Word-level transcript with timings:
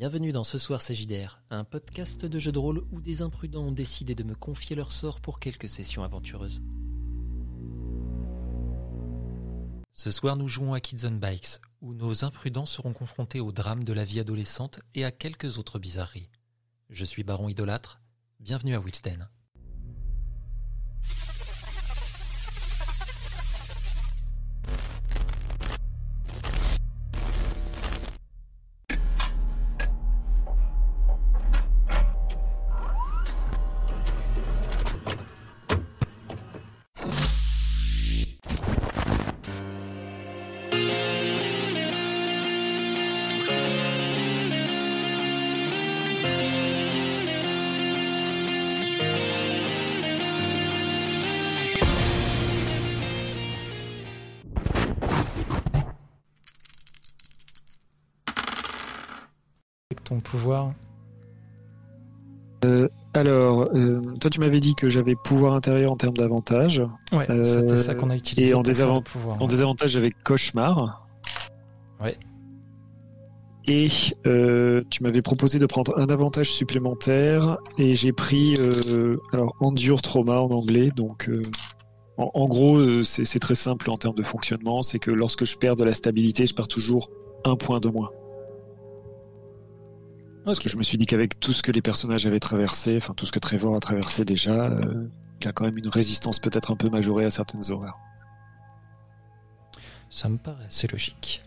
Bienvenue 0.00 0.32
dans 0.32 0.44
Ce 0.44 0.56
Soir 0.56 0.80
Sagidaire, 0.80 1.42
un 1.50 1.62
podcast 1.62 2.24
de 2.24 2.38
jeux 2.38 2.52
de 2.52 2.58
rôle 2.58 2.86
où 2.90 3.02
des 3.02 3.20
imprudents 3.20 3.64
ont 3.64 3.70
décidé 3.70 4.14
de 4.14 4.24
me 4.24 4.34
confier 4.34 4.74
leur 4.74 4.92
sort 4.92 5.20
pour 5.20 5.40
quelques 5.40 5.68
sessions 5.68 6.02
aventureuses. 6.02 6.62
Ce 9.92 10.10
soir, 10.10 10.38
nous 10.38 10.48
jouons 10.48 10.72
à 10.72 10.80
Kids 10.80 11.04
on 11.04 11.16
Bikes, 11.16 11.60
où 11.82 11.92
nos 11.92 12.24
imprudents 12.24 12.64
seront 12.64 12.94
confrontés 12.94 13.40
au 13.40 13.52
drame 13.52 13.84
de 13.84 13.92
la 13.92 14.04
vie 14.06 14.20
adolescente 14.20 14.80
et 14.94 15.04
à 15.04 15.12
quelques 15.12 15.58
autres 15.58 15.78
bizarreries. 15.78 16.30
Je 16.88 17.04
suis 17.04 17.22
Baron 17.22 17.50
Idolâtre, 17.50 18.00
bienvenue 18.38 18.74
à 18.74 18.80
Wilsten. 18.80 19.28
Toi, 64.30 64.34
tu 64.34 64.40
m'avais 64.40 64.60
dit 64.60 64.74
que 64.74 64.88
j'avais 64.90 65.14
pouvoir 65.14 65.54
intérieur 65.54 65.92
en 65.92 65.96
termes 65.96 66.16
d'avantages. 66.16 66.82
Ouais, 67.12 67.30
Euh, 67.30 67.42
c'était 67.44 67.76
ça 67.76 67.94
qu'on 67.94 68.10
a 68.10 68.16
utilisé 68.16 68.50
et 68.50 68.54
en 68.54 68.62
désavant- 68.62 69.02
pouvoir. 69.02 69.40
En 69.42 69.46
désavantage, 69.46 69.90
j'avais 69.90 70.10
cauchemar. 70.24 71.06
Ouais. 72.02 72.16
Et 73.66 73.88
euh, 74.26 74.82
tu 74.90 75.02
m'avais 75.02 75.22
proposé 75.22 75.58
de 75.58 75.66
prendre 75.66 75.96
un 75.98 76.06
avantage 76.08 76.50
supplémentaire 76.50 77.58
et 77.78 77.94
j'ai 77.94 78.12
pris 78.12 78.56
euh, 78.58 79.16
alors 79.32 79.54
endure 79.60 80.00
trauma 80.02 80.40
en 80.40 80.50
anglais. 80.50 80.88
Donc, 80.96 81.30
en, 82.16 82.30
en 82.34 82.46
gros, 82.46 83.04
c'est 83.04 83.38
très 83.38 83.54
simple 83.54 83.90
en 83.90 83.96
termes 83.96 84.16
de 84.16 84.22
fonctionnement. 84.22 84.82
C'est 84.82 84.98
que 84.98 85.10
lorsque 85.10 85.44
je 85.44 85.56
perds 85.56 85.76
de 85.76 85.84
la 85.84 85.94
stabilité, 85.94 86.46
je 86.46 86.54
perds 86.54 86.68
toujours 86.68 87.10
un 87.44 87.54
point 87.56 87.80
de 87.80 87.88
moins. 87.88 88.10
Parce 90.44 90.58
que 90.58 90.68
je 90.68 90.76
me 90.76 90.82
suis 90.82 90.96
dit 90.96 91.06
qu'avec 91.06 91.38
tout 91.38 91.52
ce 91.52 91.62
que 91.62 91.70
les 91.70 91.82
personnages 91.82 92.26
avaient 92.26 92.40
traversé, 92.40 92.96
enfin 92.96 93.14
tout 93.14 93.26
ce 93.26 93.32
que 93.32 93.38
Trevor 93.38 93.76
a 93.76 93.80
traversé 93.80 94.24
déjà, 94.24 94.66
euh, 94.66 95.08
il 95.40 95.48
a 95.48 95.52
quand 95.52 95.64
même 95.64 95.78
une 95.78 95.88
résistance 95.88 96.38
peut-être 96.38 96.70
un 96.70 96.76
peu 96.76 96.88
majorée 96.88 97.24
à 97.24 97.30
certaines 97.30 97.70
horreurs. 97.70 97.98
Ça 100.08 100.28
me 100.28 100.38
paraît 100.38 100.64
assez 100.64 100.88
logique. 100.88 101.42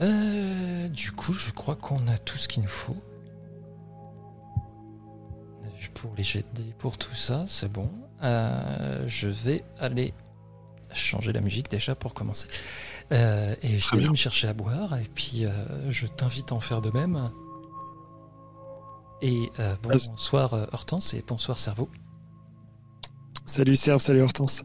Euh, 0.00 0.88
du 0.88 1.10
coup, 1.12 1.32
je 1.32 1.50
crois 1.50 1.74
qu'on 1.74 2.06
a 2.06 2.18
tout 2.18 2.38
ce 2.38 2.46
qu'il 2.46 2.62
nous 2.62 2.68
faut. 2.68 2.96
Pour 5.94 6.14
les 6.16 6.22
dés, 6.54 6.74
pour 6.78 6.96
tout 6.96 7.14
ça, 7.14 7.44
c'est 7.48 7.72
bon. 7.72 7.90
Euh, 8.22 9.02
je 9.08 9.26
vais 9.26 9.64
aller 9.80 10.14
changer 10.92 11.32
la 11.32 11.40
musique 11.40 11.70
déjà 11.70 11.94
pour 11.94 12.14
commencer. 12.14 12.48
Euh, 13.12 13.54
et 13.62 13.78
je 13.78 13.90
vais 13.90 13.98
aller 13.98 14.10
me 14.10 14.14
chercher 14.14 14.48
à 14.48 14.52
boire 14.52 14.96
et 14.98 15.08
puis 15.14 15.44
euh, 15.44 15.90
je 15.90 16.06
t'invite 16.06 16.52
à 16.52 16.54
en 16.54 16.60
faire 16.60 16.80
de 16.80 16.90
même. 16.90 17.30
Et 19.20 19.50
euh, 19.58 19.74
bonsoir 19.82 20.52
Hortense 20.72 21.14
et 21.14 21.24
bonsoir 21.26 21.58
Cerveau. 21.58 21.88
Salut 23.44 23.76
Serve, 23.76 24.00
salut 24.00 24.22
Hortense. 24.22 24.64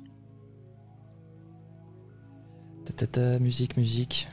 Ta, 2.85 2.93
ta, 2.93 3.07
ta, 3.07 3.39
musique, 3.39 3.77
musique. 3.77 4.27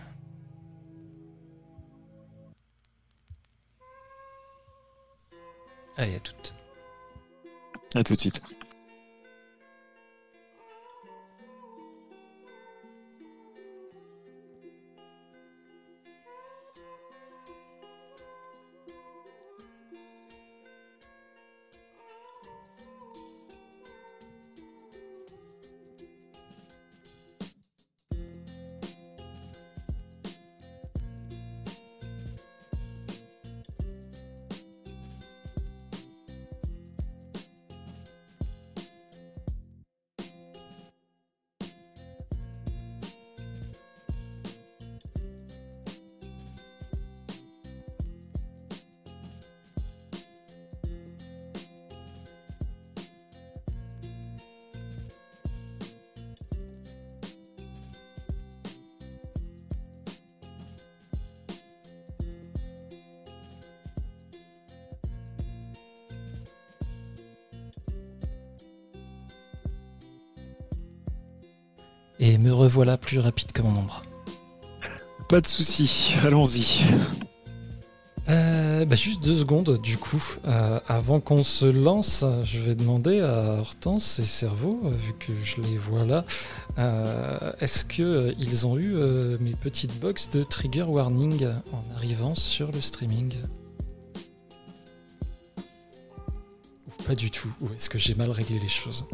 Allez, 5.96 6.16
à 6.16 6.20
toutes. 6.20 6.54
À 7.94 8.02
tout 8.02 8.14
de 8.14 8.18
suite. 8.18 8.40
Revoilà 72.70 72.96
plus 72.96 73.18
rapide 73.18 73.50
que 73.50 73.62
mon 73.62 73.80
ombre. 73.80 74.04
Pas 75.28 75.40
de 75.40 75.46
souci, 75.48 76.14
allons-y. 76.24 76.84
Euh, 78.28 78.84
bah, 78.84 78.94
juste 78.94 79.24
deux 79.24 79.34
secondes, 79.34 79.80
du 79.82 79.98
coup. 79.98 80.22
Euh, 80.46 80.78
avant 80.86 81.18
qu'on 81.18 81.42
se 81.42 81.66
lance, 81.66 82.24
je 82.44 82.60
vais 82.60 82.76
demander 82.76 83.22
à 83.22 83.58
Hortense 83.58 84.20
et 84.20 84.24
Cerveau, 84.24 84.78
vu 84.88 85.14
que 85.18 85.34
je 85.34 85.60
les 85.62 85.78
vois 85.78 86.04
là, 86.04 86.24
euh, 86.78 87.52
est-ce 87.58 87.84
que 87.84 88.02
euh, 88.02 88.34
ils 88.38 88.68
ont 88.68 88.78
eu 88.78 88.94
mes 89.40 89.56
petites 89.56 89.98
box 89.98 90.30
de 90.30 90.44
trigger 90.44 90.84
warning 90.84 91.48
en 91.72 91.96
arrivant 91.96 92.36
sur 92.36 92.70
le 92.70 92.80
streaming? 92.80 93.34
Ou 96.86 97.02
pas 97.02 97.16
du 97.16 97.32
tout 97.32 97.52
Ou 97.62 97.66
est-ce 97.76 97.90
que 97.90 97.98
j'ai 97.98 98.14
mal 98.14 98.30
réglé 98.30 98.60
les 98.60 98.68
choses? 98.68 99.06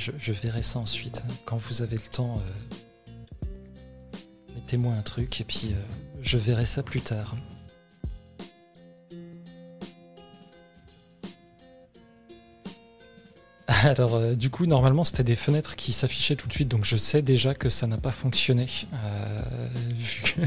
Je, 0.00 0.32
verrai 0.32 0.62
ça 0.62 0.78
ensuite. 0.78 1.22
hein. 1.24 1.32
Quand 1.44 1.58
vous 1.58 1.82
avez 1.82 1.96
le 1.96 2.02
temps, 2.02 2.38
euh, 2.38 3.46
mettez-moi 4.54 4.94
un 4.94 5.02
truc 5.02 5.40
et 5.40 5.44
puis 5.44 5.72
euh, 5.74 5.82
je 6.22 6.38
verrai 6.38 6.66
ça 6.66 6.82
plus 6.82 7.00
tard. 7.02 7.34
Alors, 13.82 14.14
euh, 14.16 14.34
du 14.34 14.50
coup, 14.50 14.66
normalement, 14.66 15.04
c'était 15.04 15.24
des 15.24 15.36
fenêtres 15.36 15.76
qui 15.76 15.92
s'affichaient 15.92 16.36
tout 16.36 16.48
de 16.48 16.52
suite, 16.52 16.68
donc 16.68 16.84
je 16.84 16.96
sais 16.96 17.22
déjà 17.22 17.54
que 17.54 17.68
ça 17.68 17.86
n'a 17.86 17.98
pas 17.98 18.12
fonctionné. 18.12 18.66
vu 19.94 20.22
que 20.32 20.40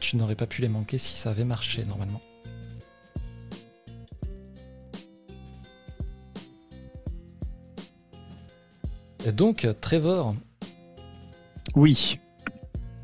tu 0.00 0.16
n'aurais 0.16 0.34
pas 0.34 0.46
pu 0.46 0.62
les 0.62 0.68
manquer 0.68 0.98
si 0.98 1.14
ça 1.16 1.30
avait 1.30 1.44
marché, 1.44 1.84
normalement. 1.84 2.22
Et 9.28 9.32
donc, 9.32 9.66
Trevor, 9.82 10.34
Oui, 11.74 12.18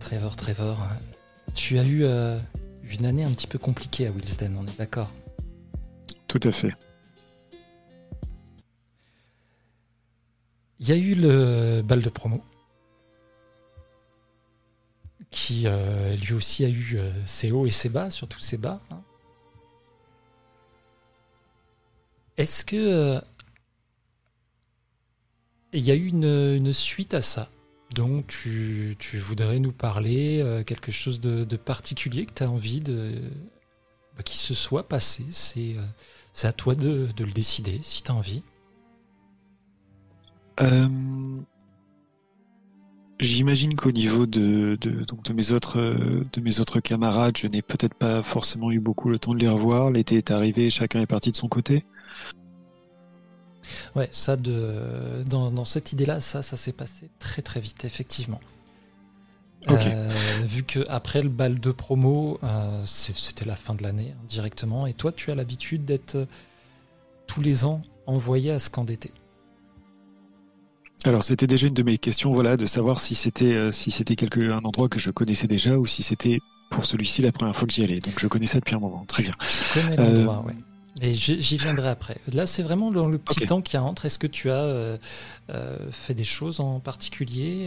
Trevor, 0.01 0.37
Trevor, 0.37 0.79
tu 1.55 1.79
as 1.79 1.85
eu 1.85 2.05
euh, 2.05 2.39
une 2.83 3.05
année 3.05 3.25
un 3.25 3.31
petit 3.31 3.47
peu 3.47 3.59
compliquée 3.59 4.07
à 4.07 4.11
Wilsden, 4.11 4.57
on 4.57 4.67
est 4.67 4.79
d'accord 4.79 5.11
tout 6.27 6.41
à 6.43 6.51
fait. 6.51 6.73
Il 10.81 10.89
y 10.89 10.93
a 10.93 10.97
eu 10.97 11.15
le 11.15 11.83
bal 11.83 12.01
de 12.01 12.09
promo, 12.09 12.43
qui 15.31 15.65
euh, 15.67 16.17
lui 16.17 16.33
aussi 16.33 16.65
a 16.65 16.71
eu 16.71 16.95
euh, 16.97 17.13
ses 17.27 17.53
hauts 17.53 17.67
et 17.67 17.71
ses 17.71 17.91
bas, 17.91 18.09
surtout 18.09 18.41
ses 18.41 18.57
bas. 18.57 18.81
hein. 18.91 19.03
Est-ce 22.39 22.65
que 22.65 23.21
il 25.79 25.85
y 25.85 25.91
a 25.91 25.95
eu 25.95 26.07
une, 26.07 26.73
suite 26.73 27.15
à 27.15 27.23
ça 27.23 27.51
donc 27.95 28.27
tu, 28.27 28.97
voudrais 29.15 29.59
nous 29.59 29.73
parler 29.73 30.63
quelque 30.67 30.91
chose 30.91 31.21
de, 31.21 31.57
particulier 31.57 32.27
que 32.27 32.33
tu 32.33 32.43
as 32.43 32.51
envie 32.51 32.81
de 32.81 33.15
bah, 34.17 34.23
qui 34.23 34.39
se 34.39 34.55
soit 34.55 34.89
passé 34.89 35.25
C'est 35.31 35.77
c'est 36.35 36.49
à 36.49 36.53
toi 36.53 36.75
de, 36.75 37.09
le 37.17 37.33
décider 37.33 37.79
si 37.83 38.03
tu 38.03 38.11
as 38.11 38.15
envie. 38.15 38.43
J'imagine 43.21 43.77
qu'au 43.77 43.93
niveau 43.93 44.27
de 44.27 44.77
mes 45.33 45.53
autres 45.53 46.81
camarades, 46.81 47.37
je 47.37 47.47
n'ai 47.47 47.63
peut-être 47.63 47.95
pas 47.95 48.23
forcément 48.25 48.73
eu 48.73 48.81
beaucoup 48.81 49.09
le 49.09 49.19
temps 49.21 49.33
de 49.33 49.39
les 49.39 49.49
revoir. 49.49 49.91
L'été 49.91 50.17
est 50.17 50.33
arrivé, 50.33 50.71
chacun 50.71 51.01
est 51.01 51.07
parti 51.07 51.31
de 51.31 51.37
son 51.37 51.49
côté. 51.49 51.85
Ouais, 53.95 54.09
ça 54.13 54.37
de 54.37 55.25
dans, 55.27 55.65
cette 55.65 55.93
idée-là, 55.93 56.21
ça, 56.21 56.43
ça 56.43 56.57
s'est 56.57 56.73
passé 56.73 57.11
très 57.19 57.43
très 57.43 57.61
vite, 57.61 57.85
effectivement. 57.85 58.41
Euh, 59.71 60.11
vu 60.45 60.63
que 60.63 60.81
après 60.89 61.23
le 61.23 61.29
bal 61.29 61.59
de 61.59 61.73
promo, 61.73 62.39
euh, 62.43 62.83
c'était 62.85 63.47
la 63.47 63.57
fin 63.57 63.75
de 63.75 63.83
l'année 63.83 64.15
hein, 64.15 64.23
directement, 64.29 64.87
et 64.87 64.93
toi, 64.93 65.11
tu 65.11 65.31
as 65.31 65.35
l'habitude 65.35 65.85
d'être 65.85 66.17
euh, 66.17 66.27
tous 67.27 67.41
les 67.41 67.65
ans 67.65 67.81
envoyé 68.07 68.51
à 68.51 68.59
Scandété. 68.59 69.13
Alors 71.05 71.25
c'était 71.25 71.47
déjà 71.47 71.67
une 71.67 71.75
de 71.75 71.83
mes 71.83 71.99
questions, 71.99 72.31
voilà, 72.33 72.57
de 72.57 72.67
savoir 72.67 73.01
si 73.01 73.15
c'était 73.15 73.71
si 73.73 73.91
c'était 73.91 74.17
quelque 74.17 74.51
un 74.51 74.65
endroit 74.65 74.89
que 74.89 74.99
je 74.99 75.11
connaissais 75.11 75.47
déjà 75.47 75.77
ou 75.77 75.87
si 75.87 76.03
c'était 76.03 76.39
pour 76.71 76.87
celui-ci 76.87 77.21
la 77.21 77.31
première 77.31 77.55
fois 77.55 77.67
que 77.67 77.75
j'y 77.75 77.85
allais. 77.85 78.01
Donc 78.01 78.19
je 78.19 78.27
connais 78.27 78.47
ça 78.47 78.59
depuis 78.59 78.75
un 78.75 78.79
moment, 78.79 79.05
très 79.07 79.23
bien. 79.23 79.33
Je 79.41 79.81
connais 79.81 79.97
l'endroit, 79.97 80.45
ouais. 80.47 80.55
Et 81.01 81.15
j'y 81.15 81.57
viendrai 81.57 81.89
après. 81.89 82.19
Là, 82.33 82.47
c'est 82.47 82.63
vraiment 82.63 82.93
dans 82.93 83.09
le 83.09 83.19
petit 83.19 83.47
temps 83.47 83.61
qui 83.61 83.77
rentre. 83.77 84.05
Est-ce 84.05 84.19
que 84.19 84.29
tu 84.29 84.51
as 84.51 84.63
euh, 84.63 84.99
fait 85.91 86.15
des 86.15 86.25
choses 86.25 86.61
en 86.61 86.79
particulier 86.79 87.65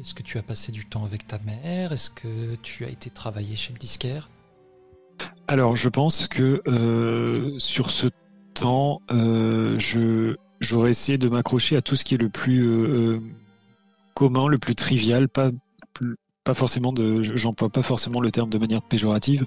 Est-ce 0.00 0.14
que 0.14 0.22
tu 0.22 0.38
as 0.38 0.42
passé 0.42 0.72
du 0.72 0.86
temps 0.86 1.04
avec 1.04 1.26
ta 1.26 1.38
mère 1.40 1.92
Est-ce 1.92 2.10
que 2.10 2.54
tu 2.62 2.86
as 2.86 2.88
été 2.88 3.10
travailler 3.10 3.54
chez 3.54 3.74
le 3.74 3.78
disquaire? 3.78 4.28
Alors, 5.46 5.76
je 5.76 5.90
pense 5.90 6.26
que 6.26 6.62
sur 7.58 7.90
ce 7.90 8.06
temps, 8.54 9.02
je 9.10 10.36
j'aurais 10.62 10.90
essayé 10.90 11.18
de 11.18 11.28
m'accrocher 11.28 11.76
à 11.76 11.82
tout 11.82 11.96
ce 11.96 12.04
qui 12.04 12.14
est 12.14 12.18
le 12.18 12.30
plus 12.30 12.62
euh, 12.62 13.16
euh, 13.16 13.20
commun, 14.14 14.48
le 14.48 14.58
plus 14.58 14.74
trivial, 14.74 15.28
pas 15.28 15.50
pas 16.44 16.54
forcément 16.54 16.92
de 16.92 17.22
j'emploie 17.22 17.68
pas 17.68 17.82
forcément 17.82 18.20
le 18.20 18.30
terme 18.30 18.50
de 18.50 18.58
manière 18.58 18.82
péjorative 18.82 19.46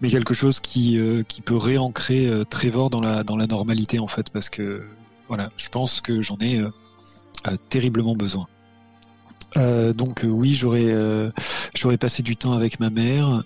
mais 0.00 0.10
quelque 0.10 0.34
chose 0.34 0.60
qui 0.60 0.98
euh, 0.98 1.22
qui 1.22 1.40
peut 1.40 1.56
réancrer 1.56 2.30
Trevor 2.50 2.90
dans 2.90 3.00
la 3.00 3.24
dans 3.24 3.36
la 3.36 3.46
normalité 3.46 3.98
en 3.98 4.08
fait 4.08 4.30
parce 4.30 4.50
que 4.50 4.82
voilà 5.28 5.50
je 5.56 5.68
pense 5.68 6.00
que 6.00 6.20
j'en 6.22 6.38
ai 6.40 6.62
terriblement 7.68 8.14
besoin 8.14 8.46
donc 9.56 10.24
oui 10.24 10.54
j'aurais 10.54 10.92
j'aurais 11.74 11.96
passé 11.96 12.22
du 12.22 12.36
temps 12.36 12.52
avec 12.52 12.80
ma 12.80 12.90
mère 12.90 13.42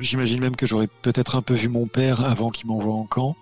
j'imagine 0.00 0.40
même 0.40 0.56
que 0.56 0.66
j'aurais 0.66 0.88
peut-être 1.02 1.36
un 1.36 1.42
peu 1.42 1.54
vu 1.54 1.68
mon 1.68 1.86
père 1.86 2.24
avant 2.24 2.48
qu'il 2.48 2.66
m'envoie 2.66 2.94
en 2.94 3.04
camp 3.04 3.36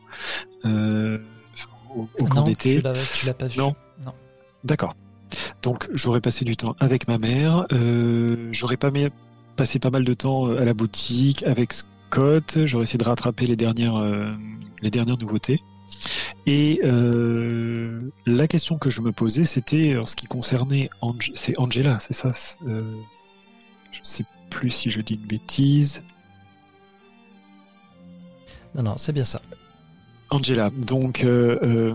au, 1.95 2.25
camp 2.27 2.43
d'été. 2.43 2.83
Tu 3.15 3.27
l'as 3.27 3.35
pas 3.35 3.47
vu 3.47 3.59
Non. 3.59 3.75
D'accord. 4.65 4.95
Donc 5.63 5.89
j'aurais 5.93 6.21
passé 6.21 6.45
du 6.45 6.57
temps 6.57 6.77
avec 6.81 7.09
ma 7.09 7.19
mère. 7.19 7.67
Euh, 7.73 8.49
j'aurais 8.53 8.77
pas 8.77 8.91
passé 9.57 9.79
pas 9.79 9.91
mal 9.91 10.05
de 10.05 10.15
temps 10.15 10.49
euh, 10.49 10.61
à 10.61 10.65
la 10.65 10.75
boutique 10.75 11.43
avec 11.45 11.73
Scott. 11.73 12.59
J'aurais 12.67 12.85
essayé 12.85 12.99
de 12.99 13.05
rattraper 13.05 13.47
les 13.47 13.57
dernières, 13.57 13.97
euh, 13.97 14.33
les 14.83 14.91
dernières 14.91 15.19
nouveautés. 15.19 15.61
Et 16.47 16.81
la 18.27 18.49
question 18.49 18.77
que 18.77 18.91
je 18.91 19.01
me 19.01 19.13
posais, 19.13 19.45
c'était 19.45 19.97
en 19.97 20.07
ce 20.07 20.17
qui 20.17 20.27
concernait 20.27 20.91
c'est 21.35 21.59
Angela, 21.59 21.99
c'est 21.99 22.13
ça. 22.13 22.33
je 22.67 23.99
sais 24.03 24.25
plus 24.51 24.71
si 24.71 24.91
je 24.91 25.01
dis 25.01 25.15
une 25.15 25.27
bêtise. 25.27 26.03
Non, 28.75 28.83
non, 28.83 28.95
c'est 28.99 29.13
bien 29.13 29.25
ça. 29.25 29.41
Angela, 30.31 30.71
donc 30.71 31.23
euh, 31.23 31.95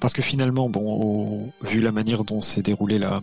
parce 0.00 0.12
que 0.12 0.22
finalement, 0.22 0.68
bon, 0.68 1.50
vu 1.62 1.80
la 1.80 1.92
manière 1.92 2.24
dont 2.24 2.42
s'est 2.42 2.62
déroulée 2.62 2.98
la, 2.98 3.22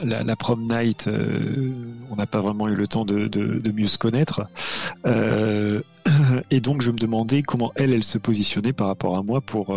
la, 0.00 0.36
prom 0.36 0.66
night, 0.68 1.06
euh, 1.06 1.72
on 2.10 2.16
n'a 2.16 2.26
pas 2.26 2.40
vraiment 2.40 2.68
eu 2.68 2.74
le 2.74 2.86
temps 2.86 3.04
de, 3.04 3.72
mieux 3.72 3.86
se 3.86 3.98
connaître, 3.98 4.42
et 6.50 6.60
donc 6.60 6.82
je 6.82 6.90
me 6.90 6.98
demandais 6.98 7.42
comment 7.42 7.72
elle, 7.76 7.92
elle 7.92 8.04
se 8.04 8.18
positionnait 8.18 8.72
par 8.72 8.88
rapport 8.88 9.18
à 9.18 9.22
moi 9.22 9.40
pour 9.40 9.76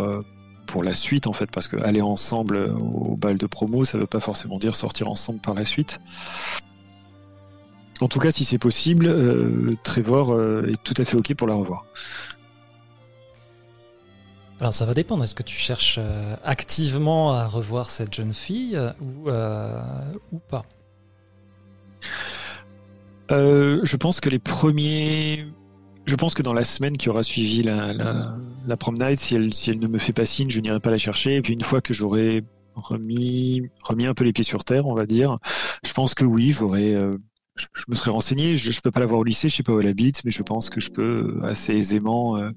pour 0.66 0.84
la 0.84 0.94
suite 0.94 1.26
en 1.26 1.34
fait, 1.34 1.50
parce 1.50 1.68
que 1.68 1.78
aller 1.78 2.02
ensemble 2.02 2.76
au 2.80 3.16
bal 3.16 3.38
de 3.38 3.48
promo, 3.48 3.86
ça 3.86 3.98
veut 3.98 4.06
pas 4.06 4.20
forcément 4.20 4.60
dire 4.60 4.76
sortir 4.76 5.10
ensemble 5.10 5.40
par 5.40 5.56
la 5.56 5.66
suite. 5.66 6.00
En 8.02 8.08
tout 8.08 8.20
cas, 8.20 8.32
si 8.32 8.46
c'est 8.46 8.60
possible, 8.60 9.76
Trevor 9.84 10.40
est 10.66 10.82
tout 10.84 10.94
à 10.98 11.06
fait 11.06 11.18
ok 11.18 11.34
pour 11.34 11.48
la 11.48 11.56
revoir. 11.56 11.86
Alors 14.60 14.74
ça 14.74 14.86
va 14.86 14.94
dépendre. 14.94 15.24
Est-ce 15.24 15.36
que 15.36 15.44
tu 15.44 15.56
cherches 15.56 16.00
euh, 16.00 16.36
activement 16.44 17.34
à 17.34 17.48
revoir 17.48 17.90
cette 17.90 18.14
jeune 18.14 18.34
fille 18.34 18.76
euh, 18.76 18.92
ou, 19.02 19.30
euh, 19.30 19.82
ou 20.32 20.40
pas? 20.40 20.66
Je 23.30 23.96
pense 23.96 24.20
que 24.20 24.30
les 24.30 24.40
premiers. 24.40 25.46
Je 26.06 26.16
pense 26.16 26.34
que 26.34 26.42
dans 26.42 26.54
la 26.54 26.64
semaine 26.64 26.98
qui 26.98 27.10
aura 27.10 27.22
suivi 27.22 27.62
la, 27.62 27.94
la, 27.94 28.78
prom 28.78 28.98
night, 28.98 29.20
si 29.20 29.36
elle, 29.36 29.54
si 29.54 29.70
elle 29.70 29.80
ne 29.80 29.88
me 29.88 30.00
fait 30.00 30.14
pas 30.14 30.26
signe, 30.26 30.50
je 30.50 30.60
n'irai 30.60 30.80
pas 30.80 30.90
la 30.90 30.98
chercher. 30.98 31.36
Et 31.36 31.42
puis 31.42 31.54
une 31.54 31.64
fois 31.64 31.82
que 31.82 31.94
j'aurai 31.94 32.44
remis, 32.74 33.70
remis 33.84 34.08
un 34.08 34.16
peu 34.16 34.24
les 34.24 34.34
pieds 34.34 34.44
sur 34.44 34.64
terre, 34.64 34.88
on 34.88 34.96
va 34.96 35.06
dire, 35.06 35.38
je 35.86 35.94
pense 35.94 36.16
que 36.16 36.26
oui, 36.26 36.52
j'aurai 36.52 36.98
je, 37.74 37.84
me 37.88 37.96
serais 37.96 38.12
renseigné. 38.12 38.56
Je, 38.56 38.70
ne 38.70 38.82
peux 38.82 38.92
pas 38.92 39.00
l'avoir 39.00 39.20
au 39.20 39.24
lycée, 39.24 39.50
je 39.50 39.56
sais 39.56 39.64
pas 39.64 39.74
où 39.74 39.80
elle 39.80 39.88
habite, 39.88 40.24
mais 40.24 40.32
je 40.32 40.44
pense 40.44 40.70
que 40.70 40.80
je 40.80 40.90
peux 40.90 41.40
assez 41.44 41.74
aisément 41.74 42.38
euh, 42.38 42.52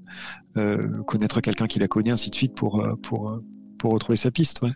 euh, 0.57 1.03
connaître 1.03 1.41
quelqu'un 1.41 1.67
qui 1.67 1.79
la 1.79 1.87
connaît, 1.87 2.11
ainsi 2.11 2.29
de 2.29 2.35
suite, 2.35 2.55
pour 2.55 2.81
euh, 2.81 2.95
pour 2.95 3.39
pour 3.77 3.91
retrouver 3.93 4.17
sa 4.17 4.31
piste. 4.31 4.61
Ouais. 4.61 4.71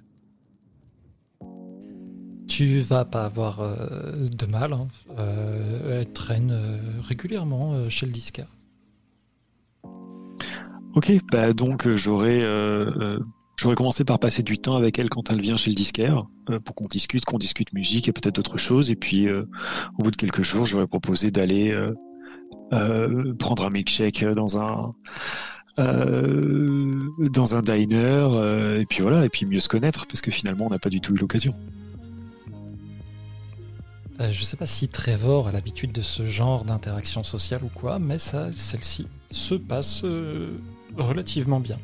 Tu 2.48 2.80
vas 2.80 3.06
pas 3.06 3.26
avoir 3.26 3.60
de 3.60 4.46
mal. 4.46 4.74
Hein. 4.74 4.88
elle 5.18 6.10
traîne 6.12 6.80
régulièrement 7.02 7.90
chez 7.90 8.06
le 8.06 8.12
disquaire. 8.12 8.48
Ok, 10.94 11.12
bah 11.32 11.54
donc 11.54 11.88
j'aurais 11.96 12.42
J'aurais 13.60 13.74
commencé 13.74 14.04
par 14.04 14.20
passer 14.20 14.44
du 14.44 14.60
temps 14.60 14.76
avec 14.76 15.00
elle 15.00 15.10
quand 15.10 15.32
elle 15.32 15.42
vient 15.42 15.58
chez 15.58 15.72
le 15.72 15.76
disquaire 15.76 16.28
euh, 16.52 16.60
pour 16.60 16.76
qu'on 16.76 16.86
discute, 16.86 17.26
qu'on 17.26 17.40
discute 17.40 17.74
musique 17.74 18.08
et 18.08 18.12
peut-être 18.14 18.36
d'autres 18.36 18.60
choses. 18.60 18.92
Et 18.92 18.96
puis, 18.96 19.28
euh, 19.28 19.50
au 19.98 20.04
bout 20.04 20.12
de 20.12 20.16
quelques 20.16 20.44
jours, 20.44 20.68
j'aurais 20.68 20.86
proposé 20.86 21.32
d'aller 21.32 21.76
euh, 22.72 23.34
prendre 23.40 23.66
un 23.66 23.72
milkshake 23.72 24.24
dans 24.24 24.60
un 24.60 24.94
dans 25.78 27.54
un 27.54 27.62
diner. 27.62 28.80
et 28.80 28.86
puis 28.88 29.02
voilà, 29.04 29.24
et 29.26 29.30
puis 29.30 29.46
mieux 29.46 29.60
se 29.60 29.70
connaître 29.70 30.08
parce 30.08 30.22
que 30.22 30.32
finalement, 30.32 30.66
on 30.66 30.70
n'a 30.72 30.80
pas 30.80 30.90
du 30.90 31.02
tout 31.02 31.14
eu 31.14 31.18
l'occasion. 31.20 31.54
je 34.20 34.44
sais 34.44 34.58
pas 34.58 34.66
si 34.66 34.88
Trevor 34.88 35.48
a 35.48 35.52
l'habitude 35.52 35.92
de 35.92 36.02
ce 36.02 36.26
genre 36.26 36.64
d'interaction 36.64 37.24
sociale 37.24 37.64
ou 37.64 37.70
quoi, 37.70 38.00
mais 38.00 38.18
ça, 38.18 38.50
celle-ci 38.56 39.06
se 39.30 39.54
passe 39.54 40.04
relativement 40.98 41.60
bien. 41.60 41.78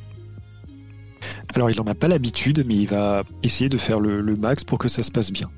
Alors 1.55 1.69
il 1.69 1.77
n'en 1.77 1.85
a 1.85 1.95
pas 1.95 2.07
l'habitude, 2.07 2.63
mais 2.65 2.75
il 2.75 2.87
va 2.87 3.23
essayer 3.43 3.69
de 3.69 3.77
faire 3.77 3.99
le, 3.99 4.35
max 4.35 4.63
pour 4.63 4.77
que 4.77 4.89
ça 4.89 5.03
se 5.03 5.11
passe 5.11 5.31
bien. 5.31 5.49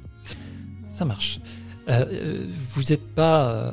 Ça 0.90 1.06
marche. 1.06 1.40
Euh, 1.88 2.06
euh, 2.12 2.48
vous 2.52 2.84
n'êtes 2.90 3.08
pas 3.14 3.48
euh, 3.48 3.72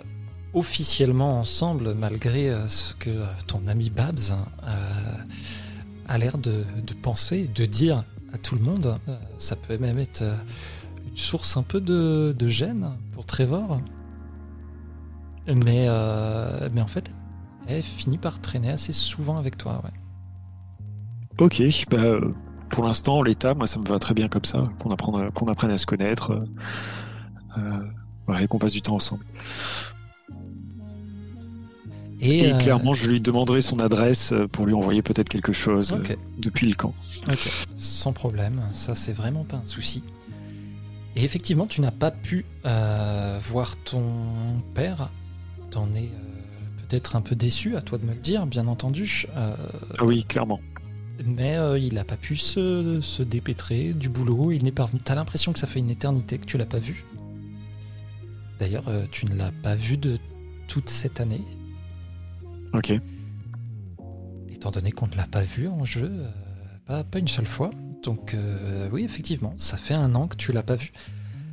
officiellement 0.55 1.39
ensemble 1.39 1.95
malgré 1.95 2.55
ce 2.69 2.95
que 2.95 3.25
ton 3.47 3.67
ami 3.67 3.91
Babs 3.91 4.37
a 6.07 6.19
l'air 6.19 6.37
de, 6.39 6.65
penser, 7.01 7.49
de 7.55 7.65
dire 7.65 8.05
à 8.33 8.39
tout 8.39 8.55
le 8.55 8.61
monde. 8.61 8.99
ça 9.39 9.57
peut 9.57 9.79
même 9.79 9.99
être 9.99 10.23
une 10.23 11.17
source 11.17 11.57
un 11.57 11.63
peu 11.63 11.81
de, 11.81 12.47
gêne 12.47 12.97
pour 13.13 13.25
Trevor. 13.25 13.81
Mais, 15.47 15.89
en 15.89 16.87
fait, 16.87 17.11
elle 17.67 17.83
finit 17.83 18.19
par 18.19 18.41
traîner 18.41 18.71
assez 18.71 18.93
souvent 18.93 19.37
avec 19.37 19.57
toi. 19.57 19.83
Ok, 21.39 21.63
bah, 21.91 22.19
pour 22.71 22.85
l'instant, 22.85 23.23
l'état, 23.23 23.55
moi, 23.55 23.67
ça 23.67 23.79
me 23.79 23.85
va 23.87 23.99
très 23.99 24.15
bien 24.15 24.29
comme 24.29 24.45
ça, 24.45 24.69
qu'on 24.79 24.91
apprenne, 24.91 25.31
qu'on 25.33 25.47
apprenne 25.47 25.71
à 25.71 25.79
se 25.79 25.87
connaître, 25.87 26.33
euh, 27.57 27.61
euh, 28.29 28.39
et 28.39 28.47
qu'on 28.47 28.59
passe 28.59 28.73
du 28.73 28.83
temps 28.83 28.97
ensemble. 28.97 29.25
Et, 32.21 32.53
euh, 32.53 32.59
clairement, 32.59 32.95
je 32.95 33.11
lui 33.11 33.21
demanderai 33.21 33.63
son 33.63 33.81
adresse 33.81 34.33
pour 34.53 34.67
lui 34.67 34.75
envoyer 34.75 35.03
peut-être 35.03 35.29
quelque 35.29 35.53
chose 35.53 35.99
depuis 36.39 36.69
le 36.69 36.75
camp. 36.75 36.95
Ok, 37.29 37.51
sans 37.77 38.13
problème, 38.13 38.63
ça 38.73 38.95
c'est 38.95 39.13
vraiment 39.13 39.45
pas 39.45 39.57
un 39.57 39.65
souci. 39.65 40.05
Et 41.17 41.25
effectivement, 41.25 41.67
tu 41.67 41.81
n'as 41.81 41.91
pas 41.91 42.13
pu 42.13 42.47
voir 42.65 43.77
ton 43.85 44.63
père, 44.75 45.11
t'en 45.71 45.93
es 45.97 46.11
peut-être 46.93 47.17
un 47.17 47.23
peu 47.23 47.35
déçu, 47.35 47.77
à 47.77 47.81
toi 47.81 47.97
de 47.97 48.05
me 48.05 48.13
le 48.13 48.21
dire, 48.21 48.47
bien 48.47 48.67
entendu. 48.67 49.27
Euh, 49.35 49.57
Ah 49.99 50.05
oui, 50.05 50.25
clairement. 50.25 50.61
Mais 51.25 51.57
euh, 51.57 51.79
il 51.79 51.95
n'a 51.95 52.05
pas 52.05 52.17
pu 52.17 52.37
se, 52.37 53.01
se 53.01 53.23
dépêtrer 53.23 53.93
du 53.93 54.09
boulot. 54.09 54.51
Il 54.53 54.65
n'est 54.65 54.73
pas 54.73 54.85
revenu. 54.85 55.01
T'as 55.05 55.15
l'impression 55.15 55.53
que 55.53 55.59
ça 55.59 55.67
fait 55.67 55.79
une 55.79 55.91
éternité 55.91 56.39
que 56.39 56.47
tu 56.47 56.59
l'as 56.59 56.67
pas 56.67 56.79
vu. 56.79 57.05
D'ailleurs, 58.59 58.89
euh, 58.89 59.07
tu 59.11 59.27
ne 59.27 59.35
l'as 59.35 59.53
pas 59.63 59.75
vu 59.75 59.97
de 59.97 60.19
toute 60.69 60.89
cette 60.89 61.21
année, 61.21 61.45
Ok. 62.73 62.93
étant 64.51 64.71
donné 64.71 64.93
qu'on 64.93 65.07
ne 65.09 65.17
l'a 65.17 65.27
pas 65.27 65.43
vu 65.43 65.69
en 65.69 65.85
jeu, 65.85 66.09
euh, 66.11 66.31
pas, 66.87 67.05
pas 67.05 67.19
une 67.19 67.29
seule 67.29 67.47
fois. 67.47 67.71
Donc 68.03 68.35
euh, 68.35 68.89
oui, 68.93 69.05
effectivement, 69.05 69.55
ça 69.59 69.77
fait 69.77 69.95
un 69.95 70.15
an 70.15 70.29
que 70.29 70.37
tu 70.37 70.53
l'as 70.53 70.63
pas 70.63 70.77
vu. 70.77 70.93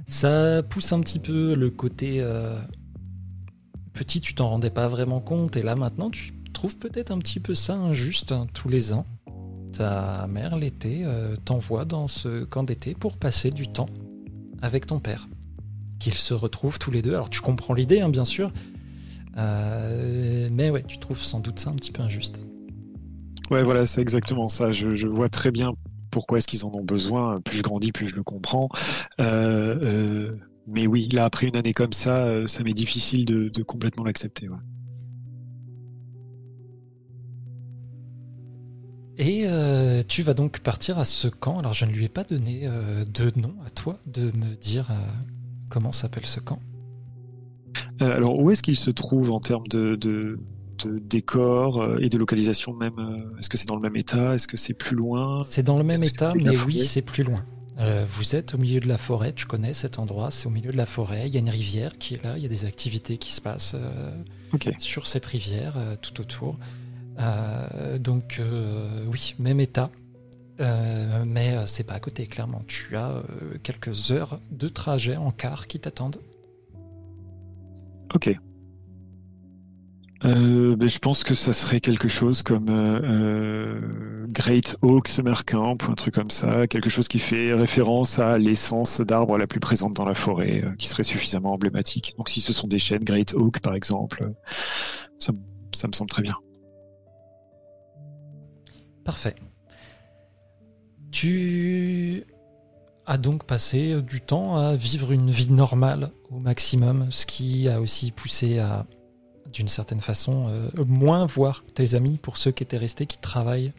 Ça 0.08 0.62
pousse 0.64 0.94
un 0.94 1.02
petit 1.02 1.20
peu 1.20 1.54
le 1.54 1.70
côté 1.70 2.18
euh, 2.22 2.60
petit, 3.94 4.22
tu 4.22 4.34
t'en 4.36 4.50
rendais 4.50 4.70
pas 4.70 4.88
vraiment 4.88 5.20
compte, 5.20 5.58
et 5.58 5.62
là 5.62 5.76
maintenant 5.76 6.10
tu 6.10 6.32
trouves 6.54 6.78
peut-être 6.78 7.12
un 7.12 7.18
petit 7.20 7.40
peu 7.40 7.54
ça 7.56 7.76
injuste 7.76 8.32
hein, 8.32 8.48
tous 8.54 8.70
les 8.70 8.94
ans. 8.94 9.06
Ta 9.74 10.28
mère 10.28 10.56
l'été 10.56 11.02
euh, 11.04 11.36
t'envoie 11.46 11.86
dans 11.86 12.08
ce 12.08 12.44
camp 12.44 12.64
d'été 12.64 12.96
pour 12.96 13.18
passer 13.18 13.50
du 13.50 13.68
temps 13.68 13.90
avec 14.62 14.86
ton 14.86 15.00
père. 15.00 15.28
Qu'ils 16.00 16.16
se 16.16 16.34
retrouvent 16.34 16.80
tous 16.80 16.92
les 16.92 17.02
deux. 17.02 17.14
Alors 17.14 17.30
tu 17.30 17.42
comprends 17.42 17.74
l'idée, 17.74 18.02
hein, 18.02 18.10
bien 18.10 18.26
sûr. 18.26 18.52
Euh, 19.38 20.50
mais 20.52 20.70
ouais, 20.70 20.84
tu 20.84 20.98
trouves 20.98 21.22
sans 21.22 21.40
doute 21.40 21.60
ça 21.60 21.70
un 21.70 21.76
petit 21.76 21.92
peu 21.92 22.02
injuste. 22.02 22.42
Ouais, 23.52 23.64
voilà, 23.64 23.86
c'est 23.86 24.02
exactement 24.02 24.50
ça. 24.50 24.72
Je, 24.72 25.08
vois 25.08 25.30
très 25.30 25.52
bien 25.52 25.74
pourquoi 26.12 26.38
est-ce 26.38 26.48
qu'ils 26.48 26.66
en 26.66 26.72
ont 26.74 26.84
besoin. 26.84 27.40
Plus 27.42 27.58
je 27.58 27.64
grandis, 27.64 27.92
plus 27.92 28.10
je 28.10 28.16
le 28.16 28.24
comprends. 28.24 28.70
Euh, 29.20 30.32
mais 30.68 30.88
oui, 30.88 31.10
là, 31.12 31.26
après 31.26 31.48
une 31.48 31.56
année 31.56 31.74
comme 31.74 31.94
ça, 31.94 32.48
ça 32.48 32.64
m'est 32.64 32.74
difficile 32.74 33.26
de, 33.26 33.50
de 33.50 33.64
complètement 33.64 34.04
l'accepter. 34.04 34.50
ouais. 34.50 34.58
Et 39.20 39.44
euh, 39.46 40.02
tu 40.08 40.24
vas 40.24 40.34
donc 40.34 40.60
partir 40.60 40.98
à 40.98 41.04
ce 41.04 41.28
camp. 41.28 41.60
Alors 41.60 41.74
je 41.74 41.84
ne 41.84 41.92
lui 41.92 42.06
ai 42.06 42.10
pas 42.10 42.24
donné 42.24 42.62
euh, 42.64 43.04
de 43.04 43.32
nom 43.38 43.54
à 43.66 43.70
toi 43.70 44.00
de 44.06 44.32
me 44.38 44.56
dire 44.56 44.90
euh, 44.92 44.96
comment 45.68 45.92
s'appelle 45.92 46.26
ce 46.26 46.40
camp. 46.40 46.60
Alors, 48.00 48.40
où 48.40 48.50
est-ce 48.50 48.64
qu'il 48.64 48.78
se 48.78 48.90
trouve 48.90 49.30
en 49.32 49.42
termes 49.42 49.68
de, 49.68 49.98
de, 49.98 50.40
de 50.86 51.00
décor 51.00 52.00
et 52.00 52.08
de 52.08 52.18
localisation 52.18 52.74
même 52.74 52.96
Est-ce 53.38 53.50
que 53.50 53.58
c'est 53.58 53.68
dans 53.68 53.76
le 53.76 53.82
même 53.82 53.98
état? 53.98 54.36
Est-ce 54.36 54.48
que 54.48 54.56
c'est 54.56 54.74
plus 54.74 54.96
loin? 54.96 55.44
C'est 55.44 55.64
dans 55.64 55.78
le 55.78 55.84
même 55.84 56.04
état, 56.04 56.34
mais 56.34 56.58
oui, 56.66 56.80
c'est 56.80 57.02
plus 57.02 57.24
loin. 57.24 57.44
Vous 58.08 58.36
êtes 58.36 58.56
au 58.56 58.58
milieu 58.58 58.80
de 58.80 58.88
la 58.88 58.98
forêt, 58.98 59.34
tu 59.34 59.46
connais 59.46 59.74
cet 59.74 60.00
endroit, 60.00 60.32
c'est 60.32 60.48
au 60.48 60.50
milieu 60.50 60.72
de 60.72 60.78
la 60.78 60.86
forêt, 60.86 61.28
il 61.28 61.34
y 61.34 61.38
a 61.38 61.42
une 61.42 61.50
rivière 61.50 61.98
qui 61.98 62.16
est 62.16 62.24
là, 62.24 62.38
il 62.38 62.44
y 62.44 62.46
a 62.46 62.50
des 62.50 62.66
activités 62.66 63.18
qui 63.18 63.34
se 63.34 63.42
passent 63.42 63.76
sur 64.80 65.06
cette 65.06 65.26
rivière 65.26 65.76
tout 66.02 66.22
autour. 66.22 66.58
Euh, 67.20 67.98
donc 67.98 68.38
euh, 68.40 69.06
oui, 69.12 69.36
même 69.40 69.60
état, 69.60 69.90
Euh, 70.62 71.24
mais 71.26 71.56
c'est 71.68 71.86
pas 71.86 71.94
à 71.94 72.02
côté, 72.02 72.28
clairement. 72.28 72.62
Tu 72.68 72.98
as 72.98 73.24
quelques 73.64 74.12
heures 74.12 74.42
de 74.52 74.68
trajet 74.68 75.16
en 75.16 75.32
car 75.32 75.68
qui 75.68 75.80
t'attendent. 75.80 76.20
Ok. 78.14 78.38
Ben, 80.22 80.90
je 80.90 81.00
pense 81.00 81.24
que 81.24 81.34
ça 81.34 81.54
serait 81.54 81.80
quelque 81.80 82.10
chose 82.10 82.44
comme 82.44 82.66
Great 84.28 84.76
Oak 84.82 85.08
Summer 85.08 85.46
Camp 85.46 85.78
ou 85.88 85.92
un 85.92 85.96
truc 85.96 86.14
comme 86.14 86.30
ça, 86.30 86.68
quelque 86.68 86.90
chose 86.90 87.08
qui 87.08 87.20
fait 87.20 87.54
référence 87.54 88.20
à 88.20 88.38
l'essence 88.38 89.00
d'arbre 89.00 89.38
la 89.38 89.48
plus 89.48 89.62
présente 89.62 89.94
dans 89.94 90.04
la 90.04 90.14
forêt, 90.16 90.66
qui 90.78 90.90
serait 90.90 91.04
suffisamment 91.04 91.54
emblématique. 91.54 92.16
Donc 92.18 92.28
si 92.28 92.42
ce 92.42 92.52
sont 92.52 92.68
des 92.68 92.80
chênes 92.80 93.06
Great 93.06 93.34
Oak 93.34 93.62
par 93.62 93.76
exemple, 93.76 94.30
ça 95.20 95.32
me 95.32 95.94
semble 95.94 96.10
très 96.10 96.22
bien. 96.22 96.36
Parfait. 99.10 99.34
Tu 101.10 102.28
as 103.08 103.18
donc 103.18 103.44
passé 103.44 104.04
du 104.04 104.22
temps 104.22 104.56
à 104.56 104.76
vivre 104.76 105.12
une 105.12 105.32
vie 105.32 105.52
normale 105.52 106.12
au 106.30 106.38
maximum, 106.38 107.08
ce 107.10 107.26
qui 107.26 107.68
a 107.70 107.82
aussi 107.82 108.12
poussé 108.12 108.60
à, 108.60 108.86
d'une 109.52 109.68
certaine 109.68 110.00
façon, 110.00 110.48
euh, 110.50 110.70
moins 110.86 111.26
voir 111.26 111.64
tes 111.74 111.96
amis 111.96 112.18
pour 112.22 112.38
ceux 112.38 112.52
qui 112.52 112.62
étaient 112.62 112.78
restés, 112.78 113.08
qui 113.08 113.18
travaillent 113.18 113.74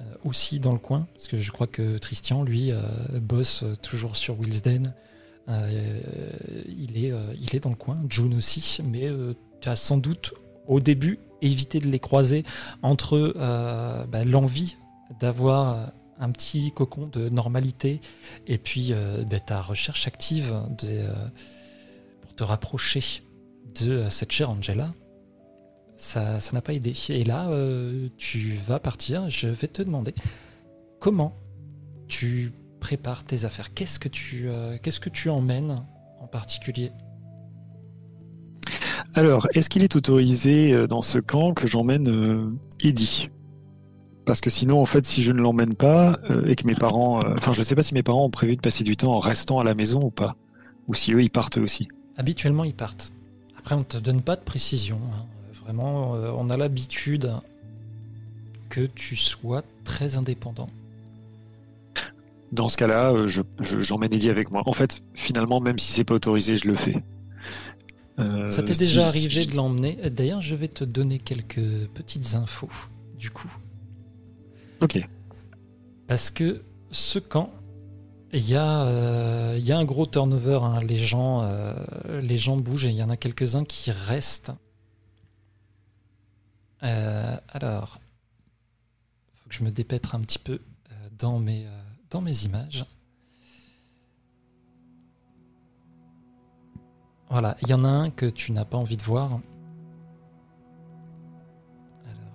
euh, 0.00 0.02
aussi 0.22 0.60
dans 0.60 0.72
le 0.72 0.78
coin. 0.78 1.06
Parce 1.14 1.28
que 1.28 1.38
je 1.38 1.50
crois 1.50 1.66
que 1.66 1.96
Christian, 1.96 2.42
lui, 2.42 2.70
euh, 2.70 2.82
bosse 3.22 3.64
toujours 3.80 4.16
sur 4.16 4.38
Wilsden. 4.38 4.92
Il, 5.48 7.02
est, 7.02 7.14
il 7.40 7.56
est 7.56 7.60
dans 7.60 7.70
le 7.70 7.74
coin, 7.74 7.98
June 8.10 8.34
aussi, 8.34 8.82
mais 8.86 9.08
tu 9.62 9.68
as 9.70 9.76
sans 9.76 9.96
doute 9.96 10.34
au 10.66 10.78
début 10.78 11.18
évité 11.42 11.78
de 11.80 11.88
les 11.88 11.98
croiser 11.98 12.44
entre 12.82 13.34
euh, 13.36 14.04
bah, 14.06 14.24
l'envie 14.24 14.76
d'avoir 15.20 15.92
un 16.20 16.30
petit 16.30 16.72
cocon 16.72 17.06
de 17.06 17.28
normalité 17.28 18.00
et 18.46 18.58
puis 18.58 18.88
euh, 18.92 19.24
bah, 19.24 19.40
ta 19.40 19.60
recherche 19.60 20.06
active 20.06 20.54
euh, 20.84 21.28
pour 22.20 22.34
te 22.34 22.44
rapprocher 22.44 23.22
de 23.80 23.92
euh, 23.92 24.10
cette 24.10 24.32
chère 24.32 24.50
Angela, 24.50 24.92
ça 25.96 26.40
ça 26.40 26.52
n'a 26.52 26.60
pas 26.60 26.74
aidé. 26.74 26.94
Et 27.10 27.24
là, 27.24 27.48
euh, 27.48 28.08
tu 28.16 28.54
vas 28.54 28.78
partir. 28.78 29.30
Je 29.30 29.48
vais 29.48 29.68
te 29.68 29.82
demander 29.82 30.14
comment 31.00 31.34
tu 32.08 32.52
prépares 32.80 33.24
tes 33.24 33.44
affaires. 33.44 33.74
Qu'est-ce 33.74 33.98
que 33.98 34.08
tu, 34.08 34.48
euh, 34.48 34.78
qu'est-ce 34.82 35.00
que 35.00 35.10
tu 35.10 35.28
emmènes 35.30 35.84
en 36.20 36.26
particulier? 36.26 36.90
Alors, 39.14 39.46
est-ce 39.54 39.68
qu'il 39.70 39.82
est 39.82 39.96
autorisé 39.96 40.72
euh, 40.72 40.86
dans 40.86 41.02
ce 41.02 41.18
camp 41.18 41.54
que 41.54 41.66
j'emmène 41.66 42.08
euh, 42.08 42.50
Eddie? 42.84 43.30
Parce 44.26 44.40
que 44.40 44.50
sinon, 44.50 44.80
en 44.80 44.84
fait, 44.84 45.04
si 45.06 45.22
je 45.22 45.32
ne 45.32 45.40
l'emmène 45.40 45.74
pas 45.74 46.18
euh, 46.30 46.44
et 46.46 46.54
que 46.54 46.66
mes 46.66 46.74
parents, 46.74 47.20
enfin, 47.36 47.52
je 47.54 47.60
ne 47.60 47.64
sais 47.64 47.74
pas 47.74 47.82
si 47.82 47.94
mes 47.94 48.02
parents 48.02 48.24
ont 48.26 48.30
prévu 48.30 48.56
de 48.56 48.60
passer 48.60 48.84
du 48.84 48.96
temps 48.96 49.12
en 49.12 49.20
restant 49.20 49.58
à 49.58 49.64
la 49.64 49.74
maison 49.74 50.00
ou 50.02 50.10
pas, 50.10 50.36
ou 50.86 50.94
si 50.94 51.12
eux 51.14 51.22
ils 51.22 51.30
partent 51.30 51.56
aussi. 51.58 51.88
Habituellement, 52.16 52.64
ils 52.64 52.74
partent. 52.74 53.12
Après, 53.58 53.74
on 53.74 53.78
ne 53.78 53.84
te 53.84 53.96
donne 53.96 54.20
pas 54.20 54.36
de 54.36 54.42
précision. 54.42 55.00
hein. 55.14 55.24
Vraiment, 55.64 56.12
on 56.12 56.48
a 56.50 56.56
l'habitude 56.56 57.30
que 58.70 58.82
tu 58.82 59.16
sois 59.16 59.62
très 59.84 60.16
indépendant. 60.16 60.68
Dans 62.52 62.68
ce 62.70 62.78
cas-là, 62.78 63.12
euh, 63.12 63.28
je- 63.28 63.42
je- 63.60 63.80
j'emmène 63.80 64.12
Eddie 64.14 64.30
avec 64.30 64.50
moi. 64.50 64.62
En 64.64 64.72
fait, 64.72 65.02
finalement, 65.14 65.60
même 65.60 65.78
si 65.78 65.92
c'est 65.92 66.04
pas 66.04 66.14
autorisé, 66.14 66.56
je 66.56 66.66
le 66.68 66.74
fais. 66.74 67.02
Euh, 68.18 68.50
Ça 68.50 68.62
t'est 68.62 68.74
si- 68.74 68.80
déjà 68.80 69.02
si- 69.10 69.18
arrivé 69.26 69.46
de 69.46 69.54
l'emmener. 69.54 70.10
D'ailleurs, 70.10 70.40
je 70.42 70.54
vais 70.54 70.68
te 70.68 70.82
donner 70.84 71.18
quelques 71.18 71.86
petites 71.94 72.34
infos, 72.34 72.70
du 73.16 73.30
coup. 73.30 73.54
Ok. 74.80 74.98
Parce 76.06 76.30
que 76.30 76.62
ce 76.90 77.18
camp, 77.18 77.50
il 78.32 78.46
y, 78.48 78.54
a, 78.56 78.82
euh, 78.86 79.56
il 79.58 79.64
y 79.66 79.72
a 79.72 79.78
un 79.78 79.84
gros 79.84 80.06
turnover. 80.06 80.60
hein. 80.62 80.80
Les, 80.82 80.98
gens, 80.98 81.42
euh, 81.42 81.74
les 82.20 82.38
gens 82.38 82.56
bougent 82.56 82.86
et 82.86 82.90
il 82.90 82.96
y 82.96 83.02
en 83.02 83.10
a 83.10 83.16
quelques-uns 83.16 83.64
qui 83.64 83.90
restent. 83.90 84.52
Euh, 86.82 87.36
alors, 87.48 87.98
faut 89.34 89.48
que 89.48 89.54
je 89.54 89.64
me 89.64 89.70
dépêtre 89.70 90.14
un 90.14 90.20
petit 90.20 90.38
peu 90.38 90.54
euh, 90.92 90.94
dans, 91.18 91.38
mes, 91.38 91.66
euh, 91.66 91.70
dans 92.10 92.20
mes 92.20 92.44
images. 92.44 92.84
Voilà, 97.30 97.56
il 97.62 97.68
y 97.68 97.74
en 97.74 97.84
a 97.84 97.88
un 97.88 98.10
que 98.10 98.26
tu 98.26 98.52
n'as 98.52 98.64
pas 98.64 98.78
envie 98.78 98.96
de 98.96 99.02
voir. 99.02 99.32
Alors. 102.06 102.32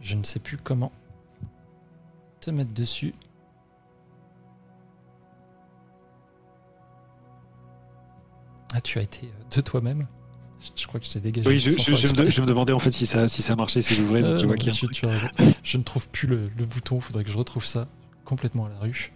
Je 0.00 0.16
ne 0.16 0.24
sais 0.24 0.40
plus 0.40 0.56
comment 0.56 0.90
te 2.40 2.50
mettre 2.50 2.72
dessus. 2.74 3.14
Ah, 8.74 8.80
tu 8.80 8.98
as 8.98 9.02
été 9.02 9.26
euh, 9.26 9.56
de 9.56 9.60
toi-même 9.60 10.06
Je 10.76 10.86
crois 10.86 10.98
que 11.00 11.06
je 11.06 11.12
t'ai 11.12 11.20
dégagé. 11.20 11.48
Oui, 11.48 11.58
je, 11.58 11.70
je- 11.70 11.94
je 11.94 12.22
me, 12.22 12.30
je 12.30 12.42
demandais 12.42 12.72
en 12.72 12.78
fait 12.78 12.92
si 12.92 13.04
ça, 13.06 13.28
si 13.28 13.42
ça 13.42 13.54
marchait, 13.56 13.82
si 13.82 13.94
j'ouvrais, 13.94 14.22
donc 14.22 14.30
Euh, 14.32 14.38
je 14.38 14.46
vois 14.46 14.56
tu- 14.56 14.88
tu 14.88 15.06
as. 15.06 15.30
Je 15.62 15.78
ne 15.78 15.82
trouve 15.82 16.08
plus 16.08 16.26
le, 16.26 16.48
le 16.56 16.64
bouton, 16.64 17.00
faudrait 17.00 17.24
que 17.24 17.30
je 17.30 17.36
retrouve 17.38 17.66
ça 17.66 17.86
complètement 18.24 18.66
à 18.66 18.70
la 18.70 18.78
rue. 18.78 19.12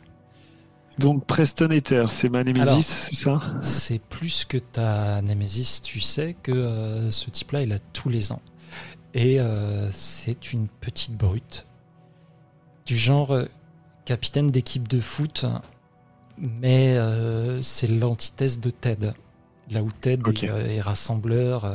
Donc 0.99 1.26
Preston 1.26 1.69
Ether, 1.71 2.07
c'est 2.09 2.31
ma 2.31 2.43
Nemesis, 2.43 2.83
c'est 2.83 3.17
ça? 3.17 3.55
C'est 3.61 4.00
plus 4.00 4.47
que 4.47 4.57
ta 4.57 5.21
Nemesis, 5.21 5.81
tu 5.83 6.00
sais 6.00 6.35
que 6.43 6.53
euh, 6.53 7.11
ce 7.11 7.29
type-là, 7.29 7.62
il 7.62 7.73
a 7.73 7.79
tous 7.79 8.09
les 8.09 8.33
ans. 8.33 8.41
Et 9.12 9.38
euh, 9.38 9.91
c'est 9.93 10.53
une 10.55 10.69
petite 10.69 11.15
brute. 11.15 11.67
Du 12.87 12.97
genre 12.97 13.33
euh, 13.33 13.45
capitaine 14.07 14.47
d'équipe 14.47 14.88
de 14.88 15.00
foot, 15.00 15.45
mais 16.38 16.97
c'est 17.62 17.88
l'antithèse 17.88 18.61
de 18.61 18.71
Ted. 18.71 19.12
Là 19.71 19.83
où 19.83 19.91
Ted 19.91 20.23
est, 20.31 20.45
est 20.45 20.81
rassembleur, 20.81 21.71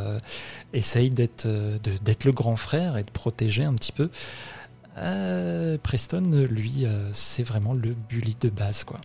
essaye 0.73 1.09
d'être 1.11 1.45
le 1.45 2.31
grand 2.31 2.55
frère 2.55 2.97
et 2.97 3.03
de 3.03 3.11
protéger 3.11 3.65
un 3.65 3.73
petit 3.73 3.91
peu. 3.91 4.09
Preston, 5.83 6.47
lui, 6.49 6.85
c'est 7.11 7.43
vraiment 7.43 7.73
le 7.73 7.95
bully 8.09 8.35
de 8.39 8.49
base, 8.49 8.83
quoi. 8.83 9.01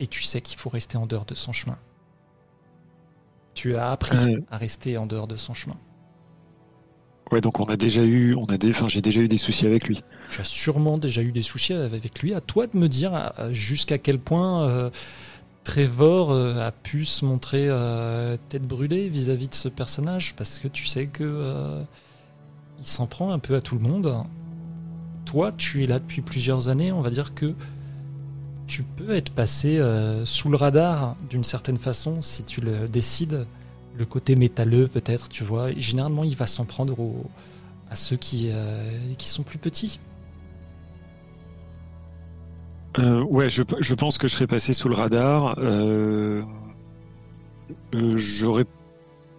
Et 0.00 0.06
tu 0.06 0.22
sais 0.22 0.40
qu'il 0.40 0.58
faut 0.58 0.70
rester 0.70 0.96
en 0.96 1.06
dehors 1.06 1.24
de 1.24 1.34
son 1.34 1.52
chemin. 1.52 1.78
Tu 3.54 3.76
as 3.76 3.90
appris 3.90 4.36
à 4.50 4.56
rester 4.56 4.96
en 4.98 5.06
dehors 5.06 5.26
de 5.26 5.36
son 5.36 5.54
chemin. 5.54 5.76
Ouais, 7.30 7.40
donc 7.40 7.60
on 7.60 7.64
a 7.64 7.76
déjà 7.76 8.02
eu, 8.02 8.34
on 8.34 8.46
a 8.46 8.56
des, 8.56 8.70
enfin, 8.70 8.88
j'ai 8.88 9.02
déjà 9.02 9.20
eu 9.20 9.28
des 9.28 9.36
soucis 9.36 9.66
avec 9.66 9.86
lui. 9.86 10.02
Tu 10.30 10.40
as 10.40 10.44
sûrement 10.44 10.96
déjà 10.96 11.22
eu 11.22 11.32
des 11.32 11.42
soucis 11.42 11.74
avec 11.74 12.22
lui. 12.22 12.34
À 12.34 12.40
toi 12.40 12.66
de 12.66 12.76
me 12.76 12.88
dire 12.88 13.32
jusqu'à 13.50 13.98
quel 13.98 14.18
point 14.18 14.66
euh, 14.68 14.90
Trevor 15.64 16.30
euh, 16.30 16.66
a 16.66 16.72
pu 16.72 17.04
se 17.04 17.24
montrer 17.24 17.64
euh, 17.66 18.36
tête 18.48 18.66
brûlée 18.66 19.08
vis-à-vis 19.08 19.48
de 19.48 19.54
ce 19.54 19.68
personnage, 19.68 20.34
parce 20.36 20.58
que 20.58 20.68
tu 20.68 20.86
sais 20.86 21.06
que 21.06 21.84
il 22.78 22.86
s'en 22.86 23.06
prend 23.06 23.32
un 23.32 23.38
peu 23.38 23.56
à 23.56 23.60
tout 23.60 23.74
le 23.74 23.82
monde. 23.82 24.24
Toi, 25.24 25.52
tu 25.52 25.84
es 25.84 25.86
là 25.86 25.98
depuis 25.98 26.22
plusieurs 26.22 26.68
années. 26.68 26.92
On 26.92 27.02
va 27.02 27.10
dire 27.10 27.34
que 27.34 27.54
tu 28.68 28.84
peux 28.84 29.16
être 29.16 29.32
passé 29.32 29.80
sous 30.24 30.48
le 30.48 30.56
radar 30.56 31.16
d'une 31.28 31.44
certaine 31.44 31.78
façon 31.78 32.22
si 32.22 32.44
tu 32.44 32.60
le 32.60 32.86
décides 32.86 33.46
le 33.98 34.04
côté 34.06 34.36
métalleux 34.36 34.86
peut-être, 34.86 35.28
tu 35.28 35.42
vois. 35.42 35.72
généralement, 35.72 36.22
il 36.22 36.36
va 36.36 36.46
s'en 36.46 36.64
prendre 36.64 36.96
à 37.90 37.96
ceux 37.96 38.16
qui, 38.16 38.50
euh, 38.52 38.90
qui 39.18 39.28
sont 39.28 39.42
plus 39.42 39.58
petits. 39.58 39.98
Euh, 42.98 43.22
ouais, 43.22 43.50
je, 43.50 43.62
je, 43.80 43.94
pense 43.94 44.18
que 44.18 44.28
je 44.28 44.34
serais 44.34 44.46
passé 44.46 44.72
sous 44.72 44.88
le 44.88 44.94
radar. 44.94 45.56
Euh, 45.58 46.42
j'aurais 47.92 48.64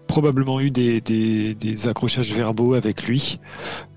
probablement 0.08 0.60
eu 0.60 0.72
des, 0.72 1.02
des, 1.02 1.88
accrochages 1.88 2.34
verbaux 2.34 2.74
avec 2.74 3.04
lui, 3.04 3.40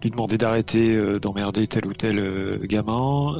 lui 0.03 0.11
demander 0.11 0.37
d'arrêter 0.37 1.19
d'emmerder 1.21 1.67
tel 1.67 1.87
ou 1.87 1.93
tel 1.93 2.61
gamin. 2.65 3.37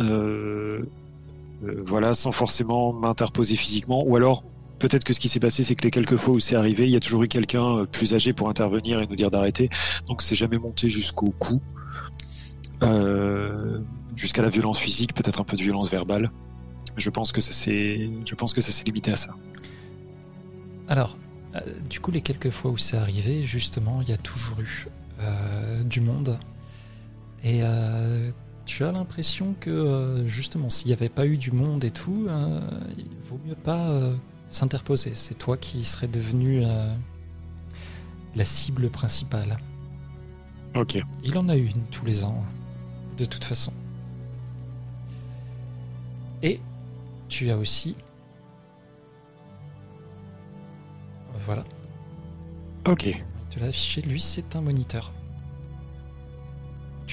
Voilà, 1.63 2.15
sans 2.15 2.33
forcément 2.33 2.93
m'interposer 2.93 3.57
physiquement, 3.57 4.03
ou 4.05 4.17
alors 4.17 4.45
peut-être 4.83 5.05
que 5.05 5.13
ce 5.13 5.21
qui 5.21 5.29
s'est 5.29 5.41
passé, 5.41 5.63
c'est 5.63 5.77
que 5.77 5.85
les 5.85 5.91
quelques 5.91 6.17
fois 6.17 6.35
où 6.35 6.41
c'est 6.41 6.57
arrivé, 6.57 6.85
il 6.85 6.91
y 6.91 6.97
a 6.97 7.01
toujours 7.01 7.23
eu 7.23 7.29
quelqu'un 7.29 7.79
euh, 7.79 7.87
plus 7.87 8.15
âgé 8.15 8.33
pour 8.33 8.49
intervenir 8.49 9.01
et 9.01 9.07
nous 9.07 9.15
dire 9.15 9.31
d'arrêter. 9.31 9.71
Donc 10.09 10.23
c'est 10.23 10.35
jamais 10.35 10.59
monté 10.59 10.89
jusqu'au 10.89 11.31
coup, 11.31 11.63
euh, 12.83 13.79
jusqu'à 14.17 14.43
la 14.43 14.51
violence 14.51 14.81
physique, 14.81 15.15
peut-être 15.15 15.41
un 15.41 15.45
peu 15.45 15.57
de 15.57 15.63
violence 15.63 15.89
verbale. 15.89 16.33
Je 16.97 17.11
pense 17.11 17.31
que 17.31 17.41
ça 17.41 17.53
s'est, 17.53 18.11
je 18.27 18.35
pense 18.35 18.53
que 18.53 18.61
ça 18.61 18.73
limité 18.85 19.13
à 19.13 19.17
ça. 19.17 19.35
Alors, 20.89 21.17
euh, 21.55 21.61
du 21.89 22.01
coup, 22.01 22.11
les 22.11 22.21
quelques 22.21 22.51
fois 22.51 22.73
où 22.73 22.77
c'est 22.77 22.97
arrivé, 22.97 23.45
justement, 23.45 24.03
il 24.03 24.09
y 24.09 24.13
a 24.13 24.19
toujours 24.19 24.61
eu 24.61 24.89
du 25.85 26.01
monde. 26.01 26.41
Et 27.45 27.61
tu 28.65 28.85
as 28.85 28.93
l'impression 28.93 29.55
que, 29.59 30.23
justement, 30.27 30.71
s'il 30.71 30.89
n'y 30.89 30.93
avait 30.95 31.09
pas 31.09 31.27
eu 31.27 31.37
du 31.37 31.53
monde 31.53 31.85
et 31.85 31.91
tout, 31.91 32.29
il 32.97 33.07
vaut 33.29 33.41
mieux 33.45 33.55
pas 33.55 34.13
s'interposer. 34.53 35.15
C'est 35.15 35.35
toi 35.35 35.57
qui 35.57 35.83
serais 35.83 36.09
devenu 36.09 36.65
euh, 36.65 36.95
la 38.35 38.45
cible 38.45 38.91
principale. 38.91 39.59
Ok. 40.75 40.99
Il 41.25 41.37
en 41.39 41.49
a 41.49 41.57
une 41.57 41.83
tous 41.91 42.05
les 42.05 42.25
ans, 42.25 42.45
de 43.17 43.25
toute 43.25 43.45
façon. 43.45 43.73
Et 46.43 46.61
tu 47.29 47.51
as 47.51 47.57
aussi. 47.57 47.97
Voilà. 51.47 51.65
Ok. 52.87 53.09
Tu 53.51 53.59
l'as 53.59 53.67
affiché, 53.67 54.03
lui 54.03 54.21
c'est 54.21 54.57
un 54.57 54.61
moniteur. 54.61 55.13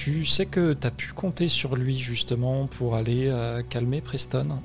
Tu 0.02 0.24
sais 0.24 0.46
que 0.46 0.72
tu 0.72 0.86
as 0.86 0.90
pu 0.90 1.12
compter 1.12 1.50
sur 1.50 1.76
lui 1.76 1.98
justement 1.98 2.66
pour 2.66 2.94
aller 2.94 3.26
euh, 3.26 3.62
calmer 3.62 4.00
Preston. 4.00 4.62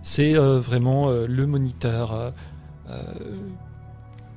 C'est 0.00 0.36
euh, 0.36 0.60
vraiment 0.60 1.08
euh, 1.08 1.26
le 1.26 1.44
moniteur 1.46 2.32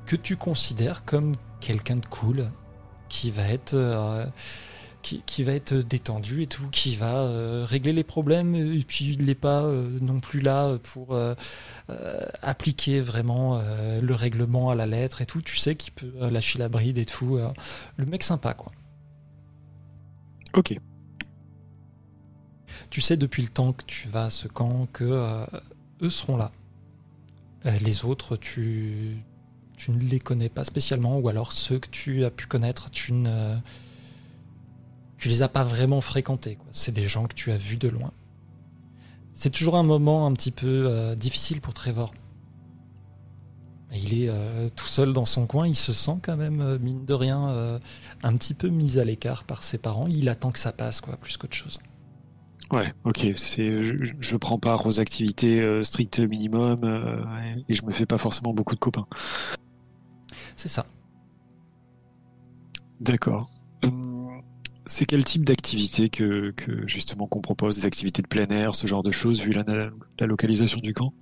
que 0.06 0.16
tu 0.16 0.34
considères 0.34 1.04
comme 1.04 1.36
quelqu'un 1.60 1.96
de 1.96 2.06
cool, 2.06 2.50
qui 3.08 3.30
va 3.30 3.46
être 3.46 3.76
qui, 5.26 5.42
va 5.42 5.52
être 5.52 5.74
détendu 5.74 6.42
et 6.42 6.46
tout, 6.46 6.68
qui 6.70 6.96
va 6.96 7.64
régler 7.64 7.92
les 7.92 8.04
problèmes, 8.04 8.54
et 8.54 8.82
puis 8.86 9.16
il 9.18 9.26
n'est 9.26 9.34
pas 9.34 9.62
non 10.00 10.20
plus 10.20 10.40
là 10.40 10.78
pour 10.82 11.18
appliquer 12.42 13.00
vraiment 13.00 13.62
le 14.00 14.14
règlement 14.14 14.70
à 14.70 14.74
la 14.74 14.86
lettre 14.86 15.22
et 15.22 15.26
tout. 15.26 15.42
Tu 15.42 15.56
sais 15.56 15.74
qu'il 15.74 15.92
peut 15.92 16.12
lâcher 16.30 16.58
la 16.58 16.68
bride 16.68 16.98
et 16.98 17.06
tout. 17.06 17.38
le 17.96 18.06
mec 18.06 18.22
sympa, 18.22 18.54
quoi. 18.54 18.72
Ok 20.54 20.78
tu 22.90 23.00
sais 23.00 23.16
depuis 23.16 23.42
le 23.42 23.48
temps 23.48 23.72
que 23.72 23.84
tu 23.84 24.08
vas 24.08 24.24
à 24.24 24.30
ce 24.30 24.48
camp 24.48 24.86
que 24.92 25.04
euh, 25.04 25.46
eux 26.02 26.10
seront 26.10 26.36
là. 26.36 26.50
Euh, 27.66 27.76
les 27.78 28.04
autres, 28.04 28.36
tu, 28.36 29.18
tu 29.76 29.90
ne 29.90 29.98
les 29.98 30.20
connais 30.20 30.48
pas 30.48 30.64
spécialement, 30.64 31.18
ou 31.18 31.28
alors 31.28 31.52
ceux 31.52 31.78
que 31.78 31.88
tu 31.88 32.24
as 32.24 32.30
pu 32.30 32.46
connaître, 32.46 32.90
tu 32.90 33.12
ne 33.12 33.56
tu 35.18 35.28
les 35.28 35.42
as 35.42 35.48
pas 35.48 35.64
vraiment 35.64 36.00
fréquentés. 36.00 36.58
C'est 36.70 36.92
des 36.92 37.08
gens 37.08 37.26
que 37.26 37.34
tu 37.34 37.52
as 37.52 37.56
vus 37.56 37.76
de 37.76 37.88
loin. 37.88 38.12
C'est 39.32 39.50
toujours 39.50 39.76
un 39.76 39.82
moment 39.82 40.26
un 40.26 40.32
petit 40.32 40.50
peu 40.50 40.86
euh, 40.86 41.14
difficile 41.14 41.60
pour 41.60 41.74
Trevor. 41.74 42.12
Il 43.92 44.22
est 44.22 44.30
tout 44.76 44.86
seul 44.86 45.14
dans 45.14 45.24
son 45.24 45.46
coin, 45.46 45.66
il 45.66 45.74
se 45.74 45.94
sent 45.94 46.18
quand 46.20 46.36
même, 46.36 46.76
mine 46.76 47.06
de 47.06 47.14
rien, 47.14 47.80
un 48.22 48.32
petit 48.34 48.52
peu 48.52 48.68
mis 48.68 48.98
à 48.98 49.04
l'écart 49.04 49.44
par 49.44 49.64
ses 49.64 49.78
parents. 49.78 50.06
Il 50.10 50.28
attend 50.28 50.50
que 50.50 50.58
ça 50.58 50.72
passe, 50.72 51.00
quoi, 51.00 51.16
plus 51.16 51.38
qu'autre 51.38 51.56
chose. 51.56 51.78
Ouais, 52.72 52.92
ok. 53.04 53.26
C'est, 53.36 53.84
je, 53.84 54.12
je, 54.20 54.36
prends 54.36 54.58
part 54.58 54.86
aux 54.86 55.00
activités 55.00 55.60
euh, 55.60 55.84
strictes 55.84 56.20
minimum 56.20 56.84
euh, 56.84 57.24
et, 57.68 57.74
je 57.74 57.82
me 57.82 57.92
fais 57.92 58.04
pas 58.04 58.18
forcément 58.18 58.52
beaucoup 58.52 58.74
de 58.74 58.80
copains. 58.80 59.06
C'est 60.54 60.68
ça. 60.68 60.86
D'accord. 63.00 63.50
Hum, 63.82 64.07
c'est 64.88 65.06
quel 65.06 65.24
type 65.24 65.44
d'activité 65.44 66.08
que, 66.08 66.52
justement 66.86 67.26
qu'on 67.28 67.40
propose 67.40 67.76
Des 67.76 67.86
activités 67.86 68.22
de 68.22 68.26
plein 68.26 68.48
air, 68.48 68.74
ce 68.74 68.86
genre 68.86 69.04
de 69.04 69.12
choses, 69.12 69.40
vu 69.40 69.52
la, 69.52 69.62
la 70.18 70.26
localisation 70.26 70.80
du 70.80 70.94
camp? 70.94 71.12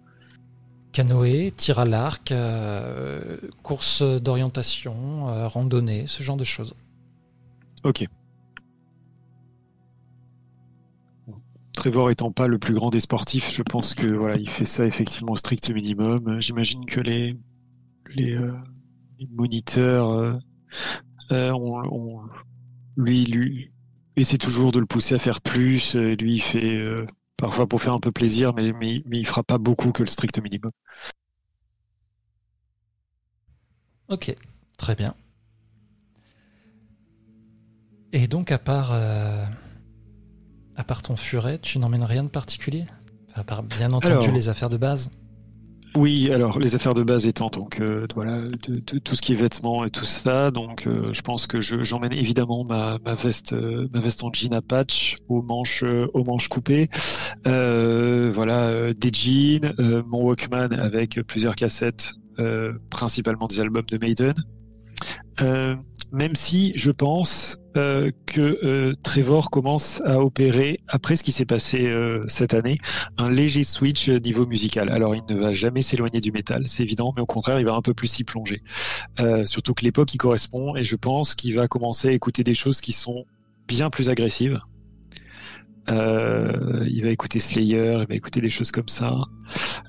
Canoë, 0.92 1.50
tir 1.50 1.78
à 1.78 1.84
l'arc, 1.84 2.32
euh, 2.32 3.36
course 3.62 4.02
d'orientation, 4.02 5.26
randonnée, 5.48 6.06
ce 6.06 6.22
genre 6.22 6.38
de 6.38 6.44
choses. 6.44 6.74
Ok. 7.84 8.06
Trevor 11.74 12.10
étant 12.10 12.32
pas 12.32 12.46
le 12.46 12.58
plus 12.58 12.72
grand 12.72 12.88
des 12.88 13.00
sportifs, 13.00 13.54
je 13.54 13.62
pense 13.62 13.94
que 13.94 14.10
voilà, 14.10 14.36
il 14.38 14.48
fait 14.48 14.64
ça 14.64 14.86
effectivement 14.86 15.32
au 15.32 15.36
strict 15.36 15.70
minimum. 15.70 16.40
J'imagine 16.40 16.86
que 16.86 17.00
les 17.00 17.36
les, 18.14 18.34
euh, 18.34 18.52
moniteurs, 19.30 20.10
euh, 20.10 20.34
euh, 21.32 21.52
on, 21.52 22.20
lui, 22.96 23.24
lui 23.24 23.70
essaie 24.16 24.38
toujours 24.38 24.72
de 24.72 24.78
le 24.78 24.86
pousser 24.86 25.14
à 25.14 25.18
faire 25.18 25.40
plus. 25.40 25.94
lui, 25.94 26.34
il 26.36 26.40
fait 26.40 26.80
parfois 27.36 27.66
pour 27.66 27.82
faire 27.82 27.92
un 27.92 28.00
peu 28.00 28.12
plaisir, 28.12 28.54
mais, 28.54 28.72
mais, 28.72 29.02
mais 29.06 29.18
il 29.18 29.26
fera 29.26 29.42
pas 29.42 29.58
beaucoup 29.58 29.92
que 29.92 30.02
le 30.02 30.08
strict 30.08 30.40
minimum. 30.40 30.72
Ok, 34.08 34.34
très 34.78 34.94
bien. 34.94 35.14
Et 38.12 38.28
donc 38.28 38.50
à 38.50 38.58
part 38.58 38.92
à 38.92 40.84
part 40.84 41.02
ton 41.02 41.16
furet, 41.16 41.58
tu 41.58 41.78
n'emmènes 41.78 42.04
rien 42.04 42.24
de 42.24 42.28
particulier? 42.28 42.86
À 43.34 43.44
part 43.44 43.62
bien 43.62 43.92
entendu 43.92 44.30
les 44.30 44.48
affaires 44.48 44.70
de 44.70 44.76
base? 44.76 45.10
Oui, 45.96 46.30
alors 46.30 46.58
les 46.58 46.74
affaires 46.74 46.94
de 46.94 47.02
base 47.02 47.26
étant 47.26 47.48
donc 47.48 47.80
euh, 47.80 48.06
voilà 48.14 48.42
tout 49.04 49.16
ce 49.16 49.22
qui 49.22 49.32
est 49.32 49.36
vêtements 49.36 49.84
et 49.84 49.90
tout 49.90 50.04
ça, 50.04 50.50
donc 50.50 50.86
euh, 50.86 51.12
je 51.12 51.22
pense 51.22 51.46
que 51.46 51.62
j'emmène 51.62 52.12
évidemment 52.12 52.64
ma, 52.64 52.98
veste 53.14 53.54
euh, 53.54 53.88
ma 53.92 54.00
veste 54.00 54.22
en 54.22 54.30
jean 54.32 54.52
à 54.52 54.60
patch 54.60 55.16
aux 55.28 55.42
manches 55.42 55.84
aux 56.12 56.24
manches 56.24 56.48
coupées, 56.48 56.88
voilà 57.44 58.92
des 58.92 59.10
jeans, 59.12 59.72
mon 60.06 60.22
Walkman 60.24 60.72
avec 60.72 61.20
plusieurs 61.26 61.54
cassettes, 61.54 62.12
principalement 62.90 63.46
des 63.46 63.60
albums 63.60 63.86
de 63.86 63.98
Maiden, 63.98 64.34
même 66.12 66.34
si 66.34 66.72
je 66.76 66.90
pense 66.90 67.58
euh, 67.76 68.10
que 68.26 68.40
euh, 68.40 68.94
Trevor 69.02 69.50
commence 69.50 70.00
à 70.06 70.18
opérer, 70.20 70.80
après 70.88 71.16
ce 71.16 71.22
qui 71.22 71.32
s'est 71.32 71.44
passé 71.44 71.88
euh, 71.88 72.22
cette 72.26 72.54
année, 72.54 72.78
un 73.18 73.30
léger 73.30 73.64
switch 73.64 74.08
niveau 74.08 74.46
musical. 74.46 74.90
Alors 74.90 75.14
il 75.14 75.22
ne 75.28 75.38
va 75.38 75.52
jamais 75.52 75.82
s'éloigner 75.82 76.20
du 76.20 76.32
métal, 76.32 76.68
c'est 76.68 76.82
évident, 76.82 77.12
mais 77.16 77.22
au 77.22 77.26
contraire, 77.26 77.60
il 77.60 77.66
va 77.66 77.74
un 77.74 77.82
peu 77.82 77.92
plus 77.92 78.08
s'y 78.08 78.24
plonger. 78.24 78.62
surtout 79.46 79.74
que 79.74 79.84
l'époque 79.84 80.14
y 80.14 80.16
correspond, 80.16 80.76
et 80.76 80.84
je 80.84 80.96
pense 80.96 81.34
qu'il 81.34 81.54
va 81.54 81.68
commencer 81.68 82.08
à 82.08 82.12
écouter 82.12 82.44
des 82.44 82.54
choses 82.54 82.80
qui 82.80 82.92
sont 82.92 83.24
bien 83.68 83.90
plus 83.90 84.08
agressives. 84.08 84.60
il 85.88 87.00
va 87.02 87.10
écouter 87.10 87.40
Slayer, 87.40 87.98
il 88.00 88.06
va 88.08 88.14
écouter 88.14 88.40
des 88.40 88.50
choses 88.50 88.70
comme 88.70 88.88
ça. 88.88 89.18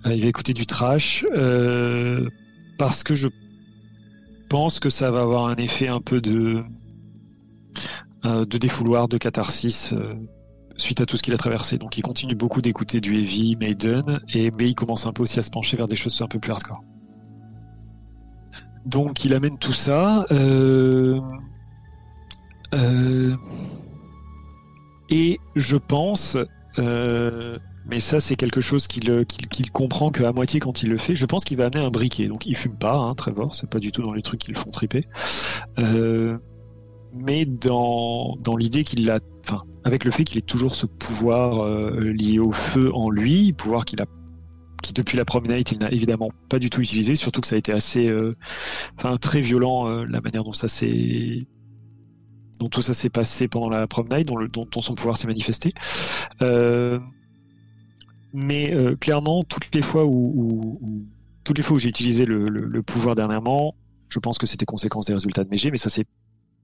il 0.06 0.21
va 0.21 0.27
écouter 0.27 0.53
du 0.53 0.65
trash. 0.65 1.25
parce 2.77 3.03
que 3.03 3.15
je 3.15 3.27
pense 4.49 4.79
que 4.79 4.89
ça 4.89 5.12
va 5.12 5.21
avoir 5.21 5.47
un 5.47 5.55
effet 5.55 5.88
un 5.88 6.01
peu 6.01 6.21
de, 6.21 6.63
euh, 8.25 8.45
de 8.45 8.57
défouloir, 8.57 9.07
de 9.07 9.17
catharsis. 9.17 9.93
Euh, 9.93 10.12
suite 10.77 11.01
à 11.01 11.05
tout 11.05 11.17
ce 11.17 11.23
qu'il 11.23 11.33
a 11.33 11.38
traversé. 11.38 11.77
Donc 11.77 11.97
il 11.97 12.01
continue 12.01 12.36
beaucoup 12.36 12.62
d'écouter 12.62 13.01
du 13.01 13.17
heavy, 13.17 13.55
Maiden, 13.60 14.19
et, 14.33 14.51
mais 14.51 14.69
il 14.69 14.75
commence 14.75 15.05
un 15.07 15.12
peu 15.12 15.23
aussi 15.23 15.39
à 15.39 15.41
se 15.41 15.49
pencher 15.49 15.75
vers 15.75 15.88
des 15.88 15.95
choses 15.95 16.21
un 16.21 16.27
peu 16.27 16.39
plus 16.39 16.51
hardcore. 16.51 16.83
Donc 18.86 19.25
il 19.25 19.33
amène 19.33 19.57
tout 19.57 19.73
ça. 19.73 20.25
Euh, 20.31 21.19
et 25.10 25.39
je 25.55 25.77
pense, 25.77 26.38
mais 27.89 28.00
ça 28.00 28.19
c'est 28.19 28.36
quelque 28.36 28.62
chose 28.62 28.88
qu'il 28.88 29.26
qu'il 29.26 29.71
comprend 29.71 30.12
qu'à 30.12 30.32
moitié 30.32 30.60
quand 30.60 30.84
il 30.84 30.89
le 30.89 30.97
fait, 30.97 31.15
je 31.15 31.26
pense 31.26 31.43
qu'il 31.43 31.58
va 31.58 31.65
amener 31.65 31.84
un 31.84 31.91
briquet. 31.91 32.28
Donc 32.28 32.45
il 32.45 32.56
fume 32.56 32.78
pas, 32.78 32.95
hein, 32.95 33.15
Trevor, 33.15 33.56
c'est 33.56 33.69
pas 33.69 33.80
du 33.80 33.91
tout 33.91 34.02
dans 34.02 34.13
les 34.13 34.21
trucs 34.21 34.41
qui 34.41 34.52
le 34.52 34.58
font 34.58 34.71
triper. 34.71 35.08
mais 37.13 37.45
dans, 37.45 38.38
l'idée 38.58 38.84
qu'il 38.84 39.10
a, 39.10 39.19
enfin, 39.45 39.63
avec 39.84 40.06
le 40.06 40.12
fait 40.12 40.23
qu'il 40.23 40.38
ait 40.38 40.41
toujours 40.41 40.76
ce 40.76 40.86
pouvoir 40.86 41.67
lié 42.00 42.39
au 42.39 42.52
feu 42.52 42.93
en 42.93 43.10
lui, 43.10 43.54
pouvoir 43.54 43.86
qu'il 43.86 44.02
a 44.02 44.06
qui 44.82 44.93
depuis 44.93 45.17
la 45.17 45.26
promenade 45.26 45.69
il 45.71 45.80
n'a 45.80 45.91
évidemment 45.91 46.32
pas 46.50 46.60
du 46.60 46.69
tout 46.69 46.82
utilisé, 46.82 47.15
surtout 47.15 47.41
que 47.41 47.47
ça 47.47 47.56
a 47.56 47.58
été 47.58 47.71
assez, 47.71 48.10
euh, 48.10 48.36
enfin 48.97 49.17
très 49.17 49.41
violent 49.41 49.89
euh, 49.89 50.06
la 50.08 50.21
manière 50.21 50.43
dont 50.43 50.54
ça 50.54 50.67
s'est, 50.67 51.47
dont 52.60 52.69
tout 52.69 52.82
ça 52.82 52.93
s'est 52.93 53.10
passé 53.10 53.47
pendant 53.47 53.69
la 53.69 53.88
promenade, 53.88 54.26
dont, 54.26 54.65
dont, 54.65 54.82
son 54.82 54.95
pouvoir 54.95 55.17
s'est 55.17 55.28
manifesté. 55.28 55.73
Euh, 56.41 56.97
mais 58.45 58.73
clairement, 59.00 59.43
toutes 59.43 59.73
les 59.73 59.82
fois 59.82 60.06
où, 60.06 60.80
toutes 61.43 61.58
les 61.58 61.63
fois 61.63 61.78
où 61.78 61.80
j'ai 61.80 61.89
utilisé 61.89 62.26
le, 62.26 62.84
pouvoir 62.84 63.15
dernièrement, 63.15 63.76
je 64.10 64.19
pense 64.19 64.38
que 64.38 64.45
c'était 64.45 64.65
conséquence 64.65 65.06
des 65.06 65.13
résultats 65.13 65.43
de 65.43 65.50
mes 65.50 65.58
jets, 65.58 65.71
mais 65.71 65.78
ça 65.78 65.89
s'est 65.89 66.06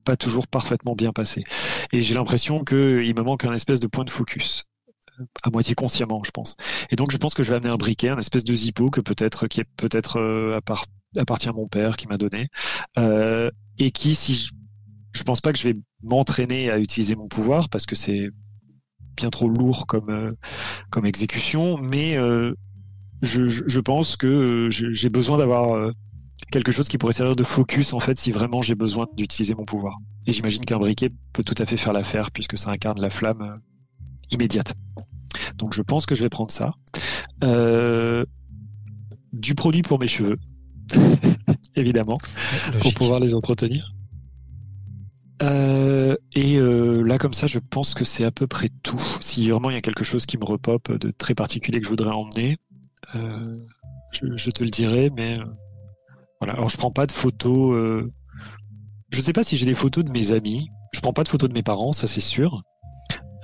pas 0.03 0.15
toujours 0.15 0.47
parfaitement 0.47 0.95
bien 0.95 1.11
passé. 1.11 1.43
Et 1.91 2.01
j'ai 2.01 2.13
l'impression 2.13 2.63
qu'il 2.63 3.15
me 3.15 3.21
manque 3.21 3.45
un 3.45 3.53
espèce 3.53 3.79
de 3.79 3.87
point 3.87 4.03
de 4.03 4.09
focus 4.09 4.65
à 5.43 5.49
moitié 5.49 5.75
consciemment, 5.75 6.21
je 6.25 6.31
pense. 6.31 6.55
Et 6.89 6.95
donc, 6.95 7.11
je 7.11 7.17
pense 7.17 7.33
que 7.33 7.43
je 7.43 7.49
vais 7.49 7.55
amener 7.55 7.69
un 7.69 7.77
briquet, 7.77 8.09
un 8.09 8.19
espèce 8.19 8.43
de 8.43 8.53
zippo 8.53 8.89
que 8.89 9.01
peut-être, 9.01 9.47
qui 9.47 9.61
est 9.61 9.67
peut-être 9.77 10.17
euh, 10.19 10.59
appartient 11.17 11.49
à 11.49 11.53
mon 11.53 11.67
père 11.67 11.97
qui 11.97 12.07
m'a 12.07 12.17
donné, 12.17 12.49
euh, 12.97 13.49
et 13.77 13.91
qui, 13.91 14.15
si 14.15 14.35
je, 14.35 14.51
je 15.13 15.23
pense 15.23 15.41
pas 15.41 15.53
que 15.53 15.59
je 15.59 15.67
vais 15.67 15.75
m'entraîner 16.01 16.71
à 16.71 16.79
utiliser 16.79 17.15
mon 17.15 17.27
pouvoir 17.27 17.69
parce 17.69 17.85
que 17.85 17.95
c'est 17.95 18.31
bien 19.15 19.29
trop 19.29 19.47
lourd 19.47 19.85
comme 19.87 20.09
euh, 20.09 20.31
comme 20.89 21.05
exécution, 21.05 21.77
mais 21.77 22.17
je, 23.21 23.45
je, 23.45 23.79
pense 23.79 24.17
que 24.17 24.69
j'ai 24.69 25.09
besoin 25.09 25.37
d'avoir 25.37 25.91
quelque 26.51 26.71
chose 26.71 26.87
qui 26.89 26.97
pourrait 26.97 27.13
servir 27.13 27.35
de 27.35 27.43
focus 27.43 27.93
en 27.93 27.99
fait 27.99 28.17
si 28.17 28.31
vraiment 28.31 28.61
j'ai 28.61 28.75
besoin 28.75 29.05
d'utiliser 29.15 29.55
mon 29.55 29.65
pouvoir. 29.65 29.97
Et 30.27 30.33
j'imagine 30.33 30.65
qu'un 30.65 30.77
briquet 30.77 31.09
peut 31.31 31.43
tout 31.43 31.55
à 31.57 31.65
fait 31.65 31.77
faire 31.77 31.93
l'affaire 31.93 32.31
puisque 32.31 32.57
ça 32.57 32.71
incarne 32.71 32.99
la 32.99 33.09
flamme 33.09 33.59
immédiate. 34.31 34.75
Donc 35.57 35.73
je 35.73 35.81
pense 35.81 36.05
que 36.05 36.15
je 36.15 36.23
vais 36.23 36.29
prendre 36.29 36.51
ça. 36.51 36.73
Euh, 37.43 38.25
du 39.31 39.55
produit 39.55 39.81
pour 39.81 39.99
mes 39.99 40.07
cheveux, 40.07 40.37
évidemment, 41.75 42.17
pour 42.81 42.93
pouvoir 42.93 43.19
les 43.19 43.33
entretenir. 43.33 43.92
Euh, 45.43 46.15
et 46.33 46.57
euh, 46.57 47.01
là, 47.03 47.17
comme 47.17 47.33
ça, 47.33 47.47
je 47.47 47.59
pense 47.59 47.93
que 47.93 48.05
c'est 48.05 48.23
à 48.23 48.31
peu 48.31 48.47
près 48.47 48.69
tout. 48.81 49.01
Si 49.19 49.49
vraiment 49.49 49.69
il 49.69 49.73
y 49.73 49.77
a 49.77 49.81
quelque 49.81 50.03
chose 50.03 50.25
qui 50.25 50.37
me 50.37 50.45
repop 50.45 50.91
de 50.91 51.11
très 51.11 51.35
particulier 51.35 51.79
que 51.79 51.85
je 51.85 51.89
voudrais 51.89 52.11
emmener, 52.11 52.57
je, 53.13 54.49
te 54.49 54.63
le 54.63 54.69
dirai, 54.69 55.09
mais 55.15 55.37
voilà. 56.39 56.53
Alors, 56.53 56.69
je 56.69 56.77
prends 56.77 56.91
pas 56.91 57.05
de 57.05 57.11
photos. 57.11 57.77
je 59.09 59.17
ne 59.17 59.23
sais 59.23 59.33
pas 59.33 59.43
si 59.43 59.57
j'ai 59.57 59.65
des 59.65 59.75
photos 59.75 60.03
de 60.03 60.11
mes 60.11 60.31
amis. 60.31 60.69
Je 60.93 61.01
prends 61.01 61.13
pas 61.13 61.23
de 61.23 61.29
photos 61.29 61.49
de 61.49 61.53
mes 61.53 61.63
parents, 61.63 61.91
ça 61.91 62.07
c'est 62.07 62.21
sûr. 62.21 62.63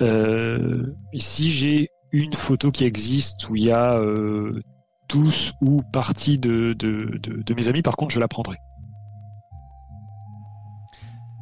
Euh, 0.02 0.86
si 1.18 1.52
j'ai 1.52 1.90
une 2.12 2.34
photo 2.34 2.72
qui 2.72 2.86
existe 2.86 3.50
où 3.50 3.56
il 3.56 3.66
y 3.66 3.72
a 3.72 3.96
euh, 3.96 4.62
tous 5.08 5.54
ou 5.62 5.82
partie 5.92 6.38
de, 6.38 6.74
de, 6.74 7.54
mes 7.54 7.68
amis, 7.68 7.82
par 7.82 7.98
contre, 7.98 8.14
je 8.14 8.20
la 8.20 8.28
prendrai. 8.28 8.58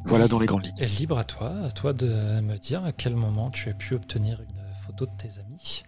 Voilà 0.08 0.28
dans 0.28 0.38
les 0.38 0.46
grandes 0.46 0.64
lignes. 0.64 0.86
Libre 0.98 1.18
à 1.18 1.24
toi, 1.24 1.52
à 1.64 1.70
toi 1.70 1.92
de 1.92 2.40
me 2.40 2.56
dire 2.56 2.84
à 2.84 2.92
quel 2.92 3.14
moment 3.14 3.50
tu 3.50 3.68
as 3.68 3.74
pu 3.74 3.94
obtenir 3.94 4.40
une 4.40 4.60
photo 4.86 5.06
de 5.06 5.12
tes 5.16 5.40
amis. 5.40 5.82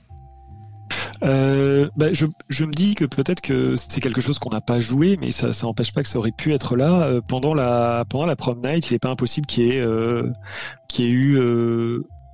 Euh, 1.22 1.88
bah, 1.96 2.09
je, 2.12 2.64
me 2.64 2.72
dis 2.72 2.94
que 2.94 3.04
peut-être 3.04 3.40
que 3.40 3.76
c'est 3.76 4.00
quelque 4.00 4.20
chose 4.20 4.38
qu'on 4.38 4.50
n'a 4.50 4.61
pas 4.61 4.80
joué, 4.80 5.16
mais 5.20 5.33
ça 5.33 5.50
n'empêche 5.62 5.92
pas 5.92 6.02
que 6.02 6.09
ça 6.09 6.18
aurait 6.18 6.33
pu 6.33 6.52
être 6.54 6.76
là. 6.76 7.20
pendant, 7.28 7.54
la, 7.54 8.04
pendant 8.09 8.26
la 8.26 8.37
prom 8.37 8.61
night, 8.62 8.90
il 8.90 8.94
n'est 8.94 8.98
pas 8.98 9.11
impossible 9.11 9.46
qu'il 9.46 9.64
y, 9.64 9.70
ait, 9.70 9.80
ait 9.80 11.11
eu 11.11 11.38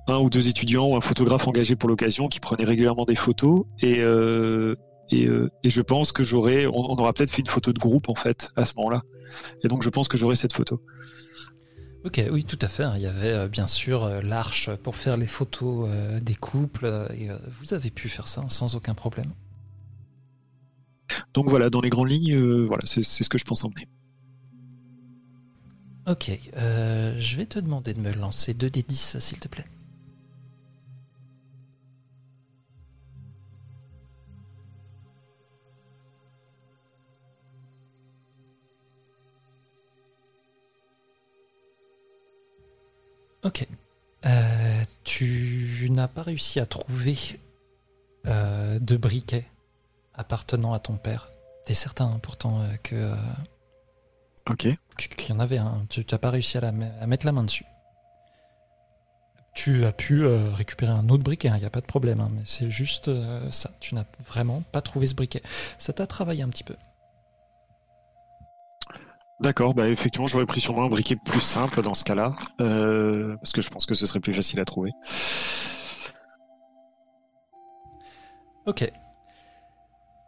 un 0.07 0.19
ou 0.19 0.29
deux 0.29 0.47
étudiants 0.47 0.87
ou 0.87 0.95
un 0.95 1.01
photographe 1.01 1.47
engagé 1.47 1.75
pour 1.75 1.89
l'occasion 1.89 2.27
qui 2.27 2.39
prenait 2.39 2.63
régulièrement 2.63 3.05
des 3.05 3.15
photos 3.15 3.65
et 3.81 3.99
euh, 3.99 4.75
euh, 5.13 5.49
et, 5.63 5.69
je 5.69 5.81
pense 5.81 6.11
que 6.11 6.23
j'aurais 6.23 6.65
on, 6.65 6.95
aura 6.95 7.13
peut-être 7.13 7.31
fait 7.31 7.41
une 7.41 7.47
photo 7.47 7.71
de 7.71 7.79
groupe 7.79 8.09
en 8.09 8.15
fait 8.15 8.49
à 8.57 8.65
ce 8.65 8.73
moment-là 8.77 9.01
et 9.63 9.69
donc 9.69 9.81
je 9.81 9.89
pense 9.89 10.07
que 10.07 10.17
j'aurai 10.17 10.35
cette 10.35 10.53
photo. 10.53 10.81
Ok, 12.05 12.21
oui, 12.31 12.45
tout 12.45 12.59
à 12.61 12.67
fait. 12.67 12.83
Hein. 12.83 12.93
Il 12.95 13.01
y 13.01 13.07
avait 13.07 13.31
euh, 13.31 13.47
bien 13.47 13.67
sûr 13.67 14.07
l'arche 14.21 14.69
pour 14.77 14.95
faire 14.95 15.17
les 15.17 15.27
photos 15.27 15.89
des 16.21 16.35
couples 16.35 17.07
et 17.13 17.29
vous 17.49 17.73
avez 17.73 17.91
pu 17.91 18.09
faire 18.09 18.27
ça 18.27 18.45
sans 18.49 18.75
aucun 18.75 18.93
problème. 18.93 19.31
Donc 21.33 21.49
voilà, 21.49 21.69
dans 21.69 21.81
les 21.81 21.89
grandes 21.89 22.09
lignes, 22.09 22.65
voilà, 22.65 22.83
c'est 22.85 23.03
ce 23.03 23.29
que 23.29 23.37
je 23.37 23.45
pense 23.45 23.63
emmener. 23.63 23.87
Ok, 26.05 26.31
je 26.55 27.35
vais 27.35 27.45
te 27.45 27.59
demander 27.59 27.93
de 27.93 27.99
me 27.99 28.13
lancer 28.13 28.53
2 28.53 28.69
des 28.69 28.83
10 28.83 29.17
s'il 29.19 29.39
te 29.39 29.47
plaît. 29.47 29.65
Ok. 43.47 43.65
Euh, 44.25 44.83
tu 45.05 45.87
n'as 45.89 46.09
pas 46.09 46.21
réussi 46.21 46.59
à 46.59 46.65
trouver 46.65 47.17
euh, 48.25 48.77
de 48.79 48.97
briquet 48.97 49.47
appartenant 50.13 50.73
à 50.73 50.79
ton 50.79 50.97
père. 50.97 51.29
T'es 51.65 51.73
certain 51.73 52.07
hein, 52.07 52.19
pourtant 52.21 52.61
euh, 52.61 52.75
que. 52.83 53.13
ok. 54.49 54.67
Qu'il 54.97 55.29
y 55.29 55.31
en 55.31 55.39
avait 55.39 55.59
un. 55.59 55.85
Tu 55.89 56.03
n'as 56.11 56.17
pas 56.17 56.29
réussi 56.29 56.57
à, 56.57 56.71
mettre 56.73 57.25
la 57.25 57.31
main 57.31 57.43
dessus. 57.43 57.63
Tu 59.53 59.85
as 59.85 59.93
pu 59.93 60.25
récupérer 60.25 60.91
un 60.91 61.07
autre 61.07 61.23
briquet, 61.23 61.47
il 61.47 61.51
hein, 61.51 61.57
n'y 61.57 61.65
a 61.65 61.69
pas 61.69 61.81
de 61.81 61.85
problème, 61.85 62.19
hein, 62.19 62.29
mais 62.31 62.43
c'est 62.45 62.69
juste 62.69 63.09
ça. 63.49 63.71
Tu 63.79 63.95
n'as 63.95 64.05
vraiment 64.19 64.61
pas 64.73 64.81
trouvé 64.81 65.07
ce 65.07 65.15
briquet. 65.15 65.41
Ça 65.77 65.93
t'a 65.93 66.05
travaillé 66.05 66.43
un 66.43 66.49
petit 66.49 66.65
peu. 66.65 66.75
D'accord, 69.39 69.75
bah 69.75 69.87
effectivement, 69.87 70.25
j'aurais 70.25 70.47
pris 70.47 70.65
moi 70.73 70.85
un 70.85 70.89
briquet 70.89 71.15
plus 71.15 71.41
simple 71.41 71.83
dans 71.83 71.93
ce 71.93 72.03
cas-là, 72.03 72.35
euh, 72.59 73.35
parce 73.37 73.51
que 73.51 73.61
je 73.61 73.69
pense 73.69 73.85
que 73.85 73.93
ce 73.93 74.07
serait 74.07 74.19
plus 74.19 74.33
facile 74.33 74.59
à 74.59 74.65
trouver. 74.65 74.91
Ok. 78.65 78.91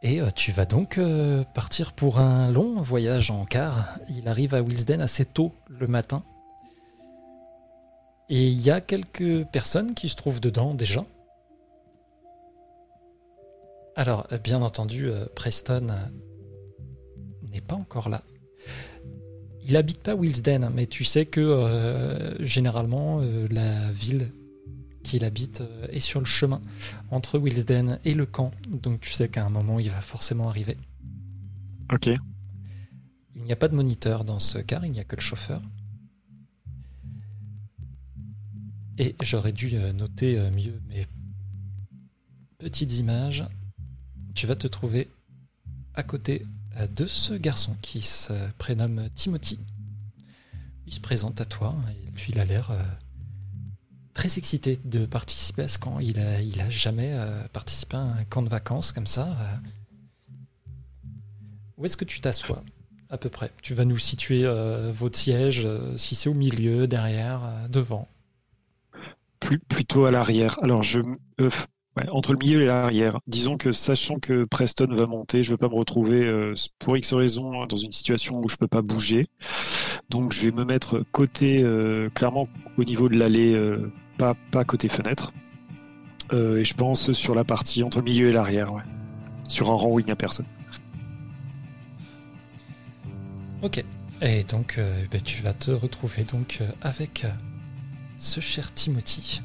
Et 0.03 0.21
euh, 0.21 0.29
tu 0.29 0.51
vas 0.51 0.65
donc 0.65 0.99
euh, 0.99 1.43
partir 1.55 1.93
pour 1.93 2.19
un 2.19 2.51
long 2.51 2.75
voyage 2.75 3.31
en 3.31 3.45
car. 3.45 3.97
Il 4.09 4.27
arrive 4.27 4.53
à 4.53 4.61
Wilsden 4.61 5.01
assez 5.01 5.25
tôt 5.25 5.53
le 5.67 5.87
matin. 5.87 6.23
Et 8.29 8.47
il 8.47 8.61
y 8.61 8.69
a 8.69 8.79
quelques 8.79 9.43
personnes 9.45 9.95
qui 9.95 10.07
se 10.07 10.15
trouvent 10.15 10.39
dedans 10.39 10.75
déjà. 10.75 11.03
Alors, 13.95 14.27
bien 14.43 14.61
entendu, 14.61 15.09
Preston 15.35 15.87
n'est 17.41 17.59
pas 17.59 17.75
encore 17.75 18.07
là. 18.07 18.21
Il 19.69 19.77
habite 19.77 19.99
pas 19.99 20.15
Wilsden, 20.15 20.71
mais 20.73 20.87
tu 20.87 21.03
sais 21.03 21.27
que 21.27 21.39
euh, 21.39 22.43
généralement 22.43 23.21
euh, 23.21 23.47
la 23.51 23.91
ville 23.91 24.31
qu'il 25.03 25.23
habite 25.23 25.61
euh, 25.61 25.85
est 25.91 25.99
sur 25.99 26.19
le 26.19 26.25
chemin 26.25 26.59
entre 27.11 27.37
Wilsden 27.37 27.99
et 28.03 28.15
le 28.15 28.25
camp. 28.25 28.49
Donc 28.67 28.99
tu 28.99 29.11
sais 29.11 29.29
qu'à 29.29 29.45
un 29.45 29.51
moment 29.51 29.77
il 29.77 29.91
va 29.91 30.01
forcément 30.01 30.49
arriver. 30.49 30.75
Ok. 31.93 32.07
Il 33.35 33.43
n'y 33.43 33.51
a 33.51 33.55
pas 33.55 33.67
de 33.67 33.75
moniteur 33.75 34.25
dans 34.25 34.39
ce 34.39 34.57
car, 34.57 34.83
il 34.87 34.91
n'y 34.91 34.99
a 34.99 35.03
que 35.03 35.15
le 35.15 35.21
chauffeur. 35.21 35.61
Et 38.97 39.15
j'aurais 39.21 39.51
dû 39.51 39.75
noter 39.93 40.49
mieux 40.49 40.81
mes 40.89 41.05
petites 42.57 42.97
images. 42.97 43.45
Tu 44.33 44.47
vas 44.47 44.55
te 44.55 44.65
trouver 44.65 45.09
à 45.93 46.01
côté 46.01 46.47
de 46.87 47.05
ce 47.05 47.33
garçon 47.33 47.75
qui 47.81 48.01
se 48.01 48.33
prénomme 48.57 49.09
Timothy. 49.15 49.59
Il 50.87 50.93
se 50.93 50.99
présente 50.99 51.39
à 51.41 51.45
toi 51.45 51.75
et 51.91 52.11
puis 52.11 52.31
il 52.33 52.39
a 52.39 52.45
l'air 52.45 52.71
euh, 52.71 52.81
très 54.13 54.37
excité 54.37 54.79
de 54.85 55.05
participer 55.05 55.63
à 55.63 55.67
ce 55.67 55.77
camp. 55.77 55.99
Il 55.99 56.19
a, 56.19 56.69
jamais 56.69 57.13
euh, 57.13 57.47
participé 57.49 57.97
à 57.97 58.01
un 58.01 58.23
camp 58.25 58.41
de 58.41 58.49
vacances 58.49 58.91
comme 58.91 59.07
ça. 59.07 59.27
Euh. 59.27 59.55
Où 61.77 61.85
est-ce 61.85 61.97
que 61.97 62.05
tu 62.05 62.21
t'assois 62.21 62.63
à 63.09 63.17
peu 63.17 63.29
près? 63.29 63.51
Tu 63.61 63.73
vas 63.73 63.85
nous 63.85 63.97
situer 63.97 64.43
votre 64.91 65.17
siège, 65.17 65.65
si 65.95 66.13
c'est 66.15 66.27
au 66.27 66.33
milieu, 66.33 66.87
derrière, 66.87 67.41
devant? 67.69 68.07
Plutôt 69.39 70.05
à 70.05 70.11
l'arrière. 70.11 70.57
Alors, 70.61 70.83
je, 70.83 70.99
entre 72.11 72.33
le 72.33 72.39
milieu 72.39 72.61
et 72.61 72.65
l'arrière. 72.65 73.19
Disons 73.27 73.57
que 73.57 73.71
sachant 73.71 74.19
que 74.19 74.45
Preston 74.45 74.87
va 74.95 75.05
monter, 75.05 75.43
je 75.43 75.49
ne 75.49 75.53
veux 75.53 75.57
pas 75.57 75.69
me 75.69 75.75
retrouver 75.75 76.25
euh, 76.25 76.53
pour 76.79 76.97
X 76.97 77.13
raison 77.13 77.65
dans 77.65 77.77
une 77.77 77.91
situation 77.91 78.39
où 78.39 78.49
je 78.49 78.55
ne 78.55 78.59
peux 78.59 78.67
pas 78.67 78.81
bouger. 78.81 79.27
Donc 80.09 80.33
je 80.33 80.45
vais 80.45 80.51
me 80.51 80.65
mettre 80.65 81.03
côté 81.11 81.61
euh, 81.61 82.09
clairement 82.09 82.47
au 82.77 82.83
niveau 82.83 83.09
de 83.09 83.17
l'allée, 83.17 83.53
euh, 83.53 83.91
pas, 84.17 84.35
pas 84.51 84.63
côté 84.65 84.89
fenêtre. 84.89 85.31
et 86.31 86.65
je 86.65 86.73
pense 86.73 87.11
sur 87.13 87.35
la 87.35 87.43
partie 87.43 87.83
entre 87.83 87.99
le 87.99 88.03
milieu 88.03 88.29
et 88.29 88.31
l'arrière, 88.31 88.73
sur 89.47 89.69
un 89.71 89.75
rang 89.75 89.91
où 89.91 89.99
il 89.99 90.05
n'y 90.05 90.11
a 90.11 90.15
personne. 90.15 90.45
Ok. 93.61 93.83
Et 94.21 94.43
donc 94.43 94.79
bah, 95.11 95.19
tu 95.19 95.41
vas 95.43 95.53
te 95.53 95.71
retrouver 95.71 96.23
donc 96.23 96.59
avec 96.81 97.25
ce 98.17 98.41
cher 98.41 98.73
Timothy 98.73 99.41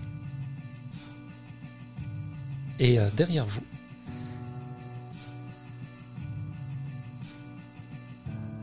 et 2.79 2.99
euh, 2.99 3.09
derrière 3.17 3.47
vous, 3.47 3.63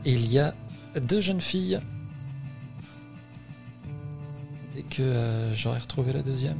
il 0.04 0.30
y 0.30 0.38
a 0.38 0.54
deux 1.00 1.20
jeunes 1.20 1.40
filles. 1.40 1.80
Dès 4.74 4.82
que 4.82 5.02
euh, 5.02 5.54
j'aurai 5.54 5.78
retrouvé 5.78 6.12
la 6.12 6.22
deuxième. 6.22 6.58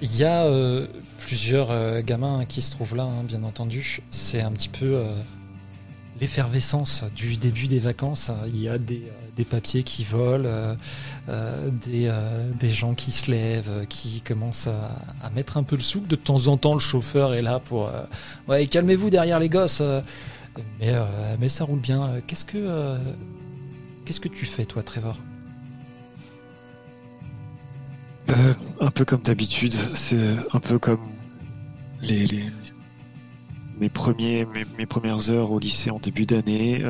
Il 0.00 0.14
y 0.16 0.24
a 0.24 0.44
euh, 0.44 0.86
plusieurs 1.18 2.02
gamins 2.02 2.44
qui 2.44 2.60
se 2.60 2.70
trouvent 2.70 2.96
là, 2.96 3.04
hein, 3.04 3.24
bien 3.24 3.42
entendu. 3.42 4.02
C'est 4.10 4.42
un 4.42 4.52
petit 4.52 4.68
peu 4.68 5.02
l'effervescence 6.20 7.04
du 7.16 7.36
début 7.36 7.68
des 7.68 7.78
vacances. 7.78 8.30
Il 8.46 8.60
y 8.60 8.68
a 8.68 8.76
des 8.76 9.10
des 9.36 9.44
papiers 9.44 9.82
qui 9.82 10.04
volent, 10.04 10.44
euh, 10.44 10.74
euh, 11.28 11.70
euh, 11.88 12.50
des, 12.58 12.70
gens 12.70 12.94
qui 12.94 13.10
se 13.10 13.30
lèvent, 13.30 13.86
qui 13.88 14.20
commencent 14.20 14.68
à, 14.68 15.30
mettre 15.34 15.56
un 15.56 15.62
peu 15.62 15.76
le 15.76 15.82
souk. 15.82 16.06
De 16.06 16.16
temps 16.16 16.48
en 16.48 16.56
temps, 16.56 16.74
le 16.74 16.80
chauffeur 16.80 17.34
est 17.34 17.42
là 17.42 17.58
pour 17.58 17.90
Ouais, 18.48 18.66
calmez-vous 18.66 19.10
derrière 19.10 19.38
les 19.38 19.48
gosses. 19.48 19.82
Mais, 20.80 21.48
ça 21.48 21.64
roule 21.64 21.80
bien. 21.80 22.20
Qu'est-ce 22.26 22.44
que, 22.44 24.28
tu 24.28 24.46
fais, 24.46 24.64
toi, 24.64 24.82
Trevor? 24.82 25.16
Un 28.80 28.90
peu 28.90 29.04
comme 29.04 29.20
d'habitude. 29.22 29.74
C'est 29.94 30.36
un 30.52 30.60
peu 30.60 30.78
comme 30.78 31.02
les, 32.00 32.50
mes, 33.78 33.88
premiers, 33.88 34.46
mes, 34.78 34.86
premières 34.86 35.30
heures 35.30 35.50
au 35.50 35.58
lycée 35.58 35.90
en 35.90 35.98
début 35.98 36.26
d'année. 36.26 36.82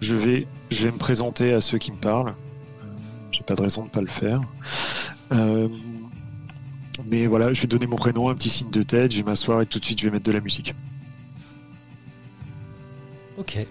Je 0.00 0.14
vais 0.14 0.46
je 0.70 0.84
vais 0.84 0.92
me 0.92 0.98
présenter 0.98 1.52
à 1.52 1.60
ceux 1.60 1.78
qui 1.78 1.92
me 1.92 1.96
parlent. 1.96 2.34
J'ai 3.30 3.42
pas 3.42 3.54
de 3.54 3.62
raison 3.62 3.84
de 3.84 3.90
pas 3.90 4.00
le 4.00 4.06
faire. 4.06 4.40
Euh, 5.32 5.68
mais 7.06 7.26
voilà, 7.26 7.52
je 7.52 7.62
vais 7.62 7.68
donner 7.68 7.86
mon 7.86 7.96
prénom, 7.96 8.28
un 8.28 8.34
petit 8.34 8.48
signe 8.48 8.70
de 8.70 8.82
tête, 8.82 9.12
je 9.12 9.18
vais 9.18 9.22
m'asseoir 9.22 9.62
et 9.62 9.66
tout 9.66 9.78
de 9.78 9.84
suite 9.84 10.00
je 10.00 10.06
vais 10.06 10.10
mettre 10.10 10.24
de 10.24 10.32
la 10.32 10.40
musique. 10.40 10.74
Ok. 13.36 13.66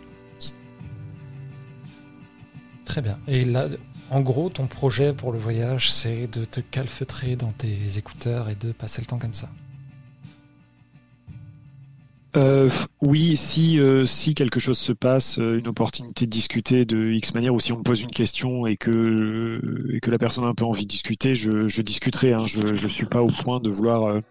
Très 2.85 3.01
bien. 3.01 3.19
Et 3.27 3.43
là, 3.43 3.67
en 4.09 4.21
gros, 4.21 4.49
ton 4.49 4.67
projet 4.67 5.11
pour 5.11 5.33
le 5.33 5.37
voyage, 5.37 5.91
c'est 5.91 6.27
de 6.27 6.45
te 6.45 6.61
calfeutrer 6.61 7.35
dans 7.35 7.51
tes 7.51 7.97
écouteurs 7.97 8.47
et 8.47 8.55
de 8.55 8.71
passer 8.71 9.01
le 9.01 9.07
temps 9.07 9.19
comme 9.19 9.33
ça. 9.33 9.49
Euh, 12.35 12.69
oui, 13.01 13.37
si, 13.37 13.79
euh, 13.79 14.05
si 14.05 14.35
quelque 14.35 14.59
chose 14.59 14.77
se 14.77 14.91
passe, 14.91 15.39
euh, 15.39 15.57
une 15.57 15.67
opportunité 15.67 16.25
de 16.25 16.31
discuter 16.31 16.85
de 16.85 17.11
X 17.11 17.33
manière, 17.33 17.53
ou 17.53 17.59
si 17.59 17.71
on 17.71 17.77
me 17.77 17.83
pose 17.83 18.01
une 18.01 18.11
question 18.11 18.65
et 18.65 18.75
que, 18.75 19.87
et 19.93 19.99
que 19.99 20.11
la 20.11 20.17
personne 20.17 20.43
a 20.43 20.47
un 20.47 20.53
peu 20.53 20.65
envie 20.65 20.83
de 20.83 20.89
discuter, 20.89 21.35
je, 21.35 21.81
discuterai. 21.81 22.33
Hein. 22.33 22.45
Je 22.45 22.61
ne 22.61 22.89
suis 22.89 23.05
pas 23.05 23.21
au 23.21 23.29
point 23.29 23.59
de 23.59 23.69
vouloir 23.69 24.21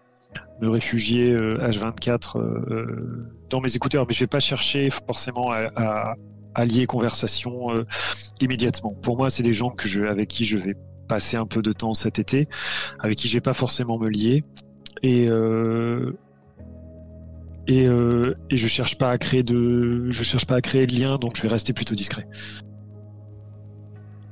me 0.61 0.69
réfugier 0.69 1.35
H24 1.35 2.37
dans 3.49 3.61
mes 3.61 3.75
écouteurs, 3.75 4.05
mais 4.07 4.13
je 4.13 4.19
vais 4.21 4.27
pas 4.27 4.39
chercher 4.39 4.89
forcément 5.07 5.51
à, 5.51 6.15
à, 6.53 6.65
lier 6.65 6.85
conversation 6.85 7.67
immédiatement. 8.39 8.91
Pour 9.01 9.17
moi, 9.17 9.29
c'est 9.29 9.43
des 9.43 9.53
gens 9.53 9.69
que 9.69 9.87
je, 9.87 10.03
avec 10.03 10.29
qui 10.29 10.45
je 10.45 10.57
vais 10.57 10.75
passer 11.07 11.37
un 11.37 11.45
peu 11.45 11.61
de 11.61 11.73
temps 11.73 11.93
cet 11.93 12.19
été, 12.19 12.47
avec 12.99 13.17
qui 13.17 13.27
je 13.27 13.33
vais 13.33 13.41
pas 13.41 13.53
forcément 13.53 13.97
me 13.97 14.09
lier. 14.09 14.43
Et, 15.03 15.27
et, 17.67 17.85
je 17.85 18.67
cherche 18.67 18.97
pas 18.97 19.09
à 19.09 19.17
créer 19.17 19.43
de 19.43 20.11
je 20.11 20.23
cherche 20.23 20.45
pas 20.45 20.55
à 20.55 20.61
créer 20.61 20.85
de 20.85 20.93
lien 20.93 21.17
donc 21.17 21.35
je 21.35 21.41
vais 21.41 21.49
rester 21.49 21.73
plutôt 21.73 21.95
discret. 21.95 22.27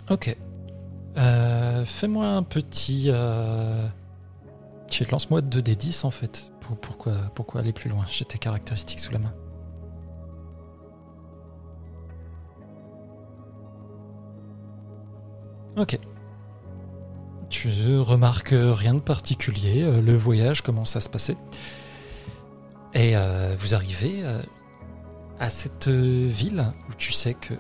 Ok. 0.10 0.36
Euh, 1.18 1.86
fais-moi 1.86 2.28
un 2.28 2.44
petit. 2.44 3.06
Euh... 3.08 3.88
Lance-moi 5.12 5.42
2d10 5.42 6.06
en 6.06 6.12
fait. 6.12 6.52
pourquoi, 6.82 7.14
pourquoi 7.34 7.62
aller 7.62 7.74
plus 7.74 7.90
loin? 7.90 8.06
J'ai 8.10 8.24
tes 8.24 8.38
caractéristiques 8.38 9.00
sous 9.00 9.12
la 9.12 9.20
main. 9.20 9.34
Ok. 15.78 16.00
Tu 17.50 17.70
remarques 17.98 18.56
rien 18.58 18.94
de 18.94 19.02
particulier. 19.02 19.84
Euh, 19.84 20.02
le 20.02 20.16
voyage 20.16 20.62
commence 20.62 20.96
à 20.96 21.02
se 21.02 21.10
passer. 21.10 21.36
Et 22.96 23.18
euh, 23.18 23.54
vous 23.60 23.76
arrivez 23.76 24.24
euh, 24.24 24.42
à 25.38 25.50
cette 25.50 25.90
ville 25.90 26.66
où 26.90 26.94
tu 26.98 27.12
sais 27.12 27.34
que 27.34 27.54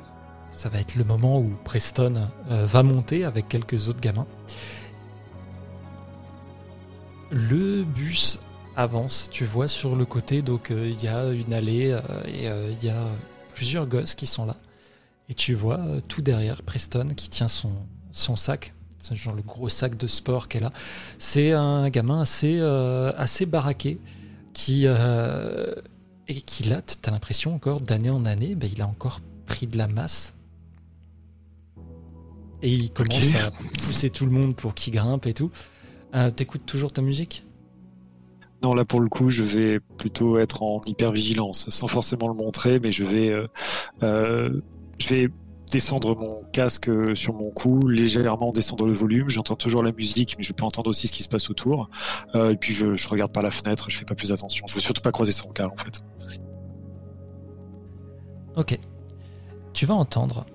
ça 0.49 0.69
va 0.69 0.79
être 0.79 0.95
le 0.95 1.03
moment 1.03 1.39
où 1.39 1.53
Preston 1.65 2.29
euh, 2.49 2.65
va 2.65 2.83
monter 2.83 3.25
avec 3.25 3.49
quelques 3.49 3.89
autres 3.89 3.99
gamins. 3.99 4.27
Le 7.31 7.83
bus 7.83 8.39
avance, 8.77 9.27
tu 9.29 9.43
vois 9.43 9.67
sur 9.67 9.97
le 9.97 10.05
côté, 10.05 10.41
donc 10.41 10.69
il 10.69 11.03
y 11.03 11.09
a 11.09 11.29
une 11.29 11.53
allée 11.53 11.97
et 12.27 12.45
il 12.45 12.83
y 12.83 12.89
a 12.89 13.07
plusieurs 13.53 13.87
gosses 13.87 14.15
qui 14.15 14.27
sont 14.27 14.45
là. 14.45 14.55
Et 15.27 15.33
tu 15.33 15.53
vois 15.53 15.79
tout 16.07 16.21
derrière 16.21 16.61
Preston 16.61 17.07
qui 17.15 17.29
tient 17.29 17.47
son, 17.47 17.71
son 18.11 18.35
sac, 18.35 18.73
genre 19.11 19.33
le 19.33 19.41
gros 19.41 19.69
sac 19.69 19.97
de 19.97 20.07
sport 20.07 20.47
qu'elle 20.47 20.65
a. 20.65 20.71
C'est 21.17 21.51
un 21.53 21.89
gamin 21.89 22.21
assez 22.21 23.45
baraqué 23.45 23.99
qui 24.55 24.83
euh, 24.87 25.75
et 26.27 26.41
qui 26.41 26.63
là, 26.63 26.81
t'as 26.81 27.11
l'impression 27.11 27.53
encore 27.53 27.81
d'année 27.81 28.09
en 28.09 28.25
année, 28.25 28.55
ben, 28.55 28.67
il 28.71 28.81
a 28.81 28.87
encore 28.87 29.19
pris 29.45 29.67
de 29.67 29.77
la 29.77 29.87
masse. 29.87 30.33
Et 32.63 32.71
il 32.71 32.91
commence 32.91 33.35
à 33.35 33.51
pousser 33.51 34.09
tout 34.09 34.25
le 34.25 34.31
monde 34.31 34.55
pour 34.55 34.73
qu'il 34.73 34.93
grimpe 34.93 35.27
et 35.27 35.33
tout. 35.35 35.51
Euh, 36.15 36.31
T'écoutes 36.31 36.65
toujours 36.65 36.91
ta 36.91 37.03
musique? 37.03 37.45
Non, 38.63 38.73
là 38.73 38.85
pour 38.85 39.01
le 39.01 39.09
coup, 39.09 39.29
je 39.29 39.43
vais 39.43 39.79
plutôt 39.79 40.39
être 40.39 40.63
en 40.63 40.77
hyper 40.87 41.11
vigilance, 41.11 41.69
sans 41.69 41.87
forcément 41.87 42.29
le 42.29 42.33
montrer, 42.33 42.79
mais 42.79 42.91
je 42.91 43.03
vais, 43.03 43.29
euh 44.01 44.61
je 44.97 45.09
vais 45.09 45.29
descendre 45.75 46.15
mon 46.15 46.41
casque 46.53 46.89
sur 47.17 47.33
mon 47.33 47.51
cou, 47.51 47.85
légèrement 47.89 48.53
descendre 48.53 48.85
le 48.85 48.93
volume. 48.93 49.29
J'entends 49.29 49.55
toujours 49.55 49.83
la 49.83 49.91
musique, 49.91 50.35
mais 50.37 50.43
je 50.45 50.53
peux 50.53 50.63
entendre 50.63 50.89
aussi 50.89 51.09
ce 51.09 51.11
qui 51.11 51.21
se 51.21 51.27
passe 51.27 51.49
autour. 51.49 51.89
Euh, 52.33 52.51
et 52.51 52.55
puis 52.55 52.71
je, 52.71 53.07
regarde 53.09 53.33
par 53.33 53.43
la 53.43 53.51
fenêtre, 53.51 53.89
je 53.89 53.97
fais 53.97 54.05
pas 54.05 54.15
plus 54.15 54.31
attention. 54.31 54.65
Je 54.67 54.75
veux 54.75 54.79
surtout 54.79 55.01
pas 55.01 55.11
croiser 55.11 55.33
son 55.33 55.49
regard 55.49 55.73
en 55.73 55.75
fait. 55.75 56.01
Ok. 58.55 58.79
Tu 59.73 59.85
vas 59.85 59.95
entendre. 59.95 60.45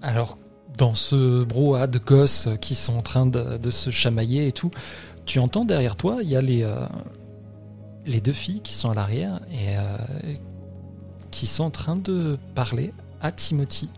Alors, 0.00 0.38
dans 0.76 0.96
ce 0.96 1.44
brouhaha 1.44 1.86
de 1.86 2.00
gosses 2.00 2.48
qui 2.60 2.74
sont 2.74 2.96
en 2.96 3.02
train 3.02 3.26
de, 3.26 3.70
se 3.70 3.90
chamailler 3.90 4.48
et 4.48 4.52
tout, 4.52 4.72
tu 5.24 5.38
entends 5.38 5.64
derrière 5.64 5.94
toi, 5.94 6.18
il 6.20 6.28
y 6.28 6.34
a 6.34 6.42
les, 6.42 6.64
euh, 6.64 6.84
les 8.06 8.20
deux 8.20 8.32
filles 8.32 8.60
qui 8.60 8.74
sont 8.74 8.90
à 8.90 8.94
l'arrière 8.94 9.38
et 9.52 9.78
euh, 9.78 10.34
qui 11.30 11.46
sont 11.46 11.62
en 11.62 11.70
train 11.70 11.94
de 11.94 12.36
parler 12.56 12.92
à 13.22 13.32
Timothy 13.32 13.88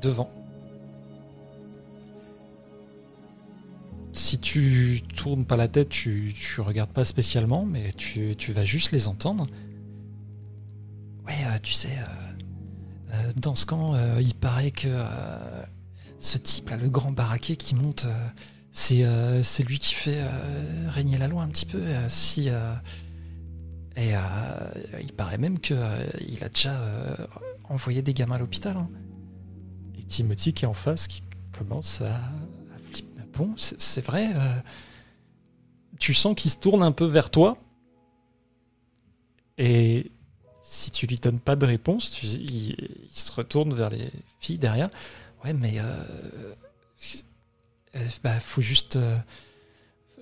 devant. 0.00 0.30
Si 4.12 4.38
tu 4.38 5.02
tournes 5.14 5.44
pas 5.44 5.56
la 5.56 5.68
tête, 5.68 5.88
tu, 5.88 6.34
tu 6.34 6.60
regardes 6.60 6.90
pas 6.90 7.04
spécialement, 7.04 7.64
mais 7.64 7.92
tu, 7.92 8.34
vas 8.48 8.64
juste 8.64 8.90
les 8.90 9.08
entendre. 9.08 9.46
Ouais, 11.26 11.34
euh, 11.44 11.58
tu 11.62 11.74
sais, 11.74 11.90
euh, 11.98 13.12
euh, 13.12 13.32
dans 13.36 13.54
ce 13.54 13.66
camp, 13.66 13.94
il 14.18 14.34
paraît 14.34 14.70
que 14.72 14.88
ce 16.18 16.38
type-là, 16.38 16.76
le 16.76 16.88
grand 16.88 17.12
baraquet 17.12 17.56
qui 17.56 17.74
monte, 17.74 18.06
c'est 18.72 19.04
lui 19.64 19.78
qui 19.78 19.94
fait 19.94 20.24
régner 20.88 21.18
la 21.18 21.28
loi 21.28 21.42
un 21.42 21.48
petit 21.48 21.66
peu. 21.66 21.82
si 22.08 22.48
et 23.98 24.12
il 25.02 25.12
paraît 25.12 25.38
même 25.38 25.58
qu'il 25.58 25.78
il 26.26 26.42
a 26.42 26.48
déjà 26.48 26.80
envoyer 27.68 28.02
des 28.02 28.14
gamins 28.14 28.36
à 28.36 28.38
l'hôpital. 28.38 28.76
Hein. 28.76 28.88
Et 29.98 30.02
Timothy 30.04 30.52
qui 30.52 30.64
est 30.64 30.68
en 30.68 30.74
face, 30.74 31.06
qui 31.06 31.22
commence 31.52 32.00
à, 32.00 32.20
flipper. 32.92 33.22
Bon, 33.34 33.54
c'est 33.56 34.04
vrai. 34.04 34.30
Euh, 34.34 34.60
tu 35.98 36.14
sens 36.14 36.34
qu'il 36.34 36.50
se 36.50 36.58
tourne 36.58 36.82
un 36.82 36.92
peu 36.92 37.04
vers 37.04 37.30
toi. 37.30 37.58
Et 39.58 40.10
si 40.62 40.90
tu 40.90 41.06
lui 41.06 41.16
donnes 41.16 41.40
pas 41.40 41.56
de 41.56 41.66
réponse, 41.66 42.22
il, 42.22 42.76
se 43.10 43.32
retourne 43.32 43.74
vers 43.74 43.90
les 43.90 44.10
filles 44.40 44.58
derrière. 44.58 44.90
Ouais, 45.44 45.52
mais 45.54 45.80
bah, 48.22 48.40
faut 48.40 48.60
juste, 48.60 48.98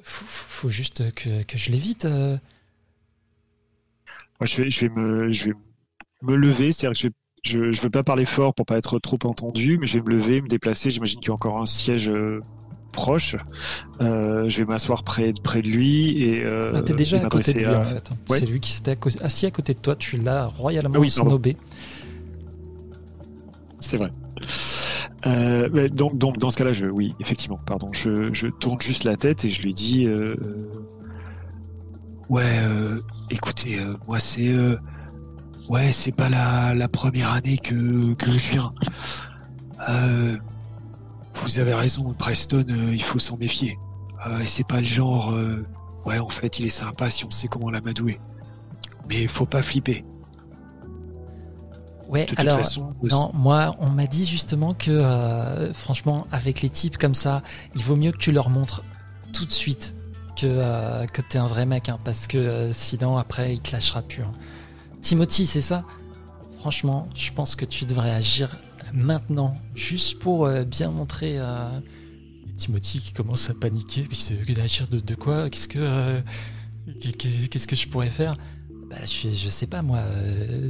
faut, 0.03 0.69
juste 0.69 1.13
que, 1.15 1.43
que 1.43 1.59
je 1.59 1.71
l'évite. 1.71 2.07
Moi, 4.41 4.47
je 4.47 4.63
vais, 4.63 4.71
je 4.71 4.81
vais 4.83 4.89
me, 4.89 5.31
je 5.31 5.45
vais 5.47 5.55
me 6.23 6.35
lever, 6.35 6.73
c'est-à-dire 6.73 6.95
que 6.95 6.99
je 6.99 7.09
vais 7.09 7.15
je 7.45 7.59
ne 7.59 7.81
veux 7.81 7.91
pas 7.91 8.03
parler 8.03 8.25
fort 8.25 8.55
pour 8.55 8.67
pas 8.67 8.79
être 8.79 8.99
trop 8.99 9.19
entendu, 9.25 9.79
mais 9.79 9.87
je 9.87 9.99
vais 9.99 10.05
me 10.05 10.11
lever, 10.11 10.41
me 10.41 10.49
déplacer. 10.49 10.91
J'imagine 10.91 11.21
qu'il 11.21 11.29
y 11.29 11.31
a 11.31 11.35
encore 11.35 11.61
un 11.61 11.67
siège 11.67 12.11
euh, 12.11 12.41
proche. 12.95 13.37
Euh, 14.01 14.49
je 14.49 14.59
vais 14.59 14.65
m'asseoir 14.65 15.03
près, 15.05 15.35
près 15.43 15.61
de 15.61 15.69
lui 15.69 16.23
et. 16.23 16.43
Euh, 16.43 16.73
ah, 16.75 16.83
T'es 16.83 16.95
déjà 16.95 17.19
à 17.19 17.29
côté 17.29 17.53
de 17.53 17.59
lui 17.59 17.67
en 17.67 17.85
fait. 17.85 18.11
C'est 18.31 18.47
lui 18.47 18.61
qui 18.61 18.73
s'était 18.73 18.97
assis 19.21 19.47
à 19.47 19.51
côté 19.51 19.75
de 19.75 19.81
toi. 19.81 19.95
Tu 19.95 20.17
l'as 20.17 20.47
royalement 20.47 20.95
ah 20.99 21.09
snobé. 21.09 21.57
C'est 23.81 23.99
vrai. 23.99 24.11
Euh, 25.27 25.89
donc, 25.89 26.17
donc, 26.17 26.39
dans 26.39 26.51
ce 26.51 26.57
cas-là, 26.57 26.73
je, 26.73 26.87
oui, 26.87 27.15
effectivement, 27.21 27.59
pardon, 27.67 27.91
je, 27.93 28.33
je, 28.33 28.47
tourne 28.47 28.81
juste 28.81 29.05
la 29.05 29.17
tête 29.17 29.45
et 29.45 29.51
je 29.51 29.63
lui 29.63 29.75
dis, 29.75 30.07
ouais, 32.31 32.45
écoutez, 33.31 33.79
moi 34.07 34.19
c'est 34.19 34.51
Ouais, 35.69 35.93
c'est 35.93 36.13
pas 36.13 36.29
la, 36.29 36.75
la, 36.75 36.89
première 36.89 37.33
année 37.33 37.57
que, 37.59 38.15
que 38.15 38.31
je 38.31 38.51
viens. 38.51 38.73
Euh, 39.89 40.37
vous 41.37 41.59
avez 41.59 41.75
raison, 41.75 42.13
Preston, 42.15 42.65
euh, 42.69 42.95
il 42.95 43.03
faut 43.03 43.19
s'en 43.19 43.37
méfier. 43.37 43.79
Euh, 44.27 44.41
et 44.41 44.47
c'est 44.47 44.67
pas 44.67 44.81
le 44.81 44.87
genre. 44.87 45.33
Euh, 45.33 45.67
ouais, 46.07 46.19
en 46.19 46.29
fait, 46.29 46.59
il 46.59 46.67
est 46.67 46.71
sympa 46.71 47.11
si 47.11 47.25
on 47.25 47.31
sait 47.31 47.49
comment 47.49 47.71
l'amadouer. 47.71 48.21
Mais 49.09 49.27
faut 49.27 49.47
pas 49.47 49.63
flipper. 49.63 50.05
Ouais, 52.09 52.27
alors, 52.37 52.61
non, 53.03 53.31
moi, 53.33 53.75
on 53.81 53.89
m'a 53.89 54.07
dit 54.07 54.27
justement 54.27 54.75
que, 54.75 55.73
franchement, 55.73 56.27
avec 56.31 56.61
les 56.61 56.69
types 56.69 56.99
comme 56.99 57.15
ça, 57.15 57.43
il 57.75 57.83
vaut 57.83 57.97
mieux 57.97 58.13
que 58.13 58.19
tu 58.19 58.31
leur 58.31 58.51
montres 58.51 58.85
tout 59.33 59.47
de 59.47 59.53
suite 59.53 59.95
que, 60.37 61.07
que 61.07 61.23
t'es 61.23 61.39
un 61.39 61.47
vrai 61.47 61.65
mec, 61.65 61.89
hein, 61.89 61.99
parce 62.05 62.27
que 62.27 62.71
sinon, 62.73 63.17
après, 63.17 63.55
il 63.55 63.61
te 63.61 63.73
lâchera 63.73 64.03
plus. 64.03 64.23
Hein. 64.23 64.33
Timothy, 65.05 65.45
c'est 65.45 65.61
ça? 65.61 65.85
Franchement, 66.61 67.11
je 67.15 67.31
pense 67.31 67.57
que 67.57 67.67
tu 67.67 67.85
devrais 67.85 68.11
agir 68.11 68.57
maintenant, 68.95 69.55
juste 69.75 70.19
pour 70.19 70.47
euh, 70.47 70.65
bien 70.65 70.91
montrer. 70.91 71.37
à 71.37 71.73
euh, 71.73 71.81
Timothy 72.57 73.01
qui 73.01 73.13
commence 73.13 73.51
à 73.51 73.55
paniquer, 73.55 74.05
puis 74.05 74.61
agir 74.63 74.89
de, 74.89 75.01
de 75.01 75.15
quoi? 75.15 75.51
Qu'est-ce 75.51 75.69
que 75.69 75.79
euh, 75.79 76.21
qu'est-ce 77.51 77.67
que 77.67 77.77
je 77.77 77.87
pourrais 77.87 78.09
faire? 78.09 78.35
Bah, 78.89 78.97
je, 79.05 79.29
je, 79.29 79.49
sais 79.51 79.67
pas 79.67 79.83
moi. 79.83 80.03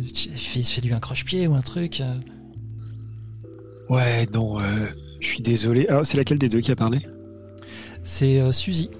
je 0.02 0.34
fais, 0.34 0.80
lui 0.80 0.92
un 0.92 0.98
croche-pied 0.98 1.46
ou 1.46 1.54
un 1.54 1.62
truc. 1.62 2.02
Ouais, 3.88 4.26
non, 4.32 4.58
je 5.20 5.26
suis 5.26 5.42
désolé. 5.42 5.86
Alors, 5.86 6.04
c'est 6.04 6.16
laquelle 6.16 6.38
des 6.38 6.48
deux 6.48 6.60
qui 6.60 6.72
a 6.72 6.76
parlé? 6.76 7.06
C'est 8.02 8.50
Suzy. 8.50 8.90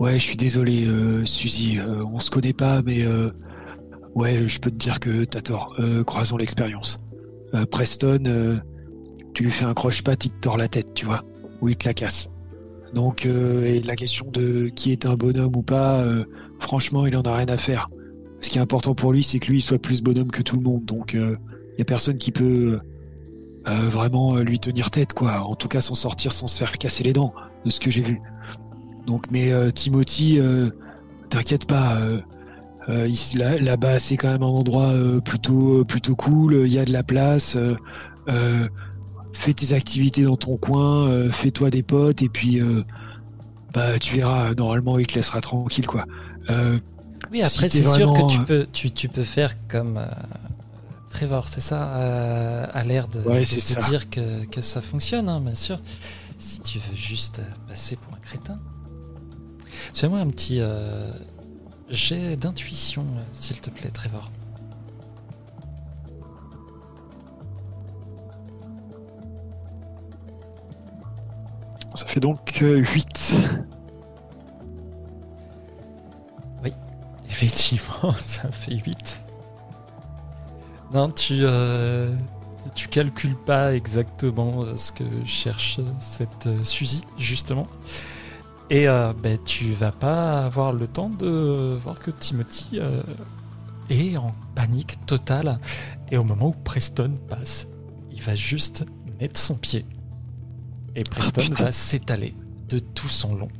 Ouais, 0.00 0.18
je 0.18 0.24
suis 0.24 0.36
désolé, 0.36 0.84
Suzy. 1.26 1.78
on 1.80 2.18
se 2.18 2.30
connaît 2.30 2.54
pas, 2.54 2.82
mais 2.82 3.04
Ouais, 4.14 4.46
je 4.46 4.60
peux 4.60 4.70
te 4.70 4.76
dire 4.76 5.00
que 5.00 5.24
t'as 5.24 5.40
tort. 5.40 5.74
Euh, 5.78 6.04
croisons 6.04 6.36
l'expérience. 6.36 7.00
Euh, 7.54 7.64
Preston, 7.64 8.22
euh, 8.26 8.58
tu 9.34 9.42
lui 9.42 9.50
fais 9.50 9.64
un 9.64 9.74
croche-patte, 9.74 10.26
il 10.26 10.30
te 10.30 10.40
tord 10.40 10.56
la 10.56 10.68
tête, 10.68 10.92
tu 10.94 11.06
vois. 11.06 11.24
Ou 11.60 11.70
il 11.70 11.76
te 11.76 11.88
la 11.88 11.94
casse. 11.94 12.28
Donc, 12.92 13.24
et 13.24 13.80
la 13.80 13.96
question 13.96 14.26
de 14.30 14.68
qui 14.68 14.92
est 14.92 15.06
un 15.06 15.14
bonhomme 15.14 15.56
ou 15.56 15.62
pas, 15.62 16.04
franchement, 16.60 17.06
il 17.06 17.16
en 17.16 17.22
a 17.22 17.34
rien 17.34 17.46
à 17.46 17.56
faire. 17.56 17.88
Ce 18.42 18.50
qui 18.50 18.58
est 18.58 18.60
important 18.60 18.94
pour 18.94 19.14
lui, 19.14 19.24
c'est 19.24 19.38
que 19.38 19.50
lui, 19.50 19.62
soit 19.62 19.78
plus 19.78 20.02
bonhomme 20.02 20.30
que 20.30 20.42
tout 20.42 20.56
le 20.56 20.62
monde. 20.62 20.84
Donc, 20.84 21.14
il 21.14 21.78
y 21.78 21.80
a 21.80 21.84
personne 21.86 22.18
qui 22.18 22.32
peut 22.32 22.80
vraiment 23.64 24.36
lui 24.36 24.58
tenir 24.58 24.90
tête, 24.90 25.14
quoi. 25.14 25.40
En 25.40 25.54
tout 25.54 25.68
cas, 25.68 25.80
s'en 25.80 25.94
sortir 25.94 26.32
sans 26.32 26.48
se 26.48 26.58
faire 26.58 26.72
casser 26.72 27.02
les 27.02 27.14
dents, 27.14 27.32
de 27.64 27.70
ce 27.70 27.80
que 27.80 27.90
j'ai 27.90 28.02
vu. 28.02 28.20
Donc, 29.06 29.30
mais 29.30 29.50
Timothy, 29.72 30.38
t'inquiète 31.30 31.66
pas. 31.66 31.96
Euh, 32.88 33.08
là-bas, 33.34 33.98
c'est 33.98 34.16
quand 34.16 34.30
même 34.30 34.42
un 34.42 34.46
endroit 34.46 34.88
euh, 34.88 35.20
plutôt, 35.20 35.80
euh, 35.80 35.84
plutôt 35.84 36.16
cool. 36.16 36.66
Il 36.66 36.72
y 36.72 36.78
a 36.78 36.84
de 36.84 36.92
la 36.92 37.02
place. 37.02 37.56
fais 39.32 39.52
tes 39.54 39.72
activités 39.72 40.24
dans 40.24 40.36
ton 40.36 40.56
coin. 40.56 41.30
Fais-toi 41.30 41.70
des 41.70 41.82
potes 41.82 42.22
et 42.22 42.28
puis 42.28 42.60
bah 43.74 43.98
tu 43.98 44.16
verras. 44.16 44.54
Normalement, 44.54 44.98
il 44.98 45.06
te 45.06 45.14
laissera 45.14 45.40
tranquille, 45.40 45.86
quoi. 45.86 46.04
oui, 47.30 47.42
après, 47.42 47.68
c'est 47.68 47.86
sûr 47.86 48.12
que 48.12 48.30
tu 48.30 48.38
peux, 48.40 48.66
tu, 48.72 49.08
peux 49.08 49.24
faire 49.24 49.54
comme. 49.68 50.00
Trevor, 51.10 51.46
c'est 51.46 51.60
ça, 51.60 51.82
à 52.72 52.84
l'air 52.84 53.06
de, 53.08 53.22
te 53.22 53.90
dire 53.90 54.08
que, 54.08 54.46
que, 54.46 54.60
ça 54.60 54.80
fonctionne, 54.80 55.28
hein, 55.28 55.40
bien 55.40 55.54
sûr. 55.54 55.78
Si 56.38 56.60
tu 56.60 56.78
veux 56.78 56.96
juste 56.96 57.40
passer 57.68 57.96
pour 57.96 58.14
un 58.14 58.20
crétin. 58.20 58.58
Fais-moi 59.94 60.18
un 60.18 60.28
petit, 60.28 60.60
j'ai 61.92 62.36
d'intuition, 62.36 63.06
s'il 63.32 63.60
te 63.60 63.68
plaît, 63.68 63.90
Trevor. 63.90 64.30
Ça 71.94 72.06
fait 72.06 72.20
donc 72.20 72.58
8. 72.60 73.36
Euh, 73.36 73.56
oui, 76.64 76.72
effectivement, 77.28 78.12
ça 78.18 78.50
fait 78.50 78.76
8. 78.76 79.20
Non, 80.94 81.10
tu, 81.10 81.40
euh, 81.42 82.14
tu 82.74 82.88
calcules 82.88 83.36
pas 83.36 83.74
exactement 83.74 84.76
ce 84.76 84.92
que 84.92 85.04
cherche 85.26 85.80
cette 86.00 86.46
euh, 86.46 86.64
Suzy, 86.64 87.04
justement. 87.18 87.66
Et 88.72 88.88
euh, 88.88 89.12
ben, 89.12 89.36
tu 89.44 89.72
vas 89.72 89.92
pas 89.92 90.46
avoir 90.46 90.72
le 90.72 90.88
temps 90.88 91.10
de 91.10 91.76
voir 91.84 91.98
que 91.98 92.10
Timothy 92.10 92.80
euh, 92.80 93.02
est 93.90 94.16
en 94.16 94.34
panique 94.54 95.04
totale. 95.04 95.58
Et 96.10 96.16
au 96.16 96.24
moment 96.24 96.48
où 96.48 96.52
Preston 96.52 97.18
passe, 97.28 97.68
il 98.10 98.22
va 98.22 98.34
juste 98.34 98.86
mettre 99.20 99.38
son 99.38 99.56
pied. 99.56 99.84
Et 100.96 101.04
Preston 101.04 101.42
va 101.54 101.70
s'étaler 101.70 102.34
de 102.70 102.78
tout 102.78 103.10
son 103.10 103.34
long. 103.34 103.50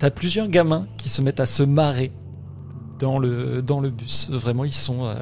T'as 0.00 0.10
plusieurs 0.10 0.48
gamins 0.48 0.88
qui 0.98 1.08
se 1.08 1.22
mettent 1.22 1.38
à 1.38 1.46
se 1.46 1.62
marrer 1.62 2.10
dans 2.98 3.18
le, 3.18 3.62
dans 3.62 3.80
le 3.80 3.90
bus. 3.90 4.30
Vraiment, 4.30 4.64
ils 4.64 4.72
sont. 4.72 5.06
Euh, 5.06 5.14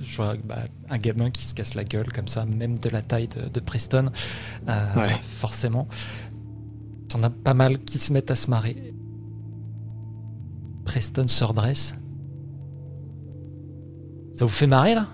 je 0.00 0.16
vois 0.16 0.34
bah, 0.44 0.64
un 0.88 0.98
gamin 0.98 1.30
qui 1.30 1.44
se 1.44 1.54
casse 1.54 1.74
la 1.74 1.84
gueule 1.84 2.12
comme 2.12 2.28
ça, 2.28 2.44
même 2.44 2.78
de 2.78 2.88
la 2.88 3.02
taille 3.02 3.28
de, 3.28 3.60
Preston. 3.60 4.10
Euh, 4.68 5.08
forcément. 5.22 5.88
T'en 7.08 7.22
as 7.22 7.30
pas 7.30 7.54
mal 7.54 7.78
qui 7.78 7.98
se 7.98 8.12
mettent 8.12 8.30
à 8.30 8.34
se 8.34 8.50
marrer. 8.50 8.94
Preston 10.84 11.26
se 11.26 11.44
redresse. 11.44 11.96
Ça 14.34 14.44
vous 14.44 14.50
fait 14.50 14.66
marrer 14.66 14.94
là? 14.94 15.06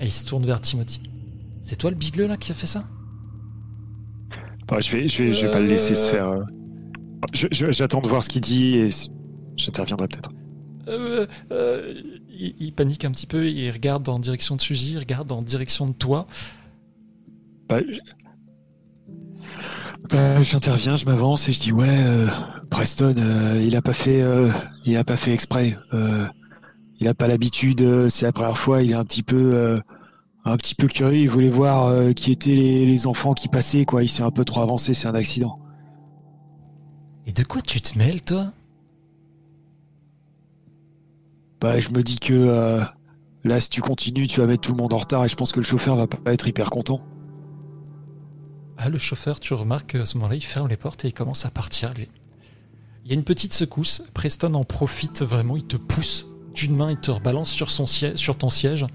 Et 0.00 0.06
il 0.06 0.12
se 0.12 0.24
tourne 0.24 0.46
vers 0.46 0.60
Timothy. 0.60 1.02
C'est 1.62 1.76
toi 1.76 1.90
le 1.90 1.96
bigleux 1.96 2.26
là 2.26 2.36
qui 2.36 2.52
a 2.52 2.54
fait 2.54 2.66
ça? 2.66 2.84
Bah, 4.68 4.78
Je 4.80 4.96
vais, 4.96 5.08
je 5.08 5.24
vais, 5.24 5.32
je 5.32 5.46
vais 5.46 5.50
pas 5.50 5.60
le 5.60 5.66
laisser 5.66 5.94
se 5.94 6.10
faire. 6.10 6.28
Euh, 6.28 6.42
j'attends 7.50 8.00
de 8.00 8.08
voir 8.08 8.22
ce 8.22 8.28
qu'il 8.28 8.40
dit 8.40 8.76
et 8.76 8.90
j'interviendrai 9.56 10.08
peut-être. 10.08 10.30
Euh, 10.88 11.26
euh, 11.52 11.94
il, 12.28 12.72
panique 12.72 13.04
un 13.04 13.10
petit 13.10 13.26
peu, 13.26 13.48
il 13.48 13.70
regarde 13.70 14.08
en 14.08 14.18
direction 14.18 14.56
de 14.56 14.60
Suzy, 14.60 14.92
il 14.92 14.98
regarde 14.98 15.30
en 15.32 15.42
direction 15.42 15.86
de 15.86 15.92
toi. 15.92 16.26
Bah, 17.68 17.80
bah, 20.10 20.42
j'interviens, 20.42 20.96
je 20.96 21.04
m'avance 21.04 21.48
et 21.48 21.52
je 21.52 21.60
dis 21.60 21.72
ouais, 21.72 21.86
euh, 21.88 22.26
Preston, 22.70 23.14
il 23.62 23.76
a 23.76 23.82
pas 23.82 23.92
fait, 23.92 24.24
il 24.84 24.96
a 24.96 25.04
pas 25.04 25.16
fait 25.16 25.32
exprès. 25.32 25.76
il 27.00 27.08
a 27.08 27.14
pas 27.14 27.28
l'habitude, 27.28 28.08
c'est 28.08 28.24
la 28.24 28.32
première 28.32 28.58
fois, 28.58 28.82
il 28.82 28.92
est 28.92 28.94
un 28.94 29.04
petit 29.04 29.22
peu, 29.22 29.78
un 30.44 30.56
petit 30.56 30.74
peu 30.74 30.86
curieux. 30.86 31.18
Il 31.18 31.30
voulait 31.30 31.50
voir 31.50 32.14
qui 32.14 32.32
étaient 32.32 32.54
les, 32.54 32.86
les, 32.86 33.06
enfants 33.06 33.34
qui 33.34 33.48
passaient, 33.48 33.84
quoi. 33.84 34.02
Il 34.02 34.08
s'est 34.08 34.22
un 34.22 34.30
peu 34.30 34.44
trop 34.44 34.62
avancé, 34.62 34.94
c'est 34.94 35.08
un 35.08 35.14
accident. 35.14 35.58
Et 37.26 37.32
de 37.32 37.42
quoi 37.42 37.60
tu 37.60 37.80
te 37.82 37.98
mêles, 37.98 38.22
toi? 38.22 38.52
Bah, 41.60 41.80
je 41.80 41.90
me 41.90 42.02
dis 42.02 42.18
que 42.18 42.32
euh, 42.32 42.82
là, 43.44 43.60
si 43.60 43.70
tu 43.70 43.80
continues, 43.80 44.26
tu 44.26 44.40
vas 44.40 44.46
mettre 44.46 44.60
tout 44.62 44.72
le 44.72 44.78
monde 44.78 44.92
en 44.94 44.98
retard 44.98 45.24
et 45.24 45.28
je 45.28 45.36
pense 45.36 45.52
que 45.52 45.60
le 45.60 45.64
chauffeur 45.64 45.96
va 45.96 46.06
pas 46.06 46.32
être 46.32 46.46
hyper 46.46 46.70
content. 46.70 47.00
Ah, 48.76 48.88
le 48.88 48.98
chauffeur, 48.98 49.40
tu 49.40 49.54
remarques 49.54 49.96
à 49.96 50.06
ce 50.06 50.16
moment-là, 50.18 50.36
il 50.36 50.44
ferme 50.44 50.68
les 50.68 50.76
portes 50.76 51.04
et 51.04 51.08
il 51.08 51.12
commence 51.12 51.44
à 51.44 51.50
partir, 51.50 51.92
lui. 51.94 52.08
Il 53.04 53.10
y 53.10 53.14
a 53.14 53.14
une 53.14 53.24
petite 53.24 53.52
secousse. 53.52 54.04
Preston 54.14 54.54
en 54.54 54.64
profite 54.64 55.22
vraiment, 55.22 55.56
il 55.56 55.66
te 55.66 55.76
pousse 55.76 56.26
d'une 56.54 56.76
main, 56.76 56.90
il 56.90 56.98
te 56.98 57.10
rebalance 57.10 57.50
sur, 57.50 57.70
son 57.70 57.86
siège, 57.86 58.16
sur 58.16 58.36
ton 58.36 58.50
siège. 58.50 58.86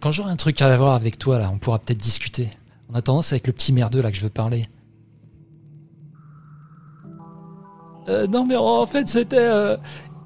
Quand 0.00 0.12
j'aurai 0.12 0.30
un 0.30 0.36
truc 0.36 0.60
à 0.62 0.76
voir 0.76 0.94
avec 0.94 1.18
toi, 1.18 1.38
là, 1.38 1.50
on 1.52 1.58
pourra 1.58 1.78
peut-être 1.78 1.98
discuter. 1.98 2.50
En 2.90 2.94
attendant, 2.94 3.22
c'est 3.22 3.34
avec 3.34 3.46
le 3.46 3.52
petit 3.52 3.72
merdeux 3.72 4.02
là 4.02 4.12
que 4.12 4.16
je 4.16 4.22
veux 4.22 4.30
parler. 4.30 4.68
Euh, 8.08 8.26
non, 8.26 8.44
mais 8.46 8.56
en 8.56 8.86
fait, 8.86 9.08
c'était. 9.08 9.38
euh, 9.38 9.76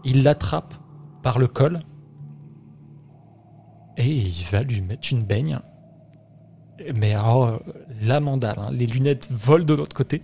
Il 0.05 0.23
l'attrape 0.25 0.75
par 1.23 1.39
le 1.39 1.47
col 1.47 1.81
et 3.97 4.07
il 4.17 4.45
va 4.51 4.63
lui 4.63 4.81
mettre 4.81 5.09
une 5.13 5.23
baigne. 5.25 5.59
Mais 6.97 7.13
alors, 7.15 7.61
la 8.03 8.21
mandale, 8.21 8.59
hein, 8.59 8.71
les 8.73 8.87
lunettes 8.87 9.29
volent 9.33 9.65
de 9.65 9.75
l'autre 9.75 9.95
côté. 9.95 10.23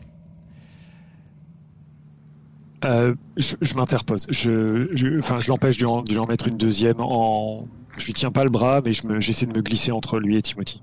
Euh, 2.84 3.14
je 3.36 3.56
je 3.62 3.74
m'interpose. 3.74 4.26
Je, 4.30 4.88
je, 4.94 5.18
enfin, 5.18 5.40
je 5.40 5.48
l'empêche 5.48 5.76
de, 5.78 5.82
lui 5.84 5.86
en- 5.86 6.02
de 6.02 6.10
lui 6.12 6.18
en 6.18 6.26
mettre 6.26 6.48
une 6.48 6.56
deuxième. 6.58 6.96
En, 7.00 7.66
je 7.98 8.04
lui 8.06 8.12
tiens 8.12 8.30
pas 8.30 8.44
le 8.44 8.50
bras, 8.50 8.82
mais 8.84 8.92
je 8.92 9.02
j'essaie 9.20 9.46
de 9.46 9.52
me 9.52 9.62
glisser 9.62 9.90
entre 9.92 10.18
lui 10.18 10.36
et 10.36 10.42
Timothy. 10.42 10.82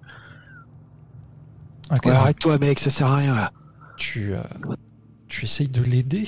Ouais, 2.06 2.12
arrête-toi, 2.12 2.58
mec, 2.58 2.80
ça 2.80 2.90
sert 2.90 3.08
à 3.08 3.18
rien 3.18 3.36
là. 3.36 3.52
tu, 3.98 4.34
euh, 4.34 4.44
tu 5.28 5.46
essayes 5.46 5.70
de 5.70 5.82
l'aider? 5.84 6.28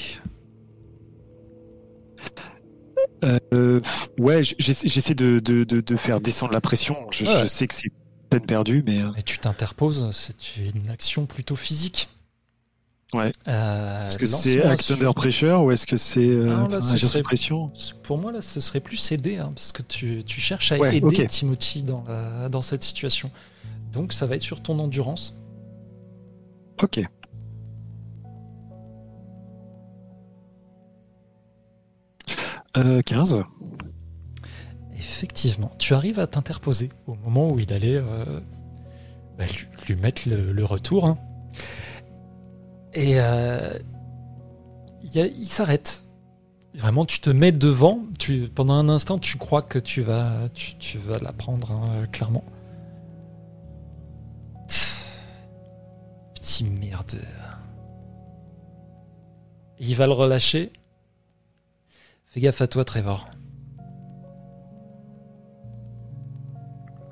Euh, 3.24 3.80
ouais, 4.20 4.42
j'essaie, 4.44 5.16
de, 5.16 5.40
de, 5.40 5.64
de, 5.64 5.82
de 5.82 5.96
faire 5.98 6.20
descendre 6.20 6.54
la 6.54 6.62
pression. 6.62 6.96
Je, 7.12 7.26
Ouais. 7.26 7.40
je 7.42 7.46
sais 7.46 7.68
que 7.68 7.74
c'est 7.74 7.90
peine 8.30 8.46
perdue, 8.46 8.84
mais 8.86 9.02
euh, 9.02 9.12
Mais 9.16 9.22
tu 9.24 9.38
t'interposes, 9.40 10.10
c'est 10.12 10.58
une 10.58 10.90
action 10.90 11.26
plutôt 11.26 11.56
physique. 11.56 12.10
Ouais. 13.14 13.32
Euh, 13.48 14.08
est-ce 14.08 14.18
que 14.18 14.26
c'est 14.26 14.64
act 14.64 14.90
under 14.90 15.14
pressure 15.14 15.62
ou 15.64 15.72
est-ce 15.72 15.86
que 15.86 15.98
c'est 15.98 16.26
euh, 16.28 16.80
ce 16.82 17.20
pression? 17.20 17.72
Pour 18.02 18.18
moi, 18.18 18.32
là, 18.32 18.42
ce 18.42 18.60
serait 18.60 18.80
plus 18.80 19.12
aider, 19.12 19.38
hein, 19.38 19.52
parce 19.56 19.72
que 19.72 19.84
tu, 19.84 20.24
tu 20.26 20.42
cherches 20.42 20.72
à 20.72 20.78
Ouais, 20.78 20.98
aider. 20.98 21.28
Timothy 21.28 21.84
dans, 21.84 22.04
la- 22.08 22.50
dans 22.50 22.64
cette 22.64 22.84
situation. 22.84 23.30
Donc, 23.94 24.14
ça 24.14 24.26
va 24.26 24.36
être 24.36 24.42
sur 24.42 24.64
ton 24.64 24.80
endurance. 24.80 25.40
Ok. 26.82 27.02
Euh, 32.78 33.02
15. 33.02 33.44
Effectivement, 34.96 35.72
tu 35.78 35.94
arrives 35.94 36.20
à 36.20 36.28
t'interposer 36.28 36.90
au 37.06 37.16
moment 37.16 37.52
où 37.52 37.60
il 37.60 37.72
allait 37.72 37.98
euh, 37.98 38.40
bah, 39.38 39.46
lui, 39.88 39.96
mettre 39.96 40.24
le, 40.28 40.66
retour. 40.66 41.06
hein. 41.06 41.18
Et 42.94 43.20
euh, 43.20 43.78
il, 45.04 45.48
s'arrête. 45.48 46.04
Vraiment, 46.74 47.06
tu 47.06 47.20
te 47.20 47.30
mets 47.30 47.52
devant. 47.52 48.00
Tu, 48.18 48.50
pendant 48.54 48.74
un 48.74 48.90
instant, 48.90 49.20
tu 49.20 49.38
crois 49.38 49.62
que 49.62 49.78
tu 49.78 50.02
vas, 50.02 50.50
tu, 50.54 50.98
vas 50.98 51.20
la 51.20 51.32
prendre, 51.32 51.72
hein, 51.72 52.08
clairement. 52.12 52.44
Petit 56.34 56.64
merdeur. 56.64 57.60
Il 59.80 59.96
va 59.96 60.08
le 60.08 60.14
relâcher. 60.14 60.72
Fais 62.34 62.42
gaffe 62.42 62.62
à 62.62 62.68
toi, 62.68 62.84
Trevor. 62.84 63.26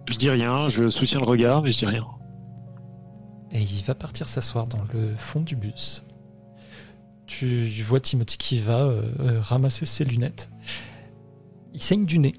Je 0.10 0.18
dis 0.18 0.32
rien, 0.32 0.68
je 0.68 0.90
soutiens 0.90 1.20
le 1.20 1.28
regard, 1.28 1.62
mais 1.62 1.72
je 1.72 1.78
dis 1.78 1.86
rien. 1.86 2.08
Et 3.52 3.62
il 3.62 3.84
va 3.84 3.94
partir 3.94 4.28
s'asseoir 4.28 4.66
dans 4.66 4.84
le 4.94 5.16
fond 5.16 5.42
du 5.42 5.56
bus. 5.56 6.04
Tu 7.28 7.70
vois 7.84 8.00
Timothy 8.00 8.38
qui 8.38 8.60
va 8.60 8.84
euh, 8.84 9.14
euh, 9.20 9.40
ramasser 9.40 9.86
ses 9.86 10.06
lunettes. 10.06 10.50
Il 11.74 11.82
saigne 11.82 12.06
du 12.06 12.18
nez. 12.18 12.36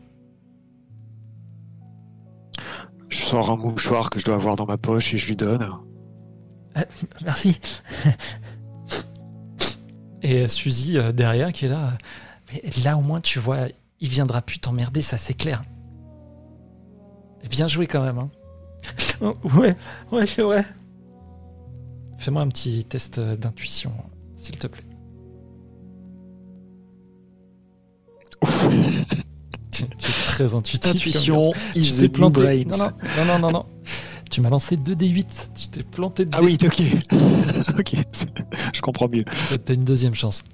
Je 3.09 3.19
sors 3.19 3.49
un 3.49 3.57
mouchoir 3.57 4.11
que 4.11 4.19
je 4.19 4.25
dois 4.25 4.35
avoir 4.35 4.57
dans 4.57 4.67
ma 4.67 4.77
poche 4.77 5.15
et 5.15 5.19
je 5.19 5.29
lui 5.29 5.37
donne. 5.37 5.71
Merci. 7.23 7.61
Et 10.23 10.43
euh, 10.43 10.49
Suzy 10.49 10.99
euh, 10.99 11.13
derrière 11.13 11.53
qui 11.53 11.67
est 11.67 11.69
là. 11.69 11.99
Mais 12.53 12.63
là 12.85 12.97
au 12.97 13.01
moins 13.01 13.21
tu 13.21 13.39
vois, 13.39 13.69
il 14.01 14.09
viendra 14.09 14.43
plus 14.43 14.59
t'emmerder, 14.59 15.03
ça 15.03 15.17
c'est 15.17 15.35
clair. 15.35 15.65
Bien 17.51 17.67
joué 17.67 17.87
quand 17.87 18.03
même. 18.03 18.19
Hein. 18.19 18.31
Ouais, 19.57 19.77
ouais, 20.11 20.27
c'est 20.27 20.43
vrai. 20.43 20.65
Fais-moi 22.19 22.43
un 22.43 22.49
petit 22.49 22.85
test 22.85 23.19
euh, 23.19 23.37
d'intuition, 23.37 23.93
s'il 24.37 24.57
te 24.57 24.67
plaît. 24.67 24.85
Tu, 29.71 29.85
tu 29.87 30.07
es 30.11 30.13
très 30.27 30.55
intuitif. 30.55 30.91
Intuition 30.91 31.51
Tu 31.73 31.79
is 31.79 31.97
the 31.99 32.13
planté. 32.13 32.67
non, 32.67 32.77
non, 32.77 32.91
non, 33.25 33.39
non, 33.39 33.51
non. 33.51 33.67
Tu 34.31 34.43
m'as 34.43 34.51
lancé 34.51 34.77
2d8. 34.77 35.25
Tu 35.55 35.69
t'es 35.69 35.83
planté 35.83 36.27
de 36.27 36.31
Ah 36.35 36.43
oui, 36.43 36.59
ok. 36.63 36.83
ok, 37.79 37.97
je 38.75 38.81
comprends 38.83 39.09
mieux. 39.09 39.25
T'as 39.65 39.73
une 39.75 39.85
deuxième 39.85 40.15
chance. 40.15 40.45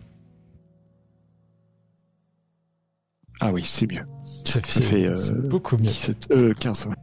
Ah 3.41 3.53
oui, 3.53 3.63
c'est 3.65 3.91
mieux. 3.91 4.03
C'est 4.45 4.65
fait, 4.67 5.07
euh, 5.07 5.15
c'est 5.15 5.49
beaucoup 5.49 5.77
mieux. 5.77 5.87
17, 5.87 6.29
euh, 6.33 6.55
15. 6.55 6.87
ouais. 6.87 6.95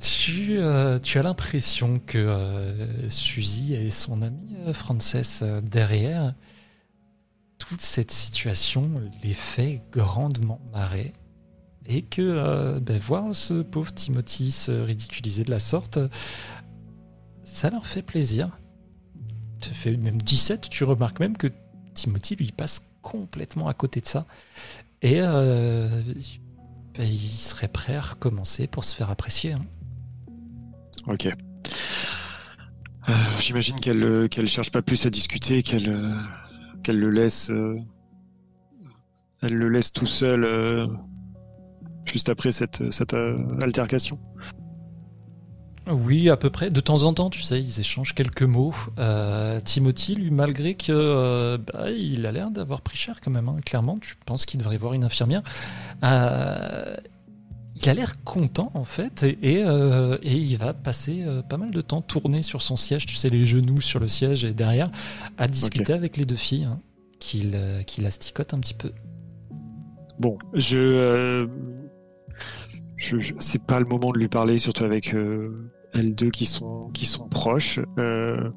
Tu, 0.00 0.58
euh, 0.58 1.00
tu 1.00 1.18
as 1.18 1.22
l'impression 1.22 1.98
que 2.06 2.18
euh, 2.18 3.10
Suzy 3.10 3.74
et 3.74 3.90
son 3.90 4.22
amie 4.22 4.56
euh, 4.66 4.72
Frances 4.72 5.42
euh, 5.42 5.60
derrière, 5.60 6.34
toute 7.58 7.80
cette 7.80 8.12
situation 8.12 8.88
les 9.24 9.32
fait 9.32 9.82
grandement 9.90 10.60
marrer. 10.72 11.14
Et 11.86 12.02
que 12.02 12.22
euh, 12.22 12.78
ben, 12.80 12.98
voir 12.98 13.34
ce 13.34 13.62
pauvre 13.62 13.92
Timothy 13.92 14.52
se 14.52 14.70
ridiculiser 14.70 15.42
de 15.42 15.50
la 15.50 15.58
sorte, 15.58 15.98
ça 17.42 17.70
leur 17.70 17.86
fait 17.86 18.02
plaisir. 18.02 18.56
Tu 19.60 19.70
fais 19.70 19.96
même 19.96 20.20
17, 20.20 20.68
tu 20.68 20.84
remarques 20.84 21.18
même 21.18 21.36
que 21.36 21.48
Timothy 21.94 22.36
lui 22.36 22.52
passe 22.52 22.82
complètement 23.02 23.68
à 23.68 23.74
côté 23.74 24.00
de 24.00 24.06
ça. 24.06 24.26
Et 25.02 25.20
euh, 25.20 25.88
ben, 26.94 27.06
il 27.06 27.30
serait 27.30 27.68
prêt 27.68 27.96
à 27.96 28.00
recommencer 28.00 28.66
pour 28.66 28.84
se 28.84 28.94
faire 28.94 29.10
apprécier. 29.10 29.52
hein. 29.52 29.64
Ok. 31.06 31.26
Euh, 33.08 33.12
J'imagine 33.38 33.78
qu'elle 33.80 34.02
euh, 34.02 34.28
qu'elle 34.28 34.48
cherche 34.48 34.70
pas 34.70 34.82
plus 34.82 35.06
à 35.06 35.10
discuter, 35.10 35.62
qu'elle 35.62 35.88
euh, 35.88 36.12
le 36.88 37.08
laisse 37.08 37.50
euh, 37.50 37.78
tout 39.94 40.06
seul 40.06 40.44
euh, 40.44 40.86
juste 42.04 42.28
après 42.28 42.52
cette, 42.52 42.90
cette 42.92 43.14
euh, 43.14 43.36
altercation. 43.62 44.18
Oui, 45.90 46.28
à 46.28 46.36
peu 46.36 46.50
près. 46.50 46.70
De 46.70 46.80
temps 46.80 47.04
en 47.04 47.14
temps, 47.14 47.30
tu 47.30 47.40
sais, 47.42 47.60
ils 47.60 47.80
échangent 47.80 48.14
quelques 48.14 48.42
mots. 48.42 48.74
Euh, 48.98 49.60
Timothy, 49.60 50.14
lui, 50.16 50.30
malgré 50.30 50.74
que 50.74 50.92
euh, 50.92 51.56
bah, 51.58 51.90
il 51.90 52.26
a 52.26 52.32
l'air 52.32 52.50
d'avoir 52.50 52.80
pris 52.82 52.96
cher 52.96 53.20
quand 53.22 53.30
même, 53.30 53.48
hein, 53.48 53.56
clairement, 53.64 53.98
tu 53.98 54.16
penses 54.26 54.44
qu'il 54.44 54.58
devrait 54.58 54.76
voir 54.76 54.92
une 54.94 55.04
infirmière. 55.04 55.42
Euh, 56.04 56.94
il 57.80 57.88
a 57.88 57.94
l'air 57.94 58.22
content 58.24 58.72
en 58.74 58.82
fait, 58.84 59.22
et, 59.22 59.38
et, 59.40 59.62
euh, 59.64 60.18
et 60.22 60.34
il 60.36 60.56
va 60.58 60.74
passer 60.74 61.22
euh, 61.24 61.42
pas 61.42 61.56
mal 61.58 61.70
de 61.70 61.80
temps 61.80 62.02
tourné 62.02 62.42
sur 62.42 62.60
son 62.60 62.76
siège, 62.76 63.06
tu 63.06 63.14
sais, 63.14 63.30
les 63.30 63.44
genoux 63.44 63.80
sur 63.80 64.00
le 64.00 64.08
siège 64.08 64.44
et 64.44 64.52
derrière, 64.52 64.90
à 65.38 65.46
discuter 65.46 65.92
avec 65.92 66.16
les 66.16 66.24
deux 66.24 66.34
filles, 66.34 66.64
hein, 66.64 66.80
qu'il 67.20 67.52
euh, 67.54 67.82
qu'il 67.84 68.04
asticote 68.04 68.52
un 68.52 68.58
petit 68.58 68.74
peu. 68.74 68.90
Bon, 70.18 70.38
je, 70.54 71.46
je, 72.96 73.18
je- 73.20 73.34
c'est 73.38 73.62
pas 73.62 73.78
le 73.78 73.86
moment 73.86 74.10
de 74.10 74.18
lui 74.18 74.28
parler, 74.28 74.58
surtout 74.58 74.82
avec 74.82 75.14
euh, 75.94 75.98
elles 75.98 76.14
deux 76.14 76.30
qui 76.30 76.46
sont 76.46 76.90
qui 76.92 77.06
sont 77.06 77.28
proches. 77.28 77.80
Euh, 77.98 78.50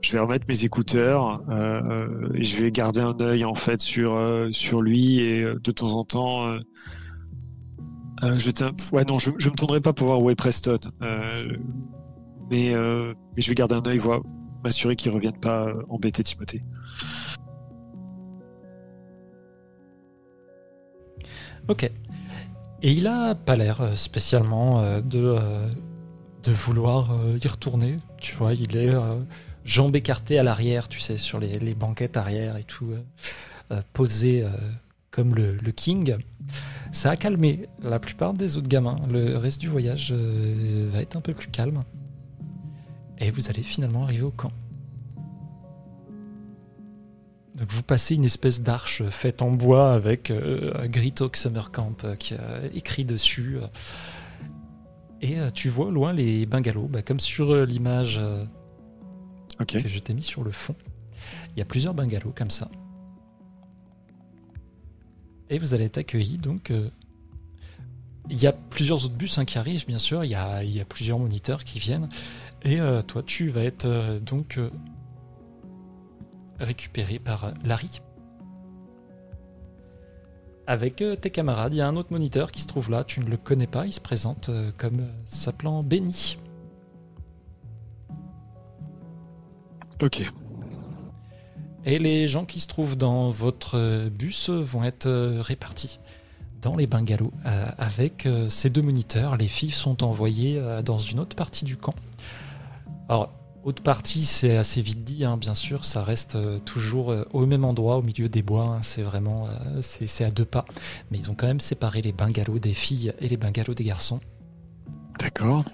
je 0.00 0.12
vais 0.12 0.18
remettre 0.18 0.46
mes 0.48 0.64
écouteurs 0.64 1.42
euh, 1.48 2.28
et 2.34 2.42
je 2.42 2.62
vais 2.62 2.72
garder 2.72 3.00
un 3.00 3.18
œil 3.20 3.44
en 3.44 3.54
fait 3.54 3.80
sur 3.80 4.14
euh, 4.14 4.48
sur 4.52 4.82
lui 4.82 5.20
et 5.20 5.44
de 5.44 5.70
temps 5.70 5.92
en 5.92 6.04
temps. 6.04 6.52
je 8.22 8.94
ouais 8.94 9.04
non, 9.04 9.18
je, 9.18 9.30
je 9.38 9.48
me 9.48 9.54
tournerai 9.54 9.80
pas 9.80 9.92
pour 9.92 10.08
voir 10.08 10.22
où 10.22 10.30
est 10.30 10.34
Preston, 10.34 10.78
mais 12.50 12.74
mais 12.74 13.42
je 13.42 13.48
vais 13.48 13.54
garder 13.54 13.74
un 13.76 13.86
œil, 13.86 13.98
voir, 13.98 14.22
m'assurer 14.64 14.96
qu'il 14.96 15.12
revienne 15.12 15.38
pas 15.38 15.68
embêter 15.88 16.22
Timothée. 16.22 16.62
Ok. 21.68 21.84
Et 22.84 22.90
il 22.90 23.06
a 23.06 23.36
pas 23.36 23.54
l'air 23.54 23.96
spécialement 23.96 25.00
de, 25.00 25.70
de 26.42 26.52
vouloir 26.52 27.12
euh, 27.12 27.38
y 27.42 27.48
retourner. 27.48 27.96
Tu 28.18 28.34
vois, 28.34 28.54
il 28.54 28.76
est 28.76 28.94
euh, 28.94 29.18
jambes 29.64 29.94
écartées 29.96 30.38
à 30.38 30.42
l'arrière, 30.42 30.88
tu 30.88 31.00
sais, 31.00 31.16
sur 31.16 31.38
les, 31.38 31.74
banquettes 31.74 32.16
arrière 32.16 32.56
et 32.56 32.64
tout, 32.64 32.92
euh, 33.70 33.82
posé 33.92 34.44
comme 35.10 35.34
le, 35.34 35.56
king. 35.70 36.16
Ça 36.90 37.10
a 37.10 37.16
calmé 37.16 37.68
la 37.82 37.98
plupart 37.98 38.34
des 38.34 38.56
autres 38.56 38.68
gamins. 38.68 38.96
Le 39.10 39.36
reste 39.36 39.60
du 39.60 39.68
voyage 39.68 40.12
va 40.12 41.00
être 41.00 41.16
un 41.16 41.20
peu 41.20 41.32
plus 41.32 41.48
calme. 41.48 41.82
Et 43.18 43.30
vous 43.30 43.48
allez 43.48 43.62
finalement 43.62 44.02
arriver 44.02 44.22
au 44.22 44.30
camp. 44.30 44.50
Donc 47.54 47.70
vous 47.70 47.82
passez 47.82 48.14
une 48.14 48.24
espèce 48.24 48.62
d'arche 48.62 49.04
faite 49.10 49.42
en 49.42 49.50
bois 49.50 49.92
avec 49.92 50.30
euh, 50.30 50.88
Summer 51.34 51.70
Camp 51.70 52.16
qui 52.18 52.34
a 52.34 52.64
écrit 52.74 53.04
dessus. 53.04 53.58
Et 55.22 55.38
euh, 55.38 55.50
tu 55.50 55.68
vois 55.68 55.86
au 55.86 55.90
loin 55.90 56.12
les 56.12 56.46
bungalows, 56.46 56.88
bah, 56.88 57.02
comme 57.02 57.20
sur 57.20 57.50
euh, 57.50 57.64
l'image 57.64 58.18
euh, 58.18 58.44
que 59.66 59.78
je 59.78 59.98
t'ai 59.98 60.14
mis 60.14 60.22
sur 60.22 60.44
le 60.44 60.50
fond. 60.50 60.74
Il 61.52 61.58
y 61.58 61.62
a 61.62 61.64
plusieurs 61.64 61.94
bungalows 61.94 62.34
comme 62.36 62.50
ça. 62.50 62.70
Et 65.48 65.58
vous 65.58 65.74
allez 65.74 65.84
être 65.84 65.98
accueillis 65.98 66.38
donc. 66.38 66.72
il 68.30 68.42
y 68.42 68.46
a 68.46 68.52
plusieurs 68.52 69.04
autres 69.04 69.14
bus 69.14 69.38
hein, 69.38 69.44
qui 69.44 69.58
arrivent, 69.58 69.86
bien 69.86 69.98
sûr. 69.98 70.24
Il 70.24 70.30
y 70.30 70.34
a, 70.34 70.64
il 70.64 70.70
y 70.70 70.80
a 70.80 70.84
plusieurs 70.84 71.18
moniteurs 71.18 71.64
qui 71.64 71.78
viennent. 71.78 72.08
Et 72.64 72.80
euh, 72.80 73.02
toi, 73.02 73.22
tu 73.24 73.48
vas 73.48 73.62
être 73.62 73.86
euh, 73.86 74.20
donc 74.20 74.58
euh, 74.58 74.70
récupéré 76.60 77.18
par 77.18 77.52
Larry. 77.64 78.00
Avec 80.66 81.02
euh, 81.02 81.16
tes 81.16 81.30
camarades, 81.30 81.74
il 81.74 81.78
y 81.78 81.80
a 81.80 81.88
un 81.88 81.96
autre 81.96 82.12
moniteur 82.12 82.52
qui 82.52 82.62
se 82.62 82.66
trouve 82.66 82.90
là. 82.90 83.04
Tu 83.04 83.20
ne 83.20 83.26
le 83.26 83.36
connais 83.36 83.66
pas. 83.66 83.86
Il 83.86 83.92
se 83.92 84.00
présente 84.00 84.48
euh, 84.48 84.70
comme 84.78 85.00
euh, 85.00 85.10
s'appelant 85.24 85.82
Benny. 85.82 86.38
Ok. 90.00 90.32
Et 91.84 91.98
les 91.98 92.28
gens 92.28 92.44
qui 92.44 92.60
se 92.60 92.68
trouvent 92.68 92.96
dans 92.96 93.28
votre 93.28 94.08
bus 94.08 94.50
vont 94.50 94.84
être 94.84 95.08
répartis 95.40 95.98
dans 96.60 96.76
les 96.76 96.86
bungalows 96.86 97.32
avec 97.44 98.28
ces 98.48 98.70
deux 98.70 98.82
moniteurs. 98.82 99.36
Les 99.36 99.48
filles 99.48 99.72
sont 99.72 100.04
envoyées 100.04 100.62
dans 100.84 100.98
une 100.98 101.18
autre 101.18 101.34
partie 101.34 101.64
du 101.64 101.76
camp. 101.76 101.94
Alors, 103.08 103.32
autre 103.64 103.82
partie, 103.82 104.24
c'est 104.24 104.56
assez 104.56 104.82
vite 104.82 105.04
dit, 105.04 105.24
hein, 105.24 105.36
bien 105.36 105.54
sûr, 105.54 105.84
ça 105.84 106.02
reste 106.02 106.34
euh, 106.34 106.58
toujours 106.58 107.12
euh, 107.12 107.24
au 107.32 107.46
même 107.46 107.64
endroit, 107.64 107.96
au 107.98 108.02
milieu 108.02 108.28
des 108.28 108.42
bois. 108.42 108.64
hein, 108.64 108.82
c'est 108.82 109.02
vraiment, 109.02 109.46
euh, 109.48 109.80
c'est 109.80 110.24
à 110.24 110.30
deux 110.30 110.44
pas. 110.44 110.64
Mais 111.10 111.18
ils 111.18 111.30
ont 111.30 111.34
quand 111.34 111.46
même 111.46 111.60
séparé 111.60 112.02
les 112.02 112.12
bungalows 112.12 112.58
des 112.58 112.72
filles 112.74 113.12
et 113.20 113.28
les 113.28 113.36
bungalows 113.36 113.74
des 113.74 113.84
garçons. 113.84 114.20
D'accord. 115.20 115.64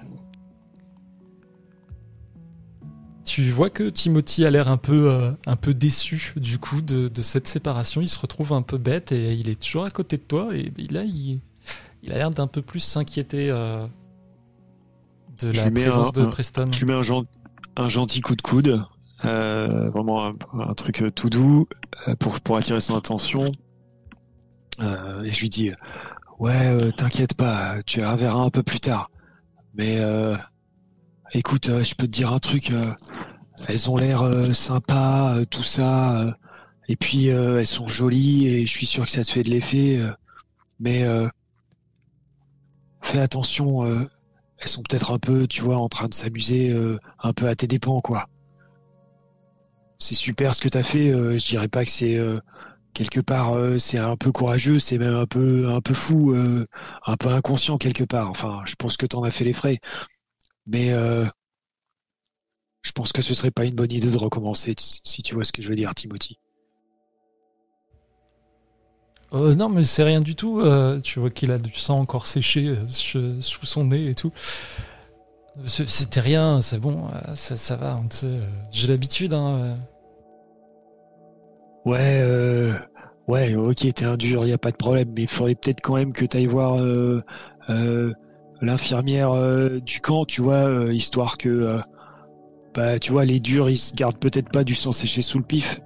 Tu 3.25 3.51
vois 3.51 3.69
que 3.69 3.89
Timothy 3.91 4.47
a 4.47 4.51
l'air 4.51 4.69
un 4.69 4.79
peu, 4.79 5.11
euh, 5.11 5.33
un 5.47 5.57
peu 5.57 5.75
déçu 5.75 6.33
du 6.37 6.59
coup 6.59 6.81
de, 6.81 7.09
de 7.09 7.23
cette 7.23 7.47
séparation. 7.47 8.01
Il 8.01 8.09
se 8.09 8.19
retrouve 8.19 8.53
un 8.55 8.63
peu 8.63 8.79
bête 8.79 9.13
et 9.13 9.35
il 9.35 9.51
est 9.51 9.61
toujours 9.61 9.85
à 9.85 9.91
côté 9.91 10.17
de 10.17 10.23
toi. 10.23 10.49
Et 10.55 10.73
là, 10.91 11.05
il, 11.05 11.41
il 12.03 12.13
a 12.13 12.17
l'air 12.17 12.31
d'un 12.31 12.47
peu 12.47 12.63
plus 12.63 12.81
s'inquiéter 12.81 13.51
euh, 13.51 13.87
de 15.41 15.51
la 15.51 15.71
présence 15.71 16.09
un- 16.17 16.23
de 16.23 16.27
Preston. 16.27 16.65
Lui 16.79 16.87
mets 16.87 16.95
un, 16.95 17.03
un 17.79 17.89
gentil 17.89 18.21
coup 18.21 18.35
de 18.35 18.43
coude. 18.43 18.85
euh, 19.25 19.91
vraiment 19.91 20.33
un, 20.53 20.75
truc 20.75 21.03
euh, 21.03 21.11
tout 21.11 21.31
doux 21.31 21.67
euh, 22.07 22.15
pour, 22.17 22.41
pour 22.41 22.57
attirer 22.57 22.81
son 22.81 22.97
attention. 22.97 23.51
Et 25.25 25.33
je 25.33 25.41
lui 25.41 25.49
dis 25.49 25.73
Ouais, 26.39 26.93
t'inquiète 26.93 27.35
pas, 27.35 27.83
tu 27.85 28.01
la 28.01 28.13
reverras 28.13 28.45
un 28.45 28.51
peu 28.51 28.63
plus 28.63 28.79
tard. 28.79 29.11
Mais 29.75 30.01
écoute, 31.33 31.69
je 31.83 31.95
peux 31.97 32.07
te 32.07 32.13
dire 32.13 32.33
un 32.33 32.39
truc. 32.39 32.73
elles 33.67 33.91
ont 33.91 33.97
l'air 33.97 34.23
sympas, 34.55 35.45
tout 35.47 35.65
ça. 35.65 36.33
et 36.87 36.95
puis 36.95 37.27
elles 37.27 37.67
sont 37.67 37.89
jolies 37.89 38.47
et 38.47 38.67
je 38.69 38.73
suis 38.73 38.87
sûr 38.87 39.05
que 39.05 39.11
ça 39.11 39.25
te 39.25 39.33
fait 39.33 39.43
de 39.43 39.51
l'effet. 39.51 40.01
mais 40.79 41.05
fais 43.03 43.19
attention. 43.19 43.83
Elles 44.59 44.69
sont 44.69 44.83
peut-être 44.83 45.13
un 45.13 45.19
peu, 45.19 45.47
tu 45.47 45.63
vois, 45.63 45.77
en 45.79 45.89
train 45.89 46.07
de 46.07 46.15
s'amuser 46.15 46.71
euh, 46.71 46.99
un 47.21 47.33
peu 47.33 47.49
à 47.49 47.55
tes 47.55 47.67
dépens, 47.67 48.01
quoi. 48.01 48.27
C'est 49.99 50.15
super 50.15 50.55
ce 50.55 50.61
que 50.61 50.69
t'as 50.69 50.83
fait. 50.83 51.11
euh, 51.13 51.39
je 51.39 51.47
dirais 51.47 51.69
pas 51.69 51.85
que 51.85 51.91
c'est 51.91 52.17
euh, 52.17 52.41
quelque 52.95 53.21
part, 53.21 53.57
c'est 53.79 53.99
un 53.99 54.17
peu 54.17 54.33
courageux, 54.33 54.79
c'est 54.81 54.99
même 54.99 55.15
un 55.15 55.27
peu, 55.27 55.69
un 55.71 55.81
peu 55.81 55.95
fou, 55.95 56.35
un 57.07 57.17
peu 57.17 57.29
inconscient 57.29 57.79
quelque 57.79 58.05
part. 58.05 58.31
Enfin, 58.31 58.63
je 58.67 58.75
pense 58.77 58.97
que 58.97 59.07
t'en 59.07 59.23
as 59.23 59.31
fait 59.31 59.45
les 59.45 59.53
frais, 59.53 59.79
mais 60.67 60.91
je 62.83 62.93
pense 62.93 63.13
que 63.13 63.23
ce 63.23 63.35
serait 63.35 63.53
pas 63.53 63.67
une 63.67 63.77
bonne 63.77 63.93
idée 63.93 64.11
de 64.11 64.17
recommencer, 64.17 64.75
si 65.05 65.23
tu 65.23 65.35
vois 65.35 65.45
ce 65.45 65.53
que 65.53 65.63
je 65.63 65.69
veux 65.69 65.77
dire, 65.77 65.95
Timothy. 65.95 66.39
Euh, 69.35 69.55
non, 69.55 69.69
mais 69.69 69.85
c'est 69.85 70.05
rien 70.05 70.21
du 70.21 70.35
tout. 70.35 70.61
euh, 70.61 71.01
tu 71.01 71.21
vois 71.21 71.31
qu'il 71.31 71.51
a 71.53 71.59
du 71.59 71.75
sang 71.75 71.99
encore 71.99 72.27
séché 72.27 72.69
euh, 72.69 73.37
sous 73.41 73.67
son 73.67 73.85
nez 73.85 74.07
et 74.09 74.15
tout. 74.15 74.33
C'était 75.67 76.21
rien, 76.21 76.63
c'est 76.63 76.79
bon, 76.79 77.09
euh, 77.13 77.35
ça, 77.35 77.57
ça 77.57 77.77
va. 77.77 78.01
J'ai 78.71 78.87
l'habitude. 78.89 79.35
Hein. 79.35 79.77
Ouais, 81.85 82.23
ouais, 83.27 83.55
ok, 83.55 83.93
t'es 83.95 84.05
un 84.05 84.17
dur, 84.17 84.47
y 84.47 84.53
a 84.53 84.59
pas 84.59 84.71
de 84.71 84.77
problème, 84.77 85.11
mais 85.15 85.23
il 85.23 85.29
faudrait 85.29 85.55
peut-être 85.55 85.81
quand 85.83 85.95
même 85.95 86.13
que 86.13 86.25
t'ailles 86.25 86.47
voir 86.47 86.77
l'infirmière 88.61 89.33
du 89.81 90.01
camp, 90.01 90.25
tu 90.25 90.43
vois, 90.43 90.93
histoire 90.93 91.39
que, 91.39 91.81
bah, 92.75 92.99
tu 92.99 93.11
vois, 93.13 93.25
les 93.25 93.41
durs, 93.41 93.69
ils 93.71 93.79
se 93.79 93.95
gardent 93.95 94.19
peut-être 94.19 94.51
pas 94.51 94.65
du 94.65 94.75
sang 94.75 94.93
séché 94.93 95.23
sous 95.23 95.39
le 95.39 95.45
pif. 95.45 95.81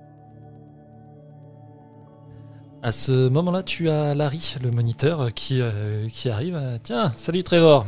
À 2.83 2.91
ce 2.91 3.29
moment-là, 3.29 3.63
tu 3.63 3.89
as 3.89 4.15
Larry, 4.15 4.57
le 4.63 4.71
moniteur, 4.73 5.21
euh, 5.21 5.31
qui, 5.31 5.61
euh, 5.61 6.09
qui 6.09 6.29
arrive. 6.29 6.57
euh, 6.57 6.79
Tiens, 6.83 7.13
salut 7.15 7.45
Trevor. 7.45 7.87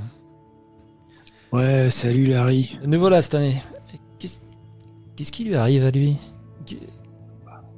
Ouais, 1.53 1.91
salut 1.91 2.27
Larry. 2.27 2.79
Nous 2.87 2.99
voilà 3.01 3.21
cette 3.23 3.35
année. 3.35 3.61
Qu'est-ce 4.19 4.39
qu'est-ce 5.17 5.33
qui 5.33 5.45
lui 5.45 5.57
arrive 5.57 5.85
à 5.85 5.91
lui? 5.91 6.17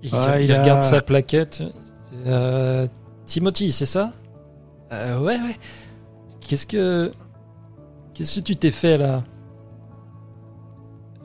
Il, 0.03 0.11
Ah, 0.13 0.39
il 0.41 0.45
il 0.47 0.53
a- 0.53 0.63
regarde 0.63 0.83
sa 0.83 1.01
plaquette. 1.01 1.63
C'est, 1.63 2.27
euh, 2.27 2.87
Timothy, 3.25 3.73
c'est 3.73 3.87
ça? 3.87 4.13
Euh, 4.93 5.19
Ouais, 5.19 5.37
ouais. 5.39 5.57
Qu'est-ce 6.41 6.67
que. 6.67 7.13
Qu'est-ce 8.15 8.37
que 8.41 8.45
tu 8.45 8.57
t'es 8.57 8.71
fait 8.71 8.99
là? 8.99 9.25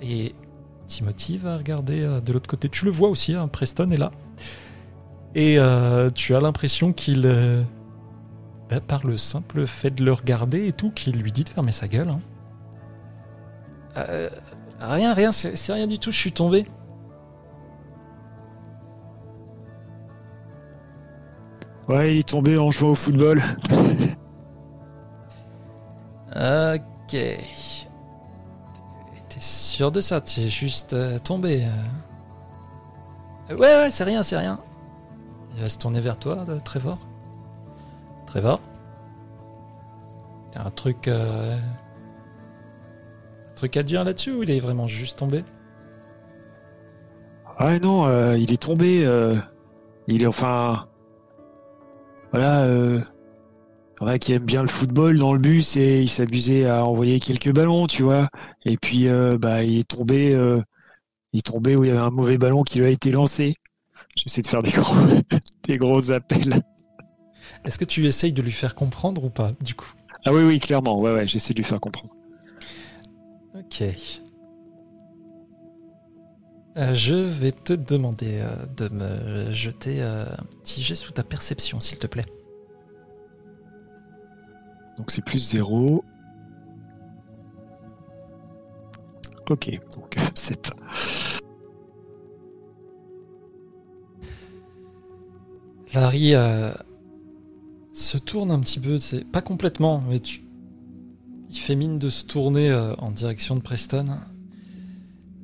Et 0.02 0.34
Timothy 0.88 1.38
va 1.38 1.58
regarder 1.58 2.02
euh, 2.02 2.22
de 2.22 2.34
l'autre 2.34 2.50
côté. 2.50 2.70
Tu 2.70 2.86
le 2.86 2.92
vois 2.92 3.10
aussi, 3.10 3.34
hein, 3.34 3.48
Preston 3.48 3.92
est 3.92 3.98
là. 3.98 4.12
Et 5.36 5.58
euh, 5.60 6.10
tu 6.10 6.36
as 6.36 6.42
l'impression 6.42 6.94
qu'il. 6.94 7.26
euh, 7.26 7.64
bah, 8.70 8.80
par 8.82 9.06
le 9.06 9.18
simple 9.18 9.68
fait 9.68 9.92
de 9.92 10.04
le 10.04 10.12
regarder 10.14 10.68
et 10.68 10.74
tout, 10.74 10.92
qu'il 10.92 11.16
lui 11.22 11.32
dit 11.32 11.44
de 11.44 11.50
fermer 11.50 11.72
sa 11.72 11.88
gueule. 11.88 12.10
hein. 12.10 12.20
Euh, 13.98 14.30
rien, 14.80 15.14
rien, 15.14 15.32
c'est 15.32 15.74
rien 15.74 15.88
du 15.88 16.00
tout, 16.00 16.12
je 16.12 16.18
suis 16.18 16.32
tombé. 16.32 16.66
Ouais, 21.88 22.14
il 22.16 22.20
est 22.20 22.28
tombé 22.30 22.58
en 22.58 22.72
jouant 22.72 22.92
au 22.92 22.96
football. 22.96 23.42
Ok. 26.36 27.12
T'es 27.12 27.40
sûr 29.40 29.92
de 29.92 30.02
ça? 30.02 30.22
T'es 30.22 30.50
juste 30.50 30.96
tombé. 31.24 31.68
Ouais, 33.50 33.56
ouais, 33.58 33.92
c'est 33.92 34.04
rien, 34.04 34.24
c'est 34.24 34.38
rien. 34.38 34.60
Il 35.56 35.62
va 35.62 35.70
se 35.70 35.78
tourner 35.78 35.99
vers 35.99 36.18
toi, 36.18 36.45
euh, 36.49 36.60
Trevor. 36.60 36.97
Trevor 38.26 38.60
T'as 40.52 40.66
un 40.66 40.72
truc. 40.72 41.08
euh, 41.08 41.58
Un 43.52 43.56
truc 43.56 43.78
à 43.78 43.84
dire 43.84 44.04
là-dessus 44.04 44.32
ou 44.32 44.43
il 44.43 44.52
est 44.52 44.60
vraiment 44.60 44.88
juste 44.88 45.20
tombé? 45.20 45.43
Ouais, 47.60 47.80
non, 47.80 48.08
euh, 48.08 48.38
il 48.38 48.52
est 48.52 48.62
tombé. 48.62 49.06
euh, 49.06 49.36
il 50.08 50.24
est 50.24 50.28
enfin. 50.28 50.88
Voilà, 52.32 52.62
euh, 52.64 53.02
il 53.99 54.04
y 54.04 54.06
en 54.06 54.08
a 54.08 54.20
qui 54.20 54.34
aiment 54.34 54.45
bien 54.45 54.64
le 54.64 54.70
football 54.70 55.18
dans 55.18 55.34
le 55.34 55.39
bus 55.39 55.76
et 55.78 56.02
il 56.02 56.10
s'amusait 56.10 56.66
à 56.68 56.84
envoyer 56.86 57.20
quelques 57.20 57.54
ballons, 57.54 57.88
tu 57.88 58.04
vois. 58.04 58.30
Et 58.66 58.78
puis, 58.78 59.08
bah, 59.39 59.64
il 59.64 59.80
est 59.80 59.88
tombé. 59.88 60.32
il 61.34 61.39
est 61.39 61.41
tombé 61.45 61.76
où 61.76 61.84
il 61.84 61.89
y 61.89 61.91
avait 61.91 61.99
un 61.99 62.10
mauvais 62.12 62.38
ballon 62.38 62.64
qui 62.64 62.80
lui 62.80 62.88
a 62.88 62.89
été 62.89 63.12
lancé. 63.12 63.56
J'essaie 64.24 64.43
de 64.43 64.47
faire 64.47 64.61
des 64.61 64.72
gros, 64.72 64.95
des 65.63 65.78
gros 65.78 66.11
appels. 66.11 66.61
Est-ce 67.65 67.80
que 67.80 67.86
tu 67.86 68.05
essayes 68.05 68.34
de 68.34 68.41
lui 68.43 68.51
faire 68.51 68.76
comprendre 68.76 69.24
ou 69.24 69.32
pas, 69.32 69.51
du 69.61 69.74
coup? 69.74 69.91
Ah 70.26 70.32
oui, 70.32 70.43
oui, 70.43 70.59
clairement. 70.59 70.99
Ouais, 70.99 71.11
ouais, 71.11 71.28
j'essaie 71.28 71.53
de 71.53 71.57
lui 71.57 71.63
faire 71.63 71.80
comprendre. 71.80 72.13
Ok. 73.55 73.84
Euh, 76.78 76.93
je 76.93 77.15
vais 77.15 77.51
te 77.51 77.74
demander 77.74 78.41
euh, 78.43 78.65
de 78.78 78.93
me 78.93 79.51
jeter 79.51 80.03
euh, 80.03 80.26
un 80.26 80.45
petit 80.61 80.84
jet 80.84 80.95
sous 80.95 81.11
ta 81.11 81.24
perception, 81.24 81.82
s'il 81.82 81.97
te 81.97 82.07
plaît. 82.07 82.26
Donc 84.97 85.09
c'est 85.09 85.26
plus 85.26 85.39
0. 85.39 86.05
Ok, 89.49 89.80
donc 89.95 90.15
7. 90.36 90.72
Larry 95.94 96.36
euh, 96.36 96.72
se 97.94 98.18
tourne 98.18 98.52
un 98.52 98.60
petit 98.60 98.80
peu, 98.80 98.98
c'est 98.98 99.26
pas 99.26 99.42
complètement, 99.42 100.02
mais 100.08 100.20
tu... 100.20 100.42
il 101.50 101.58
fait 101.58 101.76
mine 101.76 102.00
de 102.00 102.10
se 102.10 102.26
tourner 102.26 102.70
euh, 102.70 102.94
en 102.98 103.12
direction 103.12 103.56
de 103.56 103.62
Preston. 103.62 104.08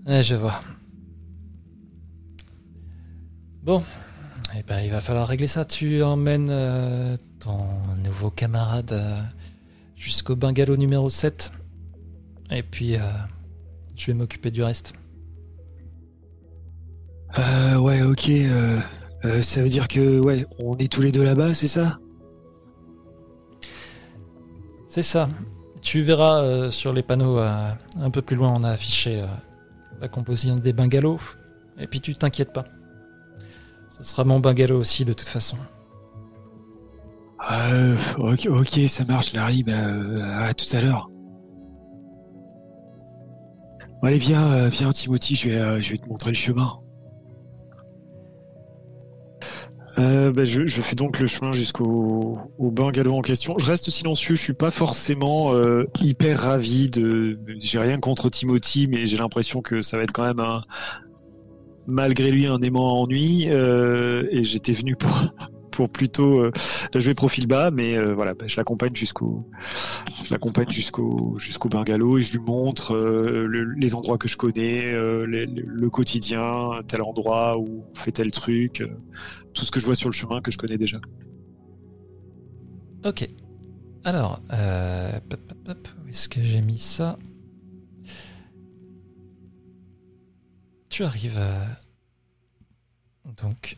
Ouais, 0.05 0.23
je 0.23 0.35
vois. 0.35 0.61
Bon, 3.61 3.83
eh 4.57 4.63
ben, 4.63 4.79
il 4.79 4.89
va 4.89 5.01
falloir 5.01 5.27
régler 5.27 5.47
ça. 5.47 5.65
Tu 5.65 6.01
emmènes 6.01 6.47
euh, 6.49 7.17
ton 7.41 7.65
nouveau 8.01 8.29
camarade 8.29 8.97
jusqu'au 9.97 10.37
bungalow 10.37 10.77
numéro 10.77 11.09
7. 11.09 11.51
Et 12.51 12.63
puis, 12.63 12.95
je 13.97 14.05
vais 14.05 14.13
m'occuper 14.13 14.51
du 14.51 14.63
reste. 14.63 14.93
Ouais, 17.77 18.01
ok. 18.03 18.31
Euh, 19.27 19.41
ça 19.41 19.61
veut 19.61 19.69
dire 19.69 19.87
que, 19.87 20.19
ouais, 20.19 20.45
on 20.59 20.77
est 20.77 20.91
tous 20.91 21.01
les 21.01 21.11
deux 21.11 21.23
là-bas, 21.23 21.53
c'est 21.53 21.67
ça? 21.67 21.99
C'est 24.87 25.03
ça. 25.03 25.29
Tu 25.81 26.01
verras 26.01 26.41
euh, 26.41 26.71
sur 26.71 26.91
les 26.91 27.03
panneaux 27.03 27.37
euh, 27.37 27.71
un 27.99 28.09
peu 28.09 28.21
plus 28.21 28.35
loin, 28.35 28.51
on 28.55 28.63
a 28.63 28.69
affiché 28.69 29.23
la 30.01 30.07
composition 30.07 30.55
des 30.55 30.73
bungalows. 30.73 31.19
Et 31.79 31.87
puis 31.87 32.01
tu 32.01 32.15
t'inquiètes 32.15 32.53
pas. 32.53 32.65
Ce 33.91 34.03
sera 34.03 34.23
mon 34.23 34.39
bungalow 34.39 34.79
aussi 34.79 35.05
de 35.05 35.13
toute 35.13 35.27
façon. 35.27 35.57
Euh, 37.51 37.95
ok, 38.17 38.47
ok, 38.49 38.79
ça 38.87 39.05
marche, 39.05 39.33
Larry. 39.33 39.63
Bah, 39.63 39.73
à 40.45 40.53
tout 40.53 40.75
à 40.75 40.81
l'heure. 40.81 41.09
Bon, 44.01 44.07
allez, 44.07 44.17
viens, 44.17 44.67
viens, 44.69 44.91
Timothy, 44.91 45.35
je 45.35 45.49
vais, 45.49 45.83
je 45.83 45.91
vais 45.91 45.97
te 45.97 46.07
montrer 46.07 46.31
le 46.31 46.35
chemin. 46.35 46.79
Euh, 49.99 50.31
bah, 50.31 50.45
je, 50.45 50.67
fais 50.67 50.95
donc 50.95 51.19
le 51.19 51.27
chemin 51.27 51.51
jusqu'au 51.53 52.37
au 52.59 52.71
bungalow 52.71 53.15
en 53.15 53.21
question. 53.21 53.57
Je 53.57 53.65
reste 53.65 53.89
silencieux, 53.89 54.35
je 54.35 54.43
suis 54.43 54.53
pas 54.53 54.69
forcément 54.69 55.55
euh, 55.55 55.85
hyper 56.01 56.41
ravi 56.41 56.87
de. 56.89 57.39
J'ai 57.59 57.79
rien 57.79 57.99
contre 57.99 58.29
Timothy, 58.29 58.87
mais 58.87 59.07
j'ai 59.07 59.17
l'impression 59.17 59.61
que 59.61 59.81
ça 59.81 59.97
va 59.97 60.03
être 60.03 60.11
quand 60.11 60.25
même 60.25 60.39
un, 60.39 60.61
malgré 61.87 62.29
lui 62.29 62.45
un 62.45 62.61
aimant 62.61 63.01
ennui. 63.01 63.45
euh, 63.49 64.23
et 64.29 64.43
j'étais 64.43 64.73
venu 64.73 64.95
pour, 64.95 65.33
pour 65.77 65.89
plutôt 65.91 66.41
euh, 66.41 66.51
jouer 66.95 67.13
profil 67.13 67.45
bas, 67.45 67.69
mais 67.69 67.95
euh, 67.95 68.15
voilà, 68.15 68.33
bah, 68.33 68.45
je 68.47 68.57
l'accompagne 68.57 68.95
jusqu'au, 68.95 69.47
je 70.25 70.31
l'accompagne 70.31 70.69
jusqu'au 70.71 71.37
jusqu'au 71.37 71.69
bungalow 71.69 72.17
et 72.17 72.23
je 72.23 72.31
lui 72.31 72.39
montre 72.39 72.95
euh, 72.95 73.45
le- 73.45 73.73
les 73.73 73.93
endroits 73.93 74.17
que 74.17 74.27
je 74.27 74.37
connais, 74.37 74.91
euh, 74.91 75.23
le, 75.27 75.89
quotidien, 75.91 76.81
tel 76.87 77.03
endroit 77.03 77.59
où 77.59 77.85
on 77.91 77.95
fait 77.95 78.11
tel 78.11 78.31
truc, 78.31 78.83
tout 79.53 79.63
ce 79.63 79.69
que 79.69 79.79
je 79.79 79.85
vois 79.85 79.93
sur 79.93 80.09
le 80.09 80.13
chemin 80.13 80.41
que 80.41 80.49
je 80.49 80.57
connais 80.57 80.77
déjà. 80.79 80.97
Ok. 83.05 83.29
Alors, 84.03 84.41
où 84.49 86.07
est-ce 86.09 86.27
que 86.27 86.41
j'ai 86.41 86.61
mis 86.63 86.79
ça? 86.79 87.19
Tu 90.89 91.03
arrives 91.03 91.39
donc 93.37 93.77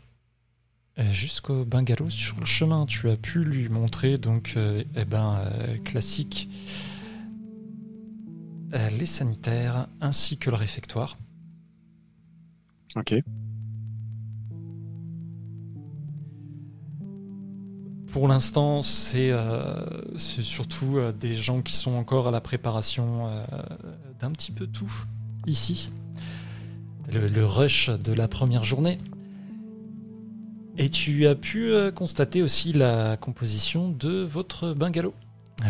jusqu'au 1.11 1.65
bungalow. 1.65 2.09
Sur 2.09 2.39
le 2.39 2.45
chemin, 2.45 2.85
tu 2.85 3.09
as 3.09 3.17
pu 3.17 3.43
lui 3.43 3.69
montrer 3.69 4.17
donc, 4.17 4.53
euh, 4.57 4.83
eh 4.95 5.05
ben, 5.05 5.37
euh, 5.39 5.77
classique, 5.77 6.49
euh, 8.73 8.89
les 8.89 9.05
sanitaires 9.05 9.87
ainsi 10.01 10.37
que 10.37 10.49
le 10.49 10.55
réfectoire. 10.55 11.17
Ok. 12.95 13.15
Pour 18.11 18.27
l'instant, 18.27 18.81
c'est 18.81 19.31
surtout 20.17 20.97
des 21.19 21.35
gens 21.35 21.61
qui 21.61 21.75
sont 21.75 21.91
encore 21.91 22.27
à 22.27 22.31
la 22.31 22.41
préparation 22.41 23.29
d'un 24.19 24.31
petit 24.31 24.51
peu 24.51 24.65
tout 24.65 24.91
ici. 25.45 25.91
Le, 27.13 27.27
le 27.27 27.45
rush 27.45 27.91
de 27.91 28.11
la 28.11 28.27
première 28.27 28.63
journée. 28.63 28.97
Et 30.81 30.89
tu 30.89 31.27
as 31.27 31.35
pu 31.35 31.71
euh, 31.71 31.91
constater 31.91 32.41
aussi 32.41 32.71
la 32.71 33.17
composition 33.17 33.89
de 33.89 34.21
votre 34.23 34.73
bungalow. 34.73 35.13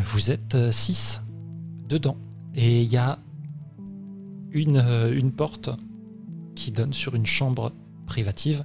Vous 0.06 0.30
êtes 0.30 0.72
6 0.72 1.22
dedans. 1.88 2.16
Et 2.56 2.84
il 2.84 2.88
y 2.90 2.98
a 2.98 3.18
une, 4.52 4.78
euh, 4.78 5.12
une 5.14 5.32
porte 5.32 5.72
qui 6.56 6.72
donne 6.72 6.94
sur 6.94 7.16
une 7.16 7.26
chambre 7.26 7.72
privative 8.06 8.64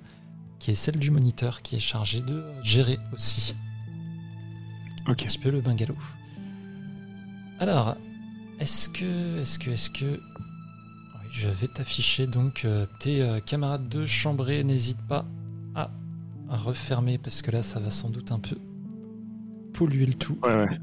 qui 0.58 0.70
est 0.70 0.74
celle 0.74 0.98
du 0.98 1.10
moniteur 1.10 1.62
qui 1.62 1.76
est 1.76 1.80
chargé 1.80 2.20
de 2.20 2.44
gérer 2.62 2.98
aussi 3.12 3.54
Ok. 5.06 5.22
un 5.22 5.24
petit 5.26 5.38
peu 5.38 5.50
le 5.50 5.60
bungalow. 5.60 5.96
Alors, 7.58 7.96
est-ce 8.60 8.88
que, 8.90 9.40
est-ce 9.40 9.58
que, 9.58 9.70
est-ce 9.70 9.90
que, 9.90 10.04
oui, 10.04 11.28
je 11.32 11.48
vais 11.48 11.68
t'afficher 11.68 12.26
donc 12.26 12.64
euh, 12.64 12.86
tes 13.00 13.22
euh, 13.22 13.40
camarades 13.40 13.88
de 13.88 14.04
chambrée. 14.04 14.64
N'hésite 14.64 15.00
pas 15.08 15.24
à, 16.54 16.56
refermer 16.56 17.18
parce 17.18 17.42
que 17.42 17.50
là, 17.50 17.62
ça 17.62 17.80
va 17.80 17.90
sans 17.90 18.10
doute 18.10 18.32
un 18.32 18.38
peu 18.38 18.56
polluer 19.72 20.06
le 20.06 20.14
tout. 20.14 20.38
Ouais, 20.42 20.54
ouais. 20.54 20.78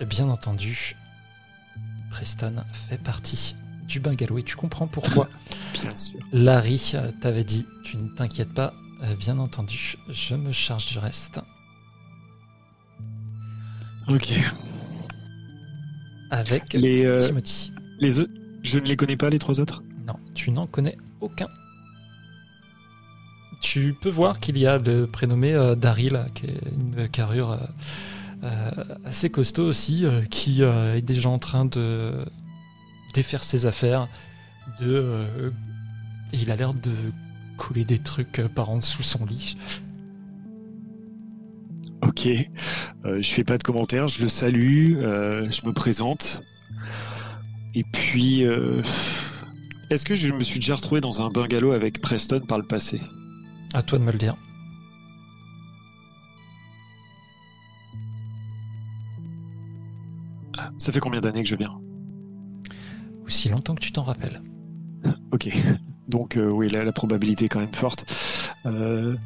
Et 0.00 0.06
bien 0.06 0.28
entendu, 0.28 0.96
Preston 2.10 2.64
fait 2.88 3.00
partie 3.00 3.54
du 3.86 4.00
bungalow 4.00 4.38
et 4.38 4.42
tu 4.42 4.56
comprends 4.56 4.86
pourquoi 4.86 5.28
Bien 5.74 5.94
sûr. 5.94 6.18
Larry 6.32 6.94
t'avait 7.20 7.44
dit, 7.44 7.66
tu 7.84 7.96
ne 7.98 8.08
t'inquiètes 8.08 8.54
pas, 8.54 8.72
euh, 9.02 9.14
bien 9.16 9.38
entendu, 9.38 9.96
je 10.08 10.34
me 10.34 10.52
charge 10.52 10.86
du 10.86 10.98
reste. 10.98 11.40
Ok. 14.08 14.32
Avec 16.30 16.72
Les, 16.72 17.04
euh, 17.04 17.18
Timothy. 17.18 17.72
les 17.98 18.12
je 18.62 18.78
ne 18.78 18.84
les 18.84 18.96
connais 18.96 19.16
pas, 19.16 19.30
les 19.30 19.38
trois 19.38 19.60
autres? 19.60 19.82
Non, 20.06 20.14
tu 20.34 20.50
n'en 20.50 20.66
connais 20.66 20.96
aucun. 21.20 21.46
Tu 23.60 23.94
peux 24.00 24.08
voir 24.08 24.40
qu'il 24.40 24.56
y 24.58 24.66
a 24.66 24.78
le 24.78 25.06
prénommé 25.06 25.54
euh, 25.54 25.74
Daryl, 25.74 26.24
qui 26.34 26.46
est 26.46 26.60
une 26.72 27.08
carrure 27.08 27.52
euh, 27.52 27.58
euh, 28.44 28.70
assez 29.04 29.28
costaud 29.28 29.66
aussi, 29.66 30.06
euh, 30.06 30.22
qui 30.22 30.62
est 30.62 31.02
déjà 31.02 31.28
en 31.28 31.38
train 31.38 31.66
de 31.66 32.24
défaire 33.14 33.44
ses 33.44 33.66
affaires. 33.66 34.08
De, 34.80 35.52
il 36.32 36.50
a 36.50 36.56
l'air 36.56 36.74
de 36.74 36.92
couler 37.58 37.84
des 37.84 37.98
trucs 37.98 38.40
par 38.54 38.70
en 38.70 38.78
dessous 38.78 39.02
son 39.02 39.26
lit. 39.26 39.56
Ok. 42.02 42.28
Je 43.04 43.28
fais 43.28 43.44
pas 43.44 43.58
de 43.58 43.62
commentaires, 43.62 44.08
je 44.08 44.22
le 44.22 44.28
salue, 44.28 44.94
je 45.00 45.66
me 45.66 45.72
présente. 45.72 46.40
Et 47.74 47.84
puis, 47.92 48.44
est-ce 49.90 50.04
que 50.04 50.14
je 50.14 50.32
me 50.32 50.42
suis 50.42 50.60
déjà 50.60 50.76
retrouvé 50.76 51.00
dans 51.00 51.20
un 51.20 51.30
bungalow 51.30 51.72
avec 51.72 52.00
Preston 52.00 52.40
par 52.40 52.58
le 52.58 52.64
passé? 52.64 53.00
À 53.74 53.82
toi 53.82 53.98
de 53.98 54.04
me 54.04 54.12
le 54.12 54.18
dire. 54.18 54.36
Ça 60.78 60.92
fait 60.92 61.00
combien 61.00 61.20
d'années 61.20 61.42
que 61.42 61.48
je 61.48 61.56
viens? 61.56 61.78
Aussi 63.24 63.48
longtemps 63.48 63.74
que 63.74 63.80
tu 63.80 63.92
t'en 63.92 64.02
rappelles. 64.02 64.40
Ok. 65.32 65.48
Donc 66.08 66.36
euh, 66.36 66.50
oui, 66.50 66.68
là, 66.68 66.82
la 66.84 66.90
probabilité 66.92 67.44
est 67.44 67.48
quand 67.48 67.60
même 67.60 67.72
forte. 67.72 68.04
Euh, 68.66 69.16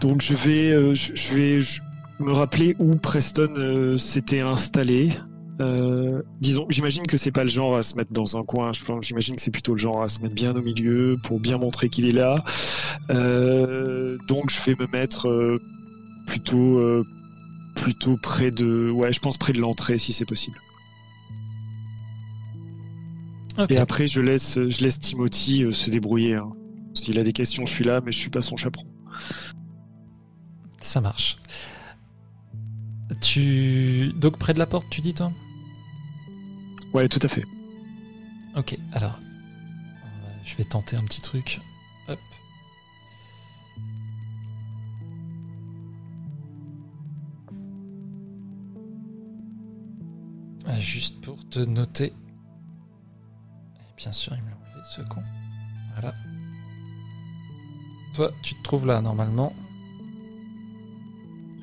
donc 0.00 0.22
je 0.22 0.32
vais, 0.34 0.70
euh, 0.72 0.94
je, 0.94 1.14
je 1.14 1.34
vais 1.34 1.60
je- 1.60 1.82
me 2.18 2.32
rappeler 2.32 2.74
où 2.78 2.96
Preston 2.96 3.98
s'était 3.98 4.40
installé. 4.40 5.10
Euh, 5.58 6.22
disons, 6.40 6.66
j'imagine 6.68 7.06
que 7.06 7.16
c'est 7.16 7.32
pas 7.32 7.44
le 7.44 7.48
genre 7.48 7.76
à 7.76 7.82
se 7.82 7.96
mettre 7.96 8.12
dans 8.12 8.36
un 8.36 8.42
coin. 8.44 8.72
J'imagine 9.00 9.36
que 9.36 9.40
c'est 9.42 9.50
plutôt 9.50 9.72
le 9.72 9.78
genre 9.78 10.02
à 10.02 10.08
se 10.08 10.20
mettre 10.20 10.34
bien 10.34 10.54
au 10.54 10.62
milieu 10.62 11.16
pour 11.22 11.40
bien 11.40 11.56
montrer 11.56 11.88
qu'il 11.88 12.06
est 12.06 12.12
là. 12.12 12.44
Euh, 13.10 14.18
donc 14.28 14.50
je 14.50 14.60
vais 14.62 14.76
me 14.78 14.86
mettre 14.92 15.28
euh, 15.28 15.58
plutôt, 16.26 16.82
plutôt 17.74 18.16
près 18.22 18.50
de, 18.50 18.90
ouais, 18.90 19.12
je 19.12 19.20
pense 19.20 19.38
près 19.38 19.52
de 19.54 19.60
l'entrée 19.60 19.98
si 19.98 20.12
c'est 20.12 20.26
possible. 20.26 20.58
Et 23.70 23.78
après, 23.78 24.06
je 24.06 24.20
laisse, 24.20 24.58
je 24.68 24.80
laisse 24.82 25.00
Timothy 25.00 25.64
se 25.72 25.88
débrouiller. 25.88 26.34
hein. 26.34 26.52
S'il 26.92 27.18
a 27.18 27.22
des 27.22 27.32
questions, 27.32 27.64
je 27.64 27.72
suis 27.72 27.84
là, 27.84 28.02
mais 28.04 28.12
je 28.12 28.18
suis 28.18 28.28
pas 28.28 28.42
son 28.42 28.56
chaperon. 28.58 28.86
Ça 30.78 31.00
marche. 31.00 31.38
Tu. 33.22 34.12
Donc 34.16 34.36
près 34.36 34.52
de 34.52 34.58
la 34.58 34.66
porte, 34.66 34.86
tu 34.90 35.00
dis 35.00 35.14
toi? 35.14 35.32
Ouais, 36.96 37.08
tout 37.10 37.18
à 37.22 37.28
fait. 37.28 37.44
Ok, 38.56 38.78
alors. 38.92 39.18
euh, 39.20 40.38
Je 40.46 40.56
vais 40.56 40.64
tenter 40.64 40.96
un 40.96 41.02
petit 41.04 41.20
truc. 41.20 41.60
Hop. 42.08 42.18
Euh, 50.68 50.76
Juste 50.78 51.20
pour 51.20 51.48
te 51.48 51.60
noter. 51.60 52.06
Et 52.06 53.94
bien 53.96 54.12
sûr, 54.12 54.32
il 54.36 54.44
me 54.44 54.50
l'a 54.50 54.56
enlevé 54.56 54.82
ce 54.90 55.02
con. 55.02 55.22
Voilà. 55.94 56.14
Toi, 58.14 58.30
tu 58.42 58.54
te 58.54 58.62
trouves 58.62 58.86
là 58.86 59.00
normalement. 59.00 59.52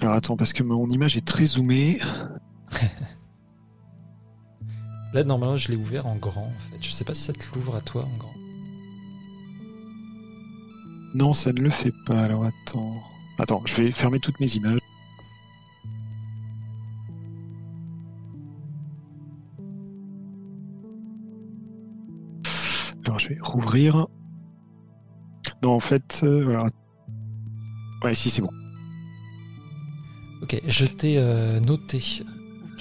Alors 0.01 0.13
attends, 0.15 0.37
parce 0.37 0.53
que 0.53 0.63
mon 0.63 0.89
image 0.89 1.15
est 1.17 1.25
très 1.25 1.45
zoomée. 1.45 1.99
Là, 5.13 5.23
normalement, 5.23 5.57
je 5.57 5.69
l'ai 5.69 5.75
ouvert 5.75 6.07
en 6.07 6.15
grand 6.15 6.47
en 6.47 6.59
fait. 6.59 6.77
Je 6.81 6.89
sais 6.89 7.05
pas 7.05 7.13
si 7.13 7.23
ça 7.23 7.33
te 7.33 7.43
l'ouvre 7.53 7.75
à 7.75 7.81
toi 7.81 8.05
en 8.05 8.17
grand. 8.17 8.33
Non, 11.13 11.33
ça 11.33 11.53
ne 11.53 11.61
le 11.61 11.69
fait 11.69 11.93
pas. 12.07 12.23
Alors 12.23 12.45
attends. 12.45 12.95
Attends, 13.37 13.61
je 13.65 13.83
vais 13.83 13.91
fermer 13.91 14.19
toutes 14.19 14.39
mes 14.39 14.55
images. 14.55 14.79
Alors 23.05 23.19
je 23.19 23.29
vais 23.29 23.37
rouvrir. 23.39 24.07
Non, 25.61 25.73
en 25.75 25.79
fait, 25.79 26.21
euh, 26.23 26.43
voilà. 26.43 26.65
Ouais, 28.03 28.15
si, 28.15 28.29
c'est 28.29 28.41
bon. 28.41 28.49
Ok, 30.41 30.59
je 30.67 30.85
t'ai 30.85 31.17
euh, 31.17 31.59
noté 31.59 32.01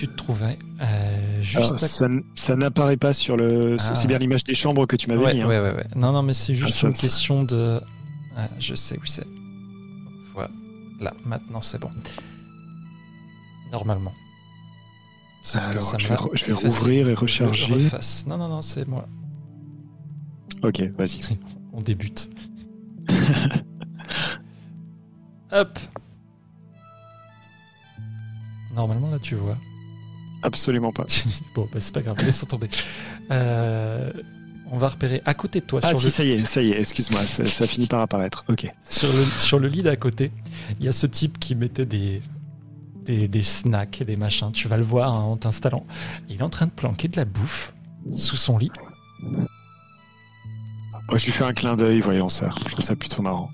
tu 0.03 0.09
te 0.09 0.17
trouvais. 0.17 0.59
euh, 0.81 1.41
juste 1.43 1.79
ça, 1.79 2.09
ça 2.35 2.57
n'apparaît 2.57 2.97
pas 2.97 3.13
sur 3.13 3.37
le. 3.37 3.77
Ah. 3.79 3.95
C'est 3.95 4.09
bien 4.09 4.19
l'image 4.19 4.43
des 4.43 4.55
chambres 4.57 4.85
que 4.87 4.97
tu 4.97 5.09
m'avais 5.09 5.25
ouais, 5.25 5.35
mis. 5.35 5.43
hein. 5.43 5.47
ouais, 5.47 5.61
ouais, 5.61 5.73
ouais. 5.77 5.87
Non, 5.95 6.11
non, 6.13 6.23
mais 6.25 6.35
c'est 6.35 6.55
juste 6.57 6.75
Ah, 6.79 6.81
ça, 6.81 6.87
une 6.89 6.95
ça. 6.95 7.01
question 7.03 7.45
de. 7.45 7.81
Ah, 8.37 8.49
je 8.59 8.75
sais 8.75 8.99
où 8.99 9.07
c'est. 9.07 9.27
Voilà. 10.35 10.51
Là, 11.01 11.15
maintenant, 11.25 11.63
c'est 11.63 11.79
bon. 11.79 11.91
Normalement. 13.71 14.13
Sauf 15.45 15.61
que 15.67 15.71
Alors, 15.71 15.83
ça 15.83 15.99
je 15.99 16.09
vais, 16.09 16.17
je 16.35 16.47
vais 16.47 16.53
rouvrir 16.53 17.09
et 17.09 17.15
recharger. 17.15 17.89
Non, 18.27 18.39
non, 18.39 18.49
non, 18.49 18.61
c'est 18.61 18.89
moi. 18.89 19.07
Ok, 20.65 20.83
vas-y. 20.99 21.39
On 21.73 21.81
débute. 21.81 22.29
Hop. 25.53 25.79
Normalement, 28.75 29.11
là, 29.11 29.19
tu 29.21 29.37
vois. 29.37 29.57
Absolument 30.43 30.93
pas. 30.93 31.07
bon, 31.55 31.69
bah, 31.73 31.81
c'est 31.81 31.95
pas 31.95 32.03
grave, 32.03 32.17
laissons 32.25 32.47
tomber. 32.47 32.69
Euh, 33.31 34.13
on 34.71 34.79
va 34.79 34.89
repérer 34.89 35.23
à 35.25 35.35
côté 35.35 35.61
de 35.61 35.67
toi, 35.67 35.81
Ah 35.83 35.91
sur, 35.91 36.01
si, 36.01 36.07
le, 36.07 36.11
ça 36.11 36.25
y 36.25 36.31
est, 36.31 36.45
ça 36.45 36.63
y 36.63 36.71
est, 36.73 36.79
excuse-moi, 36.81 37.21
ça, 37.27 37.45
ça 37.45 37.67
finit 37.67 37.87
par 37.87 38.01
apparaître. 38.01 38.45
Ok. 38.49 38.71
sur, 38.89 39.13
le, 39.13 39.25
sur 39.25 39.59
le 39.59 39.69
lit 39.69 39.83
d'à 39.83 39.97
côté, 39.97 40.33
il 40.81 40.87
y 40.87 40.89
a 40.89 40.93
ce 40.93 41.07
type 41.07 41.39
qui 41.39 41.55
mettait 41.55 41.87
des, 41.87 42.23
des, 43.05 43.29
des 43.29 43.43
snacks 43.43 44.01
et 44.01 44.05
des 44.05 44.17
machins. 44.17 44.51
Tu 44.53 44.69
vas 44.69 44.79
le 44.79 44.85
voir 44.85 45.13
hein, 45.13 45.21
en 45.21 45.37
t'installant. 45.37 45.87
Il 46.29 46.39
est 46.41 46.43
en 46.43 46.49
train 46.49 46.67
de 46.67 46.71
planquer 46.71 47.09
de 47.09 47.17
la 47.17 47.25
bouffe 47.25 47.75
sous 48.15 48.37
son 48.37 48.59
lit. 48.59 48.71
Oh, 51.09 51.19
je 51.19 51.27
lui 51.27 51.33
fais 51.33 51.45
un 51.45 51.53
clin 51.53 51.77
d'œil, 51.77 52.01
voyons 52.01 52.29
ça. 52.29 52.49
Je 52.67 52.73
trouve 52.73 52.85
ça 52.85 52.97
plutôt 52.97 53.23
marrant. 53.23 53.51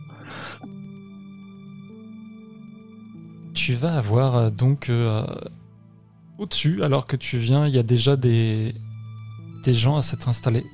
Tu 3.55 3.75
vas 3.75 3.97
avoir 3.97 4.37
euh, 4.37 4.51
donc 4.51 4.89
euh, 4.89 5.27
au-dessus, 6.39 6.83
alors 6.83 7.07
que 7.07 7.17
tu 7.17 7.39
viens, 7.39 7.67
il 7.67 7.75
y 7.75 7.79
a 7.79 7.83
déjà 7.83 8.17
des, 8.17 8.75
des 9.65 9.75
gens 9.75 9.97
à 9.97 10.03
s'être 10.03 10.29
installés. 10.29 10.65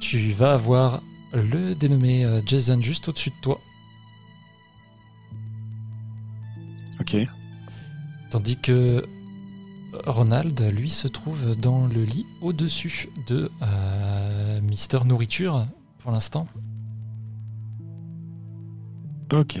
Tu 0.00 0.32
vas 0.32 0.52
avoir 0.52 1.02
le 1.32 1.74
dénommé 1.74 2.24
euh, 2.24 2.40
Jason 2.44 2.80
juste 2.80 3.08
au-dessus 3.08 3.30
de 3.30 3.40
toi, 3.42 3.60
Ok. 7.00 7.16
tandis 8.30 8.56
que 8.58 9.04
Ronald, 10.06 10.58
lui, 10.74 10.88
se 10.90 11.08
trouve 11.08 11.54
dans 11.56 11.86
le 11.86 12.04
lit 12.04 12.24
au-dessus 12.40 13.10
de 13.26 13.50
euh, 13.62 14.60
Mister 14.62 15.00
Nourriture 15.04 15.64
pour 15.98 16.12
l'instant. 16.12 16.46
Ok. 19.32 19.58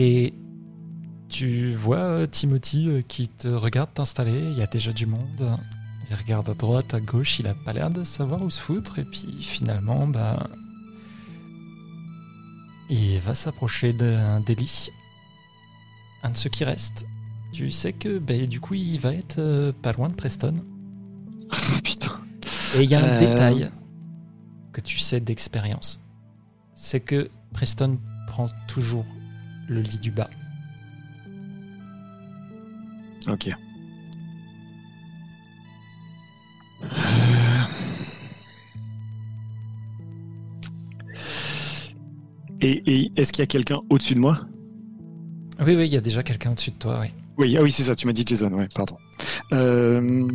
Et 0.00 0.32
tu 1.28 1.74
vois 1.74 1.96
euh, 1.98 2.26
Timothy 2.28 2.88
euh, 2.88 3.02
qui 3.02 3.26
te 3.28 3.48
regarde 3.48 3.92
t'installer, 3.92 4.38
il 4.38 4.56
y 4.56 4.62
a 4.62 4.66
déjà 4.68 4.92
du 4.92 5.06
monde. 5.06 5.58
Il 6.08 6.14
regarde 6.14 6.48
à 6.48 6.54
droite, 6.54 6.94
à 6.94 7.00
gauche, 7.00 7.40
il 7.40 7.48
a 7.48 7.54
pas 7.54 7.72
l'air 7.72 7.90
de 7.90 8.04
savoir 8.04 8.42
où 8.42 8.48
se 8.48 8.62
foutre. 8.62 9.00
Et 9.00 9.04
puis 9.04 9.42
finalement, 9.42 10.06
bah, 10.06 10.48
il 12.88 13.18
va 13.18 13.34
s'approcher 13.34 13.92
d'un 13.92 14.40
des 14.40 14.54
lits. 14.54 14.90
Un 16.22 16.30
de 16.30 16.36
ceux 16.36 16.48
qui 16.50 16.62
restent. 16.64 17.04
Tu 17.52 17.68
sais 17.70 17.92
que 17.92 18.18
bah, 18.18 18.46
du 18.46 18.60
coup, 18.60 18.74
il 18.74 18.98
va 19.00 19.12
être 19.12 19.38
euh, 19.38 19.72
pas 19.72 19.92
loin 19.92 20.08
de 20.08 20.14
Preston. 20.14 20.54
Putain. 21.84 22.20
Et 22.76 22.84
il 22.84 22.90
y 22.90 22.94
a 22.94 23.00
un 23.00 23.16
Euh. 23.16 23.18
détail 23.18 23.70
que 24.72 24.80
tu 24.80 24.98
sais 24.98 25.20
d'expérience. 25.20 26.00
C'est 26.74 27.00
que 27.00 27.30
Preston 27.52 27.98
prend 28.28 28.48
toujours 28.68 29.04
le 29.68 29.80
lit 29.80 29.98
du 29.98 30.10
bas. 30.10 30.30
Ok. 33.28 33.50
Et, 42.60 42.82
et 42.86 43.10
est-ce 43.16 43.32
qu'il 43.32 43.42
y 43.42 43.44
a 43.44 43.46
quelqu'un 43.46 43.80
au-dessus 43.90 44.14
de 44.14 44.20
moi? 44.20 44.40
Oui, 45.60 45.76
oui, 45.76 45.86
il 45.86 45.92
y 45.92 45.96
a 45.96 46.00
déjà 46.00 46.22
quelqu'un 46.22 46.52
au-dessus 46.52 46.72
de 46.72 46.76
toi, 46.76 47.00
oui. 47.00 47.08
Oui, 47.36 47.56
ah 47.56 47.62
oui, 47.62 47.70
c'est 47.70 47.84
ça, 47.84 47.94
tu 47.94 48.06
m'as 48.06 48.12
dit 48.12 48.24
Jason, 48.26 48.52
ouais, 48.52 48.68
pardon. 48.74 48.96
Euh, 49.52 50.28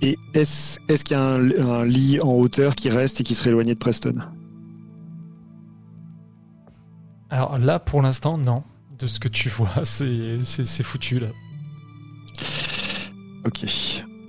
Et 0.00 0.16
est-ce 0.34 0.78
est 0.88 1.02
qu'il 1.02 1.16
y 1.16 1.20
a 1.20 1.24
un, 1.24 1.50
un 1.58 1.84
lit 1.84 2.20
en 2.20 2.32
hauteur 2.34 2.76
qui 2.76 2.88
reste 2.88 3.20
et 3.20 3.24
qui 3.24 3.34
serait 3.34 3.50
éloigné 3.50 3.74
de 3.74 3.78
Preston? 3.78 4.14
Alors 7.30 7.58
là, 7.58 7.78
pour 7.78 8.02
l'instant, 8.02 8.38
non. 8.38 8.62
De 8.98 9.06
ce 9.06 9.20
que 9.20 9.28
tu 9.28 9.48
vois, 9.48 9.70
c'est 9.84 10.82
foutu, 10.82 11.20
là. 11.20 11.28
Ok. 13.44 13.64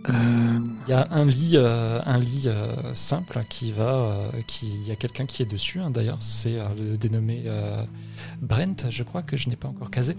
Euh, 0.10 0.60
Il 0.88 0.90
y 0.90 0.94
a 0.94 1.08
un 1.12 1.26
lit, 1.26 1.54
euh, 1.56 2.00
un 2.06 2.20
lit 2.20 2.44
euh, 2.48 2.94
simple 2.94 3.42
qui 3.50 3.72
va... 3.72 4.32
qui, 4.48 4.68
il 4.68 4.88
y 4.88 4.92
a 4.92 4.96
quelqu'un 4.96 5.26
qui 5.26 5.44
est 5.44 5.46
dessus, 5.46 5.80
hein, 5.80 5.92
d'ailleurs. 5.92 6.22
C'est 6.22 6.58
le 6.78 6.98
dénommé 6.98 7.44
Brent, 8.42 8.90
je 8.90 9.04
crois, 9.04 9.24
que 9.24 9.38
je 9.38 9.50
n'ai 9.50 9.56
pas 9.56 9.68
encore 9.68 9.92
casé. 9.92 10.16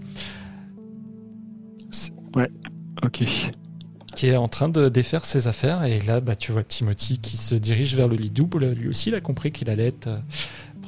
ok. 3.03 3.23
qui 4.15 4.27
est 4.27 4.35
en 4.35 4.47
train 4.47 4.69
de 4.69 4.89
défaire 4.89 5.25
ses 5.25 5.47
affaires. 5.47 5.83
Et 5.83 5.99
là, 6.01 6.19
bah, 6.19 6.35
tu 6.35 6.51
vois 6.51 6.63
Timothy 6.63 7.19
qui 7.19 7.37
se 7.37 7.55
dirige 7.55 7.95
vers 7.95 8.07
le 8.07 8.15
lit 8.15 8.31
double. 8.31 8.71
Lui 8.71 8.89
aussi, 8.89 9.09
il 9.09 9.15
a 9.15 9.21
compris 9.21 9.51
qu'il 9.51 9.69
allait 9.69 9.87
être 9.87 10.09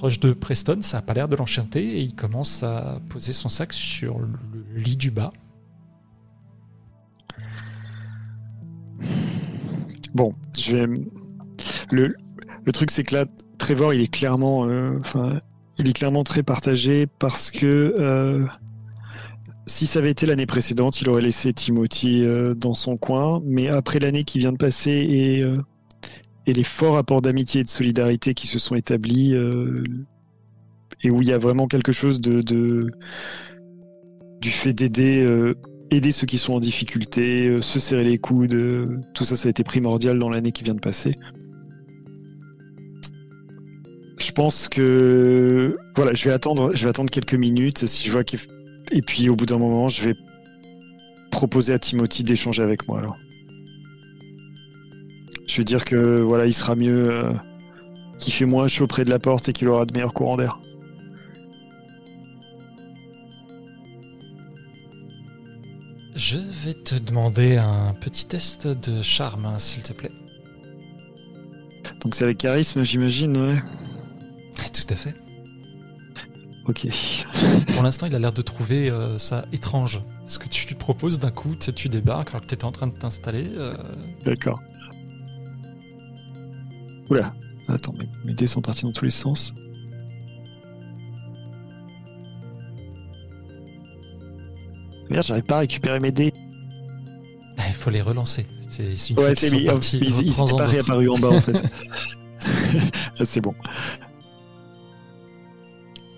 proche 0.03 0.19
de 0.19 0.33
Preston. 0.33 0.81
Ça 0.81 0.97
n'a 0.97 1.01
pas 1.01 1.13
l'air 1.13 1.29
de 1.29 1.37
l'enchanter. 1.37 1.81
Et 1.81 2.01
il 2.01 2.13
commence 2.13 2.61
à 2.61 2.99
poser 3.07 3.31
son 3.31 3.47
sac 3.47 3.71
sur 3.71 4.19
le 4.19 4.27
lit 4.75 4.97
du 4.97 5.11
bas. 5.11 5.31
Bon, 10.13 10.35
je 10.59 10.75
vais. 10.75 10.87
Le, 11.89 12.13
le 12.65 12.71
truc, 12.73 12.91
c'est 12.91 13.03
que 13.03 13.15
là, 13.15 13.25
Trevor, 13.57 13.93
il 13.93 14.01
est 14.01 14.13
clairement, 14.13 14.67
euh, 14.67 14.99
il 15.77 15.87
est 15.87 15.93
clairement 15.93 16.25
très 16.25 16.43
partagé 16.43 17.07
parce 17.07 17.49
que 17.49 17.95
euh, 17.97 18.43
si 19.67 19.87
ça 19.87 19.99
avait 19.99 20.11
été 20.11 20.25
l'année 20.25 20.45
précédente, 20.45 20.99
il 20.99 21.07
aurait 21.07 21.21
laissé 21.21 21.53
Timothy 21.53 22.25
euh, 22.25 22.53
dans 22.53 22.73
son 22.73 22.97
coin, 22.97 23.41
mais 23.45 23.69
après 23.69 23.99
l'année 23.99 24.25
qui 24.25 24.37
vient 24.39 24.51
de 24.51 24.57
passer 24.57 24.91
et, 24.91 25.45
et 26.45 26.53
les 26.53 26.63
forts 26.63 26.97
apports 26.97 27.21
d'amitié 27.21 27.61
et 27.61 27.63
de 27.63 27.69
solidarité 27.69 28.33
qui 28.33 28.47
se 28.47 28.59
sont 28.59 28.75
établis 28.75 29.33
euh, 29.35 29.83
et 31.01 31.09
où 31.09 31.21
il 31.21 31.27
y 31.27 31.33
a 31.33 31.37
vraiment 31.37 31.67
quelque 31.67 31.91
chose 31.91 32.21
de, 32.21 32.41
du 34.41 34.49
fait 34.49 34.73
d'aider 34.73 35.23
euh, 35.23 35.55
aider 35.91 36.11
ceux 36.11 36.25
qui 36.25 36.39
sont 36.39 36.53
en 36.53 36.59
difficulté, 36.59 37.47
euh, 37.47 37.61
se 37.61 37.79
serrer 37.79 38.03
les 38.03 38.17
coudes, 38.17 39.03
tout 39.13 39.25
ça, 39.25 39.35
ça 39.35 39.47
a 39.47 39.51
été 39.51 39.63
primordial 39.63 40.17
dans 40.17 40.29
l'année 40.29 40.51
qui 40.51 40.63
vient 40.63 40.73
de 40.73 40.79
passer. 40.79 41.17
Je 44.17 44.31
pense 44.31 44.67
que 44.67 45.77
voilà, 45.95 46.13
je 46.13 46.23
vais 46.25 46.31
attendre, 46.31 46.71
je 46.73 46.83
vais 46.83 46.89
attendre 46.89 47.11
quelques 47.11 47.35
minutes 47.35 47.85
si 47.85 48.07
je 48.07 48.11
vois 48.11 48.23
qu'il 48.23 48.39
et 48.91 49.01
puis 49.01 49.29
au 49.29 49.35
bout 49.35 49.45
d'un 49.45 49.57
moment, 49.57 49.87
je 49.87 50.03
vais 50.03 50.15
proposer 51.31 51.73
à 51.73 51.79
Timothy 51.79 52.23
d'échanger 52.23 52.63
avec 52.63 52.87
moi 52.87 52.99
alors. 52.99 53.17
Je 55.47 55.57
vais 55.57 55.63
dire 55.63 55.83
que 55.85 56.21
voilà, 56.21 56.45
il 56.45 56.53
sera 56.53 56.75
mieux 56.75 57.09
euh, 57.11 57.33
qu'il 58.19 58.33
fait 58.33 58.45
moins 58.45 58.67
chaud 58.67 58.87
près 58.87 59.03
de 59.03 59.09
la 59.09 59.19
porte 59.19 59.49
et 59.49 59.53
qu'il 59.53 59.67
aura 59.67 59.85
de 59.85 59.93
meilleurs 59.93 60.13
courants 60.13 60.37
d'air. 60.37 60.59
Je 66.15 66.37
vais 66.37 66.73
te 66.73 66.95
demander 66.95 67.57
un 67.57 67.93
petit 67.99 68.25
test 68.27 68.67
de 68.67 69.01
charme, 69.01 69.45
hein, 69.45 69.59
s'il 69.59 69.83
te 69.83 69.93
plaît. 69.93 70.11
Donc 72.01 72.15
c'est 72.15 72.23
avec 72.23 72.37
charisme, 72.37 72.83
j'imagine, 72.83 73.35
ouais. 73.37 73.55
Tout 74.73 74.93
à 74.93 74.95
fait. 74.95 75.15
Ok. 76.67 76.87
Pour 77.73 77.83
l'instant, 77.83 78.05
il 78.05 78.15
a 78.15 78.19
l'air 78.19 78.31
de 78.31 78.41
trouver 78.41 78.89
euh, 78.89 79.17
ça 79.17 79.45
étrange. 79.51 80.01
Ce 80.25 80.39
que 80.39 80.47
tu 80.47 80.67
lui 80.67 80.75
proposes 80.75 81.19
d'un 81.19 81.31
coup, 81.31 81.55
tu 81.55 81.65
sais, 81.65 81.73
tu 81.73 81.89
débarques 81.89 82.29
alors 82.29 82.41
que 82.41 82.47
tu 82.47 82.53
étais 82.53 82.65
en 82.65 82.71
train 82.71 82.87
de 82.87 82.93
t'installer. 82.93 83.47
euh, 83.55 83.75
D'accord. 84.23 84.61
Oula, 87.13 87.33
attends, 87.67 87.93
mes, 87.93 88.09
mes 88.25 88.33
dés 88.33 88.47
sont 88.47 88.61
partis 88.61 88.83
dans 88.83 88.91
tous 88.91 89.05
les 89.05 89.11
sens. 89.11 89.53
Merde, 95.09 95.23
j'arrive 95.25 95.43
pas 95.43 95.57
à 95.57 95.59
récupérer 95.59 95.99
mes 95.99 96.11
dés. 96.11 96.33
Il 97.57 97.73
faut 97.73 97.89
les 97.89 98.01
relancer. 98.01 98.47
C'est 98.67 98.83
une 99.11 99.19
Ouais, 99.19 99.35
c'est 99.35 99.49
sont 99.49 99.57
ils, 100.01 100.11
s'étaient 100.11 100.55
pas 100.57 100.65
réapparus 100.65 101.09
en 101.09 101.19
bas 101.19 101.29
en 101.29 101.41
fait. 101.41 101.53
Ah, 103.19 103.25
c'est 103.25 103.39
bon. 103.39 103.53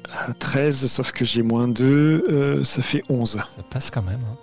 Euh, 0.09 0.33
13, 0.39 0.87
sauf 0.87 1.11
que 1.11 1.25
j'ai 1.25 1.41
moins 1.43 1.67
2, 1.67 2.23
euh, 2.29 2.63
ça 2.63 2.81
fait 2.81 3.03
11. 3.09 3.31
Ça 3.31 3.45
passe 3.69 3.91
quand 3.91 4.01
même. 4.01 4.21
hein. 4.23 4.37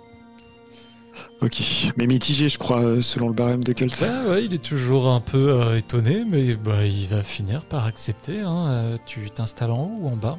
Ok, 1.43 1.61
mais 1.97 2.07
mitigé, 2.07 2.47
je 2.47 2.57
crois, 2.57 3.01
selon 3.01 3.27
le 3.27 3.33
barème 3.33 3.63
de 3.65 3.73
Kelt. 3.73 3.99
Ouais, 3.99 4.29
ouais, 4.29 4.45
il 4.45 4.53
est 4.53 4.63
toujours 4.63 5.09
un 5.09 5.19
peu 5.19 5.49
euh, 5.61 5.77
étonné, 5.77 6.23
mais 6.25 6.53
bah, 6.55 6.85
il 6.85 7.05
va 7.07 7.21
finir 7.21 7.65
par 7.65 7.85
accepter. 7.85 8.39
Hein. 8.39 8.67
Euh, 8.69 8.97
tu 9.05 9.29
t'installes 9.29 9.71
en 9.71 9.83
haut 9.83 9.97
ou 10.03 10.07
en 10.07 10.15
bas? 10.15 10.37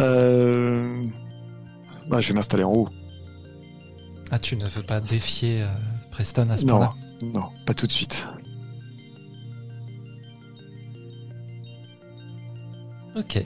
Euh... 0.00 1.04
Bah, 2.08 2.20
je 2.20 2.28
vais 2.28 2.34
m'installer 2.34 2.64
en 2.64 2.72
haut. 2.72 2.88
Ah, 4.32 4.40
tu 4.40 4.56
ne 4.56 4.66
veux 4.66 4.82
pas 4.82 5.00
défier 5.00 5.62
euh, 5.62 5.66
Preston 6.10 6.48
à 6.50 6.56
ce 6.56 6.64
Non, 6.64 6.76
point-là 6.78 6.94
non, 7.22 7.44
pas 7.66 7.74
tout 7.74 7.86
de 7.86 7.92
suite. 7.92 8.26
Ok. 13.14 13.44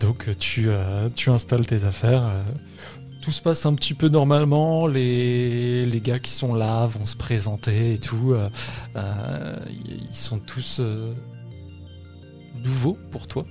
Donc 0.00 0.36
tu, 0.38 0.64
euh, 0.68 1.08
tu 1.14 1.28
installes 1.30 1.66
tes 1.66 1.84
affaires. 1.84 2.24
euh, 2.24 2.42
tout 3.22 3.30
se 3.30 3.40
passe 3.40 3.64
un 3.64 3.74
petit 3.74 3.94
peu 3.94 4.08
normalement. 4.08 4.86
Les, 4.86 5.86
les 5.86 6.00
gars 6.00 6.18
qui 6.18 6.30
sont 6.30 6.54
là 6.54 6.86
vont 6.86 7.06
se 7.06 7.16
présenter 7.16 7.94
et 7.94 7.98
tout. 7.98 8.32
euh, 8.32 8.50
euh, 8.96 9.56
ils 10.10 10.14
sont 10.14 10.38
tous 10.38 10.80
euh, 10.80 11.06
nouveaux 12.62 12.98
pour 13.10 13.28
toi. 13.28 13.46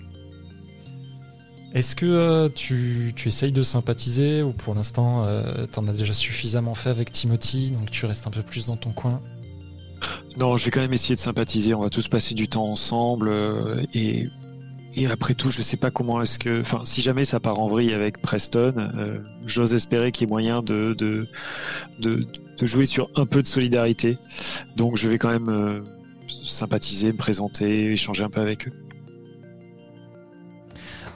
Est-ce 1.74 1.96
que 1.96 2.50
tu, 2.50 3.14
tu 3.16 3.30
essayes 3.30 3.54
de 3.54 3.64
sympathiser 3.64 4.44
ou 4.44 4.52
pour 4.52 4.76
l'instant 4.76 5.26
t'en 5.72 5.88
as 5.88 5.94
déjà 5.94 6.12
suffisamment 6.12 6.76
fait 6.76 6.90
avec 6.90 7.14
Timothy 7.14 7.72
donc 7.72 7.90
tu 7.90 8.06
restes 8.06 8.28
un 8.28 8.30
peu 8.30 8.44
plus 8.44 8.66
dans 8.66 8.76
ton 8.76 8.92
coin? 8.92 9.22
Non, 10.38 10.58
je 10.58 10.66
vais 10.66 10.72
quand 10.72 10.82
même 10.82 10.92
essayer 10.92 11.16
de 11.16 11.22
sympathiser. 11.22 11.74
On 11.74 11.80
va 11.80 11.90
tous 11.90 12.10
passer 12.10 12.36
du 12.36 12.50
temps 12.50 12.66
ensemble. 12.66 13.32
et, 13.94 14.28
et 14.94 15.08
après 15.08 15.36
tout, 15.36 15.52
je 15.52 15.62
sais 15.62 15.78
pas 15.78 15.90
comment 15.90 16.22
est-ce 16.22 16.38
que. 16.38 16.62
Enfin, 16.62 16.82
si 16.84 17.02
jamais 17.02 17.24
ça 17.24 17.40
part 17.40 17.60
en 17.60 17.70
vrille 17.70 17.94
avec 17.94 18.22
Preston, 18.22 18.74
euh, 18.78 19.20
j'ose 19.46 19.74
espérer 19.74 20.12
qu'il 20.12 20.28
y 20.28 20.30
ait 20.30 20.30
moyen 20.30 20.62
de, 20.62 20.94
de, 20.98 21.28
de, 22.00 22.66
jouer 22.66 22.86
sur 22.86 23.10
un 23.16 23.26
peu 23.26 23.42
de 23.42 23.48
solidarité. 23.48 24.18
Donc, 24.76 24.98
je 24.98 25.08
vais 25.08 25.18
quand 25.18 25.30
même 25.30 25.50
euh, 25.50 25.80
sympathiser, 26.44 27.14
me 27.14 27.18
présenter, 27.18 27.94
échanger 27.94 28.24
un 28.24 28.30
peu 28.30 28.42
avec 28.42 28.68
eux. 28.68 28.74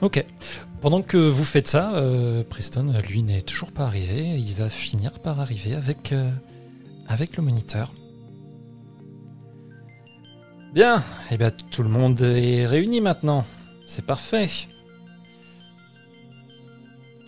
Ok. 0.00 0.24
Pendant 0.80 1.02
que 1.02 1.16
vous 1.16 1.44
faites 1.44 1.68
ça, 1.68 1.94
euh, 1.96 2.42
Preston, 2.48 2.92
lui, 3.06 3.22
n'est 3.22 3.42
toujours 3.42 3.72
pas 3.72 3.84
arrivé. 3.84 4.38
Il 4.38 4.54
va 4.54 4.70
finir 4.70 5.18
par 5.20 5.40
arriver 5.40 5.74
avec, 5.74 6.14
avec 7.08 7.36
le 7.36 7.42
moniteur. 7.42 7.92
Bien. 10.72 11.02
Eh 11.30 11.36
bien, 11.36 11.50
tout 11.70 11.82
le 11.82 11.88
monde 11.88 12.20
est 12.22 12.66
réuni 12.66 13.00
maintenant. 13.00 13.44
C'est 13.96 14.04
parfait. 14.04 14.50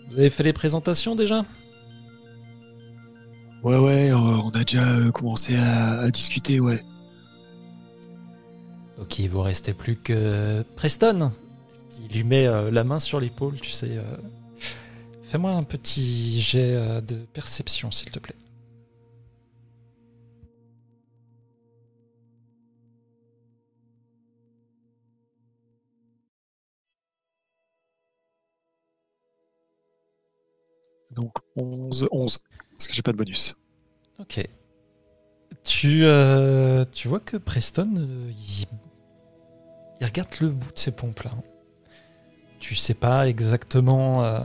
Vous 0.07 0.19
avez 0.19 0.29
fait 0.29 0.43
les 0.43 0.53
présentations 0.53 1.15
déjà? 1.15 1.43
Ouais, 3.63 3.77
ouais, 3.77 4.13
on 4.13 4.49
a 4.49 4.63
déjà 4.63 4.87
euh, 4.87 5.09
commencé 5.09 5.55
à, 5.55 6.01
à 6.01 6.11
discuter, 6.11 6.59
ouais. 6.59 6.85
Ok, 8.99 9.17
il 9.17 9.29
vous 9.31 9.41
restait 9.41 9.73
plus 9.73 9.95
que 9.95 10.61
Preston. 10.75 11.31
Il 12.03 12.15
lui 12.15 12.23
met 12.23 12.45
euh, 12.45 12.69
la 12.69 12.83
main 12.83 12.99
sur 12.99 13.19
l'épaule, 13.19 13.59
tu 13.59 13.71
sais. 13.71 13.97
euh. 13.97 14.03
Fais-moi 15.23 15.49
un 15.53 15.63
petit 15.63 16.39
jet 16.39 16.75
euh, 16.75 17.01
de 17.01 17.15
perception, 17.33 17.89
s'il 17.89 18.11
te 18.11 18.19
plaît. 18.19 18.35
Donc 31.19 31.33
11, 31.57 32.07
11. 32.11 32.39
Parce 32.71 32.87
que 32.87 32.93
j'ai 32.93 33.01
pas 33.01 33.11
de 33.11 33.17
bonus. 33.17 33.55
Ok. 34.19 34.41
Tu, 35.63 36.05
euh, 36.05 36.85
tu 36.91 37.07
vois 37.09 37.19
que 37.19 37.35
Preston, 37.35 37.93
euh, 37.97 38.31
il, 38.31 38.65
il 39.99 40.05
regarde 40.05 40.29
le 40.39 40.49
bout 40.49 40.71
de 40.71 40.79
ses 40.79 40.91
pompes 40.91 41.23
là. 41.23 41.31
Tu 42.59 42.75
sais 42.75 42.93
pas 42.93 43.27
exactement 43.27 44.23
euh, 44.23 44.41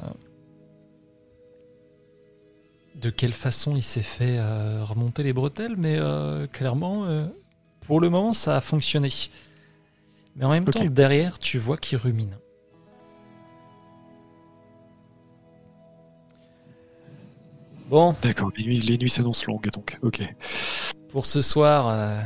de 2.97 3.11
quelle 3.11 3.33
façon 3.33 3.77
il 3.77 3.83
s'est 3.83 4.03
fait 4.03 4.41
remonter 4.83 5.23
les 5.23 5.33
bretelles, 5.33 5.77
mais 5.77 5.97
euh, 5.99 6.47
clairement, 6.47 7.07
pour 7.81 8.01
le 8.01 8.09
moment, 8.09 8.33
ça 8.33 8.57
a 8.57 8.61
fonctionné. 8.61 9.11
Mais 10.37 10.45
en 10.45 10.51
même 10.51 10.65
temps, 10.65 10.85
derrière, 10.85 11.39
tu 11.39 11.59
vois 11.59 11.77
qu'il 11.77 11.99
rumine. 11.99 12.37
Bon, 17.89 18.15
D'accord, 18.23 18.51
les 18.57 18.65
nuits, 18.65 18.81
les 18.81 18.97
nuits 18.99 19.11
s'annoncent 19.11 19.45
longues, 19.47 19.71
donc 19.71 19.99
ok. 20.03 20.23
Pour 21.11 21.27
ce 21.27 21.43
soir, 21.43 21.89
euh, 21.89 22.21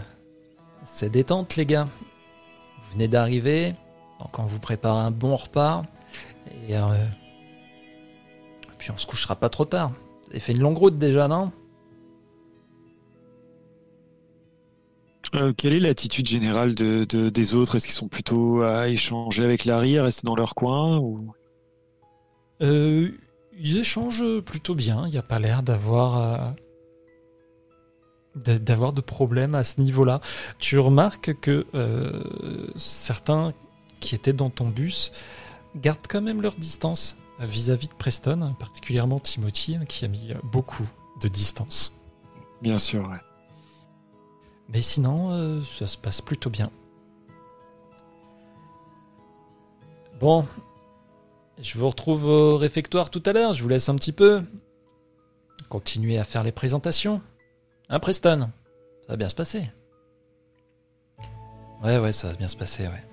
c'est 0.85 1.11
détente 1.11 1.57
les 1.57 1.67
gars. 1.67 1.85
Vous 1.85 2.93
venez 2.93 3.09
d'arriver, 3.09 3.75
donc 4.21 4.39
on 4.39 4.45
vous 4.45 4.61
prépare 4.61 4.97
un 4.97 5.11
bon 5.11 5.37
repas. 5.37 5.83
Et 6.69 6.77
euh, 6.77 7.05
puis 8.79 8.91
on 8.93 8.97
se 8.97 9.07
couchera 9.07 9.37
pas 9.37 9.49
trop 9.49 9.65
tard. 9.65 9.91
Vous 9.91 10.31
avez 10.31 10.41
fait 10.41 10.53
une 10.53 10.61
longue 10.61 10.79
route 10.79 10.97
déjà, 10.97 11.29
non? 11.29 11.51
Euh, 15.35 15.53
quelle 15.53 15.75
est 15.75 15.81
l'attitude 15.81 16.27
générale 16.27 16.75
de, 16.75 17.05
de- 17.05 17.29
des 17.29 17.55
autres? 17.55 17.75
Est-ce 17.77 17.87
qu'ils 17.87 17.95
sont 17.97 18.09
plutôt 18.09 18.63
à 18.63 18.89
échanger 18.89 19.45
avec 19.45 19.67
Larry, 19.67 19.99
à 19.99 20.05
rester 20.05 20.23
dans 20.25 20.37
leur 20.37 20.55
coin 20.55 20.97
ou... 20.99 21.35
Euh, 22.63 23.11
Ils 23.61 23.79
échangent 23.79 24.41
plutôt 24.41 24.75
bien. 24.75 25.07
Il 25.07 25.11
n'y 25.11 25.19
a 25.19 25.23
pas 25.23 25.39
l'air 25.39 25.63
d'avoir 25.63 26.19
euh, 26.19 26.51
d'a- 28.37 28.59
d'avoir 28.59 28.93
de 28.93 29.01
problème 29.01 29.55
à 29.55 29.63
ce 29.63 29.81
niveau-là. 29.81 30.21
Tu 30.59 30.79
remarques 30.79 31.35
que 31.41 31.67
euh, 31.75 32.23
certains 32.77 33.53
qui 34.01 34.15
étaient 34.15 34.33
dans 34.33 34.51
ton 34.51 34.69
bus 34.69 35.13
gardent 35.77 36.07
quand 36.09 36.23
même 36.23 36.41
leur 36.41 36.55
distance 36.55 37.17
euh, 37.41 37.47
vis-à-vis 37.47 37.89
de 37.89 37.95
Preston, 37.95 38.55
particulièrement 38.59 39.19
Timothy, 39.19 39.77
hein, 39.77 39.85
qui 39.87 40.05
a 40.05 40.09
mis 40.09 40.31
euh, 40.33 40.37
beaucoup 40.45 40.89
de 41.21 41.29
distance. 41.29 41.99
Bien 42.63 42.79
sûr, 42.79 43.09
ouais. 43.09 43.19
Mais 44.69 44.83
sinon, 44.83 45.31
euh, 45.31 45.61
ça 45.63 45.87
se 45.87 45.97
passe 45.99 46.21
plutôt 46.21 46.51
bien. 46.51 46.71
Bon, 50.21 50.45
je 51.63 51.79
vous 51.79 51.89
retrouve 51.89 52.25
au 52.25 52.57
réfectoire 52.59 53.11
tout 53.11 53.23
à 53.27 53.33
l'heure. 53.33 53.53
Je 53.53 53.63
vous 53.63 53.69
laisse 53.69 53.89
un 53.89 53.97
petit 53.97 54.13
peu. 54.13 54.43
Continuez 55.69 56.19
à 56.19 56.25
faire 56.25 56.43
les 56.45 56.53
présentations. 56.53 57.21
Hein, 57.89 57.99
Preston? 57.99 58.41
Ça 59.03 59.09
va 59.09 59.17
bien 59.17 59.29
se 59.29 59.35
passer. 59.35 59.69
Ouais, 61.83 61.99
ouais, 61.99 62.13
ça 62.13 62.29
va 62.29 62.35
bien 62.35 62.49
se 62.49 62.57
passer, 62.57 62.87
ouais. 62.87 63.05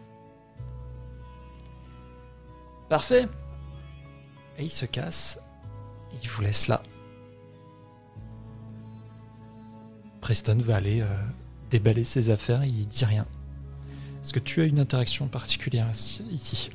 Parfait. 2.89 3.27
Et 4.57 4.63
il 4.63 4.69
se 4.69 4.85
casse. 4.85 5.39
Il 6.21 6.29
vous 6.29 6.41
laisse 6.41 6.67
là. 6.67 6.81
Preston 10.21 10.57
va 10.59 10.77
aller 10.77 11.01
euh, 11.01 11.07
déballer 11.69 12.03
ses 12.03 12.29
affaires, 12.29 12.63
il 12.63 12.87
dit 12.87 13.05
rien. 13.05 13.27
Est-ce 14.21 14.33
que 14.33 14.39
tu 14.39 14.61
as 14.61 14.65
une 14.65 14.79
interaction 14.79 15.27
particulière 15.27 15.87
ici- 15.91 16.25
ici 16.31 16.69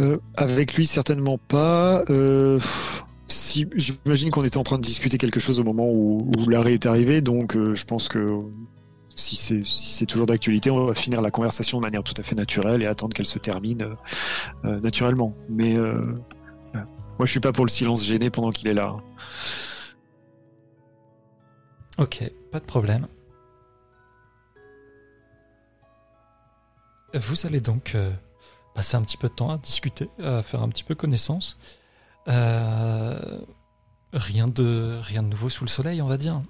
Euh, 0.00 0.18
avec 0.36 0.74
lui, 0.74 0.86
certainement 0.86 1.38
pas. 1.38 2.04
Euh, 2.10 2.60
si, 3.26 3.66
J'imagine 3.74 4.30
qu'on 4.30 4.44
était 4.44 4.56
en 4.56 4.62
train 4.62 4.76
de 4.76 4.82
discuter 4.82 5.18
quelque 5.18 5.40
chose 5.40 5.60
au 5.60 5.64
moment 5.64 5.88
où, 5.90 6.30
Larry 6.48 6.74
est 6.74 6.86
arrivé, 6.86 7.20
donc 7.20 7.56
euh, 7.56 7.74
je 7.74 7.84
pense 7.84 8.08
que 8.08 8.26
si 9.16 9.34
c'est 9.34 9.64
si 9.64 10.06
toujours 10.06 10.26
d'actualité, 10.26 10.70
on 10.70 10.84
va 10.84 10.94
finir 10.94 11.20
la 11.20 11.32
conversation 11.32 11.78
de 11.78 11.82
manière 11.82 12.04
tout 12.04 12.14
à 12.16 12.22
fait 12.22 12.36
naturelle 12.36 12.82
et 12.82 12.86
attendre 12.86 13.14
qu'elle 13.14 13.26
se 13.26 13.40
termine 13.40 13.96
naturellement. 14.62 15.34
Mais 15.48 15.74
moi, 15.74 17.26
je 17.26 17.30
suis 17.32 17.40
pas 17.40 17.50
pour 17.50 17.64
le 17.64 17.70
silence 17.70 18.04
gêné 18.04 18.30
pendant 18.30 18.50
qu'il 18.50 18.68
est 18.68 18.74
là. 18.74 18.94
hein. 18.96 19.02
Ok, 21.98 22.30
pas 22.52 22.60
de 22.60 22.64
problème. 22.64 23.08
Vous 27.12 27.44
allez 27.44 27.60
donc 27.60 27.96
passer 28.78 28.96
un 28.96 29.02
petit 29.02 29.16
peu 29.16 29.28
de 29.28 29.34
temps 29.34 29.50
à 29.50 29.58
discuter, 29.58 30.08
à 30.22 30.40
faire 30.40 30.62
un 30.62 30.68
petit 30.68 30.84
peu 30.84 30.94
connaissance. 30.94 31.58
Euh, 32.28 33.40
rien, 34.12 34.46
de, 34.46 35.00
rien 35.02 35.24
de 35.24 35.26
nouveau 35.26 35.48
sous 35.48 35.64
le 35.64 35.68
soleil, 35.68 36.00
on 36.00 36.06
va 36.06 36.16
dire. 36.16 36.40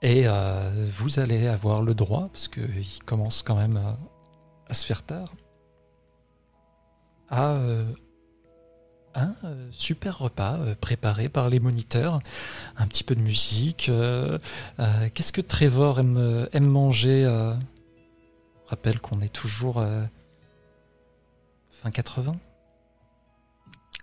Et 0.00 0.22
euh, 0.26 0.88
vous 0.94 1.20
allez 1.20 1.46
avoir 1.46 1.82
le 1.82 1.92
droit, 1.92 2.30
parce 2.32 2.48
qu'il 2.48 3.02
commence 3.04 3.42
quand 3.42 3.56
même 3.56 3.76
à, 3.76 3.98
à 4.70 4.72
se 4.72 4.86
faire 4.86 5.02
tard, 5.02 5.34
à 7.28 7.50
euh, 7.50 7.84
un 9.14 9.34
euh, 9.44 9.68
super 9.72 10.16
repas 10.16 10.56
euh, 10.56 10.74
préparé 10.74 11.28
par 11.28 11.50
les 11.50 11.60
moniteurs 11.60 12.20
un 12.78 12.86
petit 12.86 13.04
peu 13.04 13.14
de 13.14 13.20
musique. 13.20 13.90
euh, 13.90 14.38
euh, 14.80 15.10
Qu'est-ce 15.12 15.32
que 15.32 15.42
Trevor 15.42 16.00
aime, 16.00 16.16
euh, 16.16 16.46
aime 16.54 16.66
manger 16.66 17.26
euh, 17.26 17.52
Rappelle 18.68 19.00
qu'on 19.02 19.20
est 19.20 19.32
toujours 19.32 19.80
euh, 19.80 20.02
fin 21.76 21.90
80. 21.90 22.36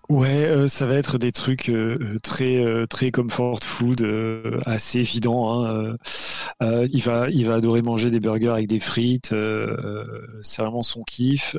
Ouais, 0.09 0.45
euh, 0.45 0.67
ça 0.67 0.85
va 0.85 0.95
être 0.95 1.17
des 1.17 1.31
trucs 1.31 1.69
euh, 1.69 1.97
euh, 1.99 2.19
très 2.19 2.87
très 2.87 3.11
comfort 3.11 3.59
food, 3.63 4.05
assez 4.65 4.99
évidents. 4.99 5.65
Hein, 5.65 5.97
il 6.61 7.01
va 7.03 7.29
il 7.29 7.45
va 7.45 7.55
adorer 7.55 7.81
manger 7.81 8.11
des 8.11 8.19
burgers 8.19 8.49
avec 8.49 8.67
des 8.67 8.79
frites. 8.79 9.33
c'est 10.41 10.61
vraiment 10.61 10.83
son 10.83 11.03
kiff 11.03 11.55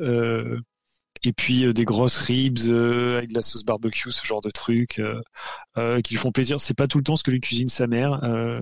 et 1.23 1.33
puis 1.33 1.65
euh, 1.65 1.73
des 1.73 1.85
grosses 1.85 2.17
ribs 2.19 2.59
euh, 2.67 3.17
avec 3.17 3.29
de 3.29 3.35
la 3.35 3.41
sauce 3.41 3.63
barbecue, 3.63 4.11
ce 4.11 4.25
genre 4.25 4.41
de 4.41 4.49
trucs 4.49 4.99
euh, 4.99 6.01
qui 6.01 6.13
lui 6.13 6.19
font 6.19 6.31
plaisir. 6.31 6.59
C'est 6.59 6.73
pas 6.73 6.87
tout 6.87 6.97
le 6.97 7.03
temps 7.03 7.15
ce 7.15 7.23
que 7.23 7.31
lui 7.31 7.39
cuisine 7.39 7.67
sa 7.67 7.87
mère, 7.87 8.21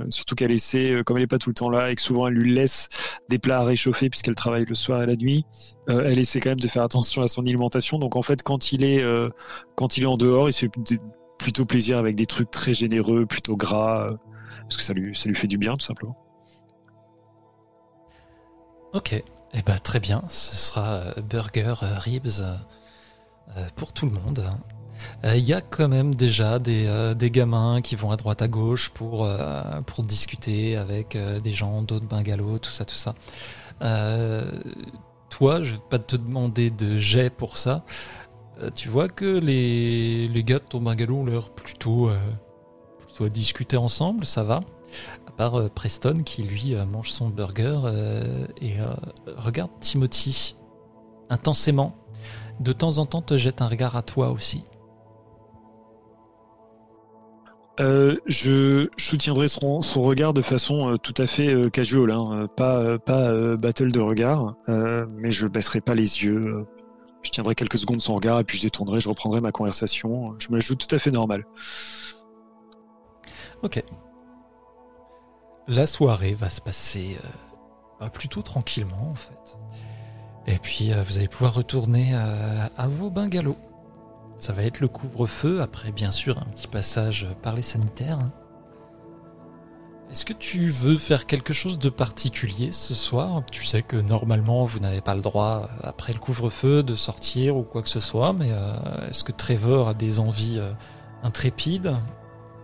surtout 0.09 0.35
qu'elle 0.35 0.51
essaie, 0.51 1.01
comme 1.05 1.17
elle 1.17 1.23
est 1.23 1.27
pas 1.27 1.37
tout 1.37 1.49
le 1.49 1.55
temps 1.55 1.69
là 1.69 1.91
et 1.91 1.95
que 1.95 2.01
souvent 2.01 2.27
elle 2.27 2.33
lui 2.33 2.53
laisse 2.53 2.89
des 3.29 3.39
plats 3.39 3.59
à 3.59 3.63
réchauffer 3.63 4.09
puisqu'elle 4.09 4.35
travaille 4.35 4.65
le 4.65 4.75
soir 4.75 5.01
et 5.03 5.05
la 5.05 5.15
nuit, 5.15 5.45
elle 5.87 6.19
essaie 6.19 6.39
quand 6.39 6.49
même 6.51 6.59
de 6.59 6.67
faire 6.67 6.83
attention 6.83 7.21
à 7.21 7.27
son 7.27 7.41
alimentation. 7.41 7.99
Donc 7.99 8.15
en 8.15 8.21
fait, 8.21 8.43
quand 8.43 8.71
il 8.71 8.83
est 8.83 9.03
quand 9.75 9.97
il 9.97 10.03
est 10.03 10.07
en 10.07 10.17
dehors, 10.17 10.49
il 10.49 10.53
se 10.53 10.61
fait 10.61 10.71
plutôt 11.37 11.65
plaisir 11.65 11.97
avec 11.97 12.15
des 12.15 12.25
trucs 12.25 12.51
très 12.51 12.73
généreux, 12.73 13.25
plutôt 13.25 13.55
gras, 13.55 14.07
parce 14.61 14.77
que 14.77 14.83
ça 14.83 14.93
lui 14.93 15.15
ça 15.15 15.29
lui 15.29 15.35
fait 15.35 15.47
du 15.47 15.57
bien 15.57 15.75
tout 15.75 15.85
simplement. 15.85 16.17
Ok. 18.93 19.23
Eh 19.55 19.61
ben, 19.61 19.77
très 19.77 19.99
bien, 19.99 20.23
ce 20.29 20.55
sera 20.55 20.95
euh, 20.95 21.21
burger, 21.21 21.75
euh, 21.83 21.97
ribs 21.99 22.39
euh, 22.39 23.67
pour 23.75 23.93
tout 23.93 24.07
le 24.07 24.11
monde. 24.11 24.43
Il 25.25 25.39
y 25.39 25.53
a 25.53 25.59
quand 25.59 25.89
même 25.89 26.15
déjà 26.15 26.59
des, 26.59 27.13
des, 27.17 27.29
gamins 27.29 27.81
qui 27.81 27.97
vont 27.97 28.11
à 28.11 28.15
droite 28.15 28.41
à 28.41 28.47
gauche 28.47 28.89
pour, 28.89 29.27
pour 29.85 30.03
discuter 30.03 30.77
avec 30.77 31.17
des 31.17 31.51
gens 31.51 31.81
d'autres 31.81 32.05
bungalows, 32.05 32.59
tout 32.59 32.69
ça, 32.69 32.85
tout 32.85 32.95
ça. 32.95 33.13
toi, 35.29 35.61
je 35.61 35.73
vais 35.73 35.81
pas 35.89 35.99
te 35.99 36.15
demander 36.15 36.69
de 36.69 36.97
jet 36.97 37.29
pour 37.29 37.57
ça. 37.57 37.83
tu 38.75 38.87
vois 38.87 39.09
que 39.09 39.25
les, 39.25 40.29
les 40.29 40.43
gars 40.45 40.59
de 40.59 40.63
ton 40.63 40.79
bungalow 40.79 41.17
ont 41.17 41.25
l'air 41.25 41.49
plutôt, 41.49 42.09
plutôt 42.99 43.25
à 43.25 43.29
discuter 43.29 43.75
ensemble, 43.75 44.25
ça 44.25 44.43
va? 44.43 44.61
Euh, 45.51 45.69
Preston 45.69 46.17
qui 46.25 46.43
lui 46.43 46.75
euh, 46.75 46.85
mange 46.85 47.11
son 47.11 47.29
burger 47.29 47.81
euh, 47.85 48.45
et 48.61 48.75
regarde 49.37 49.71
Timothy 49.79 50.55
intensément. 51.29 51.95
De 52.59 52.71
temps 52.71 52.97
en 52.99 53.05
temps 53.05 53.21
te 53.21 53.35
jette 53.35 53.61
un 53.61 53.67
regard 53.67 53.95
à 53.95 54.03
toi 54.03 54.29
aussi. 54.31 54.65
je 57.79 58.87
soutiendrai 58.97 59.47
son, 59.47 59.81
regard 60.01 60.33
de 60.33 60.41
façon 60.43 60.97
tout 61.01 61.15
à 61.17 61.25
fait 61.25 61.71
casual, 61.71 62.11
hein. 62.11 62.47
pas, 62.55 62.99
pas 62.99 63.57
battle 63.57 63.91
de 63.91 63.99
regard, 63.99 64.55
mais 64.67 65.31
je 65.31 65.47
baisserai 65.47 65.81
pas 65.81 65.95
les 65.95 66.23
yeux. 66.23 66.67
je 67.23 67.31
tiendrai 67.31 67.55
quelques 67.55 67.79
secondes 67.79 68.01
son 68.01 68.13
regard 68.13 68.39
et 68.39 68.43
puis 68.43 68.57
je 68.59 68.63
détournerai, 68.63 69.01
je 69.01 69.09
reprendrai 69.09 69.41
ma 69.41 69.51
conversation. 69.51 70.35
Je 70.37 70.49
me 70.49 70.57
la 70.57 70.61
joue 70.61 70.75
tout 70.75 70.93
à 70.93 70.99
fait 70.99 71.11
normal. 71.11 71.45
Ok. 73.63 73.83
La 75.67 75.87
soirée 75.87 76.33
va 76.33 76.49
se 76.49 76.59
passer 76.59 77.17
euh, 78.01 78.09
plutôt 78.09 78.41
tranquillement 78.41 79.09
en 79.09 79.13
fait. 79.13 79.57
Et 80.45 80.57
puis 80.57 80.91
euh, 80.91 81.01
vous 81.03 81.17
allez 81.17 81.29
pouvoir 81.29 81.53
retourner 81.53 82.11
euh, 82.13 82.67
à 82.75 82.87
vos 82.87 83.09
bungalows. 83.09 83.57
Ça 84.35 84.51
va 84.51 84.63
être 84.63 84.81
le 84.81 84.89
couvre-feu, 84.89 85.61
après 85.61 85.93
bien 85.93 86.11
sûr 86.11 86.37
un 86.37 86.45
petit 86.45 86.67
passage 86.67 87.27
par 87.41 87.55
les 87.55 87.61
sanitaires. 87.61 88.19
Est-ce 90.11 90.25
que 90.25 90.33
tu 90.33 90.69
veux 90.69 90.97
faire 90.97 91.25
quelque 91.27 91.53
chose 91.53 91.79
de 91.79 91.89
particulier 91.89 92.73
ce 92.73 92.93
soir? 92.93 93.41
Tu 93.49 93.63
sais 93.63 93.83
que 93.83 93.95
normalement 93.95 94.65
vous 94.65 94.79
n'avez 94.79 95.01
pas 95.01 95.15
le 95.15 95.21
droit, 95.21 95.69
après 95.81 96.11
le 96.11 96.19
couvre-feu, 96.19 96.83
de 96.83 96.93
sortir 96.93 97.55
ou 97.55 97.63
quoi 97.63 97.81
que 97.81 97.89
ce 97.89 98.01
soit, 98.01 98.33
mais 98.33 98.49
est-ce 99.09 99.23
que 99.23 99.31
Trevor 99.31 99.87
a 99.87 99.93
des 99.95 100.19
envies 100.19 100.61
intrépides? 101.23 101.95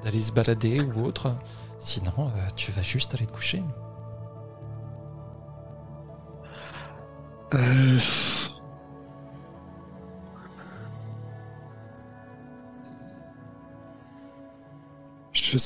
D'aller 0.04 0.22
se 0.22 0.32
balader 0.32 0.80
ou 0.82 1.06
autre? 1.06 1.34
Sinon, 1.80 2.12
euh, 2.20 2.48
tu 2.56 2.72
vas 2.72 2.82
juste 2.82 3.16
aller 3.16 3.26
te 3.26 3.32
coucher. 3.32 3.64
Euh... 7.54 8.00
Je 15.32 15.58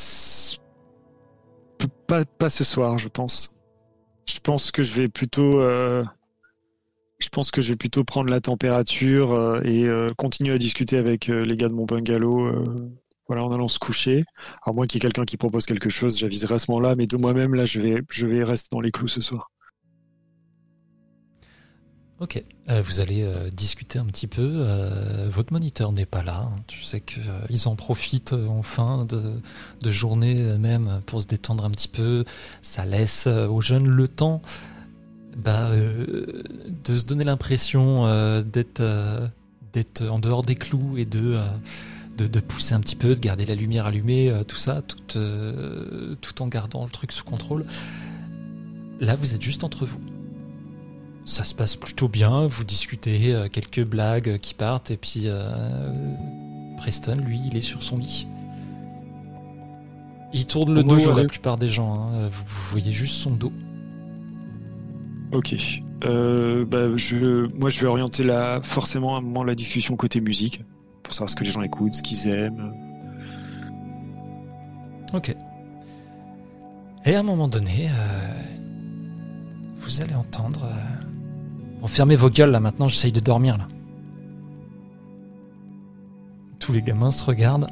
pas, 2.08 2.24
pas 2.26 2.50
ce 2.50 2.64
soir, 2.64 2.98
je 2.98 3.10
pense. 3.10 3.54
Je 4.28 4.40
pense 4.40 4.72
que 4.72 4.84
je 4.84 4.94
vais 4.94 5.08
plutôt, 5.10 5.60
euh, 5.60 6.06
je 7.20 7.28
pense 7.28 7.52
que 7.52 7.62
je 7.62 7.72
vais 7.72 7.76
plutôt 7.76 8.04
prendre 8.04 8.30
la 8.30 8.40
température 8.40 9.34
euh, 9.34 9.62
et 9.64 9.88
continuer 10.16 10.54
à 10.54 10.58
discuter 10.58 10.98
avec 10.98 11.28
les 11.28 11.58
gars 11.58 11.68
de 11.68 11.74
mon 11.74 11.86
bungalow 11.86 12.64
voilà, 13.34 13.48
en 13.48 13.52
allant 13.52 13.68
se 13.68 13.80
coucher. 13.80 14.24
À 14.64 14.72
moins 14.72 14.86
qu'il 14.86 14.98
y 14.98 15.00
ait 15.00 15.08
quelqu'un 15.10 15.26
qui 15.26 15.38
propose 15.38 15.66
quelque 15.66 15.90
chose, 15.90 16.20
j'aviserai 16.20 16.56
à 16.56 16.60
ce 16.60 16.70
moment-là, 16.70 16.96
mais 16.96 17.08
de 17.08 17.18
moi-même, 17.18 17.56
là, 17.56 17.66
je 17.66 17.80
vais, 17.80 18.02
je 18.10 18.28
vais 18.28 18.44
rester 18.44 18.70
dans 18.72 18.82
les 18.82 18.92
clous 18.92 19.08
ce 19.08 19.22
soir. 19.22 19.50
Ok, 22.20 22.42
euh, 22.70 22.82
vous 22.82 23.00
allez 23.00 23.24
euh, 23.24 23.50
discuter 23.50 23.98
un 23.98 24.06
petit 24.06 24.28
peu. 24.28 24.48
Euh, 24.48 25.28
votre 25.30 25.52
moniteur 25.52 25.92
n'est 25.92 26.06
pas 26.06 26.24
là. 26.24 26.52
Je 26.72 26.86
sais 26.86 27.02
qu'ils 27.02 27.68
en 27.68 27.76
profitent 27.76 28.34
en 28.34 28.62
fin 28.62 29.06
de, 29.06 29.42
journée 29.90 30.58
même 30.58 31.02
pour 31.08 31.22
se 31.24 31.28
détendre 31.28 31.66
un 31.66 31.72
petit 31.72 31.88
peu. 31.88 32.24
Ça 32.62 32.86
laisse 32.86 33.28
aux 33.28 33.62
jeunes 33.62 33.88
le 33.88 34.08
temps 34.08 34.42
bah, 35.36 35.72
de 35.72 36.98
se 36.98 37.04
donner 37.04 37.24
l'impression 37.24 38.06
d'être 38.44 38.82
en 40.08 40.20
dehors 40.20 40.44
des 40.44 40.56
clous 40.56 40.98
et 40.98 41.06
de 41.06 41.42
de, 42.18 42.40
pousser 42.40 42.74
un 42.76 42.80
petit 42.80 42.96
peu, 42.96 43.16
de 43.16 43.20
garder 43.20 43.46
la 43.46 43.56
lumière 43.56 43.86
allumée, 43.86 44.30
euh, 44.30 44.44
tout 44.44 44.56
ça, 44.56 44.82
tout, 44.82 45.18
euh, 45.18 46.16
tout 46.22 46.42
en 46.42 46.48
gardant 46.48 46.84
le 46.84 46.92
truc 46.92 47.12
sous 47.12 47.24
contrôle. 47.24 47.66
Là, 49.00 49.16
vous 49.16 49.34
êtes 49.34 49.42
juste 49.42 49.64
entre 49.64 49.86
vous. 49.86 50.02
Ça 51.26 51.44
se 51.44 51.56
passe 51.56 51.76
plutôt 51.76 52.08
bien, 52.08 52.48
vous 52.48 52.64
discutez 52.64 53.34
euh, 53.34 53.48
quelques 53.50 53.84
blagues 53.84 54.38
qui 54.40 54.54
partent, 54.54 54.92
et 54.92 54.98
puis 54.98 55.28
Preston, 56.78 57.16
lui, 57.16 57.42
il 57.48 57.58
est 57.58 57.62
sur 57.62 57.82
son 57.82 57.98
lit. 57.98 58.28
Il 60.34 60.48
tourne 60.48 60.74
le 60.74 60.84
dos 60.84 61.12
à 61.12 61.16
la 61.16 61.26
plupart 61.26 61.58
des 61.58 61.68
gens, 61.68 61.94
hein. 61.94 62.30
vous, 62.32 62.46
voyez 62.72 62.92
juste 62.92 63.16
son 63.16 63.32
dos. 63.32 63.54
Ok. 65.32 65.56
bah, 66.02 66.98
je, 66.98 67.48
moi, 67.56 67.70
je 67.70 67.82
vais 67.82 67.88
orienter 67.88 68.24
la, 68.24 68.62
forcément 68.64 69.16
à 69.16 69.20
un 69.20 69.22
moment 69.22 69.44
la 69.44 69.56
discussion 69.56 69.96
côté 69.96 70.22
musique 70.22 70.64
pour 71.14 71.18
savoir 71.18 71.30
ce 71.30 71.36
que 71.36 71.44
les 71.44 71.52
gens 71.52 71.62
écoutent, 71.62 71.94
ce 71.94 72.02
qu'ils 72.02 72.28
aiment. 72.28 72.74
Ok. 75.14 75.36
Et 77.06 77.16
à 77.16 77.20
un 77.20 77.24
moment 77.24 77.48
donné, 77.48 77.88
euh, 77.88 78.34
vous 79.78 80.02
allez 80.02 80.16
entendre. 80.16 80.66
Euh... 80.66 81.88
fermez 81.88 82.16
vos 82.16 82.32
gueules 82.32 82.50
là 82.50 82.60
maintenant, 82.60 82.88
j'essaye 82.88 83.12
de 83.12 83.20
dormir 83.20 83.60
là. 83.60 83.68
Tous 86.58 86.74
les 86.74 86.82
gamins 86.82 87.12
se 87.12 87.24
regardent. 87.24 87.70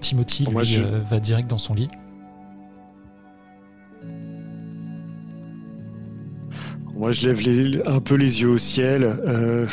Timothy 0.00 0.46
lui, 0.46 0.78
euh, 0.78 1.00
va 1.00 1.18
direct 1.18 1.50
dans 1.50 1.58
son 1.58 1.74
lit. 1.74 1.88
Moi, 6.94 7.12
je 7.12 7.28
lève 7.28 7.82
un 7.86 8.00
peu 8.00 8.14
les 8.14 8.40
yeux 8.40 8.50
au 8.50 8.58
ciel. 8.58 9.02
Euh, 9.04 9.66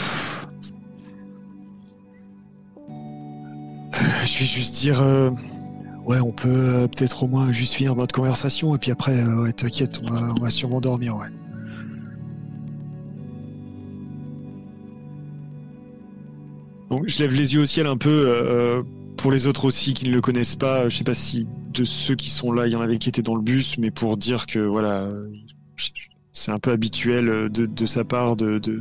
je 4.27 4.39
vais 4.39 4.45
juste 4.45 4.75
dire. 4.75 5.01
Euh, 5.01 5.31
ouais, 6.05 6.19
on 6.19 6.31
peut 6.31 6.49
euh, 6.49 6.87
peut-être 6.87 7.23
au 7.23 7.27
moins 7.27 7.51
juste 7.53 7.73
finir 7.73 7.95
notre 7.95 8.13
conversation 8.13 8.75
et 8.75 8.77
puis 8.77 8.91
après, 8.91 9.17
euh, 9.17 9.43
ouais, 9.43 9.53
t'inquiète, 9.53 10.01
on 10.03 10.41
va, 10.41 10.49
sûrement 10.49 10.81
dormir, 10.81 11.15
ouais. 11.15 11.27
Donc 16.89 17.03
je 17.07 17.19
lève 17.19 17.33
les 17.33 17.53
yeux 17.53 17.61
au 17.61 17.65
ciel 17.65 17.85
un 17.85 17.97
peu 17.97 18.83
pour 19.17 19.29
les 19.29 19.45
autres 19.45 19.65
aussi 19.65 19.93
qui 19.93 20.05
ne 20.05 20.13
le 20.13 20.21
connaissent 20.21 20.55
pas. 20.55 20.87
Je 20.87 20.97
sais 20.97 21.03
pas 21.03 21.13
si 21.13 21.45
de 21.73 21.83
ceux 21.83 22.15
qui 22.15 22.29
sont 22.29 22.53
là, 22.53 22.65
il 22.65 22.71
y 22.71 22.77
en 22.77 22.81
avait 22.81 22.97
qui 22.97 23.09
étaient 23.09 23.21
dans 23.21 23.35
le 23.35 23.41
bus, 23.41 23.77
mais 23.77 23.91
pour 23.91 24.15
dire 24.15 24.45
que 24.45 24.59
voilà, 24.59 25.09
c'est 26.31 26.51
un 26.51 26.59
peu 26.59 26.71
habituel 26.71 27.49
de, 27.49 27.85
sa 27.85 28.05
part 28.05 28.37
de, 28.37 28.57
de, 28.57 28.79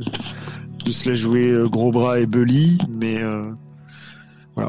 se 0.89 1.09
la 1.09 1.15
jouer 1.15 1.53
gros 1.69 1.91
bras 1.91 2.21
et 2.21 2.27
belly, 2.27 2.77
mais 2.87 3.21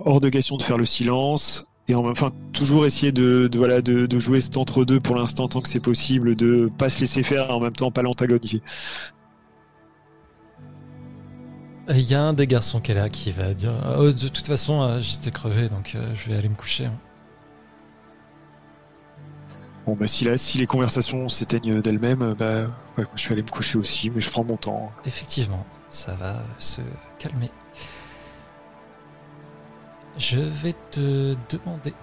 hors 0.04 0.20
de 0.20 0.28
question 0.28 0.56
de 0.56 0.62
faire 0.62 0.78
le 0.78 0.86
silence 0.86 1.66
et 1.88 1.94
enfin 1.94 2.32
toujours 2.52 2.84
essayer 2.84 3.12
de, 3.12 3.48
voilà 3.54 3.80
de, 3.80 4.18
jouer 4.18 4.40
cet 4.40 4.56
entre 4.56 4.84
deux 4.84 5.00
pour 5.00 5.16
l'instant 5.16 5.48
tant 5.48 5.60
que 5.60 5.68
c'est 5.68 5.80
possible, 5.80 6.34
de 6.34 6.70
pas 6.76 6.90
se 6.90 7.00
laisser 7.00 7.22
faire 7.22 7.48
et 7.48 7.52
en 7.52 7.60
même 7.60 7.72
temps 7.72 7.90
pas 7.90 8.02
l'antagoniser. 8.02 8.62
Il 11.90 12.02
y 12.02 12.14
a 12.14 12.22
un 12.22 12.34
des 12.34 12.46
garçons 12.46 12.80
qui 12.80 12.92
est 12.92 12.94
là 12.94 13.08
qui 13.08 13.32
va 13.32 13.54
dire 13.54 13.72
oh, 13.98 14.12
de 14.12 14.28
toute 14.28 14.46
façon 14.46 14.82
euh, 14.82 15.00
j'étais 15.00 15.30
crevé 15.30 15.70
donc 15.70 15.94
euh, 15.94 16.14
je 16.14 16.30
vais 16.30 16.36
aller 16.36 16.50
me 16.50 16.54
coucher. 16.54 16.90
Bon 19.86 19.96
bah 19.98 20.06
si, 20.06 20.28
si 20.36 20.58
les 20.58 20.66
conversations 20.66 21.30
s'éteignent 21.30 21.80
d'elles-mêmes, 21.80 22.34
bah 22.38 22.66
je 23.14 23.28
vais 23.28 23.32
aller 23.32 23.42
me 23.42 23.48
coucher 23.48 23.78
aussi, 23.78 24.10
mais 24.10 24.20
je 24.20 24.30
prends 24.30 24.44
mon 24.44 24.58
temps. 24.58 24.92
Effectivement, 25.06 25.64
ça 25.88 26.14
va 26.14 26.44
se 26.58 26.82
calmer. 27.18 27.50
Je 30.18 30.40
vais 30.40 30.74
te 30.90 31.36
demander 31.48 31.94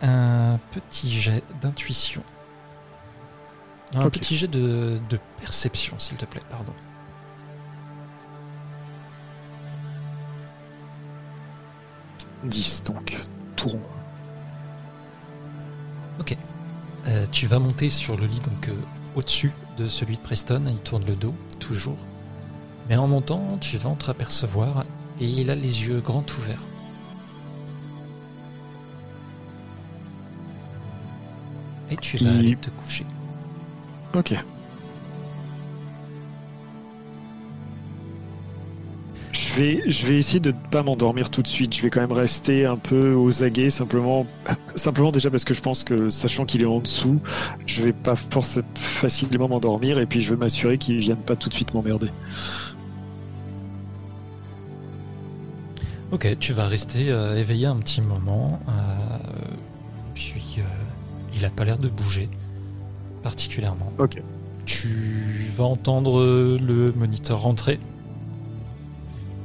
un 0.00 0.58
petit 0.72 1.10
jet 1.10 1.44
d'intuition. 1.60 2.22
Un 3.94 4.08
petit 4.10 4.36
jet 4.36 4.48
de, 4.48 4.98
de 5.10 5.18
perception, 5.38 5.98
s'il 5.98 6.16
te 6.16 6.24
plaît, 6.24 6.42
pardon. 6.50 6.72
«10 12.44 12.84
donc, 12.84 13.16
tout 13.56 13.68
rond. 13.68 13.80
Ok. 16.20 16.36
Euh, 17.06 17.26
tu 17.30 17.46
vas 17.46 17.58
monter 17.58 17.90
sur 17.90 18.16
le 18.16 18.26
lit 18.26 18.40
donc 18.40 18.68
euh, 18.68 18.74
au-dessus 19.14 19.52
de 19.78 19.88
celui 19.88 20.16
de 20.16 20.22
Preston. 20.22 20.64
Il 20.66 20.80
tourne 20.80 21.04
le 21.06 21.16
dos, 21.16 21.34
toujours. 21.58 21.98
Mais 22.88 22.96
en 22.96 23.06
montant, 23.06 23.56
tu 23.60 23.78
vas 23.78 23.90
entreapercevoir 23.90 24.84
et 25.20 25.26
il 25.26 25.50
a 25.50 25.54
les 25.54 25.86
yeux 25.86 26.00
grands 26.00 26.24
ouverts. 26.38 26.66
Et 31.90 31.96
tu 31.96 32.16
vas 32.18 32.30
aller 32.30 32.56
te 32.56 32.70
coucher. 32.70 33.06
Ok. 34.14 34.34
Je 39.32 39.54
vais, 39.54 39.82
je 39.88 40.06
vais 40.06 40.18
essayer 40.18 40.38
de 40.40 40.52
ne 40.52 40.70
pas 40.70 40.82
m'endormir 40.84 41.28
tout 41.28 41.42
de 41.42 41.48
suite. 41.48 41.74
Je 41.74 41.82
vais 41.82 41.90
quand 41.90 42.00
même 42.00 42.12
rester 42.12 42.66
un 42.66 42.76
peu 42.76 43.14
aux 43.14 43.42
aguets, 43.42 43.70
simplement, 43.70 44.26
simplement 44.76 45.10
déjà 45.10 45.30
parce 45.30 45.44
que 45.44 45.54
je 45.54 45.60
pense 45.60 45.82
que, 45.82 46.08
sachant 46.10 46.44
qu'il 46.44 46.62
est 46.62 46.66
en 46.66 46.78
dessous, 46.80 47.20
je 47.66 47.82
vais 47.82 47.92
pas 47.92 48.14
forcément 48.16 48.66
facilement 48.74 49.48
m'endormir 49.48 49.98
et 49.98 50.06
puis 50.06 50.22
je 50.22 50.30
veux 50.30 50.36
m'assurer 50.36 50.78
qu'il 50.78 50.98
vienne 50.98 51.18
pas 51.18 51.36
tout 51.36 51.48
de 51.48 51.54
suite 51.54 51.74
m'emmerder. 51.74 52.10
Ok, 56.12 56.38
tu 56.38 56.52
vas 56.52 56.66
rester 56.66 57.10
euh, 57.10 57.36
éveillé 57.36 57.66
un 57.66 57.76
petit 57.76 58.00
moment. 58.00 58.60
Euh, 58.68 59.54
il 61.34 61.44
a 61.44 61.50
pas 61.50 61.64
l'air 61.64 61.78
de 61.78 61.88
bouger 61.88 62.28
particulièrement. 63.22 63.92
Ok. 63.98 64.22
Tu 64.64 65.46
vas 65.56 65.64
entendre 65.64 66.24
le 66.24 66.92
moniteur 66.92 67.40
rentrer, 67.40 67.78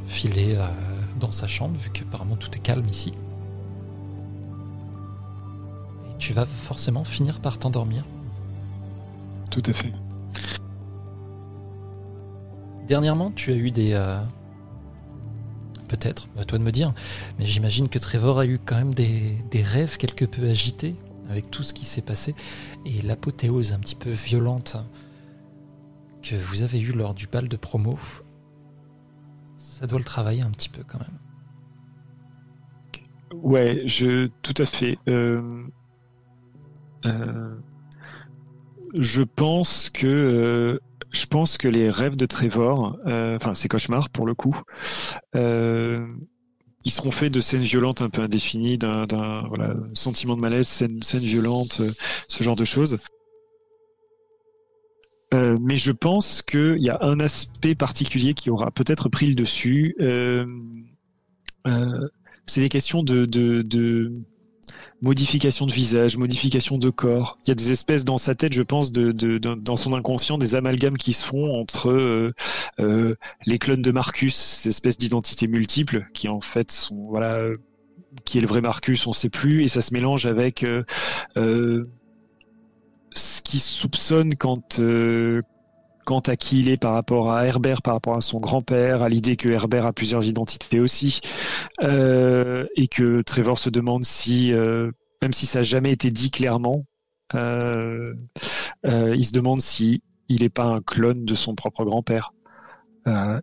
filer 0.07 0.57
dans 1.19 1.31
sa 1.31 1.47
chambre, 1.47 1.77
vu 1.77 1.89
qu'apparemment 1.89 2.35
tout 2.35 2.49
est 2.55 2.61
calme 2.61 2.87
ici. 2.87 3.13
Et 6.09 6.17
tu 6.17 6.31
vas 6.31 6.45
forcément 6.45 7.03
finir 7.03 7.41
par 7.41 7.57
t'endormir. 7.57 8.05
Tout 9.51 9.63
à 9.65 9.73
fait. 9.73 9.93
Dernièrement, 12.87 13.31
tu 13.31 13.51
as 13.51 13.55
eu 13.55 13.71
des, 13.71 13.93
peut-être, 15.89 16.29
à 16.37 16.45
toi 16.45 16.57
de 16.57 16.63
me 16.63 16.71
dire, 16.71 16.93
mais 17.37 17.45
j'imagine 17.45 17.89
que 17.89 17.99
Trevor 17.99 18.39
a 18.39 18.45
eu 18.45 18.59
quand 18.63 18.77
même 18.77 18.93
des, 18.93 19.37
rêves 19.53 19.97
quelque 19.97 20.23
peu 20.23 20.47
agités 20.47 20.95
avec 21.29 21.51
tout 21.51 21.63
ce 21.63 21.73
qui 21.73 21.85
s'est 21.85 22.01
passé 22.01 22.35
et 22.85 23.01
l'apothéose 23.01 23.73
un 23.73 23.79
petit 23.79 23.95
peu 23.95 24.09
violente 24.09 24.77
que 26.21 26.35
vous 26.35 26.61
avez 26.63 26.79
eue 26.79 26.91
lors 26.91 27.13
du 27.13 27.27
bal 27.27 27.47
de 27.47 27.57
promo. 27.57 27.97
Ça 29.57 29.87
doit 29.87 29.99
le 29.99 30.05
travailler 30.05 30.41
un 30.41 30.51
petit 30.51 30.69
peu 30.69 30.83
quand 30.83 30.99
même. 30.99 31.17
Ouais, 33.33 33.83
je 33.85 34.27
tout 34.41 34.53
à 34.57 34.65
fait. 34.65 34.97
Euh, 35.07 35.63
euh, 37.05 37.55
je 38.95 39.21
pense 39.21 39.89
que 39.89 40.07
euh, 40.07 40.79
je 41.11 41.25
pense 41.25 41.57
que 41.57 41.67
les 41.67 41.89
rêves 41.89 42.17
de 42.17 42.25
Trevor, 42.25 42.97
enfin 43.05 43.53
ses 43.53 43.67
cauchemars 43.67 44.09
pour 44.09 44.25
le 44.25 44.33
coup, 44.33 44.61
ils 46.89 46.91
seront 46.91 47.11
faits 47.11 47.31
de 47.31 47.39
scènes 47.39 47.61
violentes 47.61 48.01
un 48.01 48.09
peu 48.09 48.23
indéfinies, 48.23 48.79
d'un 48.79 49.05
sentiment 49.93 50.35
de 50.35 50.41
malaise, 50.41 50.67
scènes, 50.67 50.99
violentes, 51.19 51.81
euh, 51.81 51.91
ce 52.27 52.43
genre 52.43 52.55
de 52.55 52.65
choses. 52.65 52.97
mais 55.31 55.77
je 55.77 55.91
pense 55.91 56.41
qu'il 56.41 56.79
y 56.79 56.89
a 56.89 56.97
un 57.01 57.19
aspect 57.19 57.75
particulier 57.75 58.33
qui 58.33 58.49
aura 58.49 58.71
peut-être 58.71 59.07
pris 59.07 59.27
le 59.27 59.35
dessus. 59.35 59.95
c'est 62.47 62.61
des 62.61 62.69
questions 62.69 63.03
de 63.03 63.25
modification 65.01 65.65
de 65.65 65.71
visage, 65.71 66.17
modification 66.17 66.77
de 66.77 66.89
corps. 66.89 67.37
Il 67.45 67.49
y 67.49 67.51
a 67.51 67.55
des 67.55 67.71
espèces 67.71 68.03
dans 68.03 68.17
sa 68.17 68.35
tête, 68.35 68.53
je 68.53 68.63
pense, 68.63 68.91
de, 68.91 69.11
dans 69.37 69.77
son 69.77 69.93
inconscient, 69.93 70.37
des 70.37 70.55
amalgames 70.55 70.97
qui 70.97 71.13
se 71.13 71.23
font 71.25 71.59
entre 71.59 71.89
euh, 71.89 72.29
euh, 72.79 73.15
les 73.45 73.59
clones 73.59 73.81
de 73.81 73.91
Marcus, 73.91 74.35
ces 74.35 74.69
espèces 74.69 74.97
d'identités 74.97 75.47
multiples 75.47 76.07
qui 76.13 76.27
en 76.27 76.41
fait 76.41 76.71
sont 76.71 77.07
voilà 77.07 77.39
qui 78.25 78.39
est 78.39 78.41
le 78.41 78.47
vrai 78.47 78.61
Marcus, 78.61 79.05
on 79.07 79.11
ne 79.11 79.15
sait 79.15 79.29
plus, 79.29 79.63
et 79.63 79.67
ça 79.67 79.81
se 79.81 79.93
mélange 79.93 80.25
avec 80.25 80.63
euh, 80.63 80.83
ce 83.13 83.41
qui 83.41 83.59
soupçonne 83.59 84.35
quand 84.35 84.79
quant 86.05 86.19
à 86.19 86.35
qui 86.35 86.59
il 86.59 86.69
est 86.69 86.77
par 86.77 86.93
rapport 86.93 87.31
à 87.31 87.45
Herbert, 87.45 87.81
par 87.81 87.93
rapport 87.93 88.17
à 88.17 88.21
son 88.21 88.39
grand-père, 88.39 89.01
à 89.01 89.09
l'idée 89.09 89.35
que 89.35 89.49
Herbert 89.49 89.85
a 89.85 89.93
plusieurs 89.93 90.25
identités 90.25 90.79
aussi, 90.79 91.19
euh, 91.81 92.65
et 92.75 92.87
que 92.87 93.21
Trevor 93.21 93.59
se 93.59 93.69
demande 93.69 94.03
si, 94.05 94.51
euh, 94.51 94.91
même 95.21 95.33
si 95.33 95.45
ça 95.45 95.59
n'a 95.59 95.63
jamais 95.63 95.91
été 95.91 96.11
dit 96.11 96.31
clairement, 96.31 96.85
euh, 97.35 98.13
il 98.83 99.25
se 99.25 99.31
demande 99.31 99.61
si 99.61 100.01
il 100.29 100.41
n'est 100.41 100.49
pas 100.49 100.65
un 100.65 100.81
clone 100.81 101.25
de 101.25 101.35
son 101.35 101.55
propre 101.55 101.85
grand-père. 101.85 102.33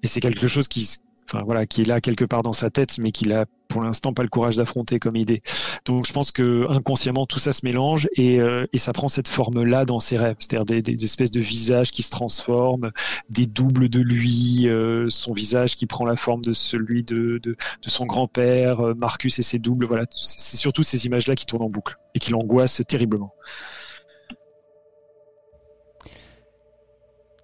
et 0.02 0.09
c'est 0.09 0.20
quelque 0.20 0.46
chose 0.46 0.68
qui, 0.68 0.98
enfin 1.29 1.45
voilà, 1.45 1.66
qui 1.66 1.83
est 1.83 1.85
là 1.85 2.01
quelque 2.01 2.24
part 2.24 2.43
dans 2.43 2.53
sa 2.53 2.70
tête, 2.70 2.99
mais 2.99 3.12
qu'il 3.12 3.33
a 3.33 3.47
pour 3.68 3.83
l'instant 3.83 4.12
pas 4.12 4.22
le 4.22 4.29
courage 4.29 4.57
d'affronter 4.57 4.99
comme 4.99 5.16
idée. 5.16 5.43
Donc 5.85 6.07
je 6.07 6.12
pense 6.12 6.31
que 6.31 6.70
inconsciemment 6.70 7.27
tout 7.27 7.39
ça 7.39 7.53
se 7.53 7.64
mélange 7.64 8.09
et, 8.14 8.41
euh, 8.41 8.66
et 8.72 8.79
ça 8.79 8.93
prend 8.93 9.09
cette 9.09 9.29
forme-là 9.29 9.85
dans 9.85 9.99
ses 9.99 10.16
rêves, 10.16 10.37
c'est-à-dire 10.39 10.83
des, 10.83 11.05
espèces 11.05 11.31
de 11.31 11.41
visages 11.41 11.91
qui 11.91 12.03
se 12.03 12.11
transforment, 12.11 12.91
des 13.29 13.47
doubles 13.47 13.89
de 13.89 14.01
lui, 14.01 14.68
euh, 14.68 15.07
son 15.09 15.33
visage 15.33 15.77
qui 15.77 15.87
prend 15.87 16.05
la 16.05 16.16
forme 16.16 16.43
de 16.43 16.53
celui 16.53 17.03
de, 17.03 17.39
de, 17.43 17.57
de 17.83 17.89
son 17.89 18.07
grand-père, 18.07 18.81
euh, 18.81 18.95
Marcus 18.95 19.39
et 19.39 19.43
ses 19.43 19.59
doubles. 19.59 19.87
Voilà, 19.87 20.07
c'est 20.11 20.57
surtout 20.57 20.83
ces 20.83 21.07
images-là 21.07 21.35
qui 21.35 21.47
tournent 21.47 21.62
en 21.62 21.70
boucle 21.70 21.99
et 22.14 22.18
qui 22.18 22.31
l'angoissent 22.31 22.83
terriblement. 22.87 23.35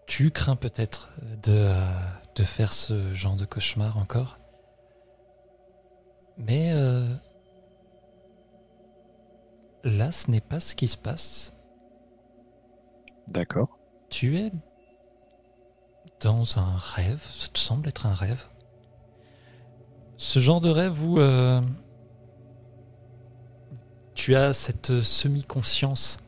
Tu 0.07 0.31
crains 0.31 0.57
peut-être 0.57 1.09
de 1.43 1.73
de 2.35 2.45
faire 2.45 2.73
ce 2.73 3.13
genre 3.13 3.37
de 3.37 3.45
cauchemar 3.45 3.97
encore. 3.99 4.39
Mais 6.39 6.73
euh, 6.73 7.15
là, 9.85 10.13
ce 10.13 10.31
n'est 10.31 10.41
pas 10.41 10.61
ce 10.61 10.75
qui 10.75 10.89
se 10.89 10.97
passe. 10.97 11.55
D'accord. 13.29 13.79
Tu 14.09 14.39
es 14.39 14.53
dans 16.21 16.59
un 16.59 16.77
rêve, 16.77 17.23
ça 17.31 17.49
te 17.49 17.59
semble 17.59 17.89
être 17.89 18.07
un 18.07 18.15
rêve. 18.15 18.45
Ce 20.17 20.39
genre 20.39 20.61
de 20.61 20.71
rêve 20.71 21.03
où 21.05 21.19
euh, 21.19 21.61
tu 24.15 24.37
as 24.37 24.53
cette 24.53 25.03
semi-conscience 25.03 26.19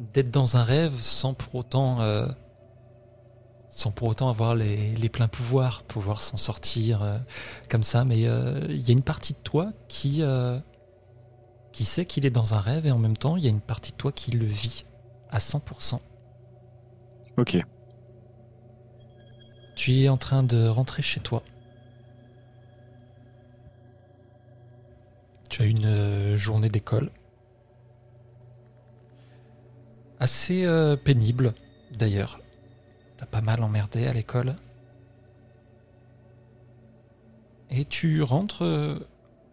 d'être 0.00 0.30
dans 0.30 0.56
un 0.56 0.62
rêve 0.62 1.00
sans 1.00 1.34
pour 1.34 1.54
autant 1.56 2.00
euh, 2.00 2.26
sans 3.78 3.92
pour 3.92 4.08
autant 4.08 4.28
avoir 4.28 4.56
les, 4.56 5.08
pleins 5.08 5.28
pouvoirs, 5.28 5.84
pouvoir 5.84 6.20
s'en 6.20 6.36
sortir 6.36 7.04
euh, 7.04 7.16
comme 7.68 7.84
ça. 7.84 8.04
Mais 8.04 8.26
euh, 8.26 8.66
il 8.70 8.84
y 8.84 8.90
a 8.90 8.92
une 8.92 9.04
partie 9.04 9.34
de 9.34 9.38
toi 9.38 9.72
qui, 9.86 10.20
euh, 10.20 10.58
qui 11.70 11.84
sait 11.84 12.04
qu'il 12.04 12.26
est 12.26 12.30
dans 12.30 12.54
un 12.54 12.60
rêve 12.60 12.86
et 12.86 12.90
en 12.90 12.98
même 12.98 13.16
temps, 13.16 13.36
il 13.36 13.44
y 13.44 13.46
a 13.46 13.50
une 13.50 13.60
partie 13.60 13.92
de 13.92 13.96
toi 13.96 14.10
qui 14.10 14.32
le 14.32 14.46
vit 14.46 14.84
à 15.30 15.38
100%. 15.38 16.00
Ok. 17.36 17.58
Tu 19.76 20.02
es 20.02 20.08
en 20.08 20.16
train 20.16 20.42
de 20.42 20.66
rentrer 20.66 21.02
chez 21.02 21.20
toi. 21.20 21.44
Tu 25.50 25.62
as 25.62 25.66
une 25.66 26.34
journée 26.34 26.68
d'école. 26.68 27.12
Assez 30.18 30.66
pénible, 31.04 31.54
d'ailleurs. 31.96 32.40
T'as 33.18 33.26
pas 33.26 33.40
mal 33.40 33.62
emmerdé 33.62 34.06
à 34.06 34.12
l'école. 34.12 34.54
Et 37.70 37.84
tu 37.84 38.22
rentres 38.22 38.62
euh, 38.62 38.98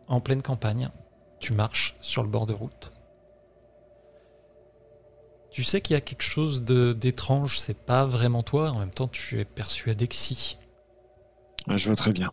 en 0.08 0.22
pleine 0.22 0.42
campagne. 0.42 0.90
Tu 1.40 1.54
marches 1.54 1.98
sur 2.00 2.24
le 2.24 2.30
bord 2.30 2.46
de 2.46 2.54
route. 2.54 2.94
Tu 5.50 5.64
sais 5.64 5.82
qu'il 5.82 5.94
y 5.94 5.98
a 5.98 6.02
quelque 6.02 6.22
chose 6.22 6.64
d'étrange, 6.64 7.60
c'est 7.60 7.78
pas 7.78 8.06
vraiment 8.06 8.44
toi, 8.44 8.72
en 8.72 8.80
même 8.80 8.92
temps 8.92 9.08
tu 9.08 9.40
es 9.40 9.46
persuadé 9.46 10.08
que 10.08 10.16
si. 10.16 10.58
Je 11.68 11.88
vois 11.88 11.96
très 11.96 12.12
bien. 12.12 12.30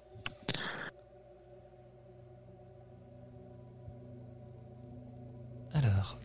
Alors, 5.72 6.18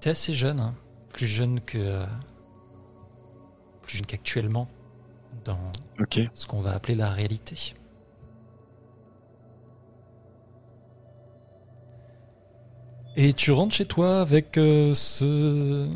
T'es 0.00 0.10
assez 0.10 0.34
jeune. 0.34 0.60
Hein. 0.60 0.74
plus 1.12 1.26
jeune 1.26 1.60
que 1.60 2.04
plus 3.82 3.98
jeune 3.98 4.06
qu'actuellement 4.06 4.68
dans 5.44 5.58
ce 6.34 6.46
qu'on 6.46 6.60
va 6.60 6.72
appeler 6.72 6.94
la 6.94 7.10
réalité. 7.10 7.74
Et 13.16 13.32
tu 13.32 13.50
rentres 13.50 13.74
chez 13.74 13.86
toi 13.86 14.20
avec 14.20 14.56
euh, 14.56 14.94
ce... 14.94 15.88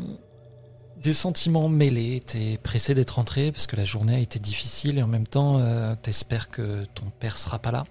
des 1.01 1.13
sentiments 1.13 1.69
mêlés. 1.69 2.21
T'es 2.25 2.59
pressé 2.61 2.93
d'être 2.93 3.11
rentré 3.11 3.51
parce 3.51 3.67
que 3.67 3.75
la 3.75 3.85
journée 3.85 4.15
a 4.15 4.19
été 4.19 4.37
difficile 4.37 4.97
et 4.99 5.03
en 5.03 5.07
même 5.07 5.25
temps, 5.25 5.59
euh, 5.59 5.95
t'espères 5.95 6.49
que 6.49 6.85
ton 6.93 7.05
père 7.19 7.37
sera 7.37 7.59
pas 7.59 7.71
là. 7.71 7.85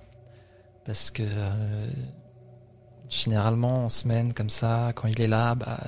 Parce 0.85 1.11
que 1.11 1.23
euh, 1.27 1.91
généralement, 3.09 3.85
en 3.85 3.89
semaine 3.89 4.33
comme 4.33 4.51
ça, 4.51 4.93
quand 4.95 5.09
il 5.09 5.21
est 5.21 5.29
là, 5.29 5.55
bah, 5.55 5.79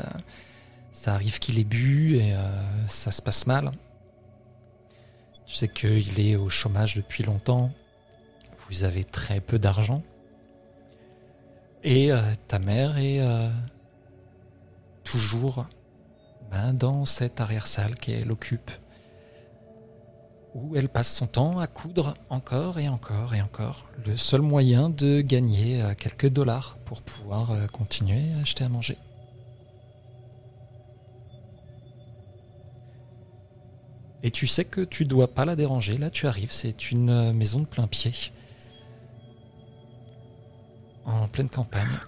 ça 0.92 1.14
arrive 1.14 1.38
qu'il 1.38 1.58
ait 1.58 1.64
bu 1.64 2.16
et 2.16 2.34
ça 2.86 3.10
se 3.10 3.20
passe 3.22 3.46
mal. 3.46 3.72
Tu 5.46 5.54
sais 5.54 5.68
qu'il 5.68 6.18
est 6.18 6.36
au 6.36 6.48
chômage 6.48 6.96
depuis 6.96 7.22
longtemps. 7.22 7.70
Vous 8.68 8.82
avez 8.82 9.04
très 9.04 9.40
peu 9.40 9.58
d'argent. 9.58 10.02
Et 11.84 12.10
euh, 12.10 12.20
ta 12.48 12.58
mère 12.58 12.98
est 12.98 13.20
euh, 13.20 13.48
toujours 15.04 15.66
ben, 16.50 16.72
dans 16.74 17.04
cette 17.04 17.40
arrière-salle 17.40 17.94
qu'elle 17.94 18.32
occupe, 18.32 18.72
où 20.56 20.74
elle 20.74 20.88
passe 20.88 21.14
son 21.14 21.26
temps 21.26 21.58
à 21.58 21.66
coudre 21.66 22.14
encore 22.30 22.78
et 22.78 22.88
encore 22.88 23.34
et 23.34 23.42
encore. 23.42 23.84
Le 24.06 24.16
seul 24.16 24.40
moyen 24.40 24.88
de 24.88 25.20
gagner 25.20 25.82
euh, 25.82 25.94
quelques 25.94 26.28
dollars 26.28 26.78
pour 26.84 27.02
pouvoir 27.02 27.52
continuer 27.72 28.32
à 28.38 28.40
acheter 28.40 28.64
à 28.64 28.68
manger. 28.68 28.98
Et 34.22 34.30
tu 34.30 34.46
sais 34.46 34.64
que 34.64 34.80
tu 34.80 35.04
dois 35.04 35.28
pas 35.28 35.44
la 35.44 35.54
déranger. 35.54 35.98
Là, 35.98 36.10
tu 36.10 36.26
arrives, 36.26 36.52
c'est 36.52 36.90
une 36.90 37.32
maison 37.32 37.60
de 37.60 37.66
plein 37.66 37.86
pied 37.86 38.12
en 41.06 41.28
pleine 41.28 41.48
campagne. 41.48 42.00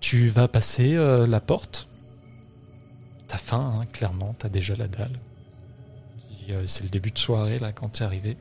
Tu 0.00 0.28
vas 0.28 0.46
passer 0.46 0.94
euh, 0.94 1.26
la 1.26 1.40
porte. 1.40 1.88
T'as 3.28 3.38
faim, 3.38 3.80
hein, 3.80 3.86
clairement, 3.92 4.34
t'as 4.38 4.48
déjà 4.48 4.74
la 4.76 4.88
dalle. 4.88 5.18
Euh, 6.50 6.62
c'est 6.66 6.82
le 6.82 6.88
début 6.88 7.10
de 7.10 7.18
soirée, 7.18 7.58
là, 7.58 7.72
quand 7.72 7.88
tu 7.90 8.02
es 8.02 8.06
arrivé. 8.06 8.36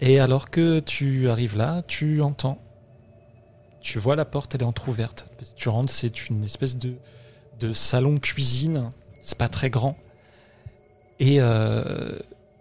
Et 0.00 0.18
alors 0.18 0.50
que 0.50 0.78
tu 0.80 1.28
arrives 1.28 1.56
là, 1.56 1.82
tu 1.86 2.20
entends. 2.22 2.58
Tu 3.80 3.98
vois 3.98 4.16
la 4.16 4.24
porte, 4.24 4.54
elle 4.54 4.62
est 4.62 4.66
entr'ouverte. 4.66 5.28
Tu 5.56 5.68
rentres, 5.68 5.92
c'est 5.92 6.28
une 6.28 6.44
espèce 6.44 6.76
de, 6.76 6.94
de 7.60 7.72
salon 7.72 8.16
cuisine. 8.18 8.92
C'est 9.22 9.38
pas 9.38 9.48
très 9.48 9.70
grand. 9.70 9.96
Et 11.18 11.40
euh, 11.40 12.18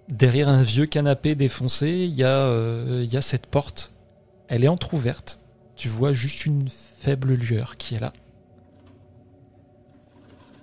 derrière 0.10 0.50
un 0.50 0.64
vieux 0.64 0.86
canapé 0.86 1.36
défoncé, 1.36 1.90
il 1.90 2.16
y, 2.16 2.24
euh, 2.24 3.06
y, 3.06 3.16
a 3.16 3.22
cette 3.22 3.48
porte. 3.48 3.94
Elle 4.48 4.64
est 4.64 4.70
entr'ouverte. 4.70 5.40
Tu 5.76 5.88
vois 5.88 6.12
juste 6.12 6.46
une 6.46 6.70
faible 7.00 7.34
lueur 7.34 7.78
qui 7.78 7.96
est 7.96 8.00
là. 8.00 8.12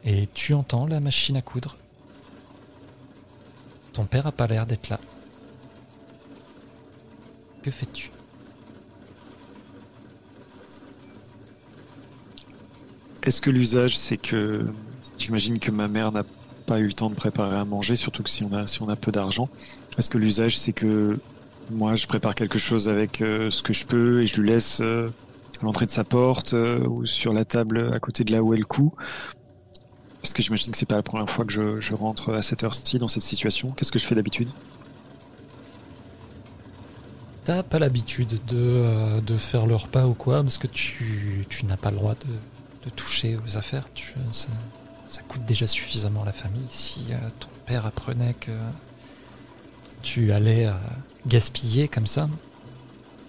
Et 0.07 0.29
tu 0.33 0.55
entends 0.55 0.87
la 0.87 1.01
machine 1.01 1.37
à 1.37 1.43
coudre. 1.43 1.77
Ton 3.93 4.07
père 4.07 4.27
a 4.29 4.33
pas 4.33 4.47
l'air 4.47 4.65
d'être 4.65 4.89
là. 4.89 5.01
Que 7.63 7.73
fais-tu? 7.73 8.13
Est-ce 13.25 13.41
que 13.41 13.51
l'usage, 13.51 13.99
c'est 13.99 14.17
que 14.17 14.65
j'imagine 15.19 15.59
que 15.59 15.73
ma 15.73 15.89
mère 15.89 16.13
n'a 16.13 16.23
pas 16.67 16.79
eu 16.79 16.87
le 16.87 16.93
temps 16.93 17.11
de 17.11 17.17
préparer 17.17 17.57
à 17.57 17.65
manger, 17.65 17.97
surtout 17.97 18.23
que 18.23 18.31
si 18.31 18.45
on 18.45 18.89
a, 18.89 18.97
peu 18.97 19.11
d'argent. 19.11 19.49
Parce 19.97 20.09
que 20.09 20.19
l'usage, 20.19 20.57
c'est 20.57 20.73
que 20.73 21.19
moi, 21.71 21.97
je 21.97 22.07
prépare 22.07 22.37
quelque 22.37 22.59
chose 22.59 22.89
avec 22.89 23.21
euh, 23.23 23.51
ce 23.51 23.65
que 23.65 23.73
je 23.73 23.85
peux 23.85 24.23
et 24.23 24.27
je 24.27 24.41
lui 24.41 24.51
laisse 24.51 24.81
euh, 24.81 25.09
à 25.61 25.65
l'entrée 25.65 25.87
de 25.87 25.91
sa 25.91 26.05
porte 26.05 26.55
euh, 26.55 26.87
ou 26.87 27.07
sur 27.07 27.33
la 27.33 27.45
table 27.45 27.91
à 27.93 27.99
côté 27.99 28.23
de 28.23 28.31
là 28.31 28.45
où 28.45 28.55
elle 28.55 28.65
coud. 28.65 28.93
Parce 30.27 30.35
que 30.35 30.43
j'imagine 30.43 30.73
que 30.73 30.77
c'est 30.77 30.87
pas 30.87 30.97
la 30.97 31.05
première 31.05 31.31
fois 31.31 31.45
que 31.45 31.53
je, 31.53 31.95
rentre 31.95 32.35
à 32.35 32.43
cette 32.43 32.65
heure-ci 32.65 32.99
dans 32.99 33.07
cette 33.07 33.23
situation. 33.23 33.71
Qu'est-ce 33.71 33.93
que 33.93 34.01
je 34.01 34.07
fais 34.07 34.17
d'habitude? 34.17 34.49
T'as 37.45 37.63
pas 37.63 37.79
l'habitude 37.79 38.41
de, 38.49 39.21
de, 39.21 39.37
faire 39.37 39.67
le 39.67 39.77
repas 39.77 40.05
ou 40.05 40.15
quoi, 40.15 40.43
parce 40.43 40.59
que 40.59 40.67
tu, 40.67 41.47
tu 41.49 41.65
n'as 41.67 41.77
pas 41.77 41.93
le 41.93 41.99
droit 41.99 42.15
de, 42.15 42.87
de 42.87 42.91
toucher 42.91 43.37
aux 43.47 43.57
affaires. 43.57 43.89
Tu, 43.95 44.15
ça 44.33 45.23
coûte 45.29 45.45
déjà 45.45 45.69
suffisamment 45.69 46.23
à 46.23 46.27
la 46.27 46.33
famille. 46.33 46.67
Si 46.73 47.07
euh, 47.13 47.19
ton 47.39 47.49
père 47.65 47.87
apprenait 47.87 48.35
que 48.35 48.51
tu 50.03 50.33
allais 50.33 50.67
euh, 50.67 50.73
gaspiller 51.29 51.87
comme 51.87 52.09
ça, 52.09 52.29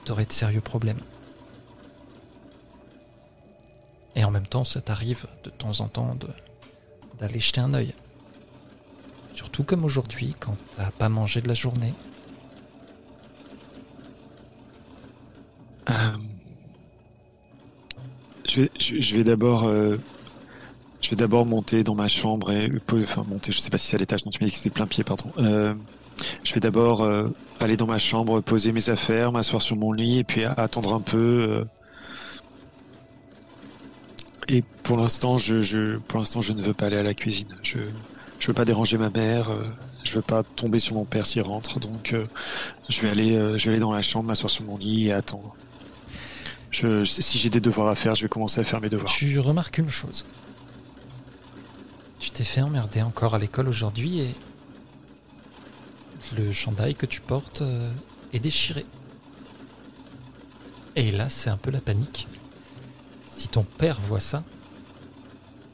t'aurais 0.03 0.25
de 0.25 0.33
sérieux 0.33 0.61
problèmes. 0.61 1.01
Et 4.15 4.23
en 4.23 4.31
même 4.31 4.47
temps, 4.47 4.63
ça 4.63 4.81
t'arrive 4.81 5.27
de 5.43 5.51
temps 5.51 5.81
en 5.81 5.89
temps 5.89 6.17
d'aller 7.19 7.39
jeter 7.39 7.61
un 7.61 7.73
œil. 7.73 7.93
Surtout 9.33 9.63
comme 9.63 9.85
aujourd'hui, 9.85 10.35
quand 10.39 10.55
t'as 10.75 10.91
pas 10.91 11.09
mangé 11.09 11.41
de 11.41 11.47
la 11.47 11.53
journée. 11.53 11.93
Euh, 15.89 15.93
je 18.47 18.61
vais, 18.61 18.71
je 18.79 19.15
vais 19.15 19.23
d'abord 19.23 19.67
monter 21.45 21.83
dans 21.83 21.95
ma 21.95 22.07
chambre 22.07 22.51
et 22.51 22.69
enfin 22.91 23.23
monter. 23.27 23.51
Je 23.51 23.59
sais 23.59 23.69
pas 23.69 23.77
si 23.77 23.87
c'est 23.87 23.95
à 23.95 23.99
l'étage. 23.99 24.25
Non, 24.25 24.31
tu 24.31 24.39
m'as 24.41 24.47
dit 24.47 24.51
que 24.51 24.57
c'était 24.57 24.69
plein 24.69 24.87
pied, 24.87 25.03
pardon. 25.03 25.31
Euh, 25.37 25.73
je 26.43 26.53
vais 26.53 26.59
d'abord 26.59 27.03
euh, 27.03 27.27
aller 27.59 27.77
dans 27.77 27.85
ma 27.85 27.99
chambre, 27.99 28.41
poser 28.41 28.71
mes 28.71 28.89
affaires, 28.89 29.31
m'asseoir 29.31 29.61
sur 29.61 29.75
mon 29.75 29.91
lit 29.91 30.19
et 30.19 30.23
puis 30.23 30.43
attendre 30.43 30.93
un 30.93 31.01
peu. 31.01 31.65
Euh. 34.49 34.53
Et 34.53 34.63
pour 34.83 34.97
l'instant, 34.97 35.37
je, 35.37 35.97
pour 35.97 36.19
l'instant, 36.19 36.41
je 36.41 36.53
ne 36.53 36.61
veux 36.61 36.73
pas 36.73 36.87
aller 36.87 36.97
à 36.97 37.03
la 37.03 37.13
cuisine. 37.13 37.55
Je, 37.63 37.77
je 38.39 38.47
veux 38.47 38.53
pas 38.53 38.65
déranger 38.65 38.97
ma 38.97 39.09
mère. 39.09 39.49
je 40.03 40.15
veux 40.15 40.21
pas 40.21 40.43
tomber 40.43 40.79
sur 40.79 40.95
mon 40.95 41.05
père 41.05 41.25
s'il 41.25 41.41
rentre. 41.41 41.79
Donc, 41.79 42.15
je 42.89 43.01
vais 43.01 43.11
aller, 43.11 43.33
je 43.57 43.65
vais 43.65 43.71
aller 43.71 43.79
dans 43.79 43.91
la 43.91 44.01
chambre, 44.01 44.27
m'asseoir 44.27 44.49
sur 44.49 44.63
mon 44.63 44.77
lit 44.77 45.07
et 45.07 45.13
attendre. 45.13 45.55
Je, 46.71 47.05
si 47.05 47.37
j'ai 47.37 47.49
des 47.49 47.59
devoirs 47.59 47.87
à 47.87 47.95
faire, 47.95 48.15
je 48.15 48.23
vais 48.23 48.29
commencer 48.29 48.59
à 48.59 48.63
faire 48.63 48.81
mes 48.81 48.89
devoirs. 48.89 49.11
Tu 49.11 49.39
remarques 49.39 49.77
une 49.77 49.89
chose. 49.89 50.25
Tu 52.19 52.31
t'es 52.31 52.43
fait 52.43 52.61
emmerder 52.61 53.01
encore 53.01 53.35
à 53.35 53.39
l'école 53.39 53.67
aujourd'hui 53.67 54.19
et 54.19 54.35
le 56.37 56.51
chandail 56.51 56.95
que 56.95 57.05
tu 57.05 57.21
portes 57.21 57.61
euh, 57.61 57.93
est 58.33 58.39
déchiré. 58.39 58.85
Et 60.95 61.11
là, 61.11 61.29
c'est 61.29 61.49
un 61.49 61.57
peu 61.57 61.71
la 61.71 61.79
panique. 61.79 62.27
Si 63.37 63.49
ton 63.49 63.61
père 63.61 64.01
voit 64.01 64.19
ça, 64.19 64.41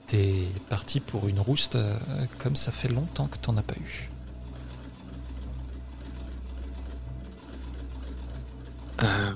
t'es 0.08 0.44
parti 0.68 1.00
pour 1.00 1.30
une 1.30 1.40
rouste 1.40 1.76
euh, 1.76 1.98
comme 2.38 2.58
ça 2.58 2.74
fait 2.74 2.90
longtemps 2.90 3.28
que 3.28 3.38
t'en 3.38 3.56
as 3.56 3.64
pas 3.64 3.76
eu. 3.76 4.10
Euh, 9.02 9.34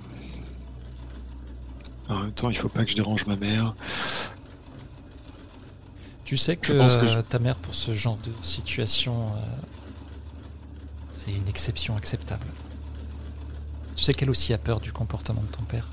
en 2.09 2.19
même 2.19 2.33
temps, 2.33 2.49
il 2.49 2.57
faut 2.57 2.67
pas 2.67 2.83
que 2.83 2.91
je 2.91 2.97
dérange 2.97 3.25
ma 3.27 3.37
mère. 3.37 3.75
Tu 6.25 6.35
sais 6.35 6.57
que, 6.57 7.21
ta 7.21 7.39
mère, 7.39 7.55
pour 7.55 7.75
ce 7.75 7.93
genre 7.93 8.17
de 8.17 8.33
situation, 8.41 9.27
euh, 9.27 9.39
c'est 11.15 11.31
une 11.31 11.47
exception 11.47 11.95
acceptable. 11.95 12.47
Tu 13.95 14.03
sais 14.03 14.13
qu'elle 14.13 14.29
aussi 14.29 14.53
a 14.53 14.57
peur 14.57 14.81
du 14.81 14.91
comportement 14.91 15.41
de 15.41 15.47
ton 15.47 15.63
père. 15.63 15.87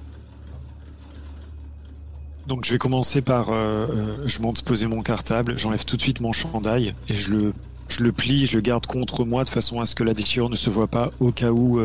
Donc 2.47 2.65
je 2.65 2.73
vais 2.73 2.79
commencer 2.79 3.23
par, 3.23 3.51
euh, 3.51 3.87
euh, 3.89 4.17
je 4.27 4.41
monte 4.41 4.63
poser 4.63 4.87
mon 4.87 5.03
cartable, 5.03 5.59
j'enlève 5.59 5.85
tout 5.85 5.97
de 5.97 6.03
suite 6.03 6.21
mon 6.21 6.33
chandail 6.33 6.95
et 7.09 7.17
je 7.17 7.31
le, 7.31 8.13
plie, 8.13 8.47
je 8.47 8.55
le 8.55 8.61
garde 8.61 8.87
contre 8.87 9.25
moi 9.25 9.45
de 9.45 9.51
façon 9.51 9.81
à 9.81 9.87
ce 9.87 9.95
que 9.95 10.05
la 10.05 10.13
déchirure 10.13 10.51
ne 10.51 10.57
se 10.57 10.69
voit 10.69 10.89
pas 10.89 11.11
au 11.21 11.33
cas 11.33 11.51
où 11.51 11.81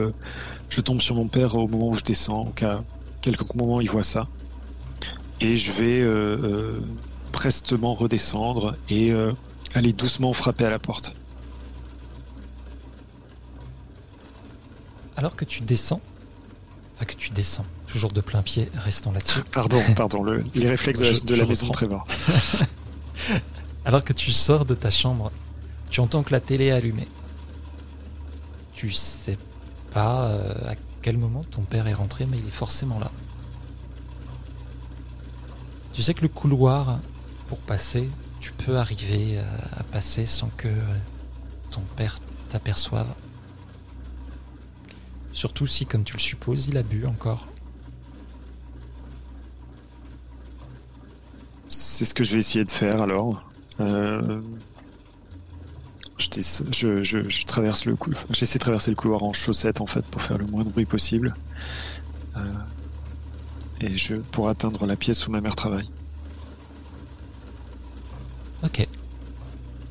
je 0.69 0.81
tombe 0.81 1.01
sur 1.01 1.15
mon 1.15 1.27
père 1.27 1.55
au 1.55 1.67
moment 1.67 1.89
où 1.89 1.95
je 1.95 2.03
descends, 2.03 2.47
au 2.47 2.51
cas 2.51 2.81
quelques 3.21 3.55
moments 3.55 3.79
il 3.79 3.89
voit 3.89 4.03
ça. 4.03 4.27
Et 5.39 5.55
je 5.55 5.71
vais 5.71 6.03
prestement 7.31 7.93
redescendre 7.93 8.75
et 8.89 9.11
euh, 9.11 9.31
aller 9.73 9.93
doucement 9.93 10.33
frapper 10.33 10.65
à 10.65 10.69
la 10.69 10.79
porte. 10.79 11.15
Alors 15.15 15.35
que 15.35 15.45
tu 15.45 15.61
descends, 15.61 16.01
enfin 16.95 17.05
que 17.05 17.15
tu 17.15 17.29
descends, 17.31 17.65
toujours 17.89 18.11
de 18.11 18.21
plein 18.21 18.41
pied, 18.41 18.69
restons 18.75 19.11
là-dessus. 19.11 19.41
Pardon, 19.51 19.81
pardon, 19.95 20.23
le, 20.23 20.43
les 20.53 20.69
réflexes 20.69 21.23
de, 21.23 21.35
la 21.35 21.45
maison 21.45 21.67
Trevor. 21.69 22.05
Alors 23.85 24.03
que 24.03 24.13
tu 24.13 24.31
sors 24.31 24.65
de 24.65 24.75
ta 24.75 24.91
chambre, 24.91 25.31
tu 25.89 25.99
entends 25.99 26.23
que 26.23 26.31
la 26.31 26.39
télé 26.39 26.65
est 26.65 26.71
allumée. 26.71 27.07
Tu 28.73 28.91
sais 28.91 29.37
pas 29.91 30.27
euh, 30.27 30.71
à 30.71 30.75
quel 31.01 31.17
moment 31.17 31.43
ton 31.43 31.61
père 31.61 31.87
est 31.87 31.93
rentré, 31.93 32.25
mais 32.25 32.37
il 32.37 32.47
est 32.47 32.51
forcément 32.51 32.99
là. 32.99 33.11
Tu 35.93 36.03
sais 36.03 36.13
que 36.13 36.21
le 36.21 36.27
couloir, 36.27 36.99
pour 37.47 37.57
passer, 37.57 38.09
tu 38.39 38.53
peux 38.53 38.77
arriver 38.77 39.39
à 39.75 39.83
passer 39.83 40.25
sans 40.25 40.49
que 40.55 40.69
ton 41.71 41.81
père 41.97 42.19
t'aperçoive. 42.49 43.13
Surtout 45.33 45.67
si, 45.67 45.85
comme 45.85 46.03
tu 46.03 46.13
le 46.13 46.19
supposes, 46.19 46.67
il 46.67 46.77
a 46.77 46.83
bu 46.83 47.05
encore. 47.05 47.47
C'est 51.99 52.05
ce 52.05 52.13
que 52.13 52.23
je 52.23 52.31
vais 52.31 52.39
essayer 52.39 52.63
de 52.63 52.71
faire 52.71 53.01
alors. 53.01 53.43
Euh, 53.81 54.41
je, 56.17 57.03
je, 57.03 57.45
traverse 57.45 57.83
le 57.83 57.97
couloir. 57.97 58.23
J'essaie 58.29 58.57
de 58.57 58.63
traverser 58.63 58.89
le 58.89 58.95
couloir 58.95 59.21
en 59.23 59.33
chaussettes 59.33 59.81
en 59.81 59.85
fait 59.85 60.05
pour 60.05 60.21
faire 60.21 60.37
le 60.37 60.45
moins 60.45 60.63
de 60.63 60.69
bruit 60.69 60.85
possible. 60.85 61.35
Euh, 62.37 62.41
et 63.81 63.97
je 63.97 64.15
pour 64.15 64.47
atteindre 64.47 64.85
la 64.85 64.95
pièce 64.95 65.27
où 65.27 65.31
ma 65.31 65.41
mère 65.41 65.57
travaille. 65.57 65.89
Ok. 68.63 68.87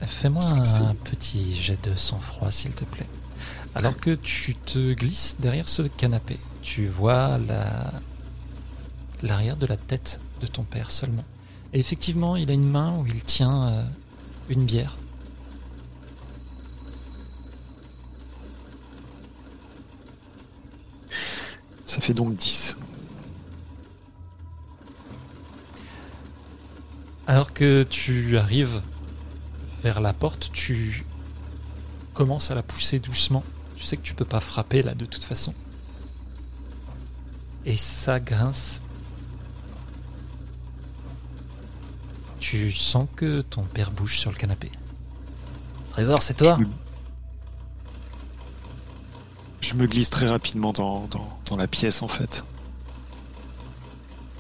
Fais-moi 0.00 0.42
un 0.46 0.94
petit 0.94 1.54
jet 1.54 1.90
de 1.90 1.94
sang-froid 1.94 2.50
s'il 2.50 2.72
te 2.72 2.86
plaît. 2.86 3.08
Alors 3.74 3.98
que 3.98 4.14
tu 4.14 4.54
te 4.54 4.94
glisses 4.94 5.36
derrière 5.40 5.68
ce 5.68 5.82
canapé, 5.82 6.40
tu 6.62 6.86
vois 6.86 7.36
la 7.36 7.92
l'arrière 9.20 9.58
de 9.58 9.66
la 9.66 9.76
tête 9.76 10.22
de 10.40 10.46
ton 10.46 10.62
père 10.62 10.90
seulement. 10.90 11.26
Et 11.72 11.80
effectivement, 11.80 12.36
il 12.36 12.50
a 12.50 12.54
une 12.54 12.68
main 12.68 12.96
où 12.98 13.06
il 13.06 13.22
tient 13.22 13.68
euh, 13.68 13.84
une 14.48 14.64
bière. 14.64 14.96
Ça 21.84 22.00
fait 22.00 22.14
donc 22.14 22.36
10. 22.36 22.76
Alors 27.26 27.52
que 27.52 27.82
tu 27.82 28.38
arrives 28.38 28.80
vers 29.82 30.00
la 30.00 30.14
porte, 30.14 30.50
tu 30.52 31.04
commences 32.14 32.50
à 32.50 32.54
la 32.54 32.62
pousser 32.62 32.98
doucement. 32.98 33.44
Tu 33.76 33.84
sais 33.84 33.96
que 33.96 34.02
tu 34.02 34.14
peux 34.14 34.24
pas 34.24 34.40
frapper 34.40 34.82
là 34.82 34.94
de 34.94 35.04
toute 35.04 35.24
façon. 35.24 35.54
Et 37.66 37.76
ça 37.76 38.18
grince. 38.18 38.80
Tu 42.40 42.72
sens 42.72 43.06
que 43.16 43.40
ton 43.42 43.62
père 43.62 43.90
bouge 43.90 44.18
sur 44.18 44.30
le 44.30 44.36
canapé. 44.36 44.70
Trevor, 45.90 46.22
c'est 46.22 46.34
toi 46.34 46.58
je 49.68 49.74
me 49.74 49.86
glisse 49.86 50.08
très 50.08 50.26
rapidement 50.26 50.72
dans, 50.72 51.08
la 51.56 51.66
pièce 51.66 52.02
en 52.02 52.08
fait. 52.08 52.42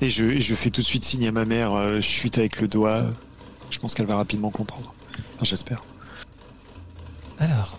Et 0.00 0.10
je, 0.10 0.40
je, 0.40 0.54
fais 0.54 0.70
tout 0.70 0.80
de 0.80 0.86
suite 0.86 1.04
signe 1.04 1.26
à 1.26 1.32
ma 1.32 1.44
mère, 1.44 1.72
euh, 1.72 1.96
je 1.96 2.00
chute 2.00 2.38
avec 2.38 2.60
le 2.60 2.68
doigt. 2.68 3.04
Je 3.70 3.78
pense 3.78 3.94
qu'elle 3.94 4.06
va 4.06 4.16
rapidement 4.16 4.50
comprendre. 4.50 4.94
J'espère. 5.42 5.82
Alors. 7.38 7.78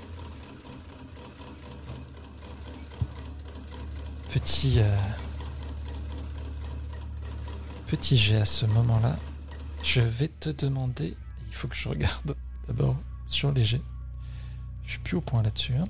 Petit. 4.31 4.75
Euh, 4.79 4.95
petit 7.87 8.17
jet 8.17 8.41
à 8.41 8.45
ce 8.45 8.65
moment-là. 8.67 9.17
Je 9.84 10.01
vais 10.01 10.27
te 10.27 10.49
demander. 10.49 11.15
Il 11.47 11.56
faut 11.56 11.68
que 11.68 11.76
je 11.76 11.89
regarde 11.89 12.35
d'abord 12.68 12.97
sur 13.26 13.51
les 13.51 13.64
jets. 13.64 13.81
Je 14.85 14.91
suis 14.91 14.99
plus 14.99 15.18
au 15.18 15.22
point 15.22 15.43
là-dessus. 15.43 15.73
Hein. 15.76 15.88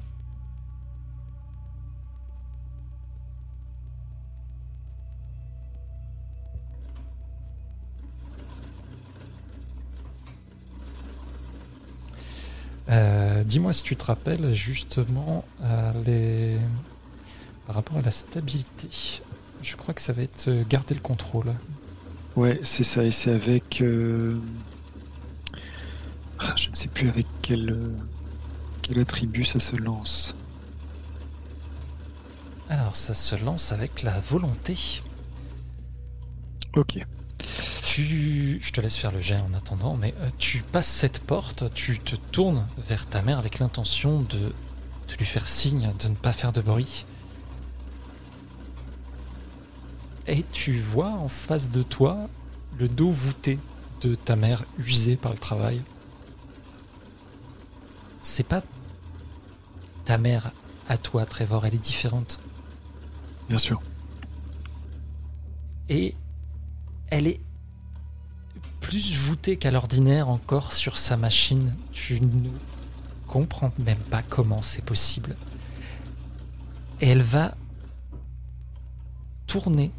Euh, 12.89 13.43
dis-moi 13.43 13.71
si 13.71 13.83
tu 13.83 13.95
te 13.95 14.05
rappelles 14.05 14.53
justement 14.55 15.45
euh, 15.61 16.03
les... 16.05 16.57
par 17.67 17.75
rapport 17.75 17.97
à 17.97 18.01
la 18.01 18.11
stabilité. 18.11 18.89
Je 19.61 19.75
crois 19.75 19.93
que 19.93 20.01
ça 20.01 20.11
va 20.13 20.23
être 20.23 20.47
euh, 20.47 20.63
garder 20.67 20.95
le 20.95 21.01
contrôle. 21.01 21.53
Ouais, 22.35 22.59
c'est 22.63 22.83
ça, 22.83 23.03
et 23.03 23.11
c'est 23.11 23.31
avec. 23.31 23.83
Ah, 26.39 26.53
je 26.55 26.69
ne 26.69 26.75
sais 26.75 26.87
plus 26.87 27.09
avec 27.09 27.27
quel, 27.41 27.77
quel 28.81 28.99
attribut 28.99 29.43
ça 29.45 29.59
se 29.59 29.75
lance. 29.75 30.35
Alors, 32.69 32.95
ça 32.95 33.13
se 33.13 33.35
lance 33.35 33.71
avec 33.71 34.03
la 34.03 34.19
volonté. 34.19 35.01
Ok 36.75 36.99
je 38.01 38.71
te 38.71 38.81
laisse 38.81 38.97
faire 38.97 39.11
le 39.11 39.19
jet 39.19 39.37
en 39.37 39.53
attendant, 39.53 39.95
mais 39.95 40.13
euh, 40.19 40.29
tu 40.37 40.61
passes 40.61 40.87
cette 40.87 41.19
porte, 41.19 41.73
tu 41.73 41.99
te 41.99 42.15
tournes 42.15 42.65
vers 42.87 43.05
ta 43.07 43.21
mère 43.21 43.39
avec 43.39 43.59
l'intention 43.59 44.21
de, 44.21 44.37
de 44.37 45.15
lui 45.17 45.25
faire 45.25 45.47
signe 45.47 45.91
de 45.99 46.07
ne 46.07 46.15
pas 46.15 46.33
faire 46.33 46.53
de 46.53 46.61
bruit. 46.61 47.05
Et 50.27 50.43
tu 50.51 50.77
vois 50.77 51.11
en 51.11 51.27
face 51.27 51.69
de 51.69 51.83
toi 51.83 52.29
le 52.77 52.87
dos 52.87 53.11
voûté 53.11 53.59
de 54.01 54.15
ta 54.15 54.35
mère 54.35 54.65
usée 54.77 55.15
par 55.15 55.31
le 55.31 55.37
travail. 55.37 55.81
C'est 58.21 58.43
pas 58.43 58.61
ta 60.05 60.17
mère 60.17 60.51
à 60.87 60.97
toi, 60.97 61.25
Trevor, 61.25 61.65
elle 61.65 61.75
est 61.75 61.77
différente. 61.77 62.39
Bien 63.47 63.57
sûr. 63.57 63.81
Et 65.89 66.15
elle 67.09 67.27
est 67.27 67.41
plus 68.79 69.15
voûté 69.15 69.57
qu'à 69.57 69.71
l'ordinaire 69.71 70.29
encore 70.29 70.73
sur 70.73 70.97
sa 70.97 71.17
machine. 71.17 71.75
Tu 71.91 72.21
ne 72.21 72.49
comprends 73.27 73.71
même 73.79 73.97
pas 73.97 74.21
comment 74.21 74.61
c'est 74.61 74.83
possible. 74.83 75.35
Et 77.01 77.09
elle 77.09 77.21
va 77.21 77.55
tourner 79.47 79.91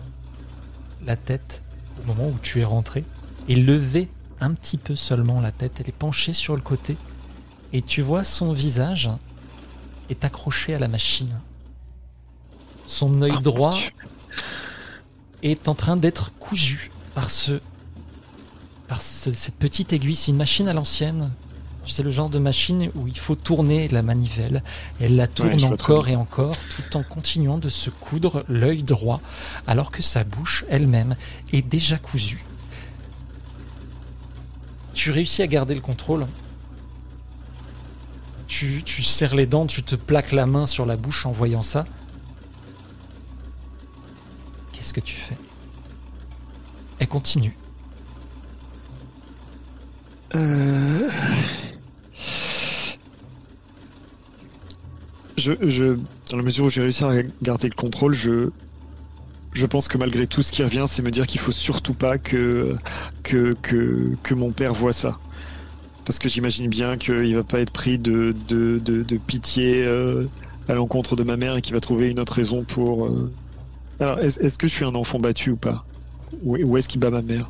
la 1.07 1.17
tête 1.17 1.63
au 2.03 2.07
moment 2.07 2.29
où 2.29 2.39
tu 2.43 2.61
es 2.61 2.65
rentré 2.65 3.05
et 3.49 3.55
lever 3.55 4.09
un 4.41 4.53
petit 4.55 4.79
peu 4.79 4.97
seulement 4.97 5.41
la 5.41 5.53
tête. 5.53 5.81
Elle 5.81 5.89
est 5.89 5.93
penchée 5.93 6.33
sur 6.33 6.57
le 6.57 6.63
côté 6.63 6.97
et 7.73 7.83
tu 7.83 8.03
vois 8.03 8.25
son 8.25 8.53
visage 8.53 9.11
est 10.09 10.25
accroché 10.25 10.75
à 10.75 10.79
la 10.79 10.89
machine. 10.89 11.41
Son 12.87 13.23
œil 13.23 13.35
oh 13.37 13.41
droit 13.41 13.77
est 15.43 15.69
en 15.69 15.75
train 15.75 15.97
d'être 15.97 16.33
cousu 16.39 16.91
par 17.15 17.31
ce 17.31 17.61
par 18.89 19.01
cette 19.01 19.55
petite 19.55 19.93
aiguille. 19.93 20.17
C'est 20.17 20.33
une 20.33 20.37
machine 20.37 20.67
à 20.67 20.73
l'ancienne. 20.73 21.31
C'est 21.91 22.05
le 22.05 22.11
genre 22.11 22.31
de 22.31 22.39
machine 22.39 22.91
où 22.95 23.09
il 23.09 23.19
faut 23.19 23.35
tourner 23.35 23.89
la 23.89 24.03
manivelle. 24.03 24.63
Elle 25.01 25.17
la 25.17 25.27
tourne 25.27 25.65
encore 25.65 26.09
et 26.09 26.15
encore 26.15 26.57
tout 26.77 26.97
en 26.97 27.03
continuant 27.03 27.59
de 27.59 27.69
se 27.69 27.91
coudre 27.91 28.45
l'œil 28.49 28.85
droit 28.85 29.21
alors 29.67 29.91
que 29.91 30.01
sa 30.01 30.23
bouche 30.23 30.65
elle-même 30.69 31.17
est 31.53 31.63
déjà 31.63 31.99
cousue. 31.99 32.45
Tu 34.95 35.11
réussis 35.11 35.43
à 35.43 35.49
garder 35.49 35.75
le 35.75 35.81
contrôle. 35.81 36.27
Tu, 38.47 38.83
tu 38.85 39.03
serres 39.03 39.35
les 39.35 39.47
dents, 39.47 39.67
tu 39.67 39.83
te 39.83 39.97
plaques 39.97 40.33
la 40.33 40.47
main 40.47 40.67
sur 40.67 40.87
la 40.87 40.97
bouche 40.97 41.27
en 41.27 41.33
voyant 41.33 41.63
ça. 41.63 41.87
Qu'est-ce 44.73 44.95
que 44.95 45.01
tu 45.01 45.17
fais? 45.17 45.37
Elle 47.01 47.09
continue. 47.09 47.57
Euh, 50.37 51.11
je, 55.37 55.53
je, 55.63 55.97
dans 56.31 56.37
la 56.37 56.43
mesure 56.43 56.67
où 56.67 56.71
j'ai 56.71 56.83
réussi 56.83 57.05
à 57.05 57.13
garder 57.43 57.69
le 57.69 57.75
contrôle, 57.75 58.15
je, 58.15 58.51
je 59.53 59.67
pense 59.67 59.89
que 59.89 59.99
malgré 59.99 60.27
tout, 60.27 60.43
ce 60.43 60.53
qui 60.53 60.63
revient, 60.63 60.85
c'est 60.87 61.03
me 61.03 61.11
dire 61.11 61.27
qu'il 61.27 61.41
faut 61.41 61.53
surtout 61.53 61.95
pas 61.95 62.19
que, 62.19 62.77
que, 63.23 63.55
que, 63.63 64.11
que 64.23 64.35
mon 64.35 64.51
père 64.51 64.75
voit 64.75 64.93
ça. 64.93 65.19
Parce 66.05 66.19
que 66.19 66.29
j'imagine 66.29 66.69
bien 66.69 66.97
qu'il 66.97 67.35
va 67.37 67.43
pas 67.43 67.61
être 67.61 67.71
pris 67.71 67.99
de, 67.99 68.35
de, 68.49 68.79
de, 68.79 69.17
pitié 69.17 69.85
euh, 69.85 70.27
à 70.69 70.75
l'encontre 70.75 71.15
de 71.17 71.23
ma 71.23 71.37
mère 71.37 71.57
et 71.57 71.63
qu'il 71.63 71.75
va 71.75 71.81
trouver 71.81 72.09
une 72.09 72.19
autre 72.21 72.35
raison 72.35 72.65
pour. 72.65 73.07
Euh, 73.07 73.31
Alors, 74.01 74.19
est-ce 74.19 74.59
que 74.59 74.67
je 74.67 74.73
suis 74.75 74.85
un 74.85 74.95
enfant 74.95 75.19
battu 75.19 75.51
ou 75.51 75.57
pas? 75.57 75.85
Ou 76.43 76.77
est-ce 76.77 76.89
qu'il 76.89 77.01
bat 77.01 77.11
ma 77.11 77.23
mère? 77.23 77.49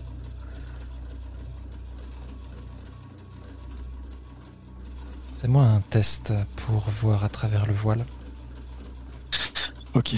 Fais-moi 5.41 5.62
un 5.65 5.81
test 5.81 6.35
pour 6.57 6.91
voir 6.91 7.25
à 7.25 7.31
travers 7.31 7.65
le 7.67 7.73
voile. 7.73 8.05
Ok. 9.95 10.15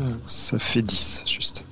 Euh, 0.00 0.14
ça 0.26 0.58
fait 0.58 0.82
10, 0.82 1.24
juste. 1.26 1.64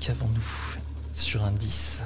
Qu'avons-nous 0.00 0.76
sur 1.14 1.44
un 1.44 1.52
10 1.52 2.02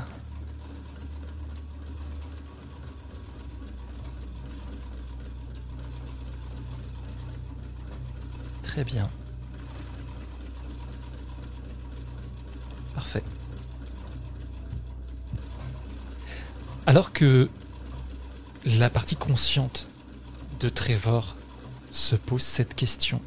Très 8.63 8.85
bien. 8.85 9.09
Parfait. 12.95 13.23
Alors 16.95 17.13
que 17.13 17.51
la 18.65 18.89
partie 18.89 19.17
consciente 19.17 19.89
de 20.61 20.69
Trevor 20.69 21.35
se 21.91 22.15
pose 22.15 22.43
cette 22.43 22.77
question. 22.77 23.21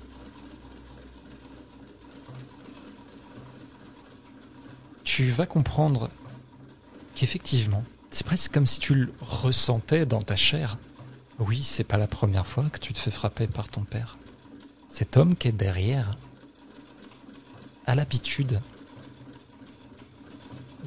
Tu 5.04 5.26
vas 5.32 5.46
comprendre 5.46 6.10
qu'effectivement, 7.14 7.84
c'est 8.10 8.26
presque 8.26 8.54
comme 8.54 8.68
si 8.68 8.80
tu 8.80 8.94
le 8.94 9.14
ressentais 9.20 10.06
dans 10.06 10.22
ta 10.22 10.38
chair. 10.38 10.78
Oui, 11.38 11.62
c'est 11.62 11.84
pas 11.84 11.98
la 11.98 12.08
première 12.08 12.48
fois 12.48 12.70
que 12.70 12.80
tu 12.80 12.94
te 12.94 13.00
fais 13.00 13.12
frapper 13.12 13.48
par 13.48 13.68
ton 13.68 13.84
père. 13.84 14.18
Cet 14.88 15.18
homme 15.18 15.36
qui 15.36 15.50
est 15.50 15.52
derrière 15.52 16.18
a 17.86 17.96
l'habitude 17.96 18.62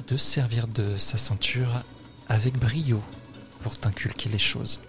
de 0.07 0.17
servir 0.17 0.67
de 0.67 0.97
sa 0.97 1.19
ceinture 1.19 1.83
avec 2.31 2.57
brio 2.57 2.99
pour 3.61 3.77
t'inculquer 3.77 4.29
les 4.29 4.39
choses. 4.39 4.81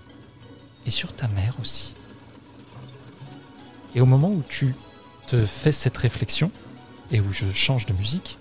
Et 0.86 0.93
sur 0.93 1.12
ta 1.12 1.27
mère 1.28 1.55
aussi. 1.60 1.94
Et 3.97 4.01
au 4.01 4.06
moment 4.06 4.31
où 4.31 4.43
tu 4.48 4.74
te 5.27 5.44
fais 5.44 5.73
cette 5.73 5.97
réflexion, 5.97 6.52
et 7.10 7.20
où 7.20 7.32
je 7.32 7.51
change 7.51 7.86
de 7.86 7.94
musique, 7.94 8.39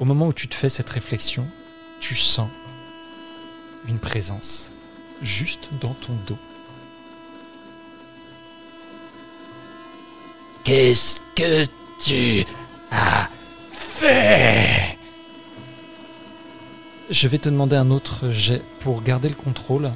au 0.00 0.06
moment 0.06 0.28
où 0.28 0.32
tu 0.32 0.48
te 0.48 0.54
fais 0.54 0.70
cette 0.70 0.88
réflexion, 0.88 1.46
tu 2.00 2.14
sens 2.14 2.48
une 3.86 3.98
présence 3.98 4.70
juste 5.20 5.68
dans 5.80 5.92
ton 5.94 6.14
dos. 6.26 6.38
Qu'est-ce 10.64 11.20
que 11.36 11.66
tu 12.02 12.44
as 12.90 13.25
fait 14.06 14.98
Je 17.10 17.28
vais 17.28 17.38
te 17.38 17.48
demander 17.48 17.76
un 17.76 17.90
autre 17.90 18.30
jet 18.30 18.62
pour 18.80 19.02
garder 19.02 19.28
le 19.28 19.34
contrôle 19.34 19.92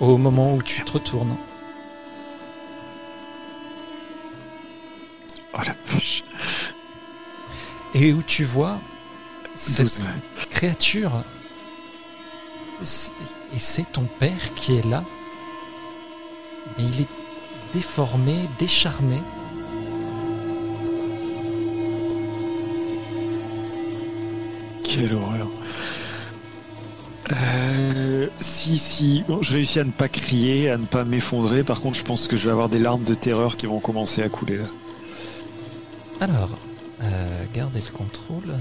au 0.00 0.18
moment 0.18 0.54
où 0.54 0.62
tu 0.62 0.82
te 0.82 0.92
retournes. 0.92 1.36
Oh 5.54 5.60
la 5.64 5.74
vache. 5.86 6.22
Et 7.94 8.12
où 8.12 8.22
tu 8.22 8.44
vois 8.44 8.78
cette 9.54 10.00
créature. 10.50 11.22
Et 12.82 13.58
c'est 13.58 13.90
ton 13.90 14.04
père 14.04 14.54
qui 14.54 14.76
est 14.76 14.84
là. 14.84 15.02
Mais 16.76 16.84
il 16.84 17.00
est 17.02 17.08
déformé, 17.72 18.48
décharné. 18.58 19.22
Quelle 24.96 25.14
horreur. 25.14 25.48
Euh, 27.32 28.28
si, 28.38 28.78
si, 28.78 29.24
bon, 29.28 29.42
je 29.42 29.52
réussis 29.52 29.80
à 29.80 29.84
ne 29.84 29.90
pas 29.90 30.08
crier, 30.08 30.70
à 30.70 30.78
ne 30.78 30.86
pas 30.86 31.04
m'effondrer. 31.04 31.64
Par 31.64 31.80
contre, 31.80 31.98
je 31.98 32.04
pense 32.04 32.28
que 32.28 32.36
je 32.36 32.46
vais 32.46 32.52
avoir 32.52 32.68
des 32.68 32.78
larmes 32.78 33.02
de 33.02 33.14
terreur 33.14 33.56
qui 33.56 33.66
vont 33.66 33.80
commencer 33.80 34.22
à 34.22 34.28
couler 34.28 34.58
là. 34.58 34.68
Alors, 36.20 36.58
euh, 37.02 37.44
gardez 37.52 37.80
le 37.80 37.92
contrôle. 37.92 38.56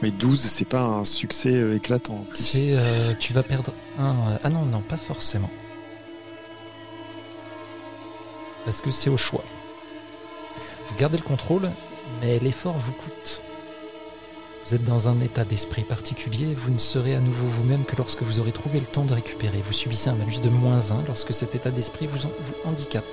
Mais 0.00 0.10
12, 0.10 0.40
c'est 0.40 0.64
pas 0.64 0.80
un 0.80 1.04
succès 1.04 1.52
euh, 1.52 1.76
éclatant. 1.76 2.24
C'est, 2.32 2.74
euh, 2.76 3.12
tu 3.18 3.32
vas 3.32 3.42
perdre 3.42 3.74
un. 3.98 4.38
ah 4.42 4.48
non, 4.48 4.64
non, 4.64 4.80
pas 4.80 4.96
forcément. 4.96 5.50
Parce 8.64 8.80
que 8.80 8.90
c'est 8.90 9.10
au 9.10 9.18
choix. 9.18 9.44
Vous 10.88 10.96
gardez 10.96 11.18
le 11.18 11.22
contrôle, 11.22 11.70
mais 12.20 12.38
l'effort 12.38 12.78
vous 12.78 12.92
coûte. 12.92 13.42
Vous 14.66 14.74
êtes 14.74 14.84
dans 14.84 15.08
un 15.08 15.20
état 15.20 15.44
d'esprit 15.44 15.82
particulier, 15.82 16.54
vous 16.54 16.70
ne 16.70 16.78
serez 16.78 17.14
à 17.14 17.20
nouveau 17.20 17.46
vous-même 17.46 17.84
que 17.84 17.96
lorsque 17.96 18.22
vous 18.22 18.40
aurez 18.40 18.52
trouvé 18.52 18.80
le 18.80 18.86
temps 18.86 19.04
de 19.04 19.12
récupérer. 19.12 19.60
Vous 19.60 19.74
subissez 19.74 20.08
un 20.08 20.14
malus 20.14 20.40
de 20.42 20.48
moins 20.48 20.90
1 20.90 21.04
lorsque 21.06 21.34
cet 21.34 21.54
état 21.54 21.70
d'esprit 21.70 22.06
vous, 22.06 22.16
vous 22.16 22.54
handicape. 22.64 23.04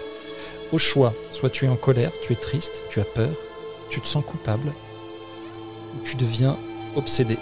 Au 0.71 0.77
choix, 0.77 1.13
soit 1.29 1.49
tu 1.49 1.65
es 1.65 1.67
en 1.67 1.75
colère, 1.75 2.13
tu 2.23 2.31
es 2.31 2.37
triste, 2.37 2.81
tu 2.89 3.01
as 3.01 3.05
peur, 3.05 3.35
tu 3.89 3.99
te 3.99 4.07
sens 4.07 4.23
coupable, 4.23 4.73
ou 5.93 6.03
tu 6.05 6.15
deviens 6.15 6.57
obsédé. 6.95 7.37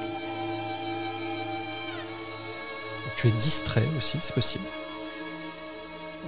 Tu 3.18 3.28
es 3.28 3.32
distrait 3.32 3.86
aussi, 3.96 4.18
c'est 4.24 4.34
possible. 4.34 4.66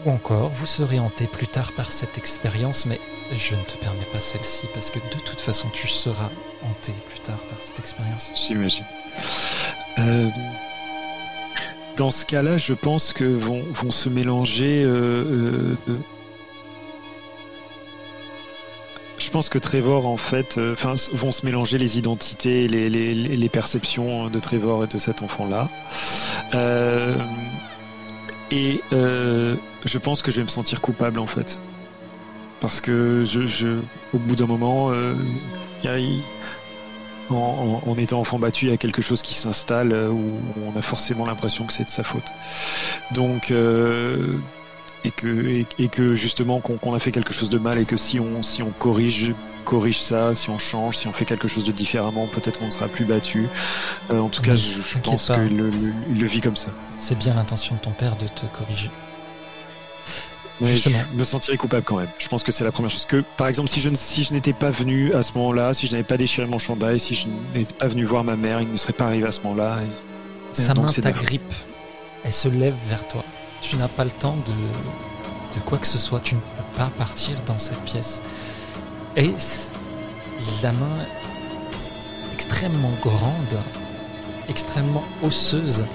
Ou 0.05 0.11
encore, 0.11 0.49
vous 0.49 0.65
serez 0.65 0.99
hanté 0.99 1.27
plus 1.27 1.47
tard 1.47 1.71
par 1.73 1.91
cette 1.91 2.17
expérience, 2.17 2.85
mais 2.85 2.99
je 3.37 3.55
ne 3.55 3.61
te 3.61 3.75
permets 3.77 4.07
pas 4.11 4.19
celle-ci, 4.19 4.67
parce 4.73 4.89
que 4.89 4.97
de 4.99 5.21
toute 5.25 5.39
façon, 5.39 5.67
tu 5.73 5.87
seras 5.87 6.29
hanté 6.63 6.93
plus 7.09 7.19
tard 7.19 7.39
par 7.49 7.61
cette 7.61 7.79
expérience. 7.79 8.31
J'imagine. 8.35 8.85
Euh, 9.99 10.29
dans 11.97 12.09
ce 12.09 12.25
cas-là, 12.25 12.57
je 12.57 12.73
pense 12.73 13.13
que 13.13 13.25
vont, 13.25 13.63
vont 13.73 13.91
se 13.91 14.09
mélanger. 14.09 14.83
euh, 14.83 15.75
euh, 15.87 15.97
je 19.19 19.29
pense 19.29 19.49
que 19.49 19.59
Trevor, 19.59 20.07
en 20.07 20.17
fait, 20.17 20.57
vont 20.57 21.31
se 21.31 21.45
mélanger 21.45 21.77
les 21.77 21.99
identités, 21.99 22.67
les, 22.67 22.89
les, 22.89 23.49
perceptions 23.49 24.31
de 24.31 24.39
Trevor 24.39 24.85
et 24.85 24.87
de 24.87 24.97
cet 24.97 25.21
enfant-là. 25.21 25.69
Et 28.51 28.81
euh, 28.93 29.55
je 29.85 29.97
pense 29.97 30.21
que 30.21 30.31
je 30.31 30.37
vais 30.37 30.43
me 30.43 30.49
sentir 30.49 30.81
coupable, 30.81 31.19
en 31.19 31.27
fait. 31.27 31.59
Parce 32.59 32.81
que 32.81 33.23
je, 33.25 33.79
au 34.13 34.19
bout 34.19 34.35
d'un 34.35 34.45
moment, 34.45 34.91
euh, 34.91 35.15
en, 37.29 37.95
étant 37.97 38.19
enfant 38.19 38.37
battu, 38.37 38.65
il 38.65 38.71
y 38.71 38.73
a 38.73 38.77
quelque 38.77 39.01
chose 39.01 39.21
qui 39.21 39.33
s'installe 39.33 39.93
euh, 39.93 40.09
où 40.09 40.41
on 40.63 40.77
a 40.77 40.81
forcément 40.81 41.25
l'impression 41.25 41.65
que 41.65 41.73
c'est 41.73 41.85
de 41.85 41.89
sa 41.89 42.03
faute. 42.03 42.27
Donc, 43.11 43.51
et 45.03 45.09
que, 45.09 45.65
et, 45.79 45.87
que 45.87 46.13
justement 46.13 46.59
qu'on 46.59 46.77
qu'on 46.77 46.93
a 46.93 46.99
fait 46.99 47.11
quelque 47.11 47.33
chose 47.33 47.49
de 47.49 47.57
mal 47.57 47.79
et 47.79 47.85
que 47.85 47.97
si 47.97 48.19
on, 48.19 48.43
si 48.43 48.61
on 48.61 48.69
corrige, 48.69 49.33
corrige 49.61 50.01
ça, 50.01 50.35
si 50.35 50.49
on 50.49 50.57
change, 50.57 50.97
si 50.97 51.07
on 51.07 51.13
fait 51.13 51.25
quelque 51.25 51.47
chose 51.47 51.63
de 51.65 51.71
différemment, 51.71 52.27
peut-être 52.27 52.59
qu'on 52.59 52.65
ne 52.65 52.71
sera 52.71 52.87
plus 52.87 53.05
battu. 53.05 53.47
Euh, 54.11 54.19
en 54.19 54.29
tout 54.29 54.41
cas, 54.41 54.55
je, 54.55 54.79
pense 54.99 55.27
qu'il 55.27 55.55
le, 55.57 55.69
le- 55.69 55.93
il 56.09 56.19
le 56.19 56.27
vit 56.27 56.41
comme 56.41 56.55
ça. 56.57 56.67
C'est 56.91 57.17
bien 57.17 57.33
l'intention 57.33 57.75
de 57.75 57.79
ton 57.81 57.91
père 57.91 58.15
de 58.17 58.27
te 58.27 58.45
corriger. 58.47 58.89
Mais 60.59 60.67
Justement. 60.67 60.99
je 61.11 61.17
me 61.17 61.23
sentirais 61.23 61.57
coupable 61.57 61.83
quand 61.83 61.97
même. 61.97 62.09
Je 62.19 62.27
pense 62.27 62.43
que 62.43 62.51
c'est 62.51 62.63
la 62.63 62.71
première 62.71 62.91
chose. 62.91 63.05
Que, 63.05 63.23
par 63.35 63.47
exemple, 63.47 63.67
si 63.69 63.81
je, 63.81 63.89
ne- 63.89 63.95
si 63.95 64.23
je 64.23 64.31
n'étais 64.33 64.53
pas 64.53 64.69
venu 64.69 65.11
à 65.13 65.23
ce 65.23 65.33
moment-là, 65.33 65.73
si 65.73 65.87
je 65.87 65.91
n'avais 65.91 66.03
pas 66.03 66.17
déchiré 66.17 66.45
mon 66.45 66.59
chandail, 66.59 66.99
si 66.99 67.15
je 67.15 67.27
n'étais 67.55 67.73
pas 67.73 67.87
venu 67.87 68.03
voir 68.03 68.23
ma 68.23 68.35
mère, 68.35 68.61
il 68.61 68.71
ne 68.71 68.77
serait 68.77 68.93
pas 68.93 69.05
arrivé 69.05 69.25
à 69.27 69.31
ce 69.31 69.39
moment-là. 69.41 69.79
et- 69.81 70.55
Sa 70.61 70.73
main 70.75 70.85
t'agrippe. 70.87 71.53
Elle 72.23 72.33
se 72.33 72.47
lève 72.47 72.75
vers 72.87 73.07
toi. 73.07 73.23
Tu 73.61 73.75
n'as 73.77 73.87
pas 73.87 74.03
le 74.03 74.11
temps 74.11 74.35
de, 74.45 74.51
de 75.55 75.63
quoi 75.65 75.79
que 75.79 75.87
ce 75.87 75.97
soit. 75.97 76.19
Tu 76.19 76.35
ne 76.35 76.39
peux 76.39 76.77
pas 76.77 76.91
partir 76.97 77.35
dans 77.47 77.57
cette 77.57 77.81
pièce. 77.83 78.21
Et 79.17 79.33
la 80.63 80.71
main 80.71 80.99
est 81.01 82.33
extrêmement 82.33 82.93
grande, 83.01 83.59
extrêmement 84.47 85.03
osseuse. 85.21 85.85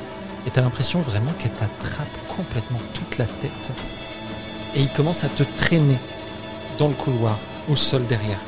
Et 0.47 0.51
t'as 0.51 0.60
l'impression 0.60 1.01
vraiment 1.01 1.32
qu'elle 1.38 1.52
t'attrape 1.52 2.06
complètement 2.36 2.78
toute 2.93 3.16
la 3.16 3.24
tête. 3.24 3.72
Et 4.74 4.82
il 4.82 4.90
commence 4.90 5.24
à 5.24 5.28
te 5.28 5.44
traîner 5.56 5.97
dans 6.78 6.88
le 6.88 6.94
couloir, 6.94 7.38
au 7.70 7.76
sol 7.76 8.06
derrière. 8.06 8.40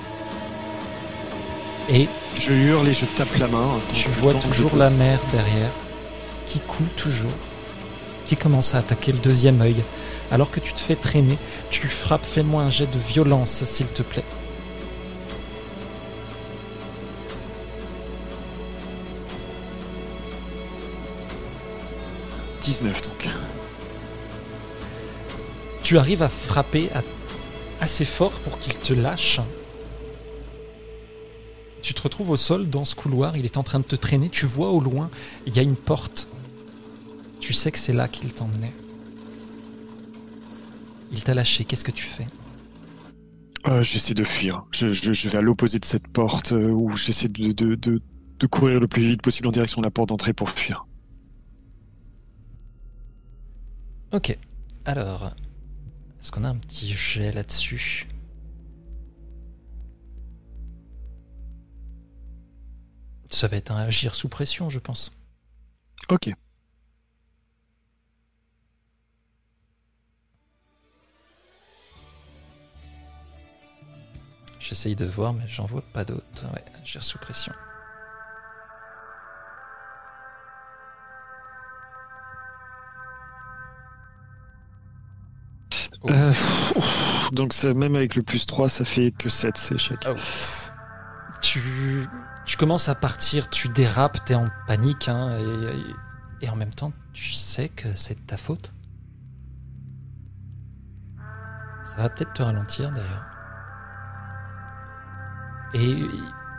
Et 1.88 2.08
Je 2.36 2.52
hurle 2.52 2.88
et 2.88 2.94
je 2.94 3.06
tape 3.06 3.34
la 3.38 3.48
main. 3.48 3.80
tu 3.94 4.10
vois 4.10 4.34
toujours 4.34 4.76
la 4.76 4.90
mère 4.90 5.18
derrière, 5.32 5.70
qui 6.46 6.60
coud 6.60 6.94
toujours, 6.94 7.32
qui 8.26 8.36
commence 8.36 8.74
à 8.74 8.78
attaquer 8.78 9.12
le 9.12 9.18
deuxième 9.18 9.62
œil. 9.62 9.82
Alors 10.30 10.50
que 10.50 10.60
tu 10.60 10.74
te 10.74 10.80
fais 10.80 10.94
traîner, 10.94 11.38
tu 11.70 11.88
frappes, 11.88 12.26
fais-moi 12.26 12.62
un 12.62 12.70
jet 12.70 12.86
de 12.86 12.98
violence, 12.98 13.64
s'il 13.64 13.86
te 13.86 14.02
plaît. 14.02 14.24
«19 22.68 23.00
donc. 23.00 23.28
Tu 25.82 25.96
arrives 25.96 26.22
à 26.22 26.28
frapper 26.28 26.90
assez 27.80 28.04
fort 28.04 28.32
pour 28.40 28.58
qu'il 28.58 28.74
te 28.74 28.92
lâche. 28.92 29.40
Tu 31.80 31.94
te 31.94 32.02
retrouves 32.02 32.28
au 32.28 32.36
sol 32.36 32.68
dans 32.68 32.84
ce 32.84 32.94
couloir, 32.94 33.38
il 33.38 33.46
est 33.46 33.56
en 33.56 33.62
train 33.62 33.78
de 33.78 33.86
te 33.86 33.96
traîner, 33.96 34.28
tu 34.28 34.44
vois 34.44 34.68
au 34.68 34.80
loin, 34.80 35.08
il 35.46 35.56
y 35.56 35.58
a 35.60 35.62
une 35.62 35.76
porte. 35.76 36.28
Tu 37.40 37.54
sais 37.54 37.72
que 37.72 37.78
c'est 37.78 37.94
là 37.94 38.06
qu'il 38.06 38.34
t'emmenait. 38.34 38.74
Il 41.10 41.22
t'a 41.22 41.32
lâché, 41.32 41.64
qu'est-ce 41.64 41.84
que 41.84 41.90
tu 41.90 42.04
fais? 42.04 42.26
Euh, 43.66 43.82
j'essaie 43.82 44.12
de 44.12 44.24
fuir. 44.24 44.64
Je, 44.72 45.28
vais 45.28 45.38
à 45.38 45.40
l'opposé 45.40 45.78
de 45.78 45.86
cette 45.86 46.08
porte 46.08 46.52
euh, 46.52 46.68
où 46.68 46.94
j'essaie 46.98 47.28
de 47.28 48.46
courir 48.46 48.78
le 48.78 48.88
plus 48.88 49.08
vite 49.08 49.22
possible 49.22 49.48
en 49.48 49.52
direction 49.52 49.80
de 49.80 49.86
la 49.86 49.90
porte 49.90 50.10
d'entrée 50.10 50.34
pour 50.34 50.50
fuir. 50.50 50.88
Ok. 54.12 54.39
Alors, 54.85 55.35
est-ce 56.20 56.32
qu'on 56.32 56.44
a 56.44 56.48
un 56.48 56.56
petit 56.56 56.93
jet 56.93 57.32
là-dessus? 57.32 58.06
Ça 63.30 63.48
va 63.48 63.56
être 63.59 63.70
un 63.70 63.76
agir 63.76 64.14
sous 64.14 64.28
pression, 64.28 64.68
je 64.70 64.78
pense. 64.78 65.12
Ok. 66.09 66.30
J'essaye 74.59 74.97
de 74.97 75.05
voir, 75.05 75.35
mais 75.35 75.47
j'en 75.48 75.66
vois 75.66 75.82
pas 75.93 76.05
d'autres. 76.05 76.47
Ouais, 76.52 76.64
agir 76.82 77.02
sous 77.02 77.18
pression. 77.18 77.52
Euh, 86.06 86.32
donc 87.32 87.52
ça, 87.52 87.74
même 87.74 87.96
avec 87.96 88.14
le 88.14 88.22
plus 88.22 88.46
3, 88.46 88.68
ça 88.68 88.84
fait 88.84 89.10
que 89.10 89.28
7, 89.28 89.56
c'est 89.56 89.74
échec. 89.74 89.98
Oh. 90.08 90.14
Tu, 91.40 91.60
tu 92.44 92.56
commences 92.56 92.88
à 92.88 92.94
partir, 92.94 93.48
tu 93.48 93.68
dérapes, 93.68 94.24
t'es 94.24 94.34
en 94.34 94.46
panique, 94.66 95.08
hein, 95.08 95.38
et, 95.38 96.46
et 96.46 96.48
en 96.48 96.56
même 96.56 96.72
temps, 96.72 96.92
tu 97.12 97.32
sais 97.32 97.68
que 97.68 97.94
c'est 97.96 98.14
de 98.14 98.26
ta 98.26 98.36
faute. 98.36 98.72
Ça 101.84 101.96
va 101.96 102.08
peut-être 102.10 102.32
te 102.32 102.42
ralentir 102.42 102.92
d'ailleurs. 102.92 103.24
Et 105.74 106.04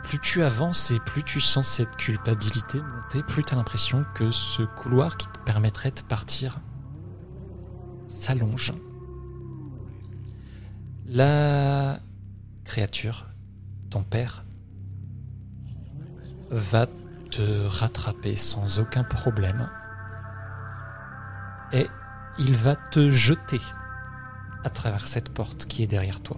plus 0.04 0.18
tu 0.18 0.42
avances 0.42 0.90
et 0.90 0.98
plus 1.00 1.22
tu 1.22 1.40
sens 1.40 1.66
cette 1.66 1.96
culpabilité 1.96 2.80
monter, 2.80 3.22
plus 3.22 3.42
tu 3.44 3.54
as 3.54 3.56
l'impression 3.56 4.04
que 4.14 4.30
ce 4.30 4.62
couloir 4.62 5.16
qui 5.16 5.26
te 5.28 5.38
permettrait 5.40 5.90
de 5.90 6.02
partir 6.02 6.58
s'allonge. 8.08 8.72
La 11.12 11.98
créature, 12.64 13.26
ton 13.90 14.04
père, 14.04 14.44
va 16.50 16.86
te 17.32 17.66
rattraper 17.66 18.36
sans 18.36 18.78
aucun 18.78 19.02
problème. 19.02 19.68
Et 21.72 21.88
il 22.38 22.54
va 22.54 22.76
te 22.76 23.10
jeter 23.10 23.60
à 24.62 24.70
travers 24.70 25.08
cette 25.08 25.30
porte 25.30 25.66
qui 25.66 25.82
est 25.82 25.88
derrière 25.88 26.20
toi. 26.20 26.36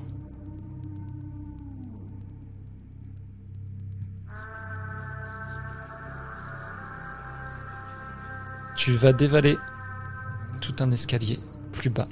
Tu 8.75 8.93
vas 8.93 9.13
dévaler 9.13 9.59
tout 10.63 10.77
un 10.81 10.91
escalier 10.93 11.39
plus 11.73 11.91
bas. 11.91 12.09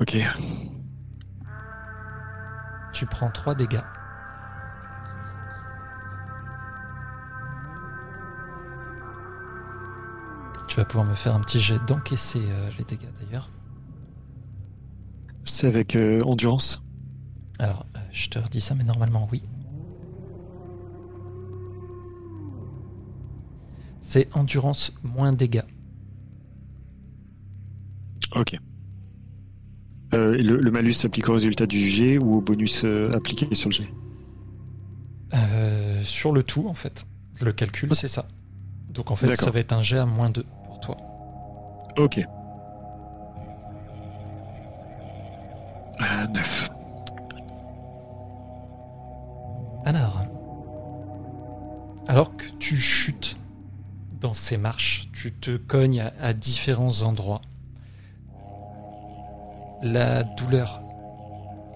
Ok. 0.00 0.16
Tu 2.92 3.06
prends 3.06 3.30
3 3.30 3.54
dégâts. 3.54 3.80
Tu 10.68 10.76
vas 10.76 10.84
pouvoir 10.84 11.06
me 11.06 11.14
faire 11.14 11.34
un 11.34 11.40
petit 11.40 11.58
jet 11.58 11.78
d'encaisser 11.86 12.40
euh, 12.42 12.70
les 12.78 12.84
dégâts 12.84 13.08
d'ailleurs. 13.20 13.50
C'est 15.44 15.66
avec 15.66 15.96
euh, 15.96 16.22
endurance. 16.22 16.84
Alors, 17.58 17.86
euh, 17.96 18.00
je 18.12 18.28
te 18.28 18.38
redis 18.38 18.60
ça, 18.60 18.74
mais 18.74 18.84
normalement 18.84 19.28
oui. 19.32 19.42
C'est 24.00 24.34
endurance 24.36 24.92
moins 25.02 25.32
dégâts. 25.32 25.66
Ok. 28.34 28.58
Euh, 30.14 30.36
le, 30.36 30.56
le 30.58 30.70
malus 30.70 30.94
s'applique 30.94 31.28
au 31.28 31.34
résultat 31.34 31.66
du 31.66 31.80
jet 31.86 32.18
ou 32.18 32.36
au 32.36 32.40
bonus 32.40 32.82
euh, 32.84 33.12
appliqué 33.12 33.54
sur 33.54 33.68
le 33.68 33.74
jet 33.74 33.88
Euh, 35.34 36.02
sur 36.02 36.32
le 36.32 36.42
tout, 36.42 36.66
en 36.68 36.74
fait. 36.74 37.04
Le 37.40 37.52
calcul, 37.52 37.94
c'est 37.94 38.08
ça. 38.08 38.26
Donc 38.90 39.10
en 39.10 39.16
fait, 39.16 39.36
ça 39.36 39.50
va 39.50 39.60
être 39.60 39.72
un 39.72 39.82
jet 39.82 39.98
à 39.98 40.06
moins 40.06 40.30
2 40.30 40.44
pour 40.64 40.80
toi. 40.80 40.96
Ok. 41.98 42.20
Ah, 46.00 46.26
9. 46.28 46.70
Alors, 49.84 50.22
alors 52.06 52.36
que 52.36 52.44
tu 52.58 52.76
chutes 52.76 53.36
dans 54.20 54.34
ces 54.34 54.56
marches, 54.56 55.08
tu 55.12 55.32
te 55.32 55.56
cognes 55.56 56.00
à, 56.00 56.12
à 56.20 56.32
différents 56.32 57.02
endroits. 57.02 57.40
La 59.82 60.22
douleur 60.24 60.80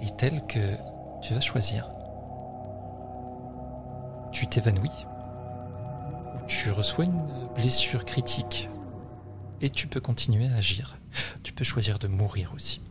est 0.00 0.16
telle 0.16 0.44
que 0.46 0.76
tu 1.20 1.34
vas 1.34 1.40
choisir. 1.40 1.88
Tu 4.32 4.46
t'évanouis 4.46 5.06
ou 6.34 6.46
tu 6.46 6.70
reçois 6.70 7.04
une 7.04 7.48
blessure 7.54 8.04
critique 8.04 8.68
et 9.60 9.70
tu 9.70 9.86
peux 9.86 10.00
continuer 10.00 10.48
à 10.48 10.56
agir. 10.56 10.96
Tu 11.42 11.52
peux 11.52 11.64
choisir 11.64 11.98
de 11.98 12.08
mourir 12.08 12.52
aussi. 12.54 12.82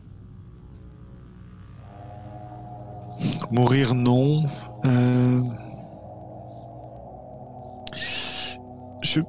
Mourir, 3.52 3.94
non. 3.94 4.44
Euh, 4.86 5.42
Je... 9.02 9.20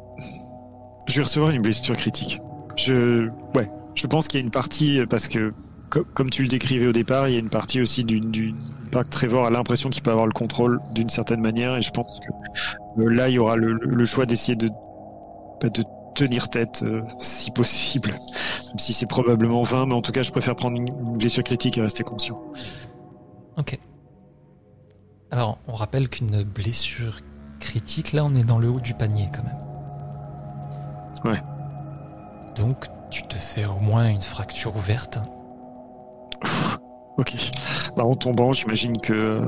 je 1.07 1.17
vais 1.17 1.23
recevoir 1.23 1.51
une 1.51 1.63
blessure 1.63 1.97
critique. 1.97 2.41
Je... 2.77 3.29
Ouais, 3.55 3.71
je 3.95 4.07
pense 4.07 4.29
qu'il 4.29 4.39
y 4.39 4.43
a 4.43 4.45
une 4.45 4.51
partie, 4.51 5.01
parce 5.09 5.29
que, 5.29 5.53
comme 6.01 6.31
tu 6.31 6.43
le 6.43 6.49
décrivais 6.49 6.87
au 6.87 6.93
départ, 6.93 7.29
il 7.29 7.35
y 7.35 7.37
a 7.37 7.41
une 7.41 7.51
partie 7.51 7.81
aussi 7.81 8.05
d'une... 8.05 8.57
Pas 8.91 9.05
que 9.05 9.11
Trevor 9.11 9.47
a 9.47 9.51
l'impression 9.51 9.91
qu'il 9.91 10.03
peut 10.03 10.11
avoir 10.11 10.27
le 10.27 10.33
contrôle 10.33 10.81
d'une 10.95 11.09
certaine 11.09 11.41
manière, 11.41 11.77
et 11.77 11.83
je 11.83 11.91
pense 11.91 12.21
que 12.21 13.03
euh, 13.03 13.09
là, 13.09 13.29
il 13.29 13.35
y 13.35 13.39
aura 13.39 13.57
le, 13.57 13.75
le 13.75 14.05
choix 14.05 14.27
d'essayer 14.27 14.57
de... 14.57 14.69
bah, 15.61 15.69
de 15.69 15.85
tenir 16.15 16.51
tête, 16.51 16.83
euh, 16.87 17.01
si 17.21 17.51
possible. 17.51 18.11
Même 18.11 18.79
si 18.79 18.93
c'est 18.93 19.07
probablement 19.07 19.63
vain, 19.63 19.87
mais 19.87 19.95
en 19.95 20.03
tout 20.03 20.13
cas, 20.13 20.23
je 20.23 20.31
préfère 20.31 20.55
prendre 20.55 20.77
une 20.77 20.89
une 20.89 21.17
blessure 21.17 21.43
critique 21.43 21.79
et 21.79 21.81
rester 21.81 22.03
conscient. 22.03 22.39
Ok. 23.57 23.79
Alors, 25.31 25.59
on 25.69 25.73
rappelle 25.73 26.11
qu'une 26.11 26.43
blessure 26.43 27.21
critique, 27.61 28.13
là, 28.13 28.25
on 28.27 28.35
est 28.35 28.45
dans 28.45 28.59
le 28.59 28.69
haut 28.69 28.81
du 28.81 28.93
panier 28.93 29.29
quand 29.35 29.43
même. 29.43 29.57
Ouais. 31.25 31.41
Donc, 32.57 32.87
tu 33.11 33.23
te 33.23 33.37
fais 33.37 33.65
au 33.65 33.79
moins 33.79 34.11
une 34.11 34.21
fracture 34.21 34.77
ouverte. 34.77 35.19
Ok. 37.19 37.37
Bah, 37.97 38.05
en 38.05 38.17
tombant, 38.17 38.53
j'imagine 38.53 38.99
que. 38.99 39.43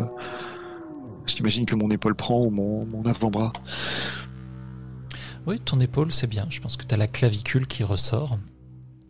J'imagine 1.27 1.65
que 1.65 1.75
mon 1.75 1.91
épaule 1.91 2.15
prend 2.15 2.41
ou 2.41 2.51
mon, 2.51 2.85
mon 2.85 3.03
avant-bras. 3.07 3.53
Oui, 5.47 5.59
ton 5.61 5.81
épaule, 5.81 6.13
c'est 6.13 6.27
bien. 6.27 6.47
Je 6.51 6.61
pense 6.61 6.77
que 6.77 6.85
tu 6.85 6.95
as 6.95 6.99
la 6.99 7.07
clavicule 7.07 7.67
qui 7.67 7.85
ressort. 7.85 8.39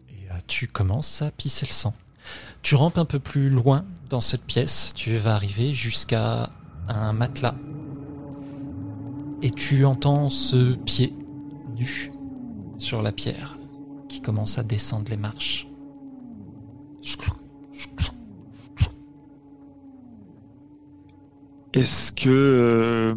Et 0.09 0.31
euh, 0.31 0.39
tu 0.47 0.67
commences 0.67 1.23
à 1.23 1.31
pisser 1.31 1.67
le 1.67 1.73
sang. 1.73 1.95
Tu 2.63 2.75
rampes 2.75 2.99
un 2.99 3.05
peu 3.05 3.19
plus 3.19 3.51
loin 3.51 3.85
dans 4.09 4.21
cette 4.21 4.45
pièce. 4.45 4.93
Tu 4.95 5.17
vas 5.17 5.35
arriver 5.35 5.73
jusqu'à 5.73 6.51
un 6.89 7.13
matelas. 7.13 7.55
Et 9.43 9.51
tu 9.51 9.85
entends 9.85 10.31
ce 10.31 10.75
pied 10.75 11.15
nu 11.77 12.13
sur 12.79 13.03
la 13.03 13.13
pierre 13.13 13.59
qui 14.09 14.21
commence 14.21 14.59
à 14.59 14.63
descendre 14.63 15.11
les 15.11 15.17
marches. 15.17 15.69
Est-ce 21.75 22.13
que. 22.13 22.31
euh, 22.31 23.15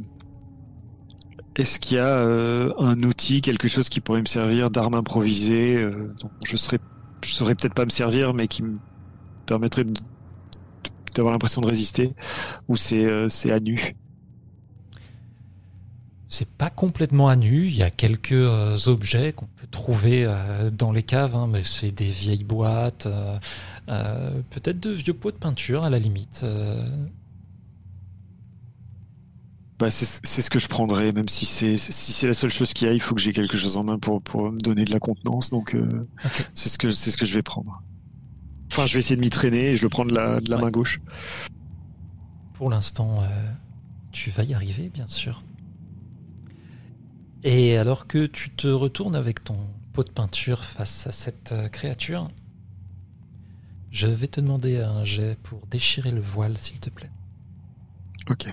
Est-ce 1.56 1.80
qu'il 1.80 1.98
y 1.98 2.00
a 2.00 2.20
euh, 2.20 2.72
un 2.78 3.02
outil, 3.04 3.42
quelque 3.42 3.68
chose 3.68 3.90
qui 3.90 4.00
pourrait 4.02 4.22
me 4.22 4.26
servir 4.28 4.70
d'arme 4.70 4.94
improvisée 4.94 5.76
euh, 5.76 6.14
dont 6.20 6.32
je 6.46 6.56
serais, 6.56 6.80
je 7.26 7.32
saurais 7.34 7.56
peut-être 7.56 7.74
pas 7.74 7.86
me 7.86 7.90
servir, 7.90 8.34
mais 8.34 8.48
qui 8.48 8.62
me 8.64 8.80
permettrait 9.48 9.86
d'avoir 11.16 11.34
l'impression 11.34 11.62
de 11.62 11.68
résister 11.68 12.14
Ou 12.68 12.76
c'est 12.78 13.30
c'est 13.30 13.52
à 13.52 13.60
nu? 13.60 13.96
C'est 16.30 16.50
pas 16.50 16.70
complètement 16.70 17.30
à 17.30 17.38
nu, 17.38 17.68
il 17.68 17.76
y 17.76 17.84
a 17.84 17.90
quelques 17.90 18.34
euh, 18.34 18.78
objets 18.88 19.32
qu'on 19.32 19.46
peut 19.46 19.68
trouver 19.72 20.26
euh, 20.26 20.70
dans 20.70 20.92
les 20.92 21.04
caves, 21.04 21.36
hein, 21.38 21.48
mais 21.50 21.64
c'est 21.64 21.92
des 21.92 22.10
vieilles 22.10 22.44
boîtes, 22.44 23.08
euh, 23.08 24.42
peut-être 24.50 24.80
de 24.80 24.90
vieux 24.90 25.14
pots 25.14 25.32
de 25.32 25.38
peinture 25.38 25.86
à 25.86 25.90
la 25.90 26.00
limite. 26.00 26.46
Bah, 29.80 29.90
c'est 29.92 30.42
ce 30.42 30.50
que 30.50 30.60
je 30.60 30.68
prendrais, 30.68 31.12
même 31.12 31.30
si 31.30 31.46
c'est 31.46 31.78
si 31.78 32.12
c'est 32.12 32.28
la 32.28 32.34
seule 32.34 32.50
chose 32.50 32.74
qu'il 32.74 32.88
y 32.88 32.92
a, 32.92 32.94
il 32.94 33.00
faut 33.02 33.14
que 33.14 33.22
j'ai 33.22 33.32
quelque 33.32 33.56
chose 33.58 33.78
en 33.78 33.84
main 33.84 34.00
pour, 34.00 34.22
pour 34.24 34.52
me 34.52 34.60
donner 34.60 34.86
de 34.86 34.92
la 34.92 35.00
contenance. 35.00 35.52
Donc 35.52 35.78
c'est 36.56 36.68
ce 36.70 36.78
que 36.80 36.90
c'est 36.92 37.12
ce 37.12 37.18
que 37.18 37.28
je 37.28 37.34
vais 37.36 37.44
prendre. 37.44 37.84
Enfin, 38.72 38.88
je 38.88 38.94
vais 38.96 39.00
essayer 39.00 39.16
de 39.16 39.22
m'y 39.22 39.30
traîner 39.30 39.70
et 39.70 39.78
je 39.78 39.84
le 39.84 39.90
prends 39.90 40.04
de 40.04 40.14
la, 40.16 40.42
de 40.42 40.50
la 40.50 40.56
Ouais. 40.58 40.64
main 40.64 40.72
gauche. 40.72 41.00
Pour 42.56 42.72
l'instant, 42.72 43.20
tu 44.12 44.32
vas 44.32 44.44
y 44.44 44.56
arriver, 44.56 44.90
bien 44.90 45.08
sûr. 45.08 45.44
Et 47.44 47.78
alors 47.78 48.08
que 48.08 48.26
tu 48.26 48.50
te 48.50 48.68
retournes 48.68 49.16
avec 49.16 49.44
ton 49.44 49.58
pot 49.94 50.04
de 50.04 50.12
peinture 50.12 50.64
face 50.64 51.08
à 51.08 51.12
cette 51.12 51.52
euh, 51.52 51.70
créature. 51.70 52.30
Je 53.92 54.08
vais 54.08 54.28
te 54.28 54.42
demander 54.42 54.80
un 54.80 55.04
jet 55.04 55.38
pour 55.44 55.66
déchirer 55.68 56.12
le 56.12 56.22
voile, 56.22 56.58
s'il 56.58 56.80
te 56.80 56.90
plaît. 56.90 57.12
Ok. 58.30 58.48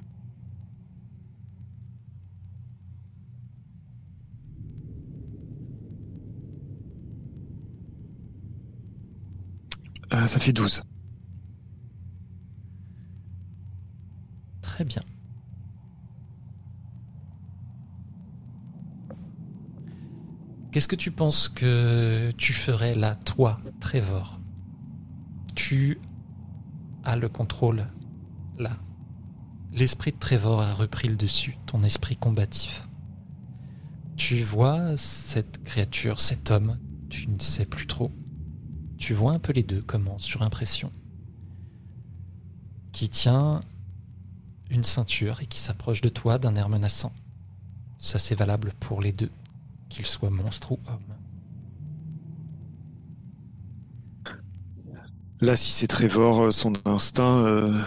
Euh, 10.13 10.27
ça 10.27 10.39
fait 10.39 10.53
12. 10.53 10.85
Très 14.63 14.85
bien. 14.85 15.03
Qu'est-ce 20.75 20.89
que 20.89 20.97
tu 20.97 21.13
penses 21.13 21.49
que 21.49 22.33
tu 22.33 22.53
ferais 22.53 22.95
là, 22.95 23.15
toi, 23.15 23.61
Trevor? 23.79 24.41
Tu 25.55 26.01
as 27.05 27.15
le 27.15 27.29
contrôle 27.29 27.87
là. 28.59 28.77
L'esprit 29.73 30.11
de 30.11 30.17
Trevor 30.17 30.61
a 30.61 30.75
repris 30.75 31.07
le 31.07 31.15
dessus, 31.15 31.57
ton 31.67 31.85
esprit 31.85 32.17
combatif. 32.17 32.89
Tu 34.17 34.43
vois 34.43 34.97
cette 34.97 35.63
créature, 35.63 36.19
cet 36.19 36.51
homme, 36.51 36.77
tu 37.09 37.29
ne 37.29 37.39
sais 37.39 37.67
plus 37.67 37.87
trop. 37.87 38.11
Tu 38.99 39.15
vois 39.15 39.31
un 39.31 39.39
peu 39.39 39.53
les 39.53 39.63
deux, 39.63 39.81
comment, 39.81 40.19
sur 40.19 40.43
impression. 40.43 40.91
Qui 42.91 43.09
tient 43.09 43.61
une 44.71 44.83
ceinture 44.83 45.41
et 45.41 45.47
qui 45.47 45.61
s'approche 45.61 46.01
de 46.01 46.09
toi 46.09 46.41
d'un 46.41 46.57
air 46.57 46.69
menaçant. 46.69 47.13
Ça 47.97 48.19
c'est 48.19 48.35
valable 48.35 48.73
pour 48.81 49.01
les 49.01 49.13
deux 49.13 49.31
qu'il 49.95 50.07
soit 50.07 50.31
monstre 50.31 50.73
ou 50.73 50.81
homme. 50.87 51.15
Là, 55.41 55.57
si 55.57 55.71
c'est 55.73 55.87
Trevor, 55.87 56.45
euh, 56.45 56.51
son 56.51 56.73
instinct, 56.85 57.45
euh, 57.45 57.81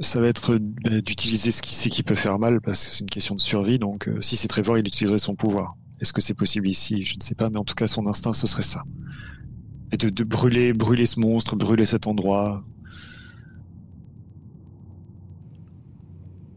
ça 0.00 0.20
va 0.20 0.26
être 0.26 0.54
euh, 0.54 1.00
d'utiliser 1.02 1.50
ce 1.50 1.62
qu'il 1.62 1.76
sait 1.76 1.90
qui 1.90 2.02
peut 2.02 2.14
faire 2.14 2.38
mal 2.38 2.60
parce 2.60 2.84
que 2.84 2.90
c'est 2.92 3.00
une 3.00 3.10
question 3.10 3.34
de 3.34 3.40
survie. 3.40 3.78
Donc, 3.78 4.10
si 4.20 4.36
c'est 4.36 4.48
Trevor, 4.48 4.78
il 4.78 4.86
utiliserait 4.86 5.18
son 5.18 5.34
pouvoir. 5.34 5.76
Est-ce 6.00 6.12
que 6.12 6.20
c'est 6.20 6.34
possible 6.34 6.68
ici? 6.68 7.04
Je 7.04 7.14
ne 7.16 7.20
sais 7.20 7.34
pas, 7.34 7.50
mais 7.50 7.58
en 7.58 7.64
tout 7.64 7.74
cas, 7.74 7.86
son 7.86 8.06
instinct, 8.06 8.32
ce 8.32 8.46
serait 8.46 8.62
ça. 8.62 8.82
Et 9.92 9.96
de, 9.96 10.08
de 10.08 10.24
brûler, 10.24 10.72
brûler 10.72 11.06
ce 11.06 11.20
monstre, 11.20 11.54
brûler 11.56 11.84
cet 11.84 12.06
endroit. 12.06 12.64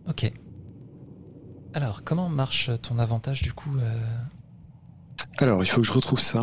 Ok. 0.07 0.31
Alors, 1.73 2.03
comment 2.03 2.29
marche 2.29 2.71
ton 2.81 2.99
avantage 2.99 3.41
du 3.41 3.51
coup 3.51 3.75
alors, 5.37 5.63
il 5.63 5.67
faut 5.67 5.81
que 5.81 5.87
je 5.87 5.93
retrouve 5.93 6.19
ça. 6.19 6.39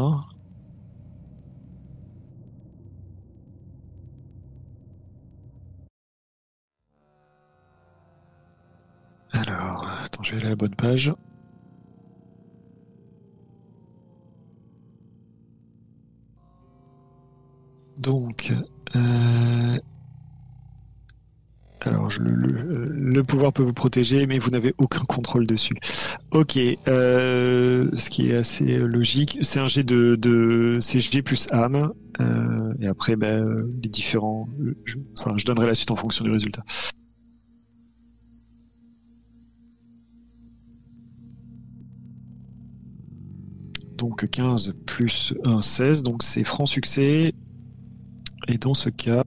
Alors, 9.33 9.89
attends, 10.05 10.23
j'ai 10.23 10.39
la 10.39 10.55
bonne 10.57 10.75
page. 10.75 11.13
Donc, 17.99 18.53
euh, 18.97 19.79
le, 22.21 23.23
pouvoir 23.23 23.53
peut 23.53 23.63
vous 23.63 23.73
protéger, 23.73 24.27
mais 24.27 24.39
vous 24.39 24.51
n'avez 24.51 24.75
aucun 24.79 25.05
contrôle 25.05 25.47
dessus. 25.47 25.75
Ok, 26.31 26.59
euh, 26.89 27.89
ce 27.97 28.11
qui 28.11 28.29
est 28.29 28.37
assez 28.37 28.79
logique. 28.79 29.39
C'est 29.43 29.61
un 29.61 29.67
G 29.67 29.83
de, 29.83 30.17
de 30.17 31.21
plus 31.21 31.47
âme. 31.53 31.93
Euh, 32.21 32.75
et 32.81 32.87
après, 32.87 33.17
ben, 33.17 33.45
les 33.83 33.89
différents. 33.89 34.49
Je, 34.85 34.99
enfin, 35.19 35.33
je 35.37 35.45
donnerai 35.45 35.67
la 35.67 35.75
suite 35.75 35.91
en 35.91 35.97
fonction 35.97 36.25
du 36.25 36.31
résultat. 36.31 36.63
Donc 43.97 44.29
15 44.29 44.75
plus 44.85 45.33
1, 45.45 45.63
16. 45.63 46.03
Donc 46.03 46.23
c'est 46.23 46.45
franc 46.45 46.67
succès. 46.67 47.33
Et 48.49 48.59
dans 48.59 48.75
ce 48.75 48.89
cas. 48.91 49.23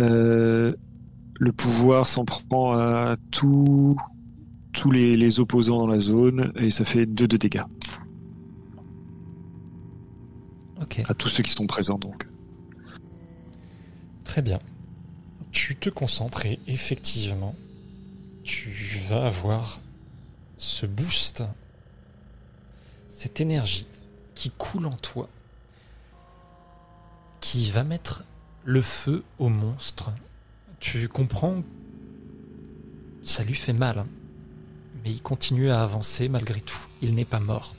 Euh, 0.00 0.70
le 1.40 1.52
pouvoir 1.52 2.06
s'en 2.06 2.26
prend 2.26 2.74
à 2.74 3.16
tous 3.30 3.96
les, 4.92 5.40
opposants 5.40 5.78
dans 5.78 5.86
la 5.86 5.98
zone 5.98 6.52
et 6.54 6.70
ça 6.70 6.84
fait 6.84 7.06
2 7.06 7.26
de 7.26 7.36
dégâts. 7.38 7.64
Ok. 10.82 11.02
À 11.08 11.14
tous 11.14 11.30
ceux 11.30 11.42
qui 11.42 11.50
sont 11.50 11.66
présents 11.66 11.98
donc. 11.98 12.26
Très 14.24 14.42
bien. 14.42 14.60
Tu 15.50 15.76
te 15.76 15.88
concentres 15.88 16.44
et 16.44 16.60
effectivement, 16.66 17.54
tu 18.44 18.70
vas 19.08 19.26
avoir 19.26 19.80
ce 20.58 20.84
boost, 20.84 21.42
cette 23.08 23.40
énergie 23.40 23.86
qui 24.34 24.50
coule 24.50 24.84
en 24.84 24.96
toi, 24.96 25.30
qui 27.40 27.70
va 27.70 27.82
mettre 27.82 28.24
le 28.64 28.82
feu 28.82 29.24
au 29.38 29.48
monstre 29.48 30.12
tu 30.80 31.08
comprends, 31.08 31.60
ça 33.22 33.44
lui 33.44 33.54
fait 33.54 33.74
mal, 33.74 33.98
hein. 33.98 34.06
mais 35.04 35.10
il 35.10 35.22
continue 35.22 35.70
à 35.70 35.82
avancer 35.82 36.28
malgré 36.28 36.60
tout. 36.60 36.86
Il 37.02 37.14
n'est 37.14 37.26
pas 37.26 37.38
mort. 37.38 37.76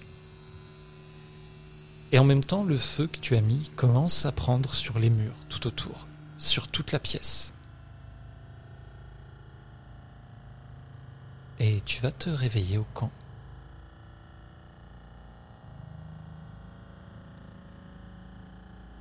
Et 2.11 2.19
en 2.19 2.23
même 2.23 2.44
temps, 2.44 2.64
le 2.64 2.78
feu 2.78 3.07
que 3.07 3.18
tu 3.18 3.36
as 3.36 3.41
mis 3.41 3.72
commence 3.76 4.26
à 4.26 4.32
prendre 4.32 4.73
sur 4.73 4.99
les 4.99 5.10
murs 5.10 5.36
tout 5.49 5.65
autour, 5.65 6.07
sur 6.38 6.68
toute 6.68 6.91
la 6.91 6.99
pièce. 6.99 7.53
Et 11.60 11.82
tu 11.82 12.02
vas 12.02 12.11
te 12.11 12.30
réveiller 12.30 12.78
au 12.78 12.86
camp. 12.94 13.11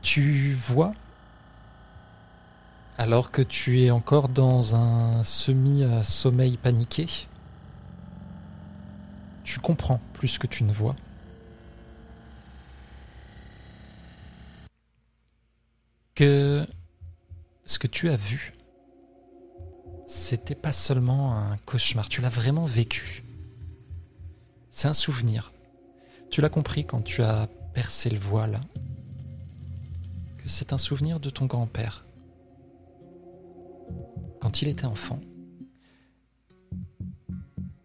Tu 0.03 0.53
vois 0.53 0.95
alors 3.01 3.31
que 3.31 3.41
tu 3.41 3.81
es 3.81 3.91
encore 3.91 4.29
dans 4.29 4.77
un 4.77 5.25
semi-sommeil 5.25 6.59
paniqué, 6.59 7.09
tu 9.43 9.59
comprends 9.59 10.03
plus 10.13 10.39
que 10.39 10.47
tu 10.47 10.65
ne 10.65 10.71
vois. 10.71 10.95
Que 16.15 16.67
ce 17.65 17.79
que 17.79 17.87
tu 17.87 18.11
as 18.11 18.17
vu, 18.17 18.53
c'était 20.07 20.55
pas 20.55 20.75
seulement 20.75 21.39
un 21.39 21.57
cauchemar, 21.65 22.07
tu 22.07 22.21
l'as 22.21 22.29
vraiment 22.29 22.67
vécu. 22.67 23.25
C'est 24.71 24.89
un 24.89 24.95
souvenir. 24.95 25.55
Tu 26.31 26.43
l'as 26.43 26.51
compris 26.51 26.85
quand 26.85 27.01
tu 27.01 27.23
as 27.23 27.49
percé 27.73 28.11
le 28.11 28.19
voile. 28.19 28.61
Que 30.37 30.51
c'est 30.51 30.75
un 30.75 30.79
souvenir 30.79 31.19
de 31.19 31.31
ton 31.31 31.47
grand-père 31.47 32.05
quand 34.41 34.63
il 34.63 34.69
était 34.69 34.87
enfant 34.87 35.21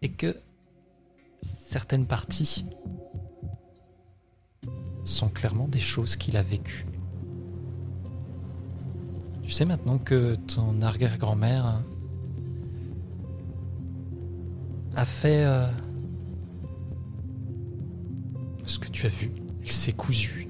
et 0.02 0.10
que 0.10 0.34
certaines 1.42 2.06
parties 2.06 2.64
sont 5.04 5.28
clairement 5.28 5.68
des 5.68 5.80
choses 5.80 6.16
qu'il 6.16 6.36
a 6.36 6.42
vécues. 6.42 6.86
Tu 9.42 9.50
sais 9.50 9.64
maintenant 9.64 9.98
que 9.98 10.34
ton 10.34 10.82
arrière-grand-mère 10.82 11.82
a 14.96 15.04
fait 15.04 15.44
euh, 15.44 15.68
ce 18.64 18.78
que 18.78 18.88
tu 18.88 19.06
as 19.06 19.10
vu. 19.10 19.30
Elle 19.62 19.72
s'est 19.72 19.92
cousue 19.92 20.48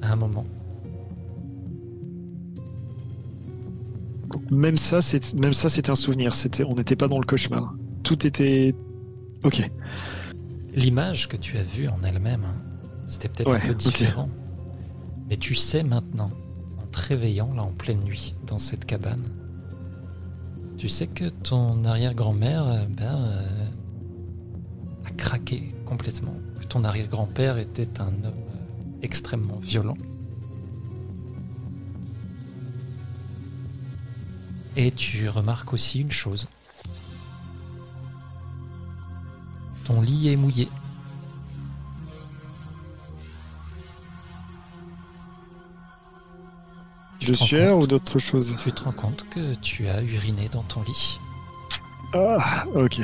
à 0.00 0.12
un 0.12 0.16
moment. 0.16 0.46
Même 4.50 4.76
ça, 4.76 5.02
c'est 5.02 5.34
même 5.34 5.52
ça, 5.52 5.68
c'était 5.68 5.90
un 5.90 5.96
souvenir. 5.96 6.34
C'était, 6.34 6.64
on 6.64 6.74
n'était 6.74 6.96
pas 6.96 7.08
dans 7.08 7.18
le 7.18 7.24
cauchemar. 7.24 7.74
Tout 8.02 8.26
était 8.26 8.74
ok. 9.44 9.70
L'image 10.74 11.28
que 11.28 11.36
tu 11.36 11.58
as 11.58 11.62
vue 11.62 11.88
en 11.88 12.02
elle-même, 12.02 12.44
hein, 12.44 12.56
c'était 13.06 13.28
peut-être 13.28 13.52
un 13.52 13.58
peu 13.58 13.74
différent. 13.74 14.28
Mais 15.28 15.36
tu 15.36 15.54
sais 15.54 15.82
maintenant, 15.82 16.30
en 16.82 16.86
te 16.86 17.00
réveillant 17.00 17.52
là 17.54 17.62
en 17.62 17.72
pleine 17.72 18.00
nuit 18.00 18.34
dans 18.46 18.58
cette 18.58 18.84
cabane, 18.84 19.22
tu 20.78 20.88
sais 20.88 21.06
que 21.06 21.28
ton 21.28 21.84
arrière-grand-mère 21.84 22.66
euh, 22.66 22.84
ben, 22.96 23.14
euh, 23.14 23.66
a 25.04 25.10
craqué 25.10 25.74
complètement. 25.86 26.34
Que 26.60 26.66
ton 26.66 26.84
arrière-grand-père 26.84 27.58
était 27.58 28.00
un 28.00 28.08
homme 28.08 28.24
euh, 28.26 29.02
extrêmement 29.02 29.58
violent 29.58 29.96
Et 34.76 34.90
tu 34.90 35.28
remarques 35.28 35.72
aussi 35.72 36.00
une 36.00 36.12
chose. 36.12 36.48
Ton 39.84 40.00
lit 40.00 40.28
est 40.28 40.36
mouillé. 40.36 40.68
de 47.26 47.34
sueur 47.34 47.78
ou 47.78 47.86
d'autre 47.86 48.18
chose? 48.18 48.56
Tu 48.62 48.72
te 48.72 48.82
rends 48.82 48.92
compte 48.92 49.24
que 49.30 49.54
tu 49.56 49.86
as 49.88 50.02
uriné 50.02 50.48
dans 50.48 50.62
ton 50.62 50.82
lit. 50.82 51.18
Ah, 52.14 52.64
ok. 52.74 53.00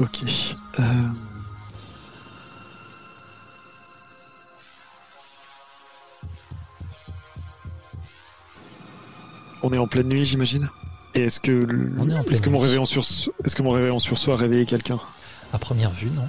Ok. 0.00 0.24
Euh, 0.80 0.82
On 9.66 9.72
est 9.72 9.78
en 9.78 9.86
pleine 9.86 10.08
nuit, 10.08 10.26
j'imagine. 10.26 10.68
Et 11.14 11.22
est-ce 11.24 11.40
que, 11.40 11.50
le- 11.50 11.90
On 11.98 12.10
est 12.10 12.14
en 12.14 12.22
est-ce 12.24 12.42
que 12.42 12.50
mon 12.50 12.58
réveil 12.58 12.76
en 12.76 12.84
sursaut, 12.84 13.32
est-ce 13.44 13.56
que 13.56 13.62
mon 13.62 13.70
réveil 13.70 13.90
en 13.90 13.98
sursaut 13.98 14.32
a 14.32 14.36
réveillé 14.36 14.66
quelqu'un? 14.66 15.00
À 15.54 15.58
première 15.58 15.90
vue, 15.90 16.10
non. 16.10 16.28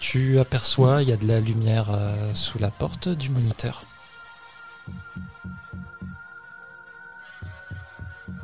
Tu 0.00 0.40
aperçois, 0.40 1.02
il 1.04 1.08
y 1.08 1.12
a 1.12 1.16
de 1.16 1.26
la 1.28 1.38
lumière 1.38 1.90
euh, 1.90 2.34
sous 2.34 2.58
la 2.58 2.70
porte 2.72 3.08
du 3.08 3.30
moniteur. 3.30 3.84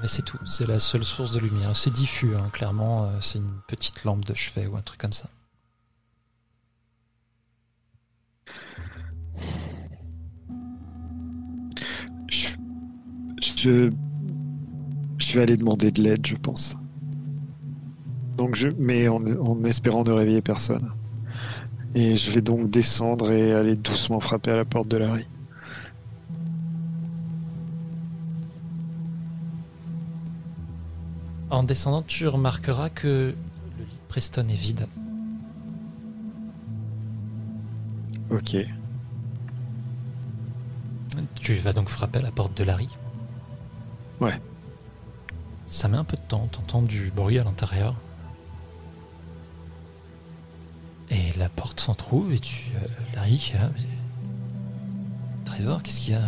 Mais 0.01 0.07
c'est 0.07 0.23
tout, 0.23 0.39
c'est 0.47 0.67
la 0.69 0.79
seule 0.79 1.03
source 1.05 1.33
de 1.33 1.41
lumière. 1.41 1.77
C'est 1.77 1.93
diffus, 1.93 2.37
hein, 2.37 2.49
clairement, 2.53 3.05
euh, 3.07 3.19
c'est 3.21 3.39
une 3.39 3.53
petite 3.67 4.05
lampe 4.05 4.25
de 4.25 4.35
chevet 4.35 4.69
ou 4.69 4.77
un 4.77 4.83
truc 4.83 5.01
comme 5.01 5.13
ça. 5.13 5.29
Je, 13.61 13.91
je 15.19 15.35
vais 15.35 15.43
aller 15.43 15.57
demander 15.57 15.91
de 15.91 16.03
l'aide, 16.03 16.27
je 16.27 16.37
pense. 16.37 16.77
Donc 18.37 18.55
je, 18.55 18.69
mais 18.79 19.09
en, 19.09 19.23
en 19.25 19.65
espérant 19.65 20.03
ne 20.03 20.13
réveiller 20.13 20.41
personne. 20.41 20.93
Et 21.95 22.17
je 22.17 22.31
vais 22.31 22.41
donc 22.41 22.71
descendre 22.71 23.31
et 23.31 23.53
aller 23.53 23.77
doucement 23.77 24.21
frapper 24.21 24.53
à 24.53 24.57
la 24.57 24.65
porte 24.65 24.89
de 24.89 24.97
Larry. 24.97 25.27
En 31.51 31.65
descendant, 31.65 32.03
tu 32.03 32.29
remarqueras 32.29 32.91
que 32.91 33.35
le 33.79 33.85
lit 33.85 33.97
de 33.97 34.09
Preston 34.09 34.47
est 34.49 34.55
vide. 34.55 34.87
Ok. 38.31 38.57
Tu 41.35 41.55
vas 41.55 41.73
donc 41.73 41.89
frapper 41.89 42.21
à 42.21 42.23
la 42.23 42.31
porte 42.31 42.57
de 42.57 42.63
Larry. 42.63 42.89
Ouais. 44.21 44.41
Ça 45.67 45.89
met 45.89 45.97
un 45.97 46.05
peu 46.05 46.17
de 46.17 46.23
temps, 46.23 46.47
t'entends 46.51 46.83
du 46.83 47.11
bruit 47.15 47.39
à 47.39 47.45
l'intérieur. 47.45 47.95
Et 51.11 51.33
la 51.39 51.49
porte 51.49 51.81
s'entrouvre 51.81 52.33
et 52.33 52.39
tu... 52.39 52.65
euh, 52.77 52.87
Larry, 53.15 53.53
là, 53.55 53.71
mais- 53.75 53.85
Trésor, 55.45 55.83
qu'est-ce 55.83 56.01
qu'il 56.01 56.13
y 56.13 56.17
a? 56.17 56.23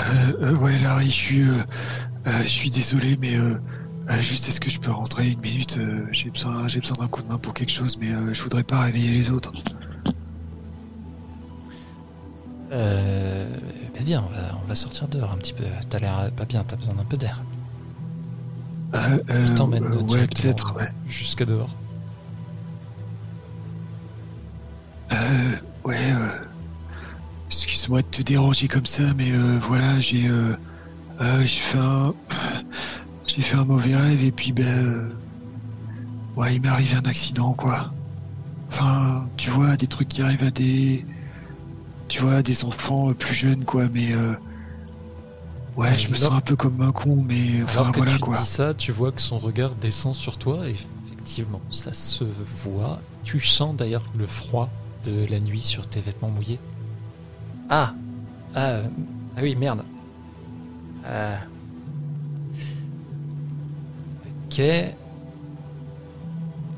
Euh, 0.00 0.32
euh, 0.42 0.56
ouais, 0.56 0.78
Larry, 0.80 1.06
je 1.06 1.10
suis, 1.12 1.42
euh, 1.42 1.62
euh, 2.26 2.42
je 2.42 2.48
suis 2.48 2.70
désolé, 2.70 3.16
mais 3.20 3.36
euh, 3.36 3.58
euh, 4.10 4.20
juste 4.20 4.48
est-ce 4.48 4.60
que 4.60 4.70
je 4.70 4.78
peux 4.80 4.90
rentrer 4.90 5.30
une 5.30 5.40
minute? 5.40 5.76
Euh, 5.78 6.06
J'ai 6.12 6.30
besoin, 6.30 6.68
j'ai 6.68 6.80
besoin 6.80 6.96
d'un 6.98 7.08
coup 7.08 7.22
de 7.22 7.28
main 7.28 7.38
pour 7.38 7.54
quelque 7.54 7.72
chose, 7.72 7.96
mais 7.98 8.12
euh, 8.12 8.32
je 8.34 8.42
voudrais 8.42 8.64
pas 8.64 8.80
réveiller 8.80 9.12
les 9.12 9.30
autres. 9.30 9.52
Euh... 12.72 13.56
Ben 13.94 14.02
viens, 14.02 14.24
on 14.28 14.32
va, 14.34 14.58
on 14.62 14.68
va 14.68 14.74
sortir 14.74 15.08
dehors 15.08 15.32
un 15.32 15.36
petit 15.38 15.52
peu. 15.52 15.64
T'as 15.88 15.98
l'air 15.98 16.30
pas 16.36 16.44
bien, 16.44 16.64
t'as 16.64 16.76
besoin 16.76 16.94
d'un 16.94 17.04
peu 17.04 17.16
d'air. 17.16 17.42
Euh, 18.94 19.18
euh, 19.30 19.46
Je 19.46 19.52
t'emmène 19.52 19.84
euh, 19.84 20.02
ouais, 20.02 20.26
peut-être, 20.26 20.74
ouais. 20.76 20.88
Jusque 21.06 21.44
dehors. 21.44 21.70
Euh, 25.12 25.16
ouais, 25.84 25.96
euh, 26.12 26.44
excuse-moi 27.46 28.02
de 28.02 28.06
te 28.06 28.22
déranger 28.22 28.68
comme 28.68 28.86
ça, 28.86 29.02
mais 29.16 29.30
euh, 29.32 29.58
voilà, 29.60 30.00
j'ai 30.00 30.28
euh, 30.28 30.56
j'ai 31.42 31.60
fait 31.60 31.78
un 31.78 32.14
j'ai 33.26 33.42
fait 33.42 33.56
un 33.56 33.64
mauvais 33.64 33.94
rêve 33.94 34.24
et 34.24 34.32
puis 34.32 34.52
ben 34.52 35.10
ouais, 36.36 36.56
il 36.56 36.62
m'est 36.62 36.68
arrivé 36.68 36.96
un 36.96 37.08
accident 37.08 37.52
quoi. 37.52 37.92
Enfin, 38.68 39.28
tu 39.36 39.50
vois, 39.50 39.76
des 39.76 39.86
trucs 39.86 40.08
qui 40.08 40.22
arrivent 40.22 40.42
à 40.42 40.50
des 40.50 41.04
tu 42.14 42.22
vois, 42.22 42.42
des 42.42 42.64
enfants 42.64 43.10
euh, 43.10 43.14
plus 43.14 43.34
jeunes 43.34 43.64
quoi, 43.64 43.88
mais 43.92 44.12
euh, 44.12 44.34
ouais, 45.76 45.98
je 45.98 46.08
me 46.08 46.14
sens 46.14 46.32
un 46.32 46.40
peu 46.40 46.54
comme 46.54 46.80
un 46.80 46.92
con, 46.92 47.16
mais 47.26 47.60
enfin 47.64 47.80
Alors 47.80 47.92
que 47.92 47.98
voilà 47.98 48.12
tu 48.12 48.18
quoi. 48.20 48.36
dis 48.38 48.46
ça, 48.46 48.72
tu 48.72 48.92
vois 48.92 49.10
que 49.10 49.20
son 49.20 49.36
regard 49.38 49.74
descend 49.74 50.14
sur 50.14 50.36
toi 50.36 50.68
et 50.68 50.76
effectivement, 51.06 51.60
ça 51.70 51.92
se 51.92 52.22
voit. 52.22 53.00
Tu 53.24 53.40
sens 53.40 53.74
d'ailleurs 53.74 54.04
le 54.16 54.28
froid 54.28 54.70
de 55.02 55.24
la 55.26 55.40
nuit 55.40 55.60
sur 55.60 55.88
tes 55.88 56.00
vêtements 56.00 56.28
mouillés. 56.30 56.60
Ah 57.68 57.94
Ah, 58.54 58.60
euh, 58.60 58.84
ah 59.36 59.40
oui, 59.42 59.56
merde. 59.56 59.82
Ah. 61.04 61.38
Ok. 64.46 64.62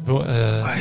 Bon, 0.06 0.22
euh, 0.26 0.64
Ouais, 0.64 0.80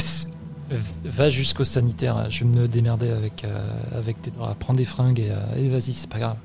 va 1.03 1.29
jusqu'au 1.29 1.63
sanitaire. 1.63 2.29
Je 2.29 2.43
vais 2.43 2.49
me 2.49 2.67
démerder 2.67 3.09
avec, 3.09 3.43
euh, 3.43 3.69
avec 3.95 4.21
tes 4.21 4.31
draps. 4.31 4.57
Prends 4.59 4.73
des 4.73 4.85
fringues 4.85 5.19
et, 5.19 5.31
euh, 5.31 5.69
vas-y, 5.69 5.93
c'est 5.93 6.09
pas 6.09 6.19
grave. 6.19 6.37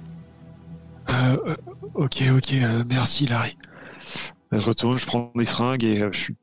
Euh, 1.10 1.36
euh, 1.46 1.56
ok, 1.94 2.22
ok, 2.36 2.52
euh, 2.52 2.84
merci 2.88 3.26
Larry. 3.26 3.56
Je 4.52 4.58
retourne, 4.58 4.96
je 4.96 5.06
prends 5.06 5.30
mes 5.34 5.46
fringues 5.46 5.84
et 5.84 6.08
je 6.12 6.18
suis 6.18 6.36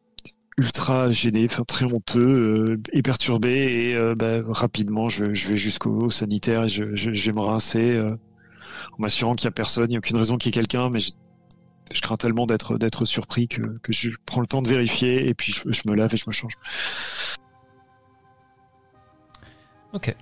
ultra 0.58 1.12
gêné, 1.12 1.48
très 1.68 1.86
honteux 1.86 2.82
et 2.92 3.02
perturbé 3.02 3.92
et 3.92 4.16
bah, 4.16 4.42
rapidement 4.48 5.08
je, 5.08 5.26
vais 5.26 5.58
jusqu'au 5.58 6.06
au 6.06 6.10
sanitaire 6.10 6.64
et 6.64 6.70
je, 6.70 6.84
vais 6.84 7.32
me 7.34 7.42
rincer 7.42 8.00
en 8.00 9.02
m'assurant 9.02 9.36
qu'il 9.36 9.46
n'y 9.48 9.50
a 9.50 9.52
personne, 9.52 9.86
il 9.86 9.90
n'y 9.90 9.96
a 9.98 10.00
aucune 10.00 10.18
raison 10.18 10.38
qu'il 10.38 10.48
y 10.48 10.50
ait 10.50 10.60
quelqu'un, 10.60 10.90
mais 10.90 11.00
je, 11.02 12.02
crains 12.02 12.16
tellement 12.16 12.46
d'être 12.46 13.06
surpris 13.06 13.48
que, 13.50 13.62
je 13.90 14.12
prends 14.26 14.42
le 14.42 14.48
temps 14.48 14.62
de 14.62 14.70
vérifier 14.70 15.28
et 15.28 15.34
puis 15.34 15.54
je 15.54 15.82
me 15.86 15.94
lave 15.94 16.14
et 16.14 16.18
je 16.18 16.26
me 16.28 16.32
change. 16.32 16.54
Ok. 19.98 20.16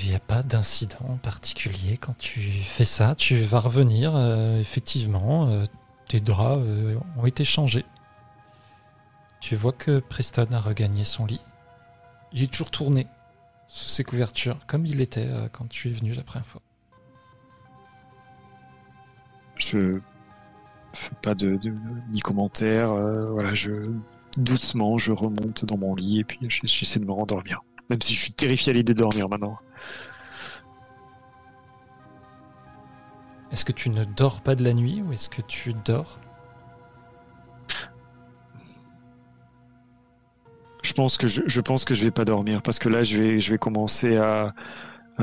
Il 0.00 0.08
n'y 0.10 0.14
a 0.14 0.20
pas 0.20 0.44
d'incident 0.44 1.18
particulier 1.24 1.96
quand 1.96 2.16
tu 2.16 2.40
fais 2.40 2.84
ça. 2.84 3.16
Tu 3.16 3.34
vas 3.40 3.58
revenir, 3.58 4.14
euh, 4.14 4.58
effectivement, 4.60 5.48
euh, 5.48 5.64
tes 6.06 6.20
draps 6.20 6.60
euh, 6.62 6.96
ont 7.16 7.26
été 7.26 7.42
changés. 7.42 7.84
Tu 9.40 9.56
vois 9.56 9.72
que 9.72 9.98
Preston 9.98 10.46
a 10.52 10.60
regagné 10.60 11.02
son 11.02 11.26
lit. 11.26 11.40
Il 12.32 12.44
est 12.44 12.46
toujours 12.52 12.70
tourné 12.70 13.08
sous 13.66 13.88
ses 13.88 14.04
couvertures, 14.04 14.64
comme 14.68 14.86
il 14.86 15.00
était 15.00 15.28
quand 15.52 15.68
tu 15.68 15.88
es 15.88 15.92
venu 15.92 16.12
la 16.14 16.22
première 16.22 16.46
fois. 16.46 16.62
Je 19.56 19.98
fais 20.92 21.14
pas 21.22 21.34
de, 21.34 21.56
de- 21.56 21.74
ni 22.12 22.20
commentaire, 22.20 22.94
voilà, 22.94 23.52
je 23.54 23.72
doucement 24.36 24.98
je 24.98 25.12
remonte 25.12 25.64
dans 25.64 25.78
mon 25.78 25.94
lit 25.94 26.20
et 26.20 26.24
puis 26.24 26.38
j'essaie 26.48 27.00
de 27.00 27.04
me 27.04 27.12
rendormir. 27.12 27.62
Même 27.90 28.02
si 28.02 28.14
je 28.14 28.20
suis 28.20 28.32
terrifié 28.32 28.70
à 28.70 28.74
l'idée 28.74 28.94
de 28.94 29.00
dormir 29.00 29.28
maintenant. 29.28 29.58
Est-ce 33.50 33.64
que 33.64 33.72
tu 33.72 33.88
ne 33.88 34.04
dors 34.04 34.42
pas 34.42 34.54
de 34.54 34.62
la 34.62 34.74
nuit 34.74 35.02
ou 35.02 35.12
est-ce 35.12 35.30
que 35.30 35.40
tu 35.40 35.72
dors? 35.84 36.20
Je 40.82 40.92
pense 40.92 41.16
que 41.16 41.28
je, 41.28 41.42
je 41.46 41.60
pense 41.60 41.84
que 41.84 41.94
je 41.94 42.04
vais 42.04 42.10
pas 42.10 42.24
dormir 42.24 42.62
parce 42.62 42.78
que 42.78 42.88
là 42.88 43.02
je 43.02 43.18
vais 43.18 43.40
je 43.40 43.52
vais 43.52 43.58
commencer 43.58 44.16
à 44.16 44.54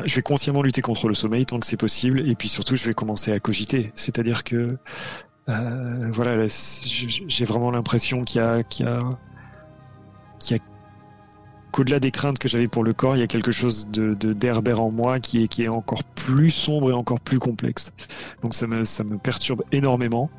je 0.04 0.16
vais 0.16 0.22
consciemment 0.22 0.62
lutter 0.62 0.82
contre 0.82 1.08
le 1.08 1.16
sommeil 1.16 1.46
tant 1.46 1.60
que 1.60 1.66
c'est 1.66 1.78
possible 1.78 2.30
et 2.30 2.36
puis 2.36 2.50
surtout 2.50 2.76
je 2.76 2.86
vais 2.86 2.94
commencer 2.94 3.32
à 3.32 3.40
cogiter. 3.40 3.94
C'est-à-dire 3.96 4.44
que 4.44 4.78
euh, 5.48 6.10
voilà 6.12 6.48
j'ai 6.48 7.46
vraiment 7.46 7.70
l'impression 7.70 8.24
qu'il 8.24 8.42
y 8.42 8.44
a 8.44 8.64
qu'il 8.64 8.86
y 8.86 8.90
a 8.90 9.00
qu'il 10.40 10.58
y 10.58 10.60
a 10.60 10.64
qu'au-delà 11.72 12.00
des 12.00 12.10
craintes 12.10 12.40
que 12.40 12.48
j'avais 12.48 12.68
pour 12.68 12.84
le 12.84 12.94
corps, 12.94 13.16
il 13.16 13.20
y 13.20 13.24
a 13.24 13.28
quelque 13.28 13.52
chose 13.52 13.90
d'herbert 13.90 14.82
en 14.82 14.92
moi 14.92 15.20
qui 15.20 15.44
est 15.44 15.48
qui 15.48 15.64
est 15.64 15.68
encore 15.68 16.04
plus 16.04 16.52
sombre 16.52 16.90
et 16.90 16.94
encore 16.94 17.20
plus 17.20 17.40
complexe. 17.40 17.92
Donc 18.42 18.54
ça 18.54 18.66
me 18.66 18.86
ça 18.86 19.04
me 19.04 19.18
perturbe 19.18 19.64
énormément. 19.72 20.30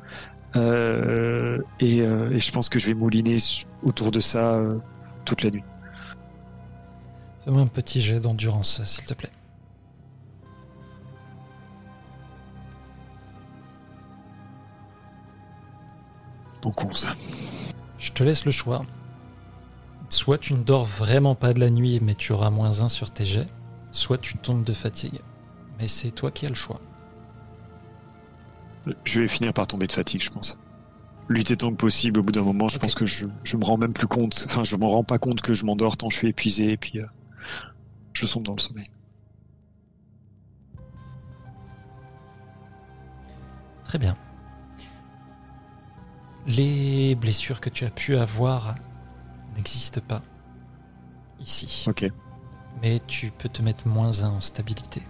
Euh, 0.55 1.59
et, 1.79 2.01
euh, 2.01 2.31
et 2.31 2.39
je 2.39 2.51
pense 2.51 2.69
que 2.69 2.79
je 2.79 2.87
vais 2.87 2.93
mouliner 2.93 3.37
autour 3.83 4.11
de 4.11 4.19
ça 4.19 4.59
toute 5.25 5.43
la 5.43 5.51
nuit. 5.51 5.63
Fais-moi 7.45 7.61
un 7.61 7.67
petit 7.67 8.01
jet 8.01 8.19
d'endurance, 8.19 8.83
s'il 8.83 9.05
te 9.05 9.13
plaît. 9.13 9.31
Donc 16.67 16.83
11. 16.83 17.07
Je 17.97 18.11
te 18.11 18.23
laisse 18.25 18.43
le 18.43 18.51
choix. 18.51 18.85
Soit 20.09 20.37
tu 20.37 20.53
ne 20.53 20.63
dors 20.63 20.83
vraiment 20.83 21.33
pas 21.33 21.53
de 21.53 21.61
la 21.61 21.69
nuit, 21.69 22.01
mais 22.01 22.13
tu 22.13 22.33
auras 22.33 22.49
moins 22.49 22.81
1 22.81 22.89
sur 22.89 23.09
tes 23.09 23.23
jets, 23.23 23.47
soit 23.91 24.17
tu 24.17 24.37
tombes 24.37 24.65
de 24.65 24.73
fatigue. 24.73 25.21
Mais 25.79 25.87
c'est 25.87 26.11
toi 26.11 26.29
qui 26.29 26.45
as 26.45 26.49
le 26.49 26.55
choix. 26.55 26.81
Je 29.05 29.21
vais 29.21 29.29
finir 29.29 29.53
par 29.53 29.65
tomber 29.65 29.87
de 29.87 29.93
fatigue, 29.93 30.21
je 30.21 30.29
pense. 30.29 30.57
lutter 31.29 31.55
tant 31.55 31.71
que 31.71 31.77
possible. 31.77 32.19
Au 32.19 32.23
bout 32.23 32.33
d'un 32.33 32.41
moment, 32.41 32.67
je 32.67 32.79
pense 32.79 32.95
que 32.95 33.05
je, 33.05 33.27
je 33.45 33.55
me 33.55 33.63
rends 33.63 33.77
même 33.77 33.93
plus 33.93 34.07
compte. 34.07 34.43
Enfin, 34.45 34.65
je 34.65 34.75
me 34.75 34.85
rends 34.85 35.05
pas 35.05 35.19
compte 35.19 35.39
que 35.41 35.53
je 35.53 35.63
m'endors 35.63 35.95
tant 35.95 36.09
je 36.09 36.17
suis 36.17 36.27
épuisé 36.27 36.73
et 36.73 36.77
puis 36.77 36.99
euh, 36.99 37.05
je 38.11 38.25
sombre 38.25 38.47
dans 38.47 38.55
le 38.55 38.61
sommeil. 38.61 38.87
Très 43.85 43.99
bien. 43.99 44.17
Les 46.47 47.15
blessures 47.15 47.59
que 47.59 47.69
tu 47.69 47.83
as 47.83 47.89
pu 47.89 48.15
avoir 48.15 48.75
n'existent 49.55 50.01
pas 50.07 50.21
ici. 51.39 51.85
Ok. 51.87 52.05
Mais 52.81 53.01
tu 53.05 53.31
peux 53.31 53.49
te 53.49 53.61
mettre 53.61 53.87
moins 53.87 54.23
un 54.23 54.29
en 54.29 54.39
stabilité. 54.39 55.03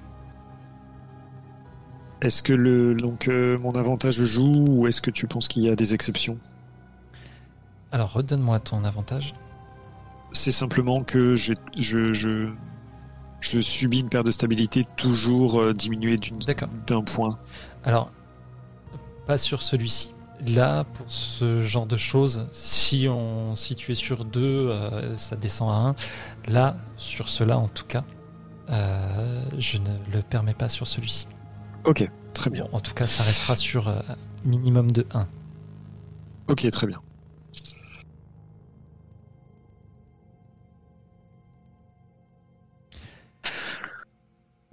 Est-ce 2.22 2.41
que 2.41 2.53
le 2.53 2.95
donc 2.95 3.27
euh, 3.27 3.59
mon 3.59 3.72
avantage 3.72 4.23
joue 4.23 4.65
ou 4.68 4.88
est-ce 4.88 5.01
que 5.01 5.11
tu 5.11 5.27
penses 5.27 5.47
qu'il 5.47 5.61
y 5.61 5.69
a 5.69 5.76
des 5.76 5.93
exceptions? 5.93 6.39
Alors 7.91 8.14
redonne-moi 8.14 8.59
ton 8.59 8.84
avantage. 8.84 9.35
C'est 10.34 10.51
simplement 10.51 11.03
que 11.03 11.35
je, 11.35 11.53
je, 11.77 12.14
je, 12.14 12.49
je 13.39 13.59
subis 13.59 13.99
une 13.99 14.09
perte 14.09 14.26
de 14.26 14.31
stabilité 14.31 14.85
toujours 14.97 15.61
euh, 15.61 15.73
diminuée 15.73 16.19
d'un 16.88 17.03
point. 17.03 17.39
Alors, 17.84 18.11
pas 19.26 19.38
sur 19.38 19.61
celui-ci. 19.61 20.14
Là, 20.45 20.84
pour 20.84 21.09
ce 21.09 21.64
genre 21.64 21.88
de 21.88 21.97
choses, 21.97 22.47
si 22.51 23.07
on 23.09 23.55
si 23.55 23.76
tu 23.76 23.91
es 23.91 23.95
sur 23.95 24.23
deux, 24.23 24.69
euh, 24.69 25.18
ça 25.18 25.35
descend 25.35 25.72
à 25.72 25.73
1. 25.73 25.95
Là, 26.51 26.77
sur 26.95 27.30
cela 27.30 27.57
en 27.57 27.68
tout 27.68 27.85
cas, 27.85 28.03
euh, 28.69 29.41
je 29.57 29.80
ne 29.80 29.97
le 30.14 30.22
permets 30.22 30.53
pas 30.53 30.69
sur 30.69 30.88
celui-ci. 30.88 31.27
Ok, 31.85 32.07
très 32.34 32.49
bien. 32.49 32.65
Bon, 32.65 32.77
en 32.77 32.80
tout 32.81 32.93
cas, 32.93 33.07
ça 33.07 33.23
restera 33.23 33.55
sur 33.55 33.88
euh, 33.88 33.99
minimum 34.45 34.91
de 34.91 35.07
1. 35.14 35.27
Ok, 36.49 36.69
très 36.69 36.88
bien. 36.88 37.01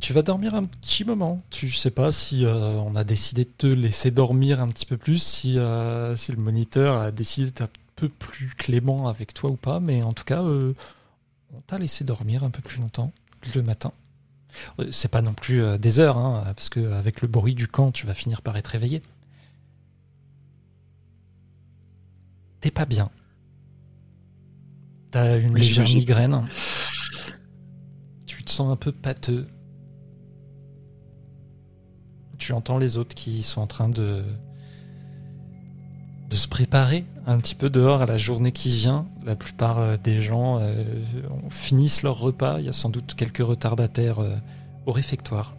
Tu 0.05 0.13
vas 0.13 0.21
dormir 0.21 0.55
un 0.55 0.65
petit 0.65 1.03
moment. 1.03 1.43
Tu 1.49 1.71
sais 1.71 1.91
pas 1.91 2.13
si 2.13 2.45
euh, 2.45 2.75
on 2.75 2.95
a 2.95 3.05
décidé 3.05 3.47
de 3.47 3.51
te 3.57 3.67
laisser 3.67 4.11
dormir 4.11 4.61
un 4.61 4.69
petit 4.69 4.85
peu 4.85 4.99
plus, 4.99 5.17
si, 5.17 5.59
euh, 5.59 6.15
si 6.15 6.31
le 6.31 6.37
moniteur 6.37 7.01
a 7.01 7.11
décidé 7.11 7.47
d'être 7.47 7.63
un 7.63 7.71
peu 7.97 8.11
plus 8.11 8.49
clément 8.49 9.09
avec 9.09 9.33
toi 9.33 9.51
ou 9.51 9.57
pas, 9.57 9.81
mais 9.81 10.03
en 10.03 10.13
tout 10.13 10.25
cas, 10.25 10.43
euh, 10.43 10.75
on 11.55 11.61
t'a 11.63 11.79
laissé 11.79 12.05
dormir 12.05 12.45
un 12.45 12.51
peu 12.51 12.61
plus 12.61 12.83
longtemps 12.83 13.13
le 13.55 13.63
matin. 13.63 13.93
C'est 14.91 15.11
pas 15.11 15.23
non 15.23 15.33
plus 15.33 15.63
des 15.79 16.01
heures, 16.01 16.19
hein, 16.19 16.43
parce 16.55 16.69
que 16.69 16.93
avec 16.93 17.23
le 17.23 17.29
bruit 17.29 17.55
du 17.55 17.67
camp, 17.67 17.91
tu 17.91 18.07
vas 18.07 18.13
finir 18.13 18.43
par 18.43 18.59
être 18.59 18.69
réveillé. 18.69 19.01
T'es 22.61 22.71
pas 22.71 22.85
bien. 22.85 23.11
T'as 25.13 25.39
une 25.39 25.57
légère 25.57 25.87
migraine. 25.87 26.47
Tu 28.27 28.45
te 28.45 28.51
sens 28.51 28.71
un 28.71 28.77
peu 28.77 28.93
pâteux. 28.93 29.49
Tu 32.45 32.53
entends 32.53 32.77
les 32.77 32.99
autres 32.99 33.15
qui 33.15 33.43
sont 33.43 33.63
en 33.63 33.67
train 33.67 33.89
de 33.89 34.23
de 36.29 36.35
se 36.35 36.47
préparer 36.47 37.07
un 37.27 37.39
petit 37.39 37.55
peu 37.55 37.71
dehors 37.71 38.03
à 38.03 38.05
la 38.05 38.19
journée 38.19 38.53
qui 38.53 38.69
vient. 38.69 39.07
La 39.25 39.35
plupart 39.35 39.79
euh, 39.79 39.97
des 39.97 40.21
gens 40.21 40.59
euh, 40.59 40.75
finissent 41.49 42.03
leur 42.03 42.19
repas. 42.19 42.61
Il 42.61 42.67
y 42.67 42.69
a 42.69 42.75
sans 42.75 42.91
doute 42.91 43.15
quelques 43.15 43.39
retardataires 43.39 44.19
euh, 44.19 44.37
au 44.85 44.93
réfectoire. 44.93 45.57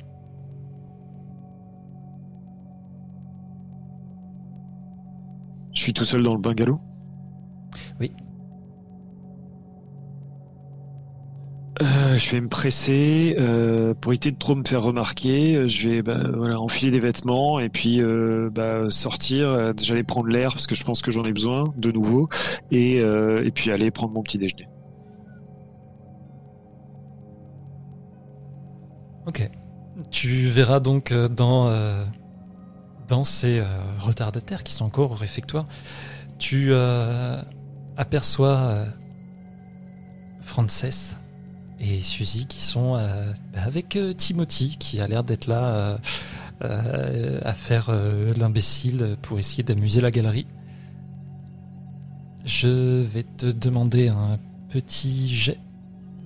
Je 5.74 5.82
suis 5.82 5.94
tout 5.94 6.06
seul 6.06 6.22
dans 6.22 6.36
le 6.36 6.40
bungalow? 6.40 6.80
Oui. 8.00 8.12
Euh, 11.82 12.18
je 12.18 12.32
vais 12.32 12.40
me 12.40 12.48
presser 12.48 13.36
euh, 13.38 13.94
pour 13.94 14.14
éviter 14.14 14.32
de 14.32 14.38
trop 14.38 14.56
me 14.56 14.64
faire 14.66 14.82
remarquer. 14.82 15.56
euh, 15.56 15.68
Je 15.68 15.90
vais 15.90 16.02
bah, 16.02 16.20
voilà, 16.34 16.60
enfiler 16.60 16.90
des 16.90 17.00
vêtements 17.02 17.60
et 17.60 17.70
puis 17.70 18.02
bah, 18.52 18.90
sortir. 18.90 19.74
Déjà 19.74 19.94
aller 19.94 20.04
prendre 20.04 20.28
l'air 20.28 20.52
parce 20.52 20.68
que 20.68 20.76
je 20.76 20.84
pense 20.84 21.02
que 21.02 21.12
j'en 21.12 21.26
ai 21.26 21.34
besoin 21.34 21.66
de 21.76 21.92
nouveau 21.92 22.30
et, 22.72 22.98
et 22.98 23.52
puis 23.52 23.72
aller 23.72 23.92
prendre 23.92 24.14
mon 24.14 24.24
petit 24.24 24.38
déjeuner. 24.38 24.68
Ok. 29.26 29.50
Tu 30.12 30.48
verras 30.48 30.80
donc 30.80 31.14
dans, 31.14 32.06
dans 33.08 33.24
ces 33.24 33.62
retardataires 34.00 34.64
qui 34.64 34.74
sont 34.74 34.86
encore 34.86 35.12
au 35.12 35.16
réfectoire, 35.16 35.68
tu 36.38 36.74
aperçois 37.98 38.86
Frances 40.42 41.18
et 41.80 42.02
Suzy 42.02 42.46
qui 42.46 42.62
sont 42.62 42.96
euh, 42.96 43.32
bah, 43.54 43.64
avec 43.64 43.96
euh, 43.96 44.14
Timothy 44.14 44.78
qui 44.78 45.00
a 45.02 45.08
l'air 45.08 45.24
d'être 45.24 45.48
là 45.48 46.00
euh, 46.64 47.40
à 47.44 47.54
faire 47.54 47.92
l'imbécile 48.38 49.18
pour 49.22 49.38
essayer 49.40 49.64
d'amuser 49.64 50.02
la 50.02 50.12
galerie. 50.12 50.48
Je 52.46 53.02
vais 53.02 53.24
te 53.24 53.48
demander 53.48 54.08
un 54.08 54.40
petit 54.70 55.34
jet 55.34 55.60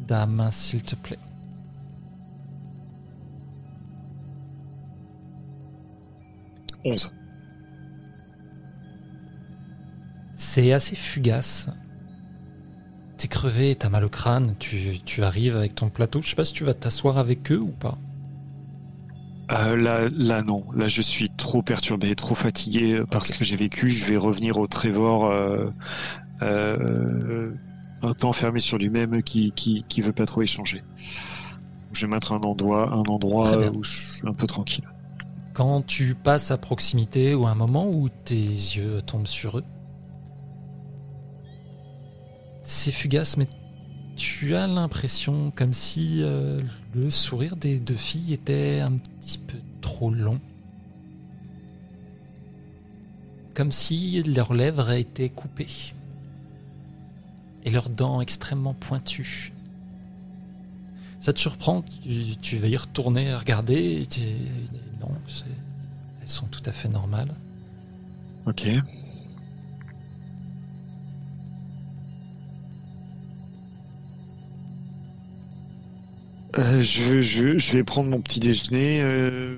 d'âme, 0.07 0.49
s'il 0.51 0.83
te 0.83 0.95
plaît. 0.95 1.19
11. 6.85 7.11
C'est 10.35 10.71
assez 10.71 10.95
fugace. 10.95 11.69
T'es 13.19 13.27
crevé, 13.27 13.75
t'as 13.75 13.89
mal 13.89 14.05
au 14.05 14.09
crâne, 14.09 14.55
tu, 14.59 14.97
tu 15.03 15.23
arrives 15.25 15.57
avec 15.57 15.75
ton 15.75 15.89
plateau. 15.89 16.21
Je 16.21 16.29
sais 16.29 16.37
pas 16.37 16.45
si 16.45 16.53
tu 16.53 16.63
vas 16.63 16.73
t'asseoir 16.73 17.17
avec 17.17 17.51
eux 17.51 17.59
ou 17.59 17.67
pas. 17.67 17.97
Euh, 19.51 19.75
là, 19.75 20.07
là, 20.15 20.41
non. 20.41 20.63
Là, 20.73 20.87
je 20.87 21.01
suis 21.01 21.29
trop 21.29 21.61
perturbé, 21.61 22.15
trop 22.15 22.33
fatigué 22.33 23.03
par 23.11 23.25
ce 23.25 23.33
que 23.33 23.43
j'ai 23.43 23.57
vécu. 23.57 23.89
Je 23.89 24.05
vais 24.05 24.15
revenir 24.15 24.57
au 24.57 24.67
Trevor 24.67 25.25
euh, 25.25 25.69
euh, 26.43 27.51
un 28.03 28.13
peu 28.13 28.25
enfermé 28.25 28.61
sur 28.61 28.77
lui-même 28.77 29.21
qui, 29.21 29.51
qui, 29.51 29.83
qui 29.89 30.01
veut 30.01 30.13
pas 30.13 30.25
trop 30.25 30.41
échanger. 30.41 30.81
Je 31.91 32.05
vais 32.05 32.11
mettre 32.13 32.31
un 32.31 32.39
endroit, 32.39 32.89
un 32.93 33.03
endroit 33.03 33.69
où 33.71 33.83
je 33.83 33.97
suis 33.97 34.27
un 34.27 34.33
peu 34.33 34.47
tranquille. 34.47 34.87
Quand 35.51 35.85
tu 35.85 36.15
passes 36.15 36.51
à 36.51 36.57
proximité 36.57 37.35
ou 37.35 37.47
à 37.47 37.49
un 37.49 37.55
moment 37.55 37.89
où 37.89 38.07
tes 38.07 38.35
yeux 38.35 39.01
tombent 39.01 39.27
sur 39.27 39.57
eux, 39.57 39.65
c'est 42.69 42.91
fugace, 42.91 43.35
mais 43.35 43.47
tu 44.15 44.55
as 44.55 44.67
l'impression 44.67 45.51
comme 45.51 45.73
si 45.73 46.21
euh, 46.21 46.61
le 46.93 47.09
sourire 47.09 47.55
des 47.55 47.79
deux 47.79 47.95
filles 47.95 48.33
était 48.33 48.79
un 48.79 48.91
petit 48.91 49.39
peu 49.39 49.57
trop 49.81 50.11
long. 50.11 50.39
Comme 53.55 53.71
si 53.71 54.21
leurs 54.21 54.53
lèvres 54.53 54.91
étaient 54.91 55.29
coupées 55.29 55.95
et 57.65 57.71
leurs 57.71 57.89
dents 57.89 58.21
extrêmement 58.21 58.75
pointues. 58.75 59.51
Ça 61.21 61.33
te 61.33 61.39
surprend, 61.39 61.83
tu, 62.41 62.57
vas 62.57 62.67
y 62.67 62.77
retourner 62.77 63.35
regarder, 63.35 64.03
non, 65.01 65.09
elles 66.21 66.29
sont 66.29 66.45
tout 66.45 66.63
à 66.65 66.71
fait 66.71 66.87
normales. 66.87 67.33
Ok. 68.45 68.69
Euh, 76.57 76.81
je, 76.81 77.21
je, 77.21 77.71
vais 77.71 77.83
prendre 77.83 78.09
mon 78.09 78.21
petit 78.21 78.39
déjeuner 78.39 79.01
euh, 79.03 79.57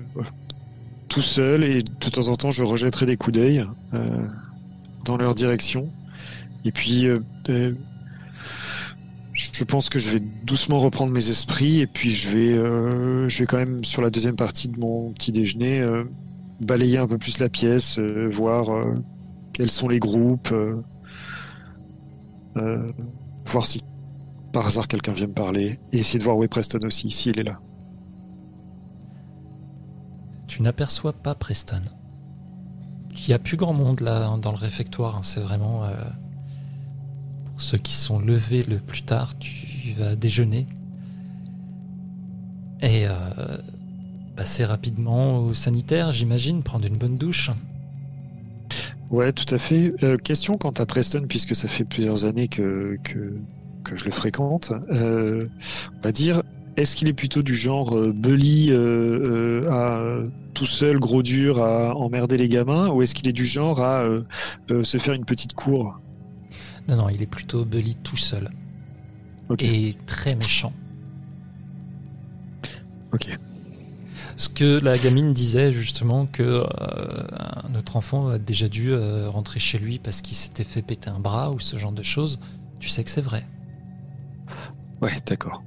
tout 1.08 1.22
seul 1.22 1.64
et 1.64 1.82
de 1.82 2.10
temps 2.10 2.28
en 2.28 2.36
temps 2.36 2.50
je 2.50 2.62
rejetterai 2.62 3.06
des 3.06 3.16
coups 3.16 3.38
d'œil 3.38 3.64
euh, 3.94 4.06
dans 5.04 5.16
leur 5.16 5.34
direction. 5.34 5.88
Et 6.64 6.72
puis 6.72 7.08
je 9.32 9.64
pense 9.64 9.88
que 9.88 9.98
je 9.98 10.10
vais 10.10 10.20
doucement 10.20 10.78
reprendre 10.80 11.12
mes 11.12 11.30
esprits 11.30 11.80
et 11.80 11.86
puis 11.86 12.12
je 12.12 12.28
vais, 12.28 12.54
je 12.54 13.38
vais 13.38 13.46
quand 13.46 13.56
même 13.56 13.82
sur 13.82 14.00
la 14.00 14.10
deuxième 14.10 14.36
partie 14.36 14.68
de 14.68 14.78
mon 14.78 15.12
petit 15.12 15.32
déjeuner 15.32 15.84
balayer 16.60 16.98
un 16.98 17.08
peu 17.08 17.18
plus 17.18 17.40
la 17.40 17.48
pièce, 17.48 17.98
voir 17.98 18.68
quels 19.52 19.72
sont 19.72 19.88
les 19.88 19.98
groupes, 19.98 20.54
voir 22.54 23.66
si 23.66 23.82
par 24.52 24.66
hasard 24.66 24.86
quelqu'un 24.88 25.12
vient 25.12 25.26
me 25.26 25.32
parler, 25.32 25.80
et 25.92 25.98
essayer 25.98 26.18
de 26.18 26.24
voir 26.24 26.36
où 26.36 26.44
est 26.44 26.48
Preston 26.48 26.80
aussi, 26.84 27.10
s'il 27.10 27.38
est 27.38 27.44
là. 27.44 27.60
Tu 30.46 30.62
n'aperçois 30.62 31.12
pas 31.14 31.34
Preston. 31.34 31.82
Il 33.14 33.28
n'y 33.28 33.34
a 33.34 33.38
plus 33.38 33.56
grand 33.56 33.72
monde 33.72 34.00
là 34.00 34.36
dans 34.36 34.50
le 34.52 34.56
réfectoire. 34.58 35.16
hein. 35.16 35.22
C'est 35.22 35.40
vraiment 35.40 35.84
euh, 35.84 35.94
pour 37.46 37.60
ceux 37.60 37.78
qui 37.78 37.92
sont 37.94 38.18
levés 38.18 38.62
le 38.62 38.78
plus 38.78 39.02
tard. 39.02 39.38
Tu 39.38 39.92
vas 39.92 40.16
déjeuner 40.16 40.66
et 42.82 43.06
euh, 43.06 43.58
passer 44.34 44.64
rapidement 44.64 45.38
au 45.38 45.54
sanitaire, 45.54 46.10
j'imagine, 46.12 46.62
prendre 46.62 46.86
une 46.86 46.96
bonne 46.96 47.16
douche. 47.16 47.50
Ouais, 49.10 49.32
tout 49.32 49.54
à 49.54 49.58
fait. 49.58 49.94
Euh, 50.02 50.16
question 50.16 50.54
quant 50.54 50.70
à 50.70 50.86
Preston, 50.86 51.26
puisque 51.28 51.54
ça 51.54 51.68
fait 51.68 51.84
plusieurs 51.84 52.24
années 52.24 52.48
que, 52.48 52.98
que, 53.04 53.36
que 53.84 53.96
je 53.96 54.04
le 54.04 54.10
fréquente. 54.10 54.72
Euh, 54.90 55.46
on 55.98 56.02
va 56.02 56.12
dire, 56.12 56.42
est-ce 56.76 56.96
qu'il 56.96 57.08
est 57.08 57.12
plutôt 57.12 57.42
du 57.42 57.54
genre 57.54 57.96
euh, 57.96 58.12
bully 58.12 58.70
euh, 58.70 59.62
à 59.70 60.22
tout 60.54 60.66
seul, 60.66 60.98
gros 60.98 61.22
dur, 61.22 61.62
à 61.62 61.94
emmerder 61.96 62.36
les 62.36 62.48
gamins, 62.48 62.88
ou 62.88 63.02
est-ce 63.02 63.14
qu'il 63.14 63.28
est 63.28 63.32
du 63.32 63.46
genre 63.46 63.80
à 63.80 64.04
se 64.68 64.98
faire 64.98 65.14
une 65.14 65.24
petite 65.24 65.54
cour? 65.54 65.98
Non, 66.88 66.96
non, 66.96 67.08
il 67.08 67.22
est 67.22 67.26
plutôt 67.26 67.64
bully 67.64 67.96
tout 67.96 68.16
seul. 68.16 68.50
Et 69.60 69.94
très 70.06 70.34
méchant. 70.34 70.72
Ok. 73.12 73.38
Ce 74.36 74.48
que 74.48 74.80
la 74.82 74.96
gamine 74.96 75.32
disait 75.32 75.72
justement 75.72 76.26
que 76.26 76.42
euh, 76.42 76.64
notre 77.70 77.96
enfant 77.96 78.28
a 78.28 78.38
déjà 78.38 78.68
dû 78.68 78.92
euh, 78.92 79.28
rentrer 79.28 79.60
chez 79.60 79.78
lui 79.78 79.98
parce 79.98 80.22
qu'il 80.22 80.36
s'était 80.36 80.64
fait 80.64 80.82
péter 80.82 81.10
un 81.10 81.20
bras 81.20 81.50
ou 81.50 81.60
ce 81.60 81.76
genre 81.76 81.92
de 81.92 82.02
choses, 82.02 82.38
tu 82.80 82.88
sais 82.88 83.04
que 83.04 83.10
c'est 83.10 83.20
vrai. 83.20 83.46
Ouais, 85.02 85.16
d'accord. 85.26 85.62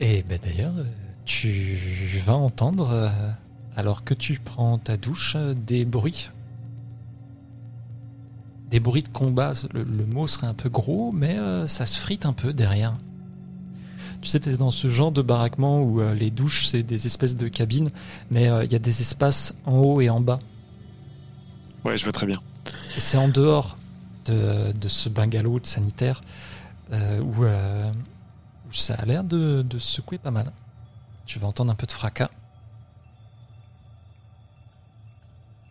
Et 0.00 0.22
ben 0.22 0.38
d'ailleurs, 0.42 0.72
euh, 0.78 0.84
tu 1.24 1.78
vas 2.24 2.34
entendre, 2.34 2.90
euh, 2.90 3.08
alors 3.76 4.04
que 4.04 4.14
tu 4.14 4.38
prends 4.42 4.78
ta 4.78 4.96
douche, 4.96 5.34
euh, 5.36 5.54
des 5.54 5.84
bruits. 5.84 6.30
Des 8.70 8.80
bruits 8.80 9.02
de 9.02 9.08
combat. 9.08 9.52
Le, 9.72 9.84
le 9.84 10.06
mot 10.06 10.26
serait 10.26 10.46
un 10.46 10.54
peu 10.54 10.68
gros, 10.68 11.12
mais 11.12 11.38
euh, 11.38 11.66
ça 11.66 11.86
se 11.86 11.98
frite 11.98 12.26
un 12.26 12.32
peu 12.32 12.52
derrière. 12.52 12.94
Tu 14.20 14.28
sais, 14.28 14.40
t'es 14.40 14.56
dans 14.56 14.70
ce 14.70 14.88
genre 14.88 15.12
de 15.12 15.20
baraquement 15.20 15.82
où 15.82 16.00
euh, 16.00 16.14
les 16.14 16.30
douches, 16.30 16.66
c'est 16.66 16.82
des 16.82 17.06
espèces 17.06 17.36
de 17.36 17.48
cabines, 17.48 17.90
mais 18.30 18.48
euh, 18.48 18.64
il 18.64 18.72
y 18.72 18.74
a 18.74 18.78
des 18.78 19.02
espaces 19.02 19.54
en 19.66 19.76
haut 19.78 20.00
et 20.00 20.08
en 20.08 20.20
bas. 20.20 20.40
Ouais, 21.84 21.98
je 21.98 22.04
vois 22.04 22.12
très 22.12 22.26
bien. 22.26 22.40
Et 22.96 23.00
c'est 23.00 23.16
en 23.16 23.28
dehors 23.28 23.76
de, 24.26 24.72
de 24.72 24.88
ce 24.88 25.08
bungalow 25.08 25.60
de 25.60 25.66
sanitaire 25.66 26.22
euh, 26.92 27.20
où, 27.22 27.44
euh, 27.44 27.90
où 28.68 28.72
ça 28.72 28.94
a 28.94 29.04
l'air 29.04 29.24
de, 29.24 29.62
de 29.62 29.78
secouer 29.78 30.18
pas 30.18 30.30
mal. 30.30 30.52
Tu 31.26 31.38
vas 31.38 31.46
entendre 31.46 31.72
un 31.72 31.74
peu 31.74 31.86
de 31.86 31.92
fracas. 31.92 32.30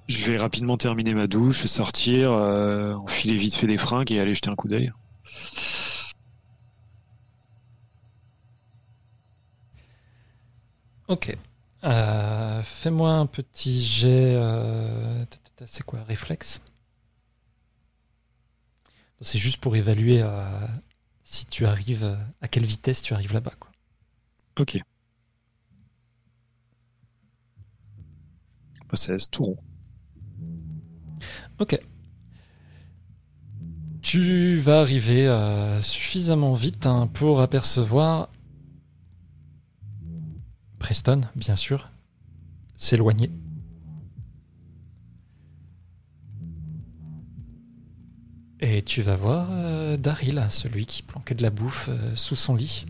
Je 0.08 0.32
vais 0.32 0.38
rapidement 0.38 0.78
terminer 0.78 1.14
ma 1.14 1.28
douche, 1.28 1.66
sortir, 1.66 2.32
euh, 2.32 2.94
enfiler 2.96 3.38
vite 3.38 3.56
fait 3.56 3.68
des 3.68 3.78
fringues 3.78 4.12
et 4.12 4.20
aller 4.20 4.36
jeter 4.36 4.50
un 4.50 4.56
coup 4.56 4.68
d'œil. 4.68 4.92
Ok. 11.08 11.36
Fais-moi 12.64 13.12
un 13.12 13.26
petit 13.26 13.82
jet. 13.86 14.38
C'est 15.66 15.84
quoi 15.84 16.04
Réflexe? 16.04 16.62
C'est 19.24 19.40
juste 19.40 19.58
pour 19.58 19.76
évaluer 19.76 20.22
euh, 20.22 20.68
si 21.24 21.46
tu 21.46 21.66
arrives. 21.66 22.18
à 22.42 22.48
quelle 22.48 22.66
vitesse 22.66 23.02
tu 23.02 23.14
arrives 23.14 23.34
là-bas. 23.34 23.54
quoi. 23.60 23.72
Ok. 24.60 24.80
16, 28.96 29.30
tout 29.32 29.44
rond. 29.44 29.58
Ok. 31.60 31.80
Tu 34.02 34.58
vas 34.60 34.82
arriver 34.82 35.28
euh, 35.28 35.82
suffisamment 35.82 36.54
vite 36.54 36.86
hein, 36.86 37.08
pour 37.08 37.42
apercevoir 37.42 38.30
Preston, 40.80 41.22
bien 41.36 41.56
sûr, 41.56 41.92
s'éloigner. 42.76 43.32
Et 48.66 48.82
tu 48.82 49.02
vas 49.02 49.18
voir 49.18 49.50
euh, 49.52 49.98
Daryl, 49.98 50.42
celui 50.50 50.86
qui 50.86 51.04
planquait 51.04 51.36
de 51.36 51.42
la 51.44 51.50
bouffe 51.50 51.90
euh, 51.90 52.16
sous 52.16 52.38
son 52.38 52.56
lit. 52.56 52.86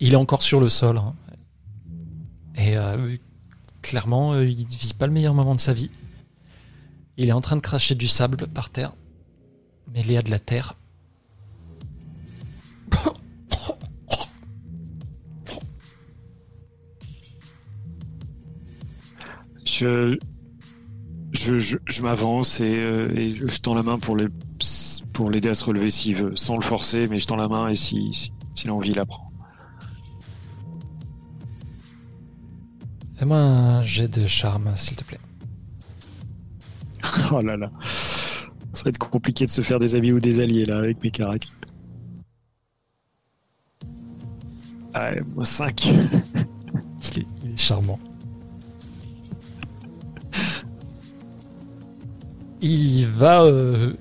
Il 0.00 0.14
est 0.14 0.16
encore 0.16 0.42
sur 0.42 0.58
le 0.58 0.70
sol. 0.70 0.96
hein. 0.96 1.14
Et 2.56 2.78
euh, 2.78 3.16
clairement, 3.82 4.32
euh, 4.32 4.46
il 4.46 4.66
vit 4.66 4.94
pas 4.98 5.06
le 5.06 5.12
meilleur 5.12 5.34
moment 5.34 5.54
de 5.54 5.60
sa 5.60 5.74
vie. 5.74 5.90
Il 7.18 7.28
est 7.28 7.32
en 7.32 7.42
train 7.42 7.56
de 7.56 7.60
cracher 7.60 7.94
du 7.94 8.08
sable 8.08 8.48
par 8.48 8.70
terre, 8.70 8.94
mêlé 9.92 10.16
à 10.16 10.22
de 10.22 10.30
la 10.30 10.38
terre. 10.38 10.76
Je, 19.66 20.18
je, 21.38 21.56
je, 21.58 21.78
je 21.86 22.02
m'avance 22.02 22.60
et, 22.60 22.64
euh, 22.76 23.08
et 23.16 23.34
je 23.36 23.58
tends 23.60 23.74
la 23.74 23.82
main 23.82 23.98
pour 23.98 24.16
les- 24.16 24.28
pour 25.12 25.30
l'aider 25.30 25.48
à 25.48 25.54
se 25.54 25.64
relever 25.64 25.90
s'il 25.90 26.16
veut, 26.16 26.36
sans 26.36 26.56
le 26.56 26.62
forcer, 26.62 27.06
mais 27.08 27.18
je 27.18 27.26
tends 27.26 27.36
la 27.36 27.48
main 27.48 27.68
et 27.68 27.76
si, 27.76 28.10
si, 28.12 28.32
s'il 28.54 28.70
a 28.70 28.74
envie, 28.74 28.90
il 28.90 28.96
la 28.96 29.06
prend. 29.06 29.30
Fais-moi 33.16 33.36
un 33.38 33.82
jet 33.82 34.08
de 34.08 34.26
charme, 34.26 34.72
s'il 34.76 34.96
te 34.96 35.04
plaît. 35.04 35.20
Oh 37.32 37.40
là 37.40 37.56
là. 37.56 37.70
Ça 37.82 38.84
va 38.84 38.90
être 38.90 38.98
compliqué 38.98 39.44
de 39.46 39.50
se 39.50 39.60
faire 39.60 39.78
des 39.78 39.94
amis 39.94 40.12
ou 40.12 40.20
des 40.20 40.40
alliés 40.40 40.66
là 40.66 40.78
avec 40.78 41.02
mes 41.02 41.10
caractères. 41.10 41.50
Ah, 44.94 45.10
ouais, 45.12 45.22
moi 45.34 45.44
5. 45.44 45.86
Il 45.86 47.18
est, 47.20 47.26
il 47.44 47.52
est 47.52 47.56
charmant. 47.56 47.98
Il 52.60 53.06
va 53.06 53.42
euh, 53.42 53.92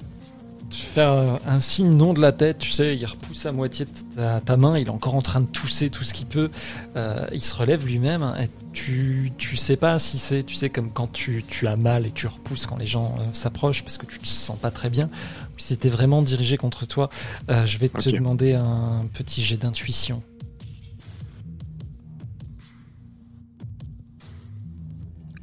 faire 0.72 1.40
un 1.46 1.60
signe 1.60 1.96
non 1.96 2.14
de 2.14 2.20
la 2.20 2.32
tête, 2.32 2.60
tu 2.60 2.72
sais, 2.72 2.96
il 2.96 3.06
repousse 3.06 3.46
à 3.46 3.52
moitié 3.52 3.86
ta, 4.16 4.40
ta 4.42 4.58
main, 4.58 4.78
il 4.78 4.88
est 4.88 4.92
encore 4.92 5.16
en 5.16 5.22
train 5.22 5.42
de 5.42 5.48
tousser 5.48 5.90
tout 5.90 6.04
ce 6.04 6.14
qu'il 6.14 6.28
peut. 6.28 6.50
Euh, 6.96 7.26
il 7.32 7.44
se 7.44 7.56
relève 7.56 7.86
lui-même 7.86 8.34
et 8.40 8.48
tu, 8.74 9.32
tu 9.38 9.56
sais 9.56 9.78
pas 9.78 10.00
si 10.00 10.18
c'est, 10.18 10.44
tu 10.44 10.56
sais, 10.56 10.70
comme 10.70 10.92
quand 10.92 11.12
tu, 11.12 11.44
tu 11.48 11.68
as 11.68 11.76
mal 11.76 12.06
et 12.06 12.12
tu 12.12 12.28
repousses 12.28 12.66
quand 12.66 12.78
les 12.78 12.88
gens 12.88 13.16
euh, 13.20 13.24
s'approchent 13.32 13.84
parce 13.84 13.98
que 13.98 14.06
tu 14.06 14.20
te 14.20 14.28
sens 14.28 14.58
pas 14.58 14.72
très 14.72 14.90
bien. 14.90 15.10
Puis 15.56 15.64
c'était 15.64 15.90
vraiment 15.90 16.22
dirigé 16.22 16.58
contre 16.58 16.86
toi. 16.86 17.10
Euh, 17.50 17.66
je 17.66 17.78
vais 17.78 17.90
te 17.90 18.10
demander 18.10 18.54
un 18.54 19.06
petit 19.14 19.42
jet 19.42 19.58
d'intuition. 19.58 20.22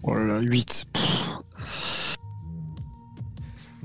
Oh 0.02 0.14
là 0.14 0.34
là, 0.34 0.40
8. 0.40 0.86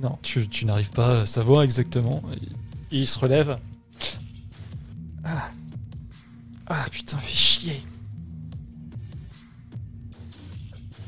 Non, 0.02 0.18
tu, 0.22 0.48
tu 0.48 0.66
n'arrives 0.66 0.92
pas 0.92 1.22
à 1.22 1.26
savoir 1.26 1.64
exactement. 1.64 2.22
Et 2.92 3.00
il 3.00 3.08
se 3.08 3.20
relève. 3.20 3.58
Ah, 5.24 5.50
ah 6.68 6.86
putain, 6.90 7.18
fais 7.18 7.36
chier. 7.36 7.84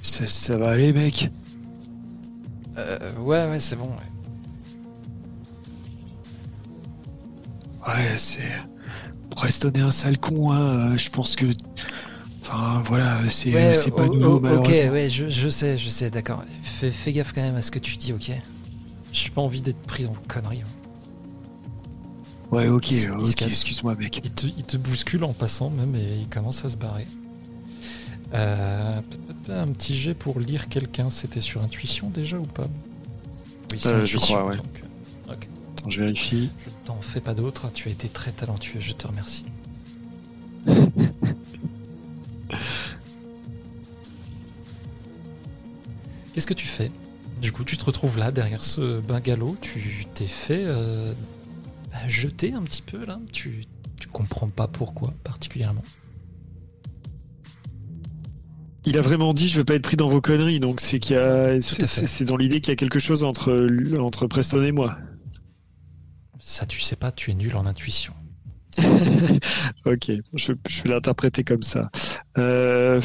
Ça, 0.02 0.28
ça 0.28 0.58
va 0.58 0.72
aller, 0.72 0.92
mec 0.94 1.30
Euh, 2.78 3.16
ouais, 3.20 3.48
ouais, 3.50 3.60
c'est 3.60 3.76
bon. 3.76 3.88
ouais. 3.90 4.12
Ouais, 7.88 8.18
c'est. 8.18 8.42
Preston 9.30 9.72
est 9.72 9.80
un 9.80 9.92
sale 9.92 10.18
con, 10.20 10.52
hein. 10.52 10.92
euh, 10.94 10.98
Je 10.98 11.10
pense 11.10 11.36
que. 11.36 11.46
Enfin, 12.42 12.84
voilà, 12.88 13.18
c'est 13.30 13.54
Ouais, 13.54 13.76
c'est 13.76 13.92
pas 13.92 14.06
oh, 14.08 14.14
nouveau, 14.16 14.42
oh, 14.44 14.58
ok, 14.58 14.68
ouais, 14.68 15.10
je, 15.10 15.30
je 15.30 15.50
sais, 15.50 15.78
je 15.78 15.90
sais, 15.90 16.10
d'accord. 16.10 16.44
Fais, 16.62 16.92
fais 16.92 17.14
gaffe 17.14 17.32
quand 17.34 17.42
même 17.42 17.56
à 17.56 17.62
ce 17.62 17.72
que 17.72 17.80
tu 17.80 17.96
dis, 17.98 18.12
ok? 18.14 18.32
J'ai 19.14 19.30
pas 19.30 19.42
envie 19.42 19.62
d'être 19.62 19.82
pris 19.82 20.04
dans 20.06 20.14
vos 20.14 20.22
conneries. 20.28 20.62
hein. 20.62 20.68
Ouais, 22.52 22.68
ok, 22.68 22.92
Il 22.92 22.98
il 23.04 23.12
ok, 23.12 23.42
excuse-moi, 23.44 23.96
mec. 23.96 24.22
Il 24.24 24.32
te, 24.32 24.46
il 24.48 24.64
te 24.64 24.78
bouscule 24.78 25.24
en 25.24 25.34
passant 25.34 25.70
même 25.70 25.96
et 25.96 26.18
il 26.20 26.28
commence 26.28 26.66
à 26.66 26.70
se 26.70 26.78
barrer. 26.78 27.08
Euh, 28.34 29.02
un 29.50 29.68
petit 29.68 29.98
jet 29.98 30.14
pour 30.14 30.40
lire 30.40 30.70
quelqu'un, 30.70 31.10
c'était 31.10 31.42
sur 31.42 31.62
intuition 31.62 32.10
déjà 32.10 32.38
ou 32.38 32.46
pas? 32.46 32.68
Oui, 33.72 33.78
c'est 33.80 33.90
Euh, 33.90 34.06
je 34.06 34.18
crois, 34.18 34.46
ouais. 34.46 34.58
donc, 34.58 34.84
euh. 35.30 35.34
Attends, 35.34 35.90
je 35.90 36.02
vérifie. 36.02 36.50
Je 36.58 36.70
t'en 36.86 36.96
fais 36.96 37.22
pas 37.22 37.34
d'autres, 37.34 37.72
tu 37.74 37.88
as 37.90 37.92
été 37.92 38.08
très 38.10 38.32
talentueux, 38.32 38.80
je 38.80 38.94
te 38.94 39.08
remercie. 39.08 39.46
Qu'est-ce 46.34 46.48
que 46.48 46.54
tu 46.54 46.68
fais? 46.68 46.92
Du 47.42 47.52
coup, 47.52 47.64
tu 47.64 47.76
te 47.76 47.84
retrouves 47.86 48.18
là, 48.20 48.32
derrière 48.32 48.64
ce 48.64 49.00
bungalow, 49.02 49.58
tu 49.62 50.06
t'es 50.14 50.26
fait 50.28 50.64
euh, 50.66 51.14
bah, 51.92 52.08
jeter 52.08 52.54
un 52.54 52.62
petit 52.62 52.84
peu 52.84 53.04
là, 53.04 53.20
tu, 53.32 53.66
tu 53.98 54.08
comprends 54.08 54.48
pas 54.48 54.68
pourquoi 54.68 55.14
particulièrement. 55.24 55.82
Il 58.86 58.98
a 58.98 59.02
vraiment 59.02 59.34
dit 59.34 59.48
je 59.48 59.58
veux 59.58 59.66
pas 59.66 59.76
être 59.76 59.84
pris 59.84 59.98
dans 59.98 60.08
vos 60.08 60.22
conneries, 60.22 60.60
donc 60.60 60.82
c'est 60.82 61.00
qu'il 61.00 61.16
y 61.16 61.20
a. 61.20 61.60
c'est- 61.62 62.26
dans 62.26 62.38
l'idée 62.38 62.62
qu'il 62.62 62.70
y 62.72 62.74
a 62.74 62.76
quelque 62.76 63.00
chose 63.00 63.24
entre, 63.24 63.56
entre 64.00 64.28
Preston 64.28 64.64
et 64.64 64.72
moi. 64.72 64.98
Ça, 66.40 66.66
tu 66.66 66.80
sais 66.82 66.96
pas, 66.96 67.12
tu 67.12 67.32
es 67.32 67.34
nul 67.34 67.56
en 67.56 67.66
intuition. 67.66 68.14
Ok, 69.86 70.12
je, 70.36 70.54
je 70.70 70.84
vais 70.84 70.90
l'interpréter 70.90 71.44
comme 71.44 71.64
ça. 71.64 71.90
Euh, 72.38 73.02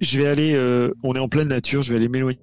je 0.00 0.18
vais 0.18 0.26
aller. 0.26 0.58
on 1.02 1.14
est 1.14 1.18
en 1.18 1.28
pleine 1.28 1.48
nature. 1.48 1.82
Je 1.82 1.90
vais 1.90 1.96
aller 1.96 2.08
m'éloigner 2.08 2.38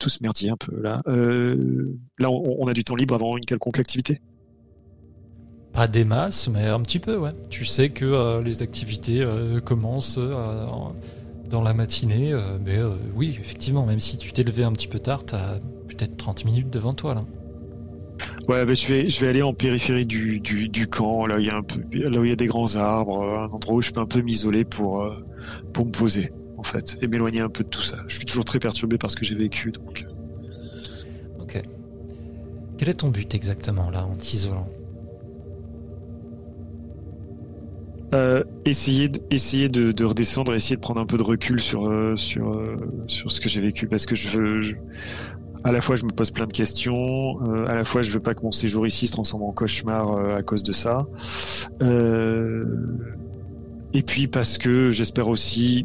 tout 0.00 0.08
ce 0.08 0.18
merdier 0.20 0.50
un 0.50 0.56
peu 0.56 0.80
là. 0.80 1.00
là, 1.06 2.30
on, 2.30 2.66
a 2.66 2.74
du 2.74 2.82
temps 2.82 2.96
libre 2.96 3.14
avant 3.14 3.36
une 3.36 3.44
quelconque 3.44 3.78
activité. 3.78 4.20
Pas 5.72 5.86
des 5.86 6.02
masses, 6.04 6.48
mais 6.48 6.66
un 6.66 6.80
petit 6.80 6.98
peu, 6.98 7.16
ouais. 7.16 7.30
Tu 7.50 7.64
sais 7.64 7.90
que 7.90 8.40
les 8.42 8.62
activités 8.62 9.24
commencent 9.64 10.18
dans 10.18 11.62
la 11.62 11.72
matinée, 11.72 12.32
mais 12.64 12.80
oui, 13.14 13.36
effectivement, 13.40 13.86
même 13.86 14.00
si 14.00 14.18
tu 14.18 14.32
t'es 14.32 14.42
levé 14.42 14.64
un 14.64 14.72
petit 14.72 14.88
peu 14.88 14.98
tard, 14.98 15.24
t'as 15.24 15.60
peut-être 15.86 16.16
30 16.16 16.44
minutes 16.46 16.70
devant 16.70 16.94
toi 16.94 17.14
là. 17.14 17.24
Ouais, 18.48 18.64
bah, 18.64 18.74
je, 18.74 18.86
vais, 18.86 19.10
je 19.10 19.20
vais 19.20 19.28
aller 19.28 19.42
en 19.42 19.52
périphérie 19.52 20.06
du, 20.06 20.40
du, 20.40 20.86
camp, 20.86 21.26
là 21.26 21.36
où, 21.36 21.38
il 21.40 21.46
y 21.46 21.50
a 21.50 21.56
un 21.56 21.62
peu, 21.62 21.80
là 21.92 22.20
où 22.20 22.24
il 22.24 22.30
y 22.30 22.32
a 22.32 22.36
des 22.36 22.46
grands 22.46 22.76
arbres, 22.76 23.22
un 23.38 23.48
endroit 23.48 23.76
où 23.76 23.82
je 23.82 23.90
peux 23.90 24.00
un 24.00 24.06
peu 24.06 24.20
m'isoler 24.20 24.64
pour, 24.64 25.02
euh, 25.02 25.16
pour 25.72 25.86
me 25.86 25.90
poser, 25.90 26.32
en 26.56 26.62
fait, 26.62 26.96
et 27.02 27.08
m'éloigner 27.08 27.40
un 27.40 27.48
peu 27.48 27.64
de 27.64 27.68
tout 27.68 27.82
ça. 27.82 27.98
Je 28.08 28.16
suis 28.16 28.24
toujours 28.24 28.44
très 28.44 28.58
perturbé 28.58 28.98
par 28.98 29.10
ce 29.10 29.16
que 29.16 29.24
j'ai 29.24 29.34
vécu, 29.34 29.72
donc. 29.72 30.06
Euh. 30.08 31.42
Ok. 31.42 31.60
Quel 32.78 32.88
est 32.88 32.94
ton 32.94 33.08
but 33.08 33.34
exactement, 33.34 33.90
là, 33.90 34.06
en 34.06 34.16
t'isolant? 34.16 34.68
Euh, 38.14 38.44
essayer, 38.64 39.08
de, 39.08 39.20
essayer 39.30 39.68
de, 39.68 40.04
redescendre, 40.04 40.54
essayer 40.54 40.76
de 40.76 40.80
prendre 40.80 41.00
un 41.00 41.06
peu 41.06 41.16
de 41.16 41.24
recul 41.24 41.60
sur, 41.60 41.90
sur, 42.16 42.62
sur 43.08 43.32
ce 43.32 43.40
que 43.40 43.48
j'ai 43.48 43.60
vécu, 43.60 43.88
parce 43.88 44.06
que 44.06 44.14
je 44.14 44.28
veux 44.28 44.76
à 45.66 45.72
la 45.72 45.80
fois 45.80 45.96
je 45.96 46.04
me 46.04 46.10
pose 46.10 46.30
plein 46.30 46.46
de 46.46 46.52
questions, 46.52 47.40
euh, 47.42 47.66
à 47.66 47.74
la 47.74 47.84
fois 47.84 48.02
je 48.02 48.10
veux 48.12 48.20
pas 48.20 48.34
que 48.34 48.42
mon 48.42 48.52
séjour 48.52 48.86
ici 48.86 49.08
se 49.08 49.12
transforme 49.12 49.42
en 49.42 49.52
cauchemar 49.52 50.12
euh, 50.12 50.36
à 50.36 50.42
cause 50.44 50.62
de 50.62 50.70
ça. 50.70 51.06
Euh, 51.82 52.64
et 53.92 54.02
puis 54.02 54.28
parce 54.28 54.58
que 54.58 54.90
j'espère 54.90 55.26
aussi, 55.26 55.84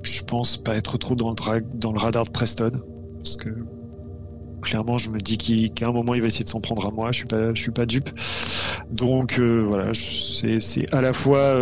je 0.00 0.22
pense 0.22 0.56
pas 0.56 0.76
être 0.76 0.96
trop 0.96 1.14
dans 1.14 1.28
le, 1.28 1.60
dans 1.74 1.92
le 1.92 1.98
radar 1.98 2.24
de 2.24 2.30
Preston, 2.30 2.72
parce 3.18 3.36
que 3.36 3.50
clairement 4.62 4.96
je 4.96 5.10
me 5.10 5.20
dis 5.20 5.36
qu'à 5.36 5.88
un 5.88 5.92
moment 5.92 6.14
il 6.14 6.22
va 6.22 6.28
essayer 6.28 6.44
de 6.44 6.48
s'en 6.48 6.62
prendre 6.62 6.86
à 6.86 6.90
moi, 6.90 7.12
je 7.12 7.18
suis 7.18 7.26
pas, 7.26 7.52
je 7.54 7.60
suis 7.60 7.70
pas 7.70 7.84
dupe. 7.84 8.08
Donc 8.90 9.38
voilà, 9.38 9.92
c'est 9.92 10.90
à 10.94 11.02
la 11.02 11.12
fois 11.12 11.54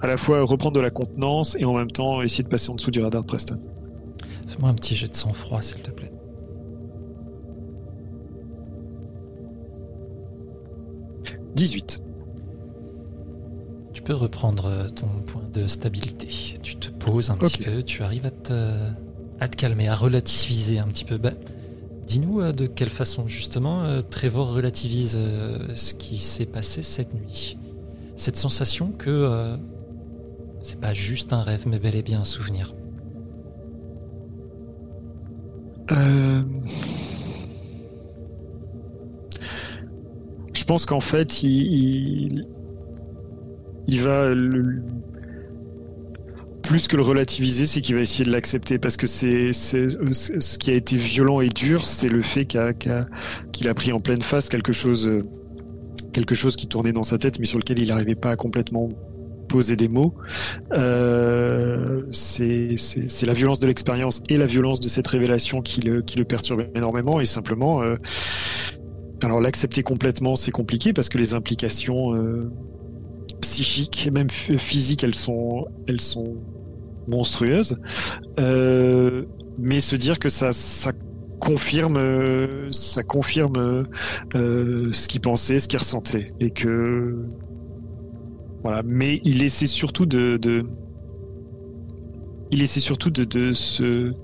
à 0.00 0.06
la 0.06 0.16
fois 0.16 0.40
reprendre 0.40 0.76
de 0.76 0.80
la 0.80 0.90
contenance 0.90 1.54
et 1.58 1.66
en 1.66 1.74
même 1.74 1.90
temps 1.90 2.22
essayer 2.22 2.44
de 2.44 2.48
passer 2.48 2.70
en 2.70 2.76
dessous 2.76 2.90
du 2.90 3.02
radar 3.02 3.20
de 3.20 3.26
Preston. 3.26 3.58
Fais-moi 4.46 4.70
un 4.70 4.74
petit 4.74 4.94
jet 4.94 5.08
de 5.08 5.16
sang-froid, 5.16 5.60
s'il 5.62 5.82
te 5.82 5.90
plaît. 5.90 6.13
18. 11.54 12.00
Tu 13.92 14.02
peux 14.02 14.14
reprendre 14.14 14.66
euh, 14.66 14.88
ton 14.88 15.06
point 15.26 15.44
de 15.52 15.66
stabilité. 15.66 16.28
Tu 16.62 16.76
te 16.76 16.90
poses 16.90 17.30
un 17.30 17.36
petit 17.36 17.58
peu, 17.58 17.82
tu 17.82 18.02
arrives 18.02 18.26
à 18.26 18.30
te, 18.30 18.90
à 19.40 19.48
te 19.48 19.56
calmer, 19.56 19.88
à 19.88 19.94
relativiser 19.94 20.78
un 20.78 20.88
petit 20.88 21.04
peu. 21.04 21.16
Bah, 21.16 21.32
Dis-nous 22.06 22.40
euh, 22.40 22.52
de 22.52 22.66
quelle 22.66 22.90
façon 22.90 23.26
justement 23.26 23.84
euh, 23.84 24.02
Trevor 24.02 24.52
relativise 24.52 25.12
ce 25.12 25.94
qui 25.94 26.18
s'est 26.18 26.46
passé 26.46 26.82
cette 26.82 27.14
nuit. 27.14 27.56
Cette 28.16 28.36
sensation 28.36 28.92
que 28.92 29.56
c'est 30.60 30.80
pas 30.80 30.94
juste 30.94 31.32
un 31.32 31.42
rêve, 31.42 31.66
mais 31.66 31.78
bel 31.78 31.94
et 31.94 32.02
bien 32.02 32.20
un 32.20 32.24
souvenir. 32.24 32.74
Euh... 35.92 36.42
je 40.64 40.66
pense 40.66 40.86
qu'en 40.86 41.00
fait, 41.00 41.42
il, 41.42 42.46
va 44.00 44.30
plus 46.62 46.88
que 46.88 46.96
le 46.96 47.02
relativiser, 47.02 47.66
c'est 47.66 47.82
qu'il 47.82 47.96
va 47.96 48.00
essayer 48.00 48.24
de 48.24 48.30
l'accepter 48.30 48.78
parce 48.78 48.96
que 48.96 49.06
c'est 49.06 49.52
ce 49.52 50.56
qui 50.56 50.70
a 50.70 50.74
été 50.74 50.96
violent 50.96 51.42
et 51.42 51.50
dur, 51.50 51.84
c'est 51.84 52.08
le 52.08 52.22
fait 52.22 52.46
qu'il 52.46 52.58
a, 53.68 53.74
pris 53.74 53.92
en 53.92 54.00
pleine 54.00 54.22
face 54.22 54.48
quelque 54.48 54.72
chose, 54.72 55.06
quelque 56.14 56.34
chose 56.34 56.56
qui 56.56 56.66
tournait 56.66 56.94
dans 56.94 57.02
sa 57.02 57.18
tête, 57.18 57.38
mais 57.38 57.44
sur 57.44 57.58
lequel 57.58 57.78
il 57.78 57.88
n'arrivait 57.88 58.14
pas 58.14 58.30
à 58.30 58.36
complètement 58.36 58.88
poser 59.46 59.76
des 59.76 59.88
mots. 59.88 60.14
Euh, 60.72 62.04
c'est 62.10 62.76
la 63.26 63.34
violence 63.34 63.60
de 63.60 63.66
l'expérience 63.66 64.22
et 64.30 64.38
la 64.38 64.46
violence 64.46 64.80
de 64.80 64.88
cette 64.88 65.08
révélation 65.08 65.60
qui 65.60 65.82
le, 65.82 66.00
qui 66.00 66.24
énormément 66.74 67.20
et 67.20 67.26
simplement. 67.26 67.82
Euh, 67.82 67.96
alors 69.22 69.40
l'accepter 69.40 69.82
complètement, 69.82 70.36
c'est 70.36 70.50
compliqué 70.50 70.92
parce 70.92 71.08
que 71.08 71.18
les 71.18 71.34
implications 71.34 72.14
euh, 72.14 72.50
psychiques 73.40 74.06
et 74.06 74.10
même 74.10 74.30
physiques, 74.30 75.04
elles 75.04 75.14
sont, 75.14 75.66
elles 75.86 76.00
sont 76.00 76.36
monstrueuses. 77.06 77.76
Euh, 78.38 79.24
mais 79.58 79.80
se 79.80 79.96
dire 79.96 80.18
que 80.18 80.28
ça, 80.28 80.50
confirme 81.40 81.96
euh, 81.98 82.72
ce 82.72 83.00
qu'il 85.08 85.20
pensait, 85.20 85.60
ce 85.60 85.68
qu'il 85.68 85.78
ressentait, 85.78 86.32
et 86.40 86.50
que 86.50 87.26
voilà. 88.62 88.82
Mais 88.82 89.20
il 89.24 89.42
essaie 89.42 89.66
surtout 89.66 90.06
de, 90.06 90.38
il 92.50 92.62
essaie 92.62 92.80
surtout 92.80 93.10
de, 93.10 93.24
de 93.24 93.52
se 93.52 94.14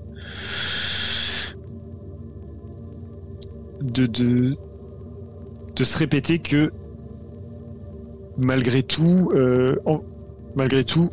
de, 3.81 4.05
de 4.05 4.57
de 5.81 5.85
se 5.85 5.97
répéter 5.97 6.37
que 6.37 6.71
malgré 8.37 8.83
tout, 8.83 9.31
euh, 9.33 9.77
malgré 10.55 10.83
tout, 10.83 11.09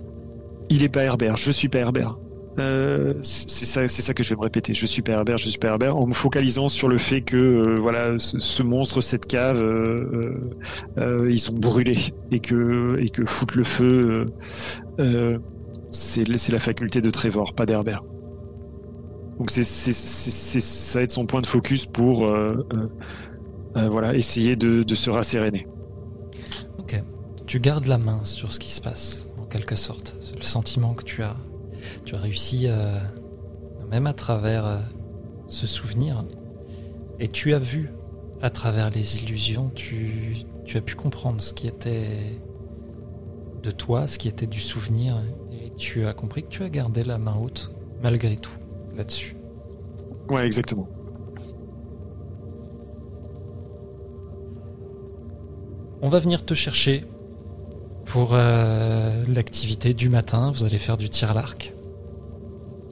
il 0.69 0.83
est 0.83 0.91
pas 0.91 1.05
Herbert. 1.05 1.39
Je 1.39 1.51
suis 1.51 1.71
pas 1.71 1.79
Herbert. 1.79 2.19
Euh, 2.59 3.15
c'est 3.23 3.65
ça, 3.65 3.89
c'est 3.89 4.03
ça 4.03 4.13
que 4.13 4.23
je 4.23 4.29
vais 4.29 4.37
me 4.37 4.43
répéter. 4.43 4.75
Je 4.75 4.85
suis 4.85 5.01
pas 5.01 5.13
Herbert, 5.13 5.39
je 5.39 5.49
suis 5.49 5.59
pas 5.59 5.69
Herbert, 5.69 5.97
en 5.97 6.07
me 6.07 6.13
focalisant 6.13 6.69
sur 6.69 6.89
le 6.89 6.99
fait 6.99 7.23
que 7.23 7.37
euh, 7.37 7.77
voilà, 7.81 8.19
ce, 8.19 8.63
monstre, 8.63 9.01
cette 9.01 9.25
cave, 9.25 9.65
ils 11.31 11.41
sont 11.41 11.55
brûlés 11.55 12.13
et 12.31 12.41
que 12.41 12.99
et 13.01 13.09
que 13.09 13.25
foutre 13.25 13.57
le 13.57 13.65
feu, 13.65 14.27
c'est 15.93 16.29
la 16.29 16.61
faculté 16.61 17.01
de 17.01 17.09
Trevor, 17.09 17.55
pas 17.55 17.65
d'Herbert. 17.65 18.05
Donc 19.39 19.51
c'est 19.51 19.63
ça 19.65 20.99
va 20.99 21.05
être 21.05 21.11
son 21.11 21.25
point 21.25 21.41
de 21.41 21.47
focus 21.47 21.87
pour 21.87 22.29
euh, 23.79 23.89
voilà, 23.89 24.15
essayer 24.15 24.57
de, 24.57 24.95
se 24.95 25.11
rasséréner. 25.11 25.67
Ok. 26.79 27.03
Tu 27.47 27.61
gardes 27.61 27.87
la 27.87 27.99
main 27.99 28.21
sur 28.25 28.51
ce 28.51 28.59
qui 28.59 28.71
se 28.71 28.81
passe, 28.81 29.29
en 29.39 29.45
quelque 29.45 29.77
sorte. 29.77 30.17
C'est 30.21 30.37
le 30.37 30.43
sentiment 30.43 30.95
que 30.95 31.05
tu 31.05 31.23
as. 31.23 31.37
Tu 32.05 32.15
as 32.15 32.19
réussi, 32.19 32.67
euh, 32.67 32.99
même 33.91 34.07
à 34.07 34.13
travers 34.13 34.67
euh, 34.67 34.79
ce 35.47 35.67
souvenir, 35.67 36.25
et 37.21 37.29
tu 37.29 37.55
as 37.55 37.59
vu, 37.59 37.91
à 38.43 38.51
travers 38.51 38.91
les 38.91 39.23
illusions, 39.23 39.71
tu, 39.75 40.37
tu 40.65 40.77
as 40.77 40.81
pu 40.81 40.95
comprendre 40.95 41.41
ce 41.41 41.53
qui 41.53 41.67
était 41.67 42.41
de 43.63 43.71
toi, 43.71 44.07
ce 44.07 44.19
qui 44.19 44.29
était 44.29 44.47
du 44.47 44.61
souvenir, 44.61 45.17
et 45.53 45.71
tu 45.77 46.07
as 46.07 46.13
compris 46.13 46.43
que 46.43 46.49
tu 46.49 46.63
as 46.63 46.71
gardé 46.71 47.05
la 47.05 47.19
main 47.19 47.37
haute, 47.41 47.75
malgré 48.03 48.37
tout, 48.37 48.59
là-dessus. 48.97 49.37
Ouais, 50.29 50.45
exactement. 50.45 50.89
On 56.01 56.09
va 56.09 56.21
venir 56.21 56.45
te 56.45 56.55
chercher 56.55 57.05
pour 58.05 58.31
euh, 58.33 59.25
l'activité 59.27 59.95
du 59.95 60.09
matin. 60.09 60.53
Vous 60.53 60.65
allez 60.65 60.79
faire 60.79 60.97
du 60.97 61.09
tir 61.09 61.33
à 61.33 61.35
l'arc. 61.35 61.75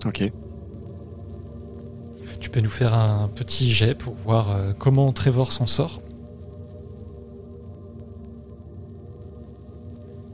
Ok. 0.05 0.31
Tu 2.41 2.51
peux 2.51 2.61
nous 2.61 2.69
faire 2.71 2.95
un 2.95 3.29
petit 3.29 3.71
jet 3.71 3.95
pour 3.95 4.15
voir 4.15 4.51
euh, 4.51 4.73
comment 4.77 5.13
Trevor 5.13 5.53
s'en 5.53 5.67
sort. 5.67 6.03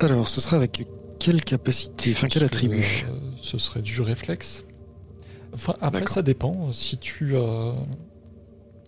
Alors, 0.01 0.27
ce 0.27 0.41
sera 0.41 0.57
avec 0.57 0.87
quelle 1.21 1.45
capacité 1.45 2.13
Enfin, 2.13 2.27
quel 2.29 2.43
attribut 2.43 3.05
euh, 3.09 3.19
Ce 3.37 3.59
serait 3.59 3.83
du 3.83 4.01
réflexe. 4.01 4.65
Enfin, 5.53 5.75
après, 5.81 6.07
ça 6.09 6.23
dépend. 6.23 6.73
Si 6.73 6.97
tu, 6.97 7.37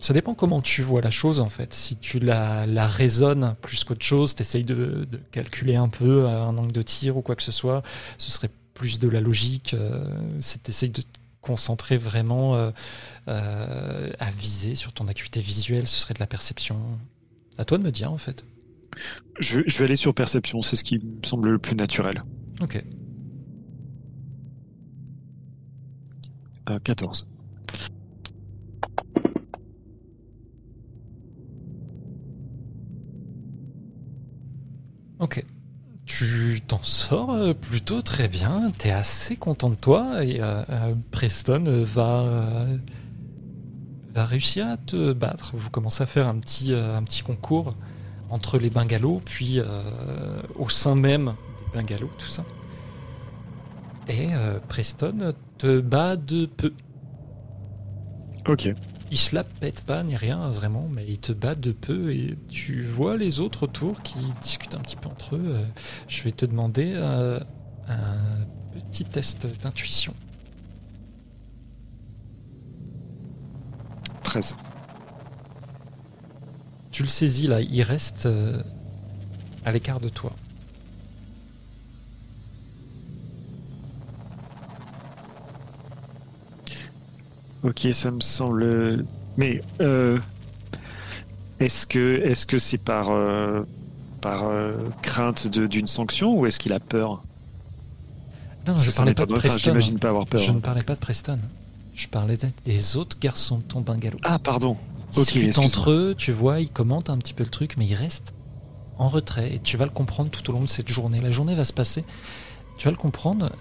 ça 0.05 0.13
dépend 0.13 0.35
comment 0.35 0.61
tu 0.61 0.83
vois 0.83 1.01
la 1.01 1.09
chose 1.09 1.39
en 1.39 1.49
fait. 1.49 1.73
Si 1.73 1.95
tu 1.95 2.19
la, 2.19 2.67
la 2.67 2.87
raisonnes 2.87 3.55
plus 3.61 3.83
qu'autre 3.83 4.05
chose, 4.05 4.35
tu 4.35 4.41
essayes 4.43 4.63
de, 4.63 5.07
calculer 5.31 5.77
un 5.77 5.89
peu 5.89 6.27
un 6.27 6.55
angle 6.57 6.71
de 6.71 6.83
tir 6.83 7.17
ou 7.17 7.23
quoi 7.23 7.35
que 7.35 7.41
ce 7.41 7.51
soit, 7.51 7.81
ce 8.19 8.29
serait 8.29 8.51
plus 8.75 8.99
de 8.99 9.09
la 9.09 9.19
logique. 9.19 9.73
Euh, 9.73 10.05
c'est 10.39 10.61
t'essayes 10.61 10.91
de 10.91 11.01
te 11.01 11.07
concentrer 11.41 11.97
vraiment 11.97 12.53
euh, 12.53 12.69
euh, 13.29 14.11
à 14.19 14.29
viser 14.29 14.75
sur 14.75 14.93
ton 14.93 15.07
acuité 15.07 15.39
visuelle, 15.39 15.87
ce 15.87 15.99
serait 15.99 16.13
de 16.13 16.19
la 16.19 16.27
perception. 16.27 16.79
À 17.57 17.65
toi 17.65 17.79
de 17.79 17.83
me 17.83 17.91
dire 17.91 18.11
en 18.11 18.19
fait. 18.19 18.45
Je, 19.39 19.61
je 19.65 19.77
vais 19.79 19.85
aller 19.85 19.95
sur 19.95 20.13
perception, 20.13 20.61
c'est 20.61 20.75
ce 20.75 20.83
qui 20.83 20.99
me 20.99 21.25
semble 21.25 21.49
le 21.49 21.57
plus 21.57 21.75
naturel. 21.75 22.23
Ok. 22.61 22.85
14. 26.83 27.27
Ok. 35.25 35.43
tu 36.05 36.61
t'en 36.67 36.77
sors 36.77 37.31
euh, 37.31 37.55
plutôt 37.55 38.03
très 38.03 38.27
bien. 38.27 38.71
T'es 38.77 38.91
assez 38.91 39.35
content 39.35 39.71
de 39.71 39.75
toi 39.75 40.23
et 40.23 40.39
euh, 40.39 40.63
euh, 40.69 40.93
Preston 41.09 41.63
va, 41.83 42.25
va 44.13 44.25
réussir 44.25 44.67
à 44.67 44.77
te 44.77 45.13
battre. 45.13 45.53
Vous 45.55 45.71
commencez 45.71 46.03
à 46.03 46.05
faire 46.05 46.27
un 46.27 46.35
petit, 46.35 46.75
un 46.75 47.01
petit 47.01 47.23
concours 47.23 47.73
entre 48.29 48.59
les 48.59 48.69
bungalows, 48.69 49.19
puis 49.25 49.59
au 50.59 50.69
sein 50.69 50.93
même 50.93 51.33
des 51.57 51.79
bungalows, 51.79 52.11
tout 52.19 52.27
ça. 52.27 52.45
Et 54.07 54.27
Preston 54.67 55.33
te 55.57 55.79
bat 55.79 56.17
de 56.17 56.45
peu. 56.45 56.71
Ok. 58.47 58.69
Il 59.15 59.17
se 59.17 59.33
la 59.33 59.45
pète 59.45 59.83
pas 59.83 60.03
ni 60.03 60.17
rien 60.17 60.49
vraiment, 60.49 60.89
mais 60.91 61.05
il 61.07 61.17
te 61.17 61.31
bat 61.31 61.55
de 61.55 61.71
peu 61.71 62.13
et 62.13 62.37
tu 62.49 62.81
vois 62.81 63.15
les 63.15 63.39
autres 63.39 63.63
autour 63.63 64.03
qui 64.03 64.17
discutent 64.41 64.75
un 64.75 64.81
petit 64.81 64.97
peu 64.97 65.07
entre 65.07 65.37
eux. 65.37 65.55
Euh, 65.55 65.65
Je 66.09 66.23
vais 66.23 66.33
te 66.33 66.45
demander 66.45 66.91
euh, 66.95 67.39
un 67.87 68.17
petit 68.73 69.05
test 69.05 69.47
d'intuition. 69.61 70.13
13. 74.23 74.57
Tu 76.91 77.01
le 77.01 77.07
saisis 77.07 77.47
là, 77.47 77.61
il 77.61 77.83
reste 77.83 78.25
euh, 78.25 78.61
à 79.63 79.71
l'écart 79.71 80.01
de 80.01 80.09
toi. 80.09 80.33
Ok, 87.65 87.87
ça 87.91 88.11
me 88.11 88.21
semble. 88.21 89.03
Mais 89.37 89.61
euh, 89.81 90.19
est-ce 91.59 91.87
que 91.87 92.21
est-ce 92.23 92.45
que 92.45 92.59
c'est 92.59 92.77
par 92.77 93.09
euh, 93.11 93.63
par 94.21 94.43
euh, 94.47 94.73
crainte 95.01 95.47
d'une 95.47 95.87
sanction 95.87 96.37
ou 96.37 96.45
est-ce 96.45 96.59
qu'il 96.59 96.73
a 96.73 96.79
peur? 96.79 97.23
Non, 98.67 98.73
Parce 98.73 98.85
je 98.85 98.91
parlais 98.91 99.13
pas 99.13 99.25
de 99.25 99.33
enfin, 99.33 99.47
Preston. 99.49 99.69
j'imagine 99.71 99.99
pas 99.99 100.09
avoir 100.09 100.25
peur. 100.25 100.39
Je 100.41 100.51
ne 100.51 100.59
parlais 100.59 100.83
pas 100.83 100.95
de 100.95 100.99
Preston. 100.99 101.39
Je 101.95 102.07
parlais 102.07 102.37
des- 102.65 102.97
autres 102.97 103.17
garçons 103.19 103.57
de 103.59 103.63
ton 103.63 103.81
bungalow. 103.81 104.17
Ah 104.23 104.37
pardon. 104.39 104.77
Ils 105.15 105.19
Ok, 105.19 105.25
discutent 105.33 105.59
entre 105.59 105.91
eux, 105.91 106.15
tu 106.17 106.31
vois, 106.31 106.59
ils 106.59 106.69
commentent 106.69 107.09
un 107.09 107.17
petit 107.17 107.33
peu 107.33 107.43
le 107.43 107.49
truc, 107.49 107.75
mais 107.77 107.85
ils 107.85 107.93
restent 107.93 108.33
en 108.97 109.07
retrait. 109.07 109.55
Et 109.55 109.59
tu 109.59 109.77
vas 109.77 109.85
le 109.85 109.91
comprendre 109.91 110.29
tout 110.29 110.47
au 110.49 110.53
long 110.53 110.61
de 110.61 110.67
cette 110.67 110.89
journée. 110.89 111.21
La 111.21 111.31
journée 111.31 111.55
va 111.55 111.63
se 111.63 111.73
passer. 111.73 112.03
Tu 112.77 112.85
vas 112.85 112.91
le 112.91 112.97
comprendre. 112.97 113.51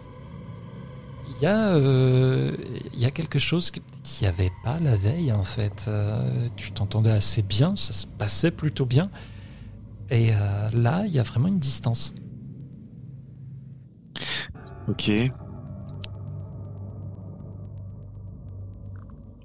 Il 1.37 1.43
y 1.43 1.47
a, 1.47 1.69
euh, 1.75 2.57
il 2.95 2.99
y 3.01 3.05
a 3.05 3.11
quelque 3.11 3.39
chose 3.39 3.71
qui 3.71 3.81
n'y 4.23 4.27
avait 4.29 4.53
pas 4.63 4.79
la 4.81 4.97
veille, 4.97 5.33
en 5.33 5.45
fait. 5.45 5.87
Euh, 5.89 6.49
tu 6.57 6.73
t'entendais 6.73 7.11
assez 7.11 7.43
bien, 7.43 7.77
ça 7.77 7.93
se 7.93 8.07
passait 8.07 8.51
plutôt 8.51 8.87
bien. 8.87 9.11
Et 10.11 10.33
euh, 10.33 10.69
là, 10.75 11.05
il 11.07 11.13
y 11.13 11.19
a 11.19 11.23
vraiment 11.23 11.49
une 11.49 11.59
distance. 11.59 12.15
Ok. 14.87 15.11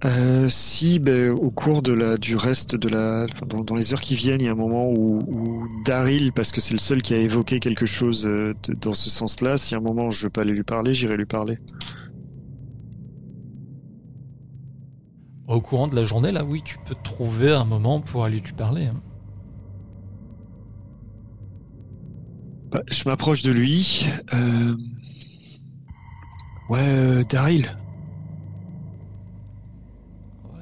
Euh, 0.06 0.48
si, 0.48 0.98
ben, 1.00 1.32
au 1.32 1.52
cours 1.52 1.82
de 1.82 1.92
la, 1.92 2.16
du 2.18 2.38
reste 2.38 2.74
de 2.76 2.88
la, 2.88 3.26
enfin, 3.30 3.46
dans, 3.46 3.64
dans 3.66 3.76
les 3.76 3.92
heures 3.94 4.00
qui 4.00 4.16
viennent, 4.16 4.40
il 4.40 4.46
y 4.46 4.48
a 4.48 4.54
un 4.54 4.56
moment 4.56 4.90
où, 4.90 5.20
où 5.28 5.68
Daryl, 5.84 6.32
parce 6.32 6.54
que 6.54 6.62
c'est 6.62 6.72
le 6.74 6.80
seul 6.80 7.02
qui 7.02 7.14
a 7.14 7.18
évoqué 7.18 7.60
quelque 7.60 7.86
chose 7.86 8.24
de- 8.24 8.56
dans 8.80 8.94
ce 8.94 9.10
sens-là, 9.10 9.58
si 9.58 9.76
à 9.76 9.80
un 9.80 9.82
moment 9.82 10.10
je 10.10 10.24
veux 10.24 10.30
pas 10.30 10.42
aller 10.42 10.54
lui 10.54 10.64
parler, 10.64 10.94
j'irai 10.94 11.18
lui 11.18 11.26
parler. 11.26 11.60
Au 15.50 15.62
courant 15.62 15.88
de 15.88 15.96
la 15.96 16.06
journée, 16.06 16.32
là, 16.32 16.46
oui, 16.46 16.62
tu 16.64 16.78
peux 16.78 16.94
trouver 16.94 17.52
un 17.52 17.66
moment 17.66 18.00
pour 18.02 18.24
aller 18.24 18.40
lui 18.40 18.54
parler. 18.54 18.86
hein. 18.86 19.02
Bah, 22.72 22.84
je 22.88 23.04
m'approche 23.10 23.42
de 23.42 23.52
lui. 23.52 24.06
Euh... 24.36 24.76
Ouais, 26.70 26.80
euh, 26.80 27.24
Daryl. 27.24 27.76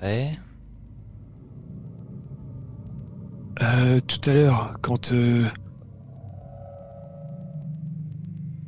Ouais. 0.02 0.40
Euh, 3.62 4.00
tout 4.00 4.30
à 4.30 4.34
l'heure, 4.34 4.78
quand 4.82 5.12
euh, 5.12 5.50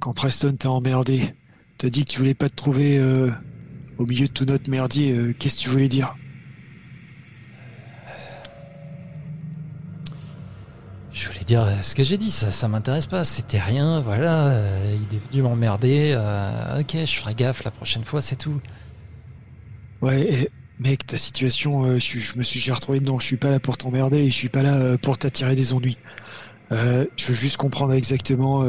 quand 0.02 0.12
Preston 0.14 0.58
t'a 0.58 0.70
emmerdé, 0.70 1.34
t'as 1.78 1.90
dit 1.90 2.04
que 2.04 2.12
tu 2.12 2.20
voulais 2.20 2.34
pas 2.34 2.50
te 2.50 2.56
trouver 2.56 2.98
euh, 2.98 3.32
au 4.00 4.06
milieu 4.06 4.28
de 4.28 4.32
tout 4.32 4.46
notre 4.46 4.70
merdier. 4.70 5.12
euh, 5.14 5.34
Qu'est-ce 5.38 5.58
que 5.58 5.62
tu 5.62 5.70
voulais 5.70 5.88
dire? 5.88 6.16
Je 11.12 11.28
voulais 11.28 11.44
dire 11.44 11.64
euh, 11.64 11.82
ce 11.82 11.96
que 11.96 12.04
j'ai 12.04 12.18
dit, 12.18 12.32
ça, 12.32 12.52
ça 12.52 12.68
m'intéresse 12.70 13.06
pas, 13.06 13.26
c'était 13.26 13.60
rien, 13.60 14.00
voilà, 14.00 14.48
euh, 14.48 14.96
il 14.96 15.16
est 15.18 15.20
venu 15.32 15.42
m'emmerder, 15.42 16.14
euh, 16.16 16.80
ok, 16.80 16.92
je 16.94 17.16
ferai 17.16 17.36
gaffe 17.36 17.64
la 17.64 17.72
prochaine 17.72 18.06
fois, 18.06 18.22
c'est 18.22 18.38
tout. 18.38 18.62
Ouais, 20.02 20.50
mec, 20.80 21.06
ta 21.06 21.18
situation, 21.18 22.00
je, 22.00 22.38
me 22.38 22.44
suis 22.44 22.72
retrouvé 22.72 23.02
dedans. 23.02 23.20
Je 23.20 23.26
suis 23.26 23.38
pas 23.38 23.50
là 23.52 23.60
pour 23.60 23.78
t'emmerder 23.78 24.20
et 24.20 24.32
je 24.32 24.36
suis 24.36 24.48
pas 24.48 24.64
là 24.64 24.98
pour 24.98 25.18
t'attirer 25.18 25.56
des 25.56 25.74
ennuis. 25.74 25.98
Je 26.72 27.28
veux 27.28 27.34
juste 27.34 27.58
comprendre 27.58 27.92
exactement 27.92 28.64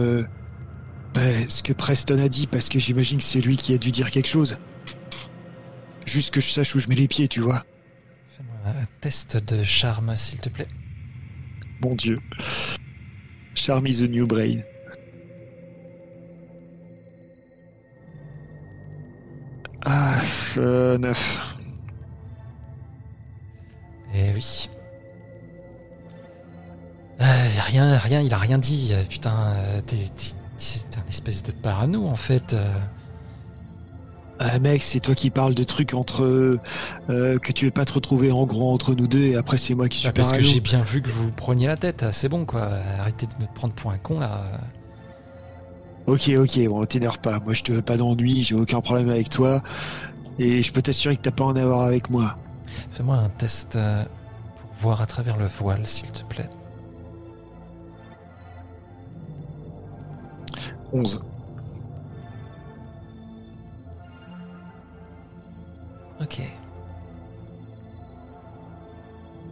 bah, 1.15 1.21
ce 1.49 1.63
que 1.63 1.73
Preston 1.73 2.19
a 2.19 2.29
dit 2.29 2.49
parce 2.49 2.69
que 2.69 2.81
j'imagine 2.81 3.19
que 3.19 3.25
c'est 3.25 3.41
lui 3.41 3.57
qui 3.57 3.75
a 3.75 3.79
dû 3.79 3.93
dire 3.93 4.11
quelque 4.11 4.27
chose. 4.27 4.59
Juste 6.11 6.35
que 6.35 6.41
je 6.41 6.51
sache 6.51 6.75
où 6.75 6.81
je 6.81 6.89
mets 6.89 6.97
les 6.97 7.07
pieds, 7.07 7.29
tu 7.29 7.41
vois. 7.41 7.65
Fais-moi 8.37 8.57
un 8.67 8.85
test 9.01 9.37
de 9.37 9.63
charme, 9.63 10.17
s'il 10.17 10.41
te 10.41 10.49
plaît. 10.49 10.67
Mon 11.83 11.95
Dieu. 11.95 12.19
Charm 13.55 13.87
is 13.87 14.01
the 14.01 14.11
new 14.11 14.27
brain. 14.27 14.63
Ah, 19.87 20.21
euh, 20.57 20.99
neuf. 20.99 21.57
Eh 24.13 24.33
oui. 24.35 24.69
Euh, 27.21 27.25
rien, 27.69 27.97
rien, 27.99 28.21
il 28.21 28.35
a 28.35 28.39
rien 28.39 28.59
dit, 28.59 28.91
euh, 28.91 29.05
putain, 29.05 29.55
euh, 29.55 29.81
t'es 29.83 29.95
un 29.97 31.09
espèce 31.09 31.45
de 31.45 31.53
parano 31.53 32.09
en 32.09 32.17
fait. 32.17 32.57
Euh. 34.41 34.47
Ah 34.53 34.59
mec, 34.59 34.83
c'est 34.83 35.01
toi 35.01 35.15
qui 35.15 35.31
parles 35.31 35.55
de 35.55 35.65
trucs 35.65 35.95
entre 35.95 36.23
euh, 37.11 37.39
que 37.39 37.53
tu 37.53 37.67
veux 37.67 37.71
pas 37.71 37.85
te 37.85 37.93
retrouver 37.93 38.31
en 38.33 38.47
gros 38.47 38.73
entre 38.73 38.95
nous 38.95 39.07
deux 39.07 39.27
et 39.27 39.37
après 39.37 39.59
c'est 39.59 39.75
moi 39.75 39.89
qui 39.89 39.99
suis 39.99 40.09
Bah, 40.09 40.13
parce 40.15 40.33
que 40.33 40.41
j'ai 40.41 40.61
bien 40.61 40.83
vu 40.83 41.03
que 41.03 41.11
vous 41.11 41.25
vous 41.27 41.33
preniez 41.33 41.67
la 41.67 41.77
tête, 41.77 42.07
c'est 42.13 42.29
bon 42.29 42.45
quoi, 42.45 42.71
arrêtez 42.99 43.27
de 43.27 43.35
me 43.43 43.47
prendre 43.55 43.75
pour 43.75 43.91
un 43.91 43.99
con 43.99 44.21
là. 44.21 44.43
Ok, 46.07 46.29
ok, 46.37 46.67
bon, 46.67 46.85
t'énerve 46.87 47.21
pas. 47.21 47.39
Moi, 47.39 47.53
je 47.53 47.63
te 47.63 47.71
veux 47.71 47.83
pas 47.83 47.97
d'ennui, 47.97 48.43
j'ai 48.43 48.57
aucun 48.57 48.81
problème 48.81 49.11
avec 49.11 49.29
toi. 49.29 49.63
Et 50.41 50.63
je 50.63 50.73
peux 50.73 50.83
t'assurer 50.83 51.17
que 51.17 51.23
t'as 51.23 51.31
pas 51.31 51.45
à 51.45 51.49
en 51.49 51.57
avoir 51.57 51.83
avec 51.83 52.11
moi. 52.11 52.37
Fais-moi 52.91 53.17
un 53.17 53.29
test 53.29 53.77
euh, 53.77 54.05
pour 54.61 54.71
voir 54.81 55.01
à 55.03 55.07
travers 55.07 55.37
le 55.37 55.47
voile, 55.47 55.87
s'il 55.87 56.11
te 56.11 56.25
plaît. 56.25 56.49
11. 60.93 61.21
Ok. 66.21 66.43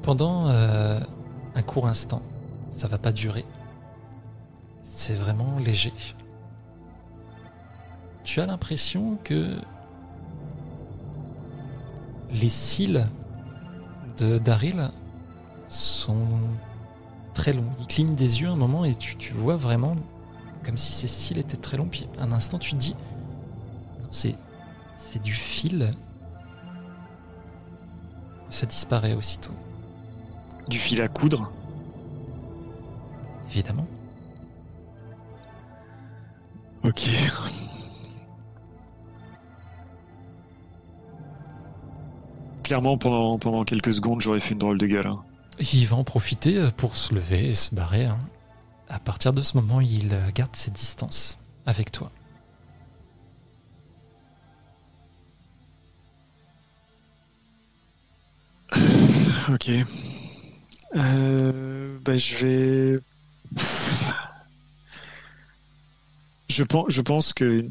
Pendant 0.03 0.49
euh, 0.49 1.01
un 1.55 1.63
court 1.63 1.87
instant, 1.87 2.23
ça 2.71 2.89
va 2.89 2.99
pas 2.99 3.13
durer. 3.13 3.45
C'est 4.83 5.15
vraiment 5.15 5.57
léger. 5.59 5.93
Tu 8.25 8.41
as 8.41 8.47
l'impression 8.47 9.17
que 9.25 9.57
les 12.31 12.51
cils 12.51 13.07
de 14.19 14.39
Daryl 14.39 14.91
sont 15.69 16.27
très 17.33 17.55
longs. 17.55 17.71
Il 17.79 17.87
cligne 17.87 18.15
des 18.15 18.43
yeux 18.43 18.49
un 18.49 18.57
moment 18.57 18.85
et 18.85 18.95
tu, 18.95 19.33
vois 19.33 19.57
vraiment 19.57 19.97
comme 20.65 20.77
si 20.77 20.93
ses 20.93 21.09
cils 21.09 21.39
étaient 21.39 21.57
très 21.57 21.79
longs. 21.79 21.89
Puis 21.91 22.07
un 22.19 22.33
instant, 22.33 22.59
tu 22.59 22.73
te 22.73 22.77
dis, 22.77 22.95
c'est 24.11 24.37
c'est 24.97 25.23
du 25.23 25.33
fil 25.33 25.93
ça 28.51 28.67
disparaît 28.67 29.15
aussitôt, 29.15 29.53
Du 30.69 30.79
fil 30.79 31.01
à 31.03 31.09
coudre. 31.09 31.53
évidemment. 33.51 33.87
Ok. 36.85 37.09
Clairement, 42.63 42.99
pendant, 42.99 43.39
pendant 43.39 43.65
quelques 43.65 43.95
secondes, 43.95 44.21
j'aurais 44.21 44.41
fait 44.41 44.53
une 44.53 44.59
drôle 44.59 44.79
de 44.79 44.87
gueule. 44.87 45.07
hein. 45.07 45.23
Il 45.73 45.87
va 45.87 45.97
en 45.97 46.05
profiter 46.05 46.59
euh, 46.59 46.71
pour 46.71 46.97
se 46.97 47.15
lever 47.15 47.49
et 47.49 47.55
se 47.55 47.75
barrer. 47.75 48.05
hein. 48.07 48.19
À 48.89 48.99
partir 48.99 49.33
de 49.33 49.43
ce 49.43 49.57
moment, 49.57 49.81
il 49.81 50.13
euh, 50.13 50.29
garde 50.35 50.55
ses 50.55 50.71
distances 50.71 51.39
avec 51.67 51.91
toi. 51.93 52.11
Ok. 59.49 59.71
Euh, 60.97 61.99
bah, 62.05 62.19
je 62.19 62.37
vais. 62.37 62.99
je, 66.49 66.63
pense, 66.65 66.87
je 66.89 67.01
pense 67.01 67.33
que 67.33 67.65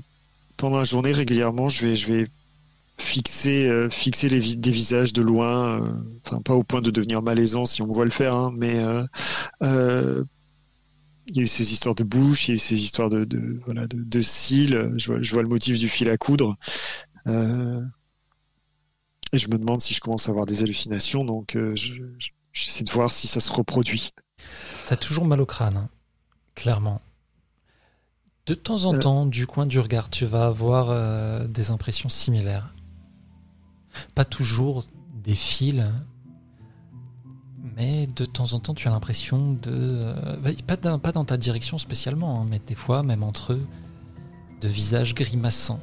pendant 0.58 0.78
la 0.78 0.86
journée, 0.86 1.12
régulièrement, 1.12 1.70
je 1.70 1.88
vais, 1.88 1.96
je 1.96 2.12
vais 2.12 2.28
fixer, 2.98 3.68
euh, 3.68 3.90
fixer 3.92 4.28
les 4.28 4.56
des 4.56 4.72
visages 4.72 5.14
de 5.14 5.22
loin, 5.22 5.82
euh, 5.82 5.86
enfin 6.26 6.42
pas 6.42 6.56
au 6.56 6.64
point 6.64 6.82
de 6.82 6.90
devenir 6.90 7.22
malaisant 7.22 7.66
si 7.66 7.84
on 7.84 7.88
me 7.88 7.94
voit 7.94 8.06
le 8.06 8.12
faire, 8.12 8.36
hein, 8.36 8.52
mais 8.56 8.84
il 11.30 11.36
y 11.36 11.40
a 11.40 11.44
eu 11.44 11.48
ces 11.48 11.74
histoires 11.74 11.94
de 11.94 12.04
bouche, 12.04 12.48
il 12.48 12.52
y 12.52 12.54
a 12.54 12.56
eu 12.56 12.60
ces 12.60 12.82
histoires 12.82 13.10
de, 13.10 13.28
voilà 13.66 13.86
de 13.88 14.22
cils. 14.22 14.94
Je 14.98 15.08
vois, 15.08 15.22
je 15.22 15.32
vois, 15.32 15.44
le 15.44 15.50
motif 15.50 15.78
du 15.78 15.90
fil 15.90 16.10
à 16.10 16.18
coudre. 16.18 16.58
Et 19.34 19.38
je 19.38 19.48
me 19.50 19.58
demande 19.58 19.82
si 19.82 19.94
je 19.94 20.00
commence 20.00 20.28
à 20.28 20.32
avoir 20.32 20.46
des 20.46 20.64
hallucinations, 20.64 21.24
donc 21.24 21.58
j'essaie 22.54 22.84
de 22.84 22.92
voir 22.92 23.12
si 23.12 23.28
ça 23.28 23.40
se 23.40 23.52
reproduit. 23.52 24.12
T'as 24.86 24.98
toujours 24.98 25.26
mal 25.26 25.42
au 25.42 25.46
crâne, 25.46 25.78
hein, 25.78 25.90
clairement. 26.56 27.02
De 28.46 28.54
temps 28.54 28.86
en 28.86 28.98
temps, 28.98 29.26
du 29.26 29.46
coin 29.46 29.66
du 29.66 29.80
regard, 29.80 30.10
tu 30.10 30.26
vas 30.26 30.46
avoir 30.46 31.48
des 31.48 31.72
impressions 31.72 32.10
similaires 32.10 32.74
pas 34.16 34.26
toujours 34.26 34.86
des 35.24 35.36
fils, 35.36 35.86
mais 37.76 38.08
de 38.08 38.26
temps 38.26 38.54
en 38.54 38.60
temps, 38.60 38.74
tu 38.74 38.88
as 38.88 38.92
l'impression 38.92 39.54
de. 39.54 39.72
Euh, 39.72 40.38
bah, 40.38 40.52
pas, 40.66 40.98
pas, 40.98 41.12
dans 41.12 41.26
ta 41.26 41.38
direction 41.38 41.78
spécialement, 41.78 42.42
hein, 42.42 42.48
mais 42.50 42.60
des 42.66 42.76
fois, 42.76 43.04
même 43.04 43.24
entre 43.24 43.54
eux, 43.54 43.68
de 44.62 44.68
visages 44.68 45.14
grimaçants. 45.14 45.80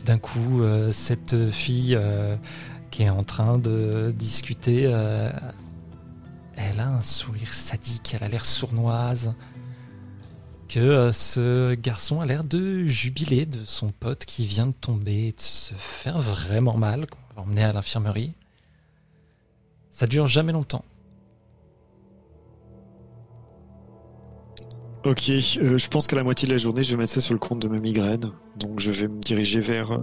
D'un 0.00 0.18
coup, 0.18 0.62
euh, 0.62 0.90
cette 0.90 1.50
fille 1.50 1.94
euh, 1.94 2.36
qui 2.90 3.04
est 3.04 3.10
en 3.10 3.22
train 3.22 3.58
de 3.58 4.12
discuter, 4.16 4.82
elle 6.56 6.80
a 6.80 6.88
un 6.88 7.00
sourire 7.00 7.52
sadique, 7.52 8.14
elle 8.14 8.24
a 8.24 8.28
l'air 8.28 8.46
sournoise 8.46 9.34
que 10.72 10.80
euh, 10.80 11.12
ce 11.12 11.74
garçon 11.74 12.22
a 12.22 12.26
l'air 12.26 12.44
de 12.44 12.86
jubiler 12.86 13.44
de 13.44 13.62
son 13.66 13.90
pote 13.90 14.24
qui 14.24 14.46
vient 14.46 14.68
de 14.68 14.72
tomber 14.72 15.28
et 15.28 15.32
de 15.32 15.40
se 15.40 15.74
faire 15.74 16.18
vraiment 16.18 16.78
mal, 16.78 17.06
qu'on 17.06 17.18
va 17.36 17.42
emmener 17.42 17.62
à 17.62 17.74
l'infirmerie. 17.74 18.32
Ça 19.90 20.06
dure 20.06 20.26
jamais 20.28 20.52
longtemps. 20.52 20.82
Ok, 25.04 25.28
euh, 25.30 25.78
je 25.78 25.88
pense 25.88 26.06
qu'à 26.06 26.16
la 26.16 26.22
moitié 26.22 26.46
de 26.46 26.52
la 26.52 26.58
journée, 26.58 26.84
je 26.84 26.92
vais 26.92 26.96
mettre 26.96 27.12
ça 27.12 27.20
sur 27.20 27.34
le 27.34 27.40
compte 27.40 27.60
de 27.60 27.68
ma 27.68 27.78
migraine. 27.78 28.30
Donc 28.56 28.78
je 28.78 28.90
vais 28.90 29.08
me 29.08 29.20
diriger 29.20 29.60
vers. 29.60 29.92
Euh, 29.92 29.98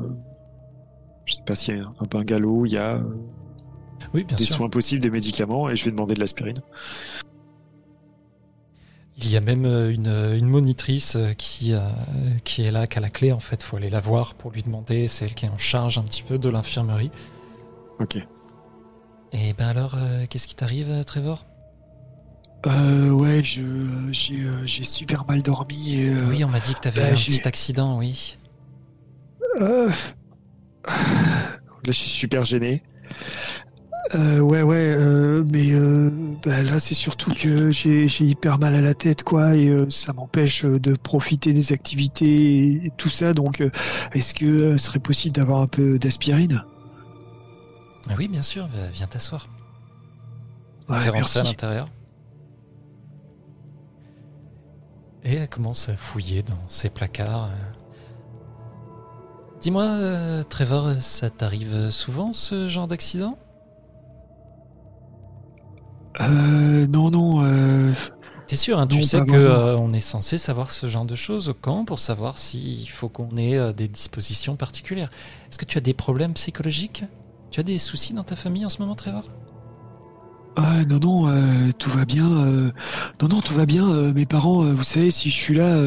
je 1.25 1.35
sais 1.35 1.43
pas 1.45 1.55
s'il 1.55 1.77
y 1.77 1.79
a 1.79 1.83
un 1.83 2.05
bungalow, 2.09 2.65
il 2.65 2.73
y 2.73 2.77
a. 2.77 3.01
oui, 4.13 4.23
bien 4.23 4.35
des 4.35 4.45
soins 4.45 4.69
possibles, 4.69 5.01
des 5.01 5.09
médicaments, 5.09 5.69
et 5.69 5.75
je 5.75 5.85
vais 5.85 5.91
demander 5.91 6.15
de 6.15 6.19
l'aspirine. 6.19 6.57
Il 9.21 9.29
y 9.29 9.35
a 9.35 9.41
même 9.41 9.65
euh, 9.65 9.91
une, 9.91 10.07
une 10.07 10.47
monitrice 10.47 11.17
euh, 11.17 11.33
qui, 11.33 11.73
euh, 11.73 11.79
qui 12.45 12.61
est 12.61 12.71
là, 12.71 12.87
qui 12.87 12.97
a 12.97 13.01
la 13.01 13.09
clé 13.09 13.33
en 13.33 13.39
fait. 13.39 13.61
faut 13.63 13.75
aller 13.75 13.89
la 13.89 13.99
voir 13.99 14.33
pour 14.33 14.51
lui 14.51 14.63
demander. 14.63 15.07
C'est 15.07 15.25
elle 15.25 15.35
qui 15.35 15.45
est 15.45 15.49
en 15.49 15.57
charge 15.57 15.97
un 15.97 16.03
petit 16.03 16.23
peu 16.23 16.37
de 16.37 16.49
l'infirmerie. 16.49 17.11
Ok. 17.99 18.17
Et 19.33 19.53
ben 19.53 19.67
alors, 19.67 19.95
qu'est-ce 20.29 20.47
qui 20.47 20.55
t'arrive, 20.55 21.03
Trevor? 21.05 21.45
Euh, 22.67 23.09
ouais, 23.11 23.43
je, 23.43 23.61
j'ai, 24.11 24.83
super 24.83 25.25
mal 25.27 25.41
dormi. 25.41 25.95
Et, 25.95 26.13
oui, 26.29 26.43
on 26.43 26.49
m'a 26.49 26.59
dit 26.59 26.73
que 26.73 26.81
t'avais 26.81 27.01
bah, 27.01 27.07
un 27.11 27.15
petit 27.15 27.47
accident, 27.47 27.97
oui. 27.97 28.37
Là, 29.59 29.91
je 31.85 31.91
suis 31.91 32.09
super 32.09 32.45
gêné. 32.45 32.83
Euh, 34.15 34.39
ouais, 34.39 34.63
ouais, 34.63 34.95
euh, 34.97 35.43
mais 35.51 35.71
euh, 35.71 36.09
bah, 36.43 36.63
là, 36.63 36.79
c'est 36.79 36.95
surtout 36.95 37.31
que 37.33 37.69
j'ai 37.69 38.07
hyper 38.19 38.57
mal 38.57 38.73
à 38.73 38.81
la 38.81 38.95
tête, 38.95 39.23
quoi, 39.23 39.55
et 39.55 39.69
euh, 39.69 39.87
ça 39.89 40.13
m'empêche 40.13 40.65
euh, 40.65 40.79
de 40.79 40.95
profiter 40.95 41.53
des 41.53 41.73
activités 41.73 42.85
et 42.85 42.91
tout 42.97 43.09
ça. 43.09 43.33
Donc, 43.33 43.63
est-ce 44.13 44.33
que 44.33 44.77
serait 44.77 44.99
possible 44.99 45.35
d'avoir 45.35 45.61
un 45.61 45.67
peu 45.67 45.99
d'aspirine? 45.99 46.63
Ah 48.09 48.13
Oui, 48.17 48.27
bien 48.27 48.41
sûr, 48.41 48.67
viens 48.93 49.07
t'asseoir. 49.07 49.47
On 50.87 50.95
ouais, 50.95 51.09
rentrer 51.09 51.41
à 51.41 51.43
l'intérieur. 51.43 51.87
Et 55.23 55.35
elle 55.35 55.49
commence 55.49 55.89
à 55.89 55.95
fouiller 55.95 56.43
dans 56.43 56.69
ses 56.69 56.89
placards. 56.89 57.49
Dis-moi, 59.61 60.43
Trevor, 60.49 60.93
ça 61.01 61.29
t'arrive 61.29 61.89
souvent 61.89 62.33
ce 62.33 62.69
genre 62.69 62.87
d'accident? 62.87 63.37
Euh, 66.21 66.87
non, 66.87 67.11
non. 67.11 67.43
Euh... 67.43 67.93
T'es 68.47 68.57
sûr, 68.57 68.79
hein, 68.79 68.87
tu 68.87 69.03
sais 69.03 69.19
qu'on 69.19 69.33
euh, 69.33 69.77
on 69.77 69.93
est 69.93 69.99
censé 69.99 70.39
savoir 70.39 70.71
ce 70.71 70.87
genre 70.87 71.05
de 71.05 71.13
choses 71.13 71.53
quand 71.61 71.85
pour 71.85 71.99
savoir 71.99 72.39
s'il 72.39 72.89
faut 72.89 73.07
qu'on 73.07 73.37
ait 73.37 73.57
euh, 73.57 73.73
des 73.73 73.87
dispositions 73.87 74.55
particulières. 74.55 75.11
Est-ce 75.49 75.59
que 75.59 75.65
tu 75.65 75.77
as 75.77 75.81
des 75.81 75.93
problèmes 75.93 76.33
psychologiques? 76.33 77.03
Tu 77.51 77.59
as 77.59 77.63
des 77.63 77.77
soucis 77.77 78.13
dans 78.13 78.23
ta 78.23 78.35
famille 78.35 78.65
en 78.65 78.69
ce 78.69 78.79
moment, 78.79 78.95
Trevor? 78.95 79.23
Ah 80.61 80.83
non 80.89 80.99
non 80.99 81.27
euh, 81.29 81.71
tout 81.77 81.89
va 81.89 82.03
bien 82.03 82.29
euh, 82.29 82.69
non 83.21 83.29
non 83.29 83.39
tout 83.39 83.53
va 83.53 83.65
bien 83.65 83.87
euh, 83.87 84.13
mes 84.13 84.25
parents 84.25 84.61
vous 84.61 84.83
savez 84.83 85.09
si 85.09 85.29
je 85.29 85.35
suis 85.35 85.53
là 85.55 85.79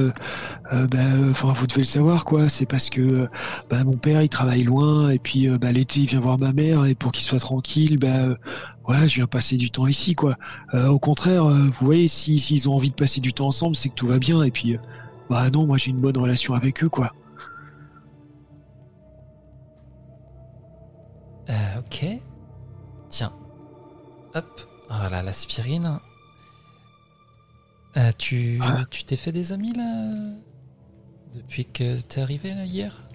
bah, 0.71 0.99
vous 1.43 1.67
devez 1.67 1.83
le 1.83 1.87
savoir 1.87 2.25
quoi 2.25 2.49
c'est 2.49 2.65
parce 2.65 2.89
que 2.89 3.29
bah, 3.69 3.85
mon 3.85 3.99
père 3.99 4.23
il 4.23 4.31
travaille 4.31 4.63
loin 4.63 5.11
et 5.11 5.19
puis 5.19 5.47
bah, 5.59 5.73
l'été 5.73 6.01
il 6.01 6.07
vient 6.07 6.21
voir 6.21 6.39
ma 6.39 6.55
mère 6.55 6.87
et 6.87 6.95
pour 6.95 7.13
qu'il 7.13 7.23
soit 7.23 7.39
tranquille 7.39 7.99
bah 7.99 8.35
voilà 8.87 9.07
je 9.07 9.17
viens 9.17 9.27
passer 9.27 9.59
du 9.59 9.71
temps 9.71 9.87
ici 9.87 10.15
quoi. 10.15 10.37
Au 10.73 10.99
contraire 10.99 11.45
vous 11.45 11.87
voyez 11.87 12.09
si 12.09 12.39
s'ils 12.39 12.69
ont 12.69 12.75
envie 12.75 12.91
de 12.91 12.95
passer 12.95 13.21
du 13.21 13.35
temps 13.35 13.49
ensemble 13.49 13.77
c'est 13.77 13.91
que 13.91 13.95
tout 13.95 14.07
va 14.07 14.19
bien 14.19 14.43
et 14.43 14.51
puis 14.51 14.79
bah 15.29 15.51
non 15.51 15.67
moi 15.67 15.77
j'ai 15.77 15.91
une 15.91 16.01
bonne 16.01 16.17
relation 16.17 16.55
avec 16.55 16.83
eux 16.83 16.89
quoi. 16.89 17.13
Ok. 21.79 22.07
Tiens 23.11 23.33
Hop, 24.35 24.61
voilà 24.89 25.23
l'aspirine. 25.23 25.99
Euh, 27.97 28.11
tu 28.17 28.59
ah. 28.63 28.85
tu 28.91 29.05
t'es 29.05 29.17
fait 29.17 29.33
des 29.33 29.53
amis 29.53 29.75
là 29.75 30.11
depuis 31.35 31.67
que 31.67 32.01
t'es 32.01 32.23
arrivé 32.23 32.55
là 32.55 32.65
hier? 32.65 33.07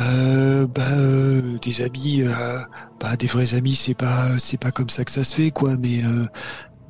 Euh, 0.00 0.66
bah 0.66 0.82
euh, 0.92 1.58
des 1.58 1.82
amis 1.82 2.22
euh, 2.22 2.60
bah 3.00 3.16
des 3.16 3.26
vrais 3.26 3.54
amis 3.54 3.74
c'est 3.74 3.94
pas 3.94 4.38
c'est 4.38 4.58
pas 4.58 4.70
comme 4.70 4.90
ça 4.90 5.04
que 5.04 5.10
ça 5.10 5.24
se 5.24 5.34
fait 5.34 5.50
quoi 5.50 5.76
mais 5.78 6.04
euh, 6.04 6.26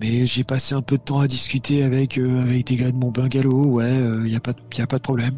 mais 0.00 0.26
j'ai 0.26 0.44
passé 0.44 0.74
un 0.74 0.82
peu 0.82 0.98
de 0.98 1.02
temps 1.02 1.20
à 1.20 1.28
discuter 1.28 1.84
avec 1.84 2.18
avec 2.18 2.66
des 2.66 2.76
gars 2.76 2.90
de 2.90 2.96
mon 2.96 3.10
bungalow 3.10 3.66
ouais 3.66 3.94
il 4.24 4.28
y 4.32 4.36
a 4.36 4.40
pas 4.40 4.52
y 4.76 4.80
a 4.80 4.86
pas 4.86 4.98
de 4.98 5.02
problème 5.02 5.36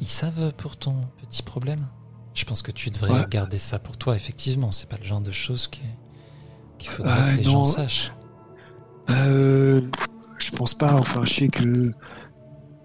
ils 0.00 0.08
savent 0.08 0.52
pour 0.56 0.76
ton 0.76 1.00
petit 1.18 1.42
problème? 1.42 1.86
Je 2.38 2.44
pense 2.44 2.62
que 2.62 2.70
tu 2.70 2.90
devrais 2.90 3.26
garder 3.28 3.58
ça 3.58 3.80
pour 3.80 3.96
toi, 3.96 4.14
effectivement. 4.14 4.70
C'est 4.70 4.88
pas 4.88 4.96
le 4.96 5.04
genre 5.04 5.20
de 5.20 5.32
choses 5.32 5.66
qu'il 5.66 6.88
faudrait 6.88 7.32
que 7.32 7.36
les 7.38 7.42
gens 7.42 7.64
sachent. 7.64 8.12
Euh, 9.10 9.82
je 10.38 10.50
pense 10.52 10.74
pas. 10.74 10.94
Enfin, 10.94 11.24
je 11.24 11.34
sais 11.34 11.48
que. 11.48 11.92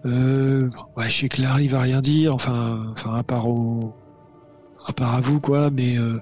Euh, 0.05 0.69
ouais, 0.97 1.09
je 1.09 1.21
sais 1.21 1.29
que 1.29 1.41
Larry 1.41 1.67
va 1.67 1.81
rien 1.81 2.01
dire. 2.01 2.33
Enfin, 2.33 2.93
enfin 2.93 3.13
à 3.13 3.23
part 3.23 3.47
au. 3.47 3.95
À 4.87 4.93
part 4.93 5.13
à 5.13 5.21
vous, 5.21 5.39
quoi. 5.39 5.69
Mais 5.69 5.99
euh, 5.99 6.19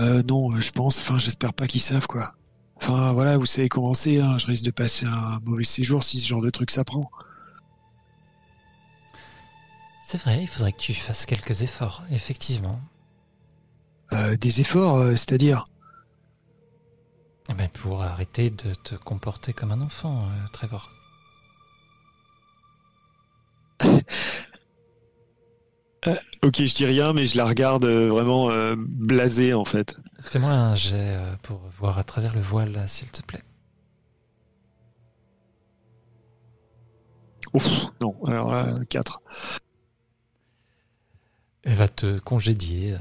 euh 0.00 0.22
non, 0.22 0.50
je 0.58 0.70
pense. 0.72 0.98
Enfin, 0.98 1.18
j'espère 1.18 1.52
pas 1.52 1.66
qu'ils 1.66 1.82
savent, 1.82 2.06
quoi. 2.06 2.32
Enfin, 2.76 3.12
voilà, 3.12 3.36
vous 3.36 3.46
savez 3.46 3.68
comment 3.68 3.92
c'est. 3.92 4.18
Hein, 4.18 4.38
je 4.38 4.46
risque 4.46 4.64
de 4.64 4.70
passer 4.70 5.04
un 5.04 5.40
mauvais 5.44 5.64
séjour 5.64 6.02
si 6.02 6.20
ce 6.20 6.26
genre 6.26 6.42
de 6.42 6.50
truc 6.50 6.70
s'apprend. 6.70 7.10
C'est 10.08 10.18
vrai, 10.18 10.40
il 10.40 10.46
faudrait 10.46 10.70
que 10.70 10.78
tu 10.78 10.94
fasses 10.94 11.26
quelques 11.26 11.62
efforts, 11.62 12.04
effectivement. 12.12 12.80
Euh, 14.12 14.36
des 14.36 14.60
efforts, 14.60 14.98
euh, 14.98 15.16
c'est-à-dire 15.16 15.64
eh 17.50 17.54
ben, 17.54 17.68
Pour 17.70 18.04
arrêter 18.04 18.50
de 18.50 18.72
te 18.72 18.94
comporter 18.94 19.52
comme 19.52 19.72
un 19.72 19.80
enfant, 19.80 20.20
euh, 20.20 20.46
Trevor. 20.52 20.92
ok, 26.44 26.54
je 26.54 26.74
dis 26.76 26.86
rien, 26.86 27.12
mais 27.12 27.26
je 27.26 27.36
la 27.36 27.44
regarde 27.44 27.84
vraiment 27.84 28.48
blasée 28.76 29.54
en 29.54 29.64
fait. 29.64 29.96
Fais-moi 30.20 30.52
un 30.52 30.76
jet 30.76 31.18
pour 31.42 31.58
voir 31.80 31.98
à 31.98 32.04
travers 32.04 32.32
le 32.32 32.40
voile, 32.40 32.84
s'il 32.86 33.10
te 33.10 33.22
plaît. 33.22 33.42
Ouf, 37.52 37.68
non, 38.00 38.14
alors 38.24 38.54
4. 38.88 39.20
Elle 41.66 41.74
va 41.74 41.88
te 41.88 42.20
congédier 42.20 42.92
euh, 42.92 42.98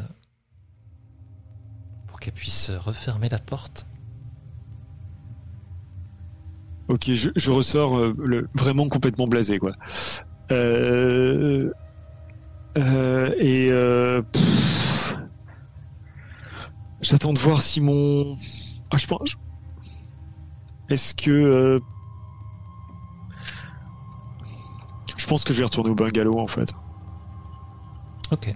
pour 2.08 2.20
qu'elle 2.20 2.34
puisse 2.34 2.72
refermer 2.72 3.30
la 3.30 3.38
porte. 3.38 3.86
Ok, 6.88 7.12
je, 7.14 7.52
ressors 7.52 7.96
euh, 7.96 8.48
vraiment 8.56 8.90
complètement 8.90 9.28
blasé, 9.28 9.60
quoi. 9.60 9.74
Euh, 10.52 11.72
et 13.38 13.70
j'attends 17.02 17.34
de 17.34 17.40
voir 17.40 17.62
si 17.62 17.82
mon. 17.82 18.36
Ah, 18.90 18.98
je. 18.98 19.06
Est-ce 20.90 21.14
que 21.14 21.80
Je 25.18 25.28
pense 25.28 25.44
que 25.44 25.54
je 25.54 25.60
vais 25.60 25.66
retourner 25.66 25.92
au 25.92 25.96
bungalow 25.96 26.40
en 26.40 26.48
fait. 26.48 26.74
Ok. 28.32 28.54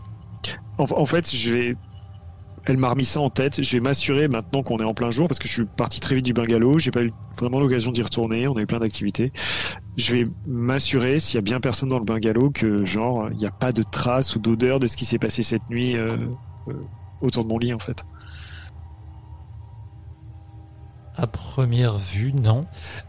En, 0.77 0.85
en 0.89 1.05
fait, 1.05 1.33
je 1.33 1.55
vais. 1.55 1.75
Elle 2.65 2.77
m'a 2.77 2.89
remis 2.89 3.05
ça 3.05 3.21
en 3.21 3.29
tête. 3.29 3.63
Je 3.63 3.71
vais 3.77 3.79
m'assurer 3.79 4.27
maintenant 4.27 4.63
qu'on 4.63 4.77
est 4.77 4.83
en 4.83 4.93
plein 4.93 5.11
jour 5.11 5.27
parce 5.27 5.39
que 5.39 5.47
je 5.47 5.53
suis 5.53 5.65
parti 5.65 5.99
très 5.99 6.15
vite 6.15 6.25
du 6.25 6.33
bungalow. 6.33 6.77
J'ai 6.77 6.91
pas 6.91 7.01
eu 7.03 7.13
vraiment 7.39 7.59
l'occasion 7.59 7.91
d'y 7.91 8.01
retourner. 8.01 8.47
On 8.47 8.57
a 8.57 8.61
eu 8.61 8.65
plein 8.65 8.79
d'activités. 8.79 9.31
Je 9.97 10.13
vais 10.13 10.27
m'assurer 10.45 11.19
s'il 11.19 11.35
y 11.35 11.37
a 11.39 11.41
bien 11.41 11.59
personne 11.59 11.89
dans 11.89 11.99
le 11.99 12.05
bungalow 12.05 12.51
que 12.51 12.85
genre 12.85 13.29
il 13.31 13.37
n'y 13.37 13.45
a 13.45 13.51
pas 13.51 13.71
de 13.71 13.81
traces 13.81 14.35
ou 14.35 14.39
d'odeur 14.39 14.79
de 14.79 14.87
ce 14.87 14.97
qui 14.97 15.05
s'est 15.05 15.17
passé 15.19 15.41
cette 15.41 15.67
nuit 15.69 15.95
euh, 15.97 16.17
euh, 16.67 16.73
autour 17.21 17.43
de 17.43 17.49
mon 17.49 17.57
lit 17.57 17.73
en 17.73 17.79
fait. 17.79 18.03
À 21.15 21.27
première 21.27 21.97
vue, 21.97 22.31
non. 22.31 22.61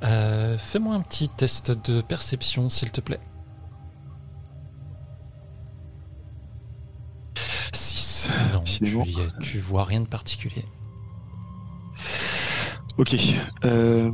Euh, 0.03 0.59
Fais-moi 0.59 0.97
un 0.97 1.01
petit 1.01 1.29
test 1.29 1.71
de 1.71 2.01
perception, 2.01 2.69
s'il 2.69 2.91
te 2.91 3.01
plaît. 3.01 3.21
Décidément. 8.81 9.05
tu, 9.05 9.11
y- 9.11 9.41
tu 9.41 9.59
vois 9.59 9.85
rien 9.85 10.01
de 10.01 10.07
particulier. 10.09 10.65
Ok. 12.99 13.17
Euh... 13.65 14.11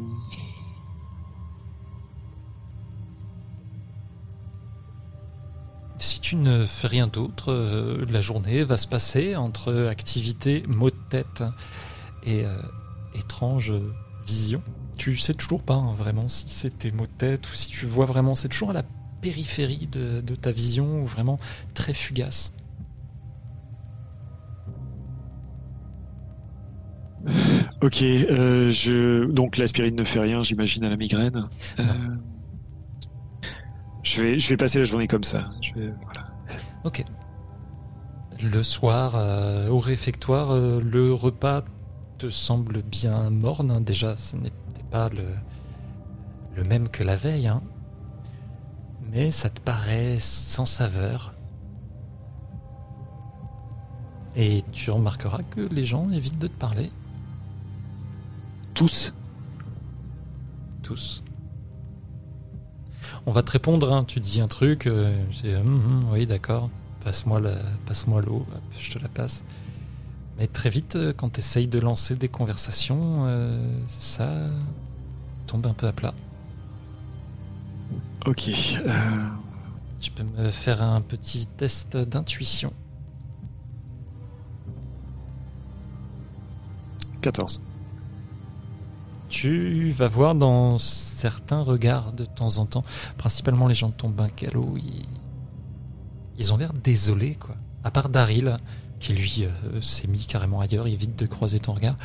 Si 5.99 6.21
tu 6.21 6.37
ne 6.37 6.67
fais 6.67 6.89
rien 6.89 7.07
d'autre, 7.07 7.53
euh, 7.53 8.05
la 8.11 8.21
journée 8.21 8.65
va 8.65 8.77
se 8.77 8.87
passer 8.87 9.35
entre 9.35 9.87
activité, 9.87 10.63
maux 10.69 10.91
de 10.91 10.97
tête 11.09 11.43
et 12.23 12.45
euh, 12.45 12.61
étrange 13.15 13.73
vision. 14.27 14.63
Tu 14.99 15.17
sais 15.17 15.33
toujours 15.35 15.63
pas 15.63 15.75
hein, 15.75 15.95
vraiment 15.95 16.29
si 16.29 16.45
c'est 16.49 16.79
tes 16.79 16.91
maux 16.91 17.07
de 17.07 17.11
tête 17.17 17.49
ou 17.51 17.55
si 17.55 17.71
tu 17.71 17.87
vois 17.87 18.05
vraiment, 18.07 18.35
c'est 18.35 18.49
toujours 18.49 18.71
à 18.71 18.75
la 18.75 18.83
périphérie 19.23 19.87
de, 19.91 20.21
de 20.21 20.35
ta 20.35 20.53
vision 20.53 21.03
ou 21.03 21.07
vraiment 21.07 21.39
très 21.75 21.95
fugace. 21.95 22.55
Ok. 27.83 28.03
euh, 28.03 28.71
je... 28.71 29.25
Donc 29.31 29.57
l'aspirine 29.57 29.97
ne 29.97 30.05
fait 30.05 30.21
rien, 30.21 30.43
j'imagine, 30.43 30.85
à 30.85 30.89
la 30.89 30.97
migraine. 30.97 31.49
Euh, 31.79 31.85
Je 34.03 34.23
vais, 34.23 34.39
je 34.39 34.49
vais 34.49 34.57
passer 34.57 34.79
la 34.79 34.85
journée 34.85 35.07
comme 35.09 35.25
ça. 35.25 35.51
Je 35.63 35.73
vais... 35.75 35.93
voilà. 36.03 36.29
Ok. 36.85 37.05
Le 38.43 38.63
soir, 38.63 39.15
euh, 39.17 39.69
au 39.69 39.81
réfectoire, 39.81 40.55
le 40.55 41.13
repas 41.13 41.65
te 42.19 42.29
semble 42.29 42.83
bien 42.83 43.31
morne. 43.31 43.71
hein. 43.71 43.81
Déjà, 43.81 44.15
ce 44.17 44.37
n'était 44.37 44.85
pas 44.91 45.09
le, 45.09 45.35
le 46.55 46.65
même 46.65 46.89
que 46.89 47.03
la 47.03 47.17
veille. 47.17 47.49
hein. 47.49 47.63
Mais 49.13 49.31
ça 49.31 49.49
te 49.51 49.61
paraît 49.61 50.17
sans 50.19 50.67
saveur. 50.67 51.33
Et 54.37 54.63
tu 54.73 54.91
remarqueras 54.91 55.41
que 55.51 55.61
les 55.63 55.85
gens 55.85 56.11
évitent 56.11 56.39
de 56.39 56.47
te 56.49 56.59
parler. 56.59 56.91
Tous. 58.77 59.15
Tous. 60.83 61.25
On 63.25 63.33
va 63.33 63.43
te 63.43 63.51
répondre, 63.51 63.93
hein. 63.93 64.05
tu 64.05 64.21
dis 64.21 64.41
un 64.41 64.49
truc, 64.49 64.87
euh, 64.87 65.15
c'est 65.33 65.57
Hum, 65.57 65.77
hum, 65.77 66.01
oui 66.13 66.27
d'accord, 66.27 66.69
passe-moi 67.03 67.41
l'eau, 67.41 68.47
je 68.79 68.93
te 68.93 68.99
la 68.99 69.09
passe. 69.09 69.45
Mais 70.39 70.47
très 70.47 70.69
vite, 70.69 70.97
euh, 70.97 71.13
quand 71.17 71.31
tu 71.31 71.41
essayes 71.41 71.69
de 71.69 71.79
lancer 71.81 72.15
des 72.17 72.29
conversations, 72.29 73.25
euh, 73.27 73.53
ça 73.89 74.29
tombe 75.47 75.67
un 75.67 75.73
peu 75.73 75.87
à 75.87 75.93
plat. 75.93 76.13
Ok. 78.27 78.49
euh, 78.49 79.29
Tu 80.01 80.11
peux 80.11 80.25
me 80.25 80.51
faire 80.51 80.83
un 80.83 81.01
petit 81.01 81.47
test 81.47 81.97
d'intuition. 81.97 82.73
14. 87.23 87.61
Tu 89.39 89.91
vas 89.91 90.09
voir 90.09 90.35
dans 90.35 90.79
certains 90.79 91.61
regards 91.63 92.13
de 92.15 92.25
temps 92.25 92.57
en 92.57 92.65
temps, 92.65 92.85
principalement 93.19 93.67
les 93.67 93.75
gens 93.75 93.91
de 93.91 93.95
ton 93.95 94.09
bungalow, 94.09 94.77
ils, 94.79 95.05
ils 96.39 96.55
ont 96.55 96.57
l'air 96.57 96.73
désolés, 96.73 97.35
quoi. 97.35 97.55
À 97.85 97.91
part 97.91 98.09
Daryl, 98.09 98.57
qui 98.99 99.13
lui 99.13 99.45
euh, 99.45 99.81
s'est 99.83 100.07
mis 100.07 100.25
carrément 100.27 100.61
ailleurs, 100.61 100.89
il 100.89 100.95
évite 100.95 101.17
de 101.19 101.27
croiser 101.27 101.59
ton 101.59 101.75
regard. 101.75 101.97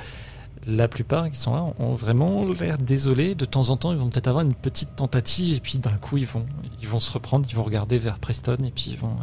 La 0.68 0.90
plupart 0.90 1.30
qui 1.30 1.38
sont 1.38 1.56
là 1.56 1.64
ont 1.80 1.96
vraiment 1.96 2.44
l'air 2.46 2.78
désolés. 2.78 3.34
De 3.34 3.46
temps 3.46 3.70
en 3.70 3.78
temps, 3.78 3.94
ils 3.94 3.98
vont 3.98 4.10
peut-être 4.10 4.28
avoir 4.28 4.44
une 4.44 4.54
petite 4.54 4.96
tentative, 4.98 5.56
et 5.56 5.60
puis 5.62 5.78
d'un 5.78 5.98
coup, 5.98 6.18
ils 6.18 6.28
vont, 6.28 6.46
ils 6.82 6.88
vont 6.90 7.00
se 7.00 7.14
reprendre, 7.14 7.48
ils 7.50 7.56
vont 7.56 7.64
regarder 7.64 7.98
vers 7.98 8.20
Preston, 8.20 8.58
et 8.66 8.72
puis 8.72 8.88
ils 8.92 8.98
vont. 9.00 9.16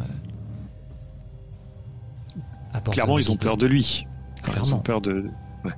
euh, 2.75 2.79
Clairement, 2.91 3.19
ils 3.19 3.29
ont 3.31 3.35
peur 3.37 3.55
de 3.55 3.67
lui. 3.67 4.05
Enfin, 4.41 4.51
ils 4.57 4.61
Clairement. 4.61 4.77
ont 4.77 4.81
peur 4.81 4.99
de. 5.01 5.25
ouais. 5.63 5.71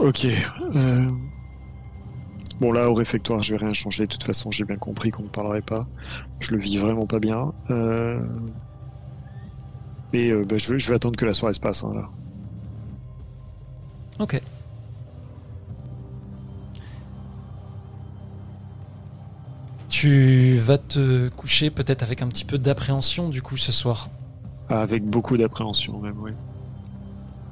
Ok. 0.00 0.26
euh, 0.76 1.08
Bon, 2.60 2.72
là, 2.72 2.90
au 2.90 2.94
réfectoire, 2.94 3.42
je 3.42 3.54
vais 3.54 3.64
rien 3.64 3.72
changer. 3.72 4.06
De 4.06 4.12
toute 4.12 4.24
façon, 4.24 4.50
j'ai 4.50 4.64
bien 4.64 4.76
compris 4.76 5.10
qu'on 5.10 5.22
ne 5.24 5.28
parlerait 5.28 5.62
pas. 5.62 5.86
Je 6.40 6.50
le 6.52 6.58
vis 6.58 6.76
vraiment 6.76 7.06
pas 7.06 7.20
bien. 7.20 7.52
Euh... 7.70 8.20
Et 10.12 10.30
euh, 10.32 10.44
bah, 10.44 10.58
je, 10.58 10.72
vais, 10.72 10.78
je 10.78 10.88
vais 10.88 10.94
attendre 10.94 11.16
que 11.16 11.24
la 11.26 11.34
soirée 11.34 11.54
se 11.54 11.60
passe. 11.60 11.84
hein, 11.84 11.90
là. 11.94 12.08
Ok. 14.18 14.40
Tu 19.88 20.56
vas 20.58 20.78
te 20.78 21.28
coucher 21.30 21.70
peut-être 21.70 22.02
avec 22.02 22.22
un 22.22 22.28
petit 22.28 22.44
peu 22.44 22.58
d'appréhension 22.58 23.28
du 23.30 23.42
coup 23.42 23.56
ce 23.56 23.72
soir? 23.72 24.08
Avec 24.68 25.04
beaucoup 25.04 25.36
d'appréhension, 25.36 25.98
même, 25.98 26.18
oui. 26.22 26.32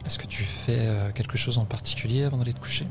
Est-ce 0.06 0.18
que 0.18 0.26
tu 0.26 0.44
fais 0.44 0.86
euh, 0.86 1.10
quelque 1.12 1.36
chose 1.36 1.58
en 1.58 1.64
particulier 1.64 2.22
avant 2.22 2.36
d'aller 2.38 2.52
te 2.52 2.60
coucher? 2.60 2.86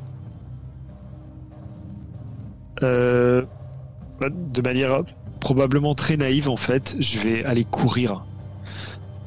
Euh, 2.83 3.45
bah, 4.19 4.27
de 4.29 4.61
manière 4.61 4.97
probablement 5.39 5.95
très 5.95 6.17
naïve, 6.17 6.49
en 6.49 6.57
fait, 6.57 6.95
je 6.99 7.19
vais 7.19 7.45
aller 7.45 7.63
courir. 7.63 8.25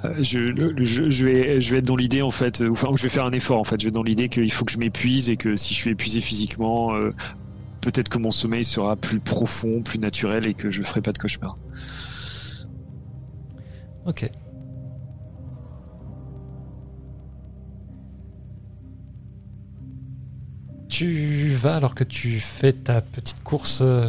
Euh, 0.05 0.15
Je, 0.23 0.39
le- 0.39 0.85
je, 0.85 1.09
je 1.11 1.25
vais, 1.25 1.61
je 1.63 1.73
vais 1.73 1.79
être 1.79 1.87
dans 1.87 1.97
l'idée, 1.97 2.21
en 2.23 2.31
fait, 2.31 2.61
euh, 2.61 2.71
enfin, 2.71 2.89
je 2.95 3.03
vais 3.03 3.09
faire 3.09 3.25
un 3.25 3.33
effort, 3.33 3.59
en 3.59 3.65
fait. 3.65 3.81
Je 3.81 3.87
vais 3.87 3.89
être 3.89 3.95
dans 3.95 4.03
l'idée 4.03 4.29
qu'il 4.29 4.53
faut 4.53 4.65
que 4.67 4.73
je 4.73 4.79
m'épuise 4.79 5.31
et 5.31 5.37
que 5.37 5.57
si 5.57 5.73
je 5.75 5.79
suis 5.79 5.91
épuisé 5.91 6.21
physiquement, 6.21 6.95
euh, 6.95 7.15
peut-être 7.81 8.09
que 8.11 8.19
mon 8.19 8.31
sommeil 8.31 8.65
sera 8.65 8.97
plus 8.97 9.19
profond, 9.21 9.83
plus 9.83 9.99
naturel 9.99 10.47
et 10.47 10.55
que 10.55 10.71
je 10.71 10.83
ferai 10.83 11.01
pas 11.01 11.13
de 11.13 11.19
cauchemar. 11.19 11.57
Ok. 14.05 14.31
Tu 20.89 21.53
vas 21.53 21.77
alors 21.77 21.95
que 21.95 22.05
tu 22.05 22.41
fais 22.41 22.73
ta 22.73 23.03
petite 23.03 23.43
course, 23.43 23.83
euh, 23.83 24.09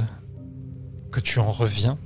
que 1.11 1.19
tu 1.19 1.39
en 1.39 1.51
reviens. 1.51 1.97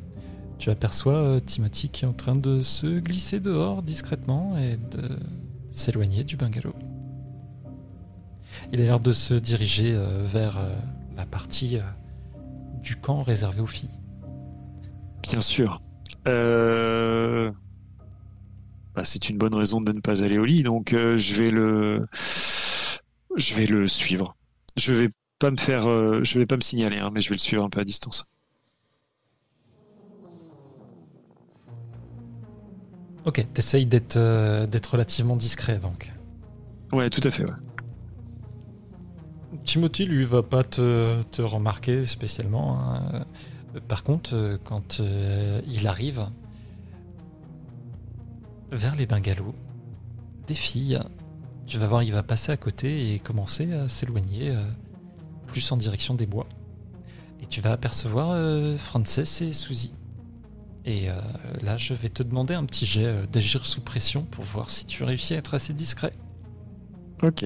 Tu 0.57 0.71
aperçois 0.71 1.29
euh, 1.29 1.39
Timothy 1.39 1.89
qui 1.89 2.05
est 2.05 2.07
en 2.07 2.13
train 2.13 2.35
de 2.35 2.59
se 2.61 2.87
glisser 2.87 3.39
dehors 3.39 3.83
discrètement 3.83 4.57
et 4.57 4.77
de 4.77 5.19
s'éloigner 5.69 6.23
du 6.23 6.37
bungalow. 6.37 6.73
Il 8.71 8.81
a 8.81 8.85
l'air 8.85 8.99
de 8.99 9.11
se 9.11 9.35
diriger 9.35 9.93
euh, 9.93 10.23
vers 10.23 10.59
la 11.15 11.25
partie 11.27 11.77
du 12.81 12.95
camp 12.95 13.21
réservée 13.21 13.61
aux 13.61 13.67
filles. 13.67 13.97
Bien 15.21 15.41
sûr. 15.41 15.81
Bah, 16.25 16.31
c'est 19.05 19.29
une 19.29 19.37
bonne 19.37 19.55
raison 19.55 19.81
de 19.81 19.91
ne 19.91 19.99
pas 19.99 20.23
aller 20.23 20.39
au 20.39 20.45
lit, 20.45 20.63
donc 20.63 20.91
je 20.91 21.33
vais 21.33 21.51
le, 21.51 22.07
je 23.37 23.55
vais 23.55 23.65
le 23.65 23.87
suivre. 23.87 24.35
Je 24.75 24.93
vais 24.93 25.09
pas 25.39 25.51
me 25.51 25.57
faire, 25.57 25.87
euh, 25.87 26.23
je 26.23 26.39
vais 26.39 26.45
pas 26.45 26.55
me 26.55 26.61
signaler, 26.61 26.97
hein, 26.99 27.09
mais 27.13 27.21
je 27.21 27.29
vais 27.29 27.35
le 27.35 27.39
suivre 27.39 27.63
un 27.63 27.69
peu 27.69 27.79
à 27.79 27.83
distance. 27.83 28.25
Ok, 33.25 33.45
t'essayes 33.53 33.85
d'être 33.85 34.17
euh, 34.17 34.67
d'être 34.67 34.87
relativement 34.87 35.35
discret 35.37 35.79
donc. 35.79 36.11
Ouais, 36.91 37.09
tout 37.09 37.21
à 37.23 37.31
fait. 37.31 37.45
Ouais. 37.45 37.51
Timothy, 39.63 40.05
lui, 40.05 40.25
va 40.25 40.43
pas 40.43 40.63
te, 40.63 41.21
te 41.23 41.41
remarquer 41.41 42.05
spécialement. 42.05 42.79
hein. 42.81 43.25
Par 43.87 44.03
contre, 44.03 44.35
euh, 44.35 44.57
quand 44.63 44.99
euh, 44.99 45.61
il 45.67 45.87
arrive 45.87 46.27
vers 48.71 48.95
les 48.95 49.05
bungalows, 49.05 49.55
des 50.47 50.53
filles, 50.53 50.99
tu 51.65 51.77
vas 51.77 51.87
voir, 51.87 52.03
il 52.03 52.11
va 52.11 52.23
passer 52.23 52.51
à 52.51 52.57
côté 52.57 53.13
et 53.13 53.19
commencer 53.19 53.71
à 53.73 53.87
s'éloigner 53.87 54.49
euh, 54.49 54.63
plus 55.47 55.71
en 55.71 55.77
direction 55.77 56.15
des 56.15 56.25
bois. 56.25 56.47
Et 57.41 57.45
tu 57.45 57.61
vas 57.61 57.71
apercevoir 57.71 58.31
euh, 58.31 58.75
Frances 58.77 59.41
et 59.41 59.53
Suzy. 59.53 59.93
Et 60.85 61.09
euh, 61.09 61.21
là, 61.61 61.77
je 61.77 61.93
vais 61.93 62.09
te 62.09 62.23
demander 62.23 62.53
un 62.53 62.65
petit 62.65 62.85
jet 62.85 63.05
euh, 63.05 63.25
d'agir 63.25 63.65
sous 63.65 63.81
pression 63.81 64.23
pour 64.23 64.43
voir 64.43 64.69
si 64.69 64.85
tu 64.85 65.03
réussis 65.03 65.33
à 65.33 65.37
être 65.37 65.53
assez 65.53 65.73
discret. 65.73 66.13
Ok. 67.21 67.45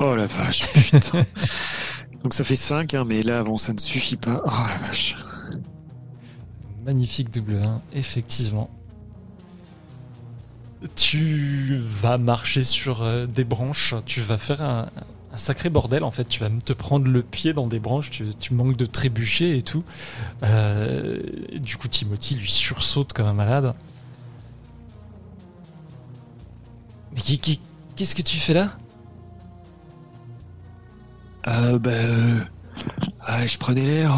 Oh 0.00 0.14
la 0.14 0.26
vache, 0.26 0.66
putain. 0.72 1.26
Donc 2.22 2.32
ça 2.32 2.44
fait 2.44 2.56
5, 2.56 2.94
hein, 2.94 3.04
mais 3.04 3.22
là, 3.22 3.42
bon, 3.44 3.58
ça 3.58 3.72
ne 3.72 3.78
suffit 3.78 4.16
pas. 4.16 4.42
Oh 4.46 4.50
la 4.50 4.86
vache. 4.86 5.16
Magnifique 6.84 7.30
double 7.30 7.56
1, 7.56 7.82
effectivement. 7.92 8.70
Tu 10.94 11.76
vas 11.76 12.18
marcher 12.18 12.62
sur 12.62 13.02
euh, 13.02 13.26
des 13.26 13.44
branches, 13.44 13.94
tu 14.06 14.20
vas 14.20 14.38
faire 14.38 14.62
un, 14.62 14.88
sacré 15.34 15.70
bordel 15.70 16.04
en 16.04 16.10
fait, 16.10 16.28
tu 16.28 16.40
vas 16.40 16.48
te 16.64 16.72
prendre 16.72 17.08
le 17.08 17.22
pied 17.22 17.52
dans 17.52 17.66
des 17.66 17.80
branches, 17.80 18.10
tu, 18.10 18.54
manques 18.54 18.76
de 18.76 18.86
trébucher 18.86 19.56
et 19.56 19.62
tout. 19.62 19.84
Euh, 20.44 21.20
du 21.54 21.76
coup 21.76 21.88
Timothy 21.88 22.36
lui 22.36 22.50
sursaute 22.50 23.12
comme 23.12 23.26
un 23.26 23.32
malade. 23.32 23.74
Mais 27.12 27.20
qui- 27.20 27.60
qu'est-ce 27.96 28.14
que 28.14 28.22
tu 28.22 28.38
fais 28.38 28.54
là? 28.54 28.70
Euh, 31.48 31.78
bah, 31.78 33.46
je 33.46 33.58
prenais 33.58 33.84
l'air. 33.84 34.16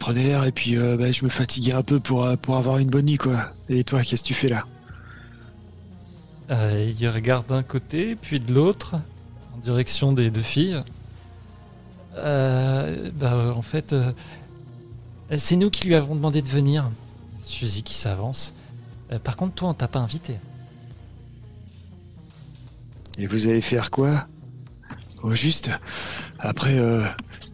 Prenais 0.00 0.24
l'air 0.24 0.44
et 0.44 0.50
puis 0.50 0.76
euh, 0.76 0.96
bah, 0.96 1.12
je 1.12 1.24
me 1.24 1.30
fatiguais 1.30 1.74
un 1.74 1.82
peu 1.82 2.00
pour, 2.00 2.24
euh, 2.24 2.34
pour 2.34 2.56
avoir 2.56 2.78
une 2.78 2.90
bonne 2.90 3.06
nuit, 3.06 3.18
quoi. 3.18 3.52
Et 3.68 3.84
toi, 3.84 4.02
qu'est-ce 4.02 4.22
que 4.22 4.28
tu 4.28 4.34
fais 4.34 4.48
là? 4.48 4.66
Euh, 6.50 6.92
Il 6.98 7.08
regarde 7.08 7.46
d'un 7.46 7.62
côté, 7.62 8.16
puis 8.16 8.40
de 8.40 8.52
l'autre, 8.52 8.96
en 9.54 9.58
direction 9.58 10.12
des 10.12 10.30
deux 10.30 10.40
filles. 10.40 10.82
Euh, 12.16 13.12
bah, 13.14 13.54
en 13.54 13.62
fait, 13.62 13.92
euh, 13.92 14.12
c'est 15.36 15.54
nous 15.54 15.70
qui 15.70 15.86
lui 15.86 15.94
avons 15.94 16.16
demandé 16.16 16.42
de 16.42 16.48
venir. 16.48 16.90
Suzy 17.44 17.82
qui 17.82 17.94
s'avance. 17.94 18.52
Euh, 19.12 19.18
par 19.18 19.36
contre, 19.36 19.54
toi, 19.54 19.68
on 19.68 19.74
t'a 19.74 19.88
pas 19.88 20.00
invité. 20.00 20.38
Et 23.18 23.26
vous 23.26 23.46
allez 23.46 23.60
faire 23.60 23.90
quoi? 23.90 24.26
Au 25.22 25.30
juste? 25.30 25.70
Après, 26.38 26.78
euh, 26.78 27.04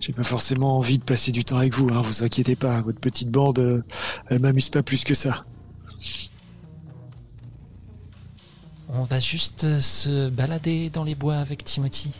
j'ai 0.06 0.12
pas 0.12 0.22
forcément 0.22 0.76
envie 0.78 0.98
de 0.98 1.02
passer 1.02 1.32
du 1.32 1.44
temps 1.44 1.56
avec 1.56 1.74
vous, 1.74 1.88
hein, 1.88 2.00
vous 2.00 2.22
inquiétez 2.22 2.54
pas. 2.54 2.80
Votre 2.80 3.00
petite 3.00 3.28
bande, 3.28 3.58
euh, 3.58 3.82
elle 4.28 4.38
m'amuse 4.38 4.68
pas 4.68 4.84
plus 4.84 5.02
que 5.02 5.14
ça. 5.14 5.44
On 8.88 9.02
va 9.02 9.18
juste 9.18 9.64
euh, 9.64 9.80
se 9.80 10.28
balader 10.28 10.90
dans 10.90 11.02
les 11.02 11.16
bois 11.16 11.38
avec 11.38 11.64
Timothy. 11.64 12.12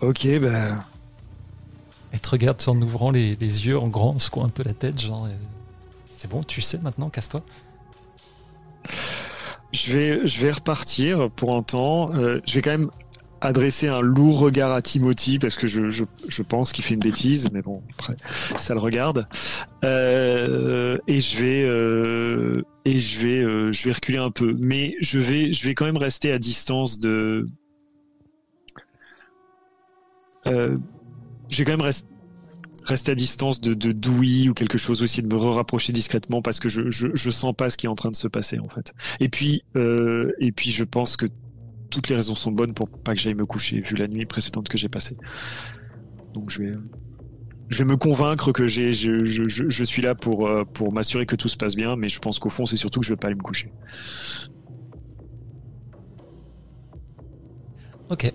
Ok, 0.00 0.26
bah. 0.40 0.84
Elle 2.10 2.20
te 2.20 2.28
regarde 2.30 2.60
en 2.66 2.76
ouvrant 2.82 3.12
les, 3.12 3.36
les 3.36 3.66
yeux 3.68 3.78
en 3.78 3.86
grand, 3.86 4.16
en 4.16 4.18
secouant 4.18 4.46
un 4.46 4.48
peu 4.48 4.64
la 4.64 4.74
tête, 4.74 5.00
genre. 5.00 5.26
euh, 5.26 5.36
c'est 6.10 6.28
bon, 6.28 6.42
tu 6.42 6.60
sais 6.60 6.78
maintenant, 6.78 7.08
casse-toi. 7.08 7.42
Je 9.72 9.92
vais, 9.92 10.26
je 10.26 10.42
vais 10.42 10.50
repartir 10.50 11.30
pour 11.30 11.54
un 11.54 11.62
temps. 11.62 12.12
Euh, 12.14 12.40
je 12.46 12.54
vais 12.54 12.62
quand 12.62 12.70
même 12.70 12.90
adresser 13.40 13.88
un 13.88 14.00
lourd 14.00 14.38
regard 14.40 14.72
à 14.72 14.82
Timothy 14.82 15.38
parce 15.38 15.56
que 15.56 15.66
je, 15.66 15.88
je, 15.88 16.42
pense 16.42 16.72
qu'il 16.72 16.84
fait 16.84 16.94
une 16.94 17.00
bêtise, 17.00 17.50
mais 17.52 17.62
bon, 17.62 17.82
après, 17.94 18.16
ça 18.56 18.74
le 18.74 18.80
regarde. 18.80 19.28
Euh, 19.84 20.98
et 21.06 21.20
je 21.20 21.38
vais, 21.38 21.62
euh, 21.64 22.62
et 22.84 22.98
je 22.98 23.26
vais, 23.26 23.42
euh, 23.42 23.72
je 23.72 23.84
vais 23.84 23.92
reculer 23.92 24.18
un 24.18 24.30
peu, 24.30 24.56
mais 24.58 24.96
je 25.00 25.18
vais, 25.18 25.52
je 25.52 25.66
vais 25.66 25.74
quand 25.74 25.84
même 25.84 25.96
rester 25.96 26.32
à 26.32 26.38
distance 26.38 26.98
de. 26.98 27.48
Je 30.44 31.58
vais 31.58 31.64
quand 31.64 31.72
même 31.72 31.80
rester 31.80 32.08
rester 32.84 33.10
à 33.10 33.14
distance 33.16 33.60
de, 33.60 33.74
de 33.74 34.48
ou 34.48 34.54
quelque 34.54 34.78
chose 34.78 35.02
aussi, 35.02 35.20
de 35.20 35.26
me 35.26 35.36
rapprocher 35.36 35.92
discrètement 35.92 36.40
parce 36.40 36.60
que 36.60 36.68
je, 36.68 36.88
je, 36.88 37.30
sens 37.32 37.52
pas 37.52 37.68
ce 37.68 37.76
qui 37.76 37.86
est 37.86 37.88
en 37.88 37.96
train 37.96 38.12
de 38.12 38.16
se 38.16 38.28
passer 38.28 38.60
en 38.60 38.68
fait. 38.68 38.94
Et 39.18 39.28
puis, 39.28 39.64
et 39.74 40.52
puis 40.52 40.70
je 40.70 40.84
pense 40.84 41.16
que 41.16 41.26
toutes 41.90 42.08
les 42.08 42.16
raisons 42.16 42.34
sont 42.34 42.52
bonnes 42.52 42.74
pour 42.74 42.88
pas 42.88 43.14
que 43.14 43.20
j'aille 43.20 43.34
me 43.34 43.46
coucher 43.46 43.80
vu 43.80 43.96
la 43.96 44.08
nuit 44.08 44.26
précédente 44.26 44.68
que 44.68 44.78
j'ai 44.78 44.88
passée. 44.88 45.16
Donc 46.34 46.50
je 46.50 46.62
vais, 46.62 46.72
je 47.68 47.78
vais 47.78 47.84
me 47.84 47.96
convaincre 47.96 48.52
que 48.52 48.66
j'ai, 48.66 48.92
je, 48.92 49.24
je, 49.24 49.48
je, 49.48 49.68
je 49.68 49.84
suis 49.84 50.02
là 50.02 50.14
pour, 50.14 50.46
euh, 50.48 50.64
pour 50.64 50.92
m'assurer 50.92 51.26
que 51.26 51.36
tout 51.36 51.48
se 51.48 51.56
passe 51.56 51.74
bien, 51.74 51.96
mais 51.96 52.08
je 52.08 52.18
pense 52.18 52.38
qu'au 52.38 52.50
fond 52.50 52.66
c'est 52.66 52.76
surtout 52.76 53.00
que 53.00 53.06
je 53.06 53.12
vais 53.12 53.16
pas 53.16 53.28
aller 53.28 53.36
me 53.36 53.42
coucher. 53.42 53.72
Ok. 58.08 58.32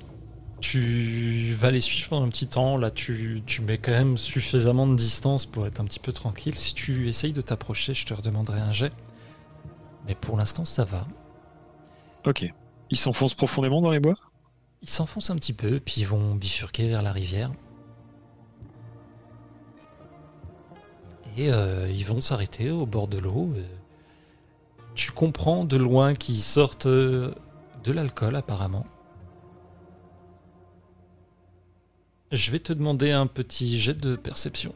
Tu 0.59 1.53
vas 1.53 1.71
les 1.71 1.81
suivre 1.81 2.09
pendant 2.09 2.25
un 2.25 2.29
petit 2.29 2.47
temps. 2.47 2.77
Là, 2.77 2.91
tu, 2.91 3.41
tu 3.45 3.61
mets 3.61 3.79
quand 3.79 3.91
même 3.91 4.17
suffisamment 4.17 4.85
de 4.85 4.95
distance 4.95 5.45
pour 5.45 5.65
être 5.65 5.79
un 5.79 5.85
petit 5.85 5.99
peu 5.99 6.13
tranquille. 6.13 6.55
Si 6.55 6.75
tu 6.75 7.07
essayes 7.07 7.33
de 7.33 7.41
t'approcher, 7.41 7.93
je 7.93 8.05
te 8.05 8.13
redemanderai 8.13 8.59
un 8.59 8.71
jet. 8.71 8.91
Mais 10.07 10.13
pour 10.13 10.37
l'instant, 10.37 10.65
ça 10.65 10.85
va. 10.85 11.07
Ok. 12.25 12.53
Ils 12.91 12.97
s'enfoncent 12.97 13.33
profondément 13.33 13.81
dans 13.81 13.91
les 13.91 13.99
bois? 13.99 14.15
Ils 14.81 14.89
s'enfoncent 14.89 15.29
un 15.29 15.35
petit 15.35 15.53
peu, 15.53 15.79
puis 15.79 16.01
ils 16.01 16.07
vont 16.07 16.35
bifurquer 16.35 16.89
vers 16.89 17.01
la 17.01 17.13
rivière. 17.13 17.51
Et 21.37 21.51
euh, 21.51 21.89
ils 21.89 22.05
vont 22.05 22.19
s'arrêter 22.19 22.69
au 22.69 22.85
bord 22.85 23.07
de 23.07 23.17
l'eau. 23.17 23.53
Euh, 23.55 23.63
Tu 24.93 25.11
comprends 25.11 25.63
de 25.63 25.77
loin 25.77 26.13
qu'ils 26.13 26.41
sortent 26.41 26.87
euh, 26.87 27.33
de 27.85 27.93
l'alcool, 27.93 28.35
apparemment. 28.35 28.85
Je 32.31 32.51
vais 32.51 32.59
te 32.59 32.73
demander 32.73 33.11
un 33.11 33.27
petit 33.27 33.79
jet 33.79 33.93
de 33.93 34.15
perception. 34.17 34.73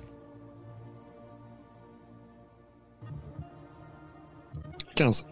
15. 4.96 5.26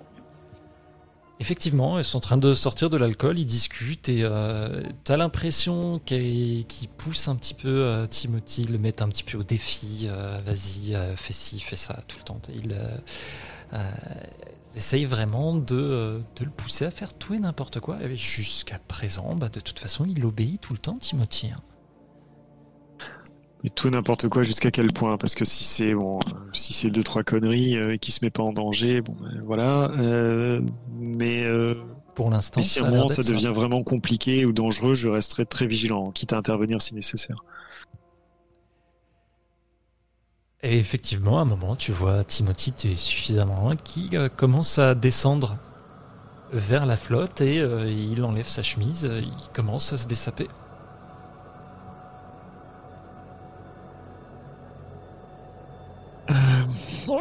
Effectivement, 1.43 1.99
ils 1.99 2.05
sont 2.05 2.19
en 2.19 2.21
train 2.21 2.37
de 2.37 2.53
sortir 2.53 2.89
de 2.89 2.95
l'alcool, 2.95 3.37
ils 3.37 3.45
discutent 3.45 4.07
et 4.07 4.21
euh, 4.23 4.81
t'as 5.03 5.17
l'impression 5.17 5.99
qu'ils 5.99 6.65
poussent 6.97 7.27
un 7.27 7.35
petit 7.35 7.53
peu 7.53 7.67
euh, 7.67 8.07
Timothy, 8.07 8.63
le 8.63 8.77
mettent 8.77 9.01
un 9.01 9.09
petit 9.09 9.25
peu 9.25 9.37
au 9.37 9.43
défi. 9.43 10.03
euh, 10.05 10.39
Vas-y, 10.45 10.95
euh, 10.95 11.17
fais 11.17 11.33
ci, 11.33 11.59
fais 11.59 11.75
ça 11.75 11.99
tout 12.07 12.15
le 12.17 12.23
temps. 12.23 12.39
Ils 12.55 12.73
essayent 14.77 15.03
vraiment 15.03 15.53
de, 15.53 16.21
le 16.39 16.49
pousser 16.49 16.85
à 16.85 16.91
faire 16.91 17.13
tout 17.13 17.33
et 17.33 17.39
n'importe 17.39 17.81
quoi. 17.81 17.97
Jusqu'à 18.15 18.79
présent, 18.79 19.35
bah, 19.35 19.49
de 19.49 19.59
toute 19.59 19.79
façon, 19.79 20.05
il 20.07 20.25
obéit 20.25 20.61
tout 20.61 20.71
le 20.71 20.79
temps, 20.79 20.97
Timothy. 20.97 21.47
hein. 21.47 21.72
Mais 23.63 23.69
tout 23.69 23.87
et 23.87 23.91
n'importe 23.91 24.27
quoi 24.27 24.43
jusqu'à 24.43 24.71
quel 24.71 24.91
point? 24.91 25.17
Parce 25.17 25.35
que 25.35 25.45
si 25.45 25.63
c'est 25.63 25.93
bon, 25.93 26.19
si 26.53 26.73
c'est 26.73 26.89
deux 26.89 27.03
trois 27.03 27.23
conneries 27.23 27.77
euh, 27.77 27.93
et 27.93 27.99
qui 27.99 28.11
se 28.11 28.19
met 28.23 28.29
pas 28.29 28.43
en 28.43 28.51
danger, 28.53 29.01
bon 29.01 29.15
ben, 29.21 29.41
voilà. 29.45 29.89
Euh, 29.99 30.61
mais, 30.99 31.43
euh, 31.43 31.75
Pour 32.15 32.29
l'instant, 32.29 32.61
si 32.61 32.79
à 32.79 32.85
un 32.85 32.91
moment 32.91 33.07
ça 33.07 33.23
devient 33.23 33.51
vraiment 33.53 33.83
compliqué 33.83 34.45
ou 34.45 34.51
dangereux, 34.51 34.95
je 34.95 35.07
resterai 35.09 35.45
très 35.45 35.65
vigilant, 35.65 36.11
quitte 36.11 36.33
à 36.33 36.37
intervenir 36.37 36.81
si 36.81 36.93
nécessaire. 36.93 37.37
Et 40.61 40.77
effectivement, 40.79 41.39
à 41.39 41.41
un 41.41 41.45
moment, 41.45 41.75
tu 41.75 41.91
vois 41.91 42.23
Timothy, 42.23 42.71
tu 42.73 42.91
es 42.91 42.95
suffisamment 42.95 43.55
loin, 43.61 43.75
qui 43.75 44.09
euh, 44.13 44.29
commence 44.29 44.79
à 44.79 44.95
descendre 44.95 45.57
vers 46.53 46.85
la 46.85 46.95
flotte 46.97 47.41
et 47.41 47.59
euh, 47.59 47.89
il 47.91 48.23
enlève 48.23 48.47
sa 48.47 48.63
chemise, 48.63 49.03
il 49.11 49.49
commence 49.53 49.91
à 49.93 49.97
se 49.97 50.07
dessaper. 50.07 50.47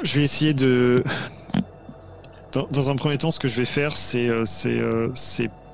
Je 0.02 0.16
vais 0.16 0.22
essayer 0.22 0.54
de. 0.54 1.04
Dans, 2.52 2.90
un 2.90 2.96
premier 2.96 3.16
temps, 3.16 3.30
ce 3.30 3.40
que 3.40 3.48
je 3.48 3.56
vais 3.56 3.64
faire, 3.64 3.96
c'est 3.96 4.28
euh, 4.28 4.44
euh, 4.66 5.09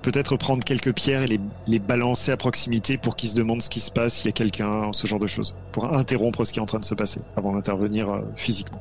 peut-être 0.02 0.36
prendre 0.36 0.62
quelques 0.62 0.92
pierres 0.94 1.22
et 1.22 1.40
les, 1.66 1.78
balancer 1.80 2.30
à 2.30 2.36
proximité 2.36 2.96
pour 2.98 3.16
qu'ils 3.16 3.30
se 3.30 3.34
demandent 3.34 3.62
ce 3.62 3.68
qui 3.68 3.80
se 3.80 3.90
passe, 3.90 4.14
s'il 4.14 4.26
y 4.26 4.28
a 4.28 4.32
quelqu'un, 4.32 4.92
ce 4.92 5.06
genre 5.08 5.18
de 5.18 5.26
choses, 5.26 5.56
pour 5.72 5.86
interrompre 5.96 6.44
ce 6.44 6.52
qui 6.52 6.60
est 6.60 6.62
en 6.62 6.66
train 6.66 6.78
de 6.78 6.84
se 6.84 6.94
passer 6.94 7.20
avant 7.36 7.52
d'intervenir 7.52 8.08
euh, 8.08 8.20
physiquement. 8.36 8.80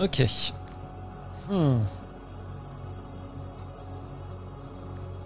Ok. 0.00 0.22
Hmm. 1.48 1.78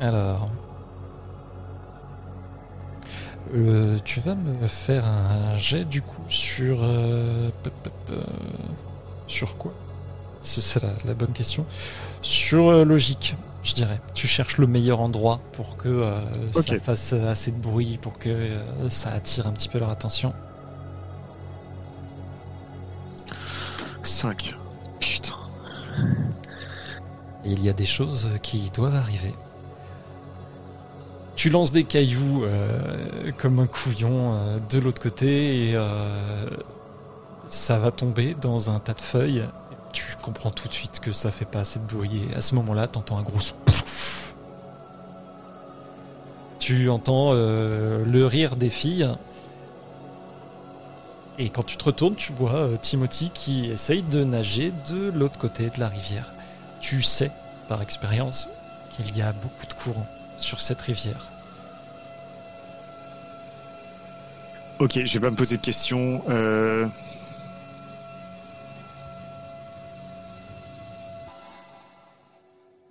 Alors. 0.01 0.48
Euh, 3.55 3.99
tu 4.05 4.20
vas 4.20 4.35
me 4.35 4.66
faire 4.66 5.07
un 5.07 5.57
jet 5.57 5.85
du 5.85 6.03
coup 6.03 6.23
sur. 6.29 6.83
euh, 6.83 7.51
euh, 8.11 8.23
sur 9.27 9.57
quoi? 9.57 9.73
C'est 10.43 10.83
la, 10.83 10.91
la 11.05 11.15
bonne 11.15 11.33
question. 11.33 11.66
Sur 12.23 12.69
euh, 12.69 12.85
logique, 12.85 13.37
je 13.62 13.75
dirais. 13.75 14.01
Tu 14.15 14.27
cherches 14.27 14.59
le 14.59 14.66
meilleur 14.66 15.01
endroit 15.01 15.41
pour 15.53 15.77
que 15.77 16.05
ça 16.53 16.79
fasse 16.81 17.12
assez 17.12 17.51
de 17.51 17.59
bruit, 17.61 17.99
pour 17.99 18.19
que 18.19 18.59
ça 18.89 19.11
attire 19.12 19.47
un 19.47 19.53
petit 19.53 19.69
peu 19.69 19.79
leur 19.79 19.91
attention. 19.91 20.33
5. 24.03 24.55
Putain. 25.01 25.35
Et 27.45 27.53
il 27.53 27.62
y 27.62 27.69
a 27.69 27.73
des 27.73 27.87
choses 27.87 28.29
qui 28.43 28.70
doivent 28.70 28.95
arriver. 28.95 29.35
Tu 31.39 31.51
lances 31.51 31.70
des 31.70 31.85
cailloux 31.85 32.43
euh, 32.43 33.31
comme 33.39 33.60
un 33.60 33.69
couillon 33.69 34.32
euh, 34.32 34.59
de 34.70 34.81
l'autre 34.81 35.01
côté 35.01 35.69
et 35.69 35.77
euh, 35.77 36.51
ça 37.47 37.78
va 37.78 37.93
tomber 37.93 38.35
dans 38.35 38.70
un 38.70 38.81
tas 38.81 38.93
de 38.93 39.01
feuilles. 39.01 39.44
Tu 39.93 40.16
comprends 40.20 40.51
tout 40.51 40.66
de 40.66 40.73
suite 40.73 40.98
que 40.98 41.12
ça 41.12 41.31
fait 41.31 41.44
pas 41.44 41.60
assez 41.60 41.78
de 41.78 41.85
bruit. 41.85 42.23
Et 42.28 42.35
à 42.35 42.40
ce 42.40 42.56
moment-là, 42.56 42.89
t'entends 42.89 43.19
un 43.19 43.23
gros 43.23 43.39
pouf. 43.65 44.35
Tu 46.59 46.90
entends 46.90 47.32
le 47.32 48.23
rire 48.24 48.56
des 48.56 48.69
filles. 48.69 49.09
Et 51.39 51.51
quand 51.51 51.62
tu 51.62 51.77
te 51.77 51.85
retournes, 51.85 52.16
tu 52.16 52.32
vois 52.32 52.69
Timothy 52.82 53.31
qui 53.32 53.70
essaye 53.70 54.02
de 54.02 54.24
nager 54.24 54.73
de 54.90 55.12
l'autre 55.12 55.39
côté 55.39 55.70
de 55.70 55.78
la 55.78 55.86
rivière. 55.86 56.32
Tu 56.81 57.01
sais, 57.01 57.31
par 57.69 57.81
expérience, 57.81 58.48
qu'il 58.97 59.16
y 59.16 59.23
a 59.23 59.31
beaucoup 59.31 59.66
de 59.66 59.74
courant 59.74 60.06
sur 60.39 60.60
cette 60.60 60.81
rivière. 60.81 61.31
Ok, 64.78 65.01
je 65.05 65.12
vais 65.15 65.20
pas 65.20 65.31
me 65.31 65.36
poser 65.36 65.56
de 65.56 65.62
questions. 65.62 66.23
Euh... 66.28 66.86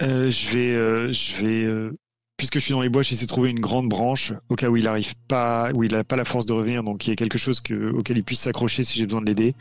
Euh, 0.03 0.29
je 0.29 0.51
vais, 0.51 0.75
euh, 0.75 1.11
je 1.11 1.45
vais, 1.45 1.91
puisque 2.35 2.55
je 2.55 2.59
suis 2.59 2.73
dans 2.73 2.81
les 2.81 2.89
bois, 2.89 3.01
j'essaie 3.01 3.25
de 3.25 3.29
trouver 3.29 3.49
une 3.49 3.59
grande 3.59 3.89
branche 3.89 4.33
au 4.49 4.55
cas 4.55 4.67
où 4.67 4.77
il 4.77 4.87
arrive 4.87 5.15
pas, 5.27 5.71
où 5.73 5.83
il 5.83 5.95
a 5.95 6.03
pas 6.03 6.15
la 6.15 6.25
force 6.25 6.45
de 6.45 6.53
revenir, 6.53 6.83
donc 6.83 7.07
il 7.07 7.09
y 7.09 7.13
a 7.13 7.15
quelque 7.15 7.39
chose 7.39 7.61
que, 7.61 7.91
auquel 7.91 8.17
il 8.17 8.23
puisse 8.23 8.41
s'accrocher 8.41 8.83
si 8.83 8.99
j'ai 8.99 9.05
besoin 9.05 9.21
de 9.21 9.25
l'aider. 9.25 9.55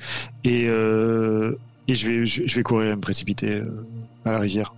Et, 0.44 0.66
je 0.66 2.54
vais, 2.54 2.62
courir 2.62 2.90
et 2.90 2.96
me 2.96 3.00
précipiter 3.00 3.62
à 4.24 4.32
la 4.32 4.40
rivière. 4.40 4.74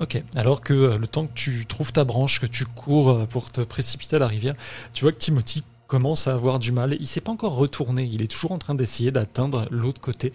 Ok, 0.00 0.22
alors 0.34 0.60
que 0.60 0.74
euh, 0.74 0.98
le 0.98 1.06
temps 1.06 1.26
que 1.26 1.32
tu 1.32 1.64
trouves 1.64 1.92
ta 1.92 2.04
branche, 2.04 2.40
que 2.40 2.46
tu 2.46 2.66
cours 2.66 3.10
euh, 3.10 3.26
pour 3.26 3.50
te 3.50 3.62
précipiter 3.62 4.16
à 4.16 4.18
la 4.18 4.26
rivière, 4.26 4.54
tu 4.92 5.04
vois 5.04 5.12
que 5.12 5.18
Timothy 5.18 5.64
commence 5.86 6.26
à 6.26 6.34
avoir 6.34 6.58
du 6.58 6.70
mal. 6.70 6.96
Il 7.00 7.06
s'est 7.06 7.22
pas 7.22 7.32
encore 7.32 7.54
retourné, 7.54 8.04
il 8.04 8.20
est 8.20 8.30
toujours 8.30 8.52
en 8.52 8.58
train 8.58 8.74
d'essayer 8.74 9.10
d'atteindre 9.10 9.66
l'autre 9.70 10.00
côté. 10.00 10.32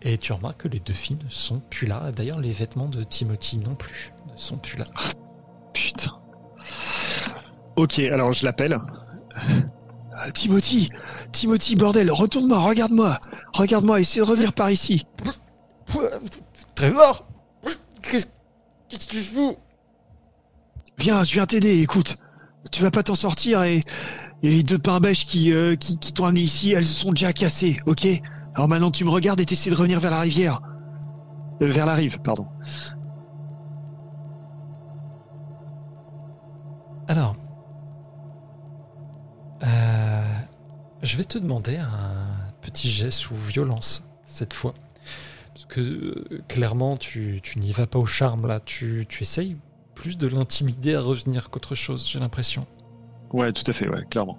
Et 0.00 0.16
tu 0.16 0.32
remarques 0.32 0.62
que 0.62 0.68
les 0.68 0.80
deux 0.80 0.94
filles 0.94 1.18
ne 1.22 1.28
sont 1.28 1.60
plus 1.70 1.86
là. 1.86 2.10
D'ailleurs, 2.12 2.40
les 2.40 2.52
vêtements 2.52 2.88
de 2.88 3.02
Timothy 3.02 3.58
non 3.58 3.74
plus 3.74 4.12
ne 4.32 4.38
sont 4.38 4.56
plus 4.56 4.78
là. 4.78 4.86
Putain. 5.74 6.12
Ok, 7.76 7.98
alors 7.98 8.32
je 8.32 8.44
l'appelle. 8.44 8.78
Euh, 9.36 10.30
Timothy, 10.32 10.88
Timothy, 11.32 11.76
bordel, 11.76 12.10
retourne-moi, 12.10 12.58
regarde-moi, 12.58 13.18
regarde-moi, 13.54 14.00
essaie 14.00 14.20
de 14.20 14.24
revenir 14.24 14.52
par 14.52 14.70
ici. 14.70 15.06
Trevor 16.74 17.26
Qu'est-ce 18.02 18.26
qu'est-ce 18.92 19.06
que 19.06 19.12
tu 19.12 19.22
fous? 19.22 19.56
Viens, 20.98 21.24
je 21.24 21.32
viens 21.32 21.46
t'aider, 21.46 21.80
écoute. 21.80 22.18
Tu 22.70 22.82
vas 22.82 22.90
pas 22.90 23.02
t'en 23.02 23.14
sortir 23.14 23.62
et, 23.62 23.80
et 24.42 24.50
les 24.50 24.62
deux 24.62 24.78
pains 24.78 25.00
bêches 25.00 25.24
qui, 25.26 25.52
euh, 25.52 25.76
qui, 25.76 25.96
qui 25.96 26.12
t'ont 26.12 26.26
amené 26.26 26.42
ici, 26.42 26.72
elles 26.72 26.84
se 26.84 27.00
sont 27.00 27.10
déjà 27.10 27.32
cassées, 27.32 27.78
ok? 27.86 28.06
Alors 28.54 28.68
maintenant 28.68 28.90
tu 28.90 29.04
me 29.04 29.10
regardes 29.10 29.40
et 29.40 29.46
t'essaies 29.46 29.70
de 29.70 29.74
revenir 29.74 29.98
vers 29.98 30.10
la 30.10 30.20
rivière. 30.20 30.60
Euh, 31.62 31.72
vers 31.72 31.86
la 31.86 31.94
rive, 31.94 32.18
pardon. 32.20 32.46
Alors, 37.08 37.34
euh, 39.64 40.38
je 41.02 41.16
vais 41.16 41.24
te 41.24 41.38
demander 41.38 41.78
un 41.78 42.52
petit 42.60 42.90
jet 42.90 43.10
sous 43.10 43.34
violence 43.34 44.04
cette 44.24 44.52
fois. 44.52 44.74
Parce 45.54 45.66
que 45.66 45.80
euh, 45.80 46.42
clairement, 46.48 46.96
tu, 46.96 47.40
tu 47.42 47.58
n'y 47.58 47.72
vas 47.72 47.86
pas 47.86 47.98
au 47.98 48.06
charme 48.06 48.46
là. 48.46 48.60
Tu, 48.60 49.06
tu 49.08 49.22
essayes 49.22 49.56
plus 49.94 50.16
de 50.16 50.26
l'intimider 50.26 50.94
à 50.94 51.00
revenir 51.00 51.50
qu'autre 51.50 51.74
chose, 51.74 52.08
j'ai 52.08 52.18
l'impression. 52.18 52.66
Ouais, 53.32 53.52
tout 53.52 53.64
à 53.66 53.72
fait, 53.72 53.88
ouais, 53.88 54.04
clairement. 54.10 54.38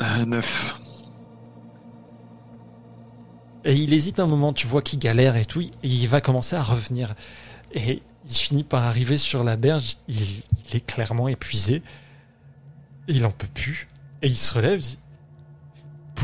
Euh, 0.00 0.24
neuf. 0.24 0.80
Et 3.64 3.74
il 3.74 3.92
hésite 3.92 4.20
un 4.20 4.26
moment, 4.26 4.52
tu 4.52 4.66
vois 4.66 4.80
qu'il 4.82 4.98
galère 4.98 5.36
et 5.36 5.44
tout, 5.44 5.60
et 5.60 5.70
il 5.82 6.08
va 6.08 6.20
commencer 6.20 6.56
à 6.56 6.62
revenir. 6.62 7.14
Et 7.72 8.02
il 8.26 8.34
finit 8.34 8.64
par 8.64 8.84
arriver 8.84 9.18
sur 9.18 9.44
la 9.44 9.56
berge, 9.56 9.96
il, 10.06 10.22
il 10.22 10.76
est 10.76 10.86
clairement 10.86 11.28
épuisé, 11.28 11.82
il 13.08 13.26
en 13.26 13.30
peut 13.30 13.48
plus. 13.52 13.88
Et 14.22 14.28
il 14.28 14.36
se 14.36 14.54
relève, 14.54 14.80
il 14.80 14.82
dit 14.82 14.98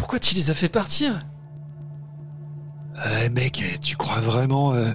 Pourquoi 0.04 0.18
tu 0.18 0.34
les 0.34 0.50
as 0.50 0.54
fait 0.54 0.68
partir? 0.68 1.26
Euh, 3.06 3.30
mec, 3.30 3.64
tu 3.80 3.96
crois 3.96 4.20
vraiment... 4.20 4.74
euh, 4.74 4.92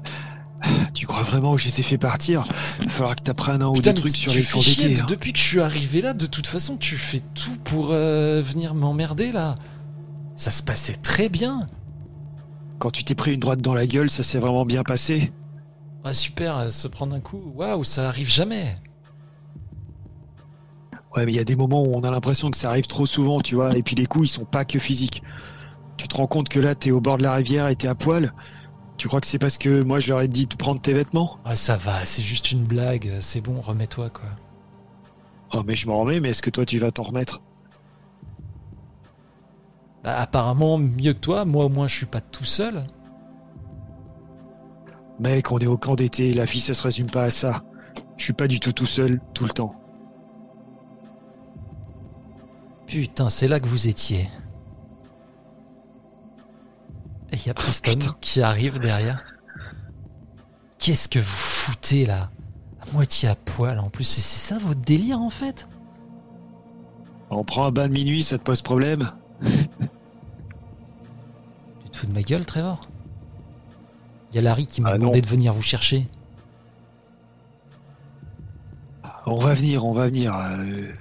tu 0.93 1.07
crois 1.07 1.23
vraiment 1.23 1.55
que 1.55 1.61
je 1.61 1.65
les 1.69 1.79
ai 1.79 1.83
fait 1.83 1.97
partir? 1.97 2.43
Il 2.79 2.85
va 2.85 2.91
falloir 2.91 3.15
que 3.15 3.23
t'apprennes 3.23 3.63
un 3.63 3.69
ou 3.69 3.73
Putain, 3.73 3.89
deux 3.93 3.95
mais 3.95 4.01
trucs 4.01 4.15
sur 4.15 4.31
les 4.31 4.43
chier, 4.43 4.89
d'été. 4.89 5.01
hein. 5.01 5.05
Depuis 5.09 5.33
que 5.33 5.39
je 5.39 5.43
suis 5.43 5.61
arrivé 5.61 6.01
là, 6.01 6.13
de 6.13 6.27
toute 6.27 6.45
façon, 6.45 6.77
tu 6.77 6.95
fais 6.95 7.21
tout 7.33 7.55
pour 7.63 7.87
euh, 7.89 8.43
venir 8.43 8.75
m'emmerder 8.75 9.31
là. 9.31 9.55
Ça 10.35 10.51
se 10.51 10.61
passait 10.61 10.93
très 10.93 11.27
bien. 11.27 11.65
Quand 12.77 12.91
tu 12.91 13.03
t'es 13.03 13.15
pris 13.15 13.33
une 13.33 13.39
droite 13.39 13.63
dans 13.63 13.73
la 13.73 13.87
gueule, 13.87 14.11
ça 14.11 14.21
s'est 14.21 14.37
vraiment 14.37 14.63
bien 14.63 14.83
passé. 14.83 15.33
Ah 16.03 16.13
super, 16.13 16.55
euh, 16.55 16.69
se 16.69 16.87
prendre 16.87 17.15
un 17.15 17.19
coup, 17.19 17.51
waouh, 17.55 17.83
ça 17.83 18.07
arrive 18.07 18.29
jamais. 18.29 18.75
Ouais, 21.15 21.25
mais 21.25 21.31
il 21.31 21.35
y 21.35 21.39
a 21.39 21.43
des 21.43 21.55
moments 21.55 21.81
où 21.81 21.91
on 21.95 22.01
a 22.01 22.11
l'impression 22.11 22.51
que 22.51 22.57
ça 22.57 22.69
arrive 22.69 22.85
trop 22.85 23.05
souvent, 23.05 23.41
tu 23.41 23.55
vois, 23.55 23.75
et 23.75 23.81
puis 23.81 23.95
les 23.95 24.05
coups, 24.05 24.29
ils 24.29 24.31
sont 24.31 24.45
pas 24.45 24.63
que 24.63 24.77
physiques. 24.77 25.23
Tu 25.97 26.07
te 26.07 26.15
rends 26.15 26.27
compte 26.27 26.49
que 26.49 26.59
là, 26.59 26.75
t'es 26.75 26.91
au 26.91 27.01
bord 27.01 27.17
de 27.17 27.23
la 27.23 27.33
rivière 27.33 27.67
et 27.67 27.75
t'es 27.75 27.87
à 27.87 27.95
poil 27.95 28.31
Tu 28.97 29.07
crois 29.07 29.19
que 29.19 29.27
c'est 29.27 29.39
parce 29.39 29.57
que 29.57 29.83
moi, 29.83 29.99
je 29.99 30.09
leur 30.09 30.21
ai 30.21 30.27
dit 30.27 30.45
de 30.45 30.55
prendre 30.55 30.79
tes 30.79 30.93
vêtements? 30.93 31.39
Ah 31.45 31.55
ça 31.55 31.77
va, 31.77 32.05
c'est 32.05 32.21
juste 32.21 32.51
une 32.51 32.63
blague, 32.63 33.17
c'est 33.21 33.41
bon, 33.41 33.59
remets-toi 33.59 34.09
quoi. 34.11 34.29
Oh, 35.53 35.63
mais 35.65 35.75
je 35.75 35.87
m'en 35.87 35.99
remets, 35.99 36.19
mais 36.19 36.29
est-ce 36.29 36.43
que 36.43 36.51
toi, 36.51 36.65
tu 36.65 36.77
vas 36.77 36.91
t'en 36.91 37.03
remettre? 37.03 37.41
Bah, 40.03 40.17
apparemment 40.19 40.77
mieux 40.77 41.13
que 41.13 41.19
toi, 41.19 41.43
moi 41.43 41.65
au 41.65 41.69
moins 41.69 41.87
je 41.87 41.95
suis 41.95 42.05
pas 42.05 42.21
tout 42.21 42.45
seul. 42.45 42.85
Mec, 45.19 45.51
on 45.51 45.57
est 45.57 45.67
au 45.67 45.77
camp 45.77 45.95
d'été, 45.95 46.33
la 46.33 46.45
vie, 46.45 46.61
ça 46.61 46.73
se 46.73 46.83
résume 46.83 47.09
pas 47.09 47.23
à 47.23 47.31
ça. 47.31 47.63
Je 48.15 48.23
suis 48.23 48.33
pas 48.33 48.47
du 48.47 48.61
tout 48.61 48.71
tout 48.71 48.85
seul, 48.85 49.19
tout 49.33 49.43
le 49.43 49.49
temps. 49.49 49.75
Putain, 52.89 53.29
c'est 53.29 53.47
là 53.47 53.59
que 53.59 53.67
vous 53.67 53.87
étiez. 53.87 54.27
Et 57.31 57.35
il 57.37 57.45
y 57.45 57.49
a 57.49 57.53
Preston 57.55 57.91
putain. 57.91 58.15
qui 58.19 58.41
arrive 58.41 58.79
derrière. 58.79 59.23
Qu'est-ce 60.79 61.07
que 61.07 61.19
vous 61.19 61.25
foutez 61.25 62.05
là? 62.07 62.31
À 62.81 62.91
moitié 62.93 63.29
à 63.29 63.35
poil 63.35 63.77
en 63.77 63.89
plus, 63.91 64.05
c'est 64.05 64.21
ça 64.21 64.57
votre 64.57 64.79
délire 64.81 65.19
en 65.19 65.29
fait? 65.29 65.67
On 67.29 67.43
prend 67.43 67.65
un 67.67 67.71
bain 67.71 67.87
de 67.87 67.93
minuit, 67.93 68.23
ça 68.23 68.37
te 68.39 68.43
pose 68.43 68.61
problème? 68.63 69.11
Tu 71.83 71.89
te 71.91 71.97
fous 71.97 72.07
de 72.07 72.13
ma 72.13 72.21
gueule, 72.23 72.45
Trevor? 72.45 72.87
Il 74.31 74.35
y 74.35 74.39
a 74.39 74.41
Larry 74.41 74.65
qui 74.67 74.81
m'a 74.81 74.89
Ah, 74.89 74.93
non. 74.93 74.99
demandé 74.99 75.21
de 75.21 75.27
venir 75.27 75.53
vous 75.53 75.61
chercher. 75.61 76.07
On 79.25 79.39
va 79.39 79.53
venir, 79.53 79.85
on 79.85 79.93
va 79.93 80.05
venir. 80.07 80.35
euh, 80.35 80.91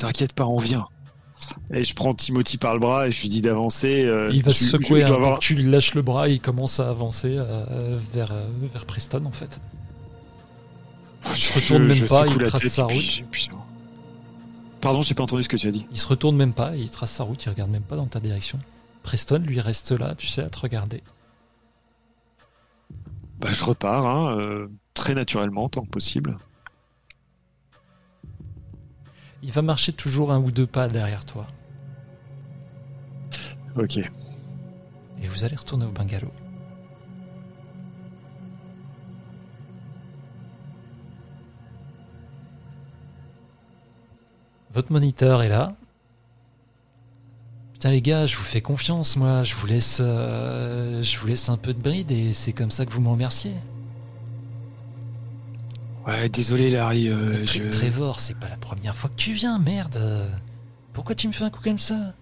T'inquiète 0.00 0.32
pas, 0.32 0.46
on 0.46 0.58
vient. 0.58 0.86
Et 1.72 1.84
je 1.84 1.94
prends 1.94 2.12
Timothy 2.14 2.58
par 2.58 2.74
le 2.74 2.80
bras 2.80 3.08
et 3.08 3.12
je 3.12 3.22
lui 3.22 3.28
dis 3.28 3.40
d'avancer. 3.40 4.04
euh, 4.04 4.30
il 4.32 4.42
va 4.42 4.50
tu- 4.52 4.58
se 4.64 4.70
secouer 4.78 5.00
je- 5.00 5.06
je 5.08 5.12
avoir- 5.12 5.38
tu 5.38 5.54
lâches 5.56 5.94
le 5.94 6.02
bras 6.02 6.28
et 6.28 6.32
il 6.34 6.40
commence 6.40 6.80
à 6.80 6.88
avancer 6.90 7.34
euh, 7.36 7.98
vers, 8.12 8.32
euh, 8.32 8.46
vers 8.62 8.84
Preston 8.84 9.24
en 9.24 9.30
fait. 9.30 9.60
Il 11.26 11.32
se 11.36 11.52
Je- 11.52 11.54
retourne 11.74 11.86
même 11.86 12.06
pas, 12.08 12.26
il 12.26 12.36
trace 12.42 12.66
sa 12.68 12.86
puis- 12.86 12.96
route. 13.20 13.30
puis- 13.30 13.50
Pardon, 14.80 15.02
j'ai 15.02 15.14
pas 15.14 15.22
entendu 15.22 15.42
ce 15.42 15.48
que 15.48 15.56
tu 15.58 15.68
as 15.68 15.70
dit. 15.70 15.86
Il 15.92 15.98
se 15.98 16.08
retourne 16.08 16.36
même 16.36 16.54
pas, 16.54 16.74
il 16.76 16.90
trace 16.90 17.10
sa 17.12 17.24
route, 17.24 17.42
il 17.44 17.48
regarde 17.50 17.70
même 17.70 17.82
pas 17.82 17.96
dans 17.96 18.06
ta 18.06 18.20
direction. 18.20 18.58
Preston 19.02 19.38
lui 19.38 19.60
reste 19.60 19.92
là, 19.92 20.14
tu 20.16 20.26
sais, 20.26 20.42
à 20.42 20.48
te 20.50 20.58
regarder. 20.58 21.02
Bah, 23.38 23.48
je 23.52 23.64
repars, 23.64 24.06
hein, 24.06 24.66
très 24.94 25.14
naturellement, 25.14 25.68
tant 25.68 25.82
que 25.82 25.90
possible. 25.90 26.36
Il 29.42 29.52
va 29.52 29.62
marcher 29.62 29.92
toujours 29.92 30.32
un 30.32 30.38
ou 30.38 30.50
deux 30.50 30.66
pas 30.66 30.88
derrière 30.88 31.24
toi. 31.24 31.46
Ok. 33.76 33.98
Et 33.98 35.26
vous 35.26 35.44
allez 35.44 35.56
retourner 35.56 35.86
au 35.86 35.90
bungalow. 35.90 36.32
Votre 44.72 44.92
moniteur 44.92 45.42
est 45.42 45.48
là. 45.48 45.74
Putain 47.72 47.90
les 47.90 48.02
gars, 48.02 48.26
je 48.26 48.36
vous 48.36 48.42
fais 48.42 48.60
confiance, 48.60 49.16
moi. 49.16 49.42
Je 49.42 49.54
vous 49.54 49.66
laisse, 49.66 50.00
euh, 50.00 51.02
je 51.02 51.18
vous 51.18 51.26
laisse 51.26 51.48
un 51.48 51.56
peu 51.56 51.72
de 51.72 51.80
bride 51.80 52.10
et 52.10 52.32
c'est 52.32 52.52
comme 52.52 52.70
ça 52.70 52.84
que 52.86 52.92
vous 52.92 53.00
me 53.00 53.08
remerciez. 53.08 53.54
Ouais, 56.10 56.28
désolé, 56.28 56.70
Larry. 56.70 57.08
euh, 57.08 57.46
je- 57.46 57.62
Trevor, 57.70 58.20
c'est 58.20 58.34
pas 58.38 58.48
la 58.48 58.56
première 58.56 58.96
fois 58.96 59.10
que 59.10 59.16
tu 59.16 59.32
viens, 59.32 59.58
merde. 59.58 59.98
Pourquoi 60.92 61.14
tu 61.14 61.28
me 61.28 61.32
fais 61.32 61.44
un 61.44 61.50
coup 61.50 61.62
comme 61.62 61.78
ça? 61.78 62.14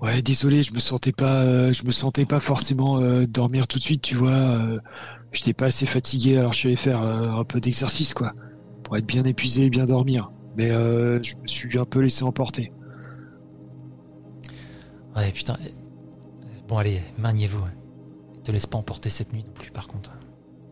Ouais, 0.00 0.20
désolé, 0.20 0.62
je 0.62 0.72
me 0.74 0.80
sentais 0.80 1.12
pas, 1.12 1.42
euh, 1.42 1.72
je 1.72 1.84
me 1.84 1.92
sentais 1.92 2.26
pas 2.26 2.40
forcément 2.40 2.98
euh, 3.00 3.26
dormir 3.26 3.68
tout 3.68 3.78
de 3.78 3.84
suite, 3.84 4.02
tu 4.02 4.16
vois. 4.16 4.30
euh, 4.32 4.78
J'étais 5.32 5.54
pas 5.54 5.66
assez 5.66 5.86
fatigué, 5.86 6.36
alors 6.36 6.52
je 6.52 6.58
suis 6.58 6.68
allé 6.68 6.76
faire 6.76 7.02
euh, 7.02 7.30
un 7.30 7.44
peu 7.44 7.60
d'exercice, 7.60 8.12
quoi, 8.12 8.32
pour 8.82 8.96
être 8.96 9.06
bien 9.06 9.24
épuisé 9.24 9.64
et 9.66 9.70
bien 9.70 9.86
dormir. 9.86 10.30
Mais 10.56 10.70
euh, 10.70 11.22
je 11.22 11.34
me 11.42 11.46
suis 11.48 11.78
un 11.78 11.84
peu 11.84 12.00
laissé 12.00 12.24
emporter. 12.24 12.72
Ouais, 15.16 15.30
putain. 15.32 15.56
eh, 15.64 15.72
Bon, 16.68 16.78
allez, 16.78 17.02
maniez-vous. 17.18 17.62
hein. 17.64 17.72
Te 18.44 18.52
laisse 18.52 18.66
pas 18.66 18.78
emporter 18.78 19.10
cette 19.10 19.32
nuit 19.32 19.44
non 19.44 19.52
plus, 19.52 19.70
par 19.70 19.86
contre. 19.88 20.12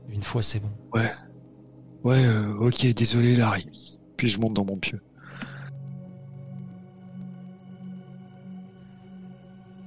Une 0.08 0.22
fois, 0.22 0.42
c'est 0.42 0.60
bon. 0.60 0.70
Ouais, 0.94 1.10
euh, 2.06 2.54
ok, 2.58 2.86
désolé 2.94 3.36
Larry. 3.36 3.66
Puis 4.16 4.28
je 4.28 4.40
monte 4.40 4.54
dans 4.54 4.64
mon 4.64 4.76
pieu. 4.76 5.00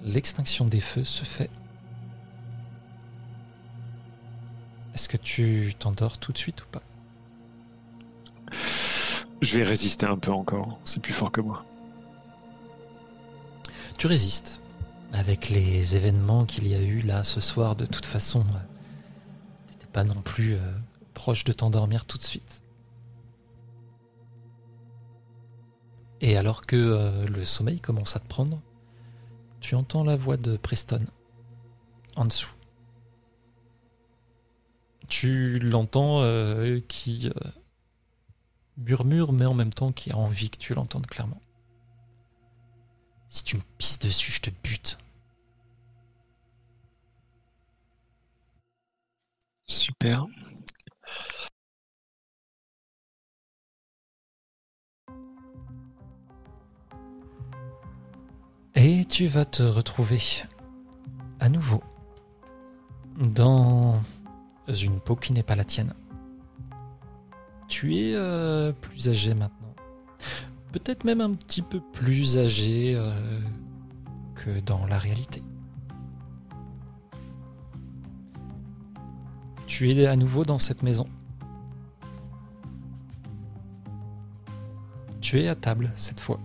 L'extinction 0.03 0.65
des 0.65 0.79
feux 0.79 1.05
se 1.05 1.23
fait. 1.23 1.49
Est-ce 4.93 5.07
que 5.09 5.17
tu 5.17 5.73
t'endors 5.79 6.17
tout 6.17 6.31
de 6.31 6.37
suite 6.37 6.63
ou 6.63 6.67
pas? 6.67 6.83
Je 9.41 9.57
vais 9.57 9.63
résister 9.63 10.05
un 10.05 10.17
peu 10.17 10.31
encore. 10.31 10.79
C'est 10.83 11.01
plus 11.01 11.13
fort 11.13 11.31
que 11.31 11.41
moi. 11.41 11.65
Tu 13.97 14.07
résistes. 14.07 14.61
Avec 15.13 15.49
les 15.49 15.95
événements 15.95 16.45
qu'il 16.45 16.67
y 16.67 16.73
a 16.73 16.81
eu 16.81 17.01
là 17.01 17.23
ce 17.23 17.39
soir, 17.39 17.75
de 17.75 17.85
toute 17.85 18.05
façon, 18.05 18.39
euh, 18.41 18.59
t'étais 19.67 19.87
pas 19.87 20.03
non 20.03 20.21
plus 20.21 20.55
euh, 20.55 20.71
proche 21.13 21.43
de 21.43 21.53
t'endormir 21.53 22.05
tout 22.05 22.17
de 22.17 22.23
suite. 22.23 22.63
Et 26.21 26.37
alors 26.37 26.65
que 26.65 26.75
euh, 26.75 27.25
le 27.25 27.43
sommeil 27.43 27.81
commence 27.81 28.15
à 28.15 28.19
te 28.19 28.27
prendre, 28.27 28.61
tu 29.59 29.75
entends 29.75 30.03
la 30.03 30.15
voix 30.15 30.37
de 30.37 30.55
Preston 30.57 31.05
en 32.15 32.25
dessous. 32.25 32.55
Tu 35.09 35.59
l'entends 35.59 36.21
euh, 36.21 36.79
qui 36.87 37.29
euh, 37.29 37.49
murmure, 38.77 39.33
mais 39.33 39.45
en 39.45 39.53
même 39.53 39.73
temps 39.73 39.91
qui 39.91 40.11
a 40.11 40.17
envie 40.17 40.49
que 40.49 40.57
tu 40.57 40.73
l'entendes 40.73 41.07
clairement. 41.07 41.41
Si 43.27 43.43
tu 43.43 43.57
me 43.57 43.61
pisses 43.77 43.99
dessus, 43.99 44.31
je 44.31 44.41
te 44.41 44.49
bute. 44.63 44.97
Super. 49.67 50.27
Et 58.75 59.05
tu 59.05 59.27
vas 59.27 59.45
te 59.45 59.61
retrouver 59.61 60.19
à 61.39 61.47
nouveau 61.47 61.83
dans 63.17 63.99
une 64.67 64.99
peau 64.99 65.15
qui 65.15 65.31
n'est 65.31 65.43
pas 65.43 65.55
la 65.55 65.63
tienne. 65.63 65.93
Tu 67.67 67.95
es 67.95 68.15
euh, 68.15 68.71
plus 68.71 69.09
âgé 69.09 69.35
maintenant. 69.35 69.75
Peut-être 70.71 71.03
même 71.03 71.21
un 71.21 71.33
petit 71.33 71.61
peu 71.61 71.79
plus 71.79 72.37
âgé 72.39 72.93
euh, 72.95 73.39
que 74.33 74.59
dans 74.59 74.87
la 74.87 74.97
réalité. 74.97 75.43
Tu 79.67 79.91
es 79.91 80.07
à 80.07 80.15
nouveau 80.15 80.45
dans 80.45 80.59
cette 80.59 80.81
maison. 80.81 81.07
Tu 85.21 85.39
es 85.39 85.47
à 85.47 85.55
table 85.55 85.91
cette 85.95 86.19
fois. 86.19 86.39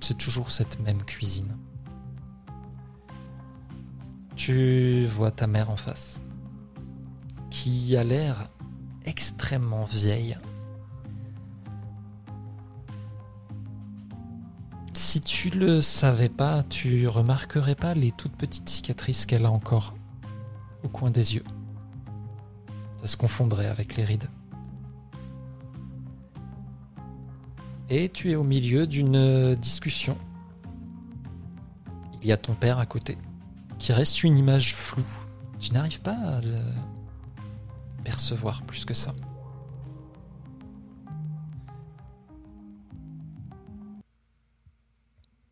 C'est 0.00 0.16
toujours 0.16 0.50
cette 0.50 0.80
même 0.80 1.02
cuisine. 1.02 1.56
Tu 4.34 5.04
vois 5.06 5.30
ta 5.30 5.46
mère 5.46 5.70
en 5.70 5.76
face, 5.76 6.20
qui 7.50 7.96
a 7.96 8.04
l'air 8.04 8.50
extrêmement 9.04 9.84
vieille. 9.84 10.38
Si 14.94 15.20
tu 15.20 15.50
le 15.50 15.82
savais 15.82 16.28
pas, 16.28 16.62
tu 16.62 17.06
remarquerais 17.06 17.74
pas 17.74 17.94
les 17.94 18.12
toutes 18.12 18.36
petites 18.36 18.68
cicatrices 18.68 19.26
qu'elle 19.26 19.44
a 19.44 19.50
encore 19.50 19.94
au 20.82 20.88
coin 20.88 21.10
des 21.10 21.34
yeux. 21.34 21.44
Ça 23.00 23.08
se 23.08 23.16
confondrait 23.16 23.66
avec 23.66 23.96
les 23.96 24.04
rides. 24.04 24.28
Et 27.92 28.08
tu 28.08 28.30
es 28.30 28.36
au 28.36 28.44
milieu 28.44 28.86
d'une 28.86 29.56
discussion. 29.56 30.16
Il 32.22 32.28
y 32.28 32.32
a 32.32 32.36
ton 32.36 32.54
père 32.54 32.78
à 32.78 32.86
côté, 32.86 33.18
qui 33.78 33.92
reste 33.92 34.22
une 34.22 34.38
image 34.38 34.76
floue. 34.76 35.04
Tu 35.58 35.72
n'arrives 35.72 36.00
pas 36.00 36.14
à 36.14 36.40
le 36.40 36.62
percevoir 38.04 38.62
plus 38.62 38.84
que 38.84 38.94
ça. 38.94 39.12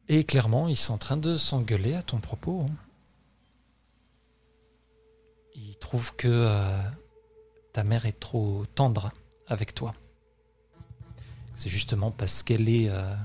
Et 0.08 0.24
clairement, 0.24 0.68
ils 0.68 0.76
sont 0.76 0.94
en 0.94 0.98
train 0.98 1.16
de 1.16 1.36
s'engueuler 1.36 1.94
à 1.94 2.02
ton 2.02 2.18
propos. 2.18 2.62
hein. 2.62 2.74
Ils 5.54 5.76
trouvent 5.76 6.14
que 6.14 6.28
euh, 6.28 6.82
ta 7.72 7.82
mère 7.82 8.06
est 8.06 8.18
trop 8.18 8.64
tendre 8.74 9.12
avec 9.48 9.74
toi. 9.74 9.92
C'est 11.58 11.68
justement 11.68 12.12
parce 12.12 12.44
qu'elle 12.44 12.68
est 12.68 12.88
euh, 12.88 13.14
un 13.14 13.18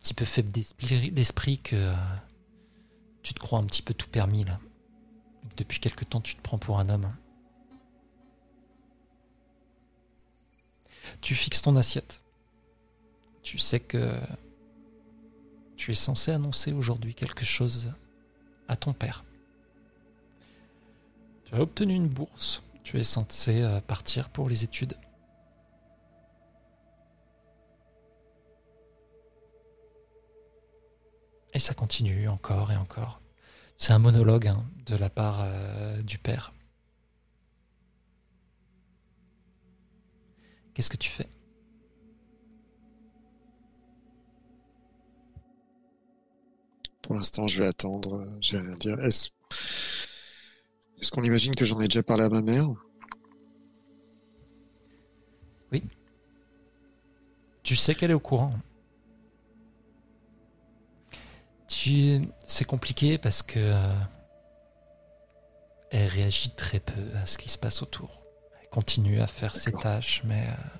petit 0.00 0.12
peu 0.12 0.26
faible 0.26 0.52
d'esprit 0.52 1.56
que 1.56 1.74
euh, 1.74 1.94
tu 3.22 3.32
te 3.32 3.40
crois 3.40 3.58
un 3.58 3.64
petit 3.64 3.80
peu 3.80 3.94
tout 3.94 4.10
permis 4.10 4.44
là. 4.44 4.60
Depuis 5.56 5.80
quelque 5.80 6.04
temps, 6.04 6.20
tu 6.20 6.36
te 6.36 6.42
prends 6.42 6.58
pour 6.58 6.78
un 6.78 6.90
homme. 6.90 7.10
Tu 11.22 11.34
fixes 11.34 11.62
ton 11.62 11.74
assiette. 11.74 12.22
Tu 13.42 13.56
sais 13.56 13.80
que 13.80 14.20
tu 15.78 15.92
es 15.92 15.94
censé 15.94 16.32
annoncer 16.32 16.74
aujourd'hui 16.74 17.14
quelque 17.14 17.46
chose 17.46 17.94
à 18.68 18.76
ton 18.76 18.92
père. 18.92 19.24
Tu 21.46 21.54
as 21.54 21.62
obtenu 21.62 21.94
une 21.94 22.08
bourse. 22.08 22.62
Tu 22.84 23.00
es 23.00 23.04
censé 23.04 23.62
euh, 23.62 23.80
partir 23.80 24.28
pour 24.28 24.50
les 24.50 24.64
études. 24.64 24.98
Et 31.52 31.58
ça 31.58 31.74
continue 31.74 32.26
encore 32.28 32.72
et 32.72 32.76
encore. 32.76 33.20
C'est 33.78 33.92
un 33.92 33.98
monologue 34.00 34.48
hein, 34.48 34.64
de 34.86 34.96
la 34.96 35.10
part 35.10 35.40
euh, 35.42 36.02
du 36.02 36.18
père. 36.18 36.52
Qu'est-ce 40.74 40.90
que 40.90 40.96
tu 40.96 41.10
fais? 41.10 41.28
Pour 47.02 47.16
l'instant, 47.16 47.48
je 47.48 47.60
vais 47.60 47.66
attendre. 47.66 48.14
euh, 48.18 48.38
Je 48.40 48.56
vais 48.56 48.62
rien 48.64 48.76
dire. 48.76 49.00
Est-ce 49.04 49.30
qu'on 51.10 51.24
imagine 51.24 51.54
que 51.54 51.64
j'en 51.64 51.80
ai 51.80 51.88
déjà 51.88 52.02
parlé 52.02 52.24
à 52.24 52.28
ma 52.28 52.42
mère? 52.42 52.68
Tu 57.62 57.76
sais 57.76 57.94
qu'elle 57.94 58.10
est 58.10 58.14
au 58.14 58.20
courant. 58.20 58.54
Tu... 61.68 62.22
C'est 62.46 62.64
compliqué 62.64 63.18
parce 63.18 63.42
que 63.42 63.58
euh, 63.60 63.92
elle 65.90 66.08
réagit 66.08 66.50
très 66.50 66.80
peu 66.80 67.16
à 67.22 67.26
ce 67.26 67.38
qui 67.38 67.48
se 67.48 67.58
passe 67.58 67.82
autour. 67.82 68.24
Elle 68.60 68.68
continue 68.68 69.20
à 69.20 69.26
faire 69.26 69.54
ses 69.54 69.72
tâches, 69.72 70.22
mais 70.24 70.48
euh, 70.48 70.78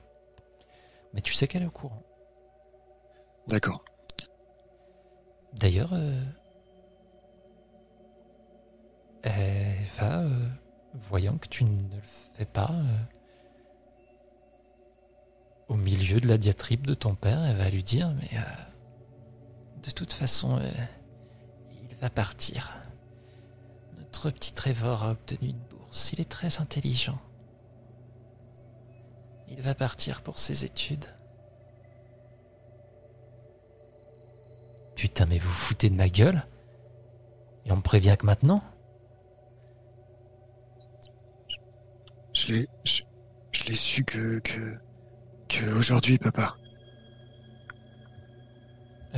mais 1.12 1.20
tu 1.20 1.33
sais 1.33 1.47
qu'elle 1.47 1.62
est 1.62 1.67
au 1.67 1.70
courant. 1.70 2.02
D'accord. 3.49 3.84
D'ailleurs, 5.55 5.92
euh, 5.92 6.23
elle 9.23 9.75
va, 9.99 10.20
euh, 10.20 10.49
voyant 10.94 11.39
que 11.39 11.49
tu 11.49 11.65
ne 11.65 11.83
le 11.83 12.02
fais 12.36 12.44
pas, 12.44 12.70
euh, 12.70 12.99
au 15.68 15.75
milieu 15.76 16.20
de 16.20 16.28
la 16.28 16.39
diatribe 16.39 16.86
de 16.86 16.94
ton 16.94 17.15
père, 17.15 17.42
elle 17.44 17.57
va 17.57 17.68
lui 17.70 17.83
dire, 17.83 18.12
mais 18.15 18.39
euh, 18.39 18.42
de 19.82 19.90
toute 19.90 20.12
façon, 20.12 20.58
euh, 20.58 20.70
il 21.90 21.97
va 21.97 22.10
partir. 22.10 22.73
Notre 23.98 24.31
petit 24.31 24.52
Trevor 24.52 25.05
a 25.05 25.12
obtenu 25.12 25.50
une 25.50 25.65
bourse. 25.70 26.12
Il 26.12 26.20
est 26.20 26.28
très 26.28 26.60
intelligent. 26.60 27.18
Il 29.48 29.62
va 29.62 29.74
partir 29.74 30.23
pour 30.23 30.39
ses 30.39 30.65
études. 30.65 31.07
Putain, 34.94 35.26
mais 35.26 35.39
vous 35.39 35.48
vous 35.48 35.55
foutez 35.55 35.90
de 35.90 35.94
ma 35.94 36.08
gueule? 36.08 36.44
Et 37.65 37.73
on 37.73 37.76
me 37.76 37.82
prévient 37.82 38.16
que 38.18 38.26
maintenant? 38.26 38.62
Je 42.32 42.52
l'ai, 42.52 42.68
je, 42.84 43.02
je 43.52 43.65
l'ai 43.65 43.74
su 43.74 44.05
que, 44.05 44.39
que, 44.40 44.78
que 45.48 45.73
aujourd'hui, 45.73 46.18
papa. 46.18 46.57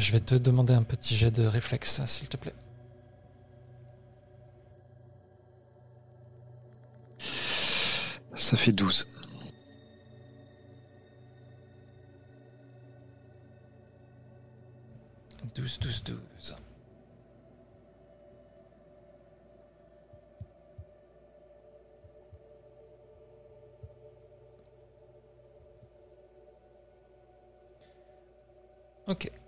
Je 0.01 0.13
vais 0.13 0.21
te 0.21 0.35
demander 0.35 0.73
un 0.73 0.83
petit 0.83 1.15
jet 1.15 1.31
de 1.31 1.47
réflexe, 1.47 2.01
s'il 2.07 2.29
te 2.29 2.39
plaît. 2.39 2.55
Ça 8.35 8.57
fait 8.57 8.73
12. 8.73 9.07
12-12. 15.55 16.57
Ok. 29.07 29.40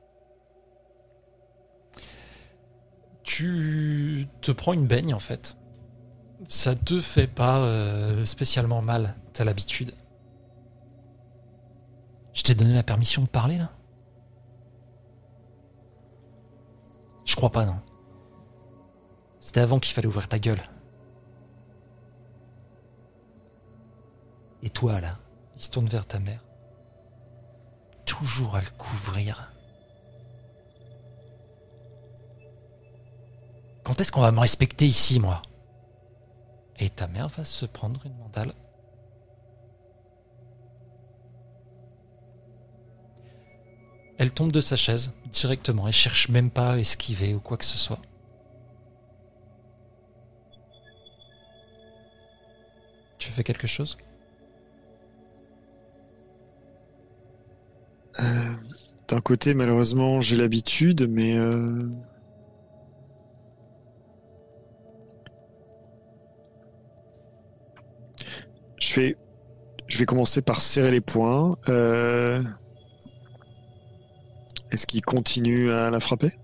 Tu 3.35 4.29
te 4.43 4.53
prends 4.53 4.75
une 4.75 4.87
baigne 4.87 5.15
en 5.15 5.19
fait. 5.19 5.57
Ça 6.49 6.75
te 6.75 7.01
fait 7.01 7.27
pas 7.27 7.65
euh, 7.65 8.27
spécialement 8.27 8.83
mal, 8.83 9.17
t'as 9.33 9.45
l'habitude. 9.45 9.95
Je 12.35 12.43
t'ai 12.43 12.55
donné 12.55 12.75
la 12.75 12.83
permission 12.83 13.23
de 13.23 13.29
parler 13.29 13.57
là 13.57 13.71
Je 17.25 17.35
crois 17.35 17.49
pas, 17.49 17.65
non. 17.65 17.81
C'était 19.41 19.61
avant 19.61 19.79
qu'il 19.79 19.95
fallait 19.95 20.09
ouvrir 20.09 20.29
ta 20.29 20.39
gueule. 20.39 20.63
Et 24.63 24.69
toi 24.69 25.01
là, 25.01 25.17
il 25.57 25.63
se 25.63 25.71
tourne 25.71 25.87
vers 25.87 26.05
ta 26.05 26.19
mère. 26.19 26.45
Toujours 28.05 28.57
à 28.57 28.61
le 28.61 28.71
couvrir. 28.77 29.52
Quand 33.93 34.01
est-ce 34.01 34.11
qu'on 34.11 34.23
va 34.23 34.33
me 34.33 34.41
respecter 34.41 34.87
ici, 34.87 35.21
moi? 35.21 35.43
Et 36.79 36.89
ta 36.89 37.07
mère 37.09 37.29
va 37.29 37.45
se 37.45 37.67
prendre 37.67 38.01
une 38.07 38.17
mandale. 38.17 38.55
Elle 44.17 44.31
tombe 44.31 44.51
de 44.51 44.63
sa 44.63 44.77
chaise 44.77 45.13
directement 45.31 45.87
et 45.89 45.93
cherche 45.93 46.31
même 46.31 46.51
pas 46.51 46.73
à 46.73 46.79
esquiver 46.79 47.35
ou 47.35 47.39
quoi 47.39 47.59
que 47.59 47.67
ce 47.67 47.77
soit. 47.77 48.01
Tu 53.19 53.31
fais 53.31 53.45
quelque 53.45 53.67
chose? 53.67 53.99
Euh, 58.21 58.55
D'un 59.09 59.21
côté, 59.21 59.53
malheureusement, 59.53 60.23
j'ai 60.23 60.37
l'habitude, 60.37 61.07
mais. 61.11 61.35
euh, 61.37 61.79
Je 68.93 69.01
vais, 69.01 69.17
je 69.89 69.99
vais 69.99 70.05
commencer 70.05 70.43
par 70.43 70.61
serrer 70.61 70.91
les 70.91 71.01
poings. 71.01 71.57
Euh, 71.71 72.43
Est-ce 74.71 74.87
qu'il 74.87 75.01
continue 75.03 75.71
à 75.73 75.89
la 75.89 75.99
frapper? 75.99 76.37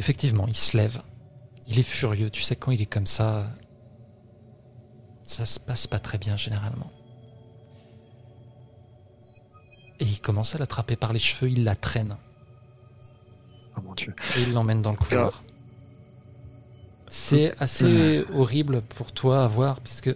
Effectivement, 0.00 0.46
il 0.48 0.56
se 0.56 0.76
lève. 0.76 1.00
Il 1.68 1.78
est 1.78 1.84
furieux. 1.84 2.28
Tu 2.30 2.42
sais, 2.42 2.56
quand 2.56 2.72
il 2.72 2.82
est 2.82 2.86
comme 2.86 3.06
ça, 3.06 3.50
ça 5.26 5.46
se 5.46 5.60
passe 5.60 5.86
pas 5.86 6.00
très 6.00 6.18
bien 6.18 6.36
généralement. 6.36 6.90
Et 10.00 10.04
il 10.04 10.20
commence 10.20 10.56
à 10.56 10.58
l'attraper 10.58 10.96
par 10.96 11.12
les 11.12 11.18
cheveux, 11.20 11.50
il 11.52 11.62
la 11.62 11.76
traîne 11.76 12.16
Oh 13.76 13.80
mon 13.82 13.94
dieu. 13.94 14.12
et 14.36 14.42
il 14.42 14.52
l'emmène 14.54 14.82
dans 14.82 14.90
le 14.90 14.96
couloir. 14.96 15.44
C'est 17.08 17.56
assez 17.60 18.24
horrible 18.34 18.82
pour 18.82 19.12
toi 19.12 19.44
à 19.44 19.48
voir, 19.48 19.80
puisque 19.80 20.10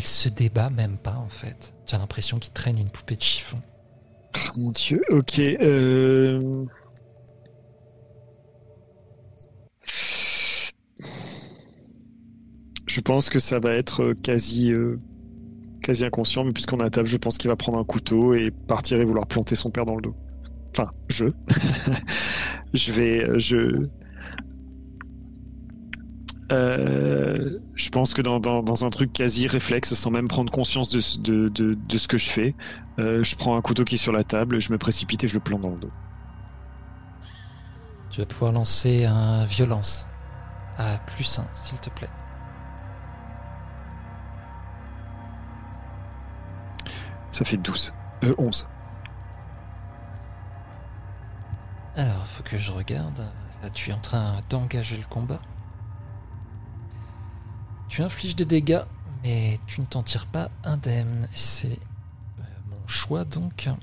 elle 0.00 0.06
se 0.06 0.30
débat 0.30 0.70
même 0.70 0.96
pas 0.96 1.16
en 1.16 1.28
fait. 1.28 1.74
As 1.92 1.98
l'impression 1.98 2.38
qu'il 2.38 2.52
traîne 2.54 2.78
une 2.78 2.88
poupée 2.88 3.16
de 3.16 3.22
chiffon. 3.22 3.58
Mon 4.56 4.70
dieu. 4.70 5.02
Ok. 5.10 5.38
euh, 5.40 6.64
Je 12.86 13.00
pense 13.00 13.28
que 13.30 13.38
ça 13.38 13.60
va 13.60 13.74
être 13.74 14.02
euh, 14.02 14.14
quasi, 14.14 14.72
euh, 14.72 14.98
quasi 15.82 16.04
inconscient, 16.04 16.44
mais 16.44 16.52
puisqu'on 16.52 16.78
est 16.80 16.84
à 16.84 16.90
table, 16.90 17.08
je 17.08 17.16
pense 17.16 17.38
qu'il 17.38 17.48
va 17.50 17.56
prendre 17.56 17.78
un 17.78 17.84
couteau 17.84 18.34
et 18.34 18.50
partir 18.50 19.00
et 19.00 19.04
vouloir 19.04 19.26
planter 19.26 19.56
son 19.56 19.70
père 19.70 19.86
dans 19.86 19.96
le 19.96 20.02
dos. 20.02 20.16
Enfin, 20.76 20.90
je. 21.08 21.26
je 22.74 22.92
vais. 22.92 23.38
Je. 23.38 23.86
Euh, 26.52 27.60
je 27.76 27.88
pense 27.90 28.12
que 28.12 28.22
dans, 28.22 28.40
dans- 28.40 28.62
dans 28.62 28.84
un 28.84 28.90
truc 28.90 29.12
quasi 29.12 29.46
réflexe, 29.46 29.94
sans 29.94 30.10
même 30.10 30.26
prendre 30.28 30.50
conscience 30.52 30.90
de, 30.90 30.98
ce- 31.00 31.18
de, 31.20 31.48
de- 31.48 31.74
de 31.74 31.98
ce 31.98 32.08
que 32.08 32.18
je 32.18 32.28
fais, 32.30 32.56
euh, 32.98 33.22
je 33.22 33.36
prends 33.36 33.56
un 33.56 33.62
couteau 33.62 33.84
qui 33.84 33.94
est 33.96 33.98
sur 33.98 34.12
la 34.12 34.24
table, 34.24 34.60
je 34.60 34.72
me 34.72 34.78
précipite 34.78 35.22
et 35.24 35.28
je 35.28 35.34
le 35.34 35.40
plante 35.40 35.60
dans 35.62 35.70
le 35.72 35.78
dos. 35.78 35.94
Tu 38.10 38.20
vas 38.20 38.26
pouvoir 38.26 38.52
lancer 38.52 39.04
un 39.06 39.44
violence 39.46 40.06
à 40.76 40.98
plus 40.98 41.38
1, 41.38 41.50
s'il 41.54 41.80
te 41.80 41.90
plaît. 41.90 42.12
Ça 47.32 47.44
fait 47.44 47.56
12. 47.56 47.96
Euh, 48.24 48.34
11. 48.38 48.70
Alors, 51.94 52.26
faut 52.26 52.42
que 52.42 52.58
je 52.58 52.72
regarde. 52.72 53.32
Là, 53.62 53.70
tu 53.70 53.90
es 53.90 53.92
en 53.92 54.00
train 54.00 54.40
d'engager 54.48 54.96
le 54.96 55.06
combat. 55.06 55.40
Tu 57.90 58.02
infliges 58.02 58.36
des 58.36 58.44
dégâts, 58.44 58.82
mais 59.24 59.58
tu 59.66 59.80
ne 59.80 59.86
t'en 59.86 60.04
tires 60.04 60.28
pas 60.28 60.52
indemne. 60.62 61.28
C'est 61.34 61.72
euh, 62.38 62.42
mon 62.70 62.86
choix 62.86 63.24
donc. 63.24 63.66
Alors. 63.66 63.78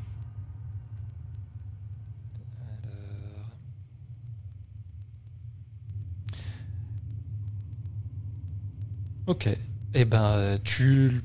Ok. 9.28 9.50
Eh 9.94 10.06
ben, 10.06 10.24
euh, 10.24 10.58
tu 10.64 11.22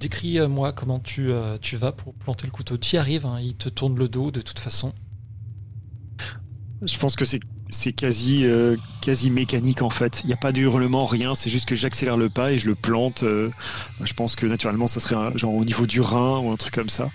décris-moi 0.00 0.72
comment 0.72 0.98
tu, 0.98 1.30
euh, 1.30 1.58
tu 1.58 1.76
vas 1.76 1.92
pour 1.92 2.12
planter 2.14 2.48
le 2.48 2.52
couteau. 2.52 2.76
Tu 2.76 2.96
y 2.96 2.98
arrives, 2.98 3.24
hein, 3.24 3.38
il 3.40 3.54
te 3.54 3.68
tourne 3.68 3.96
le 3.96 4.08
dos 4.08 4.32
de 4.32 4.40
toute 4.40 4.58
façon. 4.58 4.92
Je 6.82 6.98
pense 6.98 7.14
que 7.14 7.24
c'est 7.24 7.38
c'est 7.72 7.92
quasi 7.92 8.44
euh, 8.44 8.76
quasi 9.00 9.30
mécanique 9.30 9.82
en 9.82 9.90
fait. 9.90 10.20
Il 10.24 10.26
n'y 10.28 10.32
a 10.32 10.36
pas 10.36 10.52
de 10.52 10.60
hurlement, 10.60 11.06
rien. 11.06 11.34
C'est 11.34 11.50
juste 11.50 11.66
que 11.66 11.74
j'accélère 11.74 12.16
le 12.16 12.28
pas 12.28 12.52
et 12.52 12.58
je 12.58 12.66
le 12.66 12.74
plante. 12.74 13.22
euh, 13.22 13.50
je 14.02 14.12
pense 14.12 14.36
que 14.36 14.46
naturellement 14.46 14.86
ça 14.86 15.00
serait 15.00 15.36
genre 15.38 15.54
au 15.54 15.64
niveau 15.64 15.86
du 15.86 16.00
rein 16.00 16.38
ou 16.38 16.50
un 16.50 16.56
truc 16.56 16.74
comme 16.74 16.90
ça, 16.90 17.10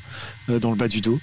euh, 0.50 0.60
dans 0.60 0.72
le 0.72 0.78
bas 0.78 0.88
du 0.88 1.02
dos. 1.02 1.20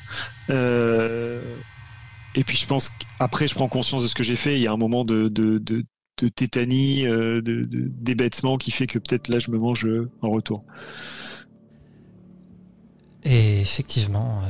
Et 2.36 2.42
puis 2.44 2.56
je 2.56 2.66
pense 2.66 2.90
qu'après 2.90 3.48
je 3.48 3.54
prends 3.54 3.68
conscience 3.68 4.02
de 4.02 4.08
ce 4.08 4.14
que 4.14 4.24
j'ai 4.24 4.36
fait. 4.36 4.54
Il 4.56 4.62
y 4.62 4.68
a 4.68 4.72
un 4.72 4.76
moment 4.76 5.04
de 5.04 5.28
de, 5.28 5.58
de, 5.58 5.84
tétanie, 6.28 7.02
de, 7.04 7.42
d'hébétement 7.66 8.56
qui 8.56 8.70
fait 8.70 8.86
que 8.86 8.98
peut-être 8.98 9.28
là 9.28 9.38
je 9.40 9.50
me 9.50 9.58
mange 9.58 9.86
en 10.22 10.30
retour. 10.30 10.60
Et 13.24 13.60
effectivement, 13.60 14.42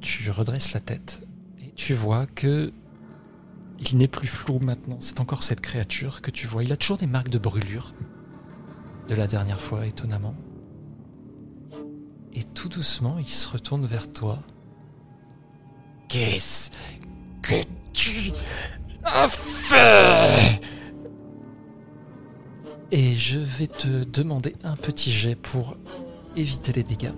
tu 0.00 0.30
redresses 0.30 0.72
la 0.72 0.80
tête 0.80 1.22
et 1.60 1.72
tu 1.74 1.94
vois 1.94 2.26
que 2.26 2.72
il 3.80 3.96
n'est 3.96 4.08
plus 4.08 4.28
flou 4.28 4.58
maintenant. 4.58 4.98
C'est 5.00 5.20
encore 5.20 5.42
cette 5.42 5.60
créature 5.60 6.20
que 6.20 6.30
tu 6.30 6.46
vois. 6.46 6.62
Il 6.62 6.72
a 6.72 6.76
toujours 6.76 6.98
des 6.98 7.06
marques 7.06 7.30
de 7.30 7.38
brûlure 7.38 7.94
de 9.08 9.14
la 9.14 9.26
dernière 9.26 9.60
fois, 9.60 9.86
étonnamment. 9.86 10.34
Et 12.32 12.44
tout 12.44 12.68
doucement, 12.68 13.18
il 13.18 13.28
se 13.28 13.48
retourne 13.48 13.86
vers 13.86 14.12
toi. 14.12 14.38
Qu'est-ce 16.08 16.70
que 17.42 17.54
tu 17.92 18.32
as 19.04 19.28
fait? 19.28 20.60
Et 22.92 23.14
je 23.14 23.38
vais 23.38 23.68
te 23.68 24.04
demander 24.04 24.56
un 24.64 24.76
petit 24.76 25.10
jet 25.10 25.36
pour 25.36 25.76
éviter 26.36 26.72
les 26.72 26.82
dégâts. 26.82 27.14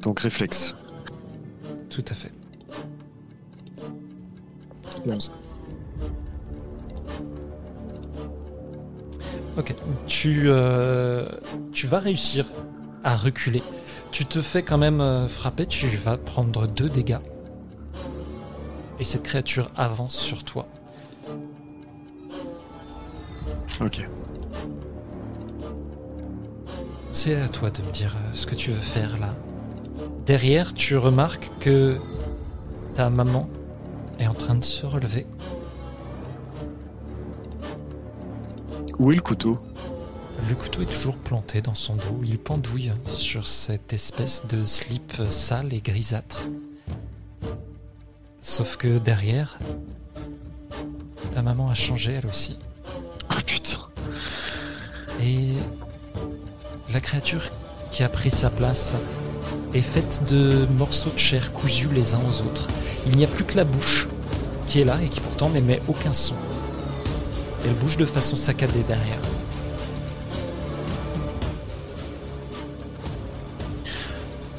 Donc 0.00 0.20
réflexe. 0.20 0.74
Tout 1.90 2.04
à 2.08 2.14
fait. 2.14 2.32
11. 5.08 5.32
Ok. 9.56 9.74
Tu, 10.06 10.48
euh, 10.50 11.28
tu 11.72 11.86
vas 11.86 11.98
réussir 11.98 12.46
à 13.04 13.16
reculer. 13.16 13.62
Tu 14.10 14.26
te 14.26 14.42
fais 14.42 14.62
quand 14.62 14.78
même 14.78 15.00
euh, 15.00 15.28
frapper. 15.28 15.66
Tu 15.66 15.88
vas 15.88 16.16
prendre 16.16 16.66
deux 16.66 16.88
dégâts. 16.88 17.18
Et 18.98 19.04
cette 19.04 19.22
créature 19.22 19.68
avance 19.76 20.16
sur 20.16 20.44
toi. 20.44 20.68
Ok. 23.80 24.06
C'est 27.12 27.36
à 27.36 27.48
toi 27.48 27.70
de 27.70 27.82
me 27.82 27.90
dire 27.92 28.14
euh, 28.14 28.30
ce 28.34 28.46
que 28.46 28.54
tu 28.54 28.70
veux 28.70 28.80
faire 28.80 29.18
là. 29.18 29.34
Derrière, 30.26 30.74
tu 30.74 30.96
remarques 30.96 31.50
que 31.60 31.98
ta 32.94 33.08
maman 33.10 33.48
est 34.18 34.26
en 34.26 34.34
train 34.34 34.54
de 34.54 34.64
se 34.64 34.86
relever. 34.86 35.26
Où 38.98 39.12
est 39.12 39.16
le 39.16 39.22
couteau? 39.22 39.58
Le 40.48 40.54
couteau 40.54 40.82
est 40.82 40.86
toujours 40.86 41.16
planté 41.16 41.60
dans 41.60 41.74
son 41.74 41.96
dos. 41.96 42.20
Il 42.24 42.38
pendouille 42.38 42.92
sur 43.14 43.46
cette 43.46 43.92
espèce 43.92 44.46
de 44.46 44.64
slip 44.64 45.12
sale 45.30 45.72
et 45.74 45.80
grisâtre. 45.80 46.46
Sauf 48.42 48.76
que 48.76 48.98
derrière, 48.98 49.58
ta 51.32 51.42
maman 51.42 51.68
a 51.68 51.74
changé 51.74 52.12
elle 52.12 52.26
aussi. 52.26 52.58
Oh 53.30 53.40
putain. 53.44 53.78
Et 55.20 55.52
la 56.92 57.00
créature 57.00 57.42
qui 57.90 58.02
a 58.02 58.08
pris 58.08 58.30
sa 58.30 58.48
place 58.48 58.94
est 59.76 59.82
faite 59.82 60.22
de 60.28 60.66
morceaux 60.78 61.10
de 61.10 61.18
chair 61.18 61.52
cousus 61.52 61.88
les 61.92 62.14
uns 62.14 62.20
aux 62.28 62.40
autres. 62.42 62.68
Il 63.06 63.16
n'y 63.16 63.24
a 63.24 63.26
plus 63.26 63.44
que 63.44 63.56
la 63.56 63.64
bouche 63.64 64.08
qui 64.68 64.80
est 64.80 64.84
là 64.84 64.98
et 65.02 65.08
qui 65.08 65.20
pourtant 65.20 65.50
n'émet 65.50 65.80
aucun 65.88 66.12
son. 66.12 66.34
Elle 67.64 67.74
bouge 67.74 67.96
de 67.96 68.06
façon 68.06 68.36
saccadée 68.36 68.82
derrière. 68.86 69.18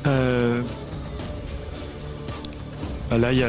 Euh... 0.06 0.62
Là, 3.12 3.32
il 3.34 3.40
y 3.40 3.44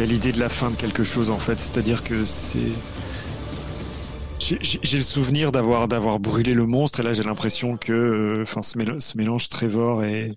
a 0.00 0.06
l'idée 0.06 0.32
de 0.32 0.40
la 0.40 0.48
fin 0.48 0.70
de 0.70 0.76
quelque 0.76 1.04
chose 1.04 1.30
en 1.30 1.38
fait. 1.38 1.58
C'est-à-dire 1.58 2.02
que 2.02 2.24
c'est. 2.24 2.58
J'ai- 4.42 4.96
le 4.96 5.02
souvenir 5.02 5.52
d'avoir 5.52 5.86
d'avoir 5.88 6.18
brûlé 6.18 6.52
le 6.52 6.66
monstre 6.66 7.00
et 7.00 7.02
là 7.04 7.12
j'ai 7.12 7.22
l'impression 7.22 7.76
que 7.76 7.92
euh, 7.92 8.42
enfin 8.42 8.60
ce, 8.62 8.76
mél- 8.78 9.00
ce 9.00 9.16
mélange 9.16 9.48
Trevor 9.48 10.04
et 10.04 10.34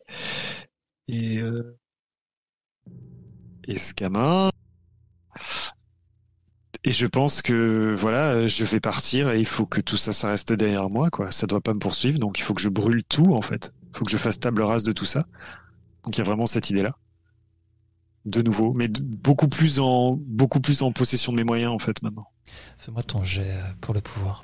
et 1.08 1.38
euh, 1.40 1.77
et 3.67 3.77
Scama. 3.77 4.50
Et 6.85 6.93
je 6.93 7.06
pense 7.08 7.42
que 7.42 7.95
voilà 7.98 8.48
je 8.48 8.64
vais 8.64 8.80
partir 8.80 9.30
et 9.32 9.40
il 9.40 9.45
faut 9.45 9.66
que 9.66 9.82
tout 9.82 9.98
ça 9.98 10.14
ça 10.14 10.30
reste 10.30 10.53
derrière 10.53 10.90
moi 10.90 11.09
quoi. 11.09 11.32
Ça 11.32 11.48
doit 11.48 11.59
pas 11.61 11.74
me 11.74 11.80
poursuivre 11.80 12.19
donc 12.19 12.40
il 12.40 12.43
faut 12.43 12.53
que 12.53 12.61
je 12.61 12.69
brûle 12.69 13.03
tout 13.03 13.34
en 13.34 13.42
fait. 13.42 13.74
Il 13.93 13.98
faut 13.98 14.06
que 14.06 14.11
je 14.11 14.17
fasse 14.17 14.40
table 14.40 14.61
rase 14.61 14.84
de 14.84 14.92
tout 14.93 15.06
ça. 15.06 15.25
Donc 16.06 16.17
il 16.17 16.19
y 16.19 16.22
a 16.22 16.25
vraiment 16.25 16.45
cette 16.48 16.69
idée 16.72 16.84
là 16.84 16.95
de 18.25 18.41
nouveau 18.41 18.73
mais 18.73 18.87
beaucoup 18.87 19.47
plus 19.47 19.79
en 19.79 20.17
beaucoup 20.17 20.59
plus 20.59 20.81
en 20.81 20.91
possession 20.91 21.31
de 21.31 21.37
mes 21.37 21.43
moyens 21.43 21.71
en 21.71 21.79
fait 21.79 22.01
maintenant 22.01 22.27
Fais-moi 22.77 23.03
ton 23.03 23.23
jet 23.23 23.51
euh, 23.51 23.73
pour 23.81 23.93
le 23.93 24.01
pouvoir. 24.01 24.43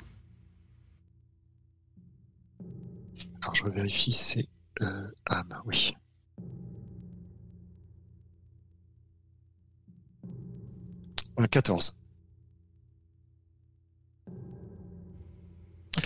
Alors 3.40 3.54
je 3.54 3.64
vérifie, 3.66 4.12
c'est 4.12 4.48
euh, 4.80 5.10
âme, 5.26 5.54
oui. 5.66 5.94
Un 11.36 11.46
14. 11.46 11.98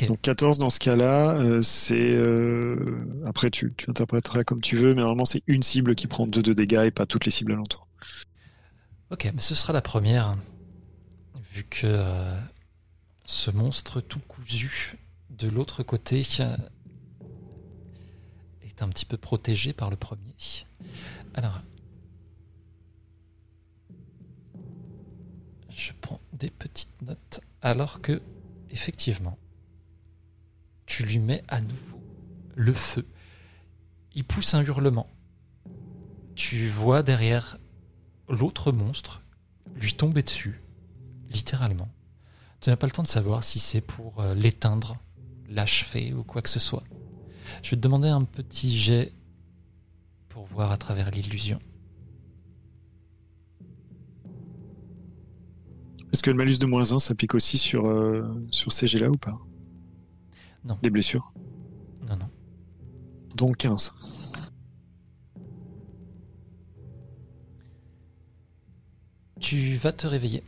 Donc 0.05 0.20
14 0.20 0.58
dans 0.58 0.68
ce 0.68 0.78
cas-là, 0.78 1.31
euh, 1.36 1.62
c'est... 1.62 2.15
euh, 2.15 2.76
Après 3.25 3.50
tu, 3.50 3.73
tu 3.76 3.89
interpréteras 3.89 4.44
comme 4.44 4.60
tu 4.60 4.76
veux, 4.76 4.94
mais 4.94 5.00
normalement 5.00 5.25
c'est 5.25 5.42
une 5.47 5.62
cible 5.62 5.94
qui 5.94 6.07
prend 6.07 6.26
2 6.26 6.42
de 6.42 6.52
dégâts 6.52 6.84
et 6.86 6.91
pas 6.91 7.07
toutes 7.07 7.25
les 7.25 7.31
cibles 7.31 7.52
alentour. 7.52 7.89
Ok, 9.10 9.31
mais 9.34 9.41
ce 9.41 9.55
sera 9.55 9.73
la 9.73 9.81
première, 9.83 10.36
vu 11.55 11.65
que 11.65 11.86
euh, 11.86 12.39
ce 13.25 13.50
monstre 13.50 14.00
tout 14.00 14.20
cousu 14.20 14.99
de 15.31 15.49
l'autre 15.49 15.83
côté 15.83 16.20
est 16.20 16.42
un 18.83 18.89
petit 18.89 19.07
peu 19.07 19.16
protégé 19.16 19.73
par 19.73 19.89
le 19.91 19.97
premier. 19.97 20.34
Alors, 21.34 21.60
je 25.70 25.92
prends 26.00 26.20
des 26.33 26.50
petites 26.50 27.00
notes, 27.02 27.41
alors 27.62 28.00
que, 28.00 28.20
effectivement, 28.70 29.39
tu 30.86 31.05
lui 31.05 31.18
mets 31.18 31.42
à 31.48 31.60
nouveau 31.60 32.00
le 32.55 32.73
feu. 32.73 33.06
Il 34.15 34.24
pousse 34.24 34.55
un 34.55 34.62
hurlement. 34.62 35.10
Tu 36.34 36.68
vois 36.68 37.02
derrière 37.02 37.58
l'autre 38.28 38.73
monstre 38.73 39.23
lui 39.74 39.94
tomber 39.94 40.23
dessus, 40.23 40.62
littéralement. 41.31 41.89
Tu 42.60 42.70
n'as 42.70 42.76
pas 42.76 42.86
le 42.86 42.92
temps 42.92 43.02
de 43.02 43.08
savoir 43.08 43.44
si 43.44 43.58
c'est 43.58 43.81
pour 43.81 44.20
euh, 44.20 44.34
l'éteindre, 44.34 44.97
l'achever 45.48 46.15
ou 46.15 46.24
quoi 46.24 46.42
que 46.42 46.48
ce 46.48 46.58
soit. 46.58 46.84
Je 47.62 47.70
vais 47.70 47.76
te 47.76 47.82
demander 47.82 48.08
un 48.08 48.23
petit 48.23 48.76
jet 48.76 49.12
pour 50.28 50.47
voir 50.47 50.73
à 50.73 50.76
travers 50.76 51.10
l'illusion. 51.10 51.58
Est-ce 56.12 56.23
que 56.23 56.31
le 56.31 56.36
malus 56.36 56.58
de 56.58 56.66
moins 56.66 56.92
1 56.92 56.98
s'applique 56.98 57.34
aussi 57.34 57.58
sur, 57.58 57.86
euh, 57.86 58.24
sur 58.50 58.73
ces 58.73 58.86
jets-là 58.86 59.10
ou 59.10 59.18
pas? 59.18 59.39
Non. 60.66 60.76
Des 60.82 60.90
blessures 60.90 61.32
Non, 62.08 62.16
non. 62.16 62.28
Donc 63.36 63.58
15. 63.58 63.92
Tu 69.38 69.76
vas 69.76 69.92
te 69.92 70.08
réveiller. 70.08 70.42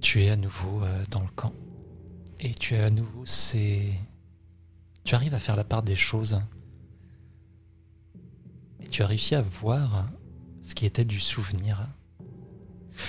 Tu 0.00 0.22
es 0.22 0.30
à 0.30 0.36
nouveau 0.36 0.84
euh, 0.84 1.04
dans 1.10 1.20
le 1.20 1.28
camp. 1.28 1.52
Et 2.38 2.54
tu 2.54 2.74
es 2.74 2.80
à 2.80 2.90
nouveau 2.90 3.26
c'est. 3.26 3.92
Tu 5.02 5.14
arrives 5.16 5.34
à 5.34 5.40
faire 5.40 5.56
la 5.56 5.64
part 5.64 5.82
des 5.82 5.96
choses. 5.96 6.40
Et 8.80 8.86
tu 8.86 9.02
as 9.02 9.06
réussi 9.06 9.34
à 9.34 9.42
voir 9.42 10.06
ce 10.62 10.74
qui 10.76 10.86
était 10.86 11.04
du 11.04 11.18
souvenir. 11.18 11.88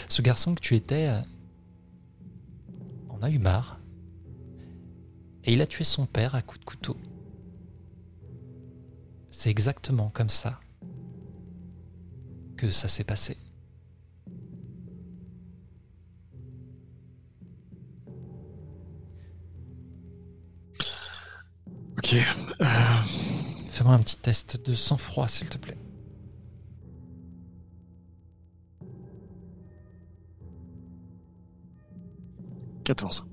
Ce 0.10 0.22
garçon 0.22 0.56
que 0.56 0.62
tu 0.62 0.76
étais 0.76 1.08
euh, 1.08 1.22
en 3.22 3.26
a 3.26 3.30
eu 3.30 3.40
marre. 3.40 3.80
Et 5.44 5.54
il 5.54 5.62
a 5.62 5.68
tué 5.68 5.84
son 5.84 6.06
père 6.06 6.36
à 6.36 6.42
coups 6.42 6.60
de 6.60 6.66
couteau. 6.66 6.98
C'est 9.30 9.50
exactement 9.50 10.10
comme 10.10 10.30
ça 10.30 10.60
que 12.58 12.72
ça 12.72 12.88
s'est 12.88 13.04
passé. 13.04 13.38
Ok. 21.98 22.14
Euh, 22.14 22.66
Fais-moi 23.72 23.94
un 23.94 24.00
petit 24.00 24.18
test 24.18 24.64
de 24.64 24.76
sang-froid, 24.76 25.28
s'il 25.28 25.50
te 25.50 25.58
plaît. 25.58 25.78
«14. 32.92 33.26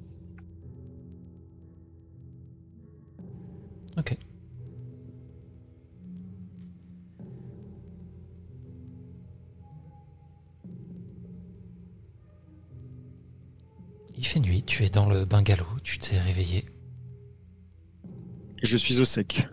Ok. 3.97 4.17
Il 14.17 14.25
fait 14.25 14.39
nuit, 14.39 14.63
tu 14.63 14.85
es 14.85 14.91
dans 14.91 15.09
le 15.09 15.25
bungalow, 15.25 15.67
tu 15.83 15.99
t'es 15.99 16.21
réveillé. 16.21 16.65
Et 18.63 18.67
je 18.67 18.77
suis 18.77 19.01
au 19.01 19.05
sec. 19.05 19.49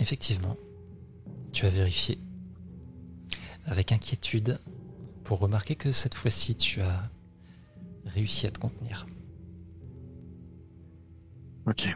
Effectivement, 0.00 0.56
tu 1.52 1.64
as 1.64 1.70
vérifié 1.70 2.18
avec 3.66 3.92
inquiétude 3.92 4.60
pour 5.22 5.38
remarquer 5.38 5.76
que 5.76 5.92
cette 5.92 6.14
fois-ci 6.14 6.56
tu 6.56 6.80
as 6.80 7.08
réussi 8.16 8.46
à 8.46 8.50
te 8.50 8.58
contenir. 8.58 9.06
Ok. 11.66 11.94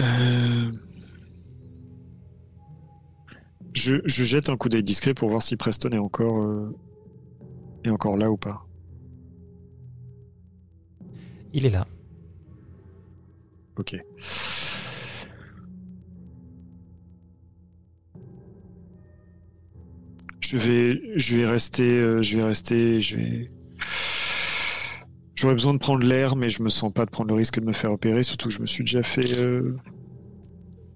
Euh, 0.00 0.72
Je, 3.74 3.96
je 4.04 4.24
jette 4.24 4.48
un 4.48 4.56
coup 4.56 4.68
d'œil 4.68 4.82
discret 4.82 5.14
pour 5.14 5.28
voir 5.28 5.42
si 5.42 5.56
Preston 5.56 5.90
est 5.90 5.98
encore, 5.98 6.44
euh, 6.44 6.74
est 7.84 7.90
encore 7.90 8.16
là 8.16 8.30
ou 8.30 8.36
pas. 8.36 8.66
Il 11.52 11.66
est 11.66 11.70
là. 11.70 11.86
Ok. 13.76 13.96
Je 20.54 20.58
vais, 20.60 21.02
je 21.16 21.36
vais 21.36 21.46
rester, 21.46 21.90
euh, 21.90 22.22
je 22.22 22.36
vais 22.36 22.44
rester, 22.44 23.00
je 23.00 23.16
vais. 23.16 23.50
J'aurais 25.34 25.54
besoin 25.54 25.72
de 25.72 25.78
prendre 25.78 26.06
l'air, 26.06 26.36
mais 26.36 26.48
je 26.48 26.62
me 26.62 26.68
sens 26.68 26.92
pas 26.92 27.04
de 27.04 27.10
prendre 27.10 27.30
le 27.30 27.34
risque 27.34 27.58
de 27.58 27.64
me 27.64 27.72
faire 27.72 27.90
opérer, 27.90 28.22
surtout 28.22 28.46
que 28.46 28.54
je 28.54 28.60
me 28.60 28.66
suis 28.66 28.84
déjà 28.84 29.02
fait 29.02 29.36
euh, 29.36 29.76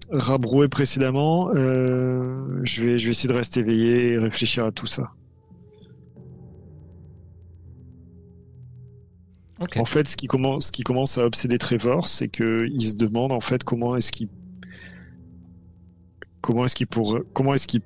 rabrouer 0.09 0.69
précédemment. 0.69 1.49
Euh, 1.53 2.61
je 2.63 2.83
vais, 2.83 2.99
je 2.99 3.07
vais 3.07 3.11
essayer 3.11 3.27
de 3.27 3.33
rester 3.33 3.59
éveillé 3.59 4.13
et 4.13 4.17
réfléchir 4.17 4.63
à 4.63 4.71
tout 4.71 4.87
ça. 4.87 5.11
En 9.75 9.83
fait, 9.83 10.07
ce 10.07 10.15
qui 10.15 10.27
commence, 10.27 10.67
ce 10.67 10.71
qui 10.71 10.83
commence 10.83 11.17
à 11.17 11.25
obséder 11.25 11.57
Trevor, 11.57 12.07
c'est 12.07 12.29
que 12.29 12.65
il 12.71 12.91
se 12.91 12.95
demande 12.95 13.33
en 13.33 13.41
fait 13.41 13.65
comment 13.65 13.97
est-ce 13.97 14.13
qu'il, 14.13 14.29
comment 16.39 16.63
est-ce 16.63 16.75
qu'il 16.75 16.87
pour, 16.87 17.19
comment 17.33 17.53
est-ce 17.53 17.67
qu'il 17.67 17.81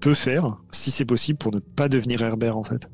peut 0.00 0.14
faire, 0.14 0.56
si 0.70 0.90
c'est 0.90 1.04
possible, 1.04 1.38
pour 1.38 1.52
ne 1.52 1.58
pas 1.58 1.88
devenir 1.88 2.22
Herbert 2.22 2.56
en 2.56 2.64
fait. 2.64 2.88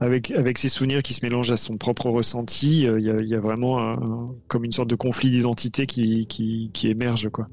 avec, 0.00 0.58
ses 0.58 0.68
souvenirs 0.68 1.02
qui 1.02 1.14
se 1.14 1.24
mélangent 1.24 1.50
à 1.50 1.56
son 1.56 1.76
propre 1.76 2.08
ressenti, 2.10 2.82
il 2.82 3.00
y, 3.00 3.34
a, 3.34 3.40
vraiment 3.40 4.34
comme 4.48 4.64
une 4.64 4.72
sorte 4.72 4.88
de 4.88 4.94
conflit 4.94 5.30
d'identité 5.30 5.86
qui, 5.86 6.70
émerge. 6.84 7.28
Quoi. 7.30 7.48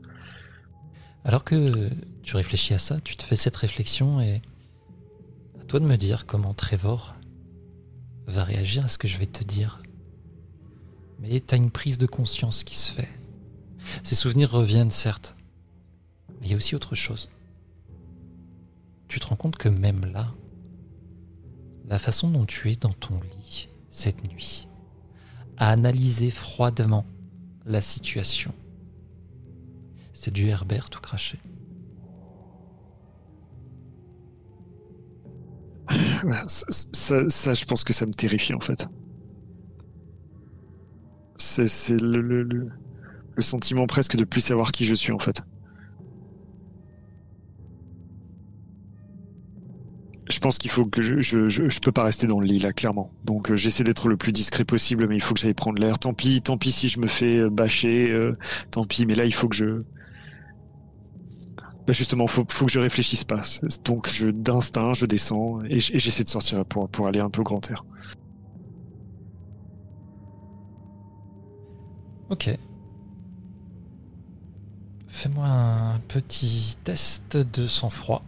Alors 1.23 1.43
que 1.43 1.89
tu 2.23 2.35
réfléchis 2.35 2.73
à 2.73 2.77
ça, 2.77 2.99
tu 3.01 3.17
te 3.17 3.23
fais 3.23 3.35
cette 3.35 3.55
réflexion 3.55 4.21
et 4.21 4.41
à 5.61 5.65
toi 5.65 5.79
de 5.79 5.85
me 5.85 5.97
dire 5.97 6.25
comment 6.25 6.53
Trevor 6.53 7.15
va 8.27 8.43
réagir 8.43 8.85
à 8.85 8.87
ce 8.87 8.97
que 8.97 9.07
je 9.07 9.17
vais 9.17 9.25
te 9.25 9.43
dire. 9.43 9.81
Mais 11.19 11.41
tu 11.41 11.53
as 11.53 11.57
une 11.57 11.71
prise 11.71 11.97
de 11.97 12.05
conscience 12.05 12.63
qui 12.63 12.77
se 12.77 12.91
fait. 12.91 13.09
Ces 14.03 14.15
souvenirs 14.15 14.51
reviennent, 14.51 14.91
certes, 14.91 15.35
mais 16.39 16.47
il 16.47 16.51
y 16.51 16.53
a 16.53 16.57
aussi 16.57 16.75
autre 16.75 16.95
chose. 16.95 17.29
Tu 19.07 19.19
te 19.19 19.27
rends 19.27 19.35
compte 19.35 19.57
que 19.57 19.69
même 19.69 20.05
là, 20.05 20.33
la 21.85 21.99
façon 21.99 22.29
dont 22.29 22.45
tu 22.45 22.71
es 22.71 22.75
dans 22.75 22.93
ton 22.93 23.19
lit 23.21 23.69
cette 23.89 24.23
nuit, 24.23 24.67
à 25.57 25.69
analyser 25.69 26.29
froidement 26.29 27.05
la 27.65 27.81
situation, 27.81 28.53
c'est 30.13 30.31
du 30.31 30.47
Herbert 30.47 30.89
tout 30.89 30.99
craché. 31.01 31.39
Ça, 36.47 37.53
je 37.53 37.65
pense 37.65 37.83
que 37.83 37.93
ça 37.93 38.05
me 38.05 38.13
terrifie 38.13 38.53
en 38.53 38.59
fait. 38.59 38.87
C'est 41.37 42.01
le, 42.01 42.43
le 42.43 43.41
sentiment 43.41 43.85
presque 43.87 44.15
de 44.15 44.25
plus 44.25 44.41
savoir 44.41 44.71
qui 44.71 44.85
je 44.85 44.95
suis 44.95 45.11
en 45.13 45.19
fait. 45.19 45.41
Je 50.29 50.39
pense 50.39 50.57
qu'il 50.57 50.69
faut 50.69 50.85
que 50.85 51.01
je, 51.01 51.21
je, 51.21 51.79
peux 51.79 51.91
pas 51.91 52.03
rester 52.03 52.27
dans 52.27 52.39
le 52.39 52.47
lit 52.47 52.59
là, 52.59 52.73
clairement. 52.73 53.11
Donc 53.23 53.49
euh, 53.49 53.55
j'essaie 53.55 53.83
d'être 53.83 54.09
le 54.09 54.17
plus 54.17 54.33
discret 54.33 54.65
possible, 54.65 55.07
mais 55.07 55.15
il 55.15 55.21
faut 55.21 55.33
que 55.33 55.39
j'aille 55.39 55.53
prendre 55.53 55.79
l'air. 55.79 55.99
Tant 55.99 56.13
pis, 56.13 56.41
tant 56.41 56.57
pis 56.57 56.71
si 56.71 56.89
je 56.89 56.99
me 56.99 57.07
fais 57.07 57.37
euh, 57.37 57.49
bâcher, 57.49 58.11
euh, 58.11 58.37
tant 58.71 58.85
pis. 58.85 59.05
Mais 59.05 59.15
là, 59.15 59.25
il 59.25 59.33
faut 59.33 59.47
que 59.47 59.55
je, 59.55 59.83
bah 61.85 61.93
justement, 61.93 62.27
faut, 62.27 62.45
faut 62.49 62.65
que 62.65 62.71
je 62.71 62.79
réfléchisse 62.79 63.23
pas. 63.23 63.41
Donc 63.85 64.09
je 64.09 64.29
d'instinct, 64.29 64.93
je 64.93 65.05
descends 65.05 65.59
et 65.69 65.79
j'essaie 65.79 66.23
de 66.23 66.29
sortir 66.29 66.65
pour 66.65 66.89
pour 66.89 67.07
aller 67.07 67.21
un 67.21 67.29
peu 67.29 67.43
grand 67.43 67.69
air. 67.71 67.85
Ok. 72.29 72.49
Fais-moi 75.07 75.47
un 75.47 75.99
petit 76.01 76.75
test 76.83 77.37
de 77.37 77.65
sang-froid. 77.65 78.23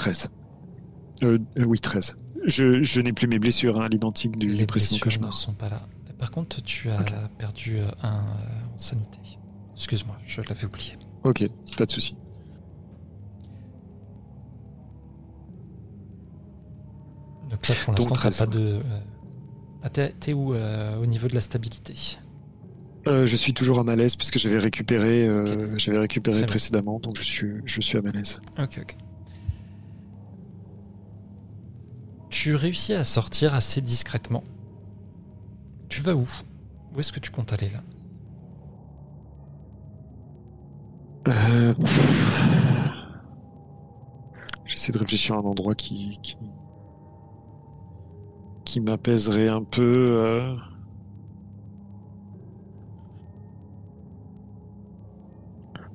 13. 0.00 0.30
Euh, 1.22 1.38
euh, 1.58 1.64
oui, 1.64 1.78
13. 1.78 2.16
Je, 2.46 2.82
je 2.82 3.00
n'ai 3.02 3.12
plus 3.12 3.26
mes 3.28 3.38
blessures 3.38 3.78
hein, 3.78 3.84
à 3.84 3.88
l'identique 3.88 4.38
du 4.38 4.48
Les 4.48 4.64
précédent 4.66 4.98
cauchemar. 5.00 5.28
ne 5.28 5.34
sont 5.34 5.52
pas 5.52 5.68
là. 5.68 5.82
Par 6.18 6.30
contre, 6.30 6.62
tu 6.62 6.90
as 6.90 7.02
perdu 7.38 7.78
euh, 7.78 7.88
un 8.02 8.18
euh, 8.18 8.74
en 8.74 8.78
sanité. 8.78 9.18
Excuse-moi, 9.74 10.16
je 10.26 10.40
l'avais 10.48 10.64
oublié. 10.64 10.92
Ok, 11.24 11.44
pas 11.76 11.84
de 11.84 11.90
souci. 11.90 12.16
Donc 17.50 17.68
là, 17.68 17.74
pour 17.84 17.92
l'instant, 17.94 18.14
t'as 18.14 18.20
13, 18.30 18.38
pas 18.38 18.46
de... 18.46 18.60
euh, 18.60 18.80
Ah, 19.82 19.90
t'es 19.90 20.32
où 20.32 20.54
au 20.54 21.06
niveau 21.06 21.28
de 21.28 21.34
la 21.34 21.40
stabilité? 21.40 21.94
Euh, 23.06 23.26
je 23.26 23.34
suis 23.36 23.54
toujours 23.54 23.78
à 23.80 23.84
malaise 23.84 24.14
puisque 24.16 24.38
j'avais 24.38 24.58
récupéré, 24.58 25.26
euh, 25.26 25.76
j'avais 25.78 25.98
récupéré 25.98 26.44
précédemment, 26.44 27.00
donc 27.00 27.16
je 27.16 27.22
suis, 27.22 27.52
je 27.64 27.80
suis 27.80 27.96
à 27.96 28.02
malaise. 28.02 28.40
Ok, 28.58 28.78
ok. 28.82 28.96
Tu 32.30 32.54
réussis 32.54 32.94
à 32.94 33.04
sortir 33.04 33.54
assez 33.54 33.80
discrètement. 33.80 34.42
Tu 35.88 36.00
vas 36.02 36.14
où? 36.14 36.28
Où 36.94 37.00
est-ce 37.00 37.12
que 37.12 37.20
tu 37.20 37.30
comptes 37.30 37.52
aller 37.52 37.68
là? 37.68 37.82
Euh, 41.28 41.74
J'essaie 44.64 44.92
de 44.92 44.98
réfléchir 44.98 45.34
à 45.34 45.38
un 45.38 45.42
endroit 45.42 45.74
qui, 45.74 46.18
qui, 46.22 46.36
qui 48.64 48.80
m'apaiserait 48.80 49.48
un 49.48 49.62
peu. 49.62 50.06
euh. 50.08 50.56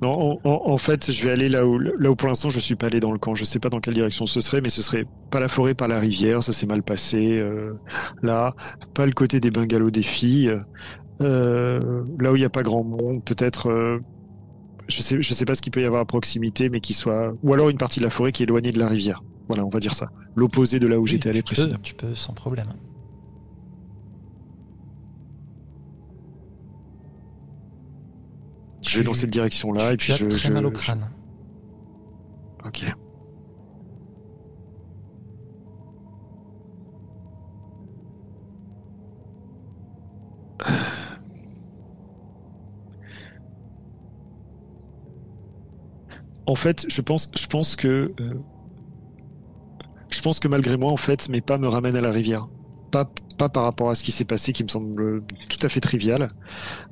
Non, 0.02 0.12
en, 0.12 0.40
en- 0.44 0.62
en 0.72 0.78
fait, 0.78 1.10
je 1.10 1.24
vais 1.24 1.30
aller 1.32 1.48
là 1.48 1.66
où, 1.66 1.78
là 1.78 2.10
où 2.10 2.16
pour 2.16 2.28
l'instant 2.28 2.50
je 2.50 2.58
suis 2.60 2.76
pas 2.76 2.86
allé 2.86 3.00
dans 3.00 3.12
le 3.12 3.18
camp. 3.18 3.34
Je 3.34 3.44
sais 3.44 3.58
pas 3.58 3.68
dans 3.70 3.80
quelle 3.80 3.94
direction 3.94 4.26
ce 4.26 4.40
serait, 4.40 4.60
mais 4.60 4.68
ce 4.68 4.82
serait 4.82 5.06
pas 5.30 5.40
la 5.40 5.48
forêt, 5.48 5.74
pas 5.74 5.88
la 5.88 5.98
rivière. 5.98 6.42
Ça 6.42 6.52
s'est 6.52 6.66
mal 6.66 6.82
passé. 6.82 7.38
euh, 7.38 7.72
là, 8.22 8.54
pas 8.94 9.06
le 9.06 9.12
côté 9.12 9.40
des 9.40 9.50
bungalows 9.50 9.90
des 9.90 10.02
filles. 10.02 10.52
Euh, 11.22 11.80
là 12.20 12.32
où 12.32 12.36
il 12.36 12.40
n'y 12.40 12.44
a 12.44 12.50
pas 12.50 12.62
grand 12.62 12.84
monde, 12.84 13.24
peut-être. 13.24 13.70
euh, 13.70 13.98
je 14.88 15.00
sais, 15.02 15.20
je 15.20 15.34
sais 15.34 15.44
pas 15.46 15.54
ce 15.54 15.62
qu'il 15.62 15.72
peut 15.72 15.80
y 15.82 15.84
avoir 15.86 16.02
à 16.02 16.04
proximité, 16.04 16.68
mais 16.68 16.80
qui 16.80 16.92
soit, 16.94 17.32
ou 17.42 17.54
alors 17.54 17.70
une 17.70 17.78
partie 17.78 17.98
de 17.98 18.04
la 18.04 18.10
forêt 18.10 18.30
qui 18.32 18.42
est 18.42 18.46
éloignée 18.46 18.70
de 18.72 18.78
la 18.78 18.86
rivière. 18.88 19.22
Voilà, 19.48 19.64
on 19.64 19.68
va 19.68 19.80
dire 19.80 19.94
ça. 19.94 20.08
L'opposé 20.36 20.78
de 20.78 20.86
là 20.86 20.98
où 20.98 21.02
Oui, 21.04 21.08
j'étais 21.08 21.30
allé 21.30 21.42
précédemment. 21.42 21.78
tu 21.82 21.94
peux, 21.94 22.14
sans 22.14 22.34
problème. 22.34 22.66
Je 28.86 28.98
vais 28.98 29.04
dans 29.04 29.14
cette 29.14 29.30
direction-là 29.30 29.92
et 29.92 29.96
puis 29.96 30.12
as 30.12 30.16
je. 30.16 30.26
très 30.26 30.48
je- 30.48 30.52
mal 30.52 30.66
au 30.66 30.70
je- 30.70 30.74
crâne. 30.74 31.10
Ok. 32.64 32.82
En 46.46 46.54
fait, 46.54 46.86
je 46.88 47.00
pense, 47.00 47.30
je 47.36 47.46
pense 47.46 47.74
que, 47.76 48.12
euh, 48.20 48.34
je 50.10 50.20
pense 50.20 50.38
que 50.38 50.46
malgré 50.48 50.76
moi, 50.76 50.92
en 50.92 50.96
fait, 50.96 51.28
mes 51.28 51.40
pas 51.40 51.58
me 51.58 51.66
ramènent 51.66 51.96
à 51.96 52.00
la 52.00 52.10
rivière. 52.10 52.46
Pas, 52.92 53.10
pas 53.36 53.48
par 53.48 53.64
rapport 53.64 53.90
à 53.90 53.94
ce 53.94 54.02
qui 54.02 54.12
s'est 54.12 54.24
passé, 54.24 54.52
qui 54.52 54.62
me 54.64 54.68
semble 54.68 55.22
tout 55.48 55.58
à 55.62 55.68
fait 55.68 55.80
trivial, 55.80 56.28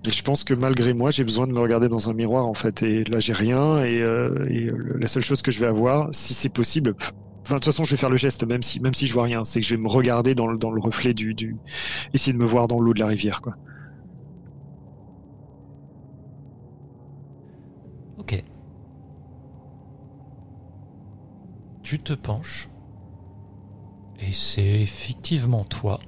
mais 0.05 0.13
je 0.13 0.23
pense 0.23 0.45
que 0.45 0.55
malgré 0.55 0.95
moi, 0.95 1.11
j'ai 1.11 1.25
besoin 1.25 1.47
de 1.47 1.53
me 1.53 1.61
regarder 1.61 1.89
dans 1.89 2.09
un 2.11 2.15
miroir, 2.15 2.47
en 2.47 2.55
fait. 2.55 2.83
Et 2.83 3.05
là, 3.05 3.19
j'ai 3.19 3.33
rien, 3.33 3.83
et, 3.85 4.01
euh, 4.03 4.31
euh, 4.51 4.97
la 4.99 5.07
seule 5.09 5.23
chose 5.23 5.43
que 5.43 5.51
je 5.51 5.61
vais 5.61 5.67
avoir, 5.67 6.09
si 6.13 6.35
c'est 6.35 6.53
possible, 6.53 6.95
Enfin, 7.47 7.57
de 7.57 7.61
toute 7.61 7.67
façon, 7.75 7.85
je 7.85 7.91
vais 7.91 7.99
faire 7.99 8.09
le 8.09 8.17
geste, 8.17 8.43
même 8.47 8.63
si, 8.63 8.81
même 8.81 8.95
si 8.95 9.07
je 9.07 9.13
vois 9.13 9.25
rien. 9.25 9.45
C'est 9.45 9.61
que 9.61 9.67
je 9.67 9.75
vais 9.75 9.81
me 9.83 9.89
regarder 9.89 10.35
dans 10.35 10.47
le, 10.47 10.57
dans 10.57 10.71
le 10.71 10.81
reflet 10.81 11.13
du, 11.13 11.35
du. 11.35 11.59
Essayer 12.15 12.33
de 12.33 12.39
me 12.39 12.47
voir 12.47 12.69
dans 12.69 12.81
l'eau 12.81 12.95
de 12.95 13.01
la 13.01 13.07
rivière, 13.07 13.43
quoi. 13.43 13.55
Ok. 18.19 18.45
Tu 21.83 21.99
te 21.99 22.15
penches. 22.15 22.71
Et 24.21 24.33
c'est 24.33 24.81
effectivement 24.81 25.65
toi. 25.65 25.99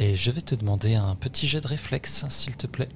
Et 0.00 0.14
je 0.14 0.30
vais 0.30 0.40
te 0.40 0.54
demander 0.54 0.94
un 0.94 1.16
petit 1.16 1.48
jet 1.48 1.60
de 1.60 1.66
réflexe, 1.66 2.24
s'il 2.28 2.56
te 2.56 2.68
plaît. 2.68 2.88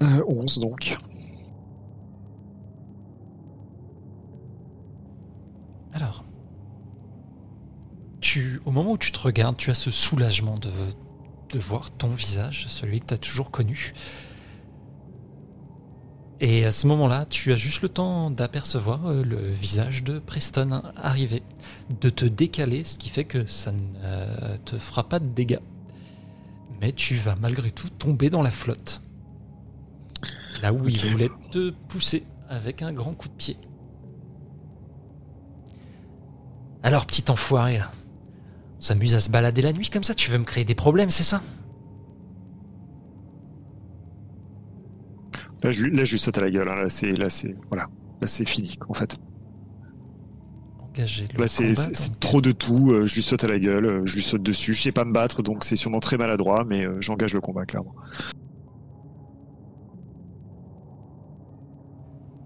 Euh, 0.00 0.24
11, 0.26 0.58
donc. 0.60 0.96
Alors, 5.92 6.24
tu, 8.22 8.58
au 8.64 8.70
moment 8.70 8.92
où 8.92 8.98
tu 8.98 9.12
te 9.12 9.18
regardes, 9.18 9.58
tu 9.58 9.70
as 9.70 9.74
ce 9.74 9.90
soulagement 9.90 10.56
de, 10.56 10.70
de 11.50 11.58
voir 11.58 11.90
ton 11.90 12.08
visage, 12.08 12.68
celui 12.68 13.00
que 13.00 13.06
tu 13.08 13.14
as 13.14 13.18
toujours 13.18 13.50
connu. 13.50 13.92
Et 16.44 16.64
à 16.64 16.72
ce 16.72 16.88
moment-là, 16.88 17.24
tu 17.30 17.52
as 17.52 17.56
juste 17.56 17.82
le 17.82 17.88
temps 17.88 18.28
d'apercevoir 18.28 19.06
euh, 19.06 19.22
le 19.22 19.36
visage 19.36 20.02
de 20.02 20.18
Preston 20.18 20.82
arriver, 20.96 21.40
de 22.00 22.10
te 22.10 22.24
décaler, 22.24 22.82
ce 22.82 22.98
qui 22.98 23.10
fait 23.10 23.22
que 23.22 23.46
ça 23.46 23.70
ne 23.70 24.56
te 24.64 24.76
fera 24.76 25.08
pas 25.08 25.20
de 25.20 25.28
dégâts. 25.28 25.60
Mais 26.80 26.90
tu 26.90 27.14
vas 27.14 27.36
malgré 27.36 27.70
tout 27.70 27.88
tomber 27.90 28.28
dans 28.28 28.42
la 28.42 28.50
flotte. 28.50 29.02
Là 30.62 30.72
où 30.72 30.88
il 30.88 30.98
voulait 30.98 31.30
te 31.52 31.70
pousser 31.70 32.24
avec 32.48 32.82
un 32.82 32.92
grand 32.92 33.12
coup 33.12 33.28
de 33.28 33.34
pied. 33.34 33.56
Alors, 36.82 37.06
petit 37.06 37.30
enfoiré, 37.30 37.78
là. 37.78 37.92
On 38.78 38.82
s'amuse 38.82 39.14
à 39.14 39.20
se 39.20 39.30
balader 39.30 39.62
la 39.62 39.72
nuit 39.72 39.90
comme 39.90 40.02
ça 40.02 40.12
Tu 40.12 40.32
veux 40.32 40.38
me 40.38 40.44
créer 40.44 40.64
des 40.64 40.74
problèmes, 40.74 41.12
c'est 41.12 41.22
ça? 41.22 41.40
Là 45.72 45.78
je, 45.78 45.84
lui- 45.84 45.96
là, 45.96 46.04
je 46.04 46.12
lui 46.12 46.18
saute 46.18 46.38
à 46.38 46.40
la 46.42 46.50
gueule. 46.50 46.68
hein. 46.68 46.74
Là, 46.82 46.88
c'est, 46.88 47.10
là, 47.10 47.28
c'est, 47.30 47.54
voilà. 47.70 47.84
Là, 48.20 48.26
c'est 48.26 48.48
fini, 48.48 48.76
en 48.88 48.94
fait. 48.94 49.16
engager 50.80 51.26
le 51.32 51.38
Là, 51.40 51.46
c'est 51.46 51.68
combat, 51.68 51.88
c'est 51.94 52.10
donc. 52.10 52.20
trop 52.20 52.40
de 52.42 52.52
tout. 52.52 52.90
euh, 52.92 53.06
je 53.06 53.14
lui 53.14 53.22
saute 53.22 53.44
à 53.44 53.48
la 53.48 53.58
gueule, 53.58 53.86
euh, 53.86 54.02
je 54.04 54.16
lui 54.16 54.22
saute 54.22 54.42
dessus. 54.42 54.74
Je 54.74 54.82
sais 54.82 54.92
pas 54.92 55.04
me 55.04 55.12
battre, 55.12 55.42
donc 55.42 55.64
c'est 55.64 55.76
sûrement 55.76 56.00
très 56.00 56.18
maladroit, 56.18 56.64
mais 56.66 56.84
euh, 56.86 57.00
j'engage 57.00 57.32
le 57.34 57.40
combat, 57.40 57.64
clairement. 57.64 57.94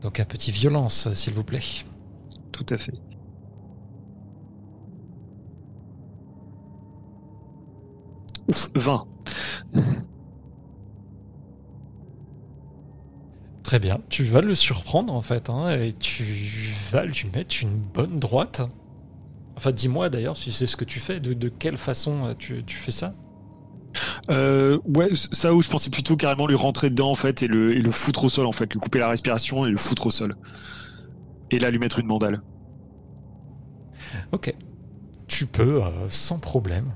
Donc 0.03 0.21
un 0.21 0.25
petit 0.25 0.53
violence, 0.53 1.13
s'il 1.15 1.35
vous 1.35 1.43
plaît. 1.45 1.61
Tout 2.53 2.67
à 2.71 2.79
fait. 2.79 2.95
Ouf, 8.49 8.71
20. 8.77 9.07
Très 13.67 13.81
bien. 13.81 13.99
Tu 14.09 14.23
vas 14.23 14.43
le 14.43 14.55
surprendre 14.55 15.13
en 15.13 15.23
fait, 15.23 15.51
hein, 15.51 15.73
et 15.73 15.93
tu 15.93 16.23
vas 16.93 17.05
lui 17.05 17.27
mettre 17.35 17.57
une 17.63 17.81
bonne 17.81 18.21
droite. 18.21 18.63
Enfin, 19.57 19.73
dis-moi 19.73 20.09
d'ailleurs 20.09 20.37
si 20.37 20.53
c'est 20.53 20.69
ce 20.69 20.77
que 20.77 20.85
tu 20.85 21.01
fais. 21.01 21.19
De, 21.19 21.33
de 21.33 21.49
quelle 21.49 21.77
façon 21.77 22.27
euh, 22.27 22.35
tu, 22.35 22.63
tu 22.65 22.77
fais 22.77 22.93
ça? 22.93 23.13
Euh, 24.31 24.79
ouais, 24.95 25.09
ça 25.33 25.53
où 25.53 25.63
je 25.63 25.69
pensais 25.69 25.91
plutôt 25.91 26.17
carrément 26.17 26.47
lui 26.47 26.55
rentrer 26.55 26.91
dedans 26.91 27.11
en 27.11 27.17
fait 27.17 27.43
et 27.43 27.49
le, 27.49 27.75
et 27.77 27.83
le 27.83 27.91
foutre 27.91 28.23
au 28.23 28.29
sol 28.29 28.47
en 28.47 28.53
fait, 28.53 28.73
lui 28.73 28.79
couper 28.79 29.01
la 29.01 29.09
respiration 29.09 29.67
et 29.67 29.69
le 29.69 29.79
foutre 29.79 30.07
au 30.07 30.11
sol. 30.13 30.37
Et 31.51 31.59
là 31.59 31.73
lui 31.73 31.81
mettre 31.81 31.99
une 31.99 32.07
mandale. 32.07 32.43
Ok. 34.31 34.55
Tu 35.27 35.45
peux, 35.47 35.83
euh, 35.83 36.09
sans 36.09 36.39
problème. 36.39 36.95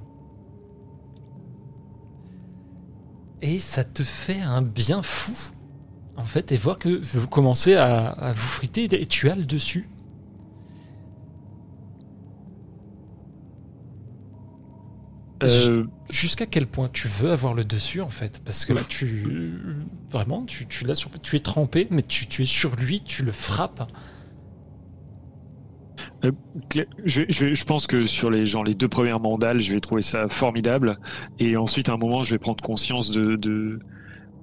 Et 3.41 3.59
ça 3.59 3.83
te 3.83 4.05
fait 4.05 4.41
un 4.41 4.63
bien 4.63 5.03
fou, 5.03 5.33
en 6.21 6.25
fait, 6.25 6.53
et 6.53 6.57
voir 6.57 6.79
que 6.79 7.01
vous 7.19 7.29
commencez 7.29 7.75
à, 7.75 8.09
à 8.11 8.33
vous 8.33 8.39
friter 8.39 8.85
et 9.01 9.07
tu 9.07 9.31
as 9.31 9.35
le 9.37 9.45
dessus. 9.45 9.89
Euh, 15.43 15.87
Jusqu'à 16.11 16.45
quel 16.45 16.67
point 16.67 16.89
tu 16.89 17.09
veux 17.09 17.31
avoir 17.31 17.55
le 17.55 17.65
dessus, 17.65 18.01
en 18.03 18.11
fait? 18.11 18.43
Parce 18.45 18.65
que 18.67 18.73
là, 18.75 18.83
tu. 18.87 19.53
Vraiment, 20.11 20.45
tu, 20.45 20.67
tu 20.67 20.85
l'as 20.85 20.95
sur. 20.95 21.11
Tu 21.21 21.37
es 21.37 21.41
trempé, 21.41 21.87
mais 21.91 22.03
tu, 22.03 22.27
tu 22.27 22.43
es 22.43 22.47
sur 22.47 22.77
lui, 22.77 23.01
tu 23.03 23.23
le 23.25 23.33
frappes. 23.33 23.91
Cla- 26.69 26.87
Je, 27.05 27.23
je, 27.29 27.55
je 27.55 27.65
pense 27.65 27.87
que 27.87 28.07
sur 28.07 28.31
les, 28.31 28.47
genre, 28.47 28.65
les 28.65 28.75
deux 28.75 28.89
premières 28.89 29.21
mandales, 29.21 29.61
je 29.61 29.73
vais 29.73 29.81
trouver 29.81 30.03
ça 30.03 30.29
formidable. 30.29 30.99
Et 31.39 31.57
ensuite, 31.57 31.89
à 31.89 31.93
un 31.95 31.97
moment, 31.97 32.23
je 32.23 32.31
vais 32.35 32.39
prendre 32.39 32.63
conscience 32.63 33.11
de, 33.11 33.37
de, 33.37 33.79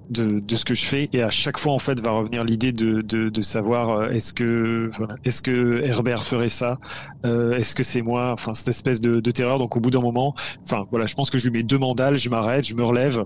de, 0.10 0.40
de 0.40 0.56
ce 0.56 0.66
que 0.66 0.74
je 0.74 0.86
fais. 0.86 1.10
Et 1.14 1.22
à 1.22 1.30
chaque 1.30 1.58
fois, 1.58 1.74
en 1.74 1.80
fait, 1.80 2.00
va 2.02 2.11
revenir 2.11 2.44
l'idée 2.44 2.72
de, 2.72 3.02
de, 3.02 3.30
de 3.30 3.42
savoir 3.42 3.90
euh, 4.00 4.10
est-ce 4.10 4.34
que, 4.34 4.92
est-ce 5.24 5.42
que 5.42 5.82
Herbert 5.84 6.24
ferait 6.24 6.50
ça 6.50 6.77
Euh, 7.26 7.53
Est-ce 7.58 7.76
que 7.76 7.84
c'est 7.84 8.02
moi 8.02 8.32
Enfin, 8.34 8.53
cette 8.53 8.68
espèce 8.69 9.02
de, 9.02 9.19
de 9.19 9.32
terreur. 9.32 9.60
Donc, 9.60 9.76
au 9.76 9.80
bout 9.80 9.92
d'un 9.92 10.02
moment, 10.02 10.34
enfin, 10.64 10.86
voilà, 10.92 11.06
je 11.06 11.16
pense 11.16 11.30
que 11.30 11.38
je 11.38 11.45
lui 11.45 11.52
mets 11.60 11.64
deux 11.64 11.77
mandales, 11.80 12.18
je 12.18 12.30
m'arrête, 12.30 12.66
je 12.66 12.76
me 12.76 12.84
relève. 12.84 13.26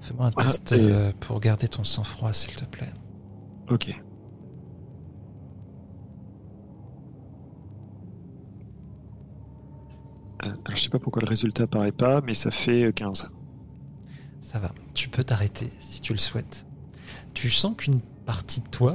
Fais-moi 0.00 0.26
un 0.26 0.32
Ah, 0.36 0.44
test 0.44 0.72
et- 0.72 0.76
euh, 0.80 1.12
pour 1.20 1.40
garder 1.40 1.68
ton 1.68 1.84
sang-froid, 1.84 2.32
s'il 2.32 2.54
te 2.54 2.64
plaît. 2.64 2.92
Ok. 3.70 3.90
Alors, 10.42 10.56
je 10.74 10.76
sais 10.80 10.88
pas 10.88 10.98
pourquoi 10.98 11.22
le 11.22 11.28
résultat 11.28 11.64
apparaît 11.64 11.92
pas, 11.92 12.20
mais 12.22 12.34
ça 12.34 12.50
fait 12.50 12.84
euh, 12.86 12.92
15. 12.92 13.30
Ça 14.50 14.58
va. 14.58 14.72
Tu 14.94 15.08
peux 15.08 15.22
t'arrêter 15.22 15.70
si 15.78 16.00
tu 16.00 16.12
le 16.12 16.18
souhaites. 16.18 16.66
Tu 17.34 17.50
sens 17.50 17.76
qu'une 17.76 18.00
partie 18.26 18.60
de 18.60 18.66
toi 18.66 18.94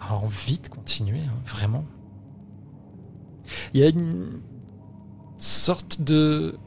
a, 0.00 0.14
envie 0.14 0.58
de 0.58 0.68
continuer, 0.68 1.20
hein, 1.20 1.38
vraiment. 1.44 1.84
Il 3.74 3.80
y 3.80 3.84
a 3.84 3.90
une 3.90 4.40
sorte 5.36 6.00
de 6.00 6.58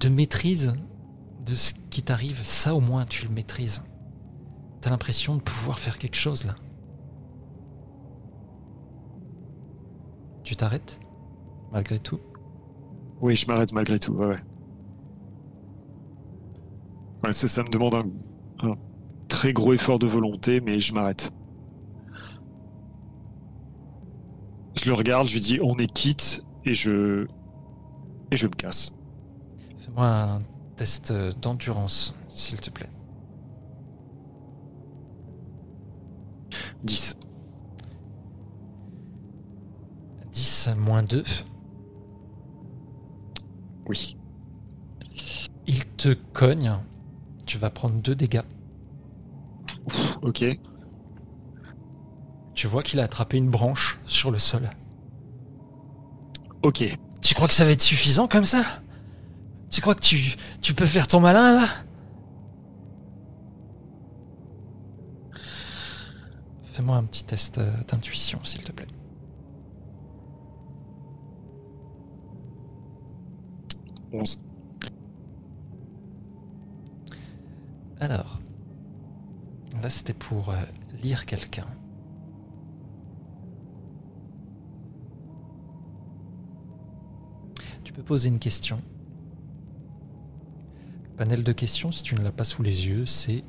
de 0.00 0.08
maîtrise 0.08 0.74
de 1.46 1.54
ce 1.54 1.74
qui 1.90 2.02
t'arrive. 2.02 2.40
Ça 2.42 2.74
au 2.74 2.80
moins 2.80 3.04
tu 3.04 3.26
le 3.26 3.30
maîtrises. 3.32 3.84
T'as 4.80 4.90
l'impression 4.90 5.36
de 5.36 5.42
pouvoir 5.42 5.78
faire 5.78 5.98
quelque 5.98 6.16
chose 6.16 6.42
là. 6.44 6.56
Tu 10.42 10.56
t'arrêtes 10.56 10.98
malgré 11.70 12.00
tout? 12.00 12.18
Oui, 13.20 13.36
je 13.36 13.46
m'arrête 13.46 13.72
malgré 13.72 14.00
tout, 14.00 14.14
ouais, 14.14 14.26
ouais. 14.26 14.44
Ouais, 17.24 17.32
ça, 17.32 17.48
ça 17.48 17.62
me 17.62 17.68
demande 17.68 17.94
un, 17.94 18.68
un 18.68 18.74
très 19.28 19.52
gros 19.52 19.72
effort 19.72 19.98
de 19.98 20.06
volonté, 20.06 20.60
mais 20.60 20.78
je 20.80 20.92
m'arrête. 20.92 21.32
Je 24.76 24.86
le 24.86 24.94
regarde, 24.94 25.28
je 25.28 25.34
lui 25.34 25.40
dis 25.40 25.58
on 25.62 25.74
est 25.76 25.90
quitte, 25.92 26.44
et 26.64 26.74
je. 26.74 27.26
Et 28.30 28.36
je 28.36 28.46
me 28.46 28.52
casse. 28.52 28.92
Fais-moi 29.78 30.06
un 30.06 30.42
test 30.76 31.12
d'endurance, 31.40 32.14
s'il 32.28 32.60
te 32.60 32.70
plaît. 32.70 32.90
10. 36.82 37.18
10 40.32 40.68
moins 40.76 41.02
2. 41.02 41.24
Oui. 43.86 44.16
Il 45.66 45.84
te 45.96 46.14
cogne. 46.32 46.74
Tu 47.46 47.58
vas 47.58 47.70
prendre 47.70 48.00
2 48.00 48.14
dégâts. 48.14 48.42
Ok. 50.22 50.44
Tu 52.54 52.66
vois 52.66 52.82
qu'il 52.82 53.00
a 53.00 53.04
attrapé 53.04 53.36
une 53.36 53.50
branche 53.50 53.98
sur 54.06 54.30
le 54.30 54.38
sol. 54.38 54.70
Ok. 56.62 56.84
Tu 57.20 57.34
crois 57.34 57.48
que 57.48 57.54
ça 57.54 57.64
va 57.64 57.72
être 57.72 57.82
suffisant 57.82 58.28
comme 58.28 58.44
ça? 58.44 58.64
Tu 59.70 59.80
crois 59.80 59.94
que 59.94 60.00
tu, 60.00 60.36
tu 60.60 60.72
peux 60.72 60.86
faire 60.86 61.08
ton 61.08 61.20
malin 61.20 61.60
là? 61.60 61.68
Fais-moi 66.62 66.96
un 66.96 67.04
petit 67.04 67.24
test 67.24 67.58
euh, 67.58 67.70
d'intuition, 67.88 68.42
s'il 68.42 68.62
te 68.62 68.72
plaît. 68.72 68.88
Onze. 74.12 74.42
Alors, 78.00 78.40
là 79.82 79.90
c'était 79.90 80.14
pour 80.14 80.50
euh, 80.50 80.56
lire 81.02 81.26
quelqu'un. 81.26 81.66
Tu 87.84 87.92
peux 87.92 88.02
poser 88.02 88.28
une 88.28 88.38
question. 88.38 88.80
Le 91.10 91.16
panel 91.16 91.44
de 91.44 91.52
questions, 91.52 91.92
si 91.92 92.02
tu 92.02 92.14
ne 92.16 92.22
l'as 92.22 92.32
pas 92.32 92.44
sous 92.44 92.62
les 92.62 92.88
yeux, 92.88 93.06
c'est 93.06 93.44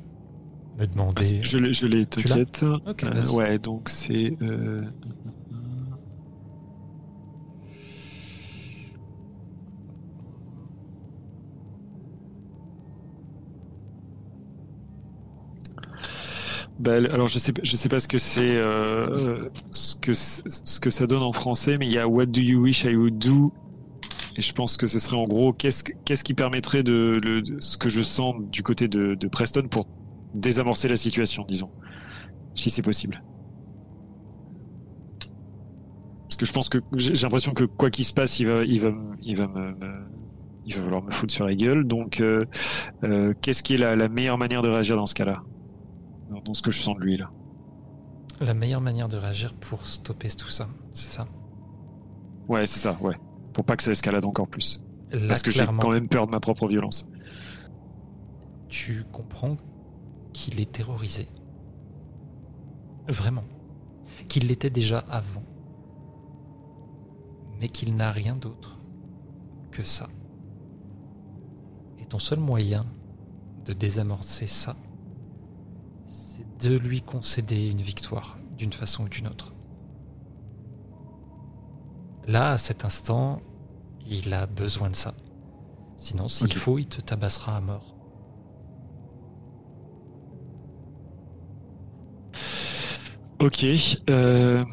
me 0.78 0.86
demander. 0.86 1.42
Je 1.42 1.58
l'ai, 1.58 1.72
je 1.72 1.86
l'ai, 1.86 2.06
t'inquiète. 2.06 2.64
Ok, 2.86 3.04
Euh, 3.04 3.30
ouais, 3.32 3.58
donc 3.58 3.88
c'est. 3.88 4.36
euh, 4.42 4.80
Bah, 16.78 16.96
alors 16.96 17.28
je 17.28 17.38
sais 17.38 17.52
sais 17.64 17.88
pas 17.88 18.00
ce 18.00 18.08
que 18.08 18.18
c'est 18.18 18.58
euh, 18.58 19.06
ce 19.72 19.96
que 20.80 20.90
ça 20.90 21.06
donne 21.06 21.22
en 21.22 21.32
français 21.32 21.78
mais 21.78 21.86
il 21.86 21.92
y 21.92 21.98
a 21.98 22.06
What 22.06 22.26
do 22.26 22.40
you 22.40 22.60
wish 22.60 22.84
I 22.84 22.94
would 22.94 23.18
do? 23.18 23.52
Et 24.36 24.42
je 24.42 24.52
pense 24.52 24.76
que 24.76 24.86
ce 24.86 24.98
serait 24.98 25.16
en 25.16 25.24
gros 25.24 25.52
qu'est-ce 25.54 25.84
que- 25.84 25.92
qu'est-ce 26.04 26.22
qui 26.24 26.34
permettrait 26.34 26.82
de, 26.82 27.18
ce 27.60 27.78
que 27.78 27.88
je 27.88 28.02
sens 28.02 28.34
du 28.52 28.62
côté 28.62 28.88
de, 28.88 29.14
Preston 29.28 29.68
pour 29.70 29.88
désamorcer 30.34 30.88
la 30.88 30.96
situation 30.96 31.44
disons 31.48 31.70
si 32.54 32.70
c'est 32.70 32.82
possible. 32.82 33.22
Parce 36.28 36.36
que 36.36 36.46
je 36.46 36.52
pense 36.52 36.68
que 36.68 36.78
j'ai 36.96 37.12
l'impression 37.14 37.52
que 37.52 37.64
quoi 37.64 37.90
qu'il 37.90 38.04
se 38.04 38.12
passe, 38.12 38.40
il 38.40 38.46
va, 38.46 38.60
me- 38.60 39.16
vouloir 40.80 41.02
me 41.02 41.10
foutre 41.12 41.32
sur 41.32 41.46
la 41.46 41.54
gueule. 41.54 41.84
Donc, 41.84 42.20
euh, 42.20 42.40
euh, 43.04 43.32
qu'est-ce 43.42 43.62
qui 43.62 43.74
est 43.74 43.78
la, 43.78 43.96
la 43.96 44.08
meilleure 44.08 44.38
manière 44.38 44.62
de 44.62 44.68
réagir 44.68 44.96
dans 44.96 45.06
ce 45.06 45.14
cas-là? 45.14 45.42
Dans, 46.30 46.54
ce 46.54 46.62
que 46.62 46.70
je 46.70 46.80
sens 46.80 46.96
de 46.96 47.02
lui 47.02 47.16
là. 47.16 47.30
La 48.40 48.54
meilleure 48.54 48.80
manière 48.80 49.08
de 49.08 49.16
réagir 49.16 49.54
pour 49.54 49.86
stopper 49.86 50.28
tout 50.28 50.48
ça, 50.48 50.68
c'est 50.92 51.10
ça. 51.10 51.26
Ouais, 52.48 52.66
c'est 52.66 52.80
ça. 52.80 52.96
Ouais. 53.00 53.16
Pour 53.52 53.64
pas 53.64 53.76
que 53.76 53.82
ça 53.82 53.90
escalade 53.90 54.24
encore 54.24 54.48
plus. 54.48 54.84
Là, 55.10 55.28
Parce 55.28 55.42
que 55.42 55.50
j'ai 55.50 55.64
quand 55.64 55.92
même 55.92 56.08
peur 56.08 56.26
de 56.26 56.32
ma 56.32 56.40
propre 56.40 56.66
violence. 56.66 57.08
tu 58.68 59.04
comprends 59.12 59.56
qu'il 60.32 60.60
est 60.60 60.70
terrorisé. 60.70 61.28
Vraiment. 63.08 63.44
Qu'il 64.28 64.48
l'était 64.48 64.70
déjà 64.70 64.98
avant. 64.98 65.44
Mais 67.58 67.68
qu'il 67.68 67.94
n'a 67.94 68.12
rien 68.12 68.36
d'autre 68.36 68.78
que 69.70 69.82
ça. 69.82 70.08
Et 71.98 72.04
ton 72.04 72.18
seul 72.18 72.38
moyen 72.38 72.84
de 73.64 73.72
désamorcer 73.72 74.46
ça, 74.46 74.76
de 76.60 76.76
lui 76.76 77.02
concéder 77.02 77.68
une 77.68 77.80
victoire, 77.82 78.38
d'une 78.56 78.72
façon 78.72 79.04
ou 79.04 79.08
d'une 79.08 79.26
autre. 79.28 79.52
Là, 82.26 82.52
à 82.52 82.58
cet 82.58 82.84
instant, 82.84 83.40
il 84.06 84.32
a 84.32 84.46
besoin 84.46 84.90
de 84.90 84.96
ça. 84.96 85.14
Sinon, 85.96 86.28
s'il 86.28 86.52
faut, 86.54 86.78
il 86.78 86.86
te 86.86 87.00
tabassera 87.00 87.56
à 87.56 87.60
mort. 87.60 87.94
Ok. 93.38 93.64
euh, 94.10 94.64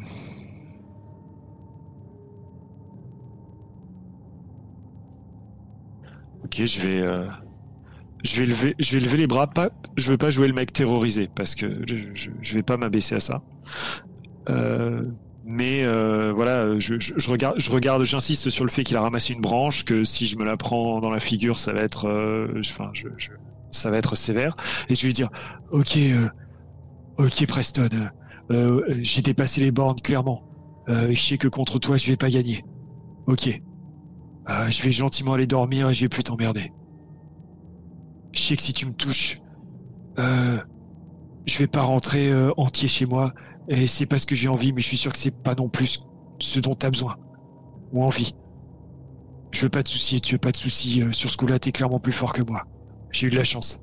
Ok, 6.44 6.64
je 6.64 6.86
vais, 6.86 7.00
euh, 7.00 7.28
je 8.24 8.40
vais 8.40 8.46
lever, 8.46 8.74
je 8.78 8.96
vais 8.98 9.04
lever 9.04 9.18
les 9.18 9.26
bras. 9.26 9.46
Pas, 9.46 9.70
je 9.96 10.10
veux 10.10 10.16
pas 10.18 10.30
jouer 10.30 10.48
le 10.48 10.54
mec 10.54 10.72
terrorisé 10.72 11.28
parce 11.34 11.54
que 11.54 11.82
je, 11.88 12.30
je, 12.40 12.54
vais 12.54 12.62
pas 12.62 12.76
m'abaisser 12.76 13.14
à 13.16 13.20
ça. 13.20 13.42
Euh, 14.48 15.02
mais 15.44 15.84
euh, 15.84 16.32
voilà, 16.34 16.78
je, 16.78 16.94
je, 16.98 17.30
regarde, 17.30 17.54
je 17.58 17.70
regarde, 17.70 18.02
j'insiste 18.04 18.48
sur 18.50 18.64
le 18.64 18.70
fait 18.70 18.82
qu'il 18.84 18.96
a 18.96 19.00
ramassé 19.02 19.34
une 19.34 19.40
branche, 19.42 19.84
que 19.84 20.04
si 20.04 20.26
je 20.26 20.36
me 20.38 20.44
la 20.44 20.56
prends 20.56 21.00
dans 21.00 21.10
la 21.10 21.20
figure, 21.20 21.58
ça 21.58 21.72
va 21.72 21.80
être, 21.82 22.08
euh, 22.08 22.60
enfin, 22.60 22.90
je, 22.94 23.08
je- 23.18 23.30
ça 23.70 23.90
va 23.90 23.98
être 23.98 24.14
sévère. 24.16 24.56
Et 24.88 24.94
je 24.94 25.06
vais 25.06 25.12
dire, 25.12 25.28
ok, 25.70 25.96
euh, 25.96 26.28
ok, 27.18 27.46
Preston. 27.46 27.88
euh, 27.92 28.08
euh, 28.52 28.98
j'ai 29.02 29.22
dépassé 29.22 29.60
les 29.60 29.70
bornes 29.70 30.00
clairement. 30.00 30.42
Je 30.88 31.14
sais 31.18 31.38
que 31.38 31.48
contre 31.48 31.78
toi, 31.78 31.96
je 31.96 32.10
vais 32.10 32.16
pas 32.18 32.28
gagner. 32.28 32.62
Ok. 33.26 33.60
Je 34.48 34.82
vais 34.82 34.92
gentiment 34.92 35.32
aller 35.32 35.46
dormir 35.46 35.88
et 35.88 35.94
je 35.94 36.02
vais 36.02 36.10
plus 36.10 36.22
t'emmerder. 36.22 36.70
Je 38.34 38.40
sais 38.40 38.56
que 38.56 38.62
si 38.62 38.72
tu 38.72 38.86
me 38.86 38.92
touches, 38.92 39.40
euh, 40.18 40.58
je 41.46 41.58
vais 41.58 41.66
pas 41.66 41.82
rentrer 41.82 42.30
euh, 42.30 42.52
entier 42.56 42.88
chez 42.88 43.06
moi. 43.06 43.32
Et 43.68 43.86
c'est 43.86 44.06
pas 44.06 44.18
ce 44.18 44.26
que 44.26 44.34
j'ai 44.34 44.48
envie, 44.48 44.72
mais 44.72 44.82
je 44.82 44.88
suis 44.88 44.96
sûr 44.96 45.12
que 45.12 45.18
c'est 45.18 45.42
pas 45.42 45.54
non 45.54 45.68
plus 45.68 46.04
ce 46.38 46.60
dont 46.60 46.74
t'as 46.74 46.90
besoin 46.90 47.16
ou 47.92 48.04
envie. 48.04 48.34
Je 49.52 49.62
veux 49.62 49.68
pas 49.70 49.82
de 49.82 49.88
soucis, 49.88 50.20
tu 50.20 50.34
veux 50.34 50.40
pas 50.40 50.50
de 50.50 50.56
soucis 50.56 51.00
euh, 51.00 51.12
sur 51.12 51.30
ce 51.30 51.36
coup-là. 51.36 51.58
T'es 51.58 51.72
clairement 51.72 52.00
plus 52.00 52.12
fort 52.12 52.32
que 52.32 52.42
moi. 52.42 52.64
J'ai 53.10 53.28
eu 53.28 53.30
de 53.30 53.36
la 53.36 53.44
chance. 53.44 53.80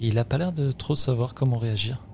Il 0.00 0.18
a 0.18 0.24
pas 0.24 0.36
l'air 0.36 0.52
de 0.52 0.72
trop 0.72 0.96
savoir 0.96 1.32
comment 1.34 1.56
réagir. 1.56 2.06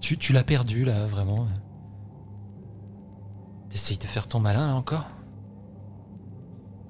Tu, 0.00 0.18
tu 0.18 0.32
l'as 0.32 0.44
perdu 0.44 0.84
là, 0.84 1.06
vraiment. 1.06 1.48
T'essayes 3.76 3.98
de 3.98 4.06
faire 4.06 4.26
ton 4.26 4.40
malin 4.40 4.68
là 4.68 4.74
encore 4.74 5.06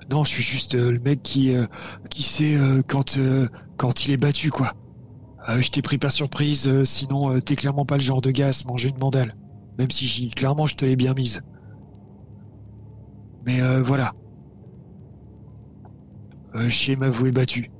Non, 0.09 0.23
je 0.23 0.29
suis 0.29 0.45
juste 0.45 0.77
euh, 0.77 0.93
le 0.93 1.01
mec 1.01 1.21
qui 1.21 1.53
euh, 1.53 1.67
qui 2.11 2.23
sait 2.23 2.55
euh, 2.57 2.81
quand 2.87 3.17
euh, 3.17 3.49
quand 3.77 4.07
il 4.07 4.13
est 4.13 4.17
battu 4.17 4.51
quoi. 4.51 4.73
Je 5.49 5.69
t'ai 5.69 5.83
pris 5.83 5.99
par 5.99 6.13
surprise, 6.13 6.85
sinon 6.85 7.41
t'es 7.41 7.57
clairement 7.57 7.85
pas 7.85 7.97
le 7.97 8.03
genre 8.03 8.21
de 8.21 8.31
gars 8.31 8.47
à 8.49 8.53
se 8.53 8.69
manger 8.69 8.91
une 8.91 8.99
mandale. 8.99 9.35
Même 9.79 9.91
si 9.91 10.31
clairement 10.31 10.67
je 10.67 10.77
te 10.77 10.85
l'ai 10.85 10.95
bien 10.95 11.13
mise. 11.13 11.43
Mais 13.47 13.61
euh, 13.61 13.83
voilà. 13.83 14.13
Euh, 16.55 16.71
sais 16.71 16.95
m'avouer 16.95 17.33
battu. 17.33 17.73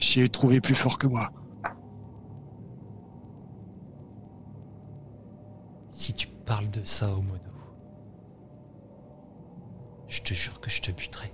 Je 0.00 0.06
sais 0.06 0.28
trouver 0.28 0.60
plus 0.60 0.74
fort 0.74 0.98
que 0.98 1.06
moi. 1.06 1.30
Si 5.88 6.12
tu 6.12 6.28
parles 6.48 6.70
de 6.70 6.82
ça 6.82 7.12
au 7.12 7.20
mono, 7.20 7.52
je 10.08 10.22
te 10.22 10.32
jure 10.32 10.60
que 10.60 10.70
je 10.70 10.80
te 10.80 10.90
buterai 10.90 11.30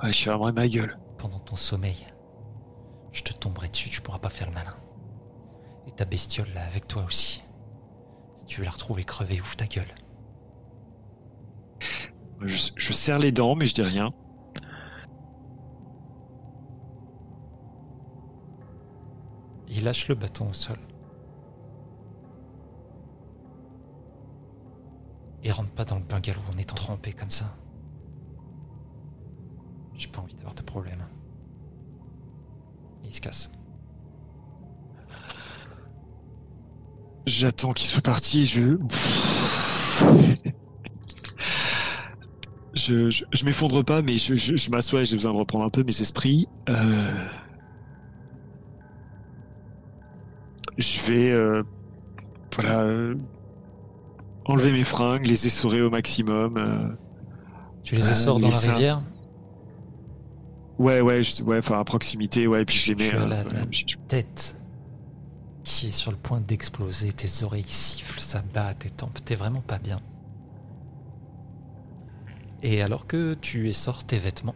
Ouais, 0.00 0.12
je 0.12 0.22
fermerai 0.22 0.52
ma 0.52 0.68
gueule. 0.68 0.96
pendant 1.18 1.40
ton 1.40 1.56
sommeil. 1.56 2.06
Je 3.10 3.22
te 3.22 3.32
tomberai 3.32 3.68
dessus, 3.68 3.90
tu 3.90 4.00
pourras 4.00 4.20
pas 4.20 4.28
faire 4.28 4.48
le 4.48 4.54
malin. 4.54 4.76
Et 5.88 5.92
ta 5.92 6.04
bestiole 6.04 6.52
là 6.54 6.64
avec 6.64 6.86
toi 6.86 7.02
aussi. 7.04 7.42
Si 8.36 8.44
tu 8.44 8.60
veux 8.60 8.64
la 8.64 8.70
retrouver 8.70 9.02
crevée, 9.02 9.40
ouvre 9.40 9.56
ta 9.56 9.66
gueule. 9.66 9.92
Je, 12.42 12.70
je 12.76 12.92
serre 12.92 13.18
les 13.18 13.32
dents, 13.32 13.56
mais 13.56 13.66
je 13.66 13.74
dis 13.74 13.82
rien. 13.82 14.12
Il 19.68 19.82
lâche 19.84 20.06
le 20.08 20.14
bâton 20.14 20.48
au 20.50 20.52
sol. 20.52 20.78
Et 25.44 25.52
rentre 25.52 25.70
pas 25.72 25.84
dans 25.84 25.98
le 25.98 26.04
bungalow 26.04 26.40
en 26.52 26.58
étant 26.58 26.74
trempé 26.74 27.12
comme 27.12 27.30
ça. 27.30 27.54
J'ai 29.94 30.08
pas 30.08 30.20
envie 30.20 30.34
d'avoir 30.34 30.54
de 30.54 30.62
problème. 30.62 31.06
Il 33.04 33.12
se 33.14 33.20
casse. 33.20 33.50
J'attends 37.26 37.72
qu'il 37.72 37.86
soit 37.86 38.02
parti, 38.02 38.46
je... 38.46 38.78
Je, 42.74 43.08
je, 43.08 43.24
je 43.32 43.44
m'effondre 43.44 43.84
pas, 43.84 44.02
mais 44.02 44.18
je, 44.18 44.34
je, 44.34 44.70
m'assois 44.70 45.02
et 45.02 45.04
j'ai 45.04 45.14
besoin 45.14 45.32
de 45.32 45.38
reprendre 45.38 45.64
un 45.64 45.70
peu 45.70 45.84
mes 45.84 46.00
esprits. 46.00 46.48
Euh, 46.68 47.28
Je 50.76 51.00
vais, 51.06 51.30
euh, 51.30 51.62
voilà, 52.52 52.80
euh, 52.80 53.14
enlever 54.46 54.72
mes 54.72 54.84
fringues, 54.84 55.26
les 55.26 55.46
essorer 55.46 55.80
au 55.82 55.90
maximum. 55.90 56.56
euh. 56.56 56.88
Tu 57.82 57.96
les 57.96 58.06
Euh, 58.08 58.10
essors 58.12 58.40
dans 58.40 58.50
la 58.50 58.58
rivière 58.58 59.02
Ouais, 60.78 61.00
ouais, 61.00 61.22
enfin 61.58 61.78
à 61.78 61.84
proximité, 61.84 62.46
ouais, 62.48 62.62
et 62.62 62.64
puis 62.64 62.76
je 62.76 62.92
les 62.92 63.04
mets. 63.04 63.10
Tu 63.10 63.16
as 63.16 63.26
la- 63.26 63.44
je- 63.70 63.84
Tête 64.08 64.56
qui 65.62 65.86
est 65.88 65.92
sur 65.92 66.10
le 66.10 66.16
point 66.18 66.40
d'exploser, 66.40 67.12
tes 67.12 67.44
oreilles 67.44 67.62
sifflent, 67.66 68.20
ça 68.20 68.42
bat 68.52 68.74
tes 68.74 68.90
tempes, 68.90 69.18
t'es 69.24 69.34
vraiment 69.36 69.60
pas 69.62 69.78
bien. 69.78 70.00
Et 72.62 72.82
alors 72.82 73.06
que 73.06 73.34
tu 73.34 73.68
essors 73.68 74.04
tes 74.04 74.18
vêtements, 74.18 74.54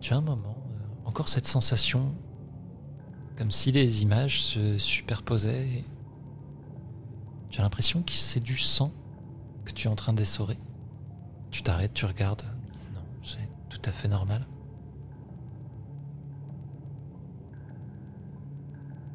tu 0.00 0.12
as 0.12 0.16
un 0.16 0.20
moment, 0.22 0.56
euh, 0.70 1.08
encore 1.08 1.28
cette 1.28 1.46
sensation, 1.46 2.12
comme 3.36 3.50
si 3.50 3.72
les 3.72 4.02
images 4.02 4.42
se 4.42 4.78
superposaient. 4.78 5.84
Tu 7.50 7.60
as 7.60 7.62
l'impression 7.62 8.02
que 8.02 8.12
c'est 8.12 8.40
du 8.40 8.58
sang 8.58 8.92
que 9.64 9.72
tu 9.72 9.88
es 9.88 9.90
en 9.90 9.94
train 9.94 10.12
d'essorer. 10.12 10.58
Tu 11.50 11.62
t'arrêtes, 11.62 11.94
tu 11.94 12.04
regardes. 12.04 12.44
Non, 12.94 13.00
c'est 13.22 13.48
tout 13.68 13.80
à 13.84 13.92
fait 13.92 14.08
normal. 14.08 14.46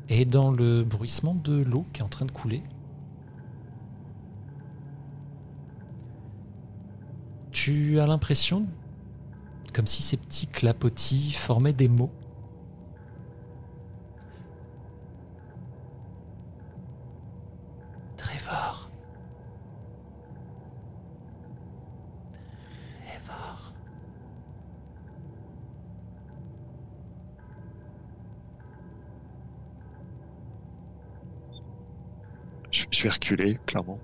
Et 0.09 0.25
dans 0.25 0.51
le 0.51 0.83
bruissement 0.83 1.35
de 1.35 1.53
l'eau 1.53 1.85
qui 1.93 2.01
est 2.01 2.03
en 2.03 2.09
train 2.09 2.25
de 2.25 2.31
couler, 2.31 2.63
tu 7.51 7.99
as 7.99 8.07
l'impression 8.07 8.65
comme 9.73 9.85
si 9.85 10.01
ces 10.01 10.17
petits 10.17 10.47
clapotis 10.47 11.33
formaient 11.33 11.73
des 11.73 11.89
mots. 11.89 12.11
Reculer, 33.07 33.59
clairement. 33.65 33.99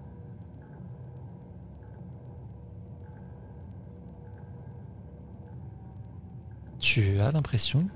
Tu 6.79 7.19
as 7.19 7.31
l'impression 7.31 7.87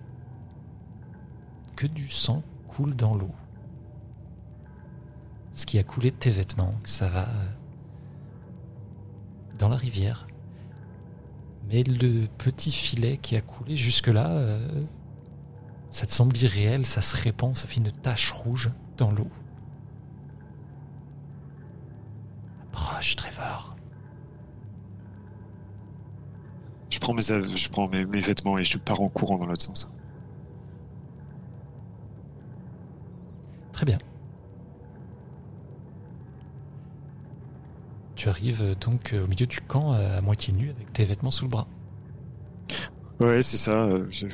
que 1.76 1.88
du 1.88 2.10
sang 2.10 2.44
coule 2.68 2.95
dans 2.95 3.16
l'eau. 3.16 3.32
Ce 5.53 5.66
qui 5.66 5.78
a 5.78 5.84
coulé 5.84 6.11
de 6.11 6.16
tes 6.16 6.32
vêtements, 6.32 6.74
ça 6.86 7.08
va 7.08 7.30
euh, 7.30 7.48
dans 9.58 9.69
la 9.69 9.78
rivière. 9.78 10.28
Mais 11.69 11.84
le 11.84 12.26
petit 12.38 12.72
filet 12.72 13.18
qui 13.18 13.36
a 13.36 13.42
coulé 13.42 13.76
jusque-là, 13.76 14.30
euh, 14.30 14.84
ça 15.92 16.06
te 16.06 16.11
semble 16.11 16.36
irréel, 16.38 16.86
ça 16.86 17.02
se 17.02 17.16
répand, 17.22 17.56
ça 17.56 17.68
fait 17.68 17.78
une 17.78 17.92
tache 17.92 18.32
rouge 18.32 18.72
dans 18.98 19.11
l'eau. 19.11 19.30
Approche, 22.80 23.16
Trevor. 23.16 23.75
Je 26.90 26.99
prends 26.99 27.14
mes, 27.14 27.22
je 27.22 27.69
prends 27.69 27.88
mes, 27.88 28.06
mes 28.06 28.19
vêtements 28.22 28.58
et 28.58 28.64
je 28.64 28.77
pars 28.77 29.01
en 29.01 29.09
courant 29.09 29.38
dans 29.38 29.48
l'autre 29.48 29.61
sens. 29.64 29.91
Très 33.74 33.85
bien. 33.85 33.99
Tu 38.16 38.27
arrives 38.27 38.64
euh, 38.64 38.74
donc 38.75 39.14
euh, 39.14 39.24
au 39.24 39.27
milieu 39.27 39.45
du 39.45 39.61
camp 39.61 39.93
euh, 39.93 40.17
à 40.17 40.22
moitié 40.22 40.53
nu 40.53 40.69
avec 40.69 40.91
tes 40.91 41.06
vêtements 41.06 41.32
sous 41.32 41.45
le 41.45 41.49
bras. 41.49 41.67
Ouais, 43.22 43.41
c'est 43.41 43.58
ça. 43.58 43.90
je- 44.09 44.27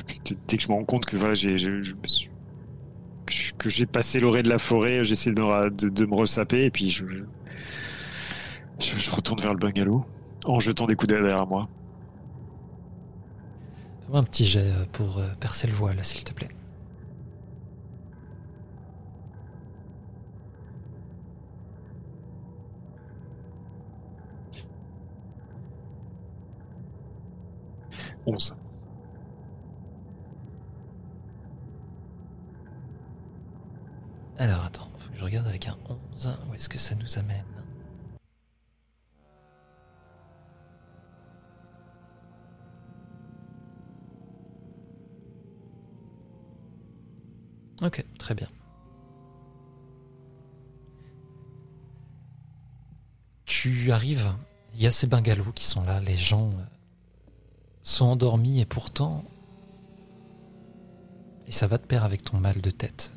dès 0.48 0.57
que 0.57 0.64
je 0.64 0.69
me 0.69 0.74
rends 0.74 0.85
compte 0.85 1.06
que 1.06 1.17
voilà, 1.17 1.33
j'ai, 1.33 1.57
je- 1.57 1.83
je 1.83 1.93
que 3.57 3.69
j'ai 3.72 3.88
passé 3.88 4.19
l'orée 4.19 4.43
de 4.43 4.49
la 4.49 4.59
forêt, 4.59 5.03
j'essaie 5.03 5.32
de, 5.32 5.90
de 5.90 6.06
me 6.06 6.15
ressaper 6.15 6.65
et 6.65 6.72
puis 6.72 6.91
je, 6.91 7.03
je, 8.80 8.98
je 8.98 9.12
retourne 9.12 9.40
vers 9.40 9.54
le 9.54 9.60
bungalow 9.60 10.06
en 10.45 10.60
jetant 10.60 10.86
des 10.86 10.95
coups 10.95 11.10
d'œil 11.10 11.22
derrière 11.22 11.48
moi. 11.48 11.68
Fais-moi 14.02 14.20
un 14.20 14.24
petit 14.24 14.45
jet 14.45 14.72
euh, 14.72 14.86
pour 14.92 15.18
euh, 15.18 15.28
percer 15.40 15.68
le 15.68 15.74
voile, 15.74 16.04
s'il 16.04 16.24
te 16.24 16.34
plaît. 16.34 16.50
Onze. 28.28 28.58
Alors 34.38 34.64
attends, 34.66 34.88
faut 34.98 35.12
que 35.12 35.18
je 35.18 35.24
regarde 35.24 35.48
avec 35.48 35.68
un 35.68 35.78
11. 36.14 36.38
Où 36.50 36.54
est-ce 36.54 36.70
que 36.70 36.78
ça 36.78 36.95
nous 36.95 37.18
amène? 37.18 37.55
Ok, 47.82 48.06
très 48.18 48.36
bien. 48.36 48.50
Tu 53.45 53.92
arrives, 53.92 54.34
il 54.74 54.82
y 54.82 54.88
a 54.88 54.92
ces 54.92 55.08
bungalows 55.08 55.52
qui 55.54 55.66
sont 55.66 55.84
là, 55.84 56.00
les 56.00 56.16
gens 56.16 56.50
euh, 56.50 56.64
sont 57.82 58.06
endormis 58.06 58.60
et 58.60 58.66
pourtant... 58.66 59.24
Et 61.48 61.52
ça 61.52 61.68
va 61.68 61.78
de 61.78 61.84
pair 61.84 62.04
avec 62.04 62.24
ton 62.24 62.40
mal 62.40 62.60
de 62.60 62.72
tête. 62.72 63.14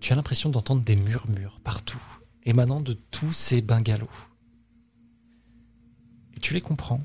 Tu 0.00 0.12
as 0.12 0.16
l'impression 0.16 0.50
d'entendre 0.50 0.82
des 0.82 0.96
murmures 0.96 1.60
partout, 1.62 2.02
émanant 2.44 2.80
de 2.80 2.94
tous 3.12 3.32
ces 3.32 3.62
bungalows. 3.62 4.08
Et 6.36 6.40
tu 6.40 6.52
les 6.52 6.60
comprends. 6.60 7.00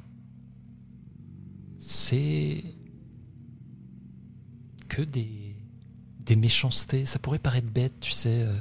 C'est 1.77 2.78
des 5.05 6.35
méchancetés. 6.35 7.05
Ça 7.05 7.19
pourrait 7.19 7.39
paraître 7.39 7.67
bête, 7.67 7.99
tu 7.99 8.11
sais, 8.11 8.43
euh, 8.43 8.59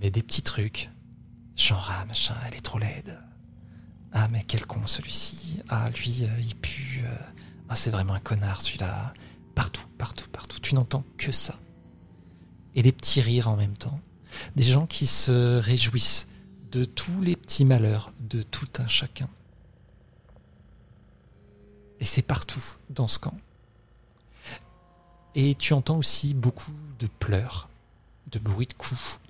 mais 0.00 0.10
des 0.10 0.22
petits 0.22 0.42
trucs. 0.42 0.90
Genre, 1.56 1.90
ah, 1.92 2.04
machin, 2.06 2.34
elle 2.46 2.54
est 2.54 2.60
trop 2.60 2.78
laide. 2.78 3.18
Ah, 4.12 4.28
mais 4.28 4.44
quel 4.46 4.66
con 4.66 4.86
celui-ci. 4.86 5.62
Ah, 5.68 5.90
lui, 5.90 6.24
euh, 6.24 6.40
il 6.40 6.54
pue. 6.54 7.02
euh. 7.04 7.16
Ah, 7.68 7.74
c'est 7.74 7.90
vraiment 7.90 8.14
un 8.14 8.20
connard 8.20 8.60
celui-là. 8.60 9.12
Partout, 9.54 9.86
partout, 9.98 10.28
partout. 10.30 10.60
Tu 10.60 10.74
n'entends 10.74 11.04
que 11.16 11.32
ça 11.32 11.58
et 12.78 12.82
des 12.82 12.92
petits 12.92 13.20
rires 13.20 13.48
en 13.48 13.56
même 13.56 13.76
temps. 13.76 14.00
Des 14.54 14.62
gens 14.62 14.86
qui 14.86 15.06
se 15.08 15.58
réjouissent 15.58 16.28
de 16.70 16.84
tous 16.84 17.20
les 17.20 17.34
petits 17.34 17.64
malheurs 17.64 18.12
de 18.20 18.42
tout 18.42 18.68
un 18.78 18.86
chacun. 18.86 19.28
Et 21.98 22.04
c'est 22.04 22.22
partout 22.22 22.62
dans 22.90 23.08
ce 23.08 23.18
camp. 23.18 23.36
Et 25.40 25.54
tu 25.54 25.72
entends 25.72 25.96
aussi 25.96 26.34
beaucoup 26.34 26.72
de 26.98 27.06
pleurs, 27.06 27.68
de 28.32 28.40
bruits 28.40 28.66
de 28.66 28.72
coups. 28.72 29.20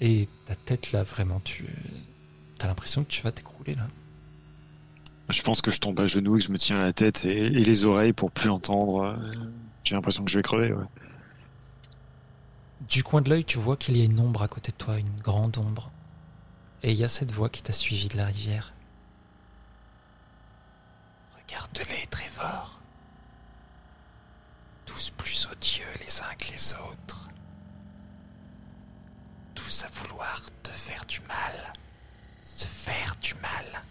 Et 0.00 0.28
ta 0.44 0.56
tête 0.56 0.90
là, 0.90 1.04
vraiment, 1.04 1.38
tu 1.38 1.66
as 2.60 2.66
l'impression 2.66 3.04
que 3.04 3.08
tu 3.08 3.22
vas 3.22 3.30
t'écrouler 3.30 3.76
là. 3.76 3.86
Je 5.28 5.42
pense 5.42 5.62
que 5.62 5.70
je 5.70 5.78
tombe 5.78 6.00
à 6.00 6.08
genoux 6.08 6.34
et 6.34 6.40
que 6.40 6.44
je 6.46 6.50
me 6.50 6.58
tiens 6.58 6.78
la 6.80 6.92
tête 6.92 7.24
et, 7.24 7.46
et 7.46 7.50
les 7.64 7.84
oreilles 7.84 8.12
pour 8.12 8.32
plus 8.32 8.50
entendre. 8.50 9.04
euh, 9.04 9.16
J'ai 9.84 9.94
l'impression 9.94 10.24
que 10.24 10.32
je 10.32 10.38
vais 10.38 10.42
crever. 10.42 10.72
Ouais. 10.72 10.84
Du 12.88 13.04
coin 13.04 13.22
de 13.22 13.30
l'œil, 13.30 13.44
tu 13.44 13.58
vois 13.58 13.76
qu'il 13.76 13.96
y 13.96 14.02
a 14.02 14.04
une 14.04 14.18
ombre 14.18 14.42
à 14.42 14.48
côté 14.48 14.72
de 14.72 14.76
toi, 14.76 14.98
une 14.98 15.20
grande 15.22 15.58
ombre. 15.58 15.92
Et 16.82 16.90
il 16.90 16.98
y 16.98 17.04
a 17.04 17.08
cette 17.08 17.30
voix 17.30 17.48
qui 17.48 17.62
t'a 17.62 17.72
suivi 17.72 18.08
de 18.08 18.16
la 18.16 18.26
rivière. 18.26 18.72
Regarde-les, 21.46 22.06
Trevor. 22.08 22.80
Tous 24.84 25.10
plus 25.10 25.46
odieux 25.46 25.86
les 26.00 26.22
uns 26.22 26.34
que 26.34 26.50
les 26.50 26.72
autres. 26.74 27.28
Tous 29.54 29.84
à 29.84 29.88
vouloir 29.88 30.42
te 30.62 30.70
faire 30.70 31.04
du 31.06 31.20
mal. 31.20 31.72
Se 32.42 32.66
faire 32.66 33.16
du 33.16 33.34
mal. 33.34 33.82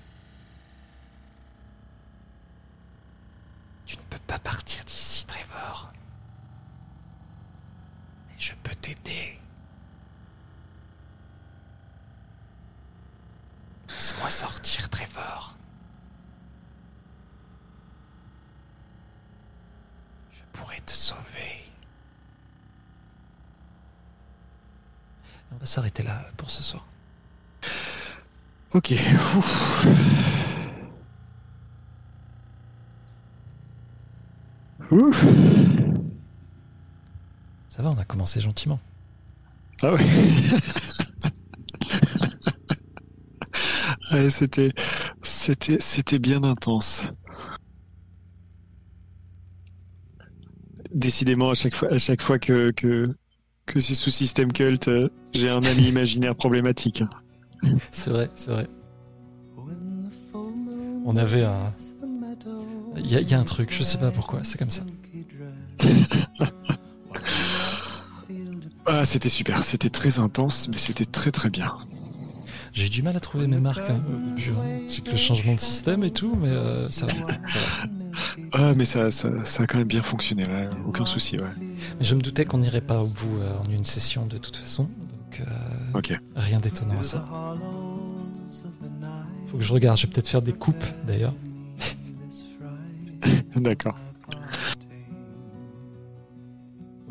Tu 3.86 3.98
ne 3.98 4.04
peux 4.04 4.20
pas 4.20 4.40
partir 4.40 4.84
d'ici, 4.84 5.26
Trevor. 5.26 5.92
Mais 8.28 8.40
je 8.40 8.54
peux 8.56 8.76
t'aider. 8.76 9.40
Laisse-moi 13.90 14.30
sortir, 14.30 14.90
Trevor. 14.90 15.55
Je 20.56 20.62
pourrais 20.62 20.80
te 20.86 20.94
sauver. 20.94 21.66
On 25.52 25.58
va 25.58 25.66
s'arrêter 25.66 26.02
là 26.02 26.30
pour 26.38 26.50
ce 26.50 26.64
soir. 26.64 26.86
Ok. 28.74 28.94
ouf. 29.36 29.88
Ouf. 34.92 35.26
Ça 37.68 37.84
va, 37.84 37.90
on 37.90 37.98
a 37.98 38.06
commencé 38.06 38.40
gentiment. 38.40 38.80
Ah. 39.82 39.92
Ouais, 44.12 44.30
c'était, 44.30 44.72
c'était, 45.24 45.80
c'était 45.80 46.20
bien 46.20 46.44
intense. 46.44 47.08
Décidément, 50.96 51.50
à 51.52 51.54
chaque 51.56 51.76
fois, 51.76 51.92
à 51.92 51.98
chaque 52.00 52.22
fois 52.22 52.40
que, 52.40 52.72
que, 52.72 53.06
que 53.66 53.80
c'est 53.82 53.94
sous 53.94 54.12
système 54.12 54.52
culte, 54.54 54.88
euh, 54.88 55.10
j'ai 55.34 55.50
un 55.50 55.62
ami 55.64 55.90
imaginaire 55.90 56.36
problématique. 56.36 57.04
C'est 57.92 58.12
vrai, 58.12 58.30
c'est 58.36 58.50
vrai. 58.52 58.68
On 61.06 61.16
avait 61.18 61.44
un. 61.44 61.74
Il 62.98 63.12
y, 63.12 63.16
a- 63.18 63.20
il 63.22 63.28
y 63.30 63.34
a 63.34 63.40
un 63.40 63.44
truc, 63.44 63.74
je 63.74 63.84
sais 63.84 63.98
pas 63.98 64.10
pourquoi, 64.12 64.44
c'est 64.46 64.58
comme 64.58 64.72
ça. 64.72 64.84
Ah, 68.86 69.04
c'était 69.06 69.30
super, 69.30 69.64
c'était 69.66 69.90
très 69.90 70.20
intense, 70.20 70.68
mais 70.72 70.78
c'était 70.78 71.06
très 71.06 71.32
très 71.32 71.50
bien. 71.50 71.76
J'ai 72.72 72.88
du 72.90 73.02
mal 73.04 73.16
à 73.16 73.20
trouver 73.20 73.48
mes 73.48 73.60
marques 73.60 73.90
hein, 73.90 74.02
au 74.08 74.36
début. 74.36 74.52
hein. 74.52 74.80
C'est 74.90 75.04
que 75.04 75.12
le 75.12 75.18
changement 75.18 75.56
de 75.56 75.60
système 75.60 76.04
et 76.04 76.10
tout, 76.12 76.36
mais 76.42 76.50
euh, 76.50 76.90
ça 76.90 77.06
va. 77.06 77.14
ça 77.14 77.38
va. 77.38 77.88
Ah, 78.58 78.74
mais 78.74 78.86
ça, 78.86 79.12
ça, 79.12 79.44
ça 79.44 79.64
a 79.64 79.68
quand 79.68 79.78
même 79.78 79.88
bien 79.88 80.02
fonctionné, 80.02 80.44
là, 80.46 80.70
aucun 80.88 81.06
souci, 81.06 81.38
ouais. 81.38 81.44
Mais 82.00 82.06
je 82.06 82.16
me 82.16 82.22
doutais 82.22 82.46
qu'on 82.46 82.60
n'irait 82.60 82.80
pas 82.80 83.02
au 83.04 83.08
bout 83.08 83.40
euh, 83.40 83.58
en 83.58 83.70
une 83.70 83.84
session 83.84 84.26
de 84.26 84.38
toute 84.38 84.56
façon, 84.56 84.84
donc 84.84 85.42
euh, 85.42 86.16
rien 86.38 86.60
d'étonnant 86.60 86.98
à 86.98 87.04
ça. 87.04 87.28
Faut 89.52 89.58
que 89.58 89.64
je 89.64 89.74
regarde, 89.74 89.98
je 89.98 90.08
vais 90.08 90.14
peut-être 90.14 90.30
faire 90.30 90.42
des 90.42 90.54
coupes 90.54 90.86
d'ailleurs. 91.06 91.34
D'accord. 93.56 93.98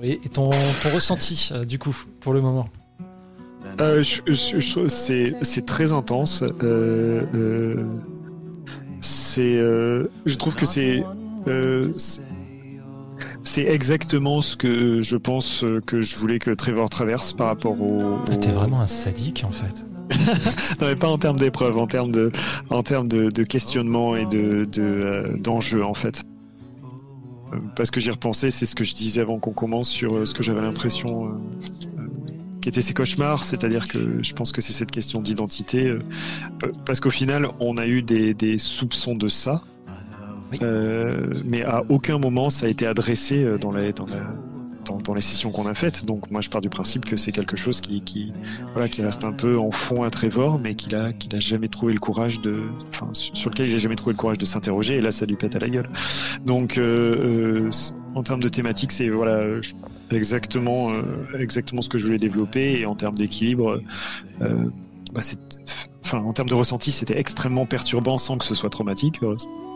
Oui, 0.01 0.19
et 0.25 0.29
ton, 0.31 0.51
ton 0.83 0.95
ressenti 0.95 1.51
euh, 1.53 1.65
du 1.67 1.79
coup, 1.79 1.95
pour 2.21 2.33
le 2.33 2.41
moment? 2.41 2.69
Euh, 3.81 4.03
c'est 4.89 5.35
c'est 5.43 5.67
très 5.67 5.93
intense. 5.93 6.43
Euh, 6.63 7.23
euh, 7.35 7.85
c'est, 9.01 9.57
euh, 9.57 10.05
je 10.25 10.37
trouve 10.37 10.55
que 10.55 10.65
c'est 10.67 11.03
euh, 11.49 11.93
c'est- 13.45 13.63
exactement 13.67 14.41
ce 14.41 14.57
que 14.57 15.01
je 15.01 15.17
pense 15.17 15.65
euh, 15.65 15.81
que 15.87 16.01
je 16.01 16.17
voulais 16.17 16.39
que 16.39 16.51
Trevor 16.51 16.89
traverse 16.91 17.33
par 17.33 17.49
rapport 17.49 17.81
au. 17.81 18.19
Ah, 18.31 18.37
T'es 18.37 18.51
au- 18.51 18.55
vraiment 18.55 18.81
un 18.81 18.87
sadique 18.89 19.45
en 19.47 19.51
fait. 19.51 19.85
Non, 20.81 20.87
mais 20.89 20.97
pas 20.97 21.09
en 21.09 21.17
termes 21.19 21.39
d'épreuve, 21.39 21.79
en 21.79 21.87
termes 21.87 22.13
de, 22.13 22.31
en 22.71 22.83
termes 22.83 23.09
de, 23.09 23.29
de 23.31 23.43
questionnement 23.43 24.17
et 24.17 24.27
de, 24.27 24.65
de, 24.71 24.83
euh, 24.83 25.37
d'enjeu 25.39 25.85
en 25.85 25.95
fait. 25.95 26.23
Parce 27.77 27.91
que 27.91 28.01
j'y 28.01 28.11
repensais, 28.11 28.51
c'est 28.51 28.67
ce 28.67 28.75
que 28.75 28.83
je 28.85 28.95
disais 28.95 29.21
avant 29.21 29.39
qu'on 29.39 29.53
commence 29.53 29.89
sur 29.89 30.17
euh, 30.17 30.27
ce 30.27 30.35
que 30.35 30.43
j'avais 30.43 30.61
l'impression 30.61 31.27
euh, 31.29 31.31
qu'étaient 32.61 32.83
ces 32.83 32.95
cauchemars, 32.95 33.45
c'est-à-dire 33.45 33.87
que 33.89 34.23
je 34.23 34.33
pense 34.35 34.51
que 34.53 34.61
c'est 34.61 34.73
cette 34.73 34.91
question 34.91 35.21
d'identité, 35.23 35.97
parce 36.85 36.99
qu'au 37.01 37.11
final, 37.11 37.49
on 37.61 37.77
a 37.77 37.87
eu 37.87 38.03
des, 38.03 38.35
des 38.35 38.59
soupçons 38.59 39.15
de 39.15 39.29
ça, 39.29 39.63
Euh, 40.63 41.33
mais 41.45 41.63
à 41.63 41.83
aucun 41.89 42.19
moment 42.19 42.51
ça 42.51 42.67
a 42.67 42.69
été 42.69 42.87
adressé 42.87 43.43
euh, 43.43 43.59
dans 43.59 43.73
la, 43.73 43.93
dans 43.93 44.07
dans, 45.03 45.15
les 45.15 45.21
sessions 45.21 45.51
qu'on 45.51 45.67
a 45.67 45.75
faites. 45.75 46.05
Donc 46.05 46.31
moi 46.31 46.41
je 46.41 46.51
pars 46.51 46.61
du 46.61 46.69
principe 46.69 47.07
que 47.07 47.17
c'est 47.17 47.33
quelque 47.33 47.57
chose 47.57 47.81
qui, 47.81 48.33
voilà, 48.73 48.89
qui 48.89 49.03
reste 49.03 49.25
un 49.25 49.33
peu 49.33 49.59
en 49.59 49.71
fond 49.71 50.03
à 50.03 50.11
Trevor, 50.11 50.59
mais 50.59 50.75
qu'il 50.75 50.95
a, 50.95 51.07
a 51.07 51.39
jamais 51.39 51.69
trouvé 51.69 51.95
le 51.95 52.01
courage 52.01 52.41
de, 52.43 52.61
enfin, 52.89 53.09
sur 53.13 53.51
lequel 53.51 53.69
il 53.69 53.75
a 53.75 53.79
jamais 53.79 53.97
trouvé 53.97 54.13
le 54.13 54.19
courage 54.19 54.39
de 54.39 54.45
s'interroger. 54.45 54.97
Et 54.97 55.01
là 55.01 55.11
ça 55.11 55.25
lui 55.25 55.37
pète 55.37 55.57
à 55.57 55.59
la 55.59 55.69
gueule. 55.69 55.89
Donc 56.45 56.77
euh, 56.77 57.71
en 58.15 58.23
termes 58.23 58.41
de 58.41 58.49
thématique, 58.49 58.93
c'est 58.93 59.09
voilà 59.09 59.43
exactement, 60.11 60.93
exactement 61.39 61.81
ce 61.81 61.89
que 61.89 61.99
je 61.99 62.07
voulais 62.07 62.19
développer. 62.19 62.81
Et 62.81 62.87
en 62.87 62.95
termes 62.95 63.17
d'équilibre, 63.17 63.81
bah, 64.41 65.21
c'est 65.23 65.41
enfin, 66.05 66.19
en 66.19 66.33
termes 66.33 66.49
de 66.49 66.55
ressenti, 66.55 66.93
c'était 66.93 67.19
extrêmement 67.19 67.67
perturbant 67.67 68.19
sans 68.19 68.39
que 68.39 68.45
ce 68.45 68.55
soit 68.55 68.71
traumatique, 68.71 69.21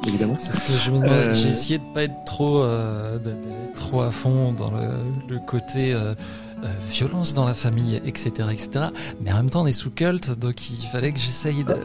évidemment. 0.07 0.36
C'est 0.39 0.52
ce 0.52 0.73
que 0.73 0.78
je 0.78 0.90
me 0.90 0.98
demande. 0.98 1.34
J'ai 1.34 1.48
essayé 1.48 1.78
de 1.78 1.84
pas 1.94 2.05
être 2.05 2.24
trop, 2.24 2.62
euh, 2.62 3.18
trop 3.74 4.02
à 4.02 4.10
fond 4.10 4.52
dans 4.52 4.70
le, 4.70 5.39
côté 5.47 5.92
euh, 5.92 6.15
euh, 6.62 6.66
violence 6.90 7.34
dans 7.34 7.47
la 7.47 7.55
famille, 7.55 8.00
etc., 8.05 8.31
etc. 8.52 8.86
Mais 9.20 9.32
en 9.32 9.36
même 9.36 9.50
temps, 9.50 9.62
on 9.62 9.66
est 9.66 9.73
sous 9.73 9.90
culte, 9.90 10.39
donc 10.39 10.70
il 10.70 10.86
fallait 10.86 11.12
que 11.12 11.18
j'essaye 11.18 11.65
de. 11.65 11.76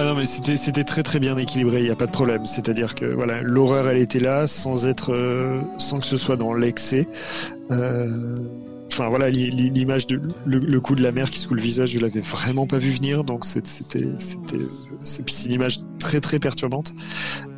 Ah 0.00 0.04
non 0.04 0.14
mais 0.14 0.26
c'était 0.26 0.84
très 0.84 1.02
très 1.02 1.18
bien 1.18 1.36
équilibré, 1.36 1.78
il 1.78 1.84
n'y 1.84 1.90
a 1.90 1.96
pas 1.96 2.06
de 2.06 2.12
problème. 2.12 2.46
C'est-à-dire 2.46 2.94
que 2.94 3.04
voilà, 3.04 3.40
l'horreur 3.42 3.88
elle 3.88 3.96
était 3.96 4.20
là 4.20 4.46
sans 4.46 4.86
être 4.86 5.12
sans 5.78 5.98
que 5.98 6.06
ce 6.06 6.16
soit 6.16 6.36
dans 6.36 6.52
l'excès. 6.52 7.08
Euh, 7.70 8.36
Enfin 8.90 9.08
voilà, 9.08 9.30
l'image 9.30 10.06
de 10.06 10.20
le, 10.46 10.80
coup 10.80 10.94
de 10.94 11.02
la 11.02 11.12
mère 11.12 11.30
qui 11.30 11.38
secoue 11.38 11.54
le 11.54 11.62
visage, 11.62 11.90
je 11.90 12.00
l'avais 12.00 12.20
vraiment 12.20 12.66
pas 12.66 12.78
vu 12.78 12.90
venir, 12.90 13.22
donc 13.22 13.44
c'était 13.44 13.68
c'était 14.18 14.58
c'est 15.02 15.46
une 15.46 15.52
image 15.52 15.80
très 15.98 16.20
très 16.20 16.38
perturbante. 16.38 16.94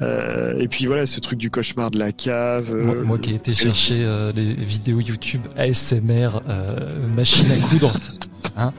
Euh, 0.02 0.58
et 0.58 0.68
puis 0.68 0.86
voilà, 0.86 1.06
ce 1.06 1.20
truc 1.20 1.38
du 1.38 1.50
cauchemar 1.50 1.90
de 1.90 1.98
la 1.98 2.12
cave. 2.12 2.74
moi, 2.74 3.18
qui 3.18 3.30
ai 3.30 3.34
été 3.34 3.54
chercher 3.54 3.98
euh, 4.00 4.32
les 4.32 4.52
vidéos 4.54 5.00
YouTube 5.00 5.42
ASMR, 5.56 6.42
euh, 6.48 7.06
machine 7.14 7.50
à 7.50 7.56
coudre, 7.68 7.92
hein 8.56 8.72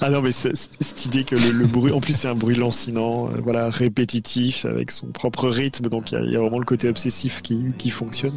ah 0.00 0.10
non, 0.10 0.20
mais 0.20 0.32
cette 0.32 1.06
idée 1.06 1.24
que 1.24 1.34
le, 1.34 1.66
bruit, 1.66 1.92
en 1.92 2.00
plus 2.00 2.12
c'est 2.14 2.28
un 2.28 2.34
bruit 2.34 2.56
lancinant, 2.56 3.30
voilà, 3.42 3.70
répétitif, 3.70 4.66
avec 4.66 4.90
son 4.90 5.06
propre 5.06 5.48
rythme, 5.48 5.88
donc 5.88 6.12
il 6.12 6.30
y, 6.30 6.36
a 6.36 6.40
vraiment 6.40 6.58
le 6.58 6.66
côté 6.66 6.88
obsessif 6.88 7.40
qui, 7.40 7.58
qui 7.78 7.88
fonctionne. 7.88 8.34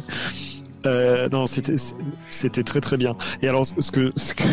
Euh, 0.86 1.28
non, 1.30 1.44
c'était 1.46 2.62
très 2.62 2.80
très 2.80 2.96
bien. 2.96 3.16
Et 3.42 3.48
alors, 3.48 3.66
ce 3.66 3.90
que, 3.90 4.12
ce 4.16 4.34
que 4.34 4.44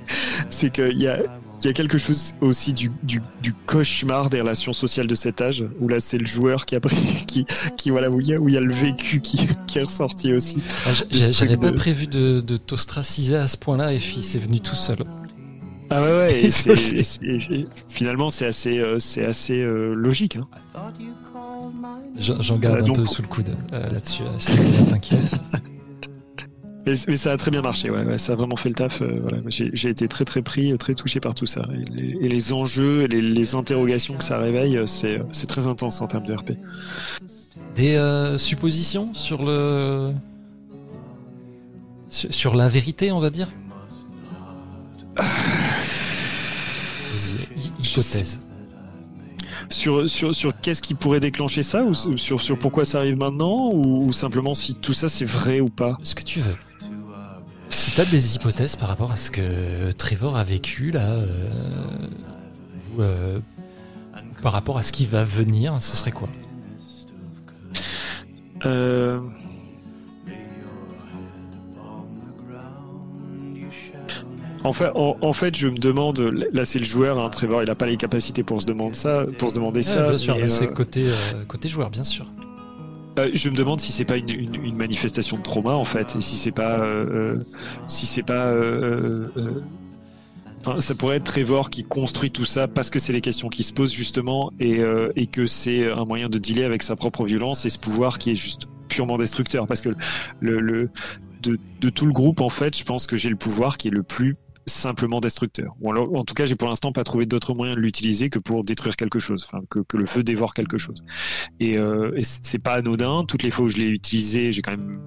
c'est 0.50 0.72
qu'il 0.72 0.98
y 0.98 1.08
a, 1.08 1.18
il 1.60 1.66
y 1.66 1.70
a 1.70 1.72
quelque 1.72 1.98
chose 1.98 2.34
aussi 2.40 2.72
du, 2.72 2.90
du, 3.02 3.20
cauchemar 3.66 4.30
des 4.30 4.40
relations 4.40 4.72
sociales 4.72 5.06
de 5.06 5.14
cet 5.14 5.40
âge, 5.40 5.64
où 5.80 5.88
là 5.88 5.98
c'est 6.00 6.18
le 6.18 6.26
joueur 6.26 6.66
qui 6.66 6.76
a 6.76 6.80
pris, 6.80 6.96
qui, 7.26 7.46
qui 7.76 7.90
voilà, 7.90 8.10
où 8.10 8.20
il 8.20 8.28
y 8.28 8.34
a, 8.34 8.38
où 8.38 8.48
il 8.48 8.54
y 8.54 8.58
a 8.58 8.60
le 8.60 8.72
vécu 8.72 9.20
qui, 9.20 9.48
qui 9.66 9.78
est 9.78 9.82
ressorti 9.82 10.32
aussi. 10.32 10.58
Ah, 10.86 10.90
j'avais 11.10 11.56
pas 11.56 11.72
prévu 11.72 12.06
de, 12.06 12.40
de 12.40 12.56
t'ostraciser 12.56 13.36
à 13.36 13.48
ce 13.48 13.56
point-là, 13.56 13.92
et 13.92 13.98
puis 13.98 14.22
c'est 14.22 14.38
venu 14.38 14.60
tout 14.60 14.76
seul. 14.76 14.98
Ah 15.90 16.02
ouais, 16.02 16.12
ouais 16.12 16.44
et 16.44 17.64
finalement 17.88 18.28
c'est 18.28 18.44
assez, 18.44 18.78
euh, 18.78 18.98
c'est 18.98 19.24
assez 19.24 19.58
euh, 19.58 19.94
logique. 19.94 20.36
Hein. 20.36 20.46
J'en 22.18 22.58
garde 22.58 22.90
un 22.90 22.92
peu 22.92 23.06
sous 23.06 23.22
le 23.22 23.28
coude 23.28 23.56
là-dessus, 23.72 24.22
t'inquiète. 24.90 25.38
Mais, 27.06 27.16
ça 27.16 27.32
a 27.32 27.36
très 27.36 27.50
bien 27.50 27.62
marché, 27.62 27.90
ouais, 27.90 28.18
ça 28.18 28.32
a 28.32 28.36
vraiment 28.36 28.56
fait 28.56 28.68
le 28.68 28.74
taf. 28.74 29.02
Euh, 29.02 29.18
voilà. 29.20 29.38
J'ai 29.48 29.88
été 29.88 30.08
très 30.08 30.24
très 30.24 30.42
pris, 30.42 30.76
très 30.78 30.94
touché 30.94 31.20
par 31.20 31.34
tout 31.34 31.46
ça. 31.46 31.66
Et 31.86 32.28
les, 32.28 32.52
enjeux, 32.52 33.06
les, 33.06 33.54
interrogations 33.54 34.14
que 34.14 34.24
ça 34.24 34.38
réveille, 34.38 34.76
euh, 34.76 34.86
c'est 34.86 35.46
très 35.46 35.66
intense 35.66 36.00
en 36.00 36.06
termes 36.06 36.26
de 36.26 36.34
RP. 36.34 36.52
Des 37.74 37.96
euh, 37.96 38.38
suppositions 38.38 39.12
sur 39.14 39.44
le. 39.44 40.12
Sur, 42.08 42.54
la 42.54 42.68
vérité, 42.68 43.12
on 43.12 43.18
va 43.18 43.28
dire? 43.28 43.48
Hypothèse. 47.80 48.46
Sur, 49.68 50.08
sur, 50.08 50.34
sur 50.34 50.58
qu'est-ce 50.58 50.80
qui 50.80 50.94
pourrait 50.94 51.20
déclencher 51.20 51.62
ça 51.62 51.84
ou 51.84 51.92
sur, 51.92 52.40
sur 52.40 52.58
pourquoi 52.58 52.86
ça 52.86 52.98
arrive 52.98 53.18
maintenant 53.18 53.70
ou 53.74 54.10
simplement 54.12 54.54
si 54.54 54.74
tout 54.74 54.94
ça 54.94 55.10
c'est 55.10 55.26
vrai 55.26 55.60
ou 55.60 55.68
pas? 55.68 55.98
Ce 56.02 56.14
que 56.14 56.22
tu 56.22 56.40
veux. 56.40 56.56
Si 57.70 57.90
tu 57.90 58.00
as 58.00 58.04
des 58.04 58.36
hypothèses 58.36 58.76
par 58.76 58.88
rapport 58.88 59.12
à 59.12 59.16
ce 59.16 59.30
que 59.30 59.92
Trevor 59.92 60.36
a 60.36 60.44
vécu 60.44 60.90
là, 60.90 61.10
euh, 61.10 61.48
ou, 62.96 63.02
euh, 63.02 63.38
par 64.42 64.52
rapport 64.52 64.78
à 64.78 64.82
ce 64.82 64.92
qui 64.92 65.06
va 65.06 65.24
venir, 65.24 65.76
ce 65.80 65.96
serait 65.96 66.12
quoi? 66.12 66.28
Euh... 68.64 69.20
En 74.64 74.72
fait, 74.72 74.90
en, 74.94 75.32
fait, 75.32 75.54
je 75.54 75.68
me 75.68 75.78
demande, 75.78 76.18
là 76.52 76.64
c'est 76.64 76.80
le 76.80 76.84
joueur, 76.84 77.18
hein, 77.18 77.30
Trevor, 77.30 77.62
il 77.62 77.66
n'a 77.66 77.76
pas 77.76 77.86
les 77.86 77.96
capacités 77.96 78.42
pour 78.42 78.60
se 78.60 78.66
demander 78.66 78.94
ça, 78.94 79.24
pour 79.38 79.50
se 79.50 79.54
demander 79.54 79.82
ça. 79.82 80.08
Bien 80.08 80.18
sûr, 80.18 80.36
c'est 80.48 80.66
côté, 80.74 81.08
côté 81.46 81.68
joueur, 81.68 81.90
bien 81.90 82.04
sûr. 82.04 82.26
Euh, 83.18 83.30
je 83.34 83.48
me 83.48 83.56
demande 83.56 83.80
si 83.80 83.92
c'est 83.92 84.04
pas 84.04 84.16
une, 84.16 84.76
manifestation 84.76 85.36
de 85.36 85.42
trauma 85.42 85.72
en 85.72 85.84
fait, 85.84 86.16
et 86.16 86.20
si 86.20 86.36
c'est 86.36 86.52
pas, 86.52 86.78
euh, 86.80 87.36
euh, 87.36 87.38
si 87.88 88.06
c'est 88.06 88.22
pas, 88.22 88.52
ça 90.80 90.94
pourrait 90.94 91.16
être 91.16 91.24
Trevor 91.24 91.70
qui 91.70 91.84
construit 91.84 92.30
tout 92.30 92.44
ça 92.44 92.68
parce 92.68 92.90
que 92.90 92.98
c'est 92.98 93.12
les 93.12 93.20
questions 93.20 93.48
qui 93.48 93.62
se 93.62 93.72
posent 93.72 93.92
justement, 93.92 94.52
et, 94.60 95.26
que 95.32 95.46
c'est 95.46 95.90
un 95.90 96.04
moyen 96.04 96.28
de 96.28 96.38
dealer 96.38 96.64
avec 96.64 96.82
sa 96.82 96.96
propre 96.96 97.24
violence 97.24 97.64
et 97.64 97.70
ce 97.70 97.78
pouvoir 97.78 98.18
qui 98.18 98.30
est 98.30 98.36
juste 98.36 98.66
purement 98.88 99.16
destructeur, 99.16 99.66
parce 99.66 99.80
que 99.80 99.90
de, 100.42 100.88
tout 101.90 102.06
le 102.06 102.12
groupe 102.12 102.40
en 102.40 102.50
fait, 102.50 102.76
je 102.76 102.84
pense 102.84 103.06
que 103.06 103.16
j'ai 103.16 103.30
le 103.30 103.36
pouvoir 103.36 103.78
qui 103.78 103.88
est 103.88 103.92
le 103.92 104.02
plus 104.02 104.36
simplement 104.68 105.20
destructeur. 105.20 105.74
Ou 105.80 105.90
alors, 105.90 106.14
en 106.14 106.24
tout 106.24 106.34
cas, 106.34 106.46
j'ai 106.46 106.56
pour 106.56 106.68
l'instant 106.68 106.92
pas 106.92 107.04
trouvé 107.04 107.26
d'autres 107.26 107.54
moyens 107.54 107.76
de 107.76 107.82
l'utiliser 107.82 108.30
que 108.30 108.38
pour 108.38 108.64
détruire 108.64 108.96
quelque 108.96 109.18
chose, 109.18 109.44
enfin, 109.46 109.62
que, 109.70 109.80
que, 109.80 109.96
le 109.96 110.06
feu 110.06 110.22
dévore 110.22 110.54
quelque 110.54 110.78
chose. 110.78 111.02
Et, 111.60 111.76
euh, 111.76 112.16
c'est 112.20 112.58
pas 112.58 112.74
anodin. 112.74 113.24
Toutes 113.26 113.42
les 113.42 113.50
fois 113.50 113.66
où 113.66 113.68
je 113.68 113.78
l'ai 113.78 113.88
utilisé, 113.88 114.52
j'ai 114.52 114.62
quand 114.62 114.72
même 114.72 115.00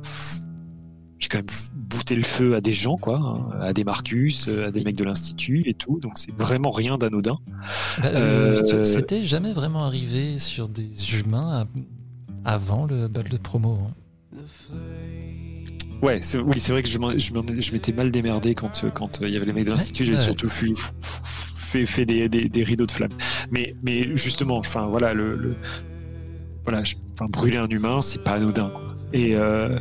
j'ai 1.21 1.27
quand 1.27 1.37
même 1.37 1.45
bouté 1.75 2.15
le 2.15 2.23
feu 2.23 2.55
à 2.55 2.61
des 2.61 2.73
gens, 2.73 2.97
quoi, 2.97 3.19
hein, 3.19 3.49
à 3.61 3.73
des 3.73 3.83
Marcus, 3.83 4.47
à 4.47 4.71
des 4.71 4.83
mecs 4.83 4.95
de 4.95 5.03
l'institut 5.03 5.61
et 5.67 5.75
tout. 5.75 5.99
Donc 5.99 6.13
c'est 6.17 6.35
vraiment 6.35 6.71
rien 6.71 6.97
d'anodin. 6.97 7.37
Bah, 8.01 8.07
euh, 8.07 8.63
euh, 8.73 8.83
c'était 8.83 9.21
jamais 9.21 9.53
vraiment 9.53 9.83
arrivé 9.83 10.39
sur 10.39 10.67
des 10.67 11.19
humains 11.19 11.67
avant 12.43 12.85
le 12.85 13.07
bal 13.07 13.29
de 13.29 13.37
promo. 13.37 13.77
Hein. 13.87 13.93
Ouais, 16.01 16.19
oui, 16.45 16.59
c'est 16.59 16.71
vrai 16.71 16.81
que 16.81 16.89
je 16.89 17.71
m'étais 17.71 17.91
mal 17.91 18.11
démerdé 18.11 18.55
quand 18.55 18.85
quand 18.93 19.21
euh, 19.21 19.27
il 19.27 19.33
y 19.33 19.37
avait 19.37 19.45
les 19.45 19.53
mecs 19.53 19.65
de 19.65 19.71
l'institut. 19.71 20.05
J'ai 20.05 20.17
surtout 20.17 20.49
fait, 20.49 21.85
fait 21.85 22.05
des, 22.05 22.27
des, 22.27 22.63
rideaux 22.63 22.87
de 22.87 22.91
flammes. 22.91 23.11
Mais 23.51 23.75
mais 23.83 24.15
justement, 24.15 24.57
enfin 24.57 24.87
voilà 24.87 25.13
le, 25.13 25.55
voilà, 26.63 26.81
enfin 27.13 27.27
brûler 27.29 27.57
un 27.57 27.67
humain, 27.67 28.01
c'est 28.01 28.23
pas 28.23 28.31
anodin. 28.31 28.69
Quoi. 28.69 28.95
Et 29.13 29.35
euh, 29.35 29.77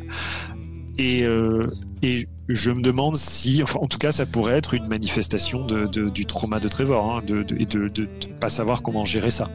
et 0.99 1.24
euh, 1.24 1.62
et 2.02 2.26
je 2.49 2.70
me 2.70 2.82
demande 2.82 3.16
si, 3.16 3.62
enfin, 3.62 3.78
en 3.81 3.86
tout 3.86 3.99
cas, 3.99 4.12
ça 4.12 4.26
pourrait 4.26 4.57
être 4.57 4.74
une 4.74 4.89
manifestation 4.89 5.65
de, 5.66 6.08
du 6.08 6.26
trauma 6.26 6.58
de 6.58 6.68
Trevor, 6.68 7.16
hein, 7.16 7.23
de, 7.26 7.44
et 7.58 7.66
de, 7.66 7.89
de, 7.89 8.08
pas 8.40 8.49
savoir 8.49 8.82
comment 8.82 9.05
gérer 9.05 9.31
ça. 9.31 9.50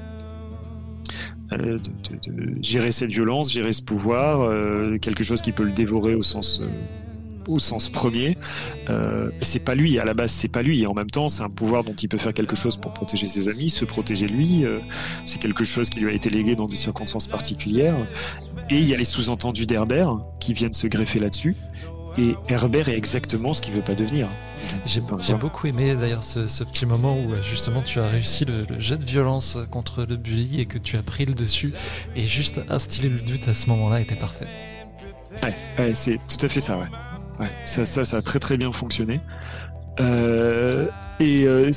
Euh, 1.54 1.78
de, 2.28 2.62
gérer 2.62 2.92
cette 2.92 3.12
violence, 3.12 3.52
gérer 3.52 3.72
ce 3.72 3.82
pouvoir, 3.82 4.42
euh, 4.42 4.98
quelque 4.98 5.24
chose 5.24 5.42
qui 5.42 5.52
peut 5.52 5.64
le 5.64 5.74
dévorer 5.74 6.16
au 6.16 6.24
sens 6.24 6.60
euh, 6.62 6.68
au 7.48 7.60
sens 7.60 7.90
premier. 7.90 8.36
c'est 9.42 9.64
pas 9.64 9.76
lui 9.76 10.00
à 10.00 10.06
la 10.06 10.16
base, 10.16 10.32
c'est 10.32 10.48
pas 10.48 10.64
lui. 10.64 10.82
Et 10.82 10.88
en 10.88 10.96
même 10.96 11.12
temps, 11.12 11.28
c'est 11.28 11.44
un 11.44 11.50
pouvoir 11.50 11.84
dont 11.84 11.94
il 11.94 12.10
peut 12.10 12.18
faire 12.18 12.34
quelque 12.34 12.56
chose 12.56 12.76
pour 12.76 12.92
protéger 12.92 13.28
ses 13.28 13.50
amis, 13.50 13.70
se 13.70 13.86
protéger 13.86 14.26
lui. 14.26 14.66
c'est 15.28 15.38
quelque 15.38 15.64
chose 15.64 15.92
qui 15.92 16.00
lui 16.00 16.10
a 16.10 16.14
été 16.14 16.32
légué 16.32 16.56
dans 16.56 16.66
des 16.66 16.76
circonstances 16.76 17.28
particulières. 17.28 17.96
Et 18.72 18.80
il 18.80 18.86
y 18.88 18.96
a 18.96 18.98
les 18.98 19.06
sous-entendus 19.06 19.68
d'Herbert 19.68 20.18
qui 20.40 20.54
viennent 20.54 20.74
se 20.74 20.88
greffer 20.88 21.20
là-dessus. 21.20 21.56
Et 22.18 22.36
Herbert 22.48 22.88
est 22.88 22.98
exactement 22.98 23.54
ce 23.54 23.62
qu'il 23.62 23.74
veut 23.74 23.82
pas 23.82 23.94
devenir. 23.94 24.30
J'ai 24.86 25.34
beaucoup 25.34 25.68
aimé 25.68 25.96
d'ailleurs 25.96 26.24
ce, 26.24 26.64
petit 26.64 26.86
moment 26.86 27.18
où 27.20 27.36
justement 27.42 27.82
tu 27.82 28.00
as 28.00 28.08
réussi 28.08 28.46
le, 28.46 28.66
jet 28.80 28.98
de 28.98 29.06
violence 29.06 29.60
contre 29.70 30.06
le 30.08 30.16
bully 30.16 30.62
et 30.62 30.66
que 30.66 30.78
tu 30.78 30.98
as 30.98 31.04
pris 31.04 31.26
le 31.26 31.34
dessus 31.34 31.74
et 32.16 32.26
juste 32.26 32.62
instiller 32.70 33.10
le 33.10 33.20
doute 33.20 33.48
à 33.48 33.54
ce 33.54 33.70
moment-là 33.70 34.02
était 34.02 34.16
parfait. 34.16 34.48
Ouais, 35.44 35.94
c'est 35.94 36.20
tout 36.30 36.44
à 36.46 36.50
fait 36.50 36.62
ça, 36.62 36.78
ouais. 36.78 36.88
ouais 37.40 37.52
ça, 37.66 37.84
ça, 37.84 38.06
ça 38.06 38.18
a 38.18 38.22
très 38.22 38.40
très 38.40 38.58
bien 38.58 38.72
fonctionné. 38.72 39.20
Euh, 40.00 40.88
et, 41.20 41.44
euh, 41.46 41.72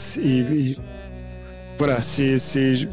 voilà, 1.78 2.00
c'est, 2.02 2.36
je 2.38 2.86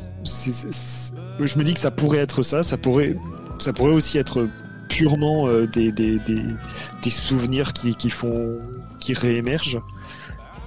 me 1.57 1.64
dis 1.64 1.74
que 1.74 1.80
ça 1.80 1.91
pourrait 1.91 2.19
être 2.19 2.43
ça, 2.43 2.64
ça 2.64 2.77
pourrait, 2.77 3.15
ça 3.59 3.72
pourrait 3.72 3.93
aussi 3.93 4.17
être 4.17 4.48
purement 4.95 5.48
euh, 5.48 5.67
des, 5.67 5.91
des, 5.91 6.19
des, 6.19 7.09
souvenirs 7.09 7.74
qui, 7.74 7.95
qui, 7.95 8.09
font 8.09 8.59
qui 8.99 9.14
réémergent. 9.14 9.82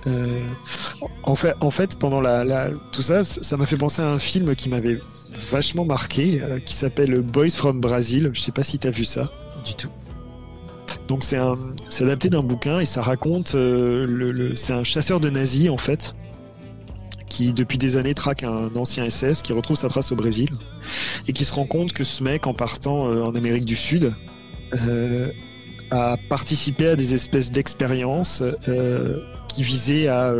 Euh, 0.06 0.40
en, 1.22 1.34
fait, 1.34 1.54
en 1.60 1.70
fait, 1.70 1.98
pendant 1.98 2.20
la, 2.20 2.68
tout 2.92 3.02
ça, 3.02 3.24
ça 3.24 3.56
m'a 3.56 3.64
fait 3.66 3.76
penser 3.78 4.02
à 4.02 4.08
un 4.08 4.18
film 4.18 4.54
qui 4.54 4.68
m'avait 4.68 5.00
vachement 5.50 5.84
marqué, 5.84 6.42
euh, 6.42 6.58
qui 6.60 6.74
s'appelle 6.74 7.20
Boys 7.20 7.50
from 7.50 7.80
Brazil. 7.80 8.30
Je 8.34 8.40
sais 8.40 8.52
pas 8.52 8.62
si 8.62 8.78
tu 8.78 8.86
as 8.86 8.90
vu 8.90 9.04
ça. 9.06 9.30
Du 9.64 9.74
tout. 9.74 9.88
Donc 11.08 11.24
c'est 11.24 11.38
adapté 12.04 12.28
d'un 12.28 12.42
bouquin 12.42 12.80
et 12.80 12.84
ça 12.84 13.00
raconte 13.02 13.54
le, 13.54 14.04
le- 14.04 14.56
c'est 14.56 14.74
un 14.74 14.84
chasseur 14.84 15.20
de 15.20 15.30
nazis 15.30 15.70
en 15.70 15.78
fait 15.78 16.14
qui 17.28 17.52
depuis 17.52 17.78
des 17.78 17.96
années 17.96 18.14
traque 18.14 18.42
un 18.42 18.74
ancien 18.76 19.08
SS 19.08 19.42
qui 19.42 19.52
retrouve 19.52 19.76
sa 19.76 19.88
trace 19.88 20.12
au 20.12 20.16
Brésil 20.16 20.48
et 21.26 21.32
qui 21.32 21.44
se 21.44 21.54
rend 21.54 21.66
compte 21.66 21.92
que 21.92 22.04
ce 22.04 22.22
mec 22.22 22.46
en 22.46 22.54
partant 22.54 23.08
euh, 23.08 23.22
en 23.22 23.34
Amérique 23.34 23.64
du 23.64 23.76
Sud 23.76 24.14
euh, 24.86 25.30
a 25.90 26.16
participé 26.28 26.88
à 26.88 26.96
des 26.96 27.14
espèces 27.14 27.50
d'expériences 27.50 28.42
euh, 28.68 29.20
qui 29.48 29.62
visaient 29.62 30.08
à 30.08 30.34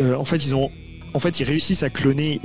en 0.00 0.24
fait 0.24 0.38
ils 0.46 0.54
ont 0.54 0.70
réussissent 1.14 1.82
à 1.82 1.90
cloner 1.90 2.40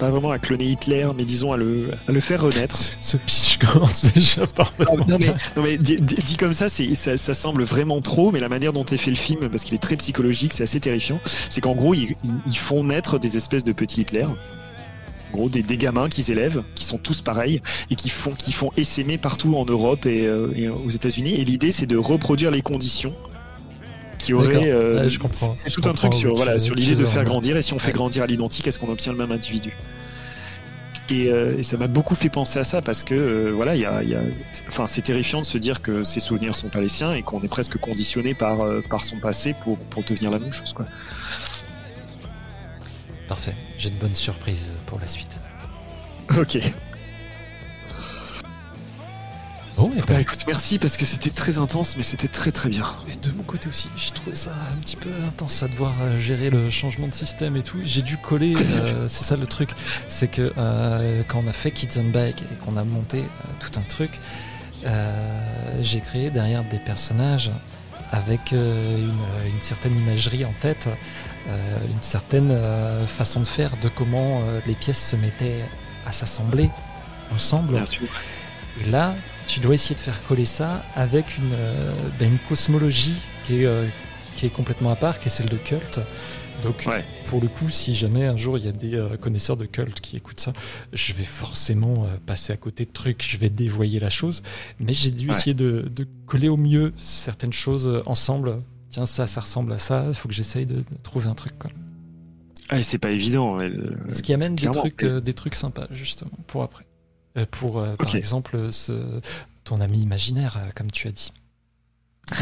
pas 0.00 0.10
vraiment 0.10 0.30
à 0.32 0.38
cloner 0.38 0.64
Hitler 0.64 1.06
mais 1.16 1.24
disons 1.24 1.52
à 1.52 1.56
le, 1.56 1.90
à 2.08 2.12
le 2.12 2.20
faire 2.20 2.42
renaître 2.42 2.76
Ce 3.00 3.16
pitch 3.16 3.58
commence 3.58 4.12
déjà 4.12 4.46
par. 4.46 4.72
ah, 4.80 4.84
non 5.06 5.16
mais, 5.20 5.26
non, 5.56 5.62
mais 5.62 5.76
dit, 5.78 6.36
comme 6.38 6.52
ça, 6.52 6.68
ça, 6.68 7.16
ça 7.18 7.34
semble 7.34 7.62
vraiment 7.64 8.00
trop, 8.00 8.32
mais 8.32 8.40
la 8.40 8.48
manière 8.48 8.72
dont 8.72 8.84
est 8.84 8.96
fait 8.96 9.10
le 9.10 9.16
film, 9.16 9.48
parce 9.48 9.64
qu'il 9.64 9.74
est 9.74 9.78
très 9.78 9.96
psychologique, 9.96 10.52
c'est 10.54 10.62
assez 10.64 10.80
terrifiant, 10.80 11.20
c'est 11.50 11.60
qu'en 11.60 11.74
gros, 11.74 11.94
ils, 11.94 12.14
ils- 12.24 12.38
ils 12.46 12.56
font 12.58 12.82
naître 12.84 13.18
des 13.18 13.36
espèces 13.36 13.64
de 13.64 13.72
petits 13.72 14.00
Hitler. 14.00 14.24
En 14.24 15.36
gros, 15.36 15.48
des, 15.48 15.62
des 15.62 15.76
gamins 15.76 16.08
qu'ils 16.08 16.30
élèvent, 16.30 16.62
qui 16.74 16.84
sont 16.84 16.98
tous 16.98 17.20
pareils, 17.20 17.60
et 17.90 17.94
qui 17.94 18.08
font, 18.08 18.32
qui 18.32 18.52
font 18.52 18.70
essaimer 18.76 19.18
partout 19.18 19.54
en 19.54 19.64
Europe 19.64 20.06
et, 20.06 20.26
euh, 20.26 20.50
et 20.56 20.68
aux 20.68 20.88
États-Unis. 20.90 21.34
Et 21.34 21.44
l'idée, 21.44 21.70
c'est 21.70 21.86
de 21.86 21.96
reproduire 21.96 22.50
les 22.50 22.62
conditions 22.62 23.14
qui 24.20 24.32
auraient. 24.34 24.70
euh, 24.70 25.02
Ouais, 25.04 25.10
je 25.10 25.18
comprends. 25.18 25.52
C'est 25.56 25.70
tout 25.70 25.88
un 25.88 25.92
truc 25.92 26.14
sur, 26.14 26.34
voilà, 26.36 26.58
sur 26.58 26.74
l'idée 26.74 26.94
de 26.94 27.04
faire 27.06 27.24
grandir, 27.24 27.56
et 27.56 27.62
si 27.62 27.72
on 27.74 27.78
fait 27.78 27.92
grandir 27.92 28.22
à 28.22 28.26
l'identique, 28.26 28.66
est-ce 28.66 28.78
qu'on 28.78 28.90
obtient 28.90 29.12
le 29.12 29.18
même 29.18 29.32
individu? 29.32 29.76
Et, 31.12 31.28
euh, 31.28 31.58
et 31.58 31.64
ça 31.64 31.76
m'a 31.76 31.88
beaucoup 31.88 32.14
fait 32.14 32.28
penser 32.28 32.60
à 32.60 32.64
ça 32.64 32.82
parce 32.82 33.02
que 33.02 33.14
euh, 33.16 33.50
voilà, 33.52 33.74
il 33.74 33.80
y 33.80 33.84
a, 33.84 34.00
y 34.04 34.14
a- 34.14 34.20
enfin, 34.68 34.86
c'est 34.86 35.02
terrifiant 35.02 35.40
de 35.40 35.44
se 35.44 35.58
dire 35.58 35.82
que 35.82 36.04
ses 36.04 36.20
souvenirs 36.20 36.54
sont 36.54 36.68
pas 36.68 36.80
les 36.80 36.88
siens 36.88 37.12
et 37.14 37.22
qu'on 37.22 37.42
est 37.42 37.48
presque 37.48 37.78
conditionné 37.78 38.32
par, 38.32 38.60
euh, 38.60 38.80
par 38.88 39.04
son 39.04 39.16
passé 39.18 39.56
pour, 39.64 39.76
pour 39.76 40.04
devenir 40.04 40.30
la 40.30 40.38
même 40.38 40.52
chose. 40.52 40.72
Quoi. 40.72 40.86
Parfait. 43.28 43.56
J'ai 43.76 43.90
de 43.90 43.96
bonnes 43.96 44.14
surprises 44.14 44.72
pour 44.86 44.98
la 45.00 45.06
suite. 45.06 45.40
Ok. 46.38 46.58
Bon, 49.76 49.90
et 49.96 50.00
Bah 50.06 50.20
écoute, 50.20 50.44
merci 50.46 50.78
parce 50.78 50.96
que 50.96 51.04
c'était 51.04 51.30
très 51.30 51.58
intense, 51.58 51.96
mais 51.96 52.02
c'était 52.02 52.28
très 52.28 52.52
très 52.52 52.68
bien. 52.68 52.86
Et 53.10 53.16
de 53.16 53.32
mon 53.32 53.42
côté 53.42 53.68
aussi, 53.68 53.88
j'ai 53.96 54.10
trouvé 54.10 54.36
ça 54.36 54.52
un 54.72 54.76
petit 54.80 54.96
peu 54.96 55.10
intense 55.26 55.62
à 55.62 55.68
devoir 55.68 55.94
euh, 56.02 56.18
gérer 56.18 56.50
le 56.50 56.70
changement 56.70 57.08
de 57.08 57.14
système 57.14 57.56
et 57.56 57.62
tout. 57.62 57.78
J'ai 57.84 58.02
dû 58.02 58.16
coller, 58.16 58.54
euh, 58.60 59.08
c'est 59.08 59.24
ça 59.24 59.36
le 59.36 59.46
truc, 59.46 59.70
c'est 60.08 60.28
que 60.28 60.52
euh, 60.56 61.22
quand 61.28 61.42
on 61.44 61.46
a 61.48 61.52
fait 61.52 61.70
Kids 61.70 61.98
on 61.98 62.10
Bike 62.10 62.42
et 62.42 62.56
qu'on 62.56 62.76
a 62.76 62.84
monté 62.84 63.20
euh, 63.22 63.48
tout 63.58 63.78
un 63.78 63.82
truc, 63.82 64.10
j'ai 65.82 66.00
créé 66.00 66.30
derrière 66.30 66.64
des 66.64 66.78
personnages 66.78 67.50
avec 68.12 68.52
une, 68.52 69.12
une 69.44 69.60
certaine 69.60 69.94
imagerie 69.94 70.46
en 70.46 70.54
tête, 70.58 70.88
une 71.48 72.02
certaine 72.02 72.58
façon 73.06 73.40
de 73.40 73.46
faire 73.46 73.72
de 73.82 73.90
comment 73.90 74.40
les 74.66 74.72
pièces 74.74 75.10
se 75.10 75.16
mettaient 75.16 75.66
à 76.06 76.12
s'assembler 76.12 76.70
ensemble. 77.30 77.84
Et 78.80 78.90
là, 78.90 79.14
tu 79.52 79.60
dois 79.60 79.74
essayer 79.74 79.94
de 79.94 80.00
faire 80.00 80.22
coller 80.26 80.44
ça 80.44 80.84
avec 80.94 81.36
une, 81.38 81.52
euh, 81.52 81.92
ben, 82.18 82.30
une 82.32 82.38
cosmologie 82.48 83.16
qui 83.44 83.62
est, 83.62 83.66
euh, 83.66 83.84
qui 84.36 84.46
est 84.46 84.50
complètement 84.50 84.90
à 84.90 84.96
part, 84.96 85.18
qui 85.18 85.26
est 85.26 85.30
celle 85.30 85.48
de 85.48 85.56
Cult. 85.56 86.00
Donc, 86.62 86.84
Ouais. 86.86 87.04
pour 87.24 87.40
le 87.40 87.48
coup, 87.48 87.68
si 87.70 87.94
jamais 87.94 88.26
un 88.26 88.36
jour 88.36 88.58
il 88.58 88.64
y 88.66 88.68
a 88.68 88.72
des 88.72 88.94
euh, 88.94 89.16
connaisseurs 89.16 89.56
de 89.56 89.64
Cult 89.64 89.98
qui 90.00 90.16
écoutent 90.16 90.40
ça, 90.40 90.52
je 90.92 91.14
vais 91.14 91.24
forcément 91.24 92.04
euh, 92.04 92.16
passer 92.26 92.52
à 92.52 92.56
côté 92.56 92.84
de 92.84 92.90
trucs, 92.90 93.24
je 93.26 93.38
vais 93.38 93.48
dévoyer 93.50 93.98
la 93.98 94.10
chose. 94.10 94.42
Mais 94.78 94.92
j'ai 94.92 95.10
dû 95.10 95.26
Ouais. 95.26 95.32
essayer 95.32 95.54
de, 95.54 95.90
de 95.94 96.06
coller 96.26 96.48
au 96.48 96.56
mieux 96.58 96.92
certaines 96.96 97.52
choses 97.52 98.02
ensemble. 98.06 98.62
Tiens, 98.90 99.06
ça, 99.06 99.26
ça 99.26 99.40
ressemble 99.40 99.72
à 99.72 99.78
ça, 99.78 100.04
il 100.08 100.14
faut 100.14 100.28
que 100.28 100.34
j'essaye 100.34 100.66
de, 100.66 100.76
de 100.76 100.84
trouver 101.02 101.28
un 101.28 101.34
truc. 101.34 101.54
Quoi. 101.58 101.70
Et 102.78 102.82
c'est 102.82 102.98
pas 102.98 103.10
évident. 103.10 103.56
ouais, 103.56 103.72
Ce 104.12 104.22
qui 104.22 104.32
amène 104.34 104.54
des 104.54 104.62
clairement. 104.68 104.80
trucs, 104.82 105.04
des 105.04 105.32
trucs 105.34 105.54
sympas, 105.56 105.86
justement, 105.92 106.30
pour 106.46 106.62
après. 106.62 106.84
Euh, 107.36 107.46
pour, 107.50 107.78
euh, 107.78 107.96
par 107.96 108.14
exemple, 108.14 108.72
ce, 108.72 109.20
ton 109.64 109.80
ami 109.80 110.00
imaginaire, 110.00 110.56
euh, 110.56 110.70
comme 110.74 110.90
tu 110.90 111.08
as 111.08 111.12
dit. 111.12 111.32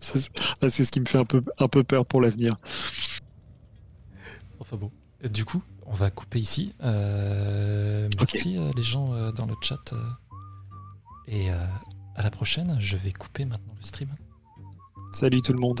c'est 0.00 0.30
ah, 0.60 0.70
c'est 0.70 0.84
ce 0.84 0.92
qui 0.92 1.00
me 1.00 1.06
fait 1.06 1.18
un 1.18 1.24
peu, 1.24 1.42
un 1.58 1.68
peu 1.68 1.82
peur 1.82 2.06
pour 2.06 2.20
l'avenir. 2.20 2.56
Enfin 4.60 4.76
bon. 4.76 4.90
Du 5.30 5.44
coup, 5.44 5.62
on 5.86 5.92
va 5.92 6.10
couper 6.10 6.40
ici. 6.40 6.74
Euh, 6.82 8.08
merci 8.18 8.56
euh, 8.56 8.70
les 8.76 8.82
gens 8.82 9.12
euh, 9.12 9.32
dans 9.32 9.46
le 9.46 9.54
chat. 9.60 9.94
et 11.26 11.50
à 11.50 12.22
la 12.22 12.30
prochaine. 12.30 12.76
Je 12.78 12.96
vais 12.96 13.12
couper 13.12 13.44
maintenant 13.44 13.74
le 13.76 13.84
stream. 13.84 14.10
Salut 15.12 15.40
tout 15.42 15.52
le 15.52 15.60
monde. 15.60 15.80